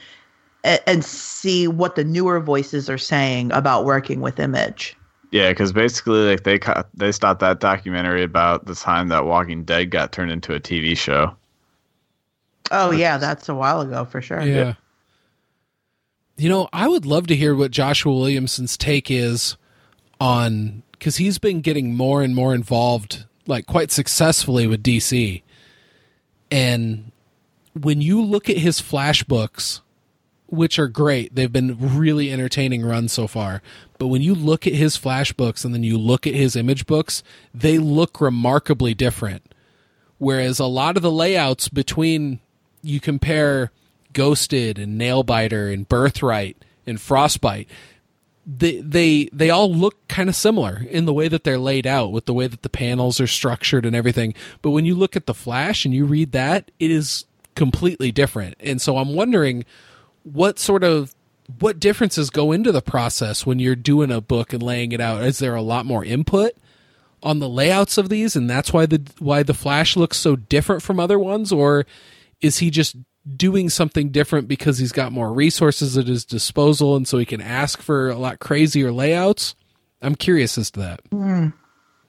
and 0.63 1.05
see 1.05 1.69
what 1.69 1.97
the 1.97 2.05
newer 2.05 2.41
voices 2.41 2.89
are 2.89 2.99
saying 2.99 3.53
about 3.53 3.85
working 3.85 4.21
with 4.21 4.41
image. 4.41 4.97
Yeah, 5.35 5.49
because 5.49 5.73
basically, 5.73 6.31
like 6.31 6.45
they 6.45 6.61
cut, 6.61 6.89
they 6.95 7.11
stopped 7.11 7.41
that 7.41 7.59
documentary 7.59 8.23
about 8.23 8.67
the 8.67 8.75
time 8.77 9.09
that 9.09 9.25
Walking 9.25 9.65
Dead 9.65 9.91
got 9.91 10.13
turned 10.13 10.31
into 10.31 10.55
a 10.55 10.61
TV 10.61 10.97
show. 10.97 11.35
Oh 12.71 12.93
yeah, 12.93 13.19
that's 13.19 13.49
a 13.49 13.55
while 13.55 13.81
ago 13.81 14.05
for 14.05 14.23
sure. 14.23 14.41
Yeah. 14.41 14.75
You 16.37 16.49
know, 16.49 16.69
I 16.73 16.87
would 16.87 17.05
love 17.05 17.27
to 17.27 17.35
hear 17.35 17.57
what 17.57 17.73
Joshua 17.73 18.13
Williamson's 18.15 18.77
take 18.77 19.11
is 19.11 19.57
on 20.21 20.85
because 20.93 21.17
he's 21.17 21.39
been 21.39 21.63
getting 21.63 21.97
more 21.97 22.23
and 22.23 22.33
more 22.33 22.55
involved, 22.55 23.25
like 23.49 23.67
quite 23.67 23.91
successfully 23.91 24.69
with 24.69 24.85
DC. 24.85 25.43
And 26.53 27.11
when 27.73 28.01
you 28.01 28.23
look 28.23 28.49
at 28.49 28.59
his 28.59 28.81
flashbooks, 28.81 29.81
which 30.47 30.79
are 30.79 30.87
great, 30.87 31.35
they've 31.35 31.51
been 31.51 31.77
really 31.99 32.33
entertaining 32.33 32.85
runs 32.85 33.13
so 33.13 33.27
far. 33.27 33.63
But 33.99 34.09
when 34.09 34.23
you 34.23 34.35
look 34.35 34.67
at 34.67 34.75
his 34.75 34.97
flash 34.97 35.33
books 35.33 35.65
and 35.65 35.73
then 35.73 35.83
you 35.83 35.99
look 35.99 36.27
at 36.27 36.35
his 36.35 36.57
image 36.57 36.87
books, 36.87 37.23
they 37.53 37.79
look 37.79 38.21
remarkably 38.21 38.95
different. 38.95 39.55
Whereas 40.19 40.59
a 40.59 40.67
lot 40.67 40.97
of 40.97 41.03
the 41.03 41.11
layouts 41.11 41.69
between 41.69 42.41
you 42.83 43.01
compare 43.01 43.71
Ghosted 44.13 44.79
and 44.79 45.01
Nailbiter 45.01 45.73
and 45.73 45.89
Birthright 45.89 46.57
and 46.87 47.01
Frostbite, 47.01 47.69
they 48.47 48.81
they 48.81 49.29
they 49.33 49.51
all 49.51 49.73
look 49.73 50.07
kind 50.09 50.29
of 50.29 50.37
similar 50.37 50.85
in 50.91 51.07
the 51.07 51.15
way 51.15 51.29
that 51.29 51.45
they're 51.45 51.59
laid 51.59 51.87
out 51.87 52.13
with 52.13 52.27
the 52.27 52.35
way 52.35 52.47
that 52.47 52.63
the 52.63 52.69
panels 52.69 53.21
are 53.21 53.27
structured 53.27 53.87
and 53.87 53.97
everything. 53.97 54.35
But 54.63 54.71
when 54.71 54.85
you 54.85 54.95
look 54.95 55.17
at 55.17 55.27
the 55.27 55.35
Flash 55.35 55.85
and 55.85 55.95
you 55.95 56.05
read 56.05 56.33
that, 56.33 56.71
it 56.79 56.91
is 56.91 57.25
completely 57.55 58.13
different. 58.13 58.57
And 58.61 58.81
so 58.81 58.99
I'm 58.99 59.15
wondering 59.15 59.65
what 60.23 60.59
sort 60.59 60.85
of 60.85 61.15
what 61.59 61.81
differences 61.81 62.31
go 62.31 62.53
into 62.53 62.73
the 62.73 62.83
process 62.83 63.45
when 63.45 63.59
you're 63.59 63.77
doing 63.77 64.11
a 64.11 64.21
book 64.21 64.53
and 64.53 64.63
laying 64.63 64.93
it 64.93 65.01
out? 65.01 65.23
Is 65.23 65.39
there 65.39 65.55
a 65.55 65.63
lot 65.63 65.87
more 65.87 66.05
input 66.05 66.53
on 67.23 67.39
the 67.39 67.49
layouts 67.49 67.97
of 67.99 68.09
these 68.09 68.37
and 68.37 68.49
that's 68.49 68.73
why 68.73 68.87
the 68.87 69.01
why 69.19 69.43
the 69.43 69.55
Flash 69.55 69.97
looks 69.97 70.19
so 70.19 70.37
different 70.37 70.83
from 70.83 71.01
other 71.01 71.19
ones 71.19 71.51
or 71.53 71.87
is 72.41 72.59
he 72.59 72.71
just 72.71 72.97
doing 73.37 73.71
something 73.71 74.11
different 74.11 74.47
because 74.47 74.77
he's 74.77 74.93
got 74.93 75.11
more 75.11 75.33
resources 75.33 75.97
at 75.97 76.07
his 76.07 76.27
disposal 76.27 76.97
and 76.97 77.09
so 77.09 77.17
he 77.17 77.25
can 77.25 77.41
ask 77.41 77.81
for 77.81 78.11
a 78.11 78.17
lot 78.17 78.39
crazier 78.41 78.93
layouts? 78.93 79.55
I'm 80.03 80.15
curious 80.15 80.59
as 80.59 80.71
to 80.73 80.81
that. 80.81 81.01
Hmm. 81.11 81.49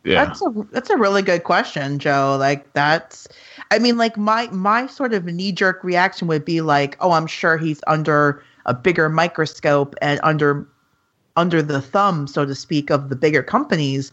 Yeah, 0.03 0.25
That's 0.25 0.41
a 0.43 0.67
that's 0.72 0.89
a 0.91 0.97
really 0.97 1.23
good 1.23 1.43
question, 1.43 1.97
Joe. 1.97 2.38
Like 2.39 2.72
that's 2.73 3.27
I 3.72 3.80
mean 3.80 3.97
like 3.97 4.17
my 4.17 4.47
my 4.51 4.85
sort 4.85 5.14
of 5.14 5.25
knee 5.25 5.51
jerk 5.51 5.83
reaction 5.83 6.27
would 6.27 6.45
be 6.45 6.61
like, 6.61 6.95
"Oh, 6.99 7.11
I'm 7.11 7.25
sure 7.25 7.57
he's 7.57 7.81
under 7.88 8.43
a 8.66 8.74
bigger 8.74 9.10
microscope 9.10 9.95
and 10.02 10.19
under 10.24 10.68
under 11.35 11.61
the 11.61 11.82
thumb, 11.82 12.27
so 12.27 12.45
to 12.45 12.56
speak, 12.56 12.90
of 12.90 13.10
the 13.10 13.16
bigger 13.16 13.44
companies." 13.44 14.11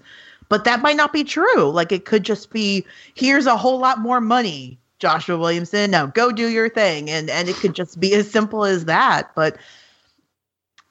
But 0.49 0.65
that 0.65 0.83
might 0.83 0.97
not 0.97 1.13
be 1.13 1.25
true. 1.25 1.71
Like 1.71 1.93
it 1.93 2.05
could 2.05 2.25
just 2.25 2.51
be, 2.51 2.85
"Here's 3.15 3.47
a 3.47 3.57
whole 3.57 3.79
lot 3.79 3.99
more 4.01 4.21
money, 4.21 4.79
Joshua 4.99 5.39
Williamson. 5.39 5.91
Now 5.91 6.07
go 6.07 6.33
do 6.33 6.49
your 6.49 6.69
thing." 6.69 7.11
And 7.11 7.31
and 7.31 7.49
it 7.49 7.57
could 7.61 7.75
just 7.75 7.99
be 8.01 8.15
as 8.15 8.31
simple 8.31 8.65
as 8.65 8.85
that. 8.87 9.35
But 9.35 9.57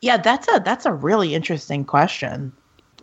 yeah, 0.02 0.18
that's 0.18 0.48
a 0.48 0.62
that's 0.66 0.86
a 0.86 0.94
really 0.94 1.36
interesting 1.36 1.86
question. 1.86 2.52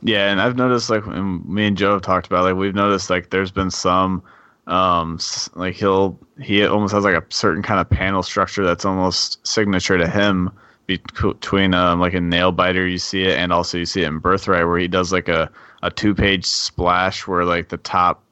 yeah, 0.03 0.31
and 0.31 0.41
I've 0.41 0.57
noticed 0.57 0.91
like 0.91 1.07
me 1.07 1.67
and 1.67 1.77
Joe 1.77 1.93
have 1.93 2.03
talked 2.03 2.27
about 2.27 2.45
like 2.45 2.55
we've 2.57 2.75
noticed 2.75 3.11
like 3.11 3.31
there's 3.31 3.51
been 3.51 3.70
some 3.70 4.23
um 4.69 5.19
like 5.55 5.75
he'll 5.75 6.19
he 6.41 6.65
almost 6.65 6.95
has 6.95 7.05
like 7.05 7.15
a 7.15 7.25
certain 7.31 7.63
kind 7.63 7.81
of 7.81 7.89
panel 7.89 8.23
structure 8.23 8.65
that's 8.65 8.85
almost 8.85 9.45
signature 9.47 9.99
to 9.99 10.09
him 10.09 10.51
between 10.87 11.75
um 11.75 12.01
like 12.01 12.15
a 12.15 12.19
Nailbiter 12.19 12.91
you 12.91 12.99
see 12.99 13.25
it 13.25 13.37
and 13.39 13.53
also 13.53 13.79
you 13.79 13.87
see 13.87 14.03
it 14.03 14.09
in 14.09 14.19
birthright 14.19 14.67
where 14.67 14.79
he 14.79 14.89
does 14.89 15.13
like 15.13 15.29
a 15.29 15.51
a 15.83 15.91
two 15.91 16.15
page 16.15 16.45
splash 16.45 17.27
where 17.27 17.45
like 17.45 17.69
the 17.69 17.77
top 17.79 18.23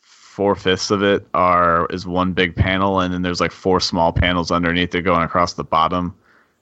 four 0.00 0.54
fifths 0.54 0.90
of 0.90 1.02
it 1.02 1.26
are 1.34 1.86
is 1.90 2.06
one 2.06 2.32
big 2.32 2.54
panel 2.54 3.00
and 3.00 3.12
then 3.12 3.22
there's 3.22 3.40
like 3.40 3.52
four 3.52 3.80
small 3.80 4.12
panels 4.12 4.50
underneath 4.52 4.94
it 4.94 5.02
going 5.02 5.22
across 5.22 5.54
the 5.54 5.64
bottom 5.64 6.14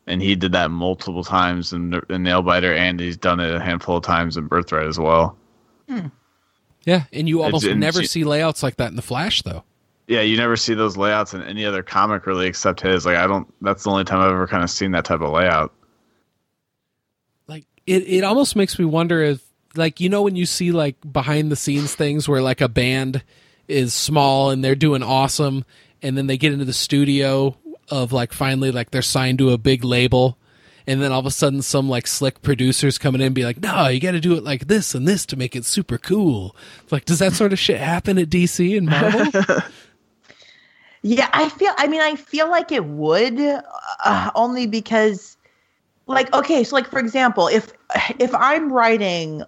and 0.07 0.23
he 0.23 0.37
did 0.37 0.53
that 0.53 0.71
multiple 0.71 1.25
times 1.25 1.73
in, 1.73 1.95
in 1.95 2.23
Nailbiter, 2.23 2.77
and 2.77 3.01
he's 3.01 3.17
done 3.17 3.41
it 3.41 3.53
a 3.53 3.61
handful 3.61 3.97
of 3.97 4.05
times 4.05 4.37
in 4.37 4.47
Birthright 4.47 4.87
as 4.87 4.99
well. 4.99 5.37
Yeah, 6.87 7.05
and 7.13 7.29
you 7.29 7.43
almost 7.43 7.67
and 7.67 7.79
never 7.81 8.01
she- 8.01 8.07
see 8.07 8.25
layouts 8.25 8.63
like 8.63 8.77
that 8.77 8.89
in 8.89 8.97
the 8.97 9.03
Flash 9.03 9.43
though. 9.43 9.65
Yeah, 10.07 10.21
you 10.21 10.37
never 10.37 10.57
see 10.57 10.73
those 10.75 10.97
layouts 10.97 11.35
in 11.35 11.43
any 11.43 11.65
other 11.65 11.83
comic 11.83 12.27
really, 12.27 12.47
except 12.47 12.81
his. 12.81 13.05
Like, 13.05 13.17
I 13.17 13.27
don't. 13.27 13.53
That's 13.61 13.83
the 13.83 13.91
only 13.91 14.05
time 14.05 14.21
I've 14.21 14.31
ever 14.31 14.47
kind 14.47 14.63
of 14.63 14.71
seen 14.71 14.93
that 14.93 15.05
type 15.05 15.21
of 15.21 15.33
layout. 15.33 15.73
like 17.49 17.65
it, 17.87 18.03
it 18.07 18.25
almost 18.25 18.55
makes 18.57 18.79
me 18.79 18.85
wonder 18.85 19.21
if 19.21 19.43
like 19.75 20.01
you 20.01 20.09
know 20.09 20.23
when 20.23 20.37
you 20.37 20.47
see 20.47 20.73
like 20.73 20.97
behind 21.13 21.51
the 21.51 21.57
scenes 21.57 21.95
things 21.95 22.29
where 22.29 22.41
like 22.41 22.61
a 22.61 22.69
band 22.69 23.23
is 23.69 23.93
small 23.93 24.51
and 24.51 24.65
they're 24.65 24.75
doing 24.75 25.03
awesome 25.03 25.65
and 26.03 26.17
then 26.17 26.29
they 26.29 26.37
get 26.39 26.53
into 26.53 26.65
the 26.65 26.73
studio 26.73 27.57
of 27.91 28.13
like 28.13 28.33
finally 28.33 28.71
like 28.71 28.91
they're 28.91 29.03
signed 29.03 29.39
to 29.39 29.51
a 29.51 29.59
big 29.59 29.85
label 29.85 30.39
and 30.87 31.03
then 31.03 31.13
all 31.13 31.21
of 31.21 31.27
a 31.27 31.31
sudden 31.31 31.63
some 31.63 31.89
like 31.89 32.07
slick 32.07 32.43
producers 32.43 32.99
coming 32.99 33.21
in 33.21 33.29
and 33.29 33.35
be 33.35 33.45
like 33.45 33.61
no 33.61 33.89
you 33.89 34.01
got 34.01 34.13
to 34.13 34.21
do 34.21 34.35
it 34.35 34.45
like 34.45 34.67
this 34.69 34.95
and 34.95 35.07
this 35.07 35.27
to 35.27 35.37
make 35.37 35.57
it 35.57 35.65
super 35.65 35.99
cool 35.99 36.55
like 36.91 37.05
does 37.05 37.19
that 37.19 37.33
sort 37.33 37.53
of 37.53 37.59
shit 37.59 37.79
happen 37.79 38.19
at 38.19 38.29
dc 38.29 38.77
and 38.77 38.87
marvel 38.87 39.63
Yeah, 41.09 41.31
I 41.33 41.49
feel. 41.51 41.73
I 41.79 41.87
mean, 41.87 42.01
I 42.01 42.17
feel 42.17 42.51
like 42.51 42.73
it 42.73 42.85
would, 42.85 43.39
uh, 43.39 44.31
only 44.35 44.67
because, 44.67 45.37
like, 46.09 46.35
okay, 46.35 46.65
so 46.65 46.75
like 46.75 46.89
for 46.91 46.99
example, 46.99 47.47
if 47.47 47.73
if 48.19 48.35
I'm 48.35 48.73
writing, 48.73 49.45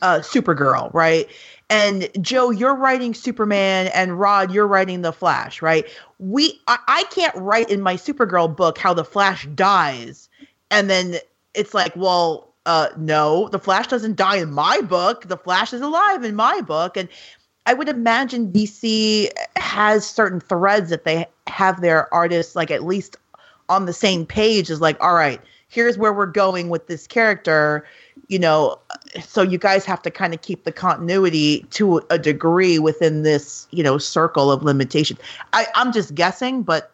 uh, 0.00 0.18
Supergirl, 0.18 0.92
right, 0.92 1.28
and 1.72 2.10
Joe, 2.20 2.50
you're 2.50 2.74
writing 2.74 3.14
Superman, 3.14 3.86
and 3.94 4.20
Rod, 4.20 4.52
you're 4.52 4.66
writing 4.66 5.00
the 5.00 5.10
Flash, 5.10 5.62
right? 5.62 5.86
We, 6.18 6.60
I, 6.68 6.76
I 6.86 7.04
can't 7.04 7.34
write 7.34 7.70
in 7.70 7.80
my 7.80 7.94
Supergirl 7.94 8.54
book 8.54 8.76
how 8.76 8.92
the 8.92 9.06
Flash 9.06 9.46
dies, 9.54 10.28
and 10.70 10.90
then 10.90 11.14
it's 11.54 11.72
like, 11.72 11.96
well, 11.96 12.52
uh, 12.66 12.88
no, 12.98 13.48
the 13.48 13.58
Flash 13.58 13.86
doesn't 13.86 14.16
die 14.16 14.36
in 14.36 14.52
my 14.52 14.82
book. 14.82 15.28
The 15.28 15.38
Flash 15.38 15.72
is 15.72 15.80
alive 15.80 16.24
in 16.24 16.36
my 16.36 16.60
book, 16.60 16.98
and 16.98 17.08
I 17.64 17.72
would 17.72 17.88
imagine 17.88 18.52
DC 18.52 19.30
has 19.56 20.04
certain 20.06 20.40
threads 20.40 20.90
that 20.90 21.04
they 21.04 21.24
have 21.46 21.80
their 21.80 22.12
artists 22.12 22.54
like 22.54 22.70
at 22.70 22.84
least 22.84 23.16
on 23.70 23.86
the 23.86 23.94
same 23.94 24.26
page 24.26 24.68
is 24.68 24.82
like, 24.82 25.02
all 25.02 25.14
right, 25.14 25.40
here's 25.68 25.96
where 25.96 26.12
we're 26.12 26.26
going 26.26 26.68
with 26.68 26.86
this 26.86 27.06
character, 27.06 27.86
you 28.28 28.38
know, 28.38 28.78
so 29.20 29.42
you 29.42 29.58
guys 29.58 29.84
have 29.84 30.00
to 30.02 30.10
kind 30.10 30.32
of 30.34 30.40
keep 30.42 30.64
the 30.64 30.72
continuity 30.72 31.60
to 31.70 32.00
a 32.10 32.18
degree 32.18 32.78
within 32.78 33.22
this, 33.22 33.66
you 33.70 33.82
know, 33.82 33.98
circle 33.98 34.50
of 34.50 34.62
limitation. 34.62 35.18
I, 35.52 35.66
I'm 35.74 35.92
just 35.92 36.14
guessing, 36.14 36.62
but 36.62 36.90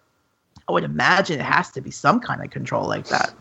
I 0.69 0.73
would 0.73 0.85
imagine 0.85 1.39
it 1.41 1.45
has 1.45 1.71
to 1.73 1.81
be 1.81 1.91
some 1.91 2.21
kind 2.21 2.43
of 2.43 2.51
control 2.51 2.87
like 2.89 3.07
that. 3.09 3.33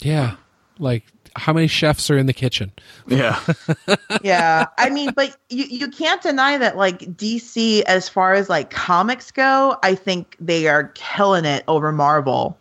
yeah 0.00 0.36
like 0.80 1.04
how 1.36 1.52
many 1.52 1.68
chefs 1.68 2.10
are 2.10 2.18
in 2.18 2.26
the 2.26 2.32
kitchen 2.32 2.72
Yeah, 3.06 3.40
yeah 4.22 4.66
i 4.76 4.90
mean 4.90 5.12
but 5.12 5.36
you, 5.48 5.64
you 5.64 5.88
can't 5.88 6.20
deny 6.20 6.58
that 6.58 6.76
like 6.76 6.98
dc 7.16 7.82
as 7.82 8.08
far 8.08 8.34
as 8.34 8.48
like 8.48 8.70
comics 8.70 9.30
go 9.30 9.76
i 9.84 9.94
think 9.94 10.36
they 10.40 10.66
are 10.66 10.88
killing 10.94 11.44
it 11.44 11.62
over 11.68 11.92
marvel 11.92 12.58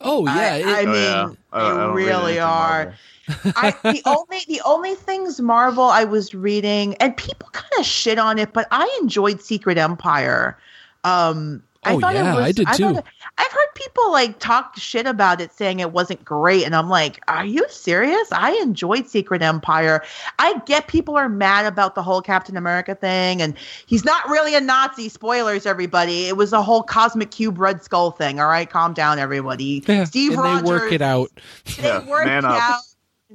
oh 0.00 0.26
yeah 0.26 0.32
I, 0.32 0.56
it- 0.56 0.66
I 0.66 0.82
Oh, 0.82 0.86
mean 0.86 0.94
yeah. 0.94 1.24
I- 1.52 1.58
I 1.58 1.62
they 1.62 1.68
don't 1.68 1.94
really 1.94 2.38
are 2.40 2.84
Marvel. 2.84 2.94
I, 3.28 3.74
the 3.82 4.02
only 4.06 4.40
the 4.48 4.60
only 4.64 4.94
things 4.94 5.40
marvel 5.40 5.84
i 5.84 6.04
was 6.04 6.34
reading 6.34 6.94
and 6.96 7.16
people 7.16 7.48
kind 7.52 7.70
of 7.78 7.84
shit 7.86 8.18
on 8.18 8.38
it 8.38 8.52
but 8.52 8.66
i 8.70 8.98
enjoyed 9.02 9.40
secret 9.42 9.78
empire 9.78 10.58
um 11.04 11.62
Oh, 11.84 11.98
yeah, 11.98 12.36
I 12.36 12.52
did 12.52 12.68
too. 12.74 12.84
thought 12.84 12.96
it- 12.98 13.04
I've 13.38 13.50
heard 13.50 13.66
people 13.74 14.12
like 14.12 14.38
talk 14.38 14.76
shit 14.76 15.04
about 15.04 15.40
it, 15.40 15.50
saying 15.52 15.80
it 15.80 15.90
wasn't 15.90 16.24
great, 16.24 16.64
and 16.64 16.76
I'm 16.76 16.88
like, 16.88 17.18
are 17.26 17.44
you 17.44 17.66
serious? 17.68 18.28
I 18.30 18.52
enjoyed 18.62 19.08
Secret 19.08 19.42
Empire. 19.42 20.00
I 20.38 20.60
get 20.64 20.86
people 20.86 21.16
are 21.16 21.28
mad 21.28 21.66
about 21.66 21.96
the 21.96 22.02
whole 22.04 22.22
Captain 22.22 22.56
America 22.56 22.94
thing, 22.94 23.42
and 23.42 23.54
he's 23.86 24.04
not 24.04 24.28
really 24.28 24.54
a 24.54 24.60
Nazi. 24.60 25.08
Spoilers, 25.08 25.66
everybody. 25.66 26.26
It 26.28 26.36
was 26.36 26.52
a 26.52 26.62
whole 26.62 26.84
cosmic 26.84 27.32
cube 27.32 27.58
Red 27.58 27.82
Skull 27.82 28.12
thing. 28.12 28.38
All 28.38 28.46
right, 28.46 28.70
calm 28.70 28.92
down, 28.94 29.18
everybody. 29.18 29.82
Yeah, 29.84 30.04
Steve 30.04 30.34
and 30.34 30.40
Rogers. 30.42 30.62
they 30.62 30.68
work 30.68 30.92
it 30.92 31.02
out. 31.02 31.30
They 31.78 31.82
Yeah, 31.82 32.06
work 32.08 32.26
man 32.26 32.44
it 32.44 32.48
up. 32.52 32.60
out. 32.62 32.80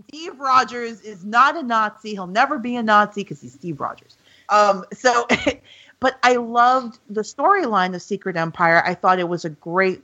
Steve 0.07 0.39
Rogers 0.39 1.01
is 1.01 1.23
not 1.23 1.55
a 1.55 1.63
Nazi. 1.63 2.11
He'll 2.11 2.27
never 2.27 2.59
be 2.59 2.75
a 2.75 2.83
Nazi 2.83 3.23
because 3.23 3.41
he's 3.41 3.53
Steve 3.53 3.79
Rogers. 3.79 4.17
Um, 4.49 4.85
so, 4.93 5.27
but 5.99 6.17
I 6.23 6.35
loved 6.35 6.99
the 7.09 7.21
storyline 7.21 7.95
of 7.95 8.01
Secret 8.01 8.35
Empire. 8.37 8.83
I 8.85 8.93
thought 8.93 9.19
it 9.19 9.29
was 9.29 9.45
a 9.45 9.49
great. 9.49 10.03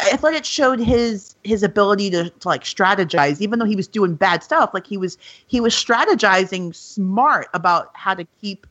I 0.00 0.16
thought 0.16 0.34
it 0.34 0.44
showed 0.44 0.80
his 0.80 1.36
his 1.44 1.62
ability 1.62 2.10
to, 2.10 2.30
to 2.30 2.48
like 2.48 2.64
strategize, 2.64 3.40
even 3.40 3.58
though 3.58 3.66
he 3.66 3.76
was 3.76 3.86
doing 3.86 4.14
bad 4.14 4.42
stuff. 4.42 4.70
Like 4.74 4.86
he 4.86 4.96
was 4.96 5.18
he 5.46 5.60
was 5.60 5.74
strategizing 5.74 6.74
smart 6.74 7.48
about 7.54 7.90
how 7.94 8.14
to 8.14 8.26
keep 8.40 8.66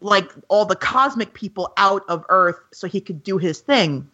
like 0.00 0.30
all 0.48 0.64
the 0.64 0.76
cosmic 0.76 1.34
people 1.34 1.72
out 1.76 2.02
of 2.08 2.24
Earth 2.28 2.58
so 2.72 2.88
he 2.88 3.00
could 3.00 3.22
do 3.22 3.38
his 3.38 3.60
thing. 3.60 4.08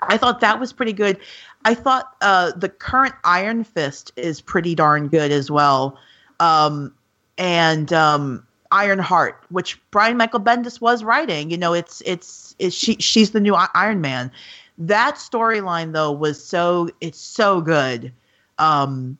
I 0.00 0.18
thought 0.18 0.40
that 0.40 0.60
was 0.60 0.72
pretty 0.72 0.92
good. 0.92 1.18
I 1.66 1.74
thought 1.74 2.14
uh, 2.20 2.52
the 2.52 2.68
current 2.68 3.16
Iron 3.24 3.64
Fist 3.64 4.12
is 4.14 4.40
pretty 4.40 4.76
darn 4.76 5.08
good 5.08 5.32
as 5.32 5.50
well. 5.50 5.98
Um, 6.38 6.94
and 7.38 7.92
um, 7.92 8.46
Ironheart, 8.70 9.44
which 9.48 9.80
Brian 9.90 10.16
Michael 10.16 10.38
Bendis 10.38 10.80
was 10.80 11.02
writing. 11.02 11.50
You 11.50 11.58
know, 11.58 11.72
it's 11.72 12.02
it's, 12.06 12.54
it's 12.60 12.76
she 12.76 12.94
she's 12.98 13.32
the 13.32 13.40
new 13.40 13.56
Iron 13.74 14.00
Man. 14.00 14.30
That 14.78 15.16
storyline 15.16 15.92
though 15.92 16.12
was 16.12 16.42
so 16.42 16.88
it's 17.00 17.18
so 17.18 17.60
good. 17.60 18.12
Um, 18.58 19.18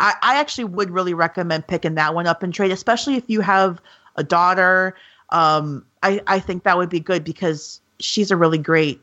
I, 0.00 0.14
I 0.22 0.40
actually 0.40 0.64
would 0.64 0.90
really 0.90 1.14
recommend 1.14 1.68
picking 1.68 1.94
that 1.94 2.16
one 2.16 2.26
up 2.26 2.42
and 2.42 2.52
trade, 2.52 2.72
especially 2.72 3.14
if 3.14 3.30
you 3.30 3.42
have 3.42 3.80
a 4.16 4.24
daughter. 4.24 4.96
Um, 5.30 5.86
I 6.02 6.20
I 6.26 6.40
think 6.40 6.64
that 6.64 6.76
would 6.76 6.90
be 6.90 6.98
good 6.98 7.22
because 7.22 7.80
she's 8.00 8.32
a 8.32 8.36
really 8.36 8.58
great 8.58 9.00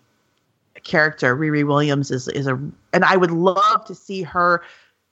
character. 0.84 1.36
Riri 1.36 1.66
Williams 1.66 2.12
is 2.12 2.28
is 2.30 2.48
a, 2.48 2.56
and 2.94 3.06
I 3.06 3.18
would 3.18 3.32
love 3.32 3.86
to 3.86 3.95
see 3.95 4.22
her 4.24 4.64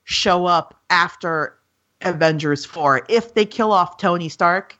show 0.04 0.46
up 0.46 0.80
after 0.90 1.58
Avengers 2.02 2.66
four. 2.66 3.06
If 3.10 3.34
they 3.34 3.46
kill 3.46 3.72
off 3.72 3.98
Tony 3.98 4.30
Stark, 4.30 4.78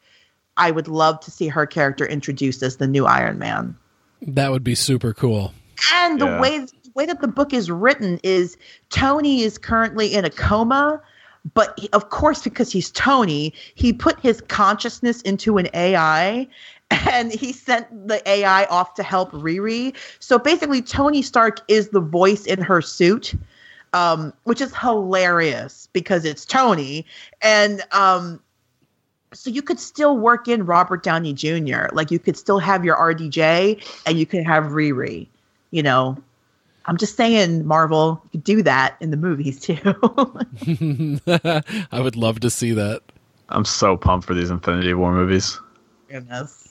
I 0.58 0.72
would 0.72 0.88
love 0.88 1.20
to 1.22 1.32
see 1.32 1.48
her 1.48 1.66
character 1.66 2.06
introduced 2.06 2.64
as 2.64 2.78
the 2.78 2.88
new 2.88 3.06
Iron 3.06 3.40
Man. 3.40 3.76
That 4.22 4.52
would 4.52 4.64
be 4.64 4.76
super 4.76 5.14
cool. 5.14 5.54
And 5.94 6.20
the 6.20 6.26
Yeah. 6.26 6.42
way 6.42 6.60
the 6.60 6.92
way 6.94 7.06
that 7.06 7.22
the 7.22 7.28
book 7.28 7.54
is 7.54 7.72
written 7.72 8.20
is 8.22 8.58
Tony 8.90 9.44
is 9.44 9.58
currently 9.58 10.14
in 10.14 10.26
a 10.26 10.30
coma, 10.30 11.02
but 11.54 11.74
he- 11.80 11.90
of 11.94 12.10
course 12.10 12.42
because 12.44 12.72
he's 12.72 12.92
Tony, 12.92 13.54
he 13.76 13.94
put 13.94 14.20
his 14.20 14.42
consciousness 14.42 15.22
into 15.22 15.58
an 15.58 15.70
AI 15.74 16.48
and 17.12 17.32
he 17.32 17.54
sent 17.54 18.08
the 18.08 18.28
AI 18.30 18.66
off 18.66 18.94
to 18.96 19.04
help 19.04 19.32
Riri. 19.32 19.96
So 20.20 20.38
basically 20.38 20.82
Tony 20.82 21.22
Stark 21.22 21.62
is 21.68 21.90
the 21.90 22.02
voice 22.02 22.46
in 22.46 22.62
her 22.62 22.82
suit. 22.82 23.34
Um, 23.94 24.32
which 24.46 24.62
is 24.62 24.74
hilarious 24.74 25.90
because 25.92 26.24
it's 26.24 26.46
Tony 26.46 27.06
and 27.42 27.82
um 27.92 28.40
so 29.34 29.50
you 29.50 29.62
could 29.62 29.80
still 29.80 30.18
work 30.18 30.48
in 30.48 30.66
Robert 30.66 31.04
Downey 31.04 31.34
Jr. 31.34 31.88
Like 31.94 32.12
you 32.12 32.20
could 32.20 32.38
still 32.38 32.60
have 32.60 32.84
your 32.84 32.96
RDJ 32.96 33.84
and 34.06 34.18
you 34.18 34.26
could 34.26 34.44
have 34.44 34.66
Riri. 34.66 35.28
You 35.72 35.84
know, 35.84 36.18
I'm 36.86 36.98
just 36.98 37.16
saying, 37.16 37.66
Marvel, 37.66 38.22
you 38.26 38.30
could 38.32 38.44
do 38.44 38.64
that 38.64 38.98
in 39.00 39.12
the 39.12 39.18
movies 39.18 39.60
too. 39.60 39.76
I 41.92 42.00
would 42.00 42.16
love 42.16 42.40
to 42.42 42.50
see 42.50 42.74
that. 42.74 43.02
I'm 43.50 43.66
so 43.66 43.98
pumped 43.98 44.28
for 44.28 44.34
these 44.34 44.50
Infinity 44.50 44.94
War 44.94 45.14
movies. 45.14 45.60
Goodness. 46.10 46.71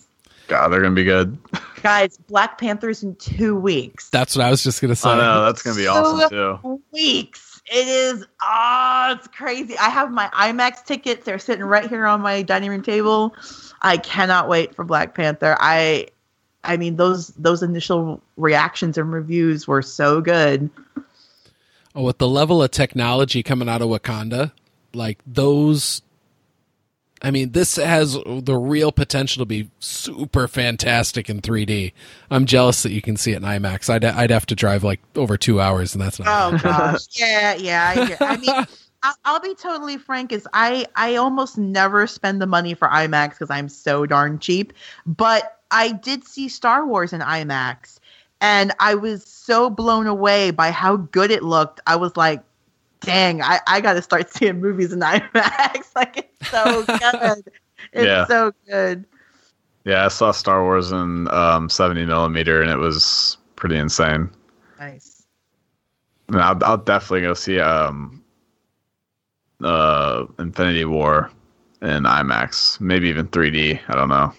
God, 0.51 0.69
they're 0.69 0.83
gonna 0.83 0.97
be 0.97 1.05
good. 1.05 1.39
Guys, 1.83 2.19
Black 2.19 2.59
Panther's 2.59 3.05
in 3.05 3.15
two 3.17 3.55
weeks. 3.55 4.11
That's 4.11 4.35
what 4.35 4.45
I 4.45 4.51
was 4.51 4.65
just 4.65 4.83
gonna 4.83 4.97
say. 4.97 5.11
I 5.11 5.17
know 5.17 5.45
that's 5.45 5.63
gonna 5.63 5.77
be 5.77 5.87
awesome 5.87 6.29
too. 6.29 6.83
Weeks. 6.91 7.63
It 7.73 7.87
is. 7.87 8.27
Oh, 8.43 9.15
it's 9.17 9.29
crazy. 9.29 9.79
I 9.79 9.89
have 9.91 10.11
my 10.11 10.27
IMAX 10.29 10.85
tickets. 10.85 11.25
They're 11.25 11.39
sitting 11.39 11.65
right 11.65 11.89
here 11.89 12.05
on 12.05 12.21
my 12.21 12.43
dining 12.43 12.69
room 12.71 12.83
table. 12.83 13.33
I 13.81 13.97
cannot 13.97 14.49
wait 14.49 14.75
for 14.75 14.85
Black 14.85 15.15
Panther. 15.15 15.57
I, 15.61 16.09
I 16.65 16.77
mean, 16.77 16.97
those 16.97 17.29
those 17.29 17.63
initial 17.63 18.21
reactions 18.37 18.99
and 18.99 19.13
reviews 19.13 19.69
were 19.69 19.83
so 19.83 20.21
good. 20.21 20.69
Oh, 21.95 22.03
with 22.03 22.19
the 22.19 22.29
level 22.29 22.61
of 22.61 22.73
technology 22.73 23.45
coming 23.45 23.69
out 23.69 23.83
of 23.83 23.89
Wakanda, 23.89 24.51
like 24.95 25.21
those. 25.29 26.03
I 27.23 27.31
mean, 27.31 27.53
this 27.53 27.77
has 27.77 28.15
the 28.15 28.57
real 28.57 28.93
potential 28.93 29.41
to 29.43 29.47
be 29.47 29.71
super 29.79 30.49
fantastic 30.49 31.29
in 31.29 31.41
3D. 31.43 31.93
I'm 32.31 32.47
jealous 32.47 32.83
that 32.83 32.93
you 32.93 33.03
can 33.03 33.17
see 33.17 33.33
it 33.33 33.37
in 33.37 33.43
IMAX. 33.43 33.91
I'd 33.91 34.05
I'd 34.05 34.31
have 34.31 34.47
to 34.47 34.55
drive 34.55 34.83
like 34.85 35.01
over 35.17 35.37
two 35.37 35.61
hours, 35.61 35.95
and 35.95 36.03
that's 36.03 36.19
not. 36.19 36.55
Oh 36.55 36.59
gosh, 36.59 37.03
yeah, 37.13 37.55
yeah. 37.57 37.95
I, 37.95 38.07
hear- 38.07 38.17
I 38.21 38.37
mean, 38.39 38.67
I'll, 39.03 39.15
I'll 39.27 39.41
be 39.41 39.55
totally 39.55 39.99
frank. 39.99 40.33
Is 40.33 40.49
I 40.55 40.87
I 40.97 41.17
almost 41.17 41.59
never 41.59 42.07
spend 42.07 42.41
the 42.41 42.47
money 42.47 42.73
for 42.75 42.89
IMAX 42.89 43.31
because 43.31 43.51
I'm 43.51 43.69
so 43.69 44.07
darn 44.07 44.39
cheap. 44.39 44.73
But 45.07 45.59
I 45.71 45.93
did 45.93 46.25
see 46.27 46.49
Star 46.49 46.87
Wars 46.87 47.13
in 47.13 47.21
IMAX, 47.21 47.99
and 48.41 48.73
I 48.81 48.95
was 48.95 49.25
so 49.25 49.69
blown 49.69 50.07
away 50.07 50.53
by 50.53 50.71
how 50.71 50.97
good 50.97 51.31
it 51.31 51.43
looked. 51.43 51.81
I 51.87 51.97
was 51.97 52.17
like, 52.17 52.43
dang, 53.01 53.43
I 53.43 53.61
I 53.67 53.81
got 53.81 53.95
to 53.95 54.03
start 54.03 54.31
seeing 54.35 54.61
movies 54.61 54.93
in 54.93 55.01
IMAX. 55.01 55.95
like 55.95 56.17
it's 56.19 56.51
so 56.51 56.87
good. 56.99 57.45
It's 57.93 58.07
Yeah. 58.07 58.27
so 58.27 58.53
good. 58.69 59.05
Yeah, 59.85 60.05
I 60.05 60.09
saw 60.09 60.31
Star 60.31 60.63
Wars 60.63 60.93
in 60.93 61.29
um, 61.31 61.69
70 61.71 62.05
millimeter, 62.05 62.61
and 62.61 62.71
it 62.71 62.77
was 62.77 63.39
pretty 63.57 63.77
insane. 63.77 64.31
Nice. 64.79 65.25
Mean, 66.29 66.41
I'll, 66.41 66.63
I'll 66.65 66.77
definitely 66.77 67.23
go 67.23 67.35
see 67.35 67.59
um, 67.59 68.23
uh, 69.63 70.27
Infinity 70.39 70.85
War 70.85 71.31
in 71.83 72.05
IMAX, 72.05 72.81
maybe 72.81 73.09
even 73.09 73.27
3D. 73.29 73.81
I 73.89 73.95
don't 73.95 74.09
know. 74.11 74.33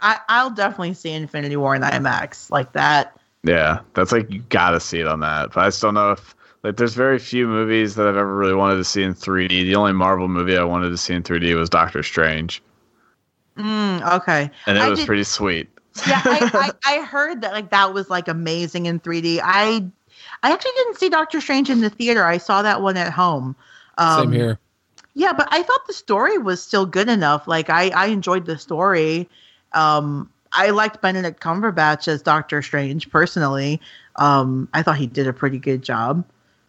I 0.00 0.18
I'll 0.28 0.50
definitely 0.50 0.94
see 0.94 1.10
Infinity 1.12 1.56
War 1.56 1.74
in 1.74 1.82
IMAX 1.82 2.50
like 2.50 2.72
that. 2.72 3.18
Yeah, 3.42 3.80
that's 3.94 4.12
like 4.12 4.30
you 4.30 4.42
gotta 4.48 4.80
see 4.80 5.00
it 5.00 5.06
on 5.06 5.20
that. 5.20 5.52
But 5.52 5.60
I 5.60 5.66
just 5.66 5.82
don't 5.82 5.94
know 5.94 6.12
if 6.12 6.34
like 6.64 6.76
there's 6.76 6.94
very 6.94 7.18
few 7.20 7.46
movies 7.46 7.94
that 7.94 8.08
I've 8.08 8.16
ever 8.16 8.34
really 8.36 8.54
wanted 8.54 8.76
to 8.76 8.84
see 8.84 9.02
in 9.04 9.14
3D. 9.14 9.48
The 9.48 9.76
only 9.76 9.92
Marvel 9.92 10.26
movie 10.26 10.56
I 10.56 10.64
wanted 10.64 10.90
to 10.90 10.96
see 10.96 11.14
in 11.14 11.22
3D 11.22 11.54
was 11.54 11.70
Doctor 11.70 12.02
Strange, 12.02 12.60
Mm, 13.56 14.16
okay. 14.16 14.50
and 14.66 14.76
it 14.76 14.80
I 14.82 14.88
was 14.88 14.98
did- 15.00 15.06
pretty 15.06 15.24
sweet. 15.24 15.68
yeah, 16.08 16.20
I, 16.24 16.72
I, 16.84 16.96
I 16.96 17.04
heard 17.04 17.42
that 17.42 17.52
like 17.52 17.70
that 17.70 17.94
was 17.94 18.10
like 18.10 18.26
amazing 18.26 18.86
in 18.86 18.98
3D. 18.98 19.40
I 19.42 19.84
I 20.42 20.52
actually 20.52 20.72
didn't 20.76 20.96
see 20.98 21.08
Doctor 21.08 21.40
Strange 21.40 21.70
in 21.70 21.80
the 21.80 21.90
theater. 21.90 22.24
I 22.24 22.38
saw 22.38 22.62
that 22.62 22.82
one 22.82 22.96
at 22.96 23.12
home. 23.12 23.54
Um, 23.98 24.22
Same 24.24 24.32
here. 24.32 24.58
Yeah, 25.14 25.32
but 25.32 25.46
I 25.52 25.62
thought 25.62 25.86
the 25.86 25.92
story 25.92 26.38
was 26.38 26.60
still 26.60 26.84
good 26.86 27.08
enough. 27.08 27.46
Like 27.46 27.70
I 27.70 27.90
I 27.90 28.06
enjoyed 28.06 28.46
the 28.46 28.58
story. 28.58 29.28
Um, 29.72 30.28
I 30.52 30.70
liked 30.70 31.00
Benedict 31.00 31.40
Cumberbatch 31.40 32.08
as 32.08 32.22
Doctor 32.22 32.60
Strange 32.62 33.08
personally. 33.10 33.80
Um, 34.16 34.68
I 34.74 34.82
thought 34.82 34.96
he 34.96 35.06
did 35.06 35.26
a 35.28 35.32
pretty 35.32 35.58
good 35.58 35.82
job. 35.82 36.24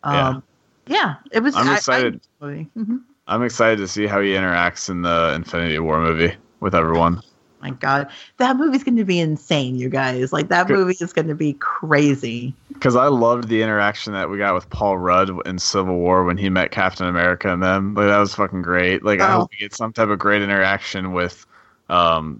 Um, 0.05 0.43
yeah. 0.87 1.15
it 1.31 1.41
was. 1.41 1.55
I'm 1.55 1.67
I- 1.67 1.73
I 1.73 1.75
excited. 1.77 2.21
the 2.39 2.45
movie. 2.47 2.69
Mhm. 2.77 3.01
I'm 3.27 3.41
excited 3.43 3.77
to 3.79 3.87
see 3.87 4.05
how 4.05 4.21
he 4.21 4.29
interacts 4.33 4.89
in 4.89 5.01
the 5.01 5.33
Infinity 5.35 5.79
War 5.79 5.99
movie 6.01 6.35
with 6.59 6.75
everyone. 6.75 7.21
My 7.61 7.71
God, 7.71 8.07
that 8.37 8.57
movie's 8.57 8.83
going 8.83 8.97
to 8.97 9.03
be 9.05 9.19
insane, 9.19 9.75
you 9.75 9.89
guys. 9.89 10.31
Like 10.31 10.49
that 10.49 10.69
movie 10.69 10.95
is 11.01 11.11
going 11.11 11.27
to 11.29 11.33
be 11.33 11.53
crazy. 11.53 12.53
Because 12.71 12.95
I 12.95 13.07
loved 13.07 13.47
the 13.47 13.63
interaction 13.63 14.13
that 14.13 14.29
we 14.29 14.37
got 14.37 14.53
with 14.53 14.69
Paul 14.69 14.99
Rudd 14.99 15.31
in 15.47 15.57
Civil 15.57 15.95
War 15.97 16.23
when 16.23 16.37
he 16.37 16.47
met 16.51 16.69
Captain 16.69 17.07
America 17.07 17.51
and 17.51 17.63
them. 17.63 17.95
Like 17.95 18.05
that 18.05 18.19
was 18.19 18.35
fucking 18.35 18.61
great. 18.61 19.03
Like 19.03 19.19
I 19.21 19.33
Oh. 19.33 19.39
hope 19.39 19.49
we 19.51 19.57
get 19.57 19.73
some 19.73 19.91
type 19.91 20.09
of 20.09 20.19
great 20.19 20.43
interaction 20.43 21.11
with, 21.13 21.47
um, 21.89 22.39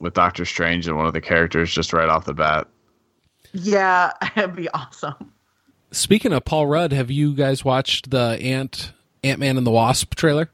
with 0.00 0.12
Doctor 0.12 0.44
Strange 0.44 0.86
and 0.86 0.94
one 0.98 1.06
of 1.06 1.14
the 1.14 1.22
characters 1.22 1.72
just 1.72 1.94
right 1.94 2.10
off 2.10 2.26
the 2.26 2.34
bat. 2.34 2.68
Yeah, 3.54 4.12
it'd 4.36 4.54
be 4.54 4.68
awesome. 4.70 5.14
Speaking 5.92 6.32
of 6.32 6.44
Paul 6.44 6.66
Rudd, 6.66 6.92
have 6.92 7.10
you 7.10 7.34
guys 7.34 7.64
watched 7.64 8.10
the 8.10 8.38
Ant 8.40 8.92
Ant 9.22 9.40
Man 9.40 9.56
and 9.56 9.66
the 9.66 9.70
Wasp 9.70 10.14
trailer? 10.14 10.50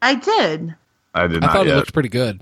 I 0.00 0.14
did. 0.14 0.74
I 1.14 1.26
did 1.26 1.42
I 1.42 1.46
not 1.46 1.52
thought 1.52 1.66
it 1.66 1.74
looked 1.74 1.92
pretty 1.92 2.08
good. 2.08 2.40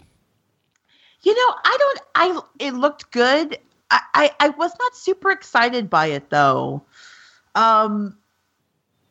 You 1.23 1.35
know, 1.35 1.55
I 1.65 1.77
don't. 1.79 2.01
I 2.15 2.41
it 2.59 2.75
looked 2.75 3.11
good. 3.11 3.59
I, 3.91 4.01
I 4.15 4.31
I 4.41 4.49
was 4.51 4.73
not 4.79 4.95
super 4.95 5.31
excited 5.31 5.89
by 5.89 6.07
it 6.07 6.31
though. 6.31 6.83
Um, 7.55 8.17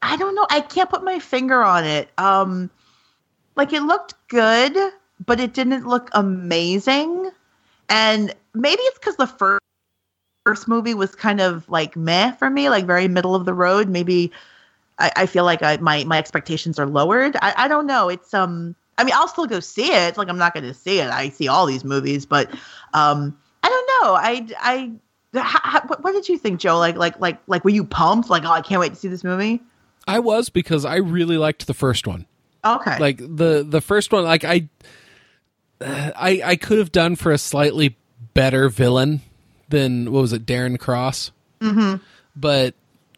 I 0.01 0.15
don't 0.17 0.35
know. 0.35 0.45
I 0.49 0.61
can't 0.61 0.89
put 0.89 1.03
my 1.03 1.19
finger 1.19 1.63
on 1.63 1.83
it. 1.83 2.09
Um, 2.17 2.69
like 3.55 3.73
it 3.73 3.81
looked 3.81 4.13
good, 4.27 4.77
but 5.25 5.39
it 5.39 5.53
didn't 5.53 5.87
look 5.87 6.09
amazing. 6.13 7.31
And 7.89 8.33
maybe 8.53 8.81
it's 8.83 8.99
because 8.99 9.15
the 9.17 9.27
first 9.27 9.61
first 10.45 10.67
movie 10.67 10.93
was 10.93 11.15
kind 11.15 11.41
of 11.41 11.67
like 11.67 11.97
meh 11.97 12.31
for 12.33 12.49
me, 12.49 12.69
like 12.69 12.85
very 12.85 13.07
middle 13.07 13.35
of 13.35 13.45
the 13.45 13.53
road. 13.53 13.89
Maybe 13.89 14.31
I, 14.99 15.11
I 15.15 15.25
feel 15.25 15.43
like 15.43 15.61
I, 15.61 15.77
my 15.77 16.05
my 16.05 16.17
expectations 16.17 16.79
are 16.79 16.85
lowered. 16.85 17.35
I, 17.41 17.53
I 17.57 17.67
don't 17.67 17.87
know. 17.87 18.07
It's 18.07 18.33
um. 18.33 18.75
I 18.97 19.03
mean, 19.03 19.13
I'll 19.13 19.27
still 19.27 19.45
go 19.45 19.59
see 19.59 19.91
it. 19.91 20.17
Like 20.17 20.29
I'm 20.29 20.37
not 20.37 20.53
going 20.53 20.63
to 20.63 20.73
see 20.73 20.99
it. 20.99 21.09
I 21.09 21.27
see 21.27 21.49
all 21.49 21.65
these 21.65 21.83
movies, 21.83 22.25
but 22.25 22.49
um, 22.93 23.37
I 23.61 23.67
don't 23.67 23.87
know. 23.87 24.13
I 24.13 24.47
I. 24.59 24.91
How, 25.37 25.59
how, 25.63 25.81
what, 25.87 26.01
what 26.01 26.11
did 26.13 26.29
you 26.29 26.37
think, 26.37 26.61
Joe? 26.61 26.77
Like 26.77 26.95
like 26.95 27.19
like 27.19 27.39
like 27.47 27.65
were 27.65 27.71
you 27.71 27.83
pumped? 27.83 28.29
Like 28.29 28.43
oh, 28.45 28.51
I 28.51 28.61
can't 28.61 28.79
wait 28.79 28.89
to 28.89 28.95
see 28.95 29.09
this 29.09 29.23
movie. 29.23 29.61
I 30.07 30.19
was 30.19 30.49
because 30.49 30.85
I 30.85 30.97
really 30.97 31.37
liked 31.37 31.67
the 31.67 31.73
first 31.73 32.07
one. 32.07 32.25
Okay. 32.63 32.97
Like 32.99 33.17
the 33.17 33.65
the 33.67 33.81
first 33.81 34.13
one, 34.13 34.23
like 34.23 34.45
I, 34.45 34.69
I 35.81 36.41
I 36.45 36.55
could 36.55 36.77
have 36.77 36.91
done 36.91 37.17
for 37.17 37.33
a 37.33 37.37
slightly 37.37 37.97
better 38.33 38.69
villain 38.69 39.21
than 39.75 40.11
what 40.11 40.21
was 40.21 40.33
it, 40.33 40.45
Darren 40.45 40.79
Cross. 40.79 41.31
Mm-hmm. 41.59 42.03
But 42.35 42.73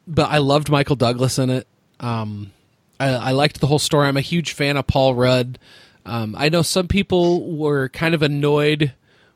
but 0.08 0.30
I 0.30 0.40
loved 0.40 0.69
Michael 0.69 0.95
Douglas 0.95 1.38
in 1.38 1.50
it. 1.50 1.68
Um, 2.00 2.52
I, 3.00 3.10
I 3.10 3.32
liked 3.32 3.60
the 3.60 3.68
whole 3.68 3.80
story. 3.80 4.08
I'm 4.08 4.18
a 4.18 4.22
huge 4.22 4.53
fan 4.53 4.77
of 4.77 4.88
Paul 4.88 5.16
Rudd. 5.16 5.60
Um, 6.06 6.36
I 6.38 6.50
know 6.50 6.61
some 6.61 6.88
people 6.88 7.58
were 7.58 7.90
kind 7.90 8.16
of 8.16 8.22
annoyed 8.22 8.94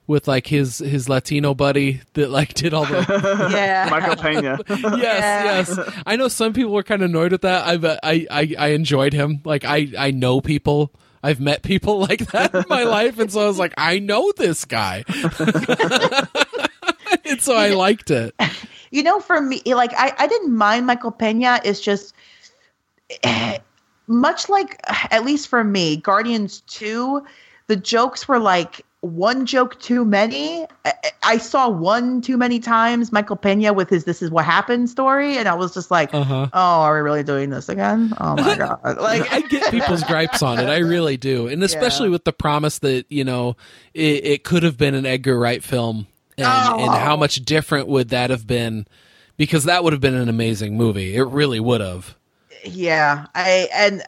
with 0.08 0.27
like 0.27 0.48
his 0.48 0.80
his 0.80 1.08
Latino 1.08 1.53
buddy 1.53 2.01
that 2.14 2.30
like 2.30 2.53
did 2.53 2.74
all 2.74 2.85
the 2.85 3.50
yeah. 3.53 3.88
Michael 3.90 4.16
Pena. 4.16 4.59
yes, 4.69 5.77
yes. 5.77 6.01
I 6.06 6.16
know 6.16 6.27
some 6.27 6.53
people 6.53 6.72
were 6.72 6.83
kind 6.83 7.01
of 7.01 7.09
annoyed 7.09 7.32
with 7.32 7.41
that. 7.41 7.67
I 7.67 7.98
I 8.03 8.27
I, 8.30 8.56
I 8.58 8.67
enjoyed 8.69 9.14
him. 9.14 9.41
Like 9.45 9.66
I 9.66 9.91
I 9.98 10.11
know 10.11 10.41
people. 10.41 10.91
I've 11.24 11.40
met 11.40 11.61
people 11.61 12.00
like 12.09 12.32
that 12.32 12.56
in 12.56 12.66
my 12.67 12.83
life, 12.83 13.19
and 13.19 13.32
so 13.32 13.41
I 13.41 13.45
was 13.45 13.59
like, 13.59 13.75
I 13.77 14.00
know 14.00 14.33
this 14.38 14.66
guy, 14.66 15.03
and 17.25 17.41
so 17.41 17.56
I 17.56 17.69
liked 17.69 18.11
it. 18.11 18.33
You 18.93 19.03
know, 19.03 19.22
for 19.22 19.40
me, 19.40 19.61
like 19.67 19.93
I, 19.93 20.14
I 20.19 20.27
didn't 20.27 20.53
mind 20.53 20.85
Michael 20.85 21.11
Pena. 21.11 21.61
It's 21.64 21.80
just 21.80 22.14
eh, 23.23 23.57
much 24.07 24.49
like, 24.49 24.81
eh, 24.90 25.07
at 25.11 25.23
least 25.23 25.48
for 25.48 25.64
me, 25.64 25.95
Guardians 25.95 26.59
Two, 26.67 27.25
the 27.67 27.77
jokes 27.77 28.27
were 28.27 28.38
like 28.38 28.81
one 28.99 29.45
joke 29.45 29.80
too 29.80 30.03
many. 30.03 30.67
I, 30.83 30.93
I 31.23 31.38
saw 31.38 31.69
one 31.69 32.19
too 32.19 32.35
many 32.35 32.59
times 32.59 33.14
Michael 33.14 33.38
Pena 33.38 33.72
with 33.72 33.90
his 33.90 34.03
"This 34.03 34.22
is 34.22 34.30
what 34.30 34.43
happened" 34.43 34.90
story, 34.90 35.38
and 35.38 35.48
I 35.48 35.53
was 35.56 35.73
just 35.73 35.90
like, 35.90 36.14
Uh-huh. 36.14 36.49
"Oh, 36.51 36.81
are 36.81 36.93
we 36.95 36.99
really 36.99 37.23
doing 37.23 37.49
this 37.49 37.69
again? 37.69 38.14
Oh 38.19 38.35
my 38.35 38.56
god!" 38.83 38.98
Like, 38.98 39.31
I 39.31 39.40
get 39.40 39.72
people's 39.72 40.03
gripes 40.03 40.43
on 40.43 40.59
it. 40.59 40.67
I 40.67 40.80
really 40.80 41.15
do, 41.15 41.48
and 41.48 41.64
especially 41.64 42.09
with 42.09 42.25
the 42.25 42.33
promise 42.33 42.80
that 42.80 43.06
you 43.07 43.23
know 43.23 43.56
it, 43.93 44.25
it 44.25 44.43
could 44.43 44.64
have 44.64 44.77
been 44.77 44.95
an 44.95 45.06
Edgar 45.06 45.40
Wright 45.40 45.64
film, 45.64 46.07
and, 46.38 46.48
Oh. 46.48 46.80
and 46.80 46.92
how 46.93 47.16
much 47.16 47.35
different 47.45 47.88
would 47.88 48.10
that 48.10 48.30
have 48.30 48.48
been? 48.48 48.85
Because 49.38 49.64
that 49.66 49.84
would 49.84 49.93
have 49.93 50.01
been 50.01 50.16
an 50.16 50.30
amazing 50.30 50.77
movie. 50.77 51.16
It 51.16 51.24
really 51.24 51.60
would 51.60 51.82
have. 51.82 52.16
Yeah, 52.64 53.26
I 53.34 53.68
and 53.74 54.03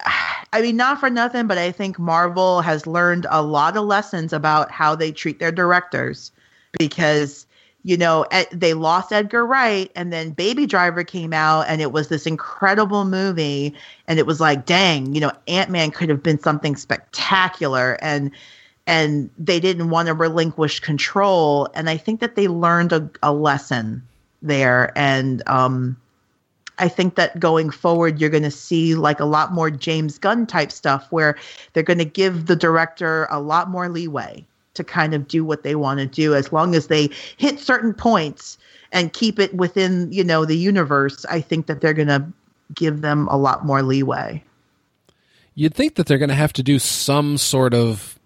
I 0.54 0.62
mean 0.62 0.78
not 0.78 1.00
for 1.00 1.10
nothing, 1.10 1.48
but 1.48 1.58
I 1.58 1.72
think 1.72 1.98
Marvel 1.98 2.62
has 2.62 2.86
learned 2.86 3.26
a 3.32 3.42
lot 3.42 3.76
of 3.76 3.86
lessons 3.86 4.32
about 4.32 4.70
how 4.70 4.96
they 4.96 5.12
treat 5.12 5.40
their 5.40 5.52
directors 5.52 6.32
because 6.78 7.48
you 7.82 7.98
know 7.98 8.28
they 8.52 8.76
lost 8.76 9.12
Edgar 9.12 9.44
Wright 9.46 9.92
and 9.96 10.14
then 10.14 10.32
Baby 10.32 10.68
Driver 10.68 11.04
came 11.04 11.34
out 11.34 11.66
and 11.68 11.82
it 11.82 11.92
was 11.92 12.10
this 12.10 12.28
incredible 12.28 13.06
movie 13.06 13.74
and 14.08 14.20
it 14.20 14.28
was 14.28 14.40
like 14.40 14.68
dang, 14.68 15.16
you 15.16 15.22
know, 15.22 15.32
Ant-Man 15.48 15.90
could 15.90 16.10
have 16.10 16.22
been 16.22 16.40
something 16.40 16.76
spectacular 16.76 17.98
and 18.04 18.30
and 18.86 19.30
they 19.38 19.60
didn't 19.60 19.90
want 19.90 20.08
to 20.08 20.14
relinquish 20.14 20.80
control 20.80 21.70
and 21.74 21.90
I 21.90 21.98
think 21.98 22.20
that 22.20 22.36
they 22.36 22.48
learned 22.48 22.92
a, 22.92 23.10
a 23.22 23.34
lesson 23.34 24.04
there 24.42 24.92
and 24.98 25.42
um 25.48 25.98
I 26.80 26.88
think 26.88 27.16
that 27.16 27.40
going 27.40 27.70
forward, 27.70 28.20
you're 28.20 28.30
going 28.30 28.44
to 28.44 28.52
see 28.52 28.96
like 28.96 29.20
a 29.20 29.26
lot 29.26 29.54
more 29.54 29.70
James 29.70 30.18
Gunn 30.18 30.48
type 30.48 30.72
stuff 30.72 31.08
where 31.12 31.38
they're 31.74 31.84
going 31.84 32.00
to 32.00 32.06
give 32.06 32.48
the 32.48 32.56
director 32.56 33.28
a 33.30 33.40
lot 33.40 33.70
more 33.70 33.90
leeway 33.90 34.44
to 34.74 34.84
kind 34.84 35.14
of 35.14 35.28
do 35.28 35.46
what 35.46 35.64
they 35.64 35.76
want 35.76 36.00
to 36.00 36.08
do 36.08 36.34
as 36.34 36.52
long 36.52 36.74
as 36.74 36.88
they 36.88 37.10
hit 37.38 37.60
certain 37.60 37.94
points 37.94 38.58
and 38.92 39.14
keep 39.14 39.40
it 39.40 39.54
within, 39.54 40.12
you 40.12 40.24
know, 40.24 40.46
the 40.46 40.58
universe. 40.58 41.26
I 41.30 41.42
think 41.42 41.68
that 41.68 41.80
they're 41.80 41.94
going 41.94 42.08
to 42.08 42.26
give 42.74 43.02
them 43.02 43.28
a 43.30 43.38
lot 43.38 43.66
more 43.66 43.84
leeway. 43.84 44.44
You'd 45.56 45.76
think 45.76 45.96
that 45.96 46.08
they're 46.08 46.18
going 46.18 46.30
to 46.30 46.36
have 46.36 46.54
to 46.54 46.64
do 46.64 46.80
some 46.80 47.38
sort 47.38 47.76
of 47.76 48.18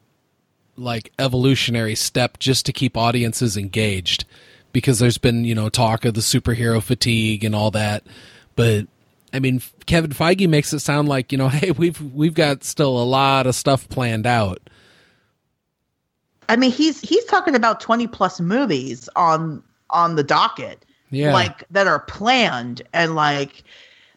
like 0.78 1.12
evolutionary 1.20 1.96
step 1.96 2.40
just 2.40 2.66
to 2.66 2.74
keep 2.74 2.96
audiences 2.96 3.58
engaged 3.58 4.26
because 4.72 5.00
there's 5.00 5.18
been, 5.18 5.44
you 5.44 5.56
know, 5.56 5.70
talk 5.70 6.06
of 6.06 6.14
the 6.14 6.22
superhero 6.22 6.82
fatigue 6.82 7.44
and 7.44 7.56
all 7.56 7.72
that. 7.72 8.04
But 8.56 8.88
I 9.34 9.40
mean, 9.40 9.62
Kevin 9.86 10.12
Feige 10.12 10.48
makes 10.48 10.74
it 10.74 10.80
sound 10.80 11.08
like, 11.10 11.32
you 11.32 11.38
know, 11.38 11.50
hey, 11.50 11.72
we've 11.72 12.00
we've 12.14 12.34
got 12.34 12.64
still 12.64 13.02
a 13.02 13.04
lot 13.04 13.48
of 13.48 13.56
stuff 13.56 13.88
planned 13.90 14.28
out. 14.28 14.70
I 16.50 16.56
mean, 16.56 16.72
he's 16.72 17.02
he's 17.02 17.26
talking 17.26 17.56
about 17.56 17.80
20 17.80 18.08
plus 18.08 18.40
movies 18.40 19.10
on 19.16 19.64
on 19.90 20.16
the 20.16 20.24
docket. 20.24 20.84
Yeah. 21.10 21.32
like 21.32 21.64
that 21.72 21.88
are 21.88 22.02
planned 22.02 22.82
and 22.92 23.16
like 23.16 23.64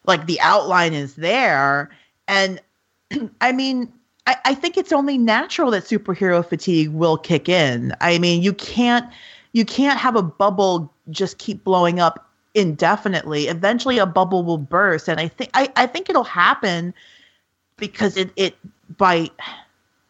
like 0.05 0.25
the 0.25 0.41
outline 0.41 0.93
is 0.93 1.15
there 1.15 1.89
and 2.27 2.61
i 3.41 3.53
mean 3.53 3.93
I, 4.27 4.35
I 4.45 4.53
think 4.53 4.77
it's 4.77 4.91
only 4.91 5.17
natural 5.17 5.71
that 5.71 5.83
superhero 5.83 6.45
fatigue 6.45 6.89
will 6.89 7.17
kick 7.17 7.49
in. 7.49 7.93
I 8.01 8.19
mean 8.19 8.41
you 8.41 8.53
can't 8.53 9.11
you 9.53 9.65
can't 9.65 9.99
have 9.99 10.15
a 10.15 10.23
bubble 10.23 10.93
just 11.09 11.37
keep 11.37 11.63
blowing 11.63 11.99
up 11.99 12.29
indefinitely. 12.53 13.47
Eventually 13.47 13.97
a 13.97 14.05
bubble 14.05 14.43
will 14.43 14.57
burst 14.57 15.07
and 15.07 15.19
i 15.19 15.27
think 15.27 15.49
i, 15.53 15.71
I 15.75 15.87
think 15.87 16.09
it'll 16.09 16.23
happen 16.23 16.93
because 17.77 18.17
it 18.17 18.31
it 18.35 18.55
by 18.97 19.29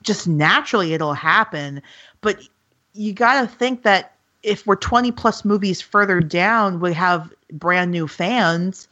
just 0.03 0.27
naturally 0.27 0.93
it'll 0.93 1.13
happen. 1.13 1.81
But 2.21 2.41
you 2.93 3.13
got 3.13 3.41
to 3.41 3.47
think 3.47 3.83
that 3.83 4.15
if 4.43 4.65
we're 4.65 4.75
20 4.75 5.11
plus 5.11 5.45
movies 5.45 5.81
further 5.81 6.19
down, 6.19 6.79
we 6.79 6.93
have 6.93 7.31
brand 7.51 7.91
new 7.91 8.07
fans 8.07 8.87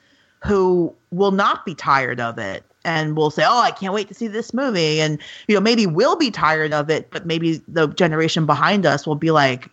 who 0.46 0.94
will 1.12 1.32
not 1.32 1.66
be 1.66 1.76
tired 1.76 2.20
of 2.20 2.38
it 2.38 2.64
and 2.86 3.16
we'll 3.18 3.32
say, 3.32 3.44
"Oh, 3.46 3.60
I 3.62 3.72
can't 3.72 3.94
wait 3.94 4.08
to 4.08 4.14
see 4.14 4.28
this 4.28 4.54
movie." 4.54 5.02
And 5.02 5.20
you 5.48 5.56
know, 5.56 5.62
maybe 5.62 5.86
we'll 5.86 6.16
be 6.16 6.32
tired 6.32 6.74
of 6.74 6.90
it, 6.90 7.10
but 7.12 7.26
maybe 7.26 7.62
the 7.68 7.88
generation 7.88 8.46
behind 8.46 8.86
us 8.86 9.06
will 9.06 9.16
be 9.16 9.32
like, 9.32 9.70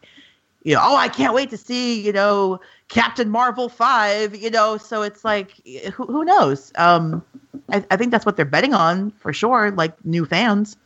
you 0.62 0.75
know, 0.75 0.81
"Oh, 0.83 0.97
I 0.97 1.09
can't 1.09 1.35
wait 1.35 1.51
to 1.51 1.57
see, 1.57 2.01
you 2.01 2.12
know, 2.12 2.60
Captain 2.89 3.28
Marvel 3.28 3.68
5, 3.68 4.35
you 4.35 4.51
know." 4.51 4.76
So 4.76 5.02
it's 5.02 5.25
like 5.25 5.52
who 5.93 6.07
who 6.07 6.25
knows? 6.25 6.73
Um 6.76 7.25
I, 7.70 7.85
I 7.91 7.97
think 7.97 8.10
that's 8.10 8.26
what 8.26 8.36
they're 8.36 8.44
betting 8.44 8.75
on 8.75 9.10
for 9.12 9.33
sure, 9.33 9.70
like 9.70 10.05
new 10.05 10.25
fans. 10.25 10.76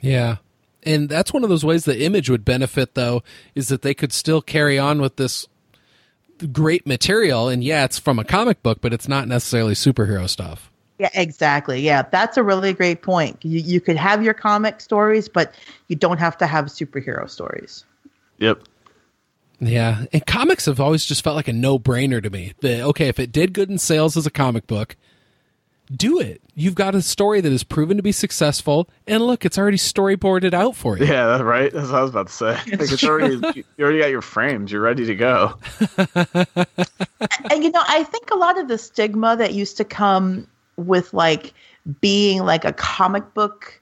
Yeah. 0.00 0.36
And 0.82 1.08
that's 1.08 1.32
one 1.32 1.44
of 1.44 1.50
those 1.50 1.64
ways 1.64 1.84
the 1.84 2.02
image 2.02 2.30
would 2.30 2.44
benefit 2.44 2.94
though 2.94 3.22
is 3.54 3.68
that 3.68 3.82
they 3.82 3.94
could 3.94 4.12
still 4.12 4.40
carry 4.40 4.78
on 4.78 5.00
with 5.00 5.16
this 5.16 5.46
great 6.52 6.86
material 6.86 7.48
and 7.48 7.62
yeah, 7.62 7.84
it's 7.84 7.98
from 7.98 8.18
a 8.18 8.24
comic 8.24 8.62
book, 8.62 8.80
but 8.80 8.92
it's 8.92 9.08
not 9.08 9.28
necessarily 9.28 9.74
superhero 9.74 10.28
stuff. 10.28 10.70
Yeah, 11.00 11.08
exactly. 11.14 11.80
Yeah, 11.80 12.02
that's 12.02 12.36
a 12.36 12.42
really 12.42 12.74
great 12.74 13.00
point. 13.00 13.42
You, 13.42 13.58
you 13.58 13.80
could 13.80 13.96
have 13.96 14.22
your 14.22 14.34
comic 14.34 14.82
stories, 14.82 15.30
but 15.30 15.54
you 15.88 15.96
don't 15.96 16.18
have 16.18 16.36
to 16.36 16.46
have 16.46 16.66
superhero 16.66 17.28
stories. 17.28 17.86
Yep. 18.36 18.64
Yeah, 19.60 20.04
and 20.12 20.26
comics 20.26 20.66
have 20.66 20.78
always 20.78 21.06
just 21.06 21.24
felt 21.24 21.36
like 21.36 21.48
a 21.48 21.54
no-brainer 21.54 22.22
to 22.22 22.28
me. 22.28 22.52
That 22.60 22.82
okay, 22.82 23.08
if 23.08 23.18
it 23.18 23.32
did 23.32 23.54
good 23.54 23.70
in 23.70 23.78
sales 23.78 24.14
as 24.18 24.26
a 24.26 24.30
comic 24.30 24.66
book, 24.66 24.94
do 25.90 26.20
it. 26.20 26.42
You've 26.54 26.74
got 26.74 26.94
a 26.94 27.00
story 27.00 27.40
that 27.40 27.50
is 27.50 27.64
proven 27.64 27.96
to 27.96 28.02
be 28.02 28.12
successful, 28.12 28.86
and 29.06 29.22
look, 29.22 29.46
it's 29.46 29.56
already 29.56 29.78
storyboarded 29.78 30.52
out 30.52 30.76
for 30.76 30.98
you. 30.98 31.06
Yeah, 31.06 31.28
that's 31.28 31.42
right. 31.42 31.72
That's 31.72 31.88
what 31.88 31.98
I 31.98 32.02
was 32.02 32.10
about 32.10 32.26
to 32.26 32.32
say. 32.34 32.52
Like 32.52 32.92
it's 32.92 33.04
already 33.04 33.36
you 33.54 33.64
already 33.84 34.00
got 34.00 34.10
your 34.10 34.20
frames. 34.20 34.70
You're 34.70 34.82
ready 34.82 35.06
to 35.06 35.14
go. 35.14 35.54
and 35.96 37.64
you 37.64 37.70
know, 37.70 37.82
I 37.86 38.04
think 38.04 38.30
a 38.30 38.36
lot 38.36 38.58
of 38.58 38.68
the 38.68 38.76
stigma 38.76 39.34
that 39.38 39.54
used 39.54 39.78
to 39.78 39.84
come 39.86 40.46
with 40.86 41.12
like 41.12 41.54
being 42.00 42.44
like 42.44 42.64
a 42.64 42.72
comic 42.72 43.34
book 43.34 43.80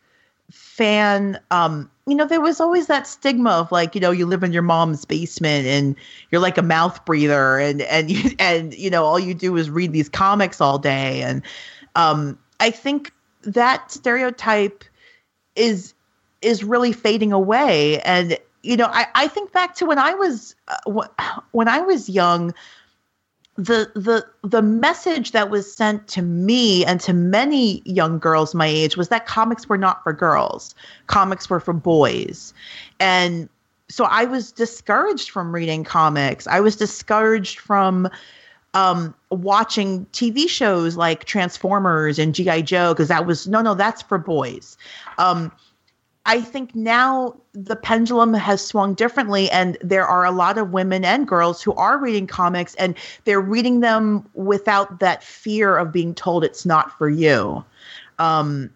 fan, 0.51 1.39
um, 1.51 1.91
you 2.07 2.15
know, 2.15 2.27
there 2.27 2.41
was 2.41 2.61
always 2.61 2.87
that 2.87 3.07
stigma 3.07 3.51
of 3.51 3.71
like, 3.71 3.95
you 3.95 4.01
know, 4.01 4.11
you 4.11 4.27
live 4.27 4.43
in 4.43 4.53
your 4.53 4.63
mom's 4.63 5.05
basement 5.05 5.67
and 5.67 5.95
you're 6.31 6.41
like 6.41 6.57
a 6.57 6.63
mouth 6.63 7.05
breather 7.05 7.59
and 7.59 7.83
and 7.83 8.11
you 8.13 8.31
and 8.39 8.75
you 8.75 8.91
know, 8.91 9.05
all 9.05 9.19
you 9.19 9.35
do 9.35 9.57
is 9.57 9.71
read 9.71 9.93
these 9.93 10.09
comics 10.09 10.61
all 10.61 10.79
day. 10.79 11.23
And 11.23 11.43
um 11.95 12.39
I 12.61 12.71
think 12.71 13.13
that 13.43 13.91
stereotype 13.91 14.85
is 15.55 15.95
is 16.41 16.65
really 16.65 16.93
fading 16.93 17.33
away. 17.33 18.01
And 18.01 18.39
you 18.63 18.77
know 18.77 18.87
I, 18.87 19.07
I 19.15 19.29
think 19.29 19.53
back 19.53 19.75
to 19.77 19.87
when 19.87 19.99
i 19.99 20.15
was 20.15 20.55
uh, 20.69 21.07
when 21.53 21.69
i 21.69 21.81
was 21.81 22.09
young 22.09 22.53
the 23.59 23.91
the 23.95 24.25
the 24.49 24.63
message 24.63 25.33
that 25.33 25.51
was 25.51 25.71
sent 25.71 26.07
to 26.09 26.23
me 26.23 26.85
and 26.87 27.01
to 27.01 27.13
many 27.13 27.83
young 27.85 28.19
girls 28.19 28.55
my 28.55 28.67
age 28.67 28.97
was 28.97 29.09
that 29.09 29.27
comics 29.27 29.69
were 29.69 29.77
not 29.77 30.03
for 30.05 30.13
girls 30.13 30.77
comics 31.09 31.51
were 31.51 31.59
for 31.59 31.73
boys 31.73 32.55
and 33.01 33.49
so 33.91 34.05
I 34.05 34.25
was 34.25 34.53
discouraged 34.53 35.31
from 35.31 35.55
reading 35.55 35.85
comics. 35.85 36.47
I 36.47 36.61
was 36.61 36.77
discouraged 36.77 37.59
from 37.59 38.09
um, 38.75 39.15
watching 39.31 40.07
TV 40.13 40.49
shows 40.49 40.97
like 40.97 41.25
Transformers 41.25 42.19
and 42.19 42.35
G.I. 42.35 42.63
Joe 42.63 42.93
because 42.93 43.09
that 43.09 43.27
was 43.27 43.49
no, 43.49 43.63
no, 43.63 43.75
that's 43.75 44.03
for 44.03 44.19
boys. 44.19 44.77
Um, 45.17 45.51
I 46.29 46.43
think 46.43 46.75
now 46.75 47.35
the 47.55 47.75
pendulum 47.75 48.35
has 48.35 48.63
swung 48.63 48.93
differently, 48.93 49.51
and 49.51 49.79
there 49.81 50.07
are 50.07 50.27
a 50.27 50.31
lot 50.31 50.59
of 50.59 50.73
women 50.73 51.03
and 51.03 51.27
girls 51.27 51.63
who 51.63 51.73
are 51.73 51.97
reading 51.97 52.27
comics 52.27 52.75
and 52.75 52.95
they're 53.25 53.41
reading 53.41 53.81
them 53.81 54.29
without 54.35 55.01
that 55.01 55.25
fear 55.25 55.79
of 55.79 55.91
being 55.91 56.15
told 56.15 56.45
it's 56.45 56.67
not 56.67 56.97
for 56.99 57.09
you. 57.09 57.65
Um, 58.19 58.71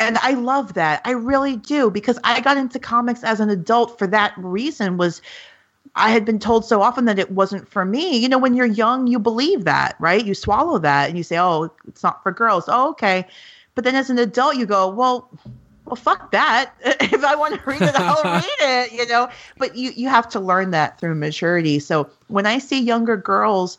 and 0.00 0.18
I 0.18 0.32
love 0.32 0.74
that. 0.74 1.00
I 1.04 1.12
really 1.12 1.56
do 1.56 1.90
because 1.90 2.18
I 2.24 2.40
got 2.40 2.56
into 2.56 2.80
comics 2.80 3.22
as 3.22 3.38
an 3.38 3.50
adult 3.50 3.98
for 4.00 4.08
that 4.08 4.34
reason 4.36 4.96
was 4.96 5.22
I 5.94 6.10
had 6.10 6.24
been 6.24 6.40
told 6.40 6.64
so 6.64 6.82
often 6.82 7.04
that 7.04 7.20
it 7.20 7.30
wasn't 7.30 7.68
for 7.68 7.84
me. 7.84 8.16
You 8.18 8.28
know, 8.28 8.38
when 8.38 8.54
you're 8.54 8.66
young, 8.66 9.06
you 9.06 9.20
believe 9.20 9.62
that, 9.64 9.94
right? 10.00 10.24
You 10.24 10.34
swallow 10.34 10.78
that 10.78 11.08
and 11.08 11.16
you 11.16 11.22
say, 11.22 11.38
"Oh, 11.38 11.70
it's 11.86 12.02
not 12.02 12.24
for 12.24 12.32
girls." 12.32 12.64
Oh, 12.66 12.90
okay. 12.90 13.28
But 13.76 13.84
then 13.84 13.94
as 13.94 14.10
an 14.10 14.18
adult, 14.18 14.56
you 14.56 14.66
go, 14.66 14.88
"Well, 14.88 15.30
well, 15.86 15.96
fuck 15.96 16.30
that. 16.32 16.72
if 16.84 17.24
I 17.24 17.34
want 17.34 17.54
to 17.54 17.60
read 17.70 17.82
it, 17.82 17.94
I'll 17.94 18.22
read 18.24 18.44
it." 18.60 18.92
You 18.92 19.06
know. 19.06 19.28
But 19.58 19.76
you 19.76 19.92
you 19.96 20.08
have 20.08 20.28
to 20.30 20.40
learn 20.40 20.70
that 20.72 21.00
through 21.00 21.14
maturity. 21.14 21.78
So 21.78 22.10
when 22.28 22.46
I 22.46 22.58
see 22.58 22.80
younger 22.80 23.16
girls, 23.16 23.78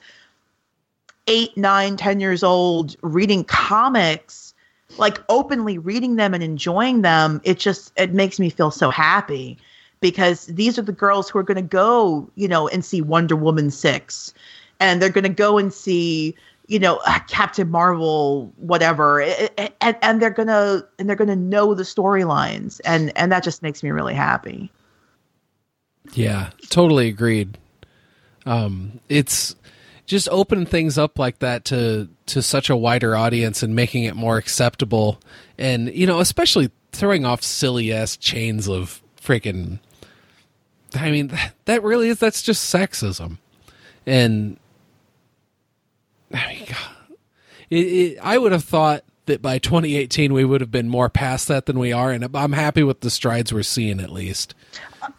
eight, 1.28 1.56
nine, 1.56 1.98
ten 1.98 2.20
years 2.20 2.44
old, 2.44 2.96
reading 3.02 3.44
comics, 3.44 4.54
like 4.98 5.20
openly 5.30 5.78
reading 5.78 6.16
them 6.16 6.34
and 6.34 6.44
enjoying 6.44 7.02
them, 7.02 7.42
it 7.44 7.60
just 7.60 7.92
it 7.98 8.14
makes 8.14 8.40
me 8.40 8.50
feel 8.50 8.72
so 8.72 8.90
happy 8.90 9.58
because 10.00 10.46
these 10.48 10.78
are 10.78 10.84
the 10.84 10.92
girls 10.92 11.30
who 11.30 11.40
are 11.40 11.44
going 11.44 11.56
to 11.56 11.62
go, 11.62 12.30
you 12.36 12.48
know, 12.48 12.68
and 12.68 12.86
see 12.86 13.02
Wonder 13.02 13.36
Woman 13.36 13.72
6 13.72 14.34
and 14.80 15.02
they're 15.02 15.10
going 15.10 15.24
to 15.24 15.30
go 15.30 15.58
and 15.58 15.74
see, 15.74 16.36
you 16.68 16.80
know, 16.80 17.00
uh, 17.06 17.20
Captain 17.28 17.70
Marvel 17.70 18.54
whatever 18.58 19.22
and, 19.22 19.98
and 20.02 20.22
they're 20.22 20.34
to 20.48 20.88
and 21.00 21.10
they're 21.10 21.16
to 21.16 21.36
know 21.36 21.74
the 21.74 21.84
storylines 21.84 22.82
and 22.86 23.12
and 23.18 23.32
that 23.32 23.44
just 23.44 23.62
makes 23.62 23.84
me 23.84 23.90
really 23.90 24.14
happy. 24.14 24.72
Yeah, 26.14 26.52
totally 26.70 27.08
agreed. 27.08 27.58
Um 28.46 29.00
it's 29.10 29.56
just 30.06 30.30
opening 30.32 30.66
things 30.66 30.98
up 30.98 31.20
like 31.20 31.40
that 31.40 31.66
to 31.66 32.10
to 32.28 32.42
such 32.42 32.70
a 32.70 32.76
wider 32.76 33.16
audience 33.16 33.64
and 33.64 33.76
making 33.76 34.04
it 34.04 34.16
more 34.16 34.38
acceptable 34.38 35.20
and 35.58 35.94
you 35.94 36.08
know 36.08 36.20
especially 36.20 36.72
throwing 36.94 37.26
off 37.26 37.44
silly 37.44 37.92
ass 37.92 38.16
chains 38.16 38.70
of 38.70 39.02
freaking 39.22 39.80
I 40.96 41.12
mean, 41.12 41.28
that, 41.28 41.54
that 41.66 41.84
really 41.84 42.10
is, 42.10 42.20
that's 42.20 42.42
just 42.42 42.74
sexism. 42.74 43.38
And, 44.06 44.58
I 46.34 46.48
mean, 46.48 46.66
God, 46.68 47.18
it, 47.70 47.76
it, 47.76 48.20
I 48.22 48.38
would 48.38 48.52
have 48.52 48.64
thought 48.64 49.04
that 49.28 49.42
by 49.42 49.60
2018 49.60 50.34
we 50.34 50.44
would 50.44 50.62
have 50.62 50.72
been 50.72 50.90
more 50.90 51.10
past 51.10 51.48
that 51.50 51.66
than 51.66 51.78
we 51.78 51.92
are. 51.92 52.12
And 52.12 52.28
I'm 52.36 52.54
happy 52.54 52.84
with 52.84 53.02
the 53.02 53.10
strides 53.10 53.54
we're 53.54 53.64
seeing 53.64 54.00
at 54.00 54.10
least. 54.10 54.56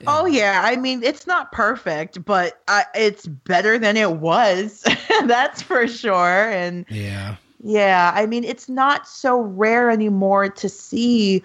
Oh 0.06 0.26
yeah, 0.26 0.62
I 0.64 0.76
mean 0.76 1.02
it's 1.02 1.26
not 1.26 1.52
perfect, 1.52 2.24
but 2.24 2.60
uh, 2.68 2.82
it's 2.94 3.26
better 3.26 3.78
than 3.78 3.96
it 3.96 4.12
was. 4.12 4.84
That's 5.26 5.62
for 5.62 5.86
sure. 5.86 6.50
And 6.50 6.84
yeah, 6.90 7.36
yeah, 7.62 8.12
I 8.14 8.26
mean 8.26 8.44
it's 8.44 8.68
not 8.68 9.08
so 9.08 9.40
rare 9.40 9.90
anymore 9.90 10.48
to 10.48 10.68
see 10.68 11.42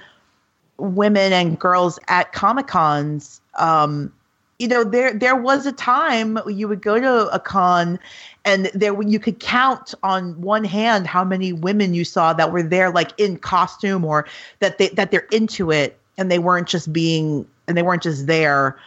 women 0.77 1.31
and 1.31 1.57
girls 1.59 1.99
at 2.07 2.33
comic 2.33 2.67
cons 2.67 3.39
um, 3.55 4.11
you 4.59 4.67
know 4.67 4.83
there 4.83 5.13
there 5.13 5.35
was 5.35 5.65
a 5.65 5.71
time 5.71 6.39
you 6.47 6.67
would 6.67 6.81
go 6.81 6.99
to 6.99 7.27
a 7.29 7.39
con 7.39 7.99
and 8.45 8.65
there 8.73 9.01
you 9.01 9.19
could 9.19 9.39
count 9.39 9.93
on 10.03 10.39
one 10.41 10.63
hand 10.63 11.07
how 11.07 11.23
many 11.23 11.53
women 11.53 11.93
you 11.93 12.03
saw 12.03 12.33
that 12.33 12.51
were 12.51 12.63
there 12.63 12.91
like 12.91 13.11
in 13.17 13.37
costume 13.37 14.03
or 14.03 14.27
that 14.59 14.77
they 14.77 14.89
that 14.89 15.11
they're 15.11 15.27
into 15.31 15.71
it 15.71 15.97
and 16.17 16.29
they 16.29 16.39
weren't 16.39 16.67
just 16.67 16.91
being 16.91 17.47
and 17.67 17.77
they 17.77 17.81
weren't 17.81 18.03
just 18.03 18.27
there 18.27 18.77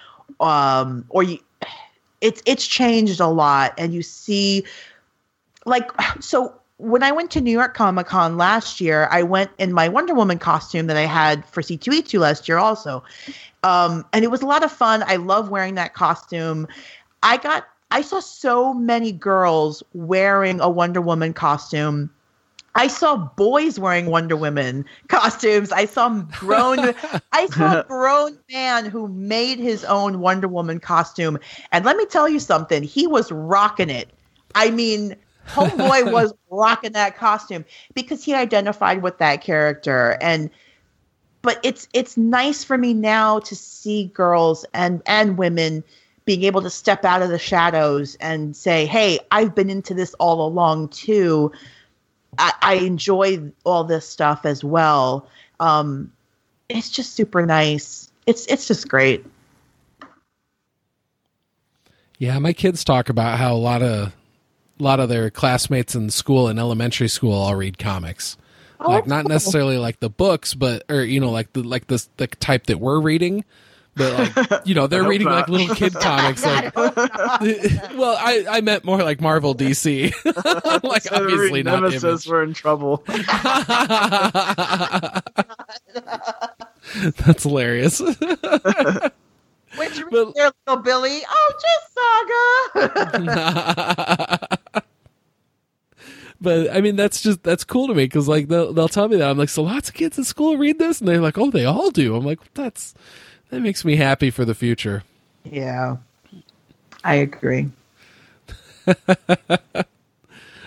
um 0.41 1.05
or 1.09 1.23
you 1.23 1.39
it's 2.21 2.43
it's 2.47 2.67
changed 2.67 3.21
a 3.21 3.27
lot 3.27 3.75
and 3.79 3.95
you 3.95 4.03
see 4.03 4.65
like 5.65 5.91
so 6.21 6.55
when 6.79 7.03
I 7.03 7.11
went 7.11 7.31
to 7.31 7.41
New 7.41 7.51
York 7.51 7.75
Comic 7.75 8.07
Con 8.07 8.37
last 8.37 8.83
year, 8.83 9.09
I 9.11 9.23
went 9.23 9.51
in 9.59 9.73
my 9.73 9.89
Wonder 9.89 10.15
Woman 10.15 10.39
costume 10.39 10.89
that 10.89 10.97
I 10.97 11.07
had 11.07 11.45
for 11.47 11.63
C2E2 11.63 12.21
last 12.21 12.49
year 12.49 12.59
also. 12.59 13.03
Um, 13.63 14.05
and 14.13 14.25
it 14.25 14.29
was 14.29 14.43
a 14.43 14.47
lot 14.47 14.63
of 14.63 14.71
fun. 14.71 15.03
I 15.07 15.17
love 15.17 15.49
wearing 15.49 15.77
that 15.77 15.95
costume. 15.95 16.69
I 17.23 17.39
got 17.39 17.67
I 17.91 18.03
saw 18.03 18.21
so 18.21 18.75
many 18.75 19.13
girls 19.13 19.83
wearing 19.93 20.61
a 20.61 20.69
Wonder 20.69 21.01
Woman 21.01 21.33
costume. 21.33 22.11
I 22.75 22.89
saw 22.89 23.17
boys 23.17 23.79
wearing 23.79 24.07
Wonder 24.07 24.37
Woman 24.37 24.85
costumes. 25.09 25.73
I 25.73 25.87
saw 25.87 26.11
grown 26.11 26.95
I 27.33 27.47
saw 27.47 27.81
a 27.81 27.85
grown 27.89 28.39
man 28.51 28.87
who 28.87 29.09
made 29.09 29.59
his 29.59 29.85
own 29.85 30.21
Wonder 30.21 30.49
Woman 30.49 30.81
costume. 30.81 31.39
And 31.73 31.85
let 31.85 31.97
me 31.97 32.05
tell 32.07 32.29
you 32.29 32.39
something, 32.39 32.83
he 32.83 33.07
was 33.07 33.33
rocking 33.33 33.89
it. 33.89 34.11
I 34.55 34.71
mean, 34.71 35.17
Homeboy 35.49 36.13
was 36.13 36.35
rocking 36.51 36.93
that 36.93 37.17
costume 37.17 37.65
because 37.95 38.25
he 38.25 38.35
identified 38.35 39.03
with 39.03 39.19
that 39.19 39.43
character 39.43 40.19
and 40.21 40.51
but 41.43 41.61
it's 41.63 41.87
it's 41.93 42.17
nice 42.17 42.65
for 42.65 42.77
me 42.77 42.93
now 42.93 43.39
to 43.39 43.55
see 43.55 44.07
girls 44.07 44.67
and 44.75 45.01
and 45.07 45.39
women 45.39 45.85
being 46.27 46.43
able 46.43 46.61
to 46.61 46.71
step 46.71 47.05
out 47.05 47.23
of 47.23 47.31
the 47.31 47.39
shadows 47.39 48.17
and 48.17 48.55
say, 48.55 48.85
"Hey, 48.85 49.19
I've 49.31 49.55
been 49.55 49.71
into 49.71 49.95
this 49.95 50.13
all 50.15 50.47
along 50.47 50.89
too. 50.89 51.51
I, 52.39 52.53
I 52.61 52.75
enjoy 52.75 53.41
all 53.65 53.85
this 53.85 54.07
stuff 54.07 54.45
as 54.45 54.63
well." 54.63 55.27
Um, 55.59 56.13
it's 56.69 56.91
just 56.91 57.15
super 57.15 57.47
nice. 57.47 58.11
It's 58.27 58.45
it's 58.47 58.69
just 58.69 58.89
great. 58.89 59.25
Yeah, 62.19 62.39
my 62.39 62.53
kids 62.53 62.83
talk 62.83 63.09
about 63.09 63.39
how 63.39 63.55
a 63.55 63.57
lot 63.57 63.83
of 63.83 64.13
a 64.79 64.83
lot 64.83 65.01
of 65.01 65.09
their 65.09 65.31
classmates 65.31 65.95
in 65.95 66.11
school 66.11 66.49
in 66.49 66.59
elementary 66.59 67.09
school 67.09 67.33
all 67.33 67.55
read 67.55 67.79
comics. 67.79 68.37
Oh, 68.81 68.91
like 68.91 69.07
not 69.07 69.23
cool. 69.23 69.31
necessarily 69.31 69.79
like 69.79 70.01
the 70.01 70.11
books, 70.11 70.55
but 70.55 70.83
or 70.91 71.03
you 71.03 71.21
know 71.21 71.31
like 71.31 71.53
the 71.53 71.63
like 71.63 71.87
the 71.87 72.05
the 72.17 72.27
type 72.27 72.67
that 72.67 72.79
we're 72.79 73.01
reading, 73.01 73.45
but 73.97 74.37
like 74.37 74.67
you 74.67 74.75
know 74.75 74.87
they're 74.87 75.09
reading 75.09 75.27
not. 75.27 75.49
like 75.49 75.51
little 75.61 75.75
kid 75.75 75.95
comics. 76.01 76.45
Like, 76.45 76.77
well, 76.77 78.17
I 78.21 78.45
I 78.49 78.61
meant 78.61 78.85
more 78.85 79.03
like 79.03 79.21
Marvel 79.21 79.55
DC. 79.55 80.13
like 80.85 81.03
so 81.03 81.17
obviously 81.17 81.63
not 81.63 81.83
Nemesis. 81.83 82.27
We're 82.27 82.43
in 82.43 82.53
trouble. 82.53 83.03
That's 87.25 87.43
hilarious. 87.43 88.01
Which 88.01 88.19
but, 90.11 90.35
there, 90.35 90.51
little 90.67 90.83
Billy? 90.83 91.21
Oh, 91.29 91.53
just 91.61 91.95
Saga 93.15 94.49
but 96.41 96.75
I 96.75 96.81
mean, 96.81 96.97
that's 96.97 97.23
just 97.23 97.43
that's 97.43 97.65
cool 97.65 97.89
to 97.89 97.95
me 97.95 98.05
because 98.05 98.29
like 98.29 98.49
they'll 98.49 98.73
they'll 98.73 98.89
tell 98.89 99.09
me 99.09 99.17
that 99.17 99.29
I'm 99.29 99.39
like, 99.39 99.49
so 99.49 99.63
lots 99.63 99.89
of 99.89 99.95
kids 99.95 100.19
at 100.19 100.27
school 100.27 100.57
read 100.57 100.79
this, 100.79 101.01
and 101.01 101.09
they're 101.09 101.21
like, 101.21 101.39
oh, 101.39 101.51
they 101.51 101.65
all 101.65 101.91
do. 101.91 102.15
I'm 102.15 102.25
like, 102.25 102.41
that's 102.55 102.95
that 103.51 103.61
makes 103.61 103.85
me 103.85 103.97
happy 103.97 104.31
for 104.31 104.45
the 104.45 104.55
future. 104.55 105.03
Yeah, 105.45 105.97
I 107.05 107.15
agree. 107.17 107.71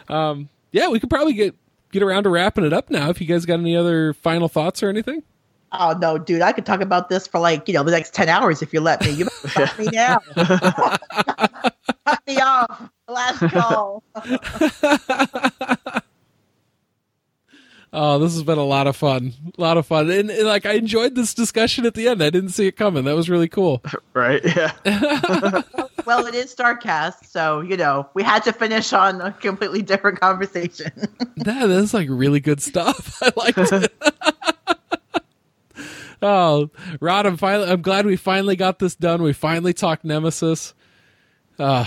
um, 0.09 0.49
yeah, 0.71 0.89
we 0.89 0.99
could 0.99 1.09
probably 1.09 1.33
get 1.33 1.55
get 1.91 2.03
around 2.03 2.23
to 2.23 2.29
wrapping 2.29 2.65
it 2.65 2.73
up 2.73 2.89
now. 2.89 3.09
If 3.09 3.19
you 3.21 3.27
guys 3.27 3.45
got 3.45 3.59
any 3.59 3.75
other 3.75 4.13
final 4.13 4.47
thoughts 4.47 4.83
or 4.83 4.89
anything. 4.89 5.23
Oh 5.71 5.95
no, 5.99 6.17
dude! 6.17 6.41
I 6.41 6.51
could 6.51 6.65
talk 6.65 6.81
about 6.81 7.09
this 7.09 7.27
for 7.27 7.39
like 7.39 7.67
you 7.67 7.73
know 7.73 7.83
the 7.83 7.91
next 7.91 8.13
ten 8.13 8.27
hours 8.27 8.61
if 8.61 8.73
you 8.73 8.81
let 8.81 9.03
me. 9.05 9.11
You 9.11 9.27
stop 9.45 9.77
me 9.77 9.87
now. 9.91 10.19
Cut 10.35 12.21
me 12.25 12.39
off. 12.39 12.89
Last 13.07 13.39
call. 13.51 14.03
oh, 17.93 18.19
this 18.19 18.33
has 18.33 18.43
been 18.43 18.57
a 18.57 18.65
lot 18.65 18.87
of 18.87 18.95
fun. 18.95 19.33
A 19.57 19.61
lot 19.61 19.77
of 19.77 19.85
fun, 19.85 20.09
and, 20.09 20.29
and, 20.29 20.47
like 20.47 20.65
I 20.65 20.73
enjoyed 20.73 21.15
this 21.15 21.33
discussion 21.33 21.85
at 21.85 21.93
the 21.93 22.07
end. 22.07 22.23
I 22.23 22.29
didn't 22.29 22.49
see 22.49 22.67
it 22.67 22.73
coming. 22.73 23.05
That 23.05 23.15
was 23.15 23.29
really 23.29 23.49
cool. 23.49 23.83
Right? 24.13 24.41
Yeah. 24.43 24.71
well, 26.05 26.25
it 26.25 26.35
is 26.35 26.53
Startcast, 26.53 27.25
so 27.25 27.61
you 27.61 27.77
know 27.77 28.09
we 28.15 28.23
had 28.23 28.43
to 28.43 28.51
finish 28.51 28.91
on 28.91 29.21
a 29.21 29.31
completely 29.31 29.81
different 29.81 30.19
conversation. 30.19 30.91
that 31.37 31.69
is 31.69 31.93
like 31.93 32.09
really 32.11 32.41
good 32.41 32.61
stuff. 32.61 33.21
I 33.21 33.31
liked 33.37 33.57
it. 33.57 33.93
Oh, 36.21 36.69
Rod, 36.99 37.25
I'm 37.25 37.37
finally. 37.37 37.69
I'm 37.69 37.81
glad 37.81 38.05
we 38.05 38.15
finally 38.15 38.55
got 38.55 38.79
this 38.79 38.95
done. 38.95 39.21
We 39.21 39.33
finally 39.33 39.73
talked 39.73 40.03
Nemesis. 40.03 40.73
Uh, 41.57 41.85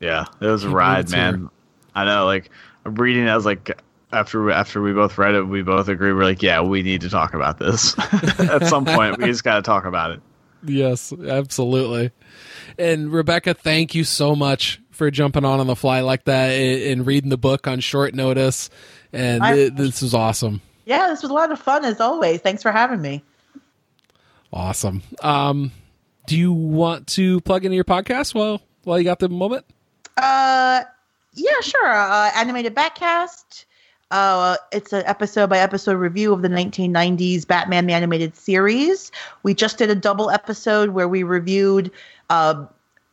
yeah, 0.00 0.26
it 0.40 0.46
was 0.46 0.64
a 0.64 0.70
ride, 0.70 1.10
man. 1.10 1.38
Here. 1.38 1.48
I 1.94 2.04
know. 2.04 2.24
Like 2.24 2.50
I'm 2.84 2.94
reading, 2.94 3.26
it, 3.26 3.30
I 3.30 3.36
was 3.36 3.44
like, 3.44 3.80
after 4.12 4.50
after 4.50 4.80
we 4.80 4.92
both 4.92 5.18
read 5.18 5.34
it, 5.34 5.42
we 5.42 5.62
both 5.62 5.88
agree. 5.88 6.12
We're 6.12 6.24
like, 6.24 6.42
yeah, 6.42 6.60
we 6.62 6.82
need 6.82 7.02
to 7.02 7.10
talk 7.10 7.34
about 7.34 7.58
this 7.58 7.94
at 8.38 8.66
some 8.66 8.84
point. 8.84 9.18
We 9.18 9.26
just 9.26 9.44
got 9.44 9.56
to 9.56 9.62
talk 9.62 9.84
about 9.84 10.12
it. 10.12 10.20
Yes, 10.64 11.12
absolutely. 11.12 12.10
And 12.78 13.12
Rebecca, 13.12 13.54
thank 13.54 13.94
you 13.94 14.04
so 14.04 14.34
much 14.34 14.80
for 14.90 15.10
jumping 15.10 15.44
on 15.44 15.60
on 15.60 15.66
the 15.68 15.76
fly 15.76 16.00
like 16.00 16.24
that 16.24 16.50
and, 16.50 16.82
and 16.82 17.06
reading 17.06 17.30
the 17.30 17.38
book 17.38 17.66
on 17.68 17.80
short 17.80 18.14
notice. 18.14 18.70
And 19.12 19.42
I- 19.42 19.54
th- 19.54 19.72
this 19.74 20.02
is 20.02 20.14
awesome. 20.14 20.60
Yeah, 20.84 21.08
this 21.08 21.20
was 21.22 21.30
a 21.30 21.34
lot 21.34 21.52
of 21.52 21.60
fun 21.60 21.84
as 21.84 22.00
always. 22.00 22.40
Thanks 22.40 22.62
for 22.62 22.72
having 22.72 23.02
me. 23.02 23.22
Awesome. 24.52 25.02
Um, 25.22 25.70
do 26.26 26.36
you 26.36 26.52
want 26.52 27.06
to 27.08 27.40
plug 27.42 27.64
into 27.64 27.74
your 27.74 27.84
podcast 27.84 28.34
while 28.34 28.62
while 28.84 28.98
you 28.98 29.04
got 29.04 29.18
the 29.18 29.28
moment? 29.28 29.66
Uh, 30.16 30.82
yeah, 31.34 31.60
sure. 31.60 31.86
Uh, 31.92 32.30
animated 32.34 32.74
Batcast. 32.74 33.66
Uh, 34.10 34.56
it's 34.72 34.92
an 34.92 35.02
episode 35.04 35.50
by 35.50 35.58
episode 35.58 35.94
review 35.94 36.32
of 36.32 36.42
the 36.42 36.48
1990s 36.48 37.46
Batman 37.46 37.86
the 37.86 37.92
animated 37.92 38.34
series. 38.36 39.12
We 39.42 39.52
just 39.52 39.76
did 39.78 39.90
a 39.90 39.94
double 39.94 40.30
episode 40.30 40.90
where 40.90 41.08
we 41.08 41.22
reviewed 41.22 41.90
uh, 42.30 42.64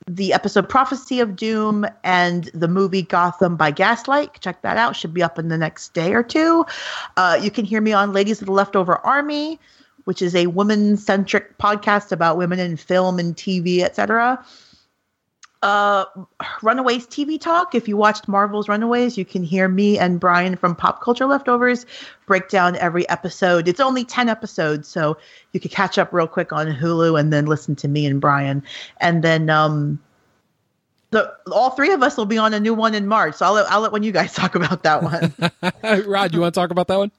the 0.08 0.32
episode 0.32 0.70
Prophecy 0.70 1.20
of 1.20 1.36
Doom 1.36 1.86
and 2.04 2.46
the 2.54 2.70
movie 2.70 3.02
Gotham 3.02 3.58
by 3.58 3.72
Gaslight. 3.72 4.40
Check 4.40 4.62
that 4.62 4.78
out. 4.78 4.96
Should 4.96 5.14
be 5.14 5.24
up 5.24 5.38
in 5.38 5.50
the 5.50 5.58
next 5.58 5.94
day 5.94 6.14
or 6.14 6.24
two. 6.24 6.66
Uh, 7.18 7.38
you 7.42 7.52
can 7.52 7.66
hear 7.66 7.82
me 7.82 7.92
on 7.92 8.14
Ladies 8.14 8.40
of 8.40 8.46
the 8.46 8.54
Leftover 8.54 8.98
Army, 8.98 9.60
which 10.06 10.22
is 10.22 10.34
a 10.34 10.48
women 10.48 10.96
centric 10.96 11.58
podcast 11.58 12.14
about 12.14 12.38
women 12.38 12.60
in 12.60 12.78
film 12.78 13.20
and 13.20 13.36
TV, 13.36 13.82
etc 13.82 14.46
uh, 15.66 16.06
Runaways 16.62 17.08
TV 17.08 17.42
Talk. 17.42 17.74
If 17.74 17.88
you 17.88 17.98
watched 17.98 18.28
Marvel's 18.28 18.70
Runaways, 18.70 19.18
you 19.18 19.26
can 19.26 19.44
hear 19.44 19.68
me 19.68 19.98
and 19.98 20.20
Brian 20.20 20.56
from 20.56 20.76
Pop 20.76 21.02
Culture 21.02 21.26
Leftovers 21.26 21.88
break 22.28 22.50
down 22.50 22.76
every 22.76 23.10
episode. 23.10 23.68
It's 23.68 23.80
only 23.80 24.06
10 24.06 24.30
episodes, 24.30 24.88
so 24.88 25.18
you 25.54 25.60
could 25.60 25.72
catch 25.72 25.98
up 25.98 26.14
real 26.14 26.28
quick 26.28 26.54
on 26.54 26.68
Hulu 26.68 27.20
and 27.20 27.34
then 27.34 27.48
listen 27.48 27.76
to 27.78 27.88
me 27.88 28.06
and 28.06 28.22
Brian. 28.22 28.62
And 29.02 29.24
then 29.24 29.50
um, 29.50 30.00
the 31.10 31.34
all 31.52 31.72
three 31.72 31.92
of 31.94 32.04
us 32.04 32.16
will 32.16 32.28
be 32.28 32.38
on 32.38 32.54
a 32.54 32.60
new 32.60 32.76
one 32.76 32.94
in 32.94 33.08
March. 33.08 33.34
So 33.34 33.48
I'll 33.48 33.66
I'll 33.68 33.82
let 33.82 33.92
one 33.92 34.02
of 34.02 34.06
you 34.06 34.12
guys 34.12 34.34
talk 34.36 34.54
about 34.54 34.84
that 34.84 35.02
one. 35.02 35.34
Rod, 36.06 36.32
you 36.32 36.42
want 36.42 36.54
to 36.54 36.60
talk 36.60 36.70
about 36.70 36.88
that 36.90 36.98
one? 37.00 37.12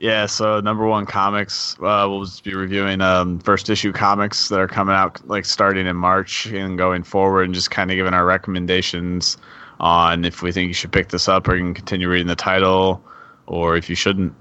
Yeah, 0.00 0.26
so 0.26 0.60
number 0.60 0.86
one 0.86 1.06
comics, 1.06 1.74
uh, 1.80 2.06
we'll 2.08 2.24
just 2.24 2.44
be 2.44 2.54
reviewing 2.54 3.00
um, 3.00 3.40
first 3.40 3.68
issue 3.68 3.92
comics 3.92 4.48
that 4.48 4.60
are 4.60 4.68
coming 4.68 4.94
out 4.94 5.26
like 5.28 5.44
starting 5.44 5.88
in 5.88 5.96
March 5.96 6.46
and 6.46 6.78
going 6.78 7.02
forward, 7.02 7.42
and 7.44 7.54
just 7.54 7.72
kind 7.72 7.90
of 7.90 7.96
giving 7.96 8.14
our 8.14 8.24
recommendations 8.24 9.36
on 9.80 10.24
if 10.24 10.40
we 10.40 10.52
think 10.52 10.68
you 10.68 10.74
should 10.74 10.92
pick 10.92 11.08
this 11.08 11.28
up 11.28 11.48
or 11.48 11.56
you 11.56 11.64
can 11.64 11.74
continue 11.74 12.08
reading 12.08 12.28
the 12.28 12.36
title, 12.36 13.02
or 13.46 13.76
if 13.76 13.90
you 13.90 13.96
shouldn't. 13.96 14.32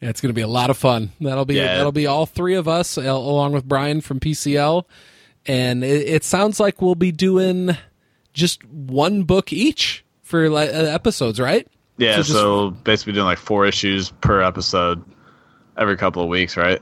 Yeah, 0.00 0.08
it's 0.10 0.20
going 0.20 0.30
to 0.30 0.34
be 0.34 0.42
a 0.42 0.48
lot 0.48 0.70
of 0.70 0.78
fun. 0.78 1.10
That'll 1.20 1.44
be 1.44 1.56
Yeah. 1.56 1.76
that'll 1.76 1.92
be 1.92 2.06
all 2.06 2.24
three 2.24 2.54
of 2.54 2.66
us 2.66 2.96
uh, 2.96 3.02
along 3.02 3.52
with 3.52 3.66
Brian 3.66 4.00
from 4.00 4.20
PCL, 4.20 4.84
and 5.44 5.84
it, 5.84 6.08
it 6.08 6.24
sounds 6.24 6.58
like 6.58 6.80
we'll 6.80 6.94
be 6.94 7.12
doing 7.12 7.76
just 8.32 8.64
one 8.64 9.24
book 9.24 9.52
each 9.52 10.02
for 10.22 10.48
like 10.48 10.70
uh, 10.70 10.72
episodes, 10.72 11.38
right? 11.38 11.68
Yeah, 11.98 12.22
So 12.22 12.22
so, 12.22 12.70
basically 12.70 13.12
doing 13.12 13.26
like 13.26 13.38
four 13.38 13.66
issues 13.66 14.10
per 14.10 14.40
episode 14.40 15.02
every 15.76 15.96
couple 15.96 16.22
of 16.22 16.28
weeks, 16.28 16.56
right? 16.56 16.80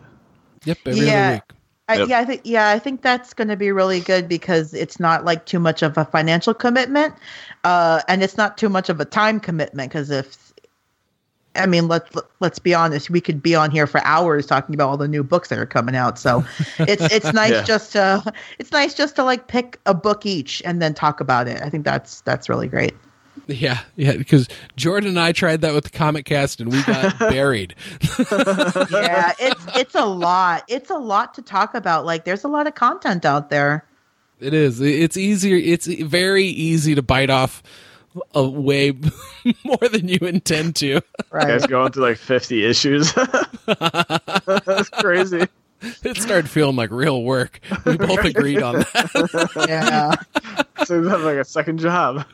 Yep, 0.65 0.79
every 0.87 1.07
Yeah. 1.07 1.21
other 1.21 1.33
week. 1.35 1.43
I, 1.89 1.95
Yep. 1.99 2.09
yeah, 2.09 2.19
I 2.19 2.25
think 2.25 2.41
yeah, 2.45 2.69
I 2.71 2.79
think 2.81 3.03
that's 3.03 3.33
going 3.33 3.47
to 3.49 3.57
be 3.57 3.71
really 3.71 4.01
good 4.01 4.29
because 4.29 4.75
it's 4.75 4.99
not 4.99 5.25
like 5.25 5.47
too 5.47 5.61
much 5.61 5.83
of 5.83 5.97
a 5.97 6.05
financial 6.05 6.53
commitment, 6.53 7.15
uh, 7.65 8.01
and 8.09 8.23
it's 8.25 8.37
not 8.37 8.59
too 8.59 8.69
much 8.69 8.89
of 8.89 9.01
a 9.01 9.05
time 9.05 9.39
commitment. 9.39 9.91
Because 9.91 10.11
if, 10.11 10.53
I 11.55 11.65
mean, 11.67 11.87
let's 11.87 12.11
let's 12.41 12.59
be 12.59 12.75
honest, 12.75 13.09
we 13.09 13.21
could 13.21 13.41
be 13.41 13.55
on 13.55 13.71
here 13.71 13.87
for 13.87 14.03
hours 14.05 14.47
talking 14.47 14.75
about 14.75 14.89
all 14.89 14.97
the 14.97 15.07
new 15.07 15.23
books 15.23 15.49
that 15.51 15.61
are 15.61 15.67
coming 15.67 15.95
out. 15.95 16.19
So 16.19 16.45
it's 16.89 17.07
it's 17.09 17.33
nice 17.33 17.53
Yeah. 17.53 17.63
just 17.63 17.93
to 17.93 18.35
it's 18.59 18.73
nice 18.73 18.93
just 18.93 19.15
to 19.17 19.23
like 19.23 19.47
pick 19.47 19.79
a 19.87 19.95
book 19.95 20.27
each 20.27 20.61
and 20.65 20.83
then 20.83 20.93
talk 20.93 21.21
about 21.21 21.47
it. 21.47 21.63
I 21.63 21.71
think 21.71 21.85
that's 21.85 22.21
that's 22.23 22.49
really 22.49 22.67
great. 22.67 22.95
Yeah, 23.49 23.81
yeah, 23.95 24.17
because 24.17 24.49
Jordan 24.77 25.11
and 25.11 25.21
I 25.21 25.31
tried 25.33 25.61
that 25.61 25.73
with 25.73 25.85
the 25.85 25.91
Comic 25.91 26.25
Cast 26.25 26.61
and 26.61 26.73
we 26.73 26.83
got 26.83 27.19
buried. 27.19 27.75
Yeah, 28.91 29.33
it's 29.39 29.65
it's 29.77 29.95
a 29.95 30.05
lot. 30.05 30.65
It's 30.69 30.91
a 30.91 30.99
lot 30.99 31.35
to 31.35 31.43
talk 31.43 31.75
about. 31.75 32.05
Like, 32.05 32.25
there's 32.25 32.45
a 32.45 32.49
lot 32.49 32.67
of 32.67 32.75
content 32.75 33.25
out 33.25 33.51
there. 33.51 33.85
It 34.41 34.53
is. 34.53 34.81
It's 34.81 35.17
easier. 35.17 35.57
It's 35.57 35.87
very 35.87 36.45
easy 36.45 36.95
to 36.95 37.03
bite 37.03 37.31
off 37.31 37.63
a 38.35 38.43
way 38.47 38.93
more 39.65 39.89
than 39.91 40.09
you 40.09 40.19
intend 40.23 40.77
to. 40.77 40.87
You 40.87 41.01
Right. 41.31 41.49
guys 41.49 41.67
going 41.67 41.93
through 41.93 42.05
like 42.09 42.19
50 42.19 42.65
issues. 42.65 43.13
That's 43.67 44.89
crazy. 44.91 45.47
It 46.05 46.17
started 46.17 46.49
feeling 46.49 46.77
like 46.77 46.91
real 46.91 47.23
work. 47.23 47.61
We 47.85 47.97
both 47.99 48.25
agreed 48.25 48.63
on 48.63 48.77
that. 48.77 49.67
yeah. 49.69 50.15
So 50.85 50.95
you 50.95 51.03
like 51.03 51.37
a 51.37 51.45
second 51.45 51.79
job. 51.79 52.25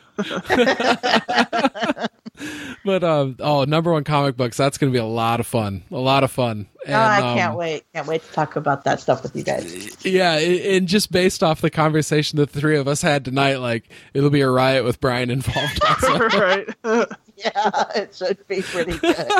But 2.84 3.04
um, 3.04 3.36
oh, 3.38 3.64
number 3.64 3.92
one 3.92 4.02
comic 4.04 4.36
books. 4.36 4.56
That's 4.56 4.76
going 4.78 4.92
to 4.92 4.96
be 4.96 5.00
a 5.00 5.04
lot 5.06 5.38
of 5.38 5.46
fun. 5.46 5.84
A 5.92 5.96
lot 5.96 6.24
of 6.24 6.30
fun. 6.32 6.66
And, 6.84 6.94
Oh, 6.96 6.98
I 6.98 7.18
um, 7.20 7.38
can't 7.38 7.56
wait. 7.56 7.84
Can't 7.94 8.06
wait 8.08 8.22
to 8.24 8.32
talk 8.32 8.56
about 8.56 8.84
that 8.84 8.98
stuff 9.00 9.22
with 9.22 9.36
you 9.36 9.44
guys. 9.44 10.04
Yeah, 10.04 10.32
and 10.38 10.88
just 10.88 11.12
based 11.12 11.42
off 11.44 11.60
the 11.60 11.70
conversation 11.70 12.38
that 12.38 12.52
the 12.52 12.60
three 12.60 12.76
of 12.78 12.88
us 12.88 13.00
had 13.02 13.24
tonight, 13.24 13.56
like 13.56 13.88
it'll 14.14 14.30
be 14.30 14.40
a 14.40 14.50
riot 14.50 14.84
with 14.84 15.00
Brian 15.00 15.30
involved. 15.30 15.80
Also. 15.88 16.18
right? 16.38 16.68
Yeah, 17.36 17.84
it 17.94 18.14
should 18.14 18.46
be 18.48 18.62
pretty 18.62 18.98
good. 18.98 19.30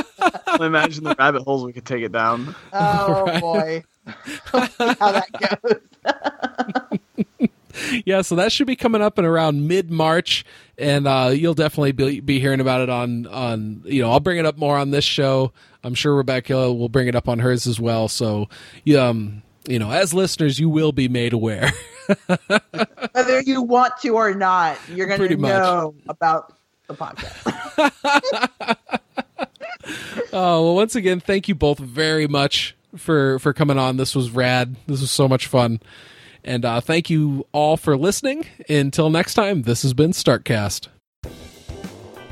Imagine 0.60 1.04
the 1.04 1.14
rabbit 1.18 1.42
holes 1.42 1.64
we 1.64 1.72
could 1.72 1.84
take 1.86 2.02
it 2.02 2.12
down. 2.12 2.54
Oh 2.72 3.24
Right. 3.24 3.40
boy. 3.40 3.84
How 4.46 5.12
that 5.12 5.60
goes. 5.62 7.48
yeah, 8.04 8.22
so 8.22 8.34
that 8.36 8.52
should 8.52 8.66
be 8.66 8.76
coming 8.76 9.02
up 9.02 9.18
in 9.18 9.24
around 9.24 9.68
mid 9.68 9.90
March, 9.90 10.44
and 10.78 11.06
uh, 11.06 11.30
you'll 11.32 11.54
definitely 11.54 11.92
be, 11.92 12.20
be 12.20 12.40
hearing 12.40 12.60
about 12.60 12.80
it 12.80 12.90
on 12.90 13.26
on 13.26 13.82
you 13.84 14.02
know 14.02 14.10
I'll 14.10 14.20
bring 14.20 14.38
it 14.38 14.46
up 14.46 14.56
more 14.56 14.76
on 14.76 14.90
this 14.90 15.04
show. 15.04 15.52
I'm 15.84 15.94
sure 15.94 16.14
Rebecca 16.14 16.72
will 16.72 16.88
bring 16.88 17.08
it 17.08 17.14
up 17.14 17.28
on 17.28 17.40
hers 17.40 17.66
as 17.66 17.80
well. 17.80 18.08
So, 18.08 18.48
um, 18.96 19.42
you 19.66 19.80
know, 19.80 19.90
as 19.90 20.14
listeners, 20.14 20.60
you 20.60 20.68
will 20.68 20.92
be 20.92 21.08
made 21.08 21.32
aware. 21.32 21.72
Whether 23.12 23.40
you 23.40 23.62
want 23.62 23.94
to 24.02 24.10
or 24.10 24.34
not, 24.34 24.78
you're 24.88 25.08
going 25.08 25.28
to 25.28 25.36
know 25.36 25.94
about 26.08 26.56
the 26.86 26.94
podcast. 26.94 28.88
Oh 30.32 30.64
well, 30.64 30.74
once 30.76 30.94
again, 30.94 31.20
thank 31.20 31.48
you 31.48 31.54
both 31.54 31.78
very 31.78 32.26
much 32.26 32.74
for 32.96 33.38
for 33.38 33.52
coming 33.52 33.78
on. 33.78 33.96
This 33.96 34.14
was 34.14 34.30
rad. 34.30 34.76
This 34.86 35.00
was 35.00 35.10
so 35.10 35.28
much 35.28 35.46
fun, 35.46 35.80
and 36.44 36.64
uh, 36.64 36.80
thank 36.80 37.10
you 37.10 37.46
all 37.52 37.76
for 37.76 37.96
listening. 37.96 38.46
Until 38.68 39.10
next 39.10 39.34
time, 39.34 39.62
this 39.62 39.82
has 39.82 39.94
been 39.94 40.12
Startcast. 40.12 40.88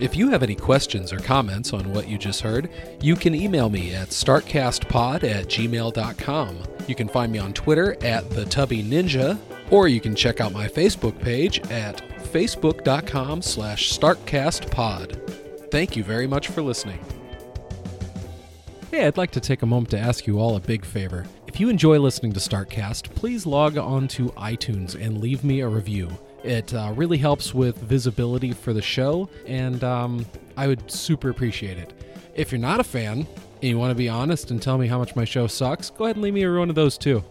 If 0.00 0.16
you 0.16 0.30
have 0.30 0.42
any 0.42 0.54
questions 0.54 1.12
or 1.12 1.18
comments 1.18 1.74
on 1.74 1.92
what 1.92 2.08
you 2.08 2.16
just 2.16 2.40
heard, 2.40 2.70
you 3.02 3.14
can 3.14 3.34
email 3.34 3.68
me 3.68 3.94
at 3.94 4.08
startcastpod 4.08 5.24
at 5.24 5.46
gmail.com. 5.46 6.58
You 6.88 6.94
can 6.94 7.06
find 7.06 7.30
me 7.30 7.38
on 7.38 7.52
Twitter 7.52 8.02
at 8.02 8.30
the 8.30 8.46
Tubby 8.46 8.82
Ninja, 8.82 9.38
or 9.70 9.88
you 9.88 10.00
can 10.00 10.14
check 10.14 10.40
out 10.40 10.54
my 10.54 10.68
Facebook 10.68 11.20
page 11.20 11.60
at 11.70 11.98
facebook.com 12.32 13.42
slash 13.42 13.92
startcastpod. 13.92 15.70
Thank 15.70 15.96
you 15.96 16.02
very 16.02 16.26
much 16.26 16.48
for 16.48 16.62
listening. 16.62 16.98
Hey, 18.90 19.06
I'd 19.06 19.16
like 19.16 19.30
to 19.32 19.40
take 19.40 19.62
a 19.62 19.66
moment 19.66 19.90
to 19.90 19.98
ask 20.00 20.26
you 20.26 20.40
all 20.40 20.56
a 20.56 20.60
big 20.60 20.84
favor. 20.84 21.24
If 21.46 21.60
you 21.60 21.68
enjoy 21.68 22.00
listening 22.00 22.32
to 22.32 22.40
Startcast, 22.40 23.14
please 23.14 23.46
log 23.46 23.78
on 23.78 24.08
to 24.08 24.30
iTunes 24.30 25.00
and 25.00 25.20
leave 25.20 25.44
me 25.44 25.60
a 25.60 25.68
review. 25.68 26.10
It 26.42 26.74
uh, 26.74 26.92
really 26.96 27.16
helps 27.16 27.54
with 27.54 27.76
visibility 27.76 28.52
for 28.52 28.72
the 28.72 28.82
show, 28.82 29.30
and 29.46 29.84
um, 29.84 30.26
I 30.56 30.66
would 30.66 30.90
super 30.90 31.30
appreciate 31.30 31.78
it. 31.78 31.92
If 32.34 32.50
you're 32.50 32.60
not 32.60 32.80
a 32.80 32.84
fan 32.84 33.18
and 33.18 33.62
you 33.62 33.78
want 33.78 33.92
to 33.92 33.94
be 33.94 34.08
honest 34.08 34.50
and 34.50 34.60
tell 34.60 34.76
me 34.76 34.88
how 34.88 34.98
much 34.98 35.14
my 35.14 35.24
show 35.24 35.46
sucks, 35.46 35.90
go 35.90 36.06
ahead 36.06 36.16
and 36.16 36.24
leave 36.24 36.34
me 36.34 36.42
a 36.42 36.52
one 36.52 36.68
of 36.68 36.74
those 36.74 36.98
too. 36.98 37.22